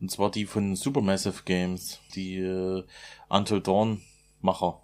Und 0.00 0.10
zwar 0.10 0.30
die 0.30 0.46
von 0.46 0.76
Supermassive 0.76 1.42
Games, 1.44 2.00
die 2.14 2.36
äh, 2.38 2.84
Until 3.28 3.60
Dawn 3.60 4.00
Macher, 4.40 4.80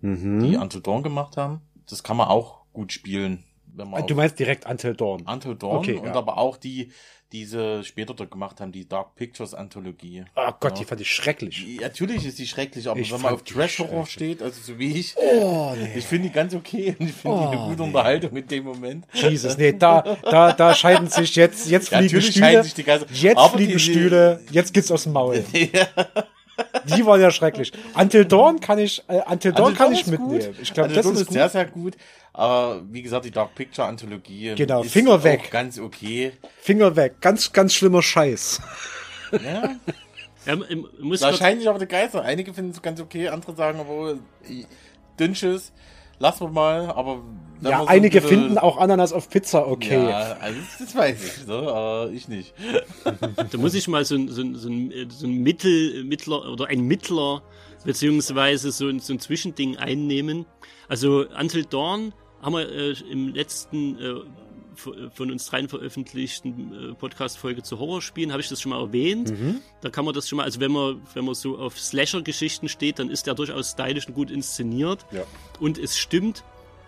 Mhm. 0.00 0.40
die 0.40 0.56
Until 0.56 0.80
Dawn 0.80 1.02
gemacht 1.02 1.36
haben. 1.36 1.60
Das 1.88 2.02
kann 2.02 2.16
man 2.16 2.28
auch 2.28 2.62
gut 2.72 2.92
spielen. 2.92 3.44
Wenn 3.66 3.90
man 3.90 4.02
Ah, 4.02 4.06
Du 4.06 4.14
meinst 4.14 4.38
direkt 4.38 4.66
Until 4.66 4.94
Dawn. 4.96 5.26
Until 5.26 5.56
Dawn 5.56 5.76
Okay, 5.78 5.96
und 5.98 6.06
ja. 6.06 6.14
aber 6.14 6.38
auch 6.38 6.56
die, 6.56 6.92
diese 7.32 7.84
später 7.84 8.12
dort 8.14 8.30
gemacht 8.30 8.60
haben, 8.60 8.72
die 8.72 8.88
Dark 8.88 9.14
Pictures 9.14 9.54
Anthologie. 9.54 10.24
Oh 10.34 10.50
Gott, 10.58 10.72
Ja. 10.72 10.78
die 10.78 10.84
fand 10.84 11.00
ich 11.00 11.10
schrecklich. 11.12 11.64
Ja, 11.76 11.82
Natürlich 11.82 12.26
ist 12.26 12.38
die 12.38 12.46
schrecklich, 12.46 12.88
aber 12.88 12.98
Ich 12.98 13.12
wenn 13.12 13.20
man 13.20 13.34
auf 13.34 13.42
die 13.44 13.52
Trash 13.54 13.78
Horror 13.78 14.06
steht, 14.06 14.42
also 14.42 14.60
so 14.60 14.78
wie 14.78 14.98
ich, 14.98 15.14
Oh, 15.16 15.72
nee. 15.76 15.90
ich 15.96 16.04
finde 16.04 16.28
die 16.28 16.34
ganz 16.34 16.54
okay 16.54 16.96
und 16.98 17.06
ich 17.08 17.12
finde 17.14 17.38
die 17.38 17.44
Oh, 17.44 17.48
eine 17.50 17.56
gute 17.68 17.76
nee. 17.82 17.86
Unterhaltung 17.86 18.36
in 18.36 18.46
dem 18.48 18.64
Moment. 18.64 19.06
Jesus, 19.12 19.56
nee, 19.56 19.72
da, 19.72 20.16
da, 20.22 20.52
da 20.52 20.74
scheiden 20.74 21.08
sich 21.08 21.36
jetzt, 21.36 21.68
jetzt 21.70 21.90
Ja, 21.92 21.98
fliegen 21.98 22.20
Stühle. 22.20 22.62
die. 22.76 22.82
Jetzt 23.22 23.38
Aber 23.38 23.56
fliegen 23.56 23.72
die- 23.74 23.78
Stühle, 23.78 24.40
jetzt 24.50 24.74
geht's 24.74 24.90
aus 24.90 25.04
dem 25.04 25.12
Maul. 25.12 25.44
ja. 25.52 25.86
Die 26.84 27.04
waren 27.06 27.20
ja 27.20 27.30
schrecklich. 27.30 27.72
Until 27.94 28.24
Dawn 28.24 28.60
kann 28.60 28.78
ich, 28.78 29.02
äh, 29.08 29.20
Until 29.30 29.52
Dawn 29.52 29.68
Until 29.72 29.76
kann 29.78 29.86
Dawn 29.86 29.92
ich 29.94 30.00
ist 30.06 30.16
gut. 30.16 30.30
mitnehmen. 30.32 30.56
Ich 30.62 30.72
glaube, 30.74 30.92
das 30.92 31.04
Dawn 31.04 31.14
ist 31.14 31.20
ist 31.22 31.26
gut. 31.28 31.34
sehr, 31.34 31.48
sehr 31.48 31.64
gut. 31.66 31.96
Aber 32.32 32.82
wie 32.90 33.02
gesagt, 33.02 33.24
die 33.24 33.30
Dark 33.30 33.54
Picture 33.54 33.86
Anthologie 33.86 34.54
Genau, 34.56 34.82
ist 34.82 34.92
Finger 34.92 35.14
auch 35.14 35.24
weg. 35.24 35.50
ganz 35.50 35.78
okay. 35.78 36.32
Finger 36.60 36.94
weg. 36.96 37.20
Ganz, 37.20 37.52
ganz 37.52 37.74
schlimmer 37.74 38.02
Scheiß. 38.02 38.60
Ja, 39.32 39.70
Ja, 40.46 40.58
wahrscheinlich 41.20 41.68
aber 41.68 41.78
der 41.78 41.86
Geister. 41.88 42.22
Einige 42.22 42.54
finden 42.54 42.70
es 42.70 42.80
ganz 42.80 42.98
okay, 43.00 43.28
andere 43.28 43.54
sagen 43.54 43.78
aber 43.78 44.12
äh, 44.48 44.64
Dünnsches. 45.18 45.72
Lassen 46.20 46.44
wir 46.44 46.50
mal, 46.50 46.90
aber. 46.90 47.22
Ja, 47.62 47.84
einige 47.84 48.22
so 48.22 48.28
finden 48.28 48.56
auch 48.56 48.78
Ananas 48.78 49.12
auf 49.12 49.28
Pizza 49.28 49.68
okay. 49.68 50.08
Ja, 50.08 50.38
also 50.40 50.58
das 50.78 50.94
weiß 50.94 51.24
ich, 51.24 51.32
so, 51.46 51.52
aber 51.52 52.10
ich 52.10 52.26
nicht. 52.26 52.54
da 53.04 53.58
muss 53.58 53.74
ich 53.74 53.86
mal 53.86 54.02
so, 54.06 54.16
so, 54.28 54.42
so, 54.54 54.68
ein, 54.70 55.10
so 55.10 55.26
ein 55.26 55.42
Mittel, 55.42 56.04
Mittler 56.04 56.50
oder 56.50 56.68
ein 56.68 56.80
Mittler 56.80 57.42
beziehungsweise 57.84 58.70
so, 58.72 58.88
ein, 58.88 59.00
so 59.00 59.12
ein 59.12 59.20
Zwischending 59.20 59.76
einnehmen. 59.76 60.46
Also 60.88 61.26
Until 61.38 61.66
Dawn 61.66 62.14
haben 62.40 62.54
wir 62.54 62.66
äh, 62.66 62.94
im 63.10 63.34
letzten 63.34 63.98
äh, 63.98 64.14
von 64.80 65.30
uns 65.30 65.46
dreien 65.46 65.68
veröffentlichten 65.68 66.90
äh, 66.90 66.94
Podcast-Folge 66.94 67.62
zu 67.62 67.78
Horrorspielen, 67.78 68.32
habe 68.32 68.40
ich 68.40 68.48
das 68.48 68.60
schon 68.60 68.70
mal 68.70 68.80
erwähnt. 68.80 69.30
Mhm. 69.30 69.60
Da 69.80 69.90
kann 69.90 70.04
man 70.04 70.14
das 70.14 70.28
schon 70.28 70.38
mal, 70.38 70.44
also 70.44 70.60
wenn 70.60 70.72
man, 70.72 71.00
wenn 71.14 71.24
man 71.24 71.34
so 71.34 71.58
auf 71.58 71.78
Slasher-Geschichten 71.78 72.68
steht, 72.68 72.98
dann 72.98 73.10
ist 73.10 73.26
der 73.26 73.34
durchaus 73.34 73.70
stylisch 73.70 74.08
und 74.08 74.14
gut 74.14 74.30
inszeniert. 74.30 75.06
Ja. 75.12 75.22
Und 75.58 75.78
es 75.78 75.98
stimmt, 75.98 76.44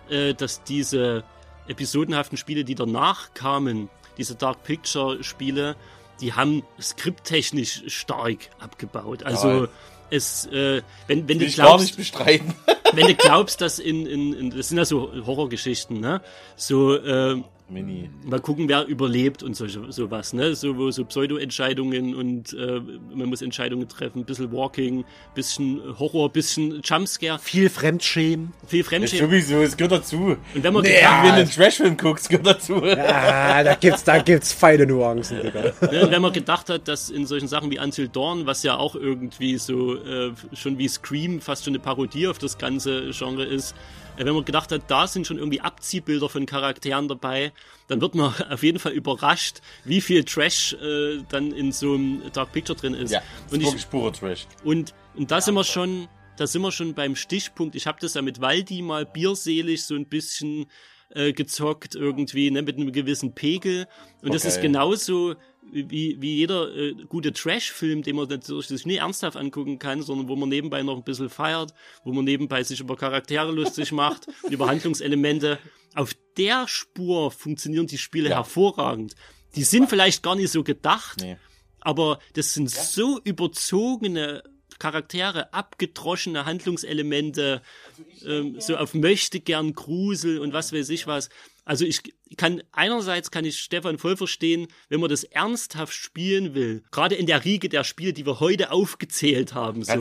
äh, 0.09 0.33
dass 0.33 0.63
diese 0.63 1.23
episodenhaften 1.67 2.37
Spiele, 2.37 2.63
die 2.63 2.75
danach 2.75 3.33
kamen, 3.33 3.89
diese 4.17 4.35
Dark 4.35 4.63
Picture-Spiele, 4.63 5.75
die 6.21 6.33
haben 6.33 6.63
skripttechnisch 6.79 7.83
stark 7.87 8.49
abgebaut. 8.59 9.23
Also 9.23 9.65
ja, 9.65 9.69
es, 10.09 10.45
äh, 10.47 10.81
wenn, 11.07 11.27
wenn 11.27 11.39
du 11.39 11.47
glaubst, 11.47 11.97
wenn 12.93 13.07
du 13.07 13.15
glaubst, 13.15 13.61
dass 13.61 13.79
in, 13.79 14.05
in, 14.05 14.33
in, 14.33 14.49
das 14.51 14.69
sind 14.69 14.77
ja 14.77 14.85
so 14.85 15.11
Horrorgeschichten, 15.25 15.99
ne? 15.99 16.21
So, 16.55 16.95
äh, 16.95 17.41
Mini. 17.73 18.09
Mal 18.23 18.39
gucken, 18.39 18.69
wer 18.69 18.85
überlebt 18.85 19.43
und 19.43 19.55
so, 19.55 19.67
sowas, 19.67 20.33
ne? 20.33 20.55
So, 20.55 20.77
wo 20.77 20.91
so 20.91 21.03
Pseudo-Entscheidungen 21.03 22.15
und 22.15 22.53
äh, 22.53 22.79
man 23.13 23.27
muss 23.27 23.41
Entscheidungen 23.41 23.87
treffen, 23.89 24.23
bisschen 24.25 24.51
Walking, 24.51 25.03
bisschen 25.35 25.81
Horror, 25.99 26.29
bisschen 26.29 26.81
Jumpscare. 26.83 27.39
Viel 27.39 27.69
Fremdschämen. 27.69 28.53
Viel 28.67 28.83
Fremdschämen. 28.83 29.25
Ja, 29.25 29.27
sowieso, 29.27 29.61
es 29.61 29.75
gehört 29.75 29.93
dazu. 29.93 30.37
Und 30.53 30.63
wenn 30.63 30.73
man 30.73 30.83
nee, 30.83 31.01
ja. 31.01 31.23
wenn 31.23 31.29
du 31.29 31.41
einen 31.41 31.49
Trashfilm 31.49 31.97
guckst, 31.97 32.29
gehört 32.29 32.47
dazu. 32.47 32.85
Ja, 32.85 33.63
da 33.63 33.75
gibt's, 33.75 34.03
da 34.03 34.19
gibt's 34.19 34.53
feine 34.53 34.85
Nuancen, 34.85 35.41
Digga. 35.41 35.73
Ja, 35.91 36.11
wenn 36.11 36.21
man 36.21 36.31
gedacht 36.31 36.69
hat, 36.69 36.87
dass 36.87 37.09
in 37.09 37.25
solchen 37.25 37.47
Sachen 37.47 37.71
wie 37.71 37.79
Until 37.79 38.07
Dawn, 38.07 38.45
was 38.45 38.63
ja 38.63 38.77
auch 38.77 38.95
irgendwie 38.95 39.57
so 39.57 39.95
äh, 39.95 40.31
schon 40.53 40.77
wie 40.77 40.87
Scream 40.87 41.41
fast 41.41 41.65
schon 41.65 41.71
eine 41.71 41.79
Parodie 41.79 42.27
auf 42.27 42.37
das 42.37 42.57
ganze 42.57 43.09
Genre 43.11 43.43
ist, 43.43 43.75
wenn 44.17 44.33
man 44.33 44.45
gedacht 44.45 44.71
hat, 44.71 44.83
da 44.89 45.07
sind 45.07 45.27
schon 45.27 45.37
irgendwie 45.37 45.61
Abziehbilder 45.61 46.29
von 46.29 46.45
Charakteren 46.45 47.07
dabei, 47.07 47.51
dann 47.87 48.01
wird 48.01 48.15
man 48.15 48.33
auf 48.49 48.63
jeden 48.63 48.79
Fall 48.79 48.93
überrascht, 48.93 49.61
wie 49.83 50.01
viel 50.01 50.23
Trash 50.23 50.73
äh, 50.73 51.23
dann 51.29 51.51
in 51.51 51.71
so 51.71 51.93
einem 51.93 52.21
Dark 52.31 52.51
Picture 52.51 52.77
drin 52.77 52.93
ist. 52.93 53.11
Ja, 53.11 53.21
und 53.51 53.61
ist 53.61 53.73
ich, 53.73 53.89
pure 53.89 54.11
Trash. 54.11 54.45
Und, 54.63 54.93
und 55.15 55.31
da 55.31 55.41
sind 55.41 55.55
wir 55.55 55.63
schon, 55.63 56.07
da 56.37 56.47
sind 56.47 56.61
wir 56.61 56.71
schon 56.71 56.93
beim 56.93 57.15
Stichpunkt. 57.15 57.75
Ich 57.75 57.87
habe 57.87 57.99
das 58.01 58.13
ja 58.13 58.21
mit 58.21 58.41
Waldi 58.41 58.81
mal 58.81 59.05
bierselig 59.05 59.85
so 59.85 59.95
ein 59.95 60.07
bisschen 60.07 60.67
äh, 61.09 61.33
gezockt 61.33 61.95
irgendwie, 61.95 62.51
ne, 62.51 62.61
mit 62.61 62.77
einem 62.77 62.91
gewissen 62.91 63.33
Pegel. 63.33 63.87
Und 64.21 64.29
okay. 64.29 64.33
das 64.33 64.45
ist 64.45 64.61
genauso 64.61 65.35
wie, 65.73 66.21
wie 66.21 66.35
jeder 66.35 66.75
äh, 66.75 66.93
gute 67.09 67.33
Trash-Film, 67.33 68.03
den 68.03 68.15
man 68.15 68.27
natürlich 68.27 68.67
sich 68.67 68.85
nie 68.85 68.97
ernsthaft 68.97 69.37
angucken 69.37 69.79
kann, 69.79 70.01
sondern 70.01 70.27
wo 70.27 70.35
man 70.35 70.49
nebenbei 70.49 70.83
noch 70.83 70.97
ein 70.97 71.03
bisschen 71.03 71.29
feiert, 71.29 71.73
wo 72.03 72.13
man 72.13 72.25
nebenbei 72.25 72.63
sich 72.63 72.79
über 72.79 72.95
Charaktere 72.95 73.51
lustig 73.51 73.91
macht, 73.91 74.27
über 74.49 74.67
Handlungselemente. 74.67 75.59
Auf 75.95 76.13
der 76.37 76.67
Spur 76.67 77.31
funktionieren 77.31 77.87
die 77.87 77.97
Spiele 77.97 78.29
ja. 78.29 78.37
hervorragend. 78.37 79.15
Die 79.55 79.63
sind 79.63 79.89
vielleicht 79.89 80.23
gar 80.23 80.35
nicht 80.35 80.51
so 80.51 80.63
gedacht, 80.63 81.21
nee. 81.21 81.37
aber 81.81 82.19
das 82.33 82.53
sind 82.53 82.73
ja. 82.73 82.81
so 82.81 83.19
überzogene 83.23 84.43
Charaktere, 84.79 85.53
abgedroschene 85.53 86.45
Handlungselemente, 86.45 87.61
also 88.21 88.29
ähm, 88.29 88.59
so 88.59 88.75
auf 88.75 88.93
möchte 88.93 89.39
gern 89.39 89.73
Grusel 89.73 90.39
und 90.39 90.53
was 90.53 90.73
weiß 90.73 90.89
ich 90.89 91.07
was. 91.07 91.29
Also 91.65 91.85
ich 91.85 92.01
kann 92.35 92.61
einerseits 92.71 93.31
kann 93.31 93.45
ich 93.45 93.59
Stefan 93.59 93.97
voll 93.97 94.17
verstehen, 94.17 94.67
wenn 94.89 94.99
man 94.99 95.09
das 95.09 95.23
ernsthaft 95.23 95.93
spielen 95.93 96.53
will, 96.53 96.83
gerade 96.91 97.15
in 97.15 97.25
der 97.25 97.45
Riege 97.45 97.69
der 97.69 97.83
Spiele, 97.83 98.11
die 98.11 98.25
wir 98.25 98.39
heute 98.39 98.71
aufgezählt 98.71 99.53
haben, 99.53 99.83
so, 99.83 99.91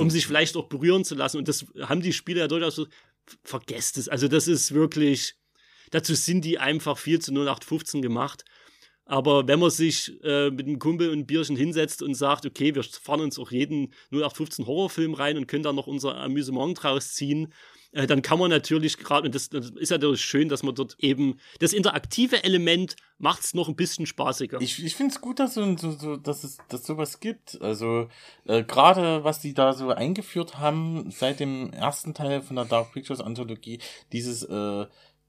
um 0.00 0.10
sich 0.10 0.26
vielleicht 0.26 0.56
auch 0.56 0.68
berühren 0.68 1.04
zu 1.04 1.14
lassen. 1.14 1.38
Und 1.38 1.48
das 1.48 1.66
haben 1.80 2.02
die 2.02 2.12
Spiele 2.12 2.40
ja 2.40 2.48
durchaus 2.48 2.76
so, 2.76 2.86
vergesst 3.42 3.98
es. 3.98 4.08
Also 4.08 4.28
das 4.28 4.46
ist 4.46 4.74
wirklich, 4.74 5.34
dazu 5.90 6.14
sind 6.14 6.44
die 6.44 6.58
einfach 6.58 6.98
viel 6.98 7.20
zu 7.20 7.32
0815 7.32 8.00
gemacht. 8.00 8.44
Aber 9.04 9.48
wenn 9.48 9.58
man 9.58 9.70
sich 9.70 10.12
äh, 10.22 10.50
mit 10.50 10.66
einem 10.66 10.78
Kumpel 10.78 11.10
und 11.10 11.18
ein 11.18 11.26
Bierchen 11.26 11.56
hinsetzt 11.56 12.02
und 12.02 12.14
sagt, 12.14 12.46
okay, 12.46 12.74
wir 12.74 12.84
fahren 12.84 13.20
uns 13.20 13.38
auch 13.38 13.50
jeden 13.50 13.92
0815 14.12 14.66
Horrorfilm 14.66 15.14
rein 15.14 15.36
und 15.36 15.48
können 15.48 15.64
da 15.64 15.72
noch 15.72 15.88
unser 15.88 16.16
Amüsement 16.16 16.82
draus 16.82 17.12
ziehen, 17.12 17.52
äh, 17.92 18.06
dann 18.06 18.22
kann 18.22 18.38
man 18.38 18.50
natürlich 18.50 18.98
gerade, 18.98 19.26
und 19.26 19.34
das, 19.34 19.50
das 19.50 19.70
ist 19.70 19.90
natürlich 19.90 20.22
schön, 20.22 20.48
dass 20.48 20.62
man 20.62 20.74
dort 20.74 20.96
eben 20.98 21.38
das 21.60 21.72
interaktive 21.72 22.42
Element 22.44 22.96
macht 23.18 23.42
es 23.42 23.54
noch 23.54 23.68
ein 23.68 23.76
bisschen 23.76 24.06
spaßiger. 24.06 24.60
Ich, 24.60 24.82
ich 24.82 24.96
finde 24.96 25.14
es 25.14 25.20
gut, 25.20 25.38
dass, 25.38 25.54
so, 25.54 25.76
so, 25.76 26.16
dass 26.16 26.42
es 26.42 26.58
dass 26.68 26.86
sowas 26.86 27.20
gibt. 27.20 27.60
Also 27.60 28.08
äh, 28.46 28.64
gerade 28.64 29.24
was 29.24 29.40
die 29.40 29.54
da 29.54 29.72
so 29.74 29.90
eingeführt 29.90 30.58
haben 30.58 31.10
seit 31.10 31.40
dem 31.40 31.72
ersten 31.72 32.14
Teil 32.14 32.42
von 32.42 32.56
der 32.56 32.64
Dark 32.64 32.92
Pictures 32.92 33.20
Anthologie, 33.20 33.78
dieses 34.12 34.42
äh, 34.42 34.86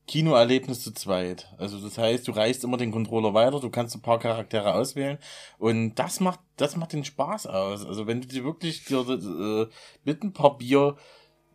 Kinoerlebnis 0.08 0.82
zu 0.82 0.94
zweit. 0.94 1.54
Also 1.58 1.80
das 1.80 1.98
heißt, 1.98 2.28
du 2.28 2.32
reichst 2.32 2.64
immer 2.64 2.78
den 2.78 2.92
Controller 2.92 3.34
weiter, 3.34 3.60
du 3.60 3.70
kannst 3.70 3.96
ein 3.96 4.02
paar 4.02 4.20
Charaktere 4.20 4.74
auswählen 4.74 5.18
und 5.60 5.96
das 5.96 6.20
macht 6.20 6.40
das 6.58 6.76
macht 6.76 6.94
den 6.94 7.06
Spaß 7.06 7.48
aus. 7.48 7.86
Also 7.86 8.08
wenn 8.08 8.22
du 8.22 8.28
dir 8.28 8.44
wirklich 8.44 8.86
dir, 8.86 9.00
äh, 9.08 9.68
mit 10.04 10.24
ein 10.24 10.34
paar 10.34 10.58
Bier 10.58 10.98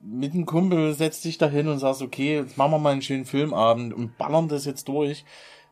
mit 0.01 0.33
einem 0.33 0.47
Kumpel 0.47 0.95
setzt 0.95 1.25
dich 1.25 1.39
da 1.39 1.49
hin 1.49 1.69
und 1.69 1.79
sagst, 1.79 2.03
okay, 2.03 2.37
jetzt 2.37 2.57
machen 2.57 2.73
wir 2.73 2.79
mal 2.79 2.93
einen 2.93 3.03
schönen 3.03 3.25
Filmabend 3.25 3.93
und 3.93 4.16
ballern 4.19 4.49
das 4.49 4.65
jetzt 4.65 4.89
durch, 4.89 5.25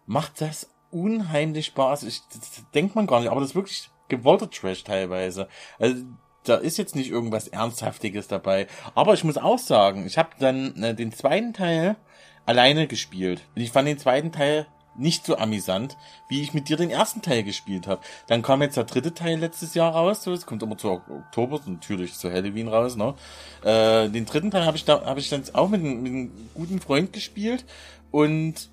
macht 0.07 0.41
das 0.41 0.71
unheimlich 0.91 1.67
Spaß. 1.67 2.05
Ich, 2.05 2.23
das 2.33 2.65
denkt 2.75 2.95
man 2.95 3.07
gar 3.07 3.21
nicht, 3.21 3.31
aber 3.31 3.41
das 3.41 3.51
ist 3.51 3.57
wirklich 3.57 3.91
gewollter 4.09 4.51
Trash 4.51 4.85
teilweise. 4.85 5.49
Also 5.79 6.05
da 6.45 6.57
ist 6.57 6.79
jetzt 6.79 6.95
nicht 6.95 7.11
irgendwas 7.11 7.49
Ernsthaftiges 7.49 8.29
dabei. 8.29 8.67
Aber 8.95 9.15
ich 9.15 9.25
muss 9.25 9.39
auch 9.39 9.59
sagen, 9.59 10.07
ich 10.07 10.19
habe 10.19 10.31
dann 10.39 10.83
äh, 10.83 10.95
den 10.95 11.13
zweiten 11.13 11.53
Teil 11.53 11.97
alleine 12.45 12.87
gespielt. 12.87 13.43
Und 13.55 13.63
ich 13.63 13.73
fand 13.73 13.89
den 13.89 13.99
zweiten 13.99 14.33
Teil 14.33 14.67
nicht 14.99 15.27
so 15.27 15.37
amüsant, 15.37 15.97
wie 16.29 16.43
ich 16.43 16.55
mit 16.55 16.69
dir 16.69 16.77
den 16.77 16.91
ersten 16.91 17.23
Teil 17.23 17.43
gespielt 17.43 17.87
habe. 17.87 18.01
Dann 18.27 18.43
kam 18.43 18.63
jetzt 18.63 18.77
der 18.77 18.85
dritte 18.85 19.15
Teil 19.15 19.39
letztes 19.39 19.75
Jahr 19.75 19.93
raus, 19.93 20.23
so, 20.23 20.33
es 20.33 20.47
kommt 20.47 20.63
immer 20.63 20.79
zu 20.79 20.91
Oktober, 20.91 21.61
natürlich 21.67 22.15
zu 22.15 22.31
Halloween 22.31 22.69
raus, 22.69 22.97
ne? 22.97 23.15
Äh, 23.63 24.09
den 24.09 24.27
dritten 24.27 24.51
Teil 24.51 24.65
habe 24.65 24.77
ich 24.77 24.85
da 24.85 25.05
habe 25.05 25.21
ich 25.21 25.29
dann 25.29 25.43
auch 25.53 25.69
mit, 25.69 25.83
mit 25.83 26.13
einem 26.13 26.31
guten 26.55 26.81
Freund 26.81 27.13
gespielt 27.13 27.65
und 28.11 28.69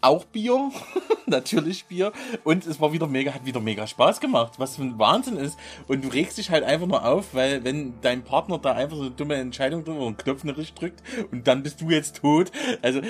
auch 0.00 0.24
Bier, 0.24 0.70
natürlich 1.26 1.86
Bier 1.86 2.12
und 2.44 2.66
es 2.66 2.80
war 2.80 2.92
wieder 2.92 3.06
mega, 3.06 3.34
hat 3.34 3.44
wieder 3.44 3.60
mega 3.60 3.86
Spaß 3.86 4.20
gemacht, 4.20 4.54
was 4.58 4.76
für 4.76 4.82
ein 4.82 4.98
Wahnsinn 4.98 5.36
ist 5.36 5.58
und 5.88 6.04
du 6.04 6.08
regst 6.08 6.38
dich 6.38 6.50
halt 6.50 6.64
einfach 6.64 6.86
nur 6.86 7.04
auf, 7.04 7.34
weil 7.34 7.64
wenn 7.64 8.00
dein 8.00 8.22
Partner 8.22 8.58
da 8.58 8.72
einfach 8.72 8.96
so 8.96 9.02
eine 9.02 9.10
dumme 9.10 9.34
Entscheidung 9.34 9.84
drückt 9.84 9.98
oder 9.98 10.06
einen 10.06 10.16
Knopf 10.16 10.44
nicht 10.44 10.80
drückt 10.80 11.02
und 11.32 11.46
dann 11.48 11.62
bist 11.62 11.80
du 11.80 11.90
jetzt 11.90 12.16
tot, 12.16 12.52
also 12.82 13.00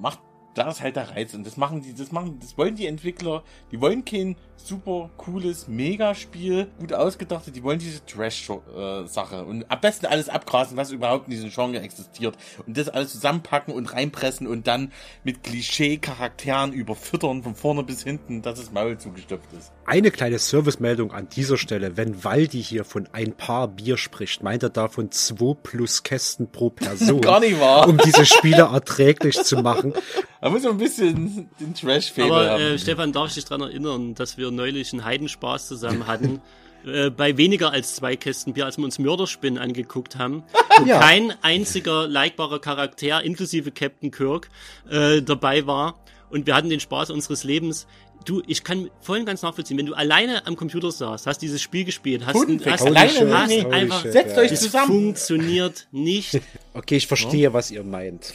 macht 0.00 0.20
da 0.54 0.70
ist 0.70 0.82
halt 0.82 0.96
der 0.96 1.10
Reiz. 1.10 1.34
Und 1.34 1.46
das 1.46 1.56
machen 1.56 1.82
die, 1.82 1.94
das 1.94 2.12
machen, 2.12 2.38
das 2.40 2.56
wollen 2.58 2.74
die 2.74 2.86
Entwickler. 2.86 3.42
Die 3.70 3.80
wollen 3.80 4.04
kein 4.04 4.36
super 4.66 5.10
cooles 5.16 5.68
Megaspiel, 5.68 6.68
gut 6.78 6.92
ausgedacht. 6.92 7.44
Die 7.54 7.62
wollen 7.62 7.78
diese 7.78 8.04
Trash-Sache. 8.06 9.44
und 9.44 9.70
am 9.70 9.80
besten 9.80 10.06
alles 10.06 10.28
abgrasen, 10.28 10.76
was 10.76 10.90
überhaupt 10.90 11.26
in 11.26 11.32
diesem 11.32 11.50
Genre 11.50 11.80
existiert. 11.80 12.36
Und 12.66 12.76
das 12.76 12.88
alles 12.88 13.12
zusammenpacken 13.12 13.74
und 13.74 13.92
reinpressen 13.92 14.46
und 14.46 14.66
dann 14.66 14.92
mit 15.24 15.42
Klischee-Charakteren 15.42 16.72
überfüttern 16.72 17.42
von 17.42 17.54
vorne 17.54 17.82
bis 17.82 18.02
hinten, 18.02 18.42
dass 18.42 18.58
das 18.58 18.72
Maul 18.72 18.98
zugestopft 18.98 19.52
ist. 19.58 19.72
Eine 19.84 20.10
kleine 20.10 20.38
Servicemeldung 20.38 21.12
an 21.12 21.28
dieser 21.28 21.58
Stelle. 21.58 21.96
Wenn 21.96 22.24
Waldi 22.24 22.62
hier 22.62 22.84
von 22.84 23.08
ein 23.12 23.32
paar 23.32 23.68
Bier 23.68 23.96
spricht, 23.96 24.42
meint 24.42 24.62
er 24.62 24.70
davon 24.70 25.10
zwei 25.10 25.54
plus 25.54 26.02
Kästen 26.02 26.50
pro 26.50 26.70
Person. 26.70 27.20
Gar 27.22 27.40
nicht 27.40 27.60
wahr. 27.60 27.88
Um 27.88 27.98
diese 27.98 28.26
Spiele 28.26 28.68
erträglich 28.72 29.42
zu 29.42 29.56
machen. 29.56 29.92
Da 30.40 30.50
muss 30.50 30.62
man 30.62 30.72
ein 30.72 30.78
bisschen 30.78 31.48
den 31.60 31.74
Trash-Fable 31.74 32.30
haben. 32.30 32.48
Aber 32.48 32.60
äh, 32.60 32.78
Stefan, 32.78 33.12
darf 33.12 33.28
ich 33.28 33.34
dich 33.34 33.44
daran 33.44 33.62
erinnern, 33.62 34.14
dass 34.14 34.36
wir 34.36 34.50
neulich 34.54 34.92
einen 34.92 35.04
Heidenspaß 35.04 35.68
zusammen 35.68 36.06
hatten. 36.06 36.40
äh, 36.86 37.10
bei 37.10 37.36
weniger 37.36 37.72
als 37.72 37.96
zwei 37.96 38.16
Kästen 38.16 38.54
Bier, 38.54 38.66
als 38.66 38.78
wir 38.78 38.84
uns 38.84 38.98
Mörderspin 38.98 39.58
angeguckt 39.58 40.16
haben, 40.16 40.44
wo 40.78 40.84
ja. 40.84 40.98
kein 41.00 41.32
einziger 41.42 42.06
likbarer 42.06 42.60
Charakter, 42.60 43.22
inklusive 43.22 43.70
Captain 43.70 44.10
Kirk, 44.10 44.48
äh, 44.90 45.22
dabei 45.22 45.66
war. 45.66 45.98
Und 46.30 46.46
wir 46.46 46.54
hatten 46.54 46.70
den 46.70 46.80
Spaß 46.80 47.10
unseres 47.10 47.44
Lebens 47.44 47.86
du, 48.24 48.42
ich 48.46 48.64
kann 48.64 48.90
voll 49.00 49.24
ganz 49.24 49.42
nachvollziehen, 49.42 49.78
wenn 49.78 49.86
du 49.86 49.94
alleine 49.94 50.46
am 50.46 50.56
Computer 50.56 50.90
saßt, 50.90 51.26
hast 51.26 51.38
dieses 51.38 51.60
Spiel 51.60 51.84
gespielt, 51.84 52.24
hast, 52.26 52.34
Pudenfick, 52.34 52.72
hast, 52.72 52.82
alleine 52.82 53.34
hast, 53.34 53.52
hast 53.52 53.66
einfach, 53.66 54.04
Setzt 54.06 54.38
euch 54.38 54.54
zusammen. 54.54 54.86
funktioniert 54.86 55.88
nicht. 55.90 56.40
Okay, 56.74 56.96
ich 56.96 57.06
verstehe, 57.06 57.42
ja. 57.42 57.52
was 57.52 57.70
ihr 57.70 57.84
meint. 57.84 58.32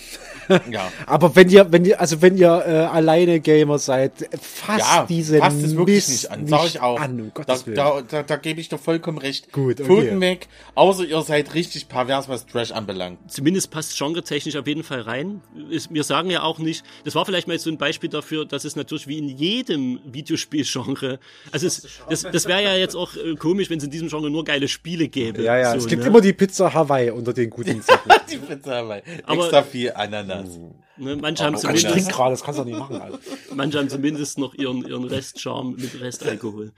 ja. 0.70 0.92
Aber 1.08 1.36
wenn 1.36 1.50
ihr, 1.50 1.72
wenn 1.72 1.86
ihr, 1.86 2.00
also 2.00 2.22
wenn 2.22 2.38
ihr 2.38 2.64
äh, 2.68 2.72
alleine 2.86 3.40
Gamer 3.40 3.80
seid, 3.80 4.12
fasst 4.40 4.80
ja, 4.80 5.06
diese 5.10 5.40
fasst 5.40 5.64
es 5.64 5.76
wirklich 5.76 6.08
nicht 6.08 6.30
an, 6.30 6.48
sag 6.48 6.66
ich 6.68 6.80
auch. 6.80 7.00
An, 7.00 7.20
um 7.20 7.32
da, 7.46 7.58
da, 7.66 8.02
da, 8.02 8.24
da 8.24 8.36
gebe 8.36 8.62
ich 8.62 8.70
dir 8.70 8.78
vollkommen 8.78 9.18
recht. 9.18 9.52
Gut, 9.52 9.82
okay. 9.82 9.86
Pfoten 9.86 10.22
weg, 10.22 10.48
außer 10.76 11.06
ihr 11.06 11.20
seid 11.24 11.56
richtig 11.56 11.90
pervers, 11.90 12.30
was 12.30 12.46
Trash 12.46 12.72
anbelangt. 12.72 13.20
Zumindest 13.32 13.72
passt 13.72 13.98
genre-technisch 13.98 14.56
auf 14.56 14.68
jeden 14.68 14.84
Fall 14.84 15.02
rein. 15.02 15.42
wir 15.90 16.04
sagen 16.04 16.30
ja 16.30 16.44
auch 16.44 16.60
nicht, 16.60 16.84
das 17.06 17.16
war 17.16 17.26
vielleicht 17.26 17.48
mal 17.48 17.58
so 17.58 17.72
ein 17.72 17.80
Beispiel 17.80 18.10
dafür, 18.10 18.46
dass 18.46 18.66
es 18.66 18.76
natürlich 18.76 19.08
wie 19.08 19.18
in 19.18 19.30
jedem 19.30 20.00
Videospielgenre, 20.06 21.20
also 21.52 21.66
es, 21.66 21.88
das, 22.08 22.22
das 22.22 22.46
wäre 22.46 22.62
ja 22.62 22.76
jetzt 22.76 22.96
auch 22.96 23.16
äh, 23.16 23.36
komisch, 23.36 23.72
wenn 23.72 23.80
es 23.80 23.84
in 23.84 23.90
diesem 23.90 24.10
Genre 24.10 24.30
nur 24.30 24.44
geile 24.44 24.68
Spiele 24.68 25.08
gäbe. 25.08 25.42
Ja, 25.42 25.58
ja, 25.58 25.72
so, 25.72 25.78
es 25.78 25.88
gibt 25.88 26.04
ne? 26.04 26.10
immer 26.10 26.22
die 26.22 26.34
Pizza 26.34 26.72
Hawaii 26.72 27.10
unter 27.10 27.34
den 27.34 27.50
guten 27.50 27.82
Sachen. 27.82 28.12
die 28.30 28.38
Pizza 28.38 28.78
Hawaii. 28.78 29.02
Aber, 29.24 29.44
Extra 29.44 29.64
viel 29.64 29.92
Ananas. 29.94 30.60
Ne, 30.98 31.16
manche 31.16 31.44
haben 31.44 31.58
zumindest. 31.58 31.86
Ich 31.86 31.94
trinke 31.94 32.12
gerade, 32.12 32.32
das 32.32 32.44
kannst 32.44 32.60
du 32.60 32.64
nicht 32.64 32.78
machen, 32.78 33.02
Alter. 33.02 33.20
Manche 33.56 33.78
haben 33.78 33.90
zumindest 33.90 34.40
noch 34.40 34.54
ihren, 34.56 34.86
ihren 34.86 35.04
Restcharme 35.04 35.76
mit 35.76 36.00
Restalkohol. 36.00 36.74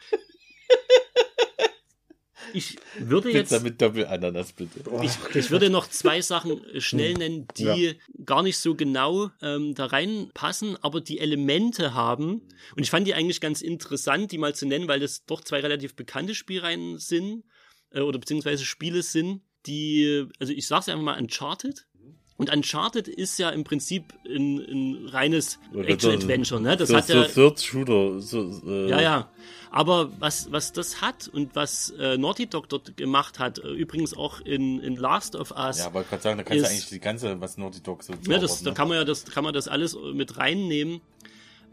Ich 2.53 2.77
würde 2.97 3.31
jetzt. 3.31 3.49
Pizza 3.49 3.63
mit 3.63 3.81
Doppelananas, 3.81 4.53
bitte. 4.53 4.80
Ich, 5.03 5.35
ich, 5.35 5.51
würde 5.51 5.69
noch 5.69 5.88
zwei 5.88 6.21
Sachen 6.21 6.61
schnell 6.80 7.13
nennen, 7.13 7.47
die 7.57 7.63
ja. 7.63 7.93
gar 8.26 8.43
nicht 8.43 8.57
so 8.57 8.76
genau 8.76 9.30
ähm, 9.41 9.76
da 9.76 9.85
reinpassen, 9.85 10.76
aber 10.81 11.01
die 11.01 11.19
Elemente 11.19 11.93
haben. 11.93 12.47
Und 12.76 12.84
ich 12.84 12.89
fand 12.89 13.07
die 13.07 13.13
eigentlich 13.13 13.39
ganz 13.39 13.61
interessant, 13.61 14.31
die 14.31 14.38
mal 14.38 14.55
zu 14.55 14.65
nennen, 14.65 14.88
weil 14.88 14.99
das 14.99 15.26
doch 15.26 15.41
zwei 15.41 15.59
relativ 15.59 15.95
bekannte 15.95 16.34
Spielreihen 16.34 16.97
sind, 16.97 17.43
äh, 17.91 18.01
oder 18.01 18.19
beziehungsweise 18.19 18.65
Spiele 18.65 19.03
sind 19.03 19.41
die, 19.65 20.27
also 20.40 20.53
ich 20.53 20.68
sag's 20.68 20.90
einfach 20.90 21.03
mal, 21.03 21.19
Uncharted. 21.19 21.86
Und 22.38 22.49
Uncharted 22.53 23.10
ist 23.10 23.38
ja 23.38 23.49
im 23.49 23.65
Prinzip 23.65 24.14
ein, 24.26 24.60
ein 24.60 25.07
reines 25.10 25.60
Action-Adventure, 25.76 26.61
ne? 26.61 26.77
Das 26.77 26.88
so, 26.88 26.95
hat 26.95 27.10
ja. 27.10 27.26
Third 27.26 27.61
Shooter. 27.61 28.22
So, 28.22 28.61
äh, 28.65 28.90
ja, 28.90 29.02
ja. 29.02 29.30
Aber 29.72 30.10
was, 30.19 30.49
was 30.49 30.72
das 30.72 31.02
hat 31.02 31.27
und 31.27 31.56
was 31.56 31.91
äh, 31.99 32.18
Naughty 32.18 32.48
Dog 32.48 32.69
dort 32.69 32.95
gemacht 32.95 33.40
hat, 33.40 33.60
äh, 33.60 33.68
übrigens 33.68 34.15
auch 34.15 34.40
in, 34.40 34.80
in 34.80 34.95
Last 34.95 35.36
of 35.36 35.52
Us. 35.52 35.80
Ja, 35.80 35.88
aber 35.88 36.02
ich 36.02 36.10
kann 36.10 36.22
sagen, 36.22 36.38
da 36.38 36.44
kannst 36.44 36.64
ist, 36.64 36.69
du 36.69 36.72
eigentlich 36.72 36.90
die 36.90 36.99
ganze, 36.99 37.41
was 37.41 37.57
Naughty 37.57 37.81
Dog 37.81 38.03
so 38.03 38.14
Ja, 38.27 38.40
das, 38.40 38.61
ne? 38.61 38.69
da 38.69 38.73
kann 38.73 38.88
man 38.88 38.98
ja 38.98 39.03
das, 39.03 39.26
kann 39.26 39.44
man 39.44 39.53
das 39.53 39.68
alles 39.68 39.98
mit 40.14 40.38
reinnehmen. 40.38 41.02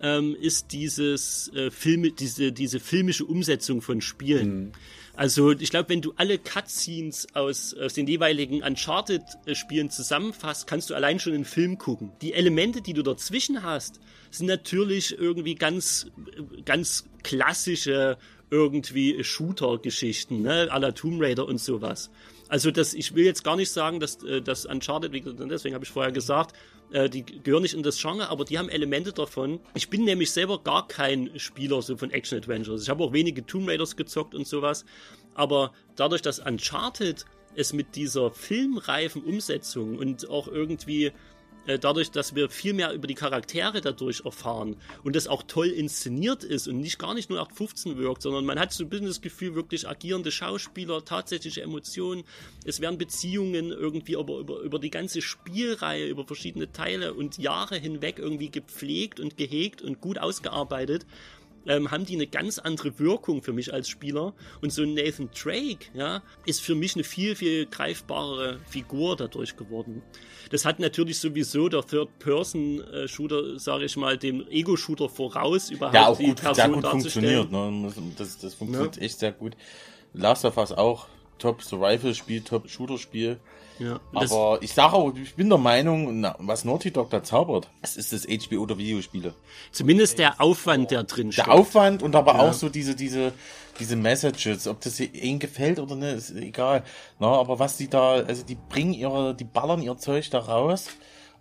Ähm, 0.03 0.37
ist 0.39 0.73
dieses 0.73 1.51
äh, 1.55 1.71
Filme, 1.71 2.11
diese, 2.11 2.53
diese 2.53 2.81
filmische 2.81 3.25
Umsetzung 3.25 3.81
von 3.81 4.03
Spielen. 4.03 4.67
Mhm. 4.67 4.73
Also 5.17 5.53
ich 5.53 5.71
glaube, 5.71 5.89
wenn 5.89 6.03
du 6.03 6.13
alle 6.17 6.39
Cutscenes 6.39 7.29
aus, 7.35 7.75
aus 7.75 7.95
den 7.95 8.07
jeweiligen 8.07 8.63
Uncharted-Spielen 8.63 9.91
zusammenfasst, 9.91 10.67
kannst 10.67 10.91
du 10.91 10.95
allein 10.95 11.19
schon 11.19 11.33
einen 11.33 11.47
Film 11.47 11.79
gucken. 11.79 12.13
Die 12.21 12.35
Elemente, 12.35 12.83
die 12.83 12.93
du 12.93 13.03
dazwischen 13.03 13.63
hast, 13.63 13.99
sind 14.31 14.47
natürlich 14.47 15.19
irgendwie 15.19 15.55
ganz, 15.55 16.11
ganz 16.67 17.07
klassische 17.23 18.19
irgendwie 18.51 19.25
Shooter-Geschichten, 19.25 20.43
ne, 20.43 20.69
à 20.71 20.79
la 20.79 20.93
Tomb 20.93 21.21
Raider 21.21 21.47
und 21.47 21.59
sowas. 21.59 22.11
Also 22.49 22.71
das, 22.71 22.95
ich 22.95 23.15
will 23.15 23.25
jetzt 23.25 23.43
gar 23.43 23.57
nicht 23.57 23.71
sagen, 23.71 24.01
dass 24.01 24.23
äh, 24.23 24.41
das 24.41 24.67
Uncharted, 24.67 25.13
deswegen 25.51 25.75
habe 25.75 25.85
ich 25.85 25.91
vorher 25.91 26.13
gesagt, 26.13 26.55
äh, 26.93 27.09
die 27.09 27.25
gehören 27.25 27.63
nicht 27.63 27.75
in 27.75 27.83
das 27.83 28.01
Genre, 28.01 28.29
aber 28.29 28.45
die 28.45 28.59
haben 28.59 28.69
Elemente 28.69 29.13
davon. 29.13 29.61
Ich 29.75 29.91
bin 29.91 30.05
nämlich 30.05 30.31
selber 30.31 30.63
gar 30.63 30.87
kein 30.87 31.31
Spieler 31.39 31.83
so 31.83 31.97
von 31.97 32.11
Action 32.11 32.39
Adventures. 32.39 32.83
Ich 32.83 32.89
habe 32.89 33.03
auch 33.03 33.13
wenige 33.13 33.45
Tomb 33.45 33.69
Raiders 33.69 33.97
gezockt 33.97 34.35
und 34.35 34.47
sowas. 34.47 34.85
Aber 35.35 35.73
dadurch, 35.97 36.23
dass 36.23 36.39
Uncharted 36.39 37.25
es 37.57 37.73
mit 37.73 37.97
dieser 37.97 38.31
filmreifen 38.31 39.23
Umsetzung 39.25 39.97
und 39.97 40.29
auch 40.29 40.47
irgendwie 40.47 41.13
äh, 41.67 41.79
dadurch, 41.79 42.11
dass 42.11 42.35
wir 42.35 42.49
viel 42.49 42.73
mehr 42.73 42.93
über 42.93 43.07
die 43.07 43.15
Charaktere 43.15 43.81
dadurch 43.81 44.23
erfahren 44.25 44.77
und 45.05 45.17
das 45.17 45.27
auch 45.27 45.43
toll 45.43 45.69
inszeniert 45.69 46.45
ist 46.45 46.69
und 46.69 46.81
nicht 46.81 46.99
gar 46.99 47.15
nicht 47.15 47.31
nur 47.31 47.41
815 47.41 47.99
wirkt, 47.99 48.23
sondern 48.23 48.45
man 48.45 48.59
hat 48.59 48.73
so 48.73 48.85
ein 48.85 48.91
bisschen 48.91 49.07
das 49.07 49.21
Gefühl, 49.21 49.55
wirklich 49.55 49.89
agierende 49.89 50.31
Schauspieler, 50.31 51.05
tatsächliche 51.05 51.63
Emotionen. 51.63 52.25
Es 52.65 52.81
werden 52.81 52.99
Beziehungen 52.99 53.71
irgendwie 53.71 54.15
über, 54.15 54.39
über, 54.39 54.61
über 54.61 54.79
die 54.79 54.91
ganze 54.91 55.23
Spielreihe, 55.23 56.07
über 56.07 56.25
verschiedene 56.25 56.73
Teile 56.73 57.15
und 57.15 57.39
Jahre 57.39 57.77
hinweg 57.77 58.19
irgendwie 58.19 58.51
gepflegt 58.51 59.21
und 59.21 59.37
gehegt 59.37 59.83
und 59.83 60.01
gut 60.01 60.19
ausgearbeitet 60.19 61.07
ähm, 61.67 61.91
haben 61.91 62.05
die 62.05 62.15
eine 62.15 62.27
ganz 62.27 62.59
andere 62.59 62.99
Wirkung 62.99 63.43
für 63.43 63.53
mich 63.53 63.73
als 63.73 63.89
Spieler. 63.89 64.35
Und 64.61 64.73
so 64.73 64.85
Nathan 64.85 65.31
Drake, 65.31 65.87
ja, 65.95 66.23
ist 66.45 66.61
für 66.61 66.75
mich 66.75 66.95
eine 66.95 67.05
viel, 67.05 67.37
viel 67.37 67.67
greifbarere 67.67 68.61
Figur 68.69 69.17
dadurch 69.17 69.57
geworden. 69.57 70.03
Das 70.51 70.65
hat 70.65 70.79
natürlich 70.79 71.19
sowieso 71.19 71.69
der 71.69 71.83
Third-Person-Shooter, 71.83 73.59
sage 73.59 73.85
ich 73.85 73.97
mal, 73.97 74.17
dem 74.17 74.47
Ego-Shooter 74.49 75.09
voraus 75.09 75.71
überhaupt 75.71 75.95
ja, 75.95 76.07
auch 76.07 76.19
gut, 76.19 76.41
sehr 76.55 76.69
gut 76.69 76.87
funktioniert. 76.87 77.51
Ne? 77.51 77.93
Das, 78.17 78.39
das 78.39 78.55
funktioniert 78.55 78.97
ja. 78.97 79.03
echt 79.03 79.19
sehr 79.19 79.33
gut. 79.33 79.57
Last 80.13 80.45
of 80.45 80.57
Us 80.57 80.73
auch. 80.73 81.09
Top 81.39 81.63
Survival-Spiel, 81.63 82.43
Top 82.43 82.69
Shooter-Spiel. 82.69 83.39
Ja, 83.79 84.01
aber 84.15 84.59
ich 84.63 84.73
sage 84.73 84.95
auch, 84.95 85.15
ich 85.15 85.35
bin 85.35 85.49
der 85.49 85.59
Meinung, 85.59 86.21
na, 86.21 86.35
was 86.39 86.65
Naughty 86.65 86.91
Dog 86.91 87.11
da 87.11 87.23
zaubert, 87.23 87.69
das 87.83 87.97
ist 87.97 88.13
das 88.13 88.27
HBO 88.27 88.65
der 88.65 88.79
Videospiele. 88.79 89.35
Zumindest 89.71 90.19
der 90.19 90.41
Aufwand, 90.41 90.91
der 90.91 91.05
drin 91.05 91.33
steht. 91.33 91.47
Der 91.47 91.53
Aufwand 91.53 92.03
und 92.03 92.17
aber 92.17 92.35
ja. 92.35 92.41
auch 92.41 92.53
so 92.55 92.69
diese, 92.71 92.95
diese, 92.95 93.33
diese 93.79 93.97
Messages, 93.97 94.67
ob 94.67 94.81
das 94.81 94.99
ihnen 94.99 95.39
gefällt 95.39 95.79
oder 95.79 95.95
nicht, 95.95 96.15
ist 96.15 96.31
egal. 96.31 96.85
Na, 97.19 97.29
aber 97.29 97.59
was 97.59 97.77
die 97.77 97.89
da, 97.89 98.15
also 98.15 98.43
die 98.45 98.57
bringen 98.69 98.95
ihre, 98.95 99.35
die 99.35 99.45
ballern 99.45 99.83
ihr 99.83 99.99
Zeug 99.99 100.31
da 100.31 100.39
raus. 100.39 100.89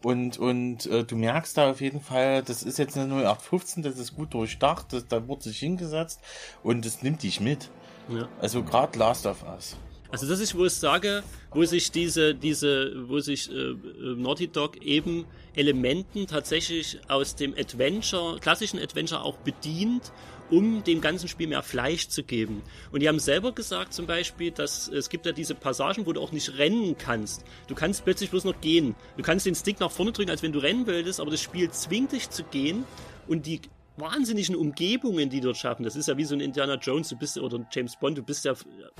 Und, 0.03 0.37
und 0.37 0.85
äh, 0.85 1.03
du 1.03 1.15
merkst 1.15 1.57
da 1.57 1.71
auf 1.71 1.81
jeden 1.81 1.99
Fall, 1.99 2.43
das 2.43 2.61
ist 2.61 2.77
jetzt 2.77 2.95
eine 2.95 3.11
0815, 3.11 3.81
das 3.81 3.97
ist 3.97 4.15
gut 4.15 4.33
durchdacht, 4.35 4.93
das, 4.93 5.07
da 5.07 5.27
wurde 5.27 5.43
sich 5.43 5.57
hingesetzt 5.57 6.19
und 6.61 6.85
das 6.85 7.01
nimmt 7.01 7.23
dich 7.23 7.39
mit. 7.39 7.71
Ja. 8.09 8.27
Also 8.39 8.61
gerade 8.61 8.99
Last 8.99 9.25
of 9.25 9.43
Us. 9.43 9.77
Also 10.11 10.27
das 10.27 10.40
ist, 10.40 10.56
wo 10.56 10.65
ich 10.65 10.73
sage, 10.73 11.23
wo 11.52 11.64
sich 11.65 11.91
diese, 11.91 12.36
diese, 12.36 13.10
wo 13.10 13.19
sich 13.19 13.49
äh, 13.52 13.53
äh, 13.53 13.76
Naughty 14.15 14.48
Dog 14.48 14.82
eben 14.82 15.26
Elementen 15.56 16.27
tatsächlich 16.27 16.99
aus 17.07 17.36
dem 17.36 17.53
Adventure, 17.57 18.40
klassischen 18.40 18.80
Adventure 18.80 19.23
auch 19.23 19.38
bedient, 19.38 20.11
um 20.49 20.84
dem 20.84 21.02
ganzen 21.02 21.27
Spiel 21.27 21.48
mehr 21.48 21.64
Fleisch 21.64 22.07
zu 22.07 22.23
geben. 22.23 22.61
Und 22.91 23.02
die 23.02 23.07
haben 23.07 23.19
selber 23.19 23.52
gesagt 23.52 23.94
zum 23.94 24.06
Beispiel, 24.06 24.52
dass 24.52 24.88
es 24.88 25.10
gibt 25.10 25.26
ja 25.26 25.32
diese 25.32 25.56
Passagen, 25.56 26.06
wo 26.06 26.14
du 26.14 26.22
auch 26.22 26.32
nicht 26.32 26.57
rennen 26.57 26.98
kannst. 26.98 27.44
Du 27.68 27.76
kannst 27.76 28.03
plötzlich 28.03 28.30
bloß 28.30 28.44
noch 28.44 28.61
gehen. 28.61 28.95
Du 29.18 29.23
kannst 29.23 29.45
den 29.45 29.56
Stick 29.56 29.80
nach 29.80 29.91
vorne 29.91 30.11
drücken, 30.11 30.30
als 30.30 30.44
wenn 30.44 30.52
du 30.52 30.60
rennen 30.60 30.86
wolltest, 30.86 31.19
aber 31.19 31.32
das 31.32 31.41
Spiel 31.41 31.72
zwingt 31.72 32.11
dich 32.11 32.30
zu 32.30 32.44
gehen 32.44 32.84
und 33.27 33.48
die 33.48 33.61
wahnsinnigen 33.97 34.55
Umgebungen, 34.55 35.30
die 35.30 35.39
dort 35.39 35.57
schaffen. 35.57 35.84
Das 35.84 35.95
ist 35.95 36.07
ja 36.07 36.17
wie 36.17 36.26
so 36.26 36.35
ein 36.35 36.41
Indiana 36.41 36.76
Jones, 36.76 37.09
du 37.09 37.15
bist 37.15 37.38
oder 37.38 37.65
James 37.72 37.95
Bond, 37.95 38.17
du 38.17 38.23
bist 38.23 38.45
ja 38.45 38.53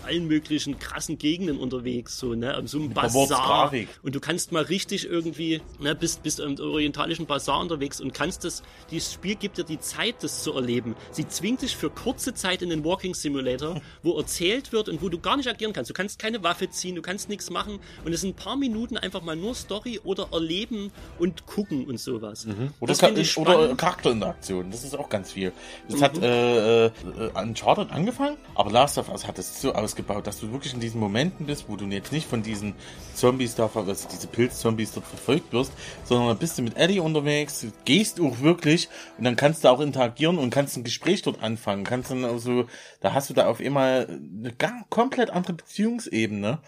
allen 0.03 0.27
möglichen 0.27 0.80
krassen 0.80 1.17
Gegenden 1.17 1.57
unterwegs, 1.57 2.17
so, 2.17 2.34
ne, 2.34 2.61
so 2.65 2.80
einem 2.80 2.93
Bazar. 2.93 3.72
Und 4.03 4.15
du 4.15 4.19
kannst 4.19 4.51
mal 4.51 4.63
richtig 4.63 5.05
irgendwie, 5.05 5.61
ne, 5.80 5.95
bist, 5.95 6.23
bist 6.23 6.39
im 6.39 6.59
orientalischen 6.59 7.26
Bazar 7.26 7.59
unterwegs 7.59 7.99
und 7.99 8.13
kannst 8.13 8.43
das, 8.43 8.63
dieses 8.89 9.13
Spiel 9.13 9.35
gibt 9.35 9.57
dir 9.57 9.63
die 9.63 9.80
Zeit, 9.80 10.15
das 10.22 10.43
zu 10.43 10.53
erleben. 10.53 10.95
Sie 11.11 11.27
zwingt 11.27 11.61
dich 11.61 11.76
für 11.76 11.89
kurze 11.89 12.34
Zeit 12.34 12.61
in 12.61 12.69
den 12.69 12.84
Walking 12.85 13.13
Simulator, 13.13 13.81
wo 14.03 14.17
erzählt 14.17 14.72
wird 14.72 14.89
und 14.89 15.01
wo 15.01 15.09
du 15.09 15.19
gar 15.19 15.38
nicht 15.38 15.49
agieren 15.49 15.73
kannst. 15.73 15.89
Du 15.89 15.93
kannst 15.93 16.19
keine 16.19 16.43
Waffe 16.43 16.69
ziehen, 16.69 16.95
du 16.95 17.01
kannst 17.01 17.30
nichts 17.30 17.49
machen 17.49 17.80
und 18.05 18.13
es 18.13 18.22
sind 18.22 18.31
ein 18.31 18.35
paar 18.35 18.55
Minuten 18.55 18.97
einfach 18.97 19.22
mal 19.22 19.35
nur 19.35 19.55
Story 19.55 19.99
oder 20.03 20.30
erleben 20.31 20.91
und 21.19 21.45
gucken 21.45 21.85
und 21.85 21.99
sowas. 21.99 22.45
Mhm. 22.45 22.69
Oder, 22.80 23.59
oder 23.59 23.76
Charakterinteraktion. 23.76 24.72
Das 24.72 24.84
ist 24.85 24.97
auch 24.97 25.09
ganz 25.09 25.31
viel. 25.31 25.51
Es 25.87 25.95
mhm. 25.95 26.01
hat 26.01 26.17
äh, 26.21 26.85
äh, 26.85 26.91
Uncharted 27.35 27.91
angefangen, 27.91 28.37
aber 28.53 28.71
Last 28.71 28.97
of 28.97 29.09
Us 29.09 29.27
hat 29.27 29.39
es 29.39 29.61
so 29.61 29.73
ausgebaut, 29.73 30.27
dass 30.27 30.39
du 30.39 30.51
wirklich 30.51 30.73
in 30.73 30.79
diesen 30.79 30.99
Momenten 30.99 31.45
bist, 31.45 31.65
wo 31.67 31.75
du 31.75 31.85
jetzt 31.85 32.11
nicht 32.11 32.27
von 32.27 32.43
diesen 32.43 32.73
Zombies 33.13 33.55
da, 33.55 33.69
also 33.73 34.07
diese 34.11 34.27
Pilzzombies 34.27 34.93
dort 34.93 35.05
verfolgt 35.05 35.53
wirst, 35.53 35.71
sondern 36.03 36.29
dann 36.29 36.37
bist 36.37 36.57
du 36.57 36.61
mit 36.61 36.77
Ellie 36.77 37.01
unterwegs, 37.01 37.65
gehst 37.85 38.19
auch 38.19 38.39
wirklich 38.39 38.89
und 39.17 39.23
dann 39.23 39.35
kannst 39.35 39.63
du 39.63 39.69
auch 39.69 39.79
interagieren 39.79 40.37
und 40.37 40.49
kannst 40.49 40.77
ein 40.77 40.83
Gespräch 40.83 41.21
dort 41.21 41.41
anfangen, 41.41 41.83
kannst 41.83 42.11
dann 42.11 42.25
also, 42.25 42.65
da 43.01 43.13
hast 43.13 43.29
du 43.29 43.33
da 43.33 43.47
auf 43.47 43.59
einmal 43.59 44.07
eine 44.07 44.53
ganz, 44.53 44.85
komplett 44.89 45.29
andere 45.29 45.53
Beziehungsebene, 45.53 46.59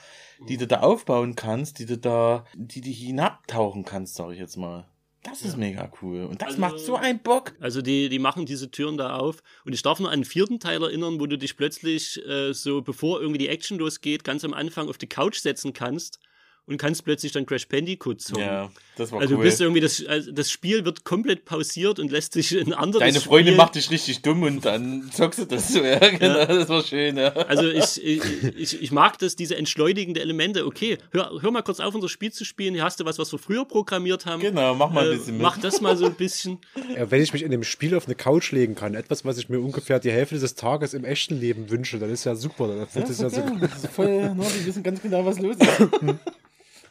die 0.48 0.57
du 0.57 0.68
da 0.68 0.81
aufbauen 0.81 1.35
kannst, 1.35 1.80
die 1.80 1.85
du 1.85 1.98
da, 1.98 2.45
die 2.53 2.81
du 2.81 2.89
hinabtauchen 2.89 3.85
kannst, 3.85 4.15
sag 4.15 4.31
ich 4.31 4.39
jetzt 4.39 4.57
mal. 4.57 4.85
Das 5.28 5.41
ist 5.41 5.54
ja. 5.54 5.58
mega 5.58 5.91
cool. 6.02 6.24
Und 6.24 6.41
das 6.41 6.49
also, 6.49 6.62
macht 6.62 6.80
so 6.80 6.95
einen 6.95 7.20
Bock. 7.20 7.54
Also 7.60 7.82
die, 7.82 8.08
die 8.08 8.20
machen 8.20 8.45
diese 8.45 8.72
Türen 8.72 8.98
da 8.98 9.18
auf. 9.18 9.44
Und 9.66 9.74
ich 9.74 9.82
darf 9.82 9.99
nur 9.99 10.10
an 10.10 10.22
den 10.22 10.26
vierten 10.26 10.60
Teil 10.60 10.82
erinnern, 10.82 11.20
wo 11.20 11.26
du 11.26 11.38
dich 11.38 11.58
plötzlich 11.58 12.26
äh, 12.26 12.54
so, 12.54 12.82
bevor 12.82 13.20
irgendwie 13.20 13.40
die 13.40 13.49
Action 13.49 13.78
losgeht, 13.78 14.24
ganz 14.24 14.45
am 14.45 14.54
Anfang 14.54 14.88
auf 14.88 14.98
die 14.98 15.08
Couch 15.08 15.40
setzen 15.40 15.74
kannst 15.74 16.20
und 16.68 16.77
kannst 16.77 17.06
plötzlich 17.06 17.31
dann 17.31 17.45
Crash 17.45 17.68
Bandicoot 17.68 18.22
zocken. 18.22 18.44
Ja, 18.44 18.69
das 18.98 19.11
war 19.11 19.22
also 19.22 19.35
cool. 19.35 19.44
du 19.44 19.49
bist 19.49 19.61
irgendwie, 19.61 19.80
das, 19.80 20.06
also 20.06 20.31
das 20.31 20.52
Spiel 20.52 20.84
wird 20.84 21.06
komplett 21.06 21.45
pausiert 21.45 21.98
und 21.98 22.11
lässt 22.11 22.34
sich 22.34 22.53
in 22.53 22.73
anderes 22.73 22.99
Deine 22.99 23.22
Freundin 23.22 23.53
Spiel 23.53 23.57
macht 23.57 23.76
dich 23.76 23.89
richtig 23.89 24.22
dumm 24.22 24.44
und 24.44 24.65
dann 24.65 25.10
zockst 25.11 25.39
du 25.39 25.45
das 25.45 25.69
so. 25.69 25.81
Ja, 25.81 25.98
genau, 25.99 26.45
das 26.45 26.68
war 26.68 26.84
schön, 26.84 27.18
ja. 27.18 27.30
Also 27.30 27.68
ich, 27.69 28.03
ich, 28.03 28.81
ich 28.81 28.91
mag 28.91 29.18
das, 29.19 29.38
diese 29.38 29.56
entschleunigende 29.56 30.19
Elemente. 30.19 30.65
Okay, 30.65 30.98
hör, 31.11 31.31
hör 31.41 31.52
mal 31.52 31.61
kurz 31.61 31.80
auf, 31.80 31.95
unser 31.95 32.10
Spiel 32.10 32.34
zu 32.34 32.44
spielen. 32.44 32.73
Hier 32.73 32.84
hast 32.84 32.99
du 32.99 33.06
was, 33.06 33.18
was 33.18 33.31
wir 33.31 33.39
früher 33.39 33.64
programmiert 33.64 34.26
haben. 34.26 34.41
Genau, 34.41 34.76
mach 34.76 34.91
mal 34.91 35.10
ein 35.10 35.18
bisschen 35.18 35.35
äh, 35.35 35.38
mit. 35.38 35.41
Mach 35.41 35.57
das 35.57 35.80
mal 35.80 35.95
so 35.95 36.06
ein 36.06 36.15
bisschen. 36.15 36.60
Ja, 36.95 37.11
wenn 37.11 37.22
ich 37.22 37.34
mich 37.34 37.44
in 37.44 37.52
dem 37.52 37.64
Spiel 37.64 37.95
auf 37.95 38.06
eine 38.06 38.15
Couch 38.15 38.52
legen 38.52 38.73
kann, 38.73 38.95
etwas, 38.95 39.26
was 39.26 39.38
ich 39.38 39.49
mir 39.49 39.60
ungefähr 39.60 39.99
die 39.99 40.10
Hälfte 40.10 40.39
des 40.39 40.56
Tages 40.56 40.94
im 40.94 41.03
echten 41.03 41.39
Leben 41.39 41.69
wünsche, 41.69 41.99
dann 41.99 42.10
ist 42.10 42.23
ja 42.23 42.34
super. 42.34 42.68
Dann 42.68 42.80
wird 42.80 43.10
das 43.10 43.19
ja 43.19 43.30
so 43.30 43.41
Das 43.60 43.84
ist 43.84 43.94
voll, 43.94 44.34
ne, 44.34 44.45
die 44.60 44.65
wissen 44.65 44.84
ganz 44.84 45.02
genau, 45.02 45.26
was 45.26 45.39
los 45.39 45.57
ist. 45.57 45.68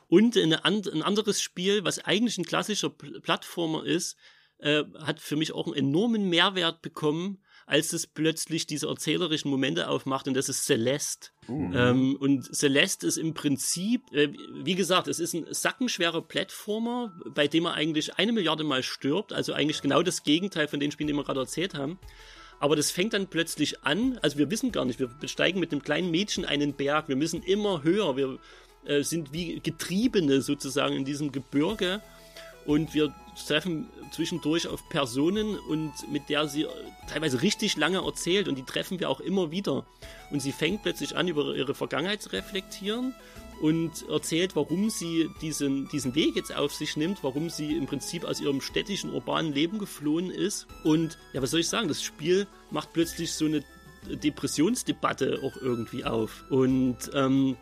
Und 0.08 0.36
eine, 0.36 0.64
ein 0.64 1.02
anderes 1.02 1.40
Spiel, 1.40 1.84
was 1.84 1.98
eigentlich 1.98 2.38
ein 2.38 2.44
klassischer 2.44 2.88
Pl- 2.88 3.20
Plattformer 3.20 3.84
ist, 3.84 4.16
äh, 4.58 4.84
hat 5.00 5.20
für 5.20 5.36
mich 5.36 5.52
auch 5.52 5.66
einen 5.66 5.74
enormen 5.76 6.28
Mehrwert 6.28 6.82
bekommen, 6.82 7.42
als 7.66 7.92
es 7.92 8.06
plötzlich 8.06 8.68
diese 8.68 8.86
erzählerischen 8.86 9.50
Momente 9.50 9.88
aufmacht 9.88 10.28
und 10.28 10.34
das 10.34 10.48
ist 10.48 10.66
Celeste. 10.66 11.30
Uh. 11.48 11.72
Ähm, 11.74 12.16
und 12.20 12.54
Celeste 12.54 13.08
ist 13.08 13.16
im 13.16 13.34
Prinzip, 13.34 14.02
äh, 14.12 14.32
wie 14.62 14.76
gesagt, 14.76 15.08
es 15.08 15.18
ist 15.18 15.34
ein 15.34 15.46
sackenschwerer 15.50 16.22
Plattformer, 16.22 17.12
bei 17.34 17.48
dem 17.48 17.64
man 17.64 17.74
eigentlich 17.74 18.14
eine 18.18 18.30
Milliarde 18.32 18.62
Mal 18.62 18.84
stirbt, 18.84 19.32
also 19.32 19.52
eigentlich 19.52 19.82
genau 19.82 20.04
das 20.04 20.22
Gegenteil 20.22 20.68
von 20.68 20.78
den 20.78 20.92
Spielen, 20.92 21.08
die 21.08 21.14
wir 21.14 21.24
gerade 21.24 21.40
erzählt 21.40 21.74
haben. 21.74 21.98
Aber 22.60 22.76
das 22.76 22.92
fängt 22.92 23.12
dann 23.12 23.26
plötzlich 23.26 23.82
an, 23.82 24.18
also 24.22 24.38
wir 24.38 24.50
wissen 24.50 24.70
gar 24.70 24.84
nicht, 24.84 25.00
wir 25.00 25.08
besteigen 25.08 25.58
mit 25.58 25.72
einem 25.72 25.82
kleinen 25.82 26.10
Mädchen 26.12 26.44
einen 26.44 26.72
Berg, 26.72 27.08
wir 27.08 27.16
müssen 27.16 27.42
immer 27.42 27.82
höher, 27.82 28.16
wir 28.16 28.38
äh, 28.86 29.02
sind 29.02 29.32
wie 29.32 29.60
Getriebene 29.60 30.40
sozusagen 30.40 30.94
in 30.96 31.04
diesem 31.04 31.32
Gebirge 31.32 32.02
und 32.66 32.94
wir 32.94 33.14
treffen 33.46 33.88
zwischendurch 34.10 34.66
auf 34.66 34.88
Personen 34.88 35.58
und 35.58 35.92
mit 36.10 36.28
der 36.28 36.48
sie 36.48 36.66
teilweise 37.08 37.42
richtig 37.42 37.76
lange 37.76 37.98
erzählt 37.98 38.48
und 38.48 38.56
die 38.56 38.64
treffen 38.64 38.98
wir 38.98 39.10
auch 39.10 39.20
immer 39.20 39.50
wieder. 39.50 39.84
Und 40.30 40.40
sie 40.40 40.52
fängt 40.52 40.82
plötzlich 40.82 41.16
an, 41.16 41.28
über 41.28 41.54
ihre 41.54 41.74
Vergangenheit 41.74 42.22
zu 42.22 42.32
reflektieren 42.32 43.14
und 43.60 44.08
erzählt, 44.08 44.56
warum 44.56 44.90
sie 44.90 45.30
diesen, 45.40 45.88
diesen 45.88 46.14
Weg 46.14 46.36
jetzt 46.36 46.54
auf 46.54 46.74
sich 46.74 46.96
nimmt, 46.96 47.22
warum 47.22 47.50
sie 47.50 47.76
im 47.76 47.86
Prinzip 47.86 48.24
aus 48.24 48.40
ihrem 48.40 48.60
städtischen, 48.60 49.12
urbanen 49.12 49.52
Leben 49.52 49.78
geflohen 49.78 50.30
ist. 50.30 50.66
Und 50.84 51.18
ja, 51.32 51.42
was 51.42 51.50
soll 51.50 51.60
ich 51.60 51.68
sagen, 51.68 51.88
das 51.88 52.02
Spiel 52.02 52.46
macht 52.70 52.92
plötzlich 52.92 53.32
so 53.32 53.46
eine 53.46 53.64
Depressionsdebatte 54.08 55.40
auch 55.42 55.56
irgendwie 55.60 56.04
auf 56.04 56.44
und 56.50 56.96
ähm, 57.12 57.56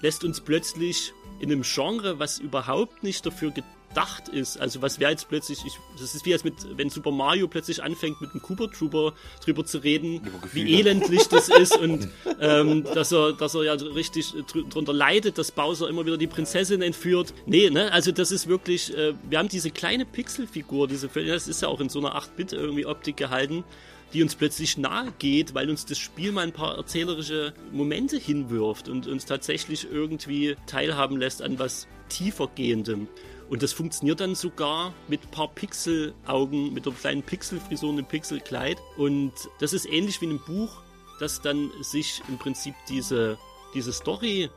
lässt 0.00 0.24
uns 0.24 0.40
plötzlich 0.40 1.12
in 1.40 1.50
einem 1.50 1.62
Genre, 1.62 2.18
was 2.18 2.38
überhaupt 2.38 3.02
nicht 3.02 3.26
dafür 3.26 3.50
gedacht 3.50 4.28
ist, 4.28 4.60
also 4.60 4.82
was 4.82 4.98
wäre 4.98 5.10
jetzt 5.10 5.28
plötzlich, 5.28 5.64
ich, 5.64 5.78
das 6.00 6.14
ist 6.14 6.26
wie 6.26 6.32
als 6.32 6.42
mit, 6.42 6.54
wenn 6.76 6.90
Super 6.90 7.10
Mario 7.10 7.46
plötzlich 7.46 7.82
anfängt 7.82 8.20
mit 8.20 8.32
einem 8.32 8.42
Cooper 8.42 8.70
Trooper 8.70 9.14
drüber 9.44 9.64
zu 9.64 9.78
reden, 9.78 10.20
wie 10.52 10.78
elendlich 10.78 11.28
das 11.28 11.48
ist 11.60 11.76
und 11.76 12.08
ähm, 12.40 12.84
dass 12.94 13.12
er, 13.12 13.32
dass 13.34 13.54
er 13.54 13.64
ja 13.64 13.72
richtig 13.74 14.32
dr 14.32 14.64
drunter 14.68 14.92
leidet, 14.92 15.38
dass 15.38 15.52
Bowser 15.52 15.88
immer 15.88 16.04
wieder 16.06 16.16
die 16.16 16.26
Prinzessin 16.26 16.82
entführt. 16.82 17.34
Nee, 17.46 17.70
ne, 17.70 17.92
also 17.92 18.10
das 18.10 18.32
ist 18.32 18.48
wirklich, 18.48 18.96
äh, 18.96 19.14
wir 19.28 19.38
haben 19.38 19.48
diese 19.48 19.70
kleine 19.70 20.04
Pixelfigur, 20.04 20.88
diese, 20.88 21.08
das 21.08 21.46
ist 21.46 21.62
ja 21.62 21.68
auch 21.68 21.80
in 21.80 21.88
so 21.88 22.00
einer 22.00 22.16
8-Bit 22.16 22.52
irgendwie 22.52 22.86
Optik 22.86 23.16
gehalten, 23.16 23.64
die 24.12 24.22
uns 24.22 24.34
plötzlich 24.34 24.78
nahe 24.78 25.12
geht, 25.18 25.54
weil 25.54 25.70
uns 25.70 25.86
das 25.86 25.98
Spiel 25.98 26.32
mal 26.32 26.42
ein 26.42 26.52
paar 26.52 26.76
erzählerische 26.76 27.54
Momente 27.72 28.16
hinwirft 28.16 28.88
und 28.88 29.06
uns 29.06 29.24
tatsächlich 29.24 29.88
irgendwie 29.90 30.56
teilhaben 30.66 31.16
lässt 31.16 31.42
an 31.42 31.58
was 31.58 31.88
tiefergehendem. 32.08 33.08
Und 33.48 33.62
das 33.62 33.72
funktioniert 33.72 34.20
dann 34.20 34.34
sogar 34.34 34.94
mit 35.08 35.22
ein 35.22 35.30
paar 35.30 35.48
Pixelaugen, 35.48 36.72
mit 36.72 36.86
einer 36.86 36.96
kleinen 36.96 37.22
Pixelfrisur 37.22 37.90
und 37.90 37.98
einem 37.98 38.06
Pixelkleid. 38.06 38.78
Und 38.96 39.32
das 39.60 39.72
ist 39.72 39.86
ähnlich 39.86 40.20
wie 40.20 40.26
in 40.26 40.30
einem 40.32 40.44
Buch, 40.44 40.82
das 41.20 41.40
dann 41.42 41.70
sich 41.82 42.22
im 42.28 42.38
Prinzip 42.38 42.74
diese, 42.88 43.38
diese 43.74 43.92
Story 43.92 44.48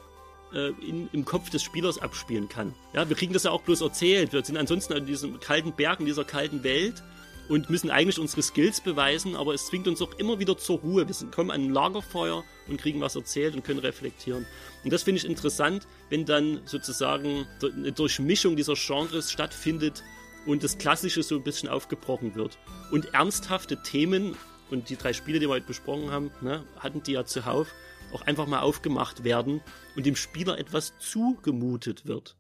äh, 0.53 0.69
in, 0.81 1.09
im 1.11 1.25
Kopf 1.25 1.49
des 1.49 1.63
Spielers 1.63 1.99
abspielen 1.99 2.47
kann. 2.47 2.73
Ja, 2.93 3.07
wir 3.09 3.15
kriegen 3.15 3.33
das 3.33 3.43
ja 3.43 3.51
auch 3.51 3.61
bloß 3.61 3.81
erzählt. 3.81 4.33
Wir 4.33 4.43
sind 4.43 4.57
ansonsten 4.57 4.93
in 4.93 5.05
diesem 5.05 5.39
kalten 5.39 5.73
Berg, 5.73 5.99
in 5.99 6.05
dieser 6.05 6.23
kalten 6.23 6.63
Welt 6.63 7.03
und 7.49 7.69
müssen 7.69 7.89
eigentlich 7.89 8.19
unsere 8.19 8.41
Skills 8.41 8.81
beweisen, 8.81 9.35
aber 9.35 9.53
es 9.53 9.67
zwingt 9.67 9.87
uns 9.87 10.01
auch 10.01 10.13
immer 10.17 10.39
wieder 10.39 10.57
zur 10.57 10.79
Ruhe. 10.79 11.07
Wir 11.07 11.31
kommen 11.31 11.51
an 11.51 11.65
ein 11.65 11.73
Lagerfeuer 11.73 12.43
und 12.67 12.79
kriegen 12.79 13.01
was 13.01 13.15
erzählt 13.15 13.55
und 13.55 13.63
können 13.63 13.79
reflektieren. 13.79 14.45
Und 14.83 14.93
das 14.93 15.03
finde 15.03 15.19
ich 15.19 15.25
interessant, 15.25 15.87
wenn 16.09 16.25
dann 16.25 16.61
sozusagen 16.65 17.47
eine 17.61 17.91
Durchmischung 17.91 18.55
dieser 18.55 18.75
Genres 18.75 19.31
stattfindet 19.31 20.03
und 20.45 20.63
das 20.63 20.77
Klassische 20.77 21.23
so 21.23 21.35
ein 21.35 21.43
bisschen 21.43 21.69
aufgebrochen 21.69 22.35
wird. 22.35 22.57
Und 22.91 23.13
ernsthafte 23.13 23.81
Themen, 23.83 24.35
und 24.69 24.89
die 24.89 24.97
drei 24.97 25.13
Spiele, 25.13 25.39
die 25.39 25.47
wir 25.47 25.53
heute 25.53 25.67
besprochen 25.67 26.11
haben, 26.11 26.31
ne, 26.41 26.63
hatten 26.79 27.03
die 27.03 27.13
ja 27.13 27.25
zuhauf, 27.25 27.67
auch 28.13 28.21
einfach 28.21 28.47
mal 28.47 28.61
aufgemacht 28.61 29.23
werden 29.23 29.61
und 29.95 30.05
dem 30.05 30.15
Spieler 30.15 30.57
etwas 30.57 30.93
zugemutet 30.99 32.05
wird. 32.05 32.36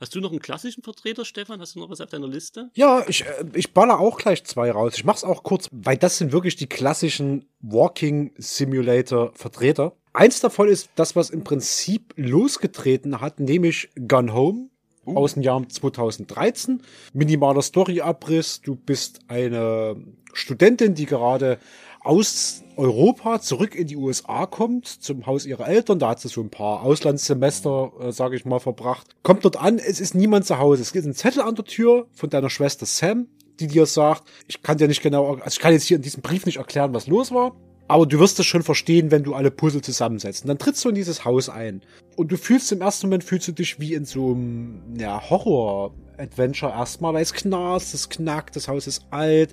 Hast 0.00 0.14
du 0.14 0.20
noch 0.20 0.30
einen 0.30 0.40
klassischen 0.40 0.82
Vertreter, 0.82 1.26
Stefan? 1.26 1.60
Hast 1.60 1.74
du 1.74 1.80
noch 1.80 1.90
was 1.90 2.00
auf 2.00 2.08
deiner 2.08 2.26
Liste? 2.26 2.70
Ja, 2.74 3.04
ich, 3.06 3.26
äh, 3.26 3.44
ich 3.52 3.74
baller 3.74 4.00
auch 4.00 4.16
gleich 4.16 4.44
zwei 4.44 4.70
raus. 4.70 4.94
Ich 4.96 5.04
mach's 5.04 5.24
auch 5.24 5.42
kurz, 5.42 5.68
weil 5.72 5.98
das 5.98 6.16
sind 6.16 6.32
wirklich 6.32 6.56
die 6.56 6.68
klassischen 6.68 7.44
Walking 7.60 8.32
Simulator 8.38 9.32
Vertreter. 9.34 9.92
Eins 10.14 10.40
davon 10.40 10.68
ist 10.68 10.88
das, 10.94 11.16
was 11.16 11.28
im 11.28 11.44
Prinzip 11.44 12.14
losgetreten 12.16 13.20
hat, 13.20 13.40
nämlich 13.40 13.90
Gone 14.08 14.32
Home 14.32 14.70
uh. 15.04 15.16
aus 15.18 15.34
dem 15.34 15.42
Jahr 15.42 15.68
2013. 15.68 16.80
Minimaler 17.12 17.60
Storyabriss. 17.60 18.62
Du 18.62 18.76
bist 18.76 19.20
eine 19.28 19.96
Studentin, 20.32 20.94
die 20.94 21.04
gerade 21.04 21.58
aus 22.00 22.62
Europa 22.80 23.40
zurück 23.40 23.74
in 23.74 23.86
die 23.86 23.96
USA 23.96 24.46
kommt, 24.46 24.86
zum 24.86 25.26
Haus 25.26 25.44
ihrer 25.44 25.68
Eltern. 25.68 25.98
Da 25.98 26.08
hat 26.08 26.20
sie 26.20 26.28
so 26.28 26.40
ein 26.40 26.48
paar 26.48 26.82
Auslandssemester, 26.82 27.92
äh, 28.00 28.12
sage 28.12 28.36
ich 28.36 28.46
mal, 28.46 28.58
verbracht. 28.58 29.14
Kommt 29.22 29.44
dort 29.44 29.58
an, 29.58 29.78
es 29.78 30.00
ist 30.00 30.14
niemand 30.14 30.46
zu 30.46 30.58
Hause. 30.58 30.80
Es 30.80 30.92
gibt 30.92 31.04
einen 31.04 31.14
Zettel 31.14 31.42
an 31.42 31.54
der 31.54 31.66
Tür 31.66 32.06
von 32.12 32.30
deiner 32.30 32.48
Schwester 32.48 32.86
Sam, 32.86 33.28
die 33.60 33.66
dir 33.66 33.84
sagt, 33.84 34.22
ich 34.48 34.62
kann 34.62 34.78
dir 34.78 34.88
nicht 34.88 35.02
genau, 35.02 35.34
also 35.34 35.48
ich 35.48 35.58
kann 35.58 35.74
jetzt 35.74 35.84
hier 35.84 35.98
in 35.98 36.02
diesem 36.02 36.22
Brief 36.22 36.46
nicht 36.46 36.56
erklären, 36.56 36.94
was 36.94 37.06
los 37.06 37.30
war. 37.32 37.54
Aber 37.86 38.06
du 38.06 38.18
wirst 38.18 38.38
es 38.38 38.46
schon 38.46 38.62
verstehen, 38.62 39.10
wenn 39.10 39.24
du 39.24 39.34
alle 39.34 39.50
Puzzle 39.50 39.82
zusammensetzt. 39.82 40.44
Und 40.44 40.48
dann 40.48 40.58
trittst 40.58 40.82
du 40.84 40.88
in 40.88 40.94
dieses 40.94 41.24
Haus 41.24 41.48
ein. 41.50 41.82
Und 42.16 42.32
du 42.32 42.38
fühlst 42.38 42.72
im 42.72 42.80
ersten 42.80 43.08
Moment, 43.08 43.24
fühlst 43.24 43.48
du 43.48 43.52
dich 43.52 43.78
wie 43.78 43.94
in 43.94 44.06
so 44.06 44.30
einem 44.30 44.96
ja, 44.96 45.28
Horror-Adventure 45.28 46.72
erstmal, 46.72 47.12
weil 47.12 47.22
es 47.22 47.34
knarzt, 47.34 47.92
es 47.92 48.08
knackt, 48.08 48.56
das 48.56 48.68
Haus 48.68 48.86
ist 48.86 49.04
alt, 49.10 49.52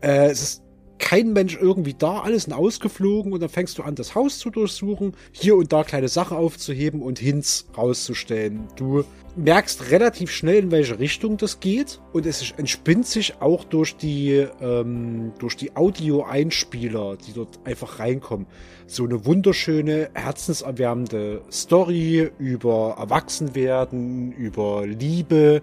äh, 0.00 0.30
es 0.30 0.42
ist 0.42 0.62
kein 1.02 1.32
Mensch 1.32 1.58
irgendwie 1.60 1.94
da, 1.94 2.20
alles 2.20 2.44
sind 2.44 2.52
ausgeflogen 2.52 3.32
und 3.32 3.40
dann 3.40 3.48
fängst 3.48 3.76
du 3.76 3.82
an, 3.82 3.96
das 3.96 4.14
Haus 4.14 4.38
zu 4.38 4.50
durchsuchen, 4.50 5.14
hier 5.32 5.56
und 5.56 5.72
da 5.72 5.82
kleine 5.82 6.08
Sachen 6.08 6.36
aufzuheben 6.36 7.02
und 7.02 7.18
Hints 7.18 7.66
rauszustellen. 7.76 8.68
Du 8.76 9.04
merkst 9.34 9.90
relativ 9.90 10.30
schnell, 10.30 10.62
in 10.62 10.70
welche 10.70 11.00
Richtung 11.00 11.38
das 11.38 11.58
geht 11.58 12.00
und 12.12 12.24
es 12.24 12.52
entspinnt 12.56 13.06
sich 13.06 13.40
auch 13.40 13.64
durch 13.64 13.96
die, 13.96 14.46
ähm, 14.60 15.32
durch 15.40 15.56
die 15.56 15.74
Audio-Einspieler, 15.74 17.16
die 17.16 17.32
dort 17.32 17.58
einfach 17.64 17.98
reinkommen. 17.98 18.46
So 18.86 19.04
eine 19.04 19.26
wunderschöne, 19.26 20.10
herzenserwärmende 20.14 21.42
Story 21.50 22.30
über 22.38 22.94
Erwachsenwerden, 22.96 24.32
über 24.32 24.86
Liebe, 24.86 25.62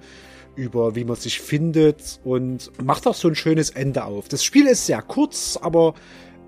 über 0.59 0.95
wie 0.95 1.05
man 1.05 1.15
sich 1.15 1.39
findet 1.39 2.19
und 2.23 2.71
macht 2.83 3.07
auch 3.07 3.15
so 3.15 3.29
ein 3.29 3.35
schönes 3.35 3.69
Ende 3.69 4.03
auf. 4.03 4.27
Das 4.27 4.43
Spiel 4.43 4.67
ist 4.67 4.85
sehr 4.85 5.01
kurz, 5.01 5.57
aber 5.61 5.93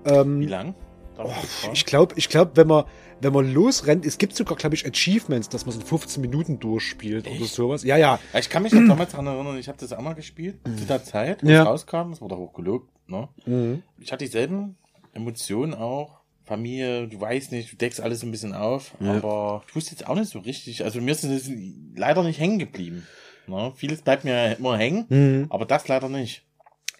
ähm, 0.04 0.40
wie 0.40 0.46
lang? 0.46 0.74
Oh, 1.18 1.30
ich 1.72 1.86
glaube, 1.86 2.14
ich 2.16 2.28
glaube, 2.28 2.52
wenn 2.54 2.66
man 2.66 2.84
wenn 3.20 3.32
man 3.32 3.52
losrennt, 3.52 4.04
es 4.04 4.18
gibt 4.18 4.34
sogar, 4.34 4.56
glaube 4.56 4.74
ich, 4.74 4.84
Achievements, 4.84 5.48
dass 5.48 5.64
man 5.64 5.72
so 5.72 5.80
15 5.80 6.20
Minuten 6.20 6.58
durchspielt 6.58 7.28
Echt? 7.28 7.40
oder 7.40 7.48
sowas. 7.48 7.84
Ja, 7.84 7.96
ja. 7.96 8.18
Ich 8.36 8.50
kann 8.50 8.64
mich 8.64 8.72
noch 8.72 8.86
damals 8.88 9.12
daran 9.12 9.28
erinnern, 9.28 9.56
ich 9.58 9.68
habe 9.68 9.78
das 9.78 9.92
auch 9.92 10.00
mal 10.00 10.14
gespielt, 10.14 10.56
zu 10.76 10.86
der 10.86 11.04
Zeit, 11.04 11.42
wo 11.42 11.48
ja. 11.48 11.62
es 11.62 11.68
rauskam, 11.68 12.10
es 12.12 12.20
wurde 12.20 12.36
hochgelobt. 12.36 12.90
Ne? 13.08 13.28
Mhm. 13.46 13.82
Ich 14.00 14.10
hatte 14.10 14.24
dieselben 14.24 14.76
Emotionen 15.12 15.72
auch. 15.74 16.20
Familie, 16.44 17.06
du 17.06 17.20
weißt 17.20 17.52
nicht, 17.52 17.72
du 17.72 17.76
deckst 17.76 18.00
alles 18.00 18.24
ein 18.24 18.32
bisschen 18.32 18.52
auf, 18.52 18.94
ja. 18.98 19.14
aber 19.14 19.62
ich 19.68 19.76
wusste 19.76 19.92
jetzt 19.92 20.08
auch 20.08 20.16
nicht 20.16 20.30
so 20.30 20.40
richtig. 20.40 20.82
Also 20.82 21.00
mir 21.00 21.12
ist 21.12 21.22
das 21.22 21.48
leider 21.94 22.24
nicht 22.24 22.40
hängen 22.40 22.58
geblieben. 22.58 23.06
Ne? 23.46 23.72
Vieles 23.76 24.02
bleibt 24.02 24.24
mir 24.24 24.56
immer 24.58 24.76
hängen, 24.76 25.06
mhm. 25.08 25.46
aber 25.50 25.64
das 25.64 25.88
leider 25.88 26.08
nicht. 26.08 26.42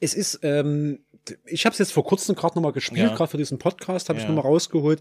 Es 0.01 0.15
ist, 0.15 0.41
ähm, 0.43 1.01
ich 1.47 1.65
habe 1.65 1.73
es 1.73 1.79
jetzt 1.79 1.93
vor 1.93 2.05
kurzem 2.05 2.35
gerade 2.35 2.57
nochmal 2.57 2.73
gespielt, 2.73 3.11
ja. 3.11 3.15
gerade 3.15 3.31
für 3.31 3.37
diesen 3.37 3.59
Podcast 3.59 4.09
habe 4.09 4.19
ja. 4.19 4.25
ich 4.25 4.29
nochmal 4.29 4.51
rausgeholt. 4.51 5.01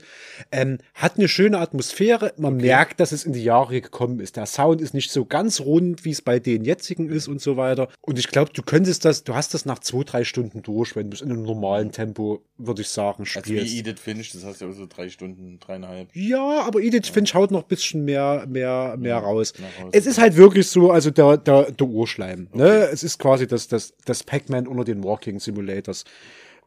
Ähm, 0.52 0.78
hat 0.94 1.18
eine 1.18 1.28
schöne 1.28 1.58
Atmosphäre. 1.60 2.34
Man 2.38 2.56
okay. 2.56 2.66
merkt, 2.68 3.00
dass 3.00 3.12
es 3.12 3.24
in 3.24 3.34
die 3.34 3.44
Jahre 3.44 3.82
gekommen 3.82 4.20
ist. 4.20 4.36
Der 4.36 4.46
Sound 4.46 4.82
ist 4.82 4.94
nicht 4.94 5.12
so 5.12 5.26
ganz 5.26 5.62
rund, 5.62 6.06
wie 6.06 6.12
es 6.12 6.22
bei 6.22 6.40
den 6.40 6.64
jetzigen 6.64 7.10
ist 7.10 7.28
und 7.28 7.42
so 7.42 7.58
weiter. 7.58 7.90
Und 8.02 8.20
ich 8.20 8.28
glaube, 8.28 8.52
du 8.54 8.62
könntest 8.62 9.06
das, 9.06 9.24
du 9.24 9.34
hast 9.34 9.54
das 9.54 9.66
nach 9.66 9.80
zwei, 9.80 10.04
drei 10.04 10.24
Stunden 10.24 10.62
durch, 10.62 10.96
wenn 10.96 11.10
du 11.10 11.16
es 11.16 11.22
in 11.22 11.32
einem 11.32 11.44
normalen 11.44 11.92
Tempo, 11.92 12.44
würde 12.58 12.82
ich 12.82 12.90
sagen, 12.90 13.26
spielst. 13.26 13.50
Also 13.50 13.64
wie 13.64 13.80
Edith 13.80 14.00
Finch, 14.00 14.32
das 14.34 14.44
hast 14.44 14.62
du 14.62 14.66
ja 14.66 14.72
so 14.72 14.86
drei 14.86 15.10
Stunden, 15.10 15.60
dreieinhalb. 15.60 16.10
Ja, 16.16 16.62
aber 16.62 16.82
Edith 16.82 17.08
ja. 17.08 17.14
Finch 17.14 17.34
haut 17.34 17.52
noch 17.52 17.64
ein 17.64 17.68
bisschen 17.68 18.06
mehr, 18.06 18.46
mehr, 18.48 18.96
mehr 18.98 19.18
raus. 19.18 19.54
raus. 19.82 19.90
Es 19.92 20.06
ist 20.06 20.20
halt 20.20 20.36
wirklich 20.36 20.68
so, 20.68 20.92
also 20.92 21.10
der, 21.10 21.38
der, 21.38 21.72
der 21.72 21.88
Urschleim. 21.88 22.50
Ne? 22.54 22.64
Okay. 22.64 22.64
Ne? 22.64 22.90
Es 22.92 23.04
ist 23.04 23.18
quasi 23.18 23.48
das, 23.48 23.68
das, 23.68 23.94
das 24.06 24.24
Pac-Man 24.24 24.68
unter 24.68 24.84
den 24.84 25.04
Walking 25.04 25.40
Simulators. 25.40 26.06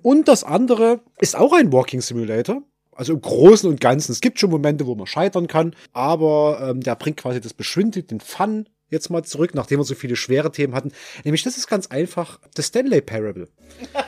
Und 0.03 0.29
das 0.29 0.45
andere 0.45 1.01
ist 1.19 1.37
auch 1.37 1.53
ein 1.53 1.73
Walking 1.73 2.01
Simulator. 2.01 2.63
Also 2.93 3.15
im 3.15 3.21
Großen 3.21 3.69
und 3.69 3.81
Ganzen. 3.81 4.13
Es 4.13 4.21
gibt 4.21 4.39
schon 4.39 4.51
Momente, 4.51 4.87
wo 4.87 4.95
man 4.95 5.07
scheitern 5.07 5.49
kann, 5.49 5.75
aber 5.93 6.61
ähm, 6.63 6.81
der 6.81 6.95
bringt 6.95 7.17
quasi 7.17 7.41
das 7.41 7.53
Beschwindet, 7.53 8.11
den 8.11 8.21
Fun 8.21 8.69
jetzt 8.89 9.11
mal 9.11 9.25
zurück, 9.25 9.55
nachdem 9.55 9.81
wir 9.81 9.85
so 9.85 9.95
viele 9.95 10.15
schwere 10.15 10.53
Themen 10.53 10.75
hatten. 10.75 10.93
Nämlich, 11.25 11.43
das 11.43 11.57
ist 11.57 11.67
ganz 11.67 11.89
einfach 11.89 12.39
The 12.57 12.63
Stanley 12.63 13.01
Parable. 13.01 13.49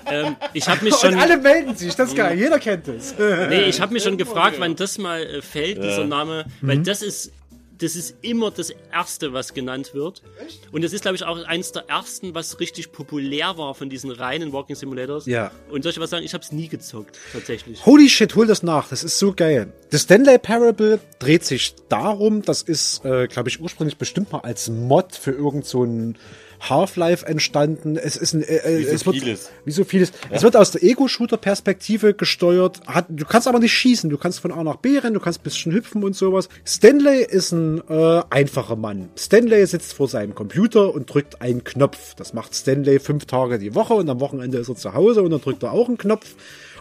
Ähm, 0.07 0.37
ich 0.53 0.69
habe 0.69 0.85
mich 0.85 0.95
schon. 1.01 1.15
Und 1.15 1.21
alle 1.21 1.39
melden 1.39 1.77
sich, 1.77 1.95
das 1.95 2.11
ist 2.11 2.17
geil, 2.17 2.39
jeder 2.39 2.59
kennt 2.59 2.87
es. 2.89 3.15
nee, 3.19 3.65
ich 3.65 3.81
habe 3.81 3.93
mich 3.93 4.05
schon 4.05 4.17
gefragt, 4.17 4.57
wann 4.59 4.77
das 4.77 4.99
mal 4.99 5.23
äh, 5.23 5.43
fällt, 5.43 5.83
dieser 5.83 6.05
Name, 6.05 6.47
weil 6.61 6.79
mhm. 6.79 6.85
das 6.85 7.03
ist 7.03 7.33
das 7.79 7.97
ist 7.97 8.17
immer 8.23 8.51
das 8.51 8.73
Erste, 8.93 9.33
was 9.33 9.55
genannt 9.55 9.93
wird. 9.95 10.23
Echt? 10.45 10.61
Und 10.73 10.83
das 10.83 10.93
ist, 10.93 11.03
glaube 11.03 11.17
ich, 11.17 11.25
auch 11.25 11.45
eines 11.45 11.73
der 11.73 11.89
ersten, 11.89 12.35
was 12.35 12.61
richtig 12.61 12.93
populär 12.93 13.59
war 13.59 13.75
von 13.75 13.91
diesen 13.91 14.11
reinen 14.11 14.53
Walking 14.53 14.77
Simulators. 14.77 15.27
Ja. 15.27 15.51
Und 15.71 15.83
soll 15.83 15.93
ich 15.93 16.01
was 16.01 16.11
sagen? 16.11 16.25
Ich 16.25 16.35
habe 16.35 16.43
es 16.43 16.53
nie 16.53 16.69
gezockt, 16.69 17.19
tatsächlich. 17.33 17.85
Holy 17.85 18.09
shit, 18.09 18.35
hol 18.35 18.47
das 18.47 18.63
nach. 18.63 18.89
Das 18.89 19.05
ist 19.05 19.19
so 19.19 19.33
geil. 19.33 19.73
The 19.91 19.99
Stanley 19.99 20.39
Parable 20.39 21.01
dreht 21.19 21.45
sich 21.45 21.75
darum, 21.89 22.43
das 22.43 22.63
ist, 22.63 23.05
äh, 23.05 23.27
glaube 23.29 23.49
ich, 23.49 23.61
ursprünglich 23.61 23.99
bestimmt 23.99 24.33
mal 24.33 24.41
als 24.41 24.69
Mod 24.69 25.15
für 25.15 25.33
irgend 25.33 25.67
so 25.67 25.85
ein 25.85 26.17
Half-Life 26.61 27.27
entstanden. 27.27 27.97
Es 27.97 28.17
ist 28.17 28.35
ein, 28.35 28.43
äh, 28.43 28.57
äh, 28.57 28.79
wie 28.79 28.85
so 28.85 28.91
es 28.93 29.07
wird, 29.07 29.17
vieles. 29.17 29.51
Wie 29.65 29.71
so 29.73 29.85
vieles. 29.85 30.11
Ja. 30.31 30.37
Es 30.37 30.43
wird 30.43 30.57
aus 30.57 30.71
der 30.71 30.83
Ego-Shooter-Perspektive 30.83 32.15
gesteuert. 32.15 32.81
Hat, 32.87 33.07
du 33.09 33.25
kannst 33.25 33.49
aber 33.49 33.59
nicht 33.59 33.73
schießen. 33.73 34.11
Du 34.11 34.19
kannst 34.19 34.41
von 34.41 34.53
A 34.53 34.63
nach 34.63 34.77
B 34.77 34.99
rennen, 34.99 35.15
du 35.15 35.21
kannst 35.21 35.41
ein 35.41 35.45
bisschen 35.45 35.73
hüpfen 35.73 36.05
und 36.05 36.17
sowas. 36.17 36.49
Stanley 36.65 37.25
ist 37.25 37.53
ein 37.53 37.83
äh, 37.89 38.23
einfacher 38.31 38.77
Mann. 38.77 39.09
Stanley 39.17 39.67
sitzt 39.67 39.95
vor 39.95 40.09
seinem 40.09 40.35
Computer 40.35 40.95
und 40.95 41.13
drückt 41.13 41.41
einen 41.41 41.65
Knopf. 41.65 42.15
Das 42.15 42.33
macht 42.33 42.55
Stanley 42.55 42.99
fünf 42.99 43.27
Tage 43.27 43.59
die 43.59 43.75
Woche 43.75 43.95
und 43.95 44.09
am 44.09 44.21
Wochenende 44.21 44.59
ist 44.59 44.69
er 44.69 44.77
zu 44.77 44.95
Hause 44.95 45.23
und 45.23 45.31
dann 45.31 45.41
drückt 45.41 45.63
er 45.63 45.73
auch 45.73 45.89
einen 45.89 45.99
Knopf 45.99 46.35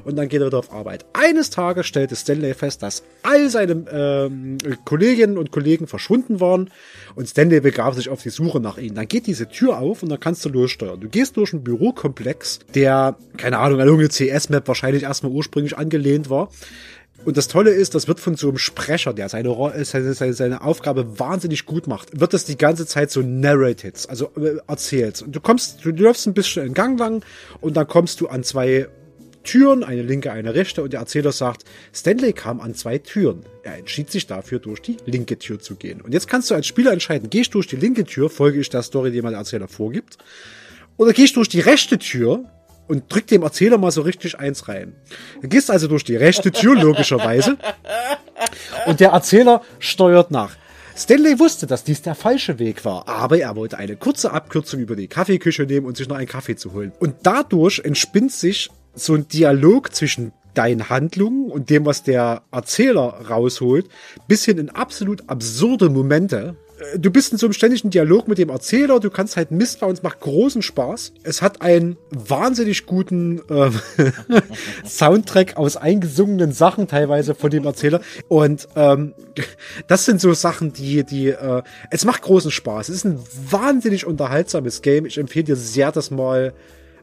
und 0.06 0.16
dann 0.16 0.30
geht 0.30 0.40
er 0.42 0.48
wieder 0.48 0.60
auf 0.60 0.72
Arbeit. 0.72 1.06
Eines 1.14 1.50
Tages 1.50 1.88
stellte 1.88 2.16
Stanley 2.16 2.54
fest, 2.54 2.82
dass 2.84 3.04
all 3.24 3.50
seine 3.50 3.86
ähm, 3.92 4.58
Kolleginnen 4.86 5.38
und 5.38 5.52
Kollegen 5.52 5.88
verschwunden 5.88 6.40
waren 6.40 6.70
und 7.16 7.28
Stanley 7.28 7.60
begab 7.60 7.96
sich 7.96 8.10
auf 8.10 8.22
die 8.22 8.30
Suche 8.30 8.60
nach 8.60 8.78
ihnen. 8.78 8.96
Dann 8.96 9.08
geht 9.08 9.28
diese 9.28 9.50
Tür 9.50 9.80
auf 9.80 10.04
und 10.04 10.10
dann 10.10 10.20
kannst 10.20 10.46
du 10.46 10.50
lossteuern. 10.50 11.00
Du 11.00 11.10
gehst 11.10 11.36
durch 11.38 11.54
einen 11.54 11.64
Bürokomplex, 11.64 12.60
der, 12.74 13.18
keine 13.38 13.58
Ahnung, 13.58 13.82
an 13.82 13.88
irgendeine 13.88 14.10
CS-Map 14.10 14.68
wahrscheinlich 14.68 15.04
erstmal 15.04 15.32
ursprünglich 15.32 15.78
angelehnt 15.78 16.30
war. 16.30 16.50
Und 17.24 17.38
das 17.38 17.48
Tolle 17.48 17.72
ist, 17.72 17.96
das 17.96 18.08
wird 18.08 18.20
von 18.20 18.36
so 18.36 18.50
einem 18.50 18.60
Sprecher, 18.60 19.12
der 19.12 19.30
seine, 19.30 19.56
seine, 19.84 20.14
seine, 20.14 20.34
seine 20.34 20.62
Aufgabe 20.62 21.20
wahnsinnig 21.20 21.66
gut 21.66 21.88
macht, 21.88 22.20
wird 22.20 22.34
das 22.34 22.46
die 22.46 22.58
ganze 22.58 22.86
Zeit 22.86 23.10
so 23.10 23.22
narrated, 23.22 24.06
also 24.10 24.30
äh, 24.38 24.58
erzählt. 24.68 25.24
Und 25.24 25.36
du 25.36 25.40
kommst, 25.40 25.84
du 25.84 25.90
läufst 25.90 26.28
ein 26.28 26.36
bisschen 26.36 26.68
in 26.68 26.74
Gang 26.76 27.00
lang 27.00 27.26
und 27.62 27.78
dann 27.78 27.88
kommst 27.88 28.22
du 28.22 28.28
an 28.28 28.44
zwei 28.44 28.88
Türen, 29.46 29.84
eine 29.84 30.02
linke, 30.02 30.32
eine 30.32 30.54
rechte, 30.54 30.84
und 30.84 30.92
der 30.92 31.00
Erzähler 31.00 31.32
sagt, 31.32 31.64
Stanley 31.94 32.34
kam 32.34 32.60
an 32.60 32.76
zwei 32.76 32.98
Türen. 32.98 33.46
Er 33.64 33.78
entschied 33.78 34.12
sich 34.12 34.28
dafür, 34.28 34.60
durch 34.60 34.82
die 34.82 34.98
linke 35.06 35.40
Tür 35.40 35.60
zu 35.60 35.76
gehen. 35.76 36.02
Und 36.02 36.14
jetzt 36.14 36.28
kannst 36.28 36.52
du 36.52 36.56
als 36.56 36.68
Spieler 36.68 36.92
entscheiden, 36.92 37.30
gehst 37.30 37.54
du 37.54 37.60
durch 37.60 37.68
die 37.68 37.78
linke 37.78 38.04
Tür, 38.04 38.30
folge 38.30 38.60
ich 38.60 38.70
der 38.70 38.84
Story, 38.84 39.12
die 39.12 39.22
mir 39.22 39.30
der 39.30 39.40
Erzähler 39.40 39.70
vorgibt, 39.70 40.18
oder 40.98 41.14
gehst 41.14 41.36
du 41.36 41.40
durch 41.40 41.50
die 41.50 41.62
rechte 41.62 41.98
Tür 41.98 42.46
und 42.88 43.12
drück 43.12 43.28
dem 43.28 43.44
Erzähler 43.44 43.78
mal 43.78 43.92
so 43.92 44.02
richtig 44.02 44.38
eins 44.38 44.68
rein. 44.68 44.96
Du 45.42 45.48
gehst 45.48 45.72
also 45.72 45.88
durch 45.88 46.04
die 46.04 46.16
rechte 46.16 46.52
Tür, 46.52 46.76
logischerweise, 46.76 47.58
und 48.86 49.00
der 49.00 49.10
Erzähler 49.12 49.62
steuert 49.80 50.32
nach. 50.32 50.56
Stanley 50.98 51.40
wusste, 51.40 51.68
dass 51.68 51.84
dies 51.84 52.02
der 52.02 52.16
falsche 52.16 52.58
Weg 52.58 52.86
war, 52.86 53.08
aber 53.10 53.38
er 53.38 53.56
wollte 53.58 53.78
eine 53.78 53.98
kurze 53.98 54.32
Abkürzung 54.32 54.80
über 54.80 54.96
die 54.96 55.08
Kaffeeküche 55.08 55.64
nehmen 55.64 55.86
und 55.86 55.98
sich 55.98 56.08
noch 56.08 56.16
einen 56.16 56.28
Kaffee 56.28 56.56
zu 56.56 56.72
holen. 56.72 56.94
Und 57.00 57.16
dadurch 57.24 57.82
entspinnt 57.84 58.32
sich 58.32 58.70
so 58.96 59.14
ein 59.14 59.28
Dialog 59.28 59.94
zwischen 59.94 60.32
deinen 60.54 60.90
Handlungen 60.90 61.52
und 61.52 61.70
dem, 61.70 61.86
was 61.86 62.04
der 62.04 62.44
Erzähler 62.52 63.22
rausholt, 63.30 63.90
bis 64.28 64.46
hin 64.46 64.58
in 64.58 64.70
absolut 64.70 65.24
absurde 65.28 65.90
Momente. 65.90 66.56
Äh, 66.80 67.00
du 67.00 67.12
bist 67.12 67.32
in 67.32 67.38
so 67.38 67.46
einem 67.46 67.54
ständigen 67.54 67.90
Dialog 67.90 68.28
mit 68.28 68.38
dem 68.38 68.50
Erzähler, 68.50 69.00
du 69.00 69.10
kannst 69.10 69.38
halt 69.38 69.52
Mist 69.52 69.80
bauen, 69.80 69.94
es 69.94 70.04
macht 70.04 70.22
großen 70.22 70.62
Spaß. 70.62 71.14
Es 71.24 71.42
hat 71.42 71.62
einen 71.62 71.98
wahnsinnig 72.10 72.86
guten 72.86 73.42
äh, 73.50 73.70
Soundtrack 74.86 75.58
aus 75.58 75.78
eingesungenen 75.78 76.52
Sachen 76.52 76.88
teilweise 76.88 77.36
von 77.36 77.52
dem 77.52 77.66
Erzähler. 77.66 78.02
Und 78.28 78.68
ähm, 78.76 79.14
das 79.88 80.06
sind 80.06 80.22
so 80.22 80.34
Sachen, 80.34 80.74
die, 80.74 81.04
die, 81.04 81.28
äh, 81.28 81.64
es 81.92 82.06
macht 82.06 82.22
großen 82.22 82.52
Spaß. 82.52 82.90
Es 82.90 82.96
ist 82.96 83.06
ein 83.06 83.20
wahnsinnig 83.50 84.06
unterhaltsames 84.06 84.82
Game. 84.82 85.06
Ich 85.06 85.18
empfehle 85.18 85.46
dir 85.46 85.56
sehr, 85.56 85.92
das 85.92 86.12
mal 86.12 86.54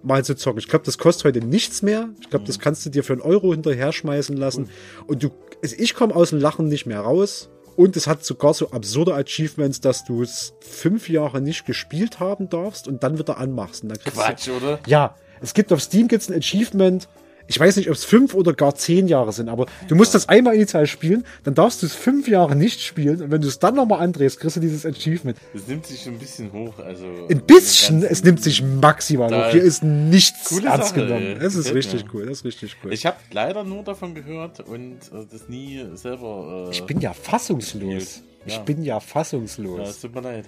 mal 0.03 0.24
zu 0.24 0.35
zocken. 0.35 0.59
Ich 0.59 0.69
glaube, 0.69 0.85
das 0.85 0.99
kostet 0.99 1.24
heute 1.24 1.47
nichts 1.47 1.83
mehr. 1.83 2.11
Ich 2.20 2.31
glaube, 2.31 2.45
das 2.45 2.59
kannst 2.59 2.85
du 2.87 2.91
dir 2.91 3.05
für 3.05 3.12
einen 3.12 3.23
Euro 3.23 3.53
hinterher 3.53 3.93
schmeißen 3.93 4.37
lassen. 4.37 4.69
Und 5.07 5.23
du, 5.23 5.31
also 5.62 5.77
ich 5.79 5.95
komme 5.95 6.15
aus 6.15 6.31
dem 6.31 6.41
Lachen 6.41 6.69
nicht 6.69 6.87
mehr 6.87 7.01
raus. 7.01 7.51
Und 7.74 7.97
es 7.97 8.07
hat 8.07 8.24
sogar 8.24 8.53
so 8.53 8.70
absurde 8.70 9.15
Achievements, 9.15 9.81
dass 9.81 10.05
du 10.05 10.23
es 10.23 10.53
fünf 10.61 11.09
Jahre 11.09 11.41
nicht 11.41 11.65
gespielt 11.65 12.20
haben 12.20 12.51
darfst 12.51 12.87
und 12.87 13.03
dann 13.03 13.19
wieder 13.19 13.39
anmachst. 13.39 13.85
Quatsch, 14.05 14.49
du, 14.49 14.57
oder? 14.57 14.81
Ja. 14.87 15.15
Es 15.41 15.55
gibt 15.55 15.73
auf 15.73 15.81
Steam 15.81 16.07
gibt's 16.07 16.31
ein 16.31 16.37
Achievement, 16.37 17.09
ich 17.47 17.59
weiß 17.59 17.77
nicht, 17.77 17.89
ob 17.89 17.94
es 17.94 18.05
fünf 18.05 18.35
oder 18.35 18.52
gar 18.52 18.74
zehn 18.74 19.09
Jahre 19.09 19.32
sind, 19.32 19.48
aber 19.48 19.66
du 19.89 19.94
musst 19.94 20.14
das 20.14 20.28
einmal 20.28 20.55
initial 20.55 20.86
spielen, 20.86 21.24
dann 21.44 21.55
darfst 21.55 21.82
du 21.82 21.86
es 21.86 21.94
fünf 21.94 22.28
Jahre 22.28 22.56
nicht 22.56 22.81
spielen 22.82 23.23
und 23.23 23.31
wenn 23.31 23.40
du 23.40 23.48
es 23.48 23.59
dann 23.59 23.74
nochmal 23.74 24.01
andrehst, 24.01 24.40
kriegst 24.40 24.56
du 24.56 24.60
dieses 24.60 24.86
Achievement. 24.86 25.36
Es 25.55 25.66
nimmt 25.66 25.86
sich 25.86 26.06
ein 26.06 26.19
bisschen 26.19 26.52
hoch, 26.52 26.78
also. 26.78 27.05
Ein 27.31 27.43
bisschen, 27.43 28.02
es 28.02 28.24
nimmt 28.24 28.43
sich 28.43 28.62
maximal 28.62 29.31
hoch. 29.31 29.52
Hier 29.52 29.62
ist 29.62 29.82
nichts 29.82 30.51
ernst 30.52 30.89
Sache, 30.90 31.06
genommen. 31.06 31.39
Es 31.40 31.55
ist 31.55 31.74
richtig 31.74 32.05
mir. 32.05 32.14
cool, 32.14 32.27
das 32.27 32.39
ist 32.39 32.44
richtig 32.44 32.77
cool. 32.85 32.93
Ich 32.93 33.06
habe 33.06 33.16
leider 33.31 33.64
nur 33.64 33.82
davon 33.82 34.14
gehört 34.14 34.60
und 34.60 34.97
äh, 35.12 35.27
das 35.31 35.48
nie 35.48 35.85
selber. 35.94 36.69
Äh, 36.69 36.73
ich 36.73 36.85
bin 36.85 37.01
ja 37.01 37.12
fassungslos. 37.12 38.23
Ja. 38.47 38.47
Ich 38.47 38.59
bin 38.60 38.82
ja 38.82 39.01
fassungslos. 39.01 39.78
Ja, 39.78 39.85
es 39.85 40.01
tut 40.01 40.14
mir 40.14 40.20
leid. 40.20 40.44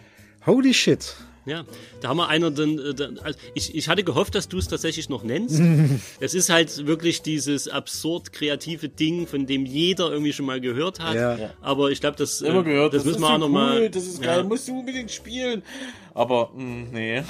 Holy 0.46 0.74
shit. 0.74 1.14
Ja, 1.46 1.64
da 2.00 2.08
haben 2.08 2.16
wir 2.16 2.28
einer 2.28 2.50
dann, 2.50 2.78
äh, 2.78 2.94
also 3.22 3.38
ich, 3.54 3.74
ich 3.74 3.88
hatte 3.88 4.02
gehofft, 4.02 4.34
dass 4.34 4.48
du 4.48 4.58
es 4.58 4.68
tatsächlich 4.68 5.08
noch 5.08 5.24
nennst. 5.24 5.60
es 6.20 6.34
ist 6.34 6.48
halt 6.48 6.86
wirklich 6.86 7.22
dieses 7.22 7.68
absurd 7.68 8.32
kreative 8.32 8.88
Ding, 8.88 9.26
von 9.26 9.46
dem 9.46 9.66
jeder 9.66 10.10
irgendwie 10.10 10.32
schon 10.32 10.46
mal 10.46 10.60
gehört 10.60 11.00
hat. 11.00 11.14
Ja. 11.14 11.50
Aber 11.60 11.90
ich 11.90 12.00
glaube, 12.00 12.16
das, 12.16 12.40
Immer 12.40 12.62
gehört, 12.62 12.94
das, 12.94 13.02
das 13.02 13.12
müssen 13.12 13.20
wir 13.20 13.30
auch 13.30 13.40
so 13.40 13.46
cool, 13.46 13.90
Das 13.90 14.04
ist 14.04 14.22
geil, 14.22 14.38
ja. 14.38 14.42
musst 14.44 14.68
du 14.68 14.78
unbedingt 14.78 15.10
spielen. 15.10 15.62
Aber, 16.14 16.50
mh, 16.54 16.62
hm, 16.62 16.88
nee. 16.92 17.22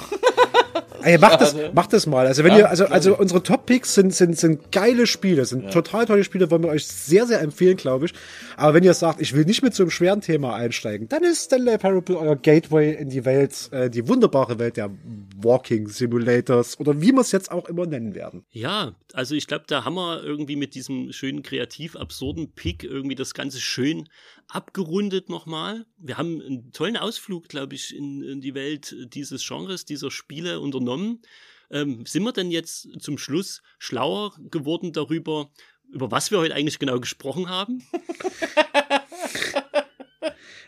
Ey, 1.01 1.17
macht 1.19 1.41
das, 1.41 1.55
macht 1.73 1.93
das 1.93 2.07
mal. 2.07 2.25
Also 2.25 2.43
wenn 2.43 2.53
ja, 2.53 2.59
ihr, 2.59 2.69
also, 2.69 2.85
also 2.85 3.17
unsere 3.17 3.43
Top-Picks 3.43 3.93
sind, 3.93 4.13
sind, 4.13 4.37
sind 4.37 4.71
geile 4.71 5.05
Spiele, 5.05 5.45
sind 5.45 5.65
ja. 5.65 5.69
total 5.69 6.05
tolle 6.05 6.23
Spiele, 6.23 6.49
wollen 6.49 6.63
wir 6.63 6.69
euch 6.69 6.87
sehr, 6.87 7.27
sehr 7.27 7.41
empfehlen, 7.41 7.77
glaube 7.77 8.07
ich. 8.07 8.13
Aber 8.57 8.73
wenn 8.73 8.83
ihr 8.83 8.93
sagt, 8.93 9.21
ich 9.21 9.33
will 9.33 9.45
nicht 9.45 9.61
mit 9.61 9.75
so 9.75 9.83
einem 9.83 9.91
schweren 9.91 10.21
Thema 10.21 10.55
einsteigen, 10.55 11.07
dann 11.07 11.23
ist 11.23 11.45
Stanley 11.45 11.77
Parable 11.77 12.17
euer 12.17 12.35
Gateway 12.35 12.93
in 12.95 13.09
die 13.09 13.23
Welt, 13.23 13.69
äh, 13.71 13.89
die 13.89 14.07
wunderbare 14.07 14.57
Welt 14.57 14.77
der 14.77 14.89
Walking 15.37 15.87
Simulators 15.87 16.79
oder 16.79 16.99
wie 17.01 17.11
wir 17.11 17.21
es 17.21 17.31
jetzt 17.31 17.51
auch 17.51 17.67
immer 17.67 17.85
nennen 17.85 18.15
werden. 18.15 18.45
Ja, 18.49 18.95
also 19.13 19.35
ich 19.35 19.47
glaube, 19.47 19.65
da 19.67 19.85
haben 19.85 19.95
wir 19.95 20.23
irgendwie 20.23 20.55
mit 20.55 20.75
diesem 20.75 21.11
schönen, 21.11 21.43
kreativ 21.43 21.95
absurden 21.95 22.51
Pick 22.53 22.83
irgendwie 22.83 23.15
das 23.15 23.33
Ganze 23.33 23.59
schön 23.59 24.09
abgerundet 24.47 25.29
nochmal. 25.29 25.85
Wir 25.97 26.17
haben 26.17 26.41
einen 26.41 26.71
tollen 26.71 26.97
Ausflug, 26.97 27.47
glaube 27.47 27.75
ich, 27.75 27.95
in, 27.95 28.21
in, 28.21 28.41
die 28.41 28.53
Welt 28.53 28.74
dieses 28.79 29.47
Genres, 29.47 29.85
dieser 29.85 30.11
Spiele 30.11 30.59
unternommen. 30.59 31.21
Ähm, 31.71 32.05
sind 32.05 32.23
wir 32.23 32.31
denn 32.31 32.51
jetzt 32.51 32.87
zum 33.01 33.17
Schluss 33.17 33.61
schlauer 33.79 34.35
geworden 34.51 34.93
darüber, 34.93 35.49
über 35.91 36.11
was 36.11 36.31
wir 36.31 36.39
heute 36.39 36.55
eigentlich 36.55 36.79
genau 36.79 36.99
gesprochen 36.99 37.49
haben? 37.49 37.83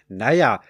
naja, 0.07 0.61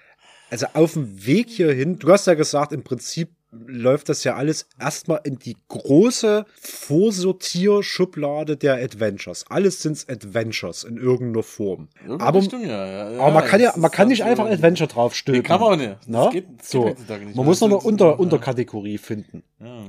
also 0.49 0.67
auf 0.73 0.93
dem 0.93 1.25
Weg 1.25 1.49
hierhin, 1.49 1.99
du 1.99 2.11
hast 2.11 2.27
ja 2.27 2.33
gesagt, 2.33 2.71
im 2.71 2.83
Prinzip 2.83 3.36
läuft 3.51 4.09
das 4.09 4.23
ja 4.25 4.35
alles 4.35 4.67
erstmal 4.79 5.21
in 5.23 5.39
die 5.39 5.55
große 5.69 6.45
Vorsortierschublade 6.59 8.57
der 8.57 8.75
Adventures. 8.75 9.45
Alles 9.49 9.81
sind 9.81 10.05
Adventures 10.09 10.83
in 10.83 10.97
irgendeiner 10.97 11.43
Form. 11.43 11.87
Irgendeine 12.01 12.27
aber, 12.27 12.39
Richtung, 12.39 12.61
ja, 12.65 12.85
ja, 13.13 13.19
aber 13.21 13.31
man 13.31 13.45
kann 13.45 13.61
ja, 13.61 13.73
man 13.77 13.89
kann 13.91 14.09
nicht 14.09 14.23
einfach 14.23 14.45
Adventure 14.45 14.87
draufstülpen. 14.89 15.41
Nee, 15.41 15.47
kann 15.47 15.61
man 15.61 15.73
auch 15.73 15.77
nicht. 15.77 15.91
Das 16.01 16.07
Na? 16.07 16.29
geht- 16.29 16.47
das 16.57 16.69
so. 16.69 16.83
geht 16.85 17.09
Man 17.09 17.23
mehr. 17.35 17.43
muss 17.45 17.61
noch 17.61 17.67
eine 17.67 17.77
Unter 17.77 18.05
ja. 18.07 18.11
Unterkategorie 18.13 18.97
finden. 18.97 19.43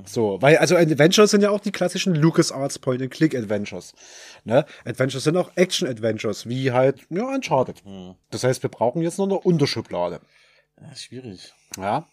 So, 0.06 0.38
weil, 0.40 0.56
also 0.58 0.76
Adventures 0.76 1.30
sind 1.30 1.42
ja 1.42 1.50
auch 1.50 1.60
die 1.60 1.72
klassischen 1.72 2.14
LucasArts 2.14 2.78
Point-and-Click-Adventures. 2.78 3.92
Ne? 4.44 4.64
Adventures 4.86 5.24
sind 5.24 5.36
auch 5.36 5.50
Action-Adventures, 5.56 6.48
wie 6.48 6.72
halt, 6.72 7.00
ja, 7.10 7.24
Uncharted. 7.24 7.82
Das 8.30 8.44
heißt, 8.44 8.62
wir 8.62 8.70
brauchen 8.70 9.02
jetzt 9.02 9.18
noch 9.18 9.26
eine 9.26 9.38
Unterschublade. 9.38 10.20
Schwierig. 10.94 11.52
Ja. 11.76 12.06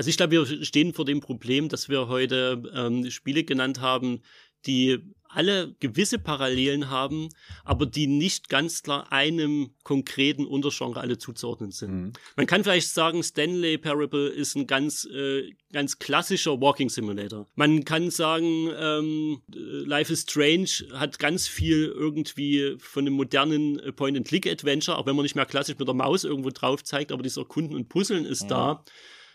Also 0.00 0.08
ich 0.08 0.16
glaube, 0.16 0.32
wir 0.32 0.64
stehen 0.64 0.94
vor 0.94 1.04
dem 1.04 1.20
Problem, 1.20 1.68
dass 1.68 1.90
wir 1.90 2.08
heute 2.08 2.62
ähm, 2.74 3.10
Spiele 3.10 3.44
genannt 3.44 3.82
haben, 3.82 4.22
die 4.64 4.96
alle 5.28 5.74
gewisse 5.78 6.18
Parallelen 6.18 6.88
haben, 6.88 7.28
aber 7.66 7.84
die 7.84 8.06
nicht 8.06 8.48
ganz 8.48 8.82
klar 8.82 9.12
einem 9.12 9.74
konkreten 9.82 10.46
Untergenre 10.46 11.02
alle 11.02 11.18
zuzuordnen 11.18 11.70
sind. 11.70 12.18
Man 12.34 12.46
kann 12.46 12.64
vielleicht 12.64 12.88
sagen, 12.88 13.22
Stanley 13.22 13.76
Parable 13.76 14.28
ist 14.28 14.56
ein 14.56 14.66
ganz, 14.66 15.04
äh, 15.04 15.50
ganz 15.70 15.98
klassischer 15.98 16.62
Walking 16.62 16.88
Simulator. 16.88 17.46
Man 17.54 17.84
kann 17.84 18.10
sagen, 18.10 18.70
ähm, 18.74 19.42
Life 19.48 20.10
is 20.10 20.22
Strange 20.22 20.70
hat 20.94 21.18
ganz 21.18 21.46
viel 21.46 21.92
irgendwie 21.94 22.76
von 22.78 23.06
einem 23.06 23.16
modernen 23.16 23.78
Point-and-Click-Adventure, 23.94 24.96
auch 24.96 25.04
wenn 25.04 25.14
man 25.14 25.24
nicht 25.24 25.36
mehr 25.36 25.44
klassisch 25.44 25.78
mit 25.78 25.86
der 25.86 25.94
Maus 25.94 26.24
irgendwo 26.24 26.48
drauf 26.48 26.82
zeigt, 26.84 27.12
aber 27.12 27.22
dieser 27.22 27.44
Kunden 27.44 27.74
und 27.74 27.90
Puzzeln 27.90 28.24
ist 28.24 28.46
da 28.50 28.82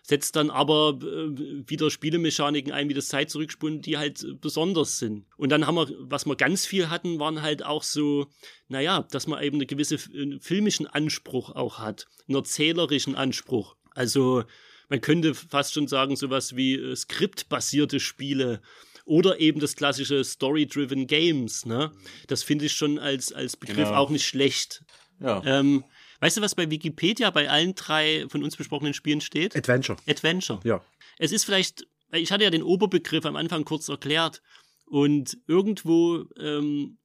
setzt 0.07 0.35
dann 0.35 0.51
aber 0.51 0.99
äh, 1.01 1.67
wieder 1.67 1.89
Spielemechaniken 1.89 2.71
ein, 2.71 2.89
wie 2.89 2.93
das 2.93 3.07
Zeit 3.07 3.29
zurückspulen, 3.31 3.81
die 3.81 3.97
halt 3.97 4.23
äh, 4.23 4.33
besonders 4.33 4.99
sind. 4.99 5.25
Und 5.35 5.49
dann 5.49 5.65
haben 5.65 5.75
wir, 5.75 5.87
was 5.99 6.25
wir 6.25 6.35
ganz 6.35 6.65
viel 6.65 6.89
hatten, 6.89 7.19
waren 7.19 7.41
halt 7.41 7.63
auch 7.65 7.81
so, 7.83 8.27
naja, 8.67 9.07
dass 9.11 9.25
man 9.25 9.41
eben 9.43 9.57
eine 9.57 9.65
gewisse 9.65 9.95
f- 9.95 10.09
einen 10.13 10.39
filmischen 10.39 10.85
Anspruch 10.85 11.49
auch 11.55 11.79
hat, 11.79 12.07
einen 12.27 12.35
erzählerischen 12.37 13.15
Anspruch. 13.15 13.75
Also 13.95 14.43
man 14.89 15.01
könnte 15.01 15.33
fast 15.33 15.73
schon 15.73 15.87
sagen, 15.87 16.15
sowas 16.15 16.55
wie 16.55 16.75
äh, 16.75 16.95
skriptbasierte 16.95 17.99
Spiele 17.99 18.61
oder 19.05 19.39
eben 19.39 19.59
das 19.59 19.75
klassische 19.75 20.23
Story-Driven 20.23 21.07
Games, 21.07 21.65
ne? 21.65 21.91
Das 22.27 22.43
finde 22.43 22.65
ich 22.65 22.73
schon 22.73 22.99
als, 22.99 23.33
als 23.33 23.57
Begriff 23.57 23.87
Genau. 23.87 23.95
auch 23.97 24.09
nicht 24.09 24.25
schlecht. 24.25 24.83
Ja. 25.19 25.41
Ähm, 25.45 25.83
weißt 26.19 26.37
du, 26.37 26.41
was 26.41 26.55
bei 26.55 26.69
Wikipedia 26.69 27.29
bei 27.29 27.49
allen 27.49 27.75
drei 27.75 28.25
von 28.29 28.43
uns 28.43 28.55
besprochenen 28.55 28.93
Spielen 28.93 29.21
steht? 29.21 29.55
Adventure. 29.55 29.97
Adventure. 30.07 30.59
Ja. 30.63 30.81
Es 31.17 31.31
ist 31.31 31.43
vielleicht, 31.45 31.87
ich 32.13 32.31
hatte 32.31 32.43
ja 32.43 32.49
den 32.49 32.63
Oberbegriff 32.63 33.25
am 33.25 33.35
Anfang 33.35 33.65
kurz 33.65 33.89
erklärt 33.89 34.41
und 34.85 35.37
irgendwo 35.47 36.25
ähm, 36.39 36.97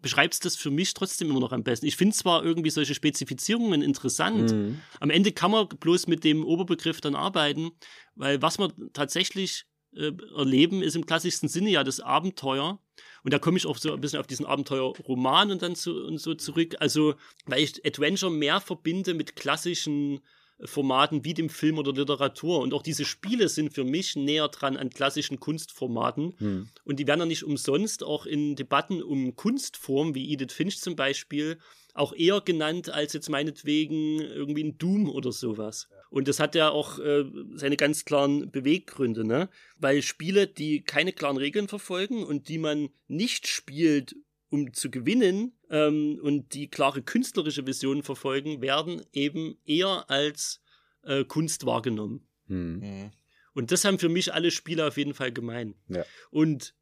beschreibst 0.00 0.44
das 0.44 0.54
für 0.56 0.70
mich 0.70 0.94
trotzdem 0.94 1.30
immer 1.30 1.40
noch 1.40 1.52
am 1.52 1.64
besten. 1.64 1.86
Ich 1.86 1.96
finde 1.96 2.14
zwar 2.14 2.44
irgendwie 2.44 2.70
solche 2.70 2.94
Spezifizierungen 2.94 3.82
interessant, 3.82 4.52
Mhm. 4.52 4.80
am 5.00 5.10
Ende 5.10 5.32
kann 5.32 5.50
man 5.50 5.68
bloß 5.68 6.06
mit 6.06 6.22
dem 6.22 6.44
Oberbegriff 6.44 7.00
dann 7.00 7.16
arbeiten, 7.16 7.70
weil 8.14 8.40
was 8.40 8.58
wir 8.58 8.72
tatsächlich 8.92 9.64
äh, 9.94 10.12
erleben, 10.36 10.82
ist 10.82 10.96
im 10.96 11.06
klassischsten 11.06 11.48
Sinne 11.48 11.70
ja 11.70 11.84
das 11.84 12.00
Abenteuer. 12.00 12.80
Und 13.24 13.32
da 13.32 13.38
komme 13.38 13.58
ich 13.58 13.66
auch 13.66 13.78
so 13.78 13.92
ein 13.92 14.00
bisschen 14.00 14.20
auf 14.20 14.26
diesen 14.26 14.46
Abenteuerroman 14.46 15.50
und 15.50 15.62
dann 15.62 15.74
zu, 15.74 16.04
und 16.04 16.18
so 16.18 16.34
zurück. 16.34 16.76
Also, 16.80 17.14
weil 17.46 17.62
ich 17.62 17.84
Adventure 17.84 18.32
mehr 18.32 18.60
verbinde 18.60 19.14
mit 19.14 19.36
klassischen 19.36 20.20
Formaten 20.64 21.24
wie 21.24 21.34
dem 21.34 21.48
Film 21.48 21.78
oder 21.78 21.92
Literatur. 21.92 22.60
Und 22.60 22.74
auch 22.74 22.82
diese 22.82 23.04
Spiele 23.04 23.48
sind 23.48 23.72
für 23.72 23.84
mich 23.84 24.16
näher 24.16 24.48
dran 24.48 24.76
an 24.76 24.90
klassischen 24.90 25.38
Kunstformaten. 25.38 26.34
Hm. 26.38 26.68
Und 26.84 26.98
die 26.98 27.06
werden 27.06 27.20
ja 27.20 27.26
nicht 27.26 27.44
umsonst 27.44 28.02
auch 28.02 28.26
in 28.26 28.56
Debatten 28.56 29.02
um 29.02 29.36
Kunstform, 29.36 30.14
wie 30.14 30.32
Edith 30.32 30.52
Finch 30.52 30.80
zum 30.80 30.96
Beispiel, 30.96 31.58
auch 31.98 32.12
eher 32.12 32.40
genannt 32.40 32.90
als 32.90 33.12
jetzt 33.12 33.28
meinetwegen 33.28 34.20
irgendwie 34.20 34.64
ein 34.64 34.78
Doom 34.78 35.08
oder 35.08 35.32
sowas. 35.32 35.88
Und 36.10 36.28
das 36.28 36.40
hat 36.40 36.54
ja 36.54 36.70
auch 36.70 36.98
äh, 36.98 37.24
seine 37.54 37.76
ganz 37.76 38.04
klaren 38.04 38.50
Beweggründe, 38.50 39.24
ne? 39.24 39.48
Weil 39.76 40.02
Spiele, 40.02 40.46
die 40.46 40.82
keine 40.82 41.12
klaren 41.12 41.36
Regeln 41.36 41.68
verfolgen 41.68 42.24
und 42.24 42.48
die 42.48 42.58
man 42.58 42.88
nicht 43.08 43.46
spielt, 43.46 44.16
um 44.48 44.72
zu 44.72 44.90
gewinnen 44.90 45.52
ähm, 45.70 46.18
und 46.22 46.54
die 46.54 46.68
klare 46.68 47.02
künstlerische 47.02 47.66
Visionen 47.66 48.02
verfolgen, 48.02 48.62
werden 48.62 49.02
eben 49.12 49.58
eher 49.66 50.08
als 50.08 50.62
äh, 51.02 51.24
Kunst 51.24 51.66
wahrgenommen. 51.66 52.26
Hm. 52.46 53.10
Und 53.52 53.72
das 53.72 53.84
haben 53.84 53.98
für 53.98 54.08
mich 54.08 54.32
alle 54.32 54.50
Spiele 54.50 54.86
auf 54.86 54.96
jeden 54.96 55.14
Fall 55.14 55.32
gemein. 55.32 55.74
Ja. 55.88 56.04
Und 56.30 56.74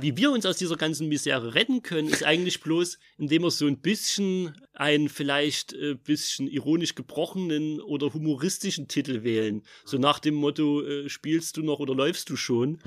wie 0.00 0.16
wir 0.16 0.30
uns 0.30 0.46
aus 0.46 0.56
dieser 0.56 0.76
ganzen 0.76 1.08
Misere 1.08 1.54
retten 1.54 1.82
können, 1.82 2.08
ist 2.08 2.24
eigentlich 2.24 2.60
bloß, 2.60 2.98
indem 3.18 3.42
wir 3.42 3.50
so 3.50 3.66
ein 3.66 3.78
bisschen 3.78 4.54
einen 4.74 5.08
vielleicht 5.08 5.72
äh, 5.72 5.94
bisschen 5.94 6.48
ironisch 6.48 6.94
gebrochenen 6.94 7.80
oder 7.80 8.12
humoristischen 8.12 8.88
Titel 8.88 9.22
wählen. 9.22 9.62
So 9.84 9.98
nach 9.98 10.18
dem 10.18 10.34
Motto, 10.34 10.82
äh, 10.82 11.08
spielst 11.08 11.56
du 11.56 11.62
noch 11.62 11.78
oder 11.78 11.94
läufst 11.94 12.30
du 12.30 12.36
schon? 12.36 12.78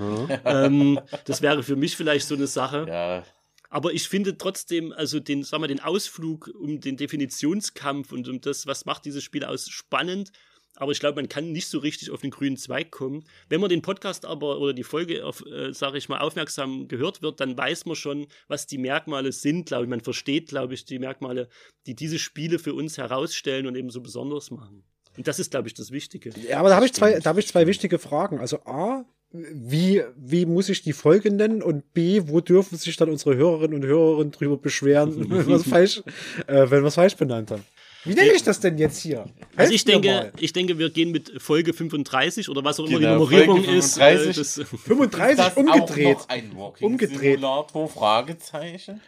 ähm, 0.44 1.00
das 1.24 1.42
wäre 1.42 1.62
für 1.62 1.76
mich 1.76 1.96
vielleicht 1.96 2.26
so 2.26 2.34
eine 2.34 2.46
Sache. 2.46 2.86
Ja. 2.88 3.24
Aber 3.70 3.92
ich 3.92 4.08
finde 4.08 4.36
trotzdem, 4.36 4.92
also 4.92 5.20
den, 5.20 5.44
sag 5.44 5.60
mal, 5.60 5.68
den 5.68 5.80
Ausflug 5.80 6.50
um 6.58 6.80
den 6.80 6.96
Definitionskampf 6.96 8.10
und 8.12 8.28
um 8.28 8.40
das, 8.40 8.66
was 8.66 8.84
macht 8.84 9.04
dieses 9.04 9.22
Spiel 9.22 9.44
aus, 9.44 9.68
spannend. 9.68 10.32
Aber 10.76 10.92
ich 10.92 11.00
glaube, 11.00 11.16
man 11.16 11.28
kann 11.28 11.52
nicht 11.52 11.68
so 11.68 11.78
richtig 11.78 12.10
auf 12.10 12.20
den 12.20 12.30
grünen 12.30 12.56
Zweig 12.56 12.90
kommen. 12.90 13.24
Wenn 13.48 13.60
man 13.60 13.68
den 13.68 13.82
Podcast 13.82 14.24
aber 14.24 14.58
oder 14.58 14.72
die 14.72 14.84
Folge 14.84 15.26
auf, 15.26 15.44
äh, 15.46 15.72
sage 15.72 15.98
ich 15.98 16.08
mal, 16.08 16.20
aufmerksam 16.20 16.88
gehört 16.88 17.22
wird, 17.22 17.40
dann 17.40 17.56
weiß 17.56 17.86
man 17.86 17.96
schon, 17.96 18.26
was 18.48 18.66
die 18.66 18.78
Merkmale 18.78 19.32
sind, 19.32 19.66
glaube 19.66 19.84
ich. 19.84 19.90
Man 19.90 20.00
versteht, 20.00 20.48
glaube 20.48 20.74
ich, 20.74 20.84
die 20.84 20.98
Merkmale, 20.98 21.48
die 21.86 21.94
diese 21.94 22.18
Spiele 22.18 22.58
für 22.58 22.74
uns 22.74 22.98
herausstellen 22.98 23.66
und 23.66 23.76
eben 23.76 23.90
so 23.90 24.00
besonders 24.00 24.50
machen. 24.50 24.84
Und 25.16 25.28
das 25.28 25.38
ist, 25.38 25.50
glaube 25.50 25.68
ich, 25.68 25.74
das 25.74 25.90
Wichtige. 25.90 26.30
Ja, 26.48 26.60
aber 26.60 26.70
da 26.70 26.76
habe 26.76 26.86
ich 26.86 26.94
zwei, 26.94 27.18
da 27.18 27.30
habe 27.30 27.40
ich 27.40 27.48
zwei 27.48 27.66
wichtige 27.66 27.98
Fragen. 27.98 28.38
Also 28.38 28.60
A, 28.64 29.04
wie, 29.32 30.02
wie 30.16 30.46
muss 30.46 30.68
ich 30.68 30.82
die 30.82 30.92
Folge 30.92 31.30
nennen? 31.30 31.62
Und 31.62 31.92
B, 31.92 32.22
wo 32.26 32.40
dürfen 32.40 32.76
sich 32.78 32.96
dann 32.96 33.10
unsere 33.10 33.36
Hörerinnen 33.36 33.82
und 33.82 33.86
Hörer 33.86 34.24
drüber 34.26 34.56
beschweren, 34.56 35.30
wenn 35.30 35.46
wir 35.46 35.56
es 35.56 35.68
falsch, 35.68 36.02
äh, 36.46 36.70
wenn 36.70 36.82
wir 36.82 36.88
es 36.88 36.94
falsch 36.94 37.16
benannt 37.16 37.50
haben? 37.50 37.64
Wie 38.04 38.14
nenne 38.14 38.32
ich 38.32 38.42
das 38.42 38.60
denn 38.60 38.78
jetzt 38.78 38.98
hier? 39.00 39.26
Also 39.56 39.72
ich 39.72 39.84
Helft 39.84 39.88
denke, 39.88 40.08
mal. 40.08 40.32
ich 40.38 40.52
denke, 40.52 40.78
wir 40.78 40.90
gehen 40.90 41.10
mit 41.10 41.32
Folge 41.40 41.74
35 41.74 42.48
oder 42.48 42.64
was 42.64 42.80
auch 42.80 42.86
immer 42.86 42.98
Genau, 42.98 43.10
die 43.10 43.14
Nummerierung 43.14 43.64
Folge 43.64 43.78
ist. 43.78 43.94
35. 43.98 44.36
Äh, 44.36 44.40
das, 44.40 44.54
35 44.84 45.36
das 45.36 45.56
umgedreht. 45.56 46.16
Auch 46.16 46.20
noch 46.20 46.28
ein 46.28 46.56
Walking 46.56 46.86
Umgedreht. 46.86 47.34
Simulator? 47.40 47.88
Fragezeichen. 47.88 49.00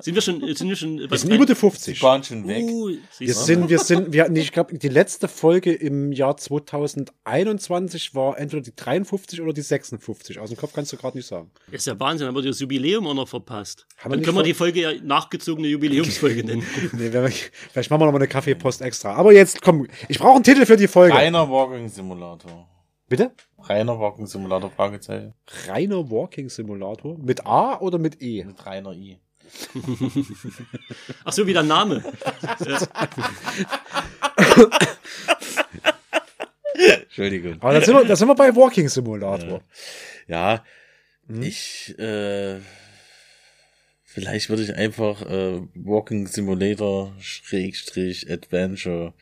Sind 0.00 0.14
wir 0.14 0.22
schon, 0.22 0.40
sind 0.54 0.68
wir 0.68 0.76
schon, 0.76 0.98
Wir 0.98 1.18
sind 1.18 1.32
über 1.32 1.46
die 1.46 1.54
50. 1.54 1.98
Die 1.98 2.02
waren 2.02 2.24
schon 2.24 2.46
weg. 2.48 2.64
Uh, 2.64 2.90
Wir 3.18 3.34
sind, 3.34 3.68
wir 3.68 3.78
sind, 3.78 4.12
wir 4.12 4.24
hatten, 4.24 4.34
ich 4.34 4.50
glaube, 4.52 4.76
die 4.76 4.88
letzte 4.88 5.28
Folge 5.28 5.72
im 5.72 6.12
Jahr 6.12 6.36
2021 6.36 8.14
war 8.14 8.38
entweder 8.38 8.62
die 8.62 8.74
53 8.74 9.40
oder 9.40 9.52
die 9.52 9.62
56. 9.62 10.38
Aus 10.38 10.50
dem 10.50 10.58
Kopf 10.58 10.72
kannst 10.74 10.92
du 10.92 10.96
gerade 10.96 11.16
nicht 11.16 11.26
sagen. 11.26 11.50
ist 11.70 11.86
ja 11.86 11.98
Wahnsinn, 11.98 12.26
haben 12.26 12.34
wir 12.34 12.42
das 12.42 12.58
Jubiläum 12.58 13.06
auch 13.06 13.14
noch 13.14 13.28
verpasst. 13.28 13.86
Haben 13.98 14.10
wir 14.10 14.16
Dann 14.16 14.24
können 14.24 14.36
wir 14.38 14.42
die 14.42 14.54
Folge 14.54 14.80
ja 14.80 14.92
nachgezogene 15.02 15.68
Jubiläumsfolge 15.68 16.44
nennen. 16.44 16.66
Nee, 16.92 17.12
wenn 17.12 17.22
wir, 17.22 17.30
vielleicht 17.30 17.90
machen 17.90 18.00
wir 18.00 18.06
noch 18.06 18.12
mal 18.12 18.18
eine 18.18 18.28
Kaffeepost 18.28 18.82
extra. 18.82 19.14
Aber 19.14 19.32
jetzt, 19.32 19.62
komm, 19.62 19.86
ich 20.08 20.18
brauche 20.18 20.34
einen 20.34 20.44
Titel 20.44 20.66
für 20.66 20.76
die 20.76 20.88
Folge. 20.88 21.14
Reiner 21.14 21.48
Walking 21.48 21.88
Simulator. 21.88 22.68
Bitte? 23.08 23.30
Reiner 23.58 23.98
Walking 23.98 24.26
Simulator, 24.26 24.70
Fragezeichen. 24.70 25.34
Reiner 25.68 26.10
Walking 26.10 26.48
Simulator. 26.48 27.18
Mit 27.18 27.46
A 27.46 27.78
oder 27.78 27.98
mit 27.98 28.22
E? 28.22 28.42
Mit 28.44 28.64
reiner 28.66 28.92
I. 28.92 29.18
Ach 31.24 31.32
so, 31.32 31.46
wie 31.46 31.52
der 31.52 31.62
Name. 31.62 32.02
Entschuldigung. 37.02 37.56
Aber 37.60 37.74
da 37.74 37.80
sind 37.80 37.94
wir, 37.94 38.04
da 38.04 38.16
sind 38.16 38.28
wir 38.28 38.34
bei 38.34 38.54
Walking 38.54 38.88
Simulator. 38.88 39.62
Ja, 40.26 40.64
Hm? 41.28 41.42
ich, 41.42 41.96
äh, 41.98 42.58
vielleicht 44.04 44.48
würde 44.50 44.62
ich 44.64 44.74
einfach 44.74 45.22
äh, 45.22 45.60
Walking 45.74 46.26
Simulator 46.26 47.14
Schrägstrich 47.20 48.30
Adventure 48.30 49.14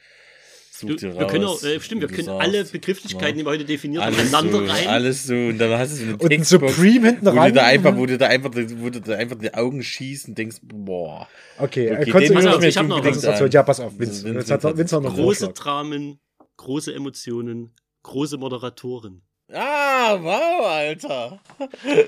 such 0.81 0.97
dir 0.97 1.15
wir 1.19 1.27
können 1.27 1.45
auch, 1.45 1.63
äh, 1.63 1.81
stimmt, 1.81 2.01
wir 2.01 2.09
können 2.09 2.25
sagst. 2.25 2.41
alle 2.41 2.65
Begrifflichkeiten, 2.65 3.39
die 3.39 3.45
wir 3.45 3.51
heute 3.51 3.65
definiert 3.65 4.03
haben, 4.03 4.15
so, 4.15 4.21
aneinander 4.21 4.73
rein. 4.73 4.87
alles 4.89 5.25
so, 5.25 5.35
und 5.35 5.59
dann 5.59 5.71
hast 5.79 5.93
du 5.93 5.97
so 5.97 6.03
eine 6.05 6.13
Und 6.17 6.29
Textbox, 6.29 6.75
Supreme 6.77 7.07
hinten 7.09 7.27
wo 7.27 7.31
rein. 7.31 7.53
du 7.53 7.61
da 7.61 7.67
einfach, 7.67 7.97
wo 7.97 8.07
du 8.07 8.19
da 8.19 8.27
einfach, 8.27 8.51
wo 8.55 8.91
du 8.91 9.01
da 9.01 9.15
einfach 9.15 9.37
die 9.39 9.53
Augen 9.55 9.83
schießt 9.83 10.29
und 10.29 10.39
denkst, 10.39 10.59
boah. 10.63 11.29
Okay, 11.59 11.87
äh, 11.89 11.93
Okay, 12.11 12.29
du 12.29 12.35
Pass 12.35 12.47
auf, 12.47 12.63
ich 12.65 12.77
hab 12.77 12.87
noch 12.89 13.05
was. 13.05 13.25
Also, 13.25 13.47
ja, 13.47 13.63
pass 13.63 13.81
auf, 13.81 13.99
Vince. 13.99 14.25
Vince 14.25 14.39
Jetzt 14.39 14.51
hat, 14.51 14.65
hat- 14.65 14.77
Vince 14.77 14.97
hat 14.97 15.03
noch 15.03 15.15
einen 15.15 15.23
Große. 15.23 15.49
Dramen, 15.53 16.19
große 16.57 16.95
Emotionen, 16.95 17.75
große 18.03 18.39
Moderatoren. 18.39 19.23
Ah, 19.53 20.19
wow, 20.21 20.67
Alter. 20.67 21.41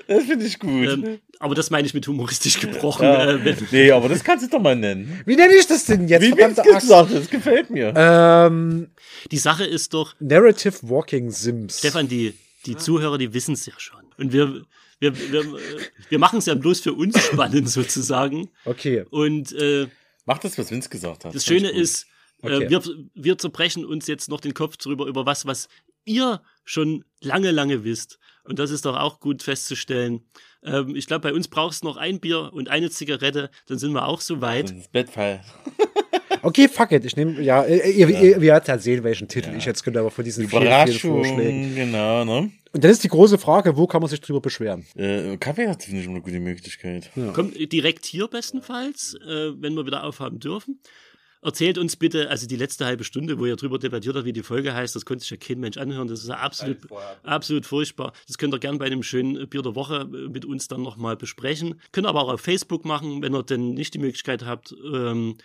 Das 0.07 0.25
finde 0.25 0.47
ich 0.47 0.59
gut. 0.59 0.89
Ähm, 0.89 1.19
aber 1.41 1.55
das 1.55 1.71
meine 1.71 1.87
ich 1.87 1.95
mit 1.95 2.07
humoristisch 2.07 2.61
gebrochen. 2.61 3.05
Ja. 3.05 3.37
Äh, 3.37 3.57
nee, 3.71 3.91
aber 3.91 4.09
das 4.09 4.23
kannst 4.23 4.45
du 4.45 4.51
doch 4.51 4.61
mal 4.61 4.77
nennen. 4.77 5.23
Wie 5.27 5.35
nenne 5.35 5.55
ich 5.55 5.67
das 5.67 5.85
denn 5.85 6.07
jetzt? 6.07 6.23
Wie 6.23 6.41
es 6.41 6.63
gesagt, 6.63 7.13
das 7.13 7.29
gefällt 7.29 7.71
mir. 7.71 7.93
Ähm, 7.97 8.91
die 9.31 9.39
Sache 9.39 9.65
ist 9.65 9.93
doch. 9.93 10.15
Narrative 10.21 10.77
Walking 10.83 11.31
Sims. 11.31 11.79
Stefan, 11.81 12.07
die, 12.07 12.35
die 12.67 12.77
Zuhörer, 12.77 13.19
die 13.19 13.35
wissen 13.35 13.55
es 13.55 13.67
ja 13.67 13.73
schon. 13.77 14.03
Und 14.19 14.33
wir, 14.33 14.63
wir, 15.01 15.33
wir, 15.33 15.59
wir 16.09 16.19
machen 16.19 16.39
es 16.39 16.47
ja 16.47 16.55
bloß 16.55 16.81
für 16.81 16.93
uns 16.93 17.21
spannend 17.21 17.69
sozusagen. 17.69 18.51
Okay. 18.65 19.05
Und 19.11 19.53
äh, 19.53 19.89
Mach 20.27 20.39
das, 20.39 20.57
was 20.57 20.71
Vince 20.71 20.89
gesagt 20.89 21.25
hat. 21.25 21.35
Das 21.35 21.45
Schöne 21.45 21.71
ist, 21.71 22.07
äh, 22.43 22.55
okay. 22.55 22.71
wir, 22.71 22.83
wir 23.15 23.39
zerbrechen 23.39 23.85
uns 23.85 24.07
jetzt 24.07 24.29
noch 24.29 24.41
den 24.41 24.55
Kopf 24.55 24.77
drüber 24.77 25.07
über 25.07 25.27
was, 25.27 25.45
was 25.47 25.69
ihr 26.05 26.41
schon 26.65 27.05
lange, 27.21 27.51
lange 27.51 27.85
wisst. 27.85 28.19
Und 28.45 28.59
das 28.59 28.71
ist 28.71 28.85
doch 28.85 28.97
auch 28.97 29.21
gut 29.21 29.43
festzustellen. 29.43 30.23
Ähm, 30.65 30.97
ich 30.97 31.07
glaube, 31.07 31.29
bei 31.29 31.35
uns 31.35 31.49
brauchst 31.49 31.83
du 31.83 31.89
noch 31.89 31.97
ein 31.97 32.21
Bier 32.21 32.53
und 32.53 32.69
eine 32.69 32.91
Zigarette, 32.91 33.51
dann 33.67 33.79
sind 33.79 33.93
wir 33.93 34.07
auch 34.07 34.21
so 34.21 34.41
weit. 34.41 34.93
Bettfall. 34.93 35.43
Okay, 36.45 36.69
fuck 36.69 36.91
it. 36.91 37.05
Ich 37.05 37.15
nehme, 37.15 37.41
ja, 37.41 37.65
ihr, 37.65 37.77
ja. 37.77 38.09
ihr, 38.09 38.21
ihr 38.21 38.41
werdet 38.41 38.69
halt 38.69 38.83
sehen, 38.83 39.05
welchen 39.05 39.29
Titel 39.29 39.51
ja. 39.51 39.57
ich 39.57 39.65
jetzt 39.65 39.85
könnte, 39.85 40.01
aber 40.01 40.11
von 40.11 40.25
diesen 40.25 40.49
vielen, 40.49 40.87
vielen 40.87 40.99
Vorschlägen. 40.99 41.75
Genau, 41.77 42.25
ne? 42.25 42.51
Und 42.73 42.83
dann 42.83 42.91
ist 42.91 43.05
die 43.05 43.09
große 43.09 43.39
Frage, 43.39 43.77
wo 43.77 43.87
kann 43.87 44.01
man 44.01 44.11
sich 44.11 44.21
drüber 44.21 44.41
beschweren? 44.41 44.85
Äh, 44.97 45.37
Kaffee 45.37 45.69
hat, 45.69 45.85
finde 45.85 46.01
ich, 46.01 46.07
immer 46.07 46.17
eine 46.17 46.23
gute 46.23 46.41
Möglichkeit. 46.41 47.11
Ja. 47.15 47.31
Kommt 47.33 47.55
direkt 47.73 48.07
hier 48.07 48.27
bestenfalls, 48.27 49.15
äh, 49.25 49.53
wenn 49.61 49.75
wir 49.75 49.87
wieder 49.87 50.03
aufhaben 50.03 50.41
dürfen. 50.41 50.81
Erzählt 51.45 51.77
uns 51.77 51.97
bitte, 51.97 52.31
also 52.31 52.47
die 52.47 52.57
letzte 52.57 52.87
halbe 52.87 53.03
Stunde, 53.03 53.39
wo 53.41 53.47
ihr 53.47 53.57
drüber 53.57 53.77
debattiert 53.79 54.15
habt, 54.15 54.25
wie 54.25 54.33
die 54.33 54.45
Folge 54.45 54.75
heißt, 54.75 54.95
das 54.95 55.05
konnte 55.05 55.23
sich 55.23 55.31
ja 55.31 55.37
kein 55.37 55.59
Mensch 55.59 55.77
anhören. 55.77 56.07
Das 56.07 56.21
ist 56.21 56.29
ja 56.29 56.37
absolut, 56.37 56.79
absolut 57.25 57.67
furchtbar. 57.67 58.13
Das 58.29 58.39
könnt 58.39 58.55
ihr 58.55 58.61
gerne 58.61 58.79
bei 58.79 58.87
einem 58.87 59.03
schönen 59.03 59.49
Bier 59.49 59.63
der 59.63 59.75
Woche 59.75 60.09
äh, 60.13 60.29
mit 60.29 60.45
uns 60.45 60.69
dann 60.69 60.83
nochmal 60.83 61.17
besprechen. 61.17 61.81
Könnt 61.91 62.07
ihr 62.07 62.11
aber 62.11 62.23
auch 62.23 62.33
auf 62.33 62.41
Facebook 62.41 62.85
machen, 62.85 63.23
wenn 63.23 63.35
ihr 63.35 63.43
denn 63.43 63.75
nicht 63.75 63.93
die 63.95 63.99
Möglichkeit 63.99 64.45
habt. 64.45 64.73
Ähm, 64.95 65.37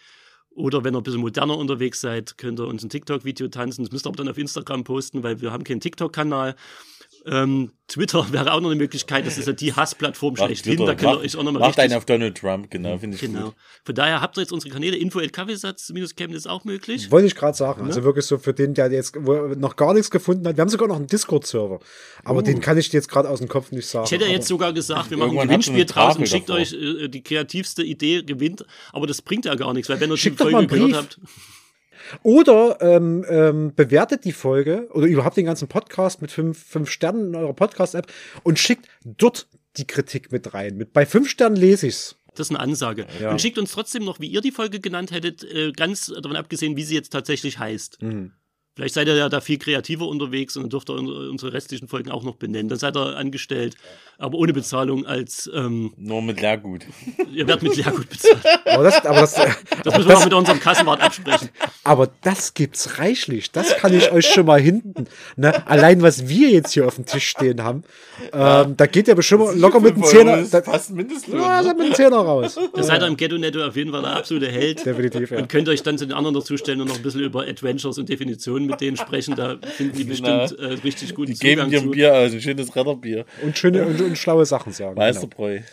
oder 0.51 0.83
wenn 0.83 0.95
ihr 0.95 0.99
ein 0.99 1.03
bisschen 1.03 1.21
moderner 1.21 1.57
unterwegs 1.57 1.99
seid, 2.01 2.37
könnt 2.37 2.59
ihr 2.59 2.67
uns 2.67 2.83
ein 2.83 2.89
TikTok-Video 2.89 3.47
tanzen. 3.47 3.83
Das 3.83 3.91
müsst 3.91 4.05
ihr 4.05 4.09
aber 4.09 4.17
dann 4.17 4.29
auf 4.29 4.37
Instagram 4.37 4.83
posten, 4.83 5.23
weil 5.23 5.41
wir 5.41 5.51
haben 5.51 5.63
keinen 5.63 5.81
TikTok-Kanal. 5.81 6.55
Ähm, 7.29 7.71
Twitter 7.87 8.25
wäre 8.31 8.53
auch 8.53 8.61
noch 8.61 8.69
eine 8.69 8.77
Möglichkeit, 8.77 9.25
das 9.25 9.37
ist 9.37 9.47
ja 9.47 9.53
die 9.53 9.73
Hassplattform 9.73 10.35
schlechthin. 10.35 10.85
Da 10.85 10.95
könnt 10.95 11.13
ihr 11.13 11.19
euch 11.19 11.37
auch 11.37 11.43
nochmal 11.43 11.61
Macht 11.61 11.79
einen 11.79 11.93
auf 11.93 12.05
Donald 12.05 12.37
Trump, 12.37 12.69
genau, 12.69 12.97
finde 12.97 13.15
ich 13.15 13.21
genau. 13.21 13.45
Gut. 13.45 13.55
Von 13.85 13.95
daher 13.95 14.21
habt 14.21 14.37
ihr 14.37 14.41
jetzt 14.41 14.51
unsere 14.51 14.73
Kanäle, 14.73 14.97
info 14.97 15.19
kaffeesatz 15.31 15.89
ist 15.89 16.47
auch 16.47 16.63
möglich. 16.63 17.11
Wollte 17.11 17.27
ich 17.27 17.35
gerade 17.35 17.57
sagen. 17.57 17.81
Ja? 17.81 17.87
Also 17.87 18.03
wirklich 18.03 18.25
so 18.25 18.37
für 18.37 18.53
den, 18.53 18.73
der 18.73 18.91
jetzt 18.91 19.15
noch 19.15 19.75
gar 19.75 19.93
nichts 19.93 20.11
gefunden 20.11 20.47
hat. 20.47 20.57
Wir 20.57 20.61
haben 20.61 20.69
sogar 20.69 20.87
noch 20.87 20.95
einen 20.95 21.07
Discord-Server. 21.07 21.79
Aber 22.23 22.39
uh. 22.39 22.41
den 22.41 22.59
kann 22.61 22.77
ich 22.77 22.89
dir 22.89 22.97
jetzt 22.97 23.09
gerade 23.09 23.29
aus 23.29 23.39
dem 23.39 23.47
Kopf 23.47 23.71
nicht 23.71 23.87
sagen. 23.87 24.05
Ich 24.05 24.11
hätte 24.11 24.25
ja 24.25 24.31
jetzt 24.31 24.47
sogar 24.47 24.73
gesagt, 24.73 25.09
wir 25.09 25.17
machen 25.17 25.37
ein 25.37 25.47
Gewinnspiel 25.47 25.85
draußen, 25.85 26.25
schickt 26.25 26.49
davor. 26.49 26.61
euch 26.61 26.73
äh, 26.73 27.07
die 27.07 27.23
kreativste 27.23 27.83
Idee, 27.83 28.23
gewinnt. 28.23 28.65
Aber 28.91 29.07
das 29.07 29.21
bringt 29.21 29.45
ja 29.45 29.55
gar 29.55 29.73
nichts, 29.73 29.89
weil 29.89 29.99
wenn 29.99 30.11
ihr 30.11 30.17
die 30.17 30.31
Folge 30.31 30.67
gehört 30.67 30.93
habt. 30.93 31.19
Oder 32.23 32.77
ähm, 32.81 33.25
ähm, 33.29 33.73
bewertet 33.75 34.25
die 34.25 34.31
Folge 34.31 34.87
oder 34.93 35.07
überhaupt 35.07 35.37
den 35.37 35.45
ganzen 35.45 35.67
Podcast 35.67 36.21
mit 36.21 36.31
fünf, 36.31 36.63
fünf 36.63 36.89
Sternen 36.89 37.29
in 37.29 37.35
eurer 37.35 37.53
Podcast-App 37.53 38.07
und 38.43 38.59
schickt 38.59 38.87
dort 39.03 39.47
die 39.77 39.87
Kritik 39.87 40.31
mit 40.31 40.53
rein. 40.53 40.77
Mit, 40.77 40.93
bei 40.93 41.05
fünf 41.05 41.29
Sternen 41.29 41.55
lese 41.55 41.87
ich's. 41.87 42.15
Das 42.35 42.47
ist 42.47 42.51
eine 42.51 42.59
Ansage. 42.59 43.07
Ja. 43.19 43.31
Und 43.31 43.41
schickt 43.41 43.57
uns 43.57 43.71
trotzdem 43.71 44.05
noch, 44.05 44.19
wie 44.19 44.27
ihr 44.27 44.41
die 44.41 44.51
Folge 44.51 44.79
genannt 44.79 45.11
hättet, 45.11 45.43
äh, 45.43 45.71
ganz 45.71 46.07
davon 46.07 46.35
abgesehen, 46.35 46.75
wie 46.77 46.83
sie 46.83 46.95
jetzt 46.95 47.09
tatsächlich 47.09 47.57
heißt. 47.57 48.01
Mhm. 48.01 48.31
Vielleicht 48.77 48.93
seid 48.93 49.07
ihr 49.07 49.15
ja 49.15 49.27
da 49.27 49.41
viel 49.41 49.57
kreativer 49.57 50.07
unterwegs 50.07 50.55
und 50.55 50.61
dann 50.61 50.69
dürft 50.69 50.91
ihr 50.91 50.97
unsere 50.97 51.51
restlichen 51.51 51.87
Folgen 51.87 52.11
auch 52.11 52.21
noch 52.21 52.35
benennen. 52.35 52.69
Dann 52.69 52.77
seid 52.77 52.95
ihr 52.95 53.17
angestellt, 53.17 53.75
aber 54.19 54.37
ohne 54.37 54.53
Bezahlung 54.53 55.03
als. 55.07 55.49
Ähm, 55.51 55.93
Nur 55.97 56.21
mit 56.21 56.39
Lehrgut. 56.41 56.85
Ihr 57.33 57.47
werdet 57.47 57.63
mit 57.63 57.75
Lehrgut 57.75 58.07
bezahlt. 58.07 58.45
Aber 58.65 58.83
das, 58.83 59.03
aber 59.03 59.21
das, 59.21 59.33
das 59.33 59.47
müssen 59.97 60.07
wir 60.07 60.13
das, 60.13 60.21
auch 60.21 60.25
mit 60.25 60.33
unserem 60.35 60.59
Kassenwart 60.59 61.01
absprechen. 61.01 61.49
Aber 61.83 62.11
das 62.21 62.53
gibt's 62.53 62.99
reichlich. 62.99 63.49
Das 63.49 63.77
kann 63.77 63.95
ich 63.95 64.11
euch 64.11 64.27
schon 64.27 64.45
mal 64.45 64.61
hinten. 64.61 65.07
Ne? 65.37 65.67
Allein 65.67 66.03
was 66.03 66.27
wir 66.27 66.49
jetzt 66.49 66.73
hier 66.73 66.85
auf 66.85 66.95
dem 66.95 67.07
Tisch 67.07 67.29
stehen 67.29 67.63
haben, 67.63 67.83
ja. 68.31 68.61
ähm, 68.61 68.77
da 68.77 68.85
geht 68.85 69.07
ja 69.07 69.15
bestimmt 69.15 69.55
locker 69.55 69.79
mit 69.79 69.95
dem 69.95 70.03
Zehner. 70.03 70.43
Da, 70.43 70.61
fast 70.61 70.91
Mindestlohn. 70.91 71.39
Ja, 71.39 71.63
ne? 71.63 71.73
mit 71.73 71.87
dem 71.87 71.95
Zehner 71.95 72.17
raus. 72.17 72.59
Da 72.75 72.83
seid 72.83 73.01
ihr 73.01 73.07
im 73.07 73.17
Ghetto-Netto 73.17 73.65
auf 73.65 73.75
jeden 73.75 73.91
Fall 73.91 74.03
der 74.03 74.17
absolute 74.17 74.51
Held. 74.51 74.85
Definitiv, 74.85 75.31
ja. 75.31 75.39
Und 75.39 75.49
könnt 75.49 75.67
euch 75.67 75.81
dann 75.81 75.97
zu 75.97 76.05
den 76.05 76.15
anderen 76.15 76.35
dazustellen 76.35 76.79
und 76.81 76.89
noch 76.89 76.97
ein 76.97 77.01
bisschen 77.01 77.21
über 77.21 77.47
Adventures 77.47 77.97
und 77.97 78.07
Definitionen 78.07 78.66
mit 78.67 78.81
denen 78.81 78.97
sprechen. 78.97 79.35
Da 79.35 79.57
finden 79.75 79.97
die 79.97 80.03
bestimmt 80.03 80.57
äh, 80.59 80.65
richtig 80.83 81.15
guten 81.15 81.31
die 81.31 81.37
Zugang 81.37 81.69
geben 81.69 81.71
dir 81.71 81.79
ein 81.81 81.91
Bier 81.91 82.15
aus, 82.15 82.31
ein 82.31 82.41
schönes 82.41 82.75
Retterbier. 82.75 83.25
Und 83.41 83.57
schöne 83.57 83.85
und, 83.85 83.99
und 84.01 84.17
schlaue 84.17 84.45
Sachen 84.45 84.73
sagen. 84.73 84.95
Meisterbräu. 84.95 85.57
Genau. 85.57 85.65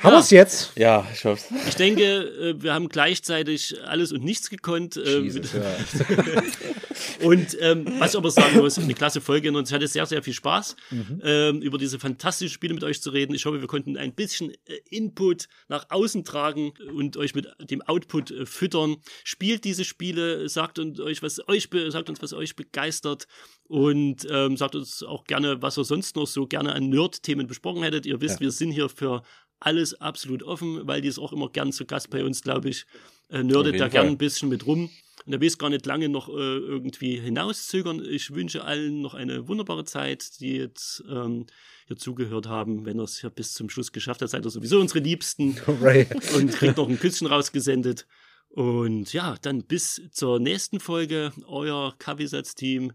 Haben 0.00 0.12
ja. 0.12 0.18
wir 0.18 0.20
es 0.20 0.30
jetzt? 0.30 0.72
Ja, 0.76 1.06
ich 1.12 1.24
hoffe 1.24 1.54
Ich 1.66 1.74
denke, 1.76 2.02
äh, 2.02 2.62
wir 2.62 2.74
haben 2.74 2.88
gleichzeitig 2.88 3.76
alles 3.86 4.12
und 4.12 4.24
nichts 4.24 4.50
gekonnt. 4.50 4.96
Ähm, 4.96 5.24
Jesus, 5.24 5.52
ja. 5.54 5.62
und 7.22 7.56
ähm, 7.60 7.86
was 7.98 8.12
ich 8.12 8.18
aber 8.18 8.30
sagen 8.30 8.58
muss, 8.58 8.78
eine 8.78 8.94
klasse 8.94 9.20
Folge 9.20 9.48
und 9.48 9.64
es 9.64 9.72
hatte 9.72 9.86
sehr, 9.88 10.06
sehr 10.06 10.22
viel 10.22 10.32
Spaß, 10.32 10.76
mhm. 10.90 11.20
ähm, 11.22 11.62
über 11.62 11.78
diese 11.78 11.98
fantastischen 11.98 12.52
Spiele 12.52 12.74
mit 12.74 12.84
euch 12.84 13.00
zu 13.00 13.10
reden. 13.10 13.34
Ich 13.34 13.46
hoffe, 13.46 13.60
wir 13.60 13.68
konnten 13.68 13.96
ein 13.96 14.14
bisschen 14.14 14.52
äh, 14.66 14.78
Input 14.90 15.48
nach 15.68 15.86
außen 15.90 16.24
tragen 16.24 16.72
und 16.94 17.16
euch 17.16 17.34
mit 17.34 17.48
dem 17.70 17.82
Output 17.82 18.30
äh, 18.30 18.46
füttern. 18.46 18.96
Spielt 19.24 19.64
diese 19.64 19.84
Spiele, 19.84 20.48
sagt 20.48 20.78
uns 20.78 21.00
euch, 21.00 21.22
was 21.22 21.46
euch 21.48 21.68
sagt 21.88 22.08
uns, 22.08 22.22
was 22.22 22.32
euch 22.32 22.56
begeistert 22.56 23.26
und 23.64 24.26
ähm, 24.30 24.56
sagt 24.56 24.74
uns 24.74 25.02
auch 25.02 25.24
gerne, 25.24 25.62
was 25.62 25.78
ihr 25.78 25.84
sonst 25.84 26.16
noch 26.16 26.26
so 26.26 26.46
gerne 26.46 26.74
an 26.74 26.88
Nerd-Themen 26.88 27.46
besprochen 27.46 27.82
hättet. 27.82 28.06
Ihr 28.06 28.20
wisst, 28.20 28.36
ja. 28.36 28.40
wir 28.40 28.50
sind 28.50 28.72
hier 28.72 28.88
für 28.88 29.22
alles 29.60 29.94
absolut 30.00 30.42
offen, 30.42 30.86
weil 30.86 31.00
die 31.00 31.08
ist 31.08 31.18
auch 31.18 31.32
immer 31.32 31.48
gern 31.48 31.72
zu 31.72 31.86
Gast 31.86 32.10
bei 32.10 32.24
uns, 32.24 32.42
glaube 32.42 32.68
ich. 32.68 32.86
Äh, 33.28 33.42
nerdet 33.42 33.80
da 33.80 33.88
gern 33.88 34.06
ein 34.06 34.18
bisschen 34.18 34.48
mit 34.48 34.66
rum. 34.66 34.90
Und 35.24 35.32
er 35.32 35.40
will 35.40 35.48
es 35.48 35.58
gar 35.58 35.70
nicht 35.70 35.86
lange 35.86 36.08
noch 36.08 36.28
äh, 36.28 36.32
irgendwie 36.32 37.18
hinauszögern. 37.18 38.04
Ich 38.04 38.34
wünsche 38.34 38.64
allen 38.64 39.00
noch 39.00 39.14
eine 39.14 39.48
wunderbare 39.48 39.84
Zeit, 39.84 40.40
die 40.40 40.56
jetzt 40.56 41.02
ähm, 41.08 41.46
hier 41.86 41.96
zugehört 41.96 42.46
haben. 42.46 42.84
Wenn 42.84 42.98
er 42.98 43.04
es 43.04 43.20
hier 43.20 43.30
bis 43.30 43.54
zum 43.54 43.70
Schluss 43.70 43.92
geschafft 43.92 44.22
hat, 44.22 44.30
seid 44.30 44.44
ihr 44.44 44.50
sowieso 44.50 44.78
unsere 44.80 45.00
Liebsten. 45.00 45.56
Right. 45.80 46.10
Und 46.34 46.52
kriegt 46.52 46.76
noch 46.76 46.88
ein 46.88 46.98
Küsschen 46.98 47.26
rausgesendet. 47.26 48.06
Und 48.50 49.12
ja, 49.12 49.36
dann 49.42 49.64
bis 49.64 50.00
zur 50.12 50.38
nächsten 50.38 50.80
Folge. 50.80 51.32
Euer 51.46 51.94
Kaffeesatz-Team. 51.98 52.92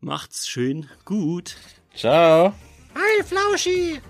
Macht's 0.00 0.48
schön 0.48 0.88
gut. 1.04 1.56
Ciao. 1.94 2.54
Hi, 2.94 3.22
Flauschi. 3.24 4.00